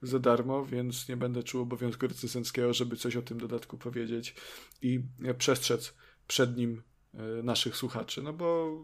za 0.07 0.19
darmo, 0.19 0.67
więc 0.67 1.09
nie 1.09 1.17
będę 1.17 1.43
czuł 1.43 1.63
obowiązku 1.63 2.07
recenzenckiego, 2.07 2.73
żeby 2.73 2.97
coś 2.97 3.17
o 3.17 3.23
tym 3.23 3.39
dodatku 3.39 3.79
powiedzieć 3.79 4.35
i 4.83 5.01
przestrzec 5.39 5.95
przed 6.27 6.57
nim 6.57 6.83
e, 7.15 7.43
naszych 7.43 7.77
słuchaczy, 7.77 8.23
no 8.23 8.33
bo 8.33 8.79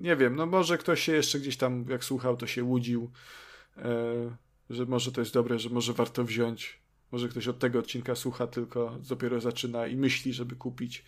nie 0.00 0.16
wiem, 0.16 0.36
no 0.36 0.46
może 0.46 0.78
ktoś 0.78 1.02
się 1.02 1.12
jeszcze 1.12 1.40
gdzieś 1.40 1.56
tam, 1.56 1.84
jak 1.88 2.04
słuchał, 2.04 2.36
to 2.36 2.46
się 2.46 2.64
łudził, 2.64 3.10
e, 3.76 4.36
że 4.70 4.86
może 4.86 5.12
to 5.12 5.20
jest 5.20 5.34
dobre, 5.34 5.58
że 5.58 5.70
może 5.70 5.92
warto 5.92 6.24
wziąć 6.24 6.84
może 7.14 7.28
ktoś 7.28 7.48
od 7.48 7.58
tego 7.58 7.78
odcinka 7.78 8.14
słucha, 8.14 8.46
tylko 8.46 8.98
dopiero 9.08 9.40
zaczyna 9.40 9.86
i 9.86 9.96
myśli, 9.96 10.32
żeby 10.32 10.56
kupić. 10.56 11.04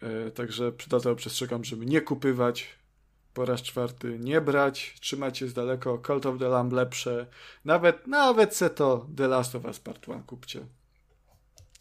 E, 0.00 0.30
także 0.30 0.72
dlatego 0.88 1.16
przestrzegam, 1.16 1.64
żeby 1.64 1.86
nie 1.86 2.00
kupywać. 2.00 2.68
Po 3.34 3.44
raz 3.44 3.62
czwarty 3.62 4.18
nie 4.18 4.40
brać, 4.40 4.96
trzymać 5.00 5.38
się 5.38 5.48
z 5.48 5.54
daleko. 5.54 5.98
Cult 6.06 6.26
of 6.26 6.38
the 6.38 6.48
Lamb 6.48 6.72
lepsze. 6.72 7.26
Nawet, 7.64 8.06
nawet 8.06 8.56
se 8.56 8.70
to 8.70 9.06
The 9.16 9.28
Last 9.28 9.54
of 9.54 9.64
Us 9.64 9.80
Part 9.80 10.08
1 10.08 10.22
kupcie. 10.22 10.66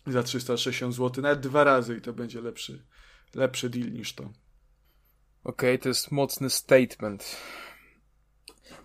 Za 0.07 0.23
360 0.23 0.95
zł, 0.95 1.23
nawet 1.23 1.39
dwa 1.39 1.63
razy 1.63 1.97
i 1.97 2.01
to 2.01 2.13
będzie 2.13 2.41
lepszy, 2.41 2.85
lepszy 3.35 3.69
deal 3.69 3.91
niż 3.91 4.13
to. 4.13 4.23
Okej, 4.23 4.33
okay, 5.43 5.77
to 5.77 5.89
jest 5.89 6.11
mocny 6.11 6.49
statement. 6.49 7.37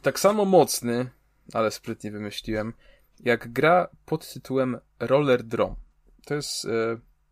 Tak 0.03 0.21
samo 0.21 0.45
mocny, 0.45 1.11
ale 1.53 1.71
sprytnie 1.71 2.11
wymyśliłem, 2.11 2.73
jak 3.21 3.53
gra 3.53 3.89
pod 4.07 4.33
tytułem 4.33 4.79
Roller 5.01 5.45
Drum. 5.45 5.77
To 6.25 6.35
jest 6.35 6.65
e, 6.65 6.69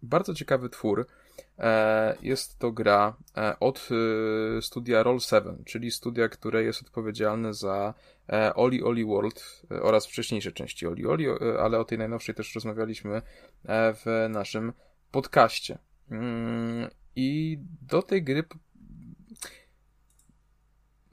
bardzo 0.03 0.35
ciekawy 0.35 0.69
twór. 0.69 1.07
E, 1.59 2.17
jest 2.23 2.59
to 2.59 2.73
gra 2.73 3.17
e, 3.37 3.59
od 3.61 3.89
e, 4.59 4.63
studia 4.63 5.03
Roll7, 5.03 5.65
czyli 5.65 5.91
studia, 5.91 6.29
które 6.29 6.63
jest 6.65 6.83
odpowiedzialne 6.83 7.55
za 7.55 7.95
Oli 8.55 8.83
Oli 8.83 9.05
World 9.05 9.63
oraz 9.83 10.07
wcześniejsze 10.07 10.53
części 10.53 10.87
Oli 10.87 11.07
Oli, 11.07 11.27
ale 11.61 11.79
o 11.79 11.85
tej 11.85 11.99
najnowszej 11.99 12.35
też 12.35 12.55
rozmawialiśmy 12.55 13.23
w 13.69 14.27
naszym 14.31 14.73
podcaście. 15.11 15.79
Mm, 16.11 16.91
I 17.17 17.59
do 17.83 18.03
tej 18.03 18.23
gry 18.23 18.45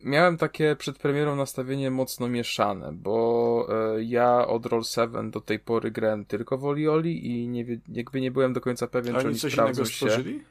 miałem 0.03 0.37
takie 0.37 0.75
przed 0.75 0.97
premierą 0.97 1.35
nastawienie 1.35 1.91
mocno 1.91 2.27
mieszane, 2.27 2.93
bo 2.93 3.67
e, 3.95 4.03
ja 4.03 4.47
od 4.47 4.65
Roll 4.65 4.83
7 4.83 5.31
do 5.31 5.41
tej 5.41 5.59
pory 5.59 5.91
grałem 5.91 6.25
tylko 6.25 6.57
w 6.57 6.65
Oli 6.65 7.27
i 7.27 7.47
nie, 7.47 7.65
jakby 7.87 8.21
nie 8.21 8.31
byłem 8.31 8.53
do 8.53 8.61
końca 8.61 8.87
pewien, 8.87 9.15
czy 9.15 9.27
oni 9.27 9.39
coś 9.39 9.55
innego 9.55 9.85
stworzyli? 9.85 10.43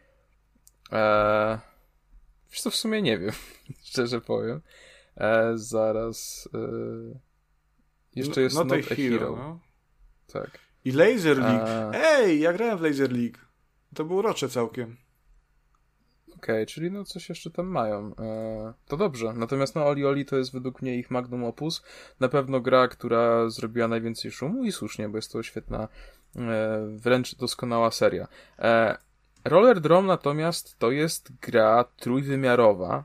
E, 0.92 1.58
wiesz 2.50 2.60
co, 2.60 2.70
w 2.70 2.76
sumie 2.76 3.02
nie 3.02 3.18
wiem, 3.18 3.32
szczerze 3.88 4.20
powiem. 4.20 4.60
E, 5.16 5.52
zaraz... 5.54 6.48
E, 6.54 6.58
jeszcze 8.16 8.40
no, 8.40 8.42
jest 8.42 8.56
no, 8.56 8.64
Not, 8.64 8.76
Not 8.76 8.92
a 8.92 8.94
Hero. 8.94 9.18
hero. 9.18 9.36
No. 9.36 9.60
Tak. 10.32 10.58
I 10.84 10.92
Laser 10.92 11.38
League. 11.38 11.68
E... 11.68 11.90
Ej, 11.94 12.40
ja 12.40 12.52
grałem 12.52 12.78
w 12.78 12.80
Laser 12.80 13.12
League. 13.12 13.38
To 13.94 14.04
było 14.04 14.18
urocze 14.18 14.48
całkiem. 14.48 14.96
Okej, 16.38 16.54
okay, 16.54 16.66
czyli 16.66 16.90
no 16.90 17.04
coś 17.04 17.28
jeszcze 17.28 17.50
tam 17.50 17.66
mają. 17.66 18.14
E, 18.20 18.72
to 18.88 18.96
dobrze. 18.96 19.32
Natomiast 19.32 19.74
no 19.74 19.86
Oli 19.86 20.06
Oli 20.06 20.24
to 20.24 20.36
jest 20.36 20.52
według 20.52 20.82
mnie 20.82 20.96
ich 20.96 21.10
magnum 21.10 21.44
opus. 21.44 21.82
Na 22.20 22.28
pewno 22.28 22.60
gra, 22.60 22.88
która 22.88 23.50
zrobiła 23.50 23.88
najwięcej 23.88 24.30
szumu 24.30 24.64
i 24.64 24.72
słusznie, 24.72 25.08
bo 25.08 25.18
jest 25.18 25.32
to 25.32 25.42
świetna, 25.42 25.88
e, 26.36 26.78
wręcz 26.96 27.34
doskonała 27.34 27.90
seria. 27.90 28.28
E, 28.58 28.98
Roller 29.44 29.80
Drum 29.80 30.06
natomiast 30.06 30.78
to 30.78 30.90
jest 30.90 31.32
gra 31.40 31.84
trójwymiarowa, 31.96 33.04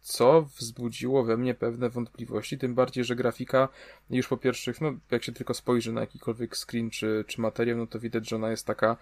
co 0.00 0.42
wzbudziło 0.42 1.24
we 1.24 1.36
mnie 1.36 1.54
pewne 1.54 1.90
wątpliwości, 1.90 2.58
tym 2.58 2.74
bardziej, 2.74 3.04
że 3.04 3.16
grafika 3.16 3.68
już 4.10 4.28
po 4.28 4.36
pierwszych, 4.36 4.80
no 4.80 4.92
jak 5.10 5.24
się 5.24 5.32
tylko 5.32 5.54
spojrzy 5.54 5.92
na 5.92 6.00
jakikolwiek 6.00 6.56
screen 6.56 6.90
czy, 6.90 7.24
czy 7.26 7.40
materiał, 7.40 7.78
no 7.78 7.86
to 7.86 7.98
widać, 7.98 8.28
że 8.28 8.36
ona 8.36 8.50
jest 8.50 8.66
taka 8.66 8.96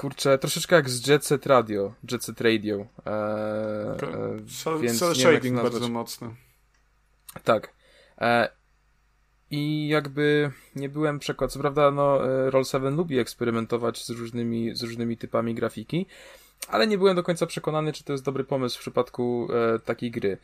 kurczę, 0.00 0.38
troszeczkę 0.38 0.76
jak 0.76 0.90
z 0.90 1.06
Jet 1.06 1.26
Set 1.26 1.46
Radio, 1.46 1.94
Jet 2.10 2.24
Set 2.24 2.40
Radio. 2.40 2.76
Eee, 2.76 3.12
e, 4.76 4.78
więc 4.80 4.98
cel 4.98 5.14
shading 5.14 5.62
bardzo 5.62 5.88
mocny. 5.88 6.28
Tak. 7.44 7.74
E, 8.18 8.48
I 9.50 9.88
jakby 9.88 10.50
nie 10.76 10.88
byłem 10.88 11.18
przekonany, 11.18 11.52
co 11.52 11.58
prawda 11.58 11.90
no, 11.90 12.30
e, 12.30 12.50
Roll 12.50 12.64
7 12.64 12.96
lubi 12.96 13.18
eksperymentować 13.18 14.04
z 14.04 14.10
różnymi, 14.10 14.76
z 14.76 14.82
różnymi 14.82 15.16
typami 15.16 15.54
grafiki, 15.54 16.06
ale 16.68 16.86
nie 16.86 16.98
byłem 16.98 17.16
do 17.16 17.22
końca 17.22 17.46
przekonany, 17.46 17.92
czy 17.92 18.04
to 18.04 18.12
jest 18.12 18.24
dobry 18.24 18.44
pomysł 18.44 18.78
w 18.78 18.80
przypadku 18.80 19.48
e, 19.52 19.78
takiej 19.78 20.10
gry. 20.10 20.38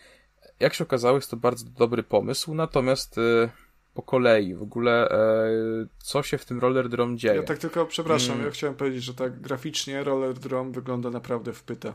Jak 0.60 0.75
się 0.75 0.85
okazało, 0.85 1.17
jest 1.17 1.31
to 1.31 1.36
bardzo 1.36 1.67
dobry 1.78 2.02
pomysł, 2.02 2.55
natomiast 2.55 3.18
e, 3.18 3.51
po 3.97 4.02
kolei 4.02 4.55
w 4.55 4.62
ogóle 4.62 5.10
e, 5.10 5.86
co 5.99 6.23
się 6.23 6.39
w 6.39 6.44
tym 6.44 6.60
Roller 6.60 6.89
Drum 6.89 7.18
dzieje. 7.18 7.36
Ja 7.36 7.42
tak 7.42 7.58
tylko 7.58 7.86
przepraszam, 7.86 8.34
mm. 8.34 8.47
ja 8.47 8.52
chciałem 8.52 8.76
powiedzieć, 8.76 9.05
że 9.05 9.15
tak 9.15 9.41
graficznie 9.41 10.05
Roller 10.05 10.34
Drum 10.34 10.73
wygląda 10.73 11.10
naprawdę 11.10 11.52
w 11.52 11.62
pytę. 11.62 11.94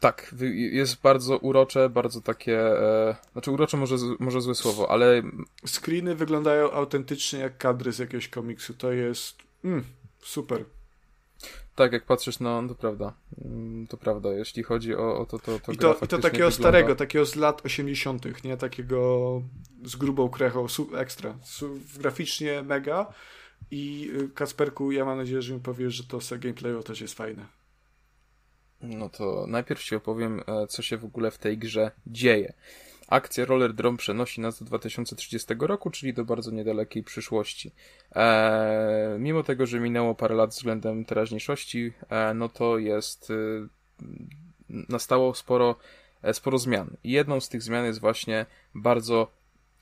Tak, 0.00 0.34
jest 0.54 1.00
bardzo 1.00 1.38
urocze, 1.38 1.90
bardzo 1.90 2.20
takie, 2.20 2.60
e, 2.60 3.16
znaczy 3.32 3.50
urocze 3.50 3.76
może, 3.76 3.96
może 4.18 4.40
złe 4.40 4.54
słowo, 4.54 4.90
ale... 4.90 5.22
Screeny 5.66 6.14
wyglądają 6.14 6.70
autentycznie 6.70 7.38
jak 7.38 7.58
kadry 7.58 7.92
z 7.92 7.98
jakiegoś 7.98 8.28
komiksu, 8.28 8.74
to 8.74 8.92
jest 8.92 9.38
mm, 9.64 9.84
super. 10.22 10.64
Tak, 11.78 11.92
jak 11.92 12.04
patrzysz, 12.04 12.40
no 12.40 12.68
to 12.68 12.74
prawda. 12.74 13.14
Mm, 13.44 13.86
to 13.86 13.96
prawda, 13.96 14.32
jeśli 14.32 14.62
chodzi 14.62 14.94
o, 14.94 15.18
o 15.18 15.26
to, 15.26 15.38
to, 15.38 15.60
to 15.60 15.72
I 15.72 15.76
to, 15.76 15.94
i 15.94 15.98
to 15.98 16.06
takiego 16.06 16.30
wygląda... 16.30 16.50
starego, 16.50 16.94
takiego 16.94 17.26
z 17.26 17.36
lat 17.36 17.66
80., 17.66 18.44
nie 18.44 18.56
takiego 18.56 19.42
z 19.84 19.96
grubą 19.96 20.28
krechą, 20.28 20.66
ekstra. 20.96 21.38
Graficznie 21.98 22.62
mega. 22.62 23.12
I 23.70 24.10
y, 24.14 24.28
Kasperku, 24.28 24.92
ja 24.92 25.04
mam 25.04 25.18
nadzieję, 25.18 25.42
że 25.42 25.54
mi 25.54 25.60
powiesz, 25.60 25.94
że 25.94 26.04
to 26.04 26.20
z 26.20 26.30
gameplayu 26.30 26.82
też 26.82 27.00
jest 27.00 27.14
fajne. 27.14 27.46
No 28.80 29.08
to 29.08 29.44
najpierw 29.48 29.82
ci 29.82 29.96
opowiem, 29.96 30.40
e, 30.46 30.66
co 30.66 30.82
się 30.82 30.96
w 30.96 31.04
ogóle 31.04 31.30
w 31.30 31.38
tej 31.38 31.58
grze 31.58 31.90
dzieje. 32.06 32.52
Akcja 33.08 33.44
Roller 33.44 33.74
Drome 33.74 33.98
przenosi 33.98 34.40
nas 34.40 34.58
do 34.58 34.64
2030 34.64 35.54
roku, 35.58 35.90
czyli 35.90 36.14
do 36.14 36.24
bardzo 36.24 36.50
niedalekiej 36.50 37.02
przyszłości. 37.02 37.72
Eee, 38.14 39.18
mimo 39.18 39.42
tego, 39.42 39.66
że 39.66 39.80
minęło 39.80 40.14
parę 40.14 40.34
lat 40.34 40.50
względem 40.50 41.04
teraźniejszości, 41.04 41.92
e, 42.08 42.34
no 42.34 42.48
to 42.48 42.78
jest. 42.78 43.30
E, 43.30 43.34
nastało 44.88 45.34
sporo, 45.34 45.76
e, 46.22 46.34
sporo 46.34 46.58
zmian. 46.58 46.96
I 47.04 47.10
jedną 47.10 47.40
z 47.40 47.48
tych 47.48 47.62
zmian 47.62 47.84
jest 47.84 48.00
właśnie 48.00 48.46
bardzo 48.74 49.30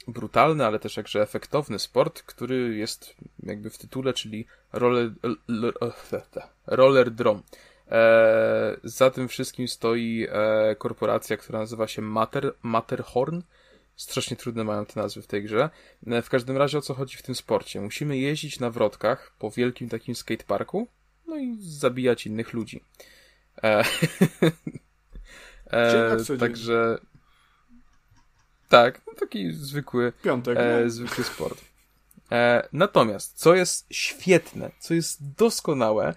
brutalny, 0.08 0.66
ale 0.66 0.78
też 0.78 0.96
jakże 0.96 1.22
efektowny 1.22 1.78
sport, 1.78 2.22
który 2.22 2.76
jest 2.76 3.14
jakby 3.42 3.70
w 3.70 3.78
tytule, 3.78 4.12
czyli 4.12 4.46
roller, 4.72 5.10
roller 6.66 7.10
drum. 7.10 7.42
E, 7.90 8.76
za 8.84 9.10
tym 9.10 9.28
wszystkim 9.28 9.68
stoi 9.68 10.26
e, 10.30 10.76
korporacja, 10.76 11.36
która 11.36 11.58
nazywa 11.58 11.88
się 11.88 12.02
Mater, 12.02 12.54
Matterhorn. 12.62 13.40
Strasznie 13.96 14.36
trudne 14.36 14.64
mają 14.64 14.86
te 14.86 15.00
nazwy 15.00 15.22
w 15.22 15.26
tej 15.26 15.42
grze. 15.42 15.70
E, 16.06 16.22
w 16.22 16.30
każdym 16.30 16.56
razie 16.56 16.78
o 16.78 16.82
co 16.82 16.94
chodzi 16.94 17.16
w 17.16 17.22
tym 17.22 17.34
sporcie? 17.34 17.80
Musimy 17.80 18.18
jeździć 18.18 18.60
na 18.60 18.70
wrotkach 18.70 19.32
po 19.38 19.50
wielkim 19.50 19.88
takim 19.88 20.14
skateparku, 20.14 20.88
no 21.26 21.36
i 21.36 21.56
zabijać 21.60 22.26
innych 22.26 22.52
ludzi. 22.52 22.80
E, 23.62 23.84
e, 25.70 26.16
także 26.38 26.98
tak, 28.68 29.00
no 29.06 29.12
taki 29.14 29.52
zwykły, 29.52 30.12
Piątek, 30.22 30.58
e, 30.58 30.80
no. 30.84 30.90
zwykły 30.90 31.24
sport. 31.24 31.60
E, 32.32 32.68
natomiast, 32.72 33.38
co 33.38 33.54
jest 33.54 33.86
świetne, 33.90 34.70
co 34.78 34.94
jest 34.94 35.34
doskonałe, 35.36 36.14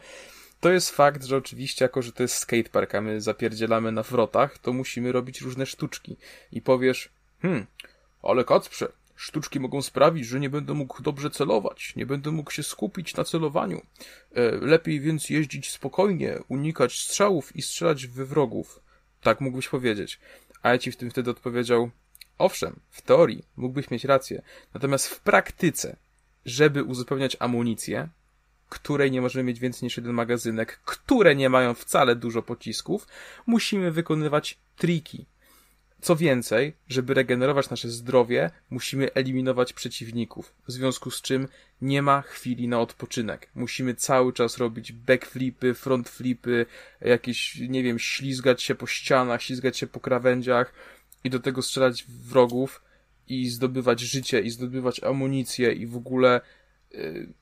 to 0.60 0.72
jest 0.72 0.90
fakt, 0.90 1.24
że 1.24 1.38
oczywiście, 1.38 1.86
jako 1.86 2.02
że 2.02 2.12
to 2.12 2.24
jest 2.24 2.36
skatepark, 2.36 2.96
a 2.96 3.02
my 3.02 3.22
zapierdzielamy 3.22 3.92
na 3.92 4.04
wrotach, 4.04 4.58
to 4.58 4.74
musimy 4.74 5.12
robić 5.12 5.42
różne 5.42 5.66
sztuczki. 5.66 6.18
I 6.52 6.62
powiesz, 6.62 7.10
hmm, 7.42 7.66
ale 8.24 8.44
Kacprze, 8.44 8.92
sztuczki 9.16 9.60
mogą 9.60 9.82
sprawić, 9.82 10.28
że 10.28 10.40
nie 10.40 10.50
będę 10.50 10.74
mógł 10.74 11.04
dobrze 11.04 11.30
celować, 11.30 11.96
nie 11.96 12.06
będę 12.06 12.32
mógł 12.32 12.52
się 12.52 12.64
skupić 12.64 13.16
na 13.16 13.24
celowaniu. 13.24 13.82
E, 14.36 14.52
lepiej 14.52 15.00
więc 15.02 15.30
jeździć 15.30 15.72
spokojnie, 15.72 16.40
unikać 16.48 17.00
strzałów 17.00 17.56
i 17.56 17.62
strzelać 17.62 18.08
we 18.08 18.26
wrogów. 18.26 18.80
Tak 19.22 19.42
mógłbyś 19.42 19.70
powiedzieć. 19.70 20.20
A 20.62 20.70
ja 20.70 20.78
ci 20.78 20.92
w 20.92 20.96
tym 20.96 21.10
wtedy 21.10 21.32
odpowiedział, 21.32 21.90
owszem, 22.38 22.80
w 22.90 23.02
teorii 23.02 23.44
mógłbyś 23.58 23.92
mieć 23.92 24.06
rację, 24.06 24.42
natomiast 24.74 25.08
w 25.08 25.20
praktyce, 25.20 25.96
żeby 26.46 26.84
uzupełniać 26.84 27.38
amunicję, 27.40 28.10
której 28.70 29.12
nie 29.12 29.22
możemy 29.22 29.44
mieć 29.44 29.60
więcej 29.60 29.86
niż 29.86 29.98
jeden 29.98 30.14
magazynek, 30.14 30.80
które 30.86 31.36
nie 31.36 31.50
mają 31.50 31.74
wcale 31.74 32.16
dużo 32.16 32.42
pocisków, 32.42 33.08
musimy 33.46 33.92
wykonywać 33.92 34.58
triki. 34.76 35.26
Co 36.02 36.16
więcej, 36.16 36.74
żeby 36.88 37.14
regenerować 37.14 37.70
nasze 37.70 37.90
zdrowie, 37.90 38.52
musimy 38.70 39.14
eliminować 39.14 39.74
przeciwników, 39.74 40.54
w 40.68 40.72
związku 40.72 41.12
z 41.12 41.22
czym 41.22 41.48
nie 41.82 42.02
ma 42.02 42.22
chwili 42.22 42.68
na 42.68 42.80
odpoczynek. 42.80 43.50
Musimy 43.56 43.96
cały 43.96 44.34
czas 44.34 44.58
robić 44.58 44.92
backflipy, 44.92 45.74
frontflipy, 45.74 46.66
jakieś, 47.02 47.56
nie 47.56 47.84
wiem, 47.84 48.00
ślizgać 48.00 48.64
się 48.64 48.76
po 48.76 48.88
ścianach, 48.88 49.42
ślizgać 49.42 49.78
się 49.78 49.88
po 49.88 50.00
krawędziach 50.00 50.74
i 51.24 51.30
do 51.30 51.40
tego 51.40 51.62
strzelać 51.62 52.06
wrogów 52.08 52.82
i 53.28 53.50
zdobywać 53.50 54.00
życie 54.00 54.40
i 54.40 54.50
zdobywać 54.50 55.04
amunicję 55.04 55.72
i 55.72 55.88
w 55.88 55.96
ogóle 55.96 56.42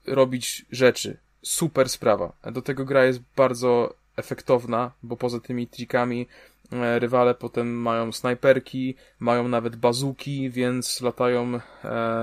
robić 0.06 0.66
rzeczy. 0.72 1.17
Super 1.42 1.90
sprawa. 1.90 2.34
Do 2.51 2.61
tego 2.61 2.85
gra 2.85 3.06
jest 3.06 3.19
bardzo 3.35 3.93
efektowna, 4.17 4.92
bo 5.03 5.17
poza 5.17 5.40
tymi 5.40 5.67
trikami 5.67 6.27
e, 6.72 7.00
rywale 7.00 7.35
potem 7.35 7.82
mają 7.82 8.11
snajperki, 8.11 8.95
mają 9.19 9.48
nawet 9.48 9.76
bazuki, 9.76 10.50
więc 10.50 11.01
latają 11.01 11.56
e, 11.56 11.59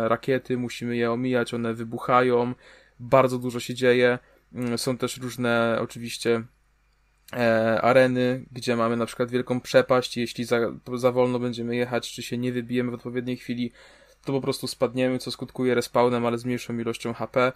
rakiety, 0.09 0.57
musimy 0.57 0.97
je 0.97 1.13
omijać, 1.13 1.55
one 1.55 1.75
wybuchają, 1.75 2.55
bardzo 3.01 3.39
dużo 3.39 3.61
się 3.61 3.75
dzieje. 3.75 4.19
Mm, 4.55 4.79
są 4.79 4.99
też 4.99 5.19
różne 5.19 5.79
oczywiście 5.81 6.43
e, 7.33 7.81
areny, 7.83 8.45
gdzie 8.53 8.77
mamy 8.77 8.97
na 8.97 9.07
przykład 9.07 9.31
wielką 9.31 9.61
przepaść, 9.61 10.17
jeśli 10.17 10.45
za, 10.45 10.59
za 10.95 11.13
wolno 11.13 11.39
będziemy 11.39 11.77
jechać, 11.77 12.13
czy 12.13 12.23
się 12.23 12.39
nie 12.39 12.53
wybijemy 12.53 12.91
w 12.91 12.95
odpowiedniej 12.95 13.37
chwili, 13.37 13.73
to 14.25 14.33
po 14.33 14.41
prostu 14.41 14.67
spadniemy, 14.67 15.19
co 15.19 15.31
skutkuje 15.31 15.75
respawnem, 15.75 16.27
ale 16.27 16.39
z 16.39 16.45
mniejszą 16.45 16.79
ilością 16.79 17.15
HP, 17.15 17.53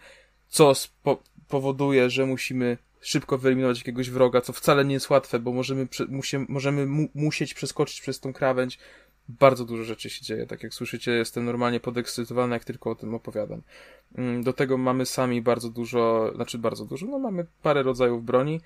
co 0.48 0.74
spo 0.74 1.22
powoduje, 1.48 2.10
że 2.10 2.26
musimy 2.26 2.78
szybko 3.00 3.38
wyeliminować 3.38 3.78
jakiegoś 3.78 4.10
wroga, 4.10 4.40
co 4.40 4.52
wcale 4.52 4.84
nie 4.84 4.94
jest 4.94 5.10
łatwe, 5.10 5.38
bo 5.38 5.52
możemy, 5.52 5.88
musie, 6.08 6.47
możemy 6.48 6.86
mu 6.86 7.08
musieć 7.14 7.55
przeskoczyć 7.55 8.00
przez 8.00 8.20
tą 8.20 8.32
krawędź. 8.32 8.78
Bardzo 9.28 9.64
dużo 9.64 9.84
rzeczy 9.84 10.10
się 10.10 10.24
dzieje, 10.24 10.47
tak 10.47 10.62
jak 10.62 10.74
słyszycie, 10.74 11.12
jestem 11.12 11.44
normalnie 11.44 11.80
podekscytowany, 11.80 12.55
jak 12.55 12.64
tylko 12.64 12.90
o 12.90 12.94
tym 12.94 13.14
opowiadam. 13.14 13.62
Mm, 14.14 14.42
do 14.42 14.52
tego 14.52 14.78
mamy 14.78 15.06
sami 15.06 15.42
bardzo 15.42 15.70
dużo, 15.70 16.32
znaczy 16.34 16.58
bardzo 16.58 16.84
dużo, 16.84 17.06
no 17.06 17.18
mamy 17.18 17.47
parę 17.62 17.82
rodzajów 17.82 18.24
broni, 18.24 18.60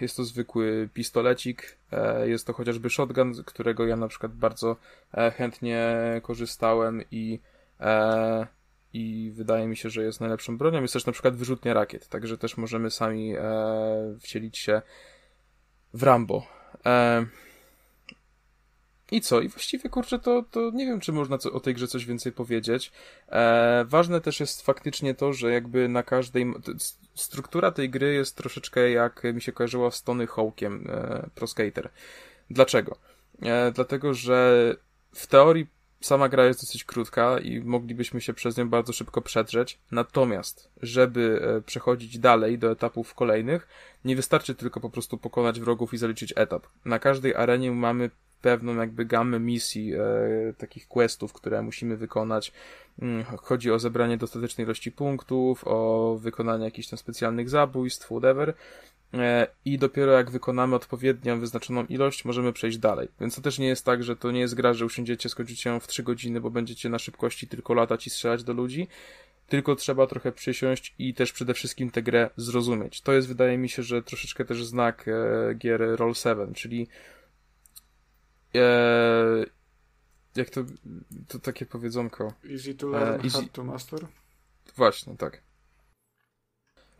jest 0.00 0.16
to 0.16 0.24
zwykły 0.24 0.88
pistolecik, 0.94 1.76
e, 1.92 2.28
jest 2.28 2.46
to 2.46 2.52
chociażby 2.52 2.90
shotgun, 2.90 3.34
z 3.34 3.42
którego 3.42 3.86
ja 3.86 3.96
na 3.96 4.08
przykład 4.08 4.32
bardzo 4.32 4.76
e, 5.14 5.30
chętnie 5.30 5.96
korzystałem 6.22 7.02
i, 7.10 7.40
i 8.92 9.32
wydaje 9.34 9.66
mi 9.66 9.76
się, 9.76 9.90
że 9.90 10.02
jest 10.02 10.20
najlepszą 10.20 10.58
bronią. 10.58 10.82
Jest 10.82 10.94
też 10.94 11.06
na 11.06 11.12
przykład 11.12 11.36
wyrzutnia 11.36 11.74
rakiet, 11.74 12.08
także 12.08 12.38
też 12.38 12.56
możemy 12.56 12.90
sami 12.90 13.34
wcielić 14.20 14.58
się 14.58 14.82
w 15.94 16.02
Rambo. 16.02 16.46
I 19.12 19.20
co? 19.20 19.40
I 19.40 19.48
właściwie, 19.48 19.90
kurczę, 19.90 20.18
to, 20.18 20.44
to 20.50 20.70
nie 20.74 20.86
wiem, 20.86 21.00
czy 21.00 21.12
można 21.12 21.38
co, 21.38 21.52
o 21.52 21.60
tej 21.60 21.74
grze 21.74 21.88
coś 21.88 22.06
więcej 22.06 22.32
powiedzieć. 22.32 22.92
E, 23.28 23.84
ważne 23.88 24.20
też 24.20 24.40
jest 24.40 24.62
faktycznie 24.62 25.14
to, 25.14 25.32
że 25.32 25.52
jakby 25.52 25.88
na 25.88 26.02
każdej... 26.02 26.52
Struktura 27.14 27.72
tej 27.72 27.90
gry 27.90 28.14
jest 28.14 28.36
troszeczkę 28.36 28.90
jak 28.90 29.22
mi 29.24 29.42
się 29.42 29.52
kojarzyła 29.52 29.90
z 29.90 30.02
Tony 30.02 30.26
Hawkiem 30.26 30.86
e, 30.90 31.28
Pro 31.34 31.46
Skater. 31.46 31.90
Dlaczego? 32.50 32.96
E, 33.42 33.72
dlatego, 33.72 34.14
że 34.14 34.76
w 35.14 35.26
teorii 35.26 35.66
sama 36.00 36.28
gra 36.28 36.44
jest 36.44 36.60
dosyć 36.60 36.84
krótka 36.84 37.38
i 37.38 37.60
moglibyśmy 37.60 38.20
się 38.20 38.34
przez 38.34 38.56
nią 38.56 38.68
bardzo 38.68 38.92
szybko 38.92 39.22
przedrzeć. 39.22 39.78
Natomiast, 39.90 40.68
żeby 40.82 41.42
e, 41.42 41.60
przechodzić 41.60 42.18
dalej 42.18 42.58
do 42.58 42.70
etapów 42.70 43.14
kolejnych, 43.14 43.68
nie 44.04 44.16
wystarczy 44.16 44.54
tylko 44.54 44.80
po 44.80 44.90
prostu 44.90 45.18
pokonać 45.18 45.60
wrogów 45.60 45.94
i 45.94 45.98
zaliczyć 45.98 46.32
etap. 46.36 46.66
Na 46.84 46.98
każdej 46.98 47.34
arenie 47.34 47.72
mamy 47.72 48.10
pewną 48.42 48.76
jakby 48.76 49.04
gamę 49.04 49.40
misji, 49.40 49.94
e, 49.94 50.00
takich 50.58 50.88
questów, 50.88 51.32
które 51.32 51.62
musimy 51.62 51.96
wykonać. 51.96 52.52
Mm, 52.98 53.24
chodzi 53.24 53.70
o 53.70 53.78
zebranie 53.78 54.16
dostatecznej 54.16 54.64
ilości 54.64 54.92
punktów, 54.92 55.64
o 55.66 56.16
wykonanie 56.20 56.64
jakichś 56.64 56.88
tam 56.88 56.98
specjalnych 56.98 57.48
zabójstw, 57.48 58.06
whatever. 58.06 58.54
E, 59.14 59.46
I 59.64 59.78
dopiero 59.78 60.12
jak 60.12 60.30
wykonamy 60.30 60.76
odpowiednią 60.76 61.40
wyznaczoną 61.40 61.84
ilość, 61.84 62.24
możemy 62.24 62.52
przejść 62.52 62.78
dalej. 62.78 63.08
Więc 63.20 63.34
to 63.36 63.42
też 63.42 63.58
nie 63.58 63.66
jest 63.66 63.84
tak, 63.84 64.02
że 64.02 64.16
to 64.16 64.30
nie 64.30 64.40
jest 64.40 64.54
gra, 64.54 64.74
że 64.74 64.86
usiądziecie, 64.86 65.28
skończycie 65.28 65.70
ją 65.70 65.80
w 65.80 65.86
3 65.86 66.02
godziny, 66.02 66.40
bo 66.40 66.50
będziecie 66.50 66.88
na 66.88 66.98
szybkości 66.98 67.48
tylko 67.48 67.74
latać 67.74 68.06
i 68.06 68.10
strzelać 68.10 68.44
do 68.44 68.52
ludzi. 68.52 68.88
Tylko 69.48 69.76
trzeba 69.76 70.06
trochę 70.06 70.32
przysiąść 70.32 70.94
i 70.98 71.14
też 71.14 71.32
przede 71.32 71.54
wszystkim 71.54 71.90
tę 71.90 72.02
grę 72.02 72.30
zrozumieć. 72.36 73.00
To 73.00 73.12
jest, 73.12 73.28
wydaje 73.28 73.58
mi 73.58 73.68
się, 73.68 73.82
że 73.82 74.02
troszeczkę 74.02 74.44
też 74.44 74.64
znak 74.64 75.08
e, 75.08 75.54
gier 75.54 75.80
Roll 75.96 76.14
7, 76.14 76.54
czyli 76.54 76.88
e, 78.56 79.44
jak 80.36 80.50
to, 80.50 80.60
to 81.28 81.38
takie 81.38 81.66
powiedzonko. 81.66 82.32
Easy 82.52 82.74
to 82.74 82.86
learn, 82.88 83.12
E, 83.12 83.18
easy- 83.18 83.32
hard 83.32 83.52
to 83.52 83.64
master. 83.64 84.00
Właśnie, 84.76 85.16
tak. 85.16 85.42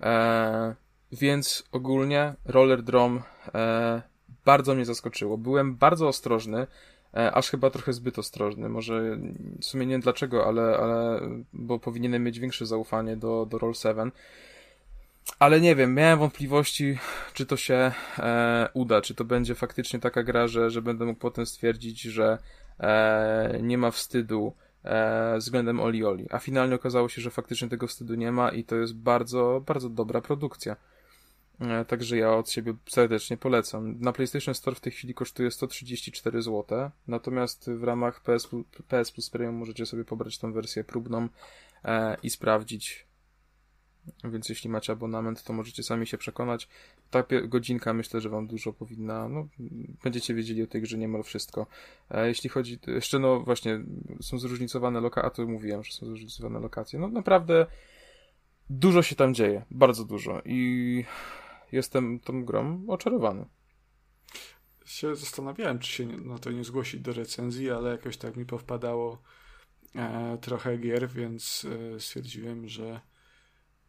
E, 0.01 0.75
więc 1.13 1.65
ogólnie 1.73 2.35
Roller 2.45 2.83
Drum 2.83 3.23
e, 3.55 4.03
bardzo 4.45 4.75
mnie 4.75 4.85
zaskoczyło. 4.85 5.39
Byłem 5.39 5.77
bardzo 5.77 6.09
ostrożny, 6.09 6.67
e, 7.15 7.33
aż 7.33 7.51
chyba 7.51 7.71
trochę 7.71 7.93
zbyt 7.93 8.19
ostrożny. 8.19 8.69
Może 8.69 9.17
w 9.61 9.65
sumie 9.65 9.87
nie 9.87 9.93
wiem 9.95 10.01
dlaczego, 10.01 10.47
ale, 10.47 10.77
ale 10.77 11.21
bo 11.53 11.79
powinienem 11.79 12.25
mieć 12.25 12.39
większe 12.41 12.67
zaufanie 12.67 13.17
do, 13.17 13.47
do 13.47 13.59
Roll 13.59 13.75
7. 13.75 14.13
Ale 15.39 15.61
nie 15.61 15.77
wiem, 15.77 15.95
miałem 15.95 16.19
wątpliwości, 16.19 16.99
czy 17.35 17.47
to 17.47 17.57
się 17.57 17.93
e, 18.19 18.69
uda, 18.75 19.01
czy 19.01 19.15
to 19.15 19.25
będzie 19.25 19.55
faktycznie 19.55 20.01
taka 20.01 20.23
gra, 20.23 20.49
że, 20.49 20.71
że 20.71 20.83
będę 20.83 21.05
mógł 21.05 21.21
potem 21.21 21.47
stwierdzić, 21.47 22.01
że 22.01 22.39
e, 22.81 23.59
nie 23.63 23.79
ma 23.79 23.91
wstydu 23.91 24.55
e, 24.85 25.39
względem 25.39 25.81
Oli 25.81 26.05
Oli. 26.05 26.27
A 26.31 26.39
finalnie 26.39 26.75
okazało 26.75 27.09
się, 27.09 27.23
że 27.23 27.31
faktycznie 27.31 27.69
tego 27.69 27.87
wstydu 27.87 28.15
nie 28.15 28.33
ma 28.33 28.51
i 28.51 28.65
to 28.65 28.77
jest 28.77 28.97
bardzo, 28.97 29.63
bardzo 29.67 29.89
dobra 29.89 30.21
produkcja. 30.21 30.77
E, 31.61 31.85
także 31.85 32.17
ja 32.17 32.35
od 32.35 32.51
siebie 32.51 32.75
serdecznie 32.89 33.37
polecam. 33.37 34.01
Na 34.01 34.13
PlayStation 34.13 34.55
Store 34.55 34.77
w 34.77 34.81
tej 34.81 34.93
chwili 34.93 35.15
kosztuje 35.15 35.51
134 35.51 36.43
zł, 36.43 36.91
natomiast 37.09 37.71
w 37.71 37.85
ramach 37.85 38.21
PS, 38.21 38.49
PS 38.89 39.13
Plus 39.13 39.31
Premium 39.31 39.55
możecie 39.55 39.87
sobie 39.87 40.05
pobrać 40.05 40.39
tą 40.39 40.53
wersję 40.53 40.85
próbną 40.85 41.29
e, 41.85 42.17
i 42.23 42.31
sprawdzić. 42.31 43.12
Więc 44.25 44.49
jeśli 44.49 44.71
macie 44.71 44.93
abonament, 44.93 45.45
to 45.45 45.53
możecie 45.53 45.83
sami 45.83 46.07
się 46.07 46.19
przekonać. 46.19 46.69
Ta 47.11 47.25
godzinka 47.49 47.95
myślę, 47.95 48.21
że 48.21 48.29
wam 48.29 48.47
dużo 48.47 48.73
powinna, 48.73 49.29
no, 49.29 49.49
będziecie 50.03 50.35
wiedzieli 50.35 50.63
o 50.63 50.67
tej 50.67 50.83
grze 50.83 50.99
niemal 50.99 51.23
wszystko. 51.23 51.67
E, 52.11 52.29
jeśli 52.29 52.51
chodzi, 52.51 52.79
jeszcze 52.87 53.19
no 53.19 53.41
właśnie, 53.41 53.81
są 54.21 54.39
zróżnicowane 54.39 55.01
lokacje, 55.01 55.27
a 55.27 55.31
to 55.31 55.47
mówiłem, 55.47 55.85
że 55.85 55.93
są 55.93 56.07
zróżnicowane 56.07 56.61
lokacje. 56.61 56.99
No 56.99 57.09
naprawdę 57.09 57.67
dużo 58.71 59.03
się 59.03 59.17
tam 59.17 59.35
dzieje, 59.35 59.65
bardzo 59.71 60.05
dużo 60.05 60.43
i 60.45 61.05
jestem 61.73 62.21
tą 62.21 62.45
grą 62.45 62.85
oczarowany. 62.89 63.45
Się 64.85 65.17
zastanawiałem, 65.17 65.79
czy 65.79 65.93
się 65.93 66.07
na 66.07 66.39
to 66.39 66.51
nie 66.51 66.65
zgłosić 66.65 67.01
do 67.01 67.13
recenzji, 67.13 67.71
ale 67.71 67.91
jakoś 67.91 68.17
tak 68.17 68.37
mi 68.37 68.47
powpadało 68.47 69.23
e, 69.95 70.39
trochę 70.41 70.79
gier, 70.79 71.09
więc 71.09 71.67
e, 71.95 72.01
stwierdziłem, 72.01 72.69
że, 72.69 73.01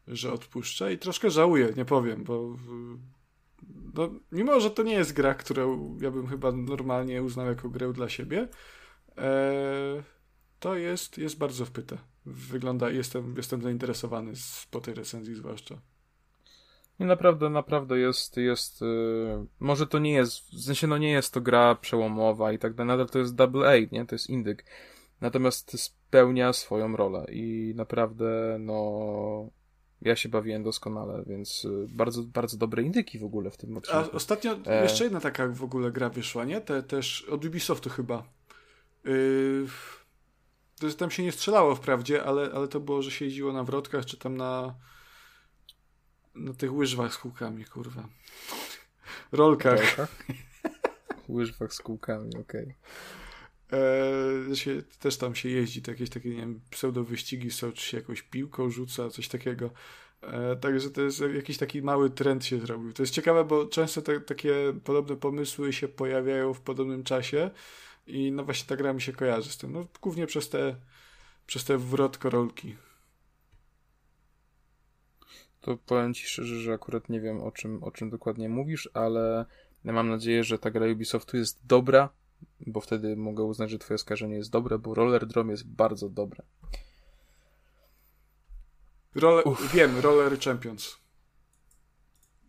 że 0.07 0.33
odpuszczę 0.33 0.93
i 0.93 0.97
troszkę 0.97 1.29
żałuję, 1.29 1.73
nie 1.77 1.85
powiem, 1.85 2.23
bo 2.23 2.55
no, 3.93 4.09
mimo, 4.31 4.59
że 4.59 4.71
to 4.71 4.83
nie 4.83 4.93
jest 4.93 5.13
gra, 5.13 5.33
którą 5.33 5.97
ja 6.01 6.11
bym 6.11 6.27
chyba 6.27 6.51
normalnie 6.51 7.23
uznał 7.23 7.45
jako 7.45 7.69
grę 7.69 7.93
dla 7.93 8.09
siebie, 8.09 8.47
e, 9.17 10.03
to 10.59 10.75
jest, 10.75 11.17
jest 11.17 11.37
bardzo 11.37 11.65
wpyte. 11.65 11.97
Wygląda, 12.25 12.89
jestem, 12.89 13.33
jestem 13.37 13.61
zainteresowany 13.61 14.35
z, 14.35 14.67
po 14.71 14.81
tej 14.81 14.93
recenzji 14.93 15.35
zwłaszcza. 15.35 15.81
I 16.99 17.05
naprawdę, 17.05 17.49
naprawdę 17.49 17.99
jest, 17.99 18.37
jest, 18.37 18.81
yy, 18.81 19.45
może 19.59 19.87
to 19.87 19.99
nie 19.99 20.13
jest, 20.13 20.51
w 20.51 20.63
sensie 20.63 20.87
no 20.87 20.97
nie 20.97 21.11
jest 21.11 21.33
to 21.33 21.41
gra 21.41 21.75
przełomowa 21.75 22.51
i 22.51 22.59
tak 22.59 22.73
dalej, 22.73 22.87
nadal 22.87 23.09
to 23.09 23.19
jest 23.19 23.35
double 23.35 23.69
A, 23.69 23.95
nie, 23.95 24.05
to 24.05 24.15
jest 24.15 24.29
indyk. 24.29 24.65
Natomiast 25.21 25.79
spełnia 25.79 26.53
swoją 26.53 26.95
rolę 26.95 27.25
i 27.29 27.73
naprawdę, 27.75 28.57
no, 28.59 29.49
ja 30.05 30.15
się 30.15 30.29
bawiłem 30.29 30.63
doskonale, 30.63 31.23
więc 31.27 31.65
y, 31.65 31.87
bardzo, 31.89 32.23
bardzo 32.23 32.57
dobre 32.57 32.83
indyki 32.83 33.19
w 33.19 33.23
ogóle 33.23 33.51
w 33.51 33.57
tym 33.57 33.75
A 33.75 33.77
odcinku. 33.77 34.17
ostatnio 34.17 34.57
E. 34.65 34.83
jeszcze 34.83 35.03
jedna 35.03 35.19
taka 35.19 35.47
w 35.47 35.63
ogóle 35.63 35.91
gra 35.91 36.09
wyszła, 36.09 36.45
nie? 36.45 36.61
Te, 36.61 36.83
też 36.83 37.23
od 37.23 37.45
Ubisoftu 37.45 37.89
chyba. 37.89 38.23
Yy, 39.03 39.67
to 40.79 40.93
tam 40.93 41.11
się 41.11 41.23
nie 41.23 41.31
strzelało 41.31 41.75
wprawdzie, 41.75 42.23
ale, 42.23 42.51
ale 42.53 42.67
to 42.67 42.79
było, 42.79 43.01
że 43.01 43.11
się 43.11 43.25
jeździło 43.25 43.53
na 43.53 43.63
wrotkach, 43.63 44.05
czy 44.05 44.17
tam 44.17 44.37
na 44.37 44.75
na 46.35 46.53
tych 46.53 46.73
łyżwach 46.73 47.13
z 47.13 47.17
kółkami, 47.17 47.65
kurwa. 47.65 48.07
Rolkach. 49.31 49.79
Rolkach? 49.97 50.25
Łyżwach 51.29 51.73
z 51.73 51.79
kółkami, 51.81 52.37
okej. 52.37 52.75
E, 53.73 54.55
się, 54.55 54.83
też 54.99 55.17
tam 55.17 55.35
się 55.35 55.49
jeździ, 55.49 55.81
to 55.81 55.91
jakieś 55.91 56.09
takie, 56.09 56.29
nie 56.29 56.35
wiem, 56.35 56.61
pseudowyścigi 56.69 57.51
są, 57.51 57.71
czy 57.71 57.85
się 57.85 57.97
jakąś 57.97 58.21
piłką 58.21 58.69
rzuca, 58.69 59.09
coś 59.09 59.27
takiego. 59.27 59.69
E, 60.21 60.55
także 60.55 60.89
to 60.89 61.01
jest 61.01 61.23
jakiś 61.35 61.57
taki 61.57 61.81
mały 61.81 62.09
trend 62.09 62.45
się 62.45 62.59
zrobił. 62.59 62.93
To 62.93 63.03
jest 63.03 63.13
ciekawe, 63.13 63.45
bo 63.45 63.65
często 63.65 64.01
te, 64.01 64.21
takie 64.21 64.73
podobne 64.83 65.15
pomysły 65.15 65.73
się 65.73 65.87
pojawiają 65.87 66.53
w 66.53 66.61
podobnym 66.61 67.03
czasie 67.03 67.51
i 68.07 68.31
no 68.31 68.43
właśnie 68.43 68.67
ta 68.67 68.75
gra 68.75 68.93
mi 68.93 69.01
się 69.01 69.13
kojarzy 69.13 69.51
z 69.51 69.57
tym. 69.57 69.71
No 69.71 69.87
głównie 70.01 70.27
przez 70.27 70.49
te 70.49 70.75
przez 71.45 71.65
te 71.65 71.77
wrotkorolki. 71.77 72.75
To 75.61 75.77
powiem 75.77 76.13
ci 76.13 76.27
szczerze, 76.27 76.55
że 76.59 76.73
akurat 76.73 77.09
nie 77.09 77.21
wiem 77.21 77.41
o 77.41 77.51
czym, 77.51 77.83
o 77.83 77.91
czym 77.91 78.09
dokładnie 78.09 78.49
mówisz, 78.49 78.89
ale 78.93 79.45
ja 79.83 79.93
mam 79.93 80.09
nadzieję, 80.09 80.43
że 80.43 80.59
ta 80.59 80.71
gra 80.71 80.87
Ubisoftu 80.91 81.37
jest 81.37 81.65
dobra, 81.65 82.09
bo 82.67 82.81
wtedy 82.81 83.15
mogę 83.15 83.43
uznać, 83.43 83.71
że 83.71 83.79
twoje 83.79 83.97
skażenie 83.97 84.35
jest 84.35 84.51
dobre, 84.51 84.79
bo 84.79 84.93
Roller 84.93 85.27
Drum 85.27 85.49
jest 85.49 85.67
bardzo 85.67 86.09
dobre. 86.09 86.43
Roller, 89.15 89.45
wiem, 89.73 89.99
Roller 89.99 90.39
Champions. 90.39 90.97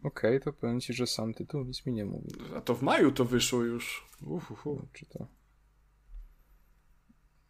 Okej, 0.03 0.41
to 0.41 0.53
powiem 0.53 0.81
ci, 0.81 0.93
że 0.93 1.07
sam 1.07 1.35
tytuł 1.35 1.65
nic 1.65 1.87
mi 1.87 1.93
nie 1.93 2.05
mówi. 2.05 2.29
A 2.57 2.61
to 2.61 2.75
w 2.75 2.83
maju 2.83 3.13
to 3.13 3.25
wyszło 3.25 3.63
już. 3.63 4.07
Uhuhu. 4.23 4.89
Czy 4.93 5.07
to... 5.07 5.27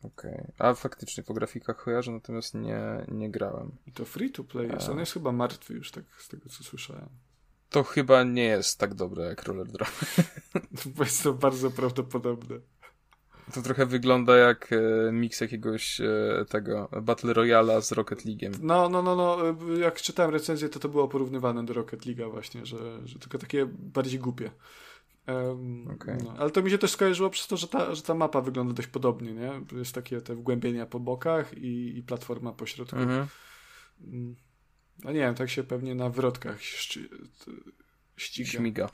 Okej. 0.02 0.52
A 0.58 0.74
faktycznie 0.74 1.24
po 1.24 1.34
grafikach 1.34 1.84
kojarzę, 1.84 2.12
natomiast 2.12 2.54
nie, 2.54 3.06
nie 3.08 3.30
grałem. 3.30 3.76
I 3.86 3.92
to 3.92 4.04
free 4.04 4.30
to 4.30 4.44
play 4.44 4.68
jest. 4.68 4.88
A. 4.88 4.92
On 4.92 4.98
jest 4.98 5.12
chyba 5.12 5.32
martwy 5.32 5.74
już, 5.74 5.90
tak 5.90 6.04
z 6.18 6.28
tego 6.28 6.48
co 6.48 6.64
słyszałem. 6.64 7.08
To 7.74 7.82
chyba 7.82 8.22
nie 8.22 8.44
jest 8.44 8.78
tak 8.78 8.94
dobre 8.94 9.24
jak 9.24 9.42
Roller 9.42 9.66
Drum. 9.66 9.88
Bo 10.96 11.04
jest 11.04 11.22
to 11.22 11.32
bardzo 11.32 11.70
prawdopodobne. 11.70 12.56
To 13.54 13.62
trochę 13.62 13.86
wygląda 13.86 14.36
jak 14.36 14.70
e, 14.72 15.12
miks 15.12 15.40
jakiegoś 15.40 16.00
e, 16.00 16.44
tego 16.48 16.88
Battle 17.02 17.32
Royala 17.32 17.80
z 17.80 17.92
Rocket 17.92 18.24
League'iem. 18.24 18.52
No, 18.60 18.88
no, 18.88 19.02
no, 19.02 19.16
no. 19.16 19.38
Jak 19.76 20.02
czytałem 20.02 20.32
recenzję, 20.32 20.68
to 20.68 20.80
to 20.80 20.88
było 20.88 21.08
porównywane 21.08 21.66
do 21.66 21.74
Rocket 21.74 22.06
League'a 22.06 22.30
właśnie, 22.30 22.66
że, 22.66 23.08
że 23.08 23.18
tylko 23.18 23.38
takie 23.38 23.66
bardziej 23.66 24.20
głupie. 24.20 24.50
Um, 25.28 25.88
Okej. 25.94 26.18
no. 26.24 26.34
Ale 26.38 26.50
to 26.50 26.62
mi 26.62 26.70
się 26.70 26.78
też 26.78 26.90
skojarzyło 26.90 27.30
przez 27.30 27.46
to, 27.46 27.56
że 27.56 27.68
ta, 27.68 27.94
że 27.94 28.02
ta 28.02 28.14
mapa 28.14 28.40
wygląda 28.40 28.74
dość 28.74 28.88
podobnie, 28.88 29.32
nie? 29.32 29.52
Jest 29.72 29.94
takie 29.94 30.20
te 30.20 30.34
wgłębienia 30.34 30.86
po 30.86 31.00
bokach 31.00 31.58
i, 31.58 31.98
i 31.98 32.02
platforma 32.02 32.52
po 32.52 32.66
środku. 32.66 32.96
Mhm. 32.96 33.26
No 34.98 35.12
nie 35.12 35.18
wiem, 35.20 35.34
tak 35.34 35.50
się 35.50 35.64
pewnie 35.64 35.94
na 35.94 36.10
wrotkach 36.10 36.58
ściga. 38.16 38.50
Śmiga. 38.50 38.88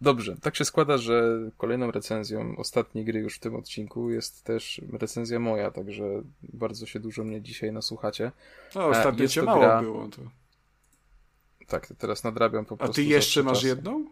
Dobrze, 0.00 0.36
tak 0.36 0.56
się 0.56 0.64
składa, 0.64 0.98
że 0.98 1.38
kolejną 1.56 1.90
recenzją 1.90 2.56
ostatniej 2.56 3.04
gry 3.04 3.20
już 3.20 3.36
w 3.36 3.40
tym 3.40 3.54
odcinku 3.56 4.10
jest 4.10 4.44
też 4.44 4.80
recenzja 4.92 5.38
moja, 5.38 5.70
także 5.70 6.04
bardzo 6.42 6.86
się 6.86 7.00
dużo 7.00 7.24
mnie 7.24 7.42
dzisiaj 7.42 7.72
nasłuchacie. 7.72 8.32
No, 8.74 8.86
ostatnio 8.86 9.22
jest 9.22 9.34
cię 9.34 9.42
mało 9.42 9.60
gra- 9.62 9.80
było. 9.82 10.08
To. 10.08 10.22
Tak, 11.66 11.86
teraz 11.98 12.24
nadrabiam 12.24 12.64
po 12.64 12.74
A 12.74 12.78
prostu. 12.78 12.94
ty 12.94 13.02
za 13.02 13.08
jeszcze 13.08 13.42
masz 13.42 13.56
czasy. 13.58 13.66
jedną? 13.66 14.06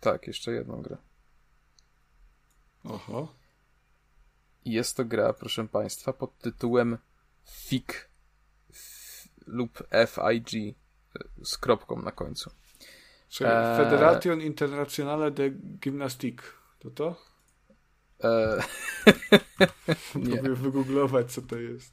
Tak, 0.00 0.26
jeszcze 0.26 0.52
jedną 0.52 0.82
grę. 0.82 0.96
Oho. 2.84 3.34
Jest 4.64 4.96
to 4.96 5.04
gra, 5.04 5.32
proszę 5.32 5.68
Państwa, 5.68 6.12
pod 6.12 6.38
tytułem 6.38 6.98
FIG 7.44 8.08
lub 9.46 9.78
FIG 10.06 10.54
e, 10.54 10.74
z 11.44 11.58
kropką 11.58 12.02
na 12.02 12.10
końcu. 12.12 12.50
Czyli 13.28 13.50
Eee. 13.50 13.76
Federation 13.76 14.40
Internationale 14.40 15.30
de 15.30 15.50
Gymnastique. 15.54 16.42
To 16.78 16.90
to? 16.90 17.16
E, 18.24 18.58
nie, 20.14 20.36
Próbuję 20.36 20.54
wygooglować, 20.54 21.32
co 21.32 21.42
to 21.42 21.56
jest. 21.56 21.92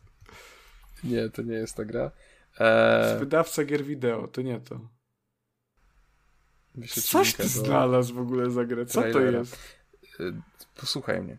nie, 1.04 1.30
to 1.30 1.42
nie 1.42 1.54
jest 1.56 1.76
ta 1.76 1.86
gra. 1.86 2.12
E, 2.60 3.18
Wydawca 3.20 3.64
gier 3.64 3.84
wideo, 3.86 4.28
to 4.28 4.42
nie 4.42 4.60
to. 4.60 4.80
wyślę 6.76 7.04
ci 7.04 7.10
Coś 7.10 7.34
ty 7.34 7.44
do- 7.44 7.50
znalazł 7.50 8.14
w 8.16 8.20
ogóle 8.20 8.50
za 8.52 8.66
grę? 8.66 8.86
Co 8.86 9.02
to 9.04 9.12
trailera. 9.12 9.40
jest? 9.40 9.58
posłuchaj 10.76 11.22
mnie. 11.22 11.38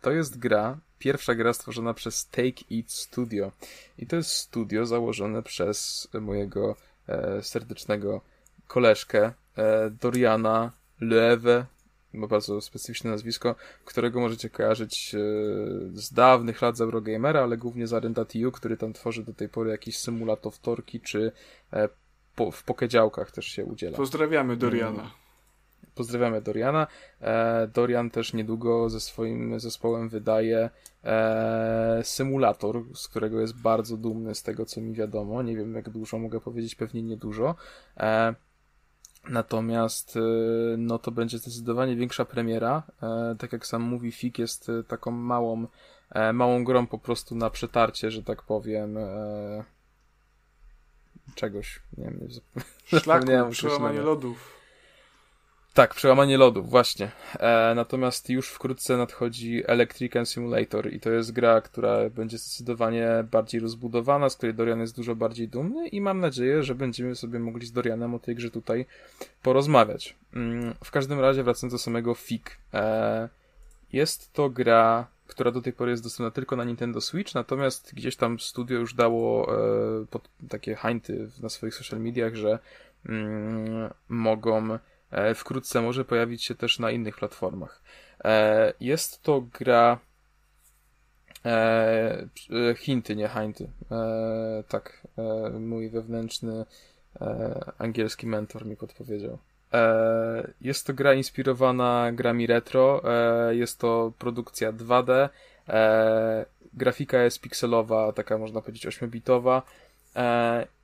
To 0.00 0.10
jest 0.10 0.38
gra, 0.38 0.78
pierwsza 0.98 1.34
gra 1.34 1.52
stworzona 1.52 1.94
przez 1.94 2.28
Take 2.28 2.64
It 2.70 2.92
Studio. 2.92 3.52
I 3.98 4.06
to 4.06 4.16
jest 4.16 4.30
studio 4.30 4.86
założone 4.86 5.42
przez 5.42 6.08
mojego 6.20 6.76
e, 7.08 7.42
serdecznego 7.42 8.20
koleżkę 8.66 9.32
e, 9.56 9.90
Doriana 9.90 10.72
Loewe, 11.00 11.66
ma 12.12 12.26
bardzo 12.26 12.60
specyficzne 12.60 13.10
nazwisko, 13.10 13.54
którego 13.84 14.20
możecie 14.20 14.50
kojarzyć 14.50 15.14
e, 15.14 15.18
z 15.92 16.12
dawnych 16.12 16.62
lat 16.62 16.76
z 16.76 16.80
Eurogamera, 16.80 17.42
ale 17.42 17.56
głównie 17.56 17.86
z 17.86 17.92
Arenda.tu, 17.92 18.52
który 18.52 18.76
tam 18.76 18.92
tworzy 18.92 19.24
do 19.24 19.34
tej 19.34 19.48
pory 19.48 19.70
jakiś 19.70 19.98
symulator 19.98 20.58
torki, 20.58 21.00
czy 21.00 21.32
e, 21.72 21.88
po, 22.36 22.50
w 22.50 22.62
pokedziałkach 22.62 23.30
też 23.30 23.46
się 23.46 23.64
udziela. 23.64 23.96
Pozdrawiamy 23.96 24.56
Doriana. 24.56 25.10
Pozdrawiamy 25.98 26.42
Doriana. 26.42 26.86
E, 27.20 27.68
Dorian 27.74 28.10
też 28.10 28.32
niedługo 28.32 28.90
ze 28.90 29.00
swoim 29.00 29.60
zespołem 29.60 30.08
wydaje 30.08 30.70
e, 31.04 32.00
symulator, 32.04 32.82
z 32.94 33.08
którego 33.08 33.40
jest 33.40 33.60
bardzo 33.60 33.96
dumny 33.96 34.34
z 34.34 34.42
tego, 34.42 34.66
co 34.66 34.80
mi 34.80 34.92
wiadomo. 34.92 35.42
Nie 35.42 35.56
wiem, 35.56 35.74
jak 35.74 35.90
dużo 35.90 36.18
mogę 36.18 36.40
powiedzieć, 36.40 36.74
pewnie 36.74 37.02
niedużo. 37.02 37.54
E, 37.96 38.34
Natomiast 39.28 40.18
no 40.78 40.98
to 40.98 41.10
będzie 41.10 41.38
zdecydowanie 41.38 41.96
większa 41.96 42.24
premiera. 42.24 42.82
Tak 43.38 43.52
jak 43.52 43.66
sam 43.66 43.82
mówi, 43.82 44.12
Fik 44.12 44.38
jest 44.38 44.70
taką 44.88 45.10
małą, 45.10 45.66
małą 46.32 46.64
grą 46.64 46.86
po 46.86 46.98
prostu 46.98 47.34
na 47.34 47.50
przetarcie, 47.50 48.10
że 48.10 48.22
tak 48.22 48.42
powiem. 48.42 48.98
Czegoś, 51.34 51.82
nie 51.98 52.04
wiem, 52.04 52.28
Szlaku, 52.84 53.26
przełamanie 53.50 54.00
lodów. 54.00 54.57
Tak, 55.78 55.94
przełamanie 55.94 56.38
lodów, 56.38 56.70
właśnie. 56.70 57.10
E, 57.40 57.72
natomiast 57.76 58.30
już 58.30 58.48
wkrótce 58.48 58.96
nadchodzi 58.96 59.62
Electric 59.66 60.12
Simulator 60.24 60.92
i 60.92 61.00
to 61.00 61.10
jest 61.10 61.32
gra, 61.32 61.60
która 61.60 62.10
będzie 62.10 62.38
zdecydowanie 62.38 63.08
bardziej 63.30 63.60
rozbudowana, 63.60 64.28
z 64.28 64.36
której 64.36 64.54
Dorian 64.54 64.80
jest 64.80 64.96
dużo 64.96 65.16
bardziej 65.16 65.48
dumny 65.48 65.88
i 65.88 66.00
mam 66.00 66.20
nadzieję, 66.20 66.62
że 66.62 66.74
będziemy 66.74 67.14
sobie 67.14 67.38
mogli 67.38 67.66
z 67.66 67.72
Dorianem 67.72 68.14
o 68.14 68.18
tej 68.18 68.34
grze 68.34 68.50
tutaj 68.50 68.86
porozmawiać. 69.42 70.16
Mm, 70.34 70.74
w 70.84 70.90
każdym 70.90 71.20
razie 71.20 71.42
wracając 71.42 71.72
do 71.72 71.78
samego 71.78 72.14
FIG. 72.14 72.58
E, 72.74 73.28
jest 73.92 74.32
to 74.32 74.50
gra, 74.50 75.06
która 75.26 75.50
do 75.50 75.62
tej 75.62 75.72
pory 75.72 75.90
jest 75.90 76.02
dostępna 76.02 76.30
tylko 76.30 76.56
na 76.56 76.64
Nintendo 76.64 77.00
Switch, 77.00 77.34
natomiast 77.34 77.94
gdzieś 77.94 78.16
tam 78.16 78.40
studio 78.40 78.78
już 78.78 78.94
dało 78.94 79.56
e, 79.56 80.48
takie 80.48 80.74
hańty 80.74 81.30
na 81.42 81.48
swoich 81.48 81.74
social 81.74 82.00
mediach, 82.00 82.34
że 82.34 82.58
mm, 83.06 83.90
mogą 84.08 84.78
wkrótce 85.34 85.80
może 85.80 86.04
pojawić 86.04 86.44
się 86.44 86.54
też 86.54 86.78
na 86.78 86.90
innych 86.90 87.16
platformach. 87.16 87.82
E, 88.24 88.72
jest 88.80 89.22
to 89.22 89.40
gra 89.58 89.98
e, 91.44 92.26
hinty, 92.76 93.16
nie 93.16 93.28
hańty. 93.28 93.68
Tak, 94.68 95.06
mój 95.60 95.90
wewnętrzny 95.90 96.64
angielski 97.78 98.26
mentor 98.26 98.66
mi 98.66 98.76
podpowiedział. 98.76 99.38
Jest 100.60 100.86
to 100.86 100.94
gra 100.94 101.14
inspirowana 101.14 102.12
grami 102.12 102.46
retro, 102.46 103.02
jest 103.50 103.78
to 103.78 104.12
produkcja 104.18 104.72
2D, 104.72 105.28
grafika 106.74 107.22
jest 107.22 107.40
pikselowa, 107.40 108.12
taka 108.12 108.38
można 108.38 108.60
powiedzieć 108.60 108.86
8-bitowa, 108.86 109.62
E, 109.62 109.87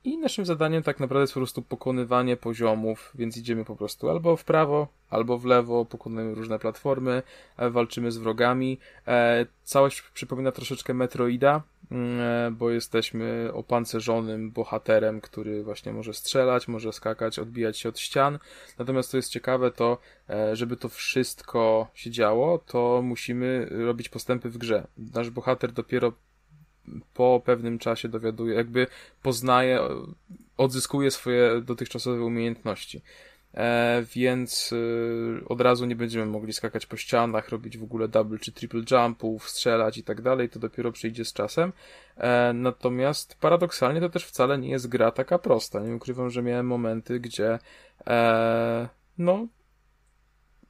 I 0.03 0.17
naszym 0.17 0.45
zadaniem 0.45 0.83
tak 0.83 0.99
naprawdę 0.99 1.21
jest 1.21 1.33
po 1.33 1.39
prostu 1.39 1.61
pokonywanie 1.61 2.37
poziomów, 2.37 3.11
więc 3.15 3.37
idziemy 3.37 3.65
po 3.65 3.75
prostu 3.75 4.09
albo 4.09 4.37
w 4.37 4.43
prawo, 4.43 4.87
albo 5.09 5.37
w 5.37 5.45
lewo, 5.45 5.85
pokonujemy 5.85 6.35
różne 6.35 6.59
platformy, 6.59 7.23
e, 7.57 7.69
walczymy 7.69 8.11
z 8.11 8.17
wrogami. 8.17 8.77
E, 9.07 9.45
całość 9.63 10.01
przypomina 10.01 10.51
troszeczkę 10.51 10.93
Metroida, 10.93 11.61
mm, 11.91 12.55
bo 12.55 12.69
jesteśmy 12.69 13.49
opancerzonym 13.53 14.51
bohaterem, 14.51 15.21
który 15.21 15.63
właśnie 15.63 15.93
może 15.93 16.13
strzelać, 16.13 16.67
może 16.67 16.93
skakać, 16.93 17.39
odbijać 17.39 17.77
się 17.77 17.89
od 17.89 17.99
ścian. 17.99 18.39
Natomiast 18.79 19.09
co 19.09 19.17
jest 19.17 19.31
ciekawe, 19.31 19.71
to 19.71 19.97
żeby 20.53 20.77
to 20.77 20.89
wszystko 20.89 21.87
się 21.93 22.11
działo, 22.11 22.57
to 22.57 23.01
musimy 23.03 23.67
robić 23.71 24.09
postępy 24.09 24.49
w 24.49 24.57
grze. 24.57 24.87
Nasz 24.97 25.29
bohater 25.29 25.71
dopiero 25.71 26.11
po 27.13 27.41
pewnym 27.45 27.79
czasie 27.79 28.09
dowiaduje, 28.09 28.55
jakby 28.55 28.87
poznaje, 29.21 29.79
odzyskuje 30.57 31.11
swoje 31.11 31.61
dotychczasowe 31.61 32.23
umiejętności. 32.23 33.01
E, 33.55 34.03
więc 34.13 34.73
e, 34.73 35.45
od 35.45 35.61
razu 35.61 35.85
nie 35.85 35.95
będziemy 35.95 36.25
mogli 36.25 36.53
skakać 36.53 36.85
po 36.85 36.97
ścianach, 36.97 37.49
robić 37.49 37.77
w 37.77 37.83
ogóle 37.83 38.07
double 38.07 38.39
czy 38.39 38.51
triple 38.51 38.81
jumpów, 38.91 39.49
strzelać 39.49 39.97
i 39.97 40.03
tak 40.03 40.21
dalej, 40.21 40.49
to 40.49 40.59
dopiero 40.59 40.91
przyjdzie 40.91 41.25
z 41.25 41.33
czasem. 41.33 41.73
E, 42.17 42.53
natomiast 42.53 43.37
paradoksalnie 43.39 43.99
to 44.01 44.09
też 44.09 44.25
wcale 44.25 44.57
nie 44.57 44.69
jest 44.69 44.87
gra 44.87 45.11
taka 45.11 45.39
prosta. 45.39 45.79
Nie 45.79 45.95
ukrywam, 45.95 46.29
że 46.29 46.41
miałem 46.41 46.67
momenty, 46.67 47.19
gdzie 47.19 47.59
e, 48.07 48.87
no 49.17 49.47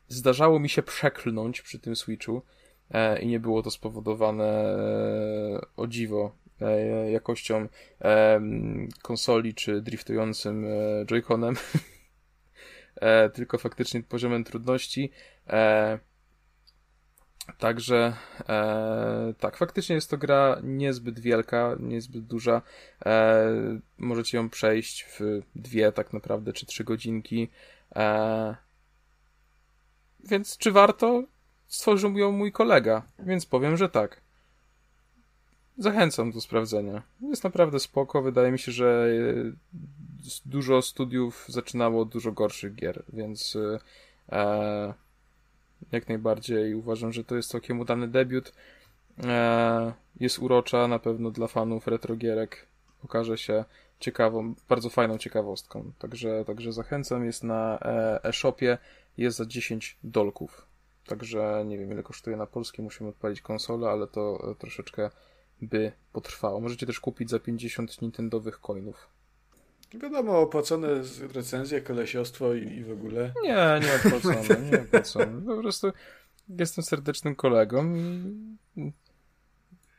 zdarzało 0.07 0.59
mi 0.59 0.69
się 0.69 0.83
przeklnąć 0.83 1.61
przy 1.61 1.79
tym 1.79 1.95
Switchu 1.95 2.41
i 3.21 3.27
nie 3.27 3.39
było 3.39 3.63
to 3.63 3.71
spowodowane 3.71 4.45
e, 4.45 5.61
o 5.77 5.87
dziwo 5.87 6.35
e, 6.61 7.11
jakością 7.11 7.67
konsoli 9.01 9.53
czy 9.53 9.81
driftującym 9.81 10.65
Joy-Conem, 11.05 11.55
tylko 13.35 13.57
faktycznie 13.57 14.03
poziomem 14.03 14.43
trudności. 14.43 15.11
Także 17.57 18.13
e, 18.49 19.33
tak, 19.39 19.57
faktycznie 19.57 19.95
jest 19.95 20.09
to 20.09 20.17
gra 20.17 20.59
niezbyt 20.63 21.19
wielka, 21.19 21.75
niezbyt 21.79 22.25
duża. 22.25 22.61
E, 23.05 23.45
możecie 23.97 24.37
ją 24.37 24.49
przejść 24.49 25.05
w 25.19 25.41
dwie 25.55 25.91
tak 25.91 26.13
naprawdę, 26.13 26.53
czy 26.53 26.65
trzy 26.65 26.83
godzinki. 26.83 27.49
E, 27.95 28.55
więc 30.23 30.57
czy 30.57 30.71
warto? 30.71 31.23
Stworzył 31.67 32.17
ją 32.17 32.31
mój 32.31 32.51
kolega, 32.51 33.01
więc 33.19 33.45
powiem, 33.45 33.77
że 33.77 33.89
tak. 33.89 34.21
Zachęcam 35.77 36.31
do 36.31 36.41
sprawdzenia. 36.41 37.01
Jest 37.21 37.43
naprawdę 37.43 37.79
spoko. 37.79 38.21
Wydaje 38.21 38.51
mi 38.51 38.59
się, 38.59 38.71
że 38.71 39.07
e, 39.49 40.37
dużo 40.45 40.81
studiów 40.81 41.45
zaczynało 41.49 42.05
dużo 42.05 42.31
gorszych 42.31 42.75
gier, 42.75 43.03
więc 43.13 43.57
e, 44.31 44.93
jak 45.91 46.09
najbardziej 46.09 46.75
uważam, 46.75 47.13
że 47.13 47.23
to 47.23 47.35
jest 47.35 47.49
całkiem 47.49 47.79
udany 47.79 48.07
debiut. 48.07 48.53
E, 49.23 49.93
jest 50.19 50.39
urocza 50.39 50.87
na 50.87 50.99
pewno 50.99 51.31
dla 51.31 51.47
fanów 51.47 51.87
retrogierek. 51.87 52.65
Okaże 53.03 53.37
się 53.37 53.65
ciekawą, 53.99 54.53
bardzo 54.69 54.89
fajną 54.89 55.17
ciekawostką. 55.17 55.91
Także, 55.99 56.45
także 56.45 56.73
zachęcam. 56.73 57.25
Jest 57.25 57.43
na 57.43 57.79
e, 57.81 58.23
e-shopie. 58.23 58.77
Jest 59.17 59.37
za 59.37 59.45
10 59.45 59.97
dolków. 60.03 60.67
Także 61.07 61.63
nie 61.67 61.77
wiem 61.77 61.91
ile 61.91 62.03
kosztuje 62.03 62.37
na 62.37 62.45
polskie, 62.45 62.83
musimy 62.83 63.09
odpalić 63.09 63.41
konsolę, 63.41 63.89
ale 63.89 64.07
to 64.07 64.51
e, 64.51 64.55
troszeczkę 64.55 65.09
by 65.61 65.91
potrwało. 66.13 66.61
Możecie 66.61 66.85
też 66.85 66.99
kupić 66.99 67.29
za 67.29 67.39
50 67.39 68.01
nintendowych 68.01 68.59
coinów. 68.59 69.09
Wiadomo, 69.93 70.39
opłacone 70.39 70.87
recenzje, 71.33 71.81
kolesiostwo 71.81 72.53
i, 72.53 72.67
i 72.67 72.83
w 72.83 72.91
ogóle. 72.91 73.33
Nie, 73.43 73.79
nie 73.81 73.95
opłacone, 73.95 74.71
nie 74.71 74.81
opłacone. 74.81 75.41
Po 75.45 75.61
prostu 75.61 75.91
jestem 76.49 76.83
serdecznym 76.83 77.35
kolegą 77.35 77.95
i... 77.95 78.91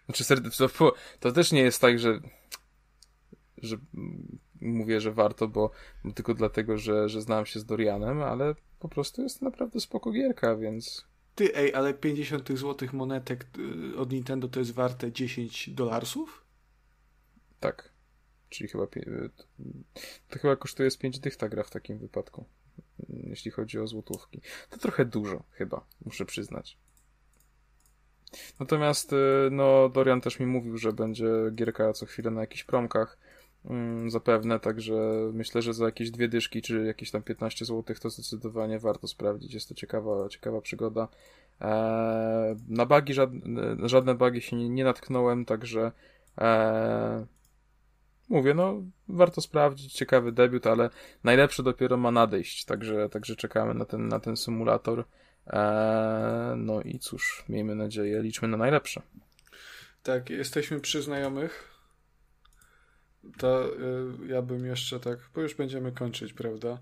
Znaczy 0.05 0.25
to 1.21 1.33
też 1.33 1.53
nie 1.53 1.63
jest 1.63 1.81
tak, 1.81 1.99
że 1.99 2.21
że 3.63 3.77
mówię, 4.61 5.01
że 5.01 5.13
warto, 5.13 5.49
bo, 5.49 5.71
tylko 6.15 6.35
dlatego, 6.35 6.79
że, 6.79 7.09
że 7.09 7.23
znałem 7.23 7.47
się 7.47 7.61
z 7.61 7.65
Dorianem, 7.65 8.23
ale 8.23 8.55
po 8.79 8.89
prostu 8.89 9.23
jest 9.23 9.43
naprawdę 9.43 9.81
spoko 9.81 10.13
gierka, 10.13 10.57
więc... 10.57 11.07
Ty, 11.35 11.55
ej, 11.55 11.75
ale 11.75 11.95
50 11.95 12.45
tych 12.45 12.59
złotych 12.59 12.93
monetek 12.93 13.47
y, 13.93 13.97
od 13.97 14.13
Nintendo 14.13 14.49
to 14.49 14.61
jest 14.61 14.73
warte 14.73 15.13
10 15.13 15.71
dolarsów? 15.71 16.45
Tak. 17.61 17.93
Czyli 18.49 18.69
chyba... 18.69 18.85
Y, 18.85 19.31
to 20.29 20.39
chyba 20.39 20.57
kosztuje 20.57 20.91
z 20.91 20.97
5 20.97 21.19
dych 21.19 21.37
ta 21.37 21.49
gra 21.49 21.63
w 21.63 21.71
takim 21.71 21.99
wypadku. 21.99 22.45
Jeśli 23.09 23.51
chodzi 23.51 23.79
o 23.79 23.87
złotówki. 23.87 24.41
To 24.71 24.79
trochę 24.79 25.05
dużo, 25.05 25.43
chyba, 25.51 25.87
muszę 26.05 26.27
przyznać. 26.27 26.79
Natomiast, 28.61 29.13
y, 29.13 29.17
no, 29.51 29.89
Dorian 29.89 30.21
też 30.21 30.41
mi 30.41 30.47
mówił, 30.47 30.79
że 30.79 30.93
będzie 30.93 31.27
gierka 31.55 31.93
co 31.93 32.07
chwilę 32.07 32.31
na 32.31 32.41
jakichś 32.41 32.65
promkach 32.65 33.19
zapewne, 34.07 34.61
także 34.61 34.95
myślę, 35.33 35.63
że 35.63 35.75
za 35.75 35.85
jakieś 35.85 36.11
dwie 36.11 36.29
dyszki, 36.29 36.63
czy 36.63 36.85
jakieś 36.85 37.11
tam 37.11 37.23
15 37.23 37.65
zł, 37.65 37.97
to 38.01 38.11
zdecydowanie 38.11 38.79
warto 38.79 39.09
sprawdzić. 39.09 39.55
Jest 39.55 39.69
to 39.69 39.75
ciekawa, 39.75 40.29
ciekawa 40.29 40.61
przygoda. 40.61 41.09
Eee, 41.61 42.57
na 42.69 42.87
bugi 42.87 43.15
żadne, 43.15 43.77
żadne 43.89 44.15
bugi 44.15 44.41
się 44.41 44.57
nie, 44.57 44.85
natknąłem, 44.85 45.45
także 45.45 45.93
eee, 46.39 47.27
mówię, 48.29 48.55
no 48.55 48.83
warto 49.09 49.41
sprawdzić, 49.41 49.93
ciekawy 49.93 50.33
debiut, 50.33 50.67
ale 50.67 50.91
najlepszy 51.25 51.63
dopiero 51.63 51.97
ma 51.97 52.11
nadejść, 52.11 52.65
także, 52.65 53.09
także 53.09 53.37
czekamy 53.37 53.75
na 53.75 53.85
ten, 53.85 54.09
na 54.09 54.21
ten 54.21 54.37
symulator. 54.37 55.05
Eee, 55.47 56.57
no 56.57 56.83
i 56.83 56.99
cóż, 56.99 57.45
miejmy 57.49 57.75
nadzieję, 57.75 58.23
liczmy 58.23 58.49
na 58.49 58.57
najlepsze. 58.57 59.03
Tak, 60.03 60.31
jesteśmy 60.31 60.81
przy 60.81 61.03
znajomych. 61.03 61.76
To 63.39 63.75
y, 63.77 64.27
ja 64.27 64.43
bym 64.43 64.67
jeszcze 64.67 65.01
tak, 65.01 65.19
bo 65.35 65.41
już 65.41 65.55
będziemy 65.55 65.93
kończyć, 65.93 66.33
prawda? 66.33 66.79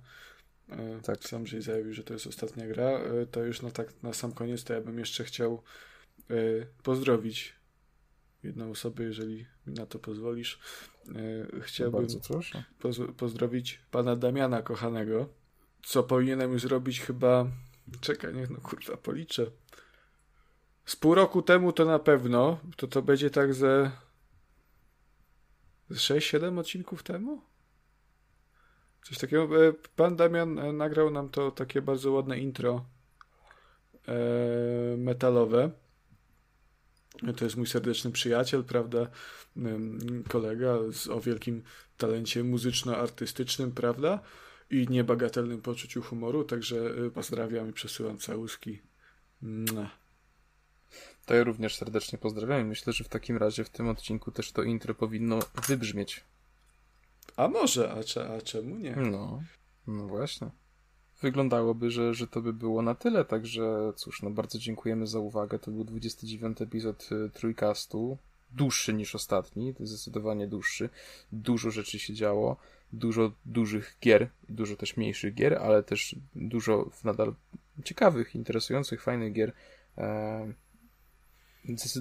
Y, 0.73 1.03
Tak. 1.03 1.25
Sam 1.25 1.47
żeś 1.47 1.65
zajawił, 1.65 1.93
że 1.93 2.05
to 2.05 2.13
jest 2.13 2.27
ostatnia 2.27 2.67
gra. 2.67 3.01
Y, 3.23 3.27
to 3.27 3.45
już 3.45 3.63
na, 3.63 3.71
tak, 3.71 4.03
na 4.03 4.13
sam 4.13 4.33
koniec 4.33 4.65
to 4.65 4.73
ja 4.73 4.81
bym 4.81 4.99
jeszcze 4.99 5.25
chciał 5.25 5.63
y, 6.31 6.67
pozdrowić 6.83 7.55
jedną 8.43 8.71
osobę, 8.71 9.05
jeżeli 9.05 9.47
mi 9.67 9.75
na 9.75 9.87
to 9.87 9.99
pozwolisz. 9.99 10.59
Y, 11.57 11.61
chciałbym 11.61 12.01
Bardzo 12.01 12.21
proszę. 12.21 12.65
poz 12.79 12.97
pozdrowić 13.17 13.81
pana 13.91 14.17
Damiana 14.17 14.63
kochanego, 14.63 15.29
co 15.83 16.03
powinienem 16.03 16.53
już 16.53 16.63
zrobić 16.63 17.01
chyba... 17.01 17.47
Czekaj, 18.01 18.35
niech 18.35 18.51
no 18.51 18.61
kurwa 18.61 18.97
policzę. 18.97 19.47
Z 20.85 20.97
pół 20.97 21.15
roku 21.15 21.43
temu 21.43 21.73
to 21.73 21.85
na 21.85 21.99
pewno, 21.99 22.59
to 22.77 22.87
to 22.87 23.03
będzie 23.03 23.31
tak 23.31 23.55
ze... 23.55 23.91
ze 25.91 26.15
6-7 26.15 26.59
odcinków 26.59 27.03
temu? 27.03 27.43
Coś 29.03 29.19
takiego. 29.19 29.69
E, 29.69 29.73
Pan 29.97 30.17
Damian 30.17 30.59
e, 30.59 30.73
nagrał 30.73 31.11
nam 31.11 31.29
to 31.29 31.51
takie 31.51 31.83
bardzo 31.83 32.13
ładne 32.13 32.39
intro 32.39 32.85
e, 34.09 34.17
metalowe. 34.97 35.71
To 37.37 37.45
jest 37.45 37.57
mój 37.57 37.67
serdeczny 37.67 38.13
przyjaciel, 38.13 38.65
prawda? 38.65 39.07
Kolega 40.29 40.79
z, 40.93 41.09
o 41.09 41.21
wielkim 41.21 41.63
talencie 41.97 42.45
muzyczno-artystycznym, 42.45 43.73
prawda? 43.73 44.21
I 44.71 44.87
niebagatelnym 44.89 45.63
poczuciu 45.63 46.03
humoru, 46.03 46.45
także 46.45 46.77
pozdrawiam 47.15 47.71
i 47.71 47.73
przesyłam 47.73 48.19
całuski. 48.19 48.81
Mua. 49.43 50.04
To 51.27 51.35
ja 51.35 51.45
również 51.45 51.77
serdecznie 51.77 52.19
pozdrawiam 52.19 52.61
i 52.61 52.65
myślę, 52.65 52.93
że 52.93 53.05
w 53.05 53.09
takim 53.09 53.37
razie 53.37 53.65
w 53.65 53.71
tym 53.71 53.89
odcinku 53.89 54.31
też 54.31 54.53
to 54.53 54.63
intro 54.63 54.95
powinno 54.95 55.39
wybrzmieć. 55.69 56.25
A 57.37 57.49
może, 57.49 57.93
a, 57.93 58.05
cze, 58.05 58.37
a 58.37 58.41
czemu 58.41 58.77
nie? 58.77 58.97
No, 58.97 59.43
no 59.87 60.07
właśnie. 60.07 60.51
Wyglądałoby, 61.23 61.91
że, 61.91 62.15
że 62.15 62.27
to 62.27 62.41
by 62.41 62.53
było 62.53 62.83
na 62.83 62.95
tyle, 62.95 63.25
także 63.25 63.93
cóż, 63.97 64.23
no 64.23 64.31
bardzo 64.31 64.59
dziękujemy 64.59 65.07
za 65.07 65.19
uwagę. 65.19 65.59
To 65.59 65.71
był 65.71 65.85
29 65.85 66.63
epizod 66.63 67.09
y, 67.13 67.31
Trójkastu. 67.31 68.19
Dłuższy 68.53 68.95
niż 68.95 69.15
ostatni, 69.15 69.75
zdecydowanie 69.81 70.49
dłuższy. 70.49 70.89
Dużo 71.33 71.71
rzeczy 71.71 71.99
się 71.99 72.15
działo, 72.15 72.57
dużo 72.93 73.33
dużych 73.45 73.97
gier, 74.03 74.29
dużo 74.49 74.77
też 74.77 74.97
mniejszych 74.97 75.35
gier, 75.35 75.55
ale 75.55 75.83
też 75.83 76.17
dużo 76.35 76.91
nadal 77.05 77.35
ciekawych, 77.85 78.35
interesujących, 78.35 79.03
fajnych 79.03 79.33
gier. 79.33 79.53
Eee, 79.97 80.55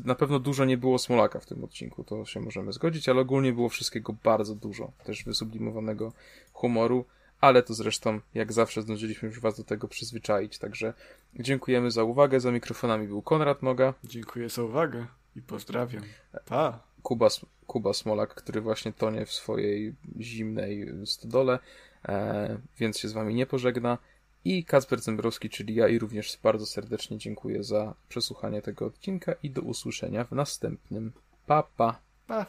Na 0.05 0.15
pewno 0.15 0.39
dużo 0.39 0.65
nie 0.65 0.77
było 0.77 0.99
Smolaka 0.99 1.39
w 1.39 1.45
tym 1.45 1.63
odcinku, 1.63 2.03
to 2.03 2.25
się 2.25 2.39
możemy 2.39 2.73
zgodzić, 2.73 3.09
ale 3.09 3.21
ogólnie 3.21 3.53
było 3.53 3.69
wszystkiego 3.69 4.15
bardzo 4.23 4.55
dużo. 4.55 4.91
Też 5.03 5.23
wysublimowanego 5.23 6.13
humoru, 6.53 7.05
ale 7.41 7.63
to 7.63 7.73
zresztą, 7.73 8.19
jak 8.33 8.53
zawsze, 8.53 8.81
zdążyliśmy 8.81 9.27
już 9.29 9.39
Was 9.39 9.57
do 9.57 9.63
tego 9.63 9.87
przyzwyczaić. 9.87 10.57
Także 10.57 10.93
dziękujemy 11.35 11.91
za 11.91 12.03
uwagę. 12.03 12.39
Za 12.39 12.51
mikrofonami 12.51 13.07
był 13.07 13.21
Konrad 13.21 13.61
Moga, 13.61 13.93
Dziękuję 14.03 14.49
za 14.49 14.63
uwagę 14.63 15.05
i 15.35 15.41
pozdrawiam. 15.41 16.03
Pa! 16.45 16.79
Kuba, 17.03 17.27
Kuba 17.67 17.93
Smolak, 17.93 18.35
który 18.35 18.61
właśnie 18.61 18.93
tonie 18.93 19.25
w 19.25 19.31
swojej 19.31 19.95
zimnej 20.19 20.87
stodole, 21.05 21.59
e, 22.05 22.57
więc 22.79 22.99
się 22.99 23.07
z 23.07 23.13
Wami 23.13 23.35
nie 23.35 23.45
pożegna. 23.45 23.97
I 24.45 24.65
Kacper 24.65 25.01
Zembrowski, 25.01 25.49
czyli 25.49 25.75
ja, 25.75 25.87
i 25.87 25.99
również 25.99 26.39
bardzo 26.43 26.65
serdecznie 26.65 27.17
dziękuję 27.17 27.63
za 27.63 27.95
przesłuchanie 28.09 28.61
tego 28.61 28.85
odcinka 28.85 29.35
i 29.43 29.49
do 29.49 29.61
usłyszenia 29.61 30.23
w 30.23 30.31
następnym. 30.31 31.11
Pa, 31.45 31.63
pa! 31.63 31.99
Pa! 32.27 32.45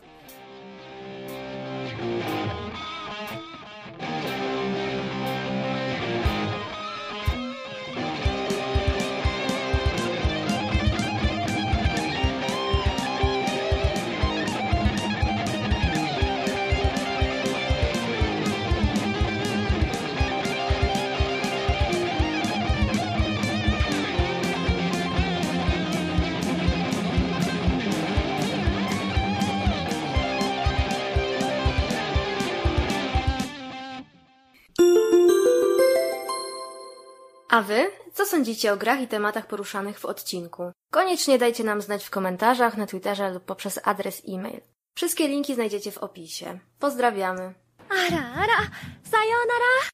A 37.54 37.62
wy? 37.62 37.90
Co 38.12 38.26
sądzicie 38.26 38.72
o 38.72 38.76
grach 38.76 39.00
i 39.00 39.08
tematach 39.08 39.46
poruszanych 39.46 39.98
w 39.98 40.04
odcinku? 40.04 40.72
Koniecznie 40.92 41.38
dajcie 41.38 41.64
nam 41.64 41.82
znać 41.82 42.04
w 42.04 42.10
komentarzach, 42.10 42.76
na 42.76 42.86
Twitterze 42.86 43.30
lub 43.30 43.44
poprzez 43.44 43.80
adres 43.84 44.22
e-mail. 44.28 44.60
Wszystkie 44.96 45.28
linki 45.28 45.54
znajdziecie 45.54 45.92
w 45.92 45.98
opisie. 45.98 46.58
Pozdrawiamy. 46.78 47.54
Ara, 47.88 48.24
ara, 48.34 48.70
sayonara! 49.10 49.90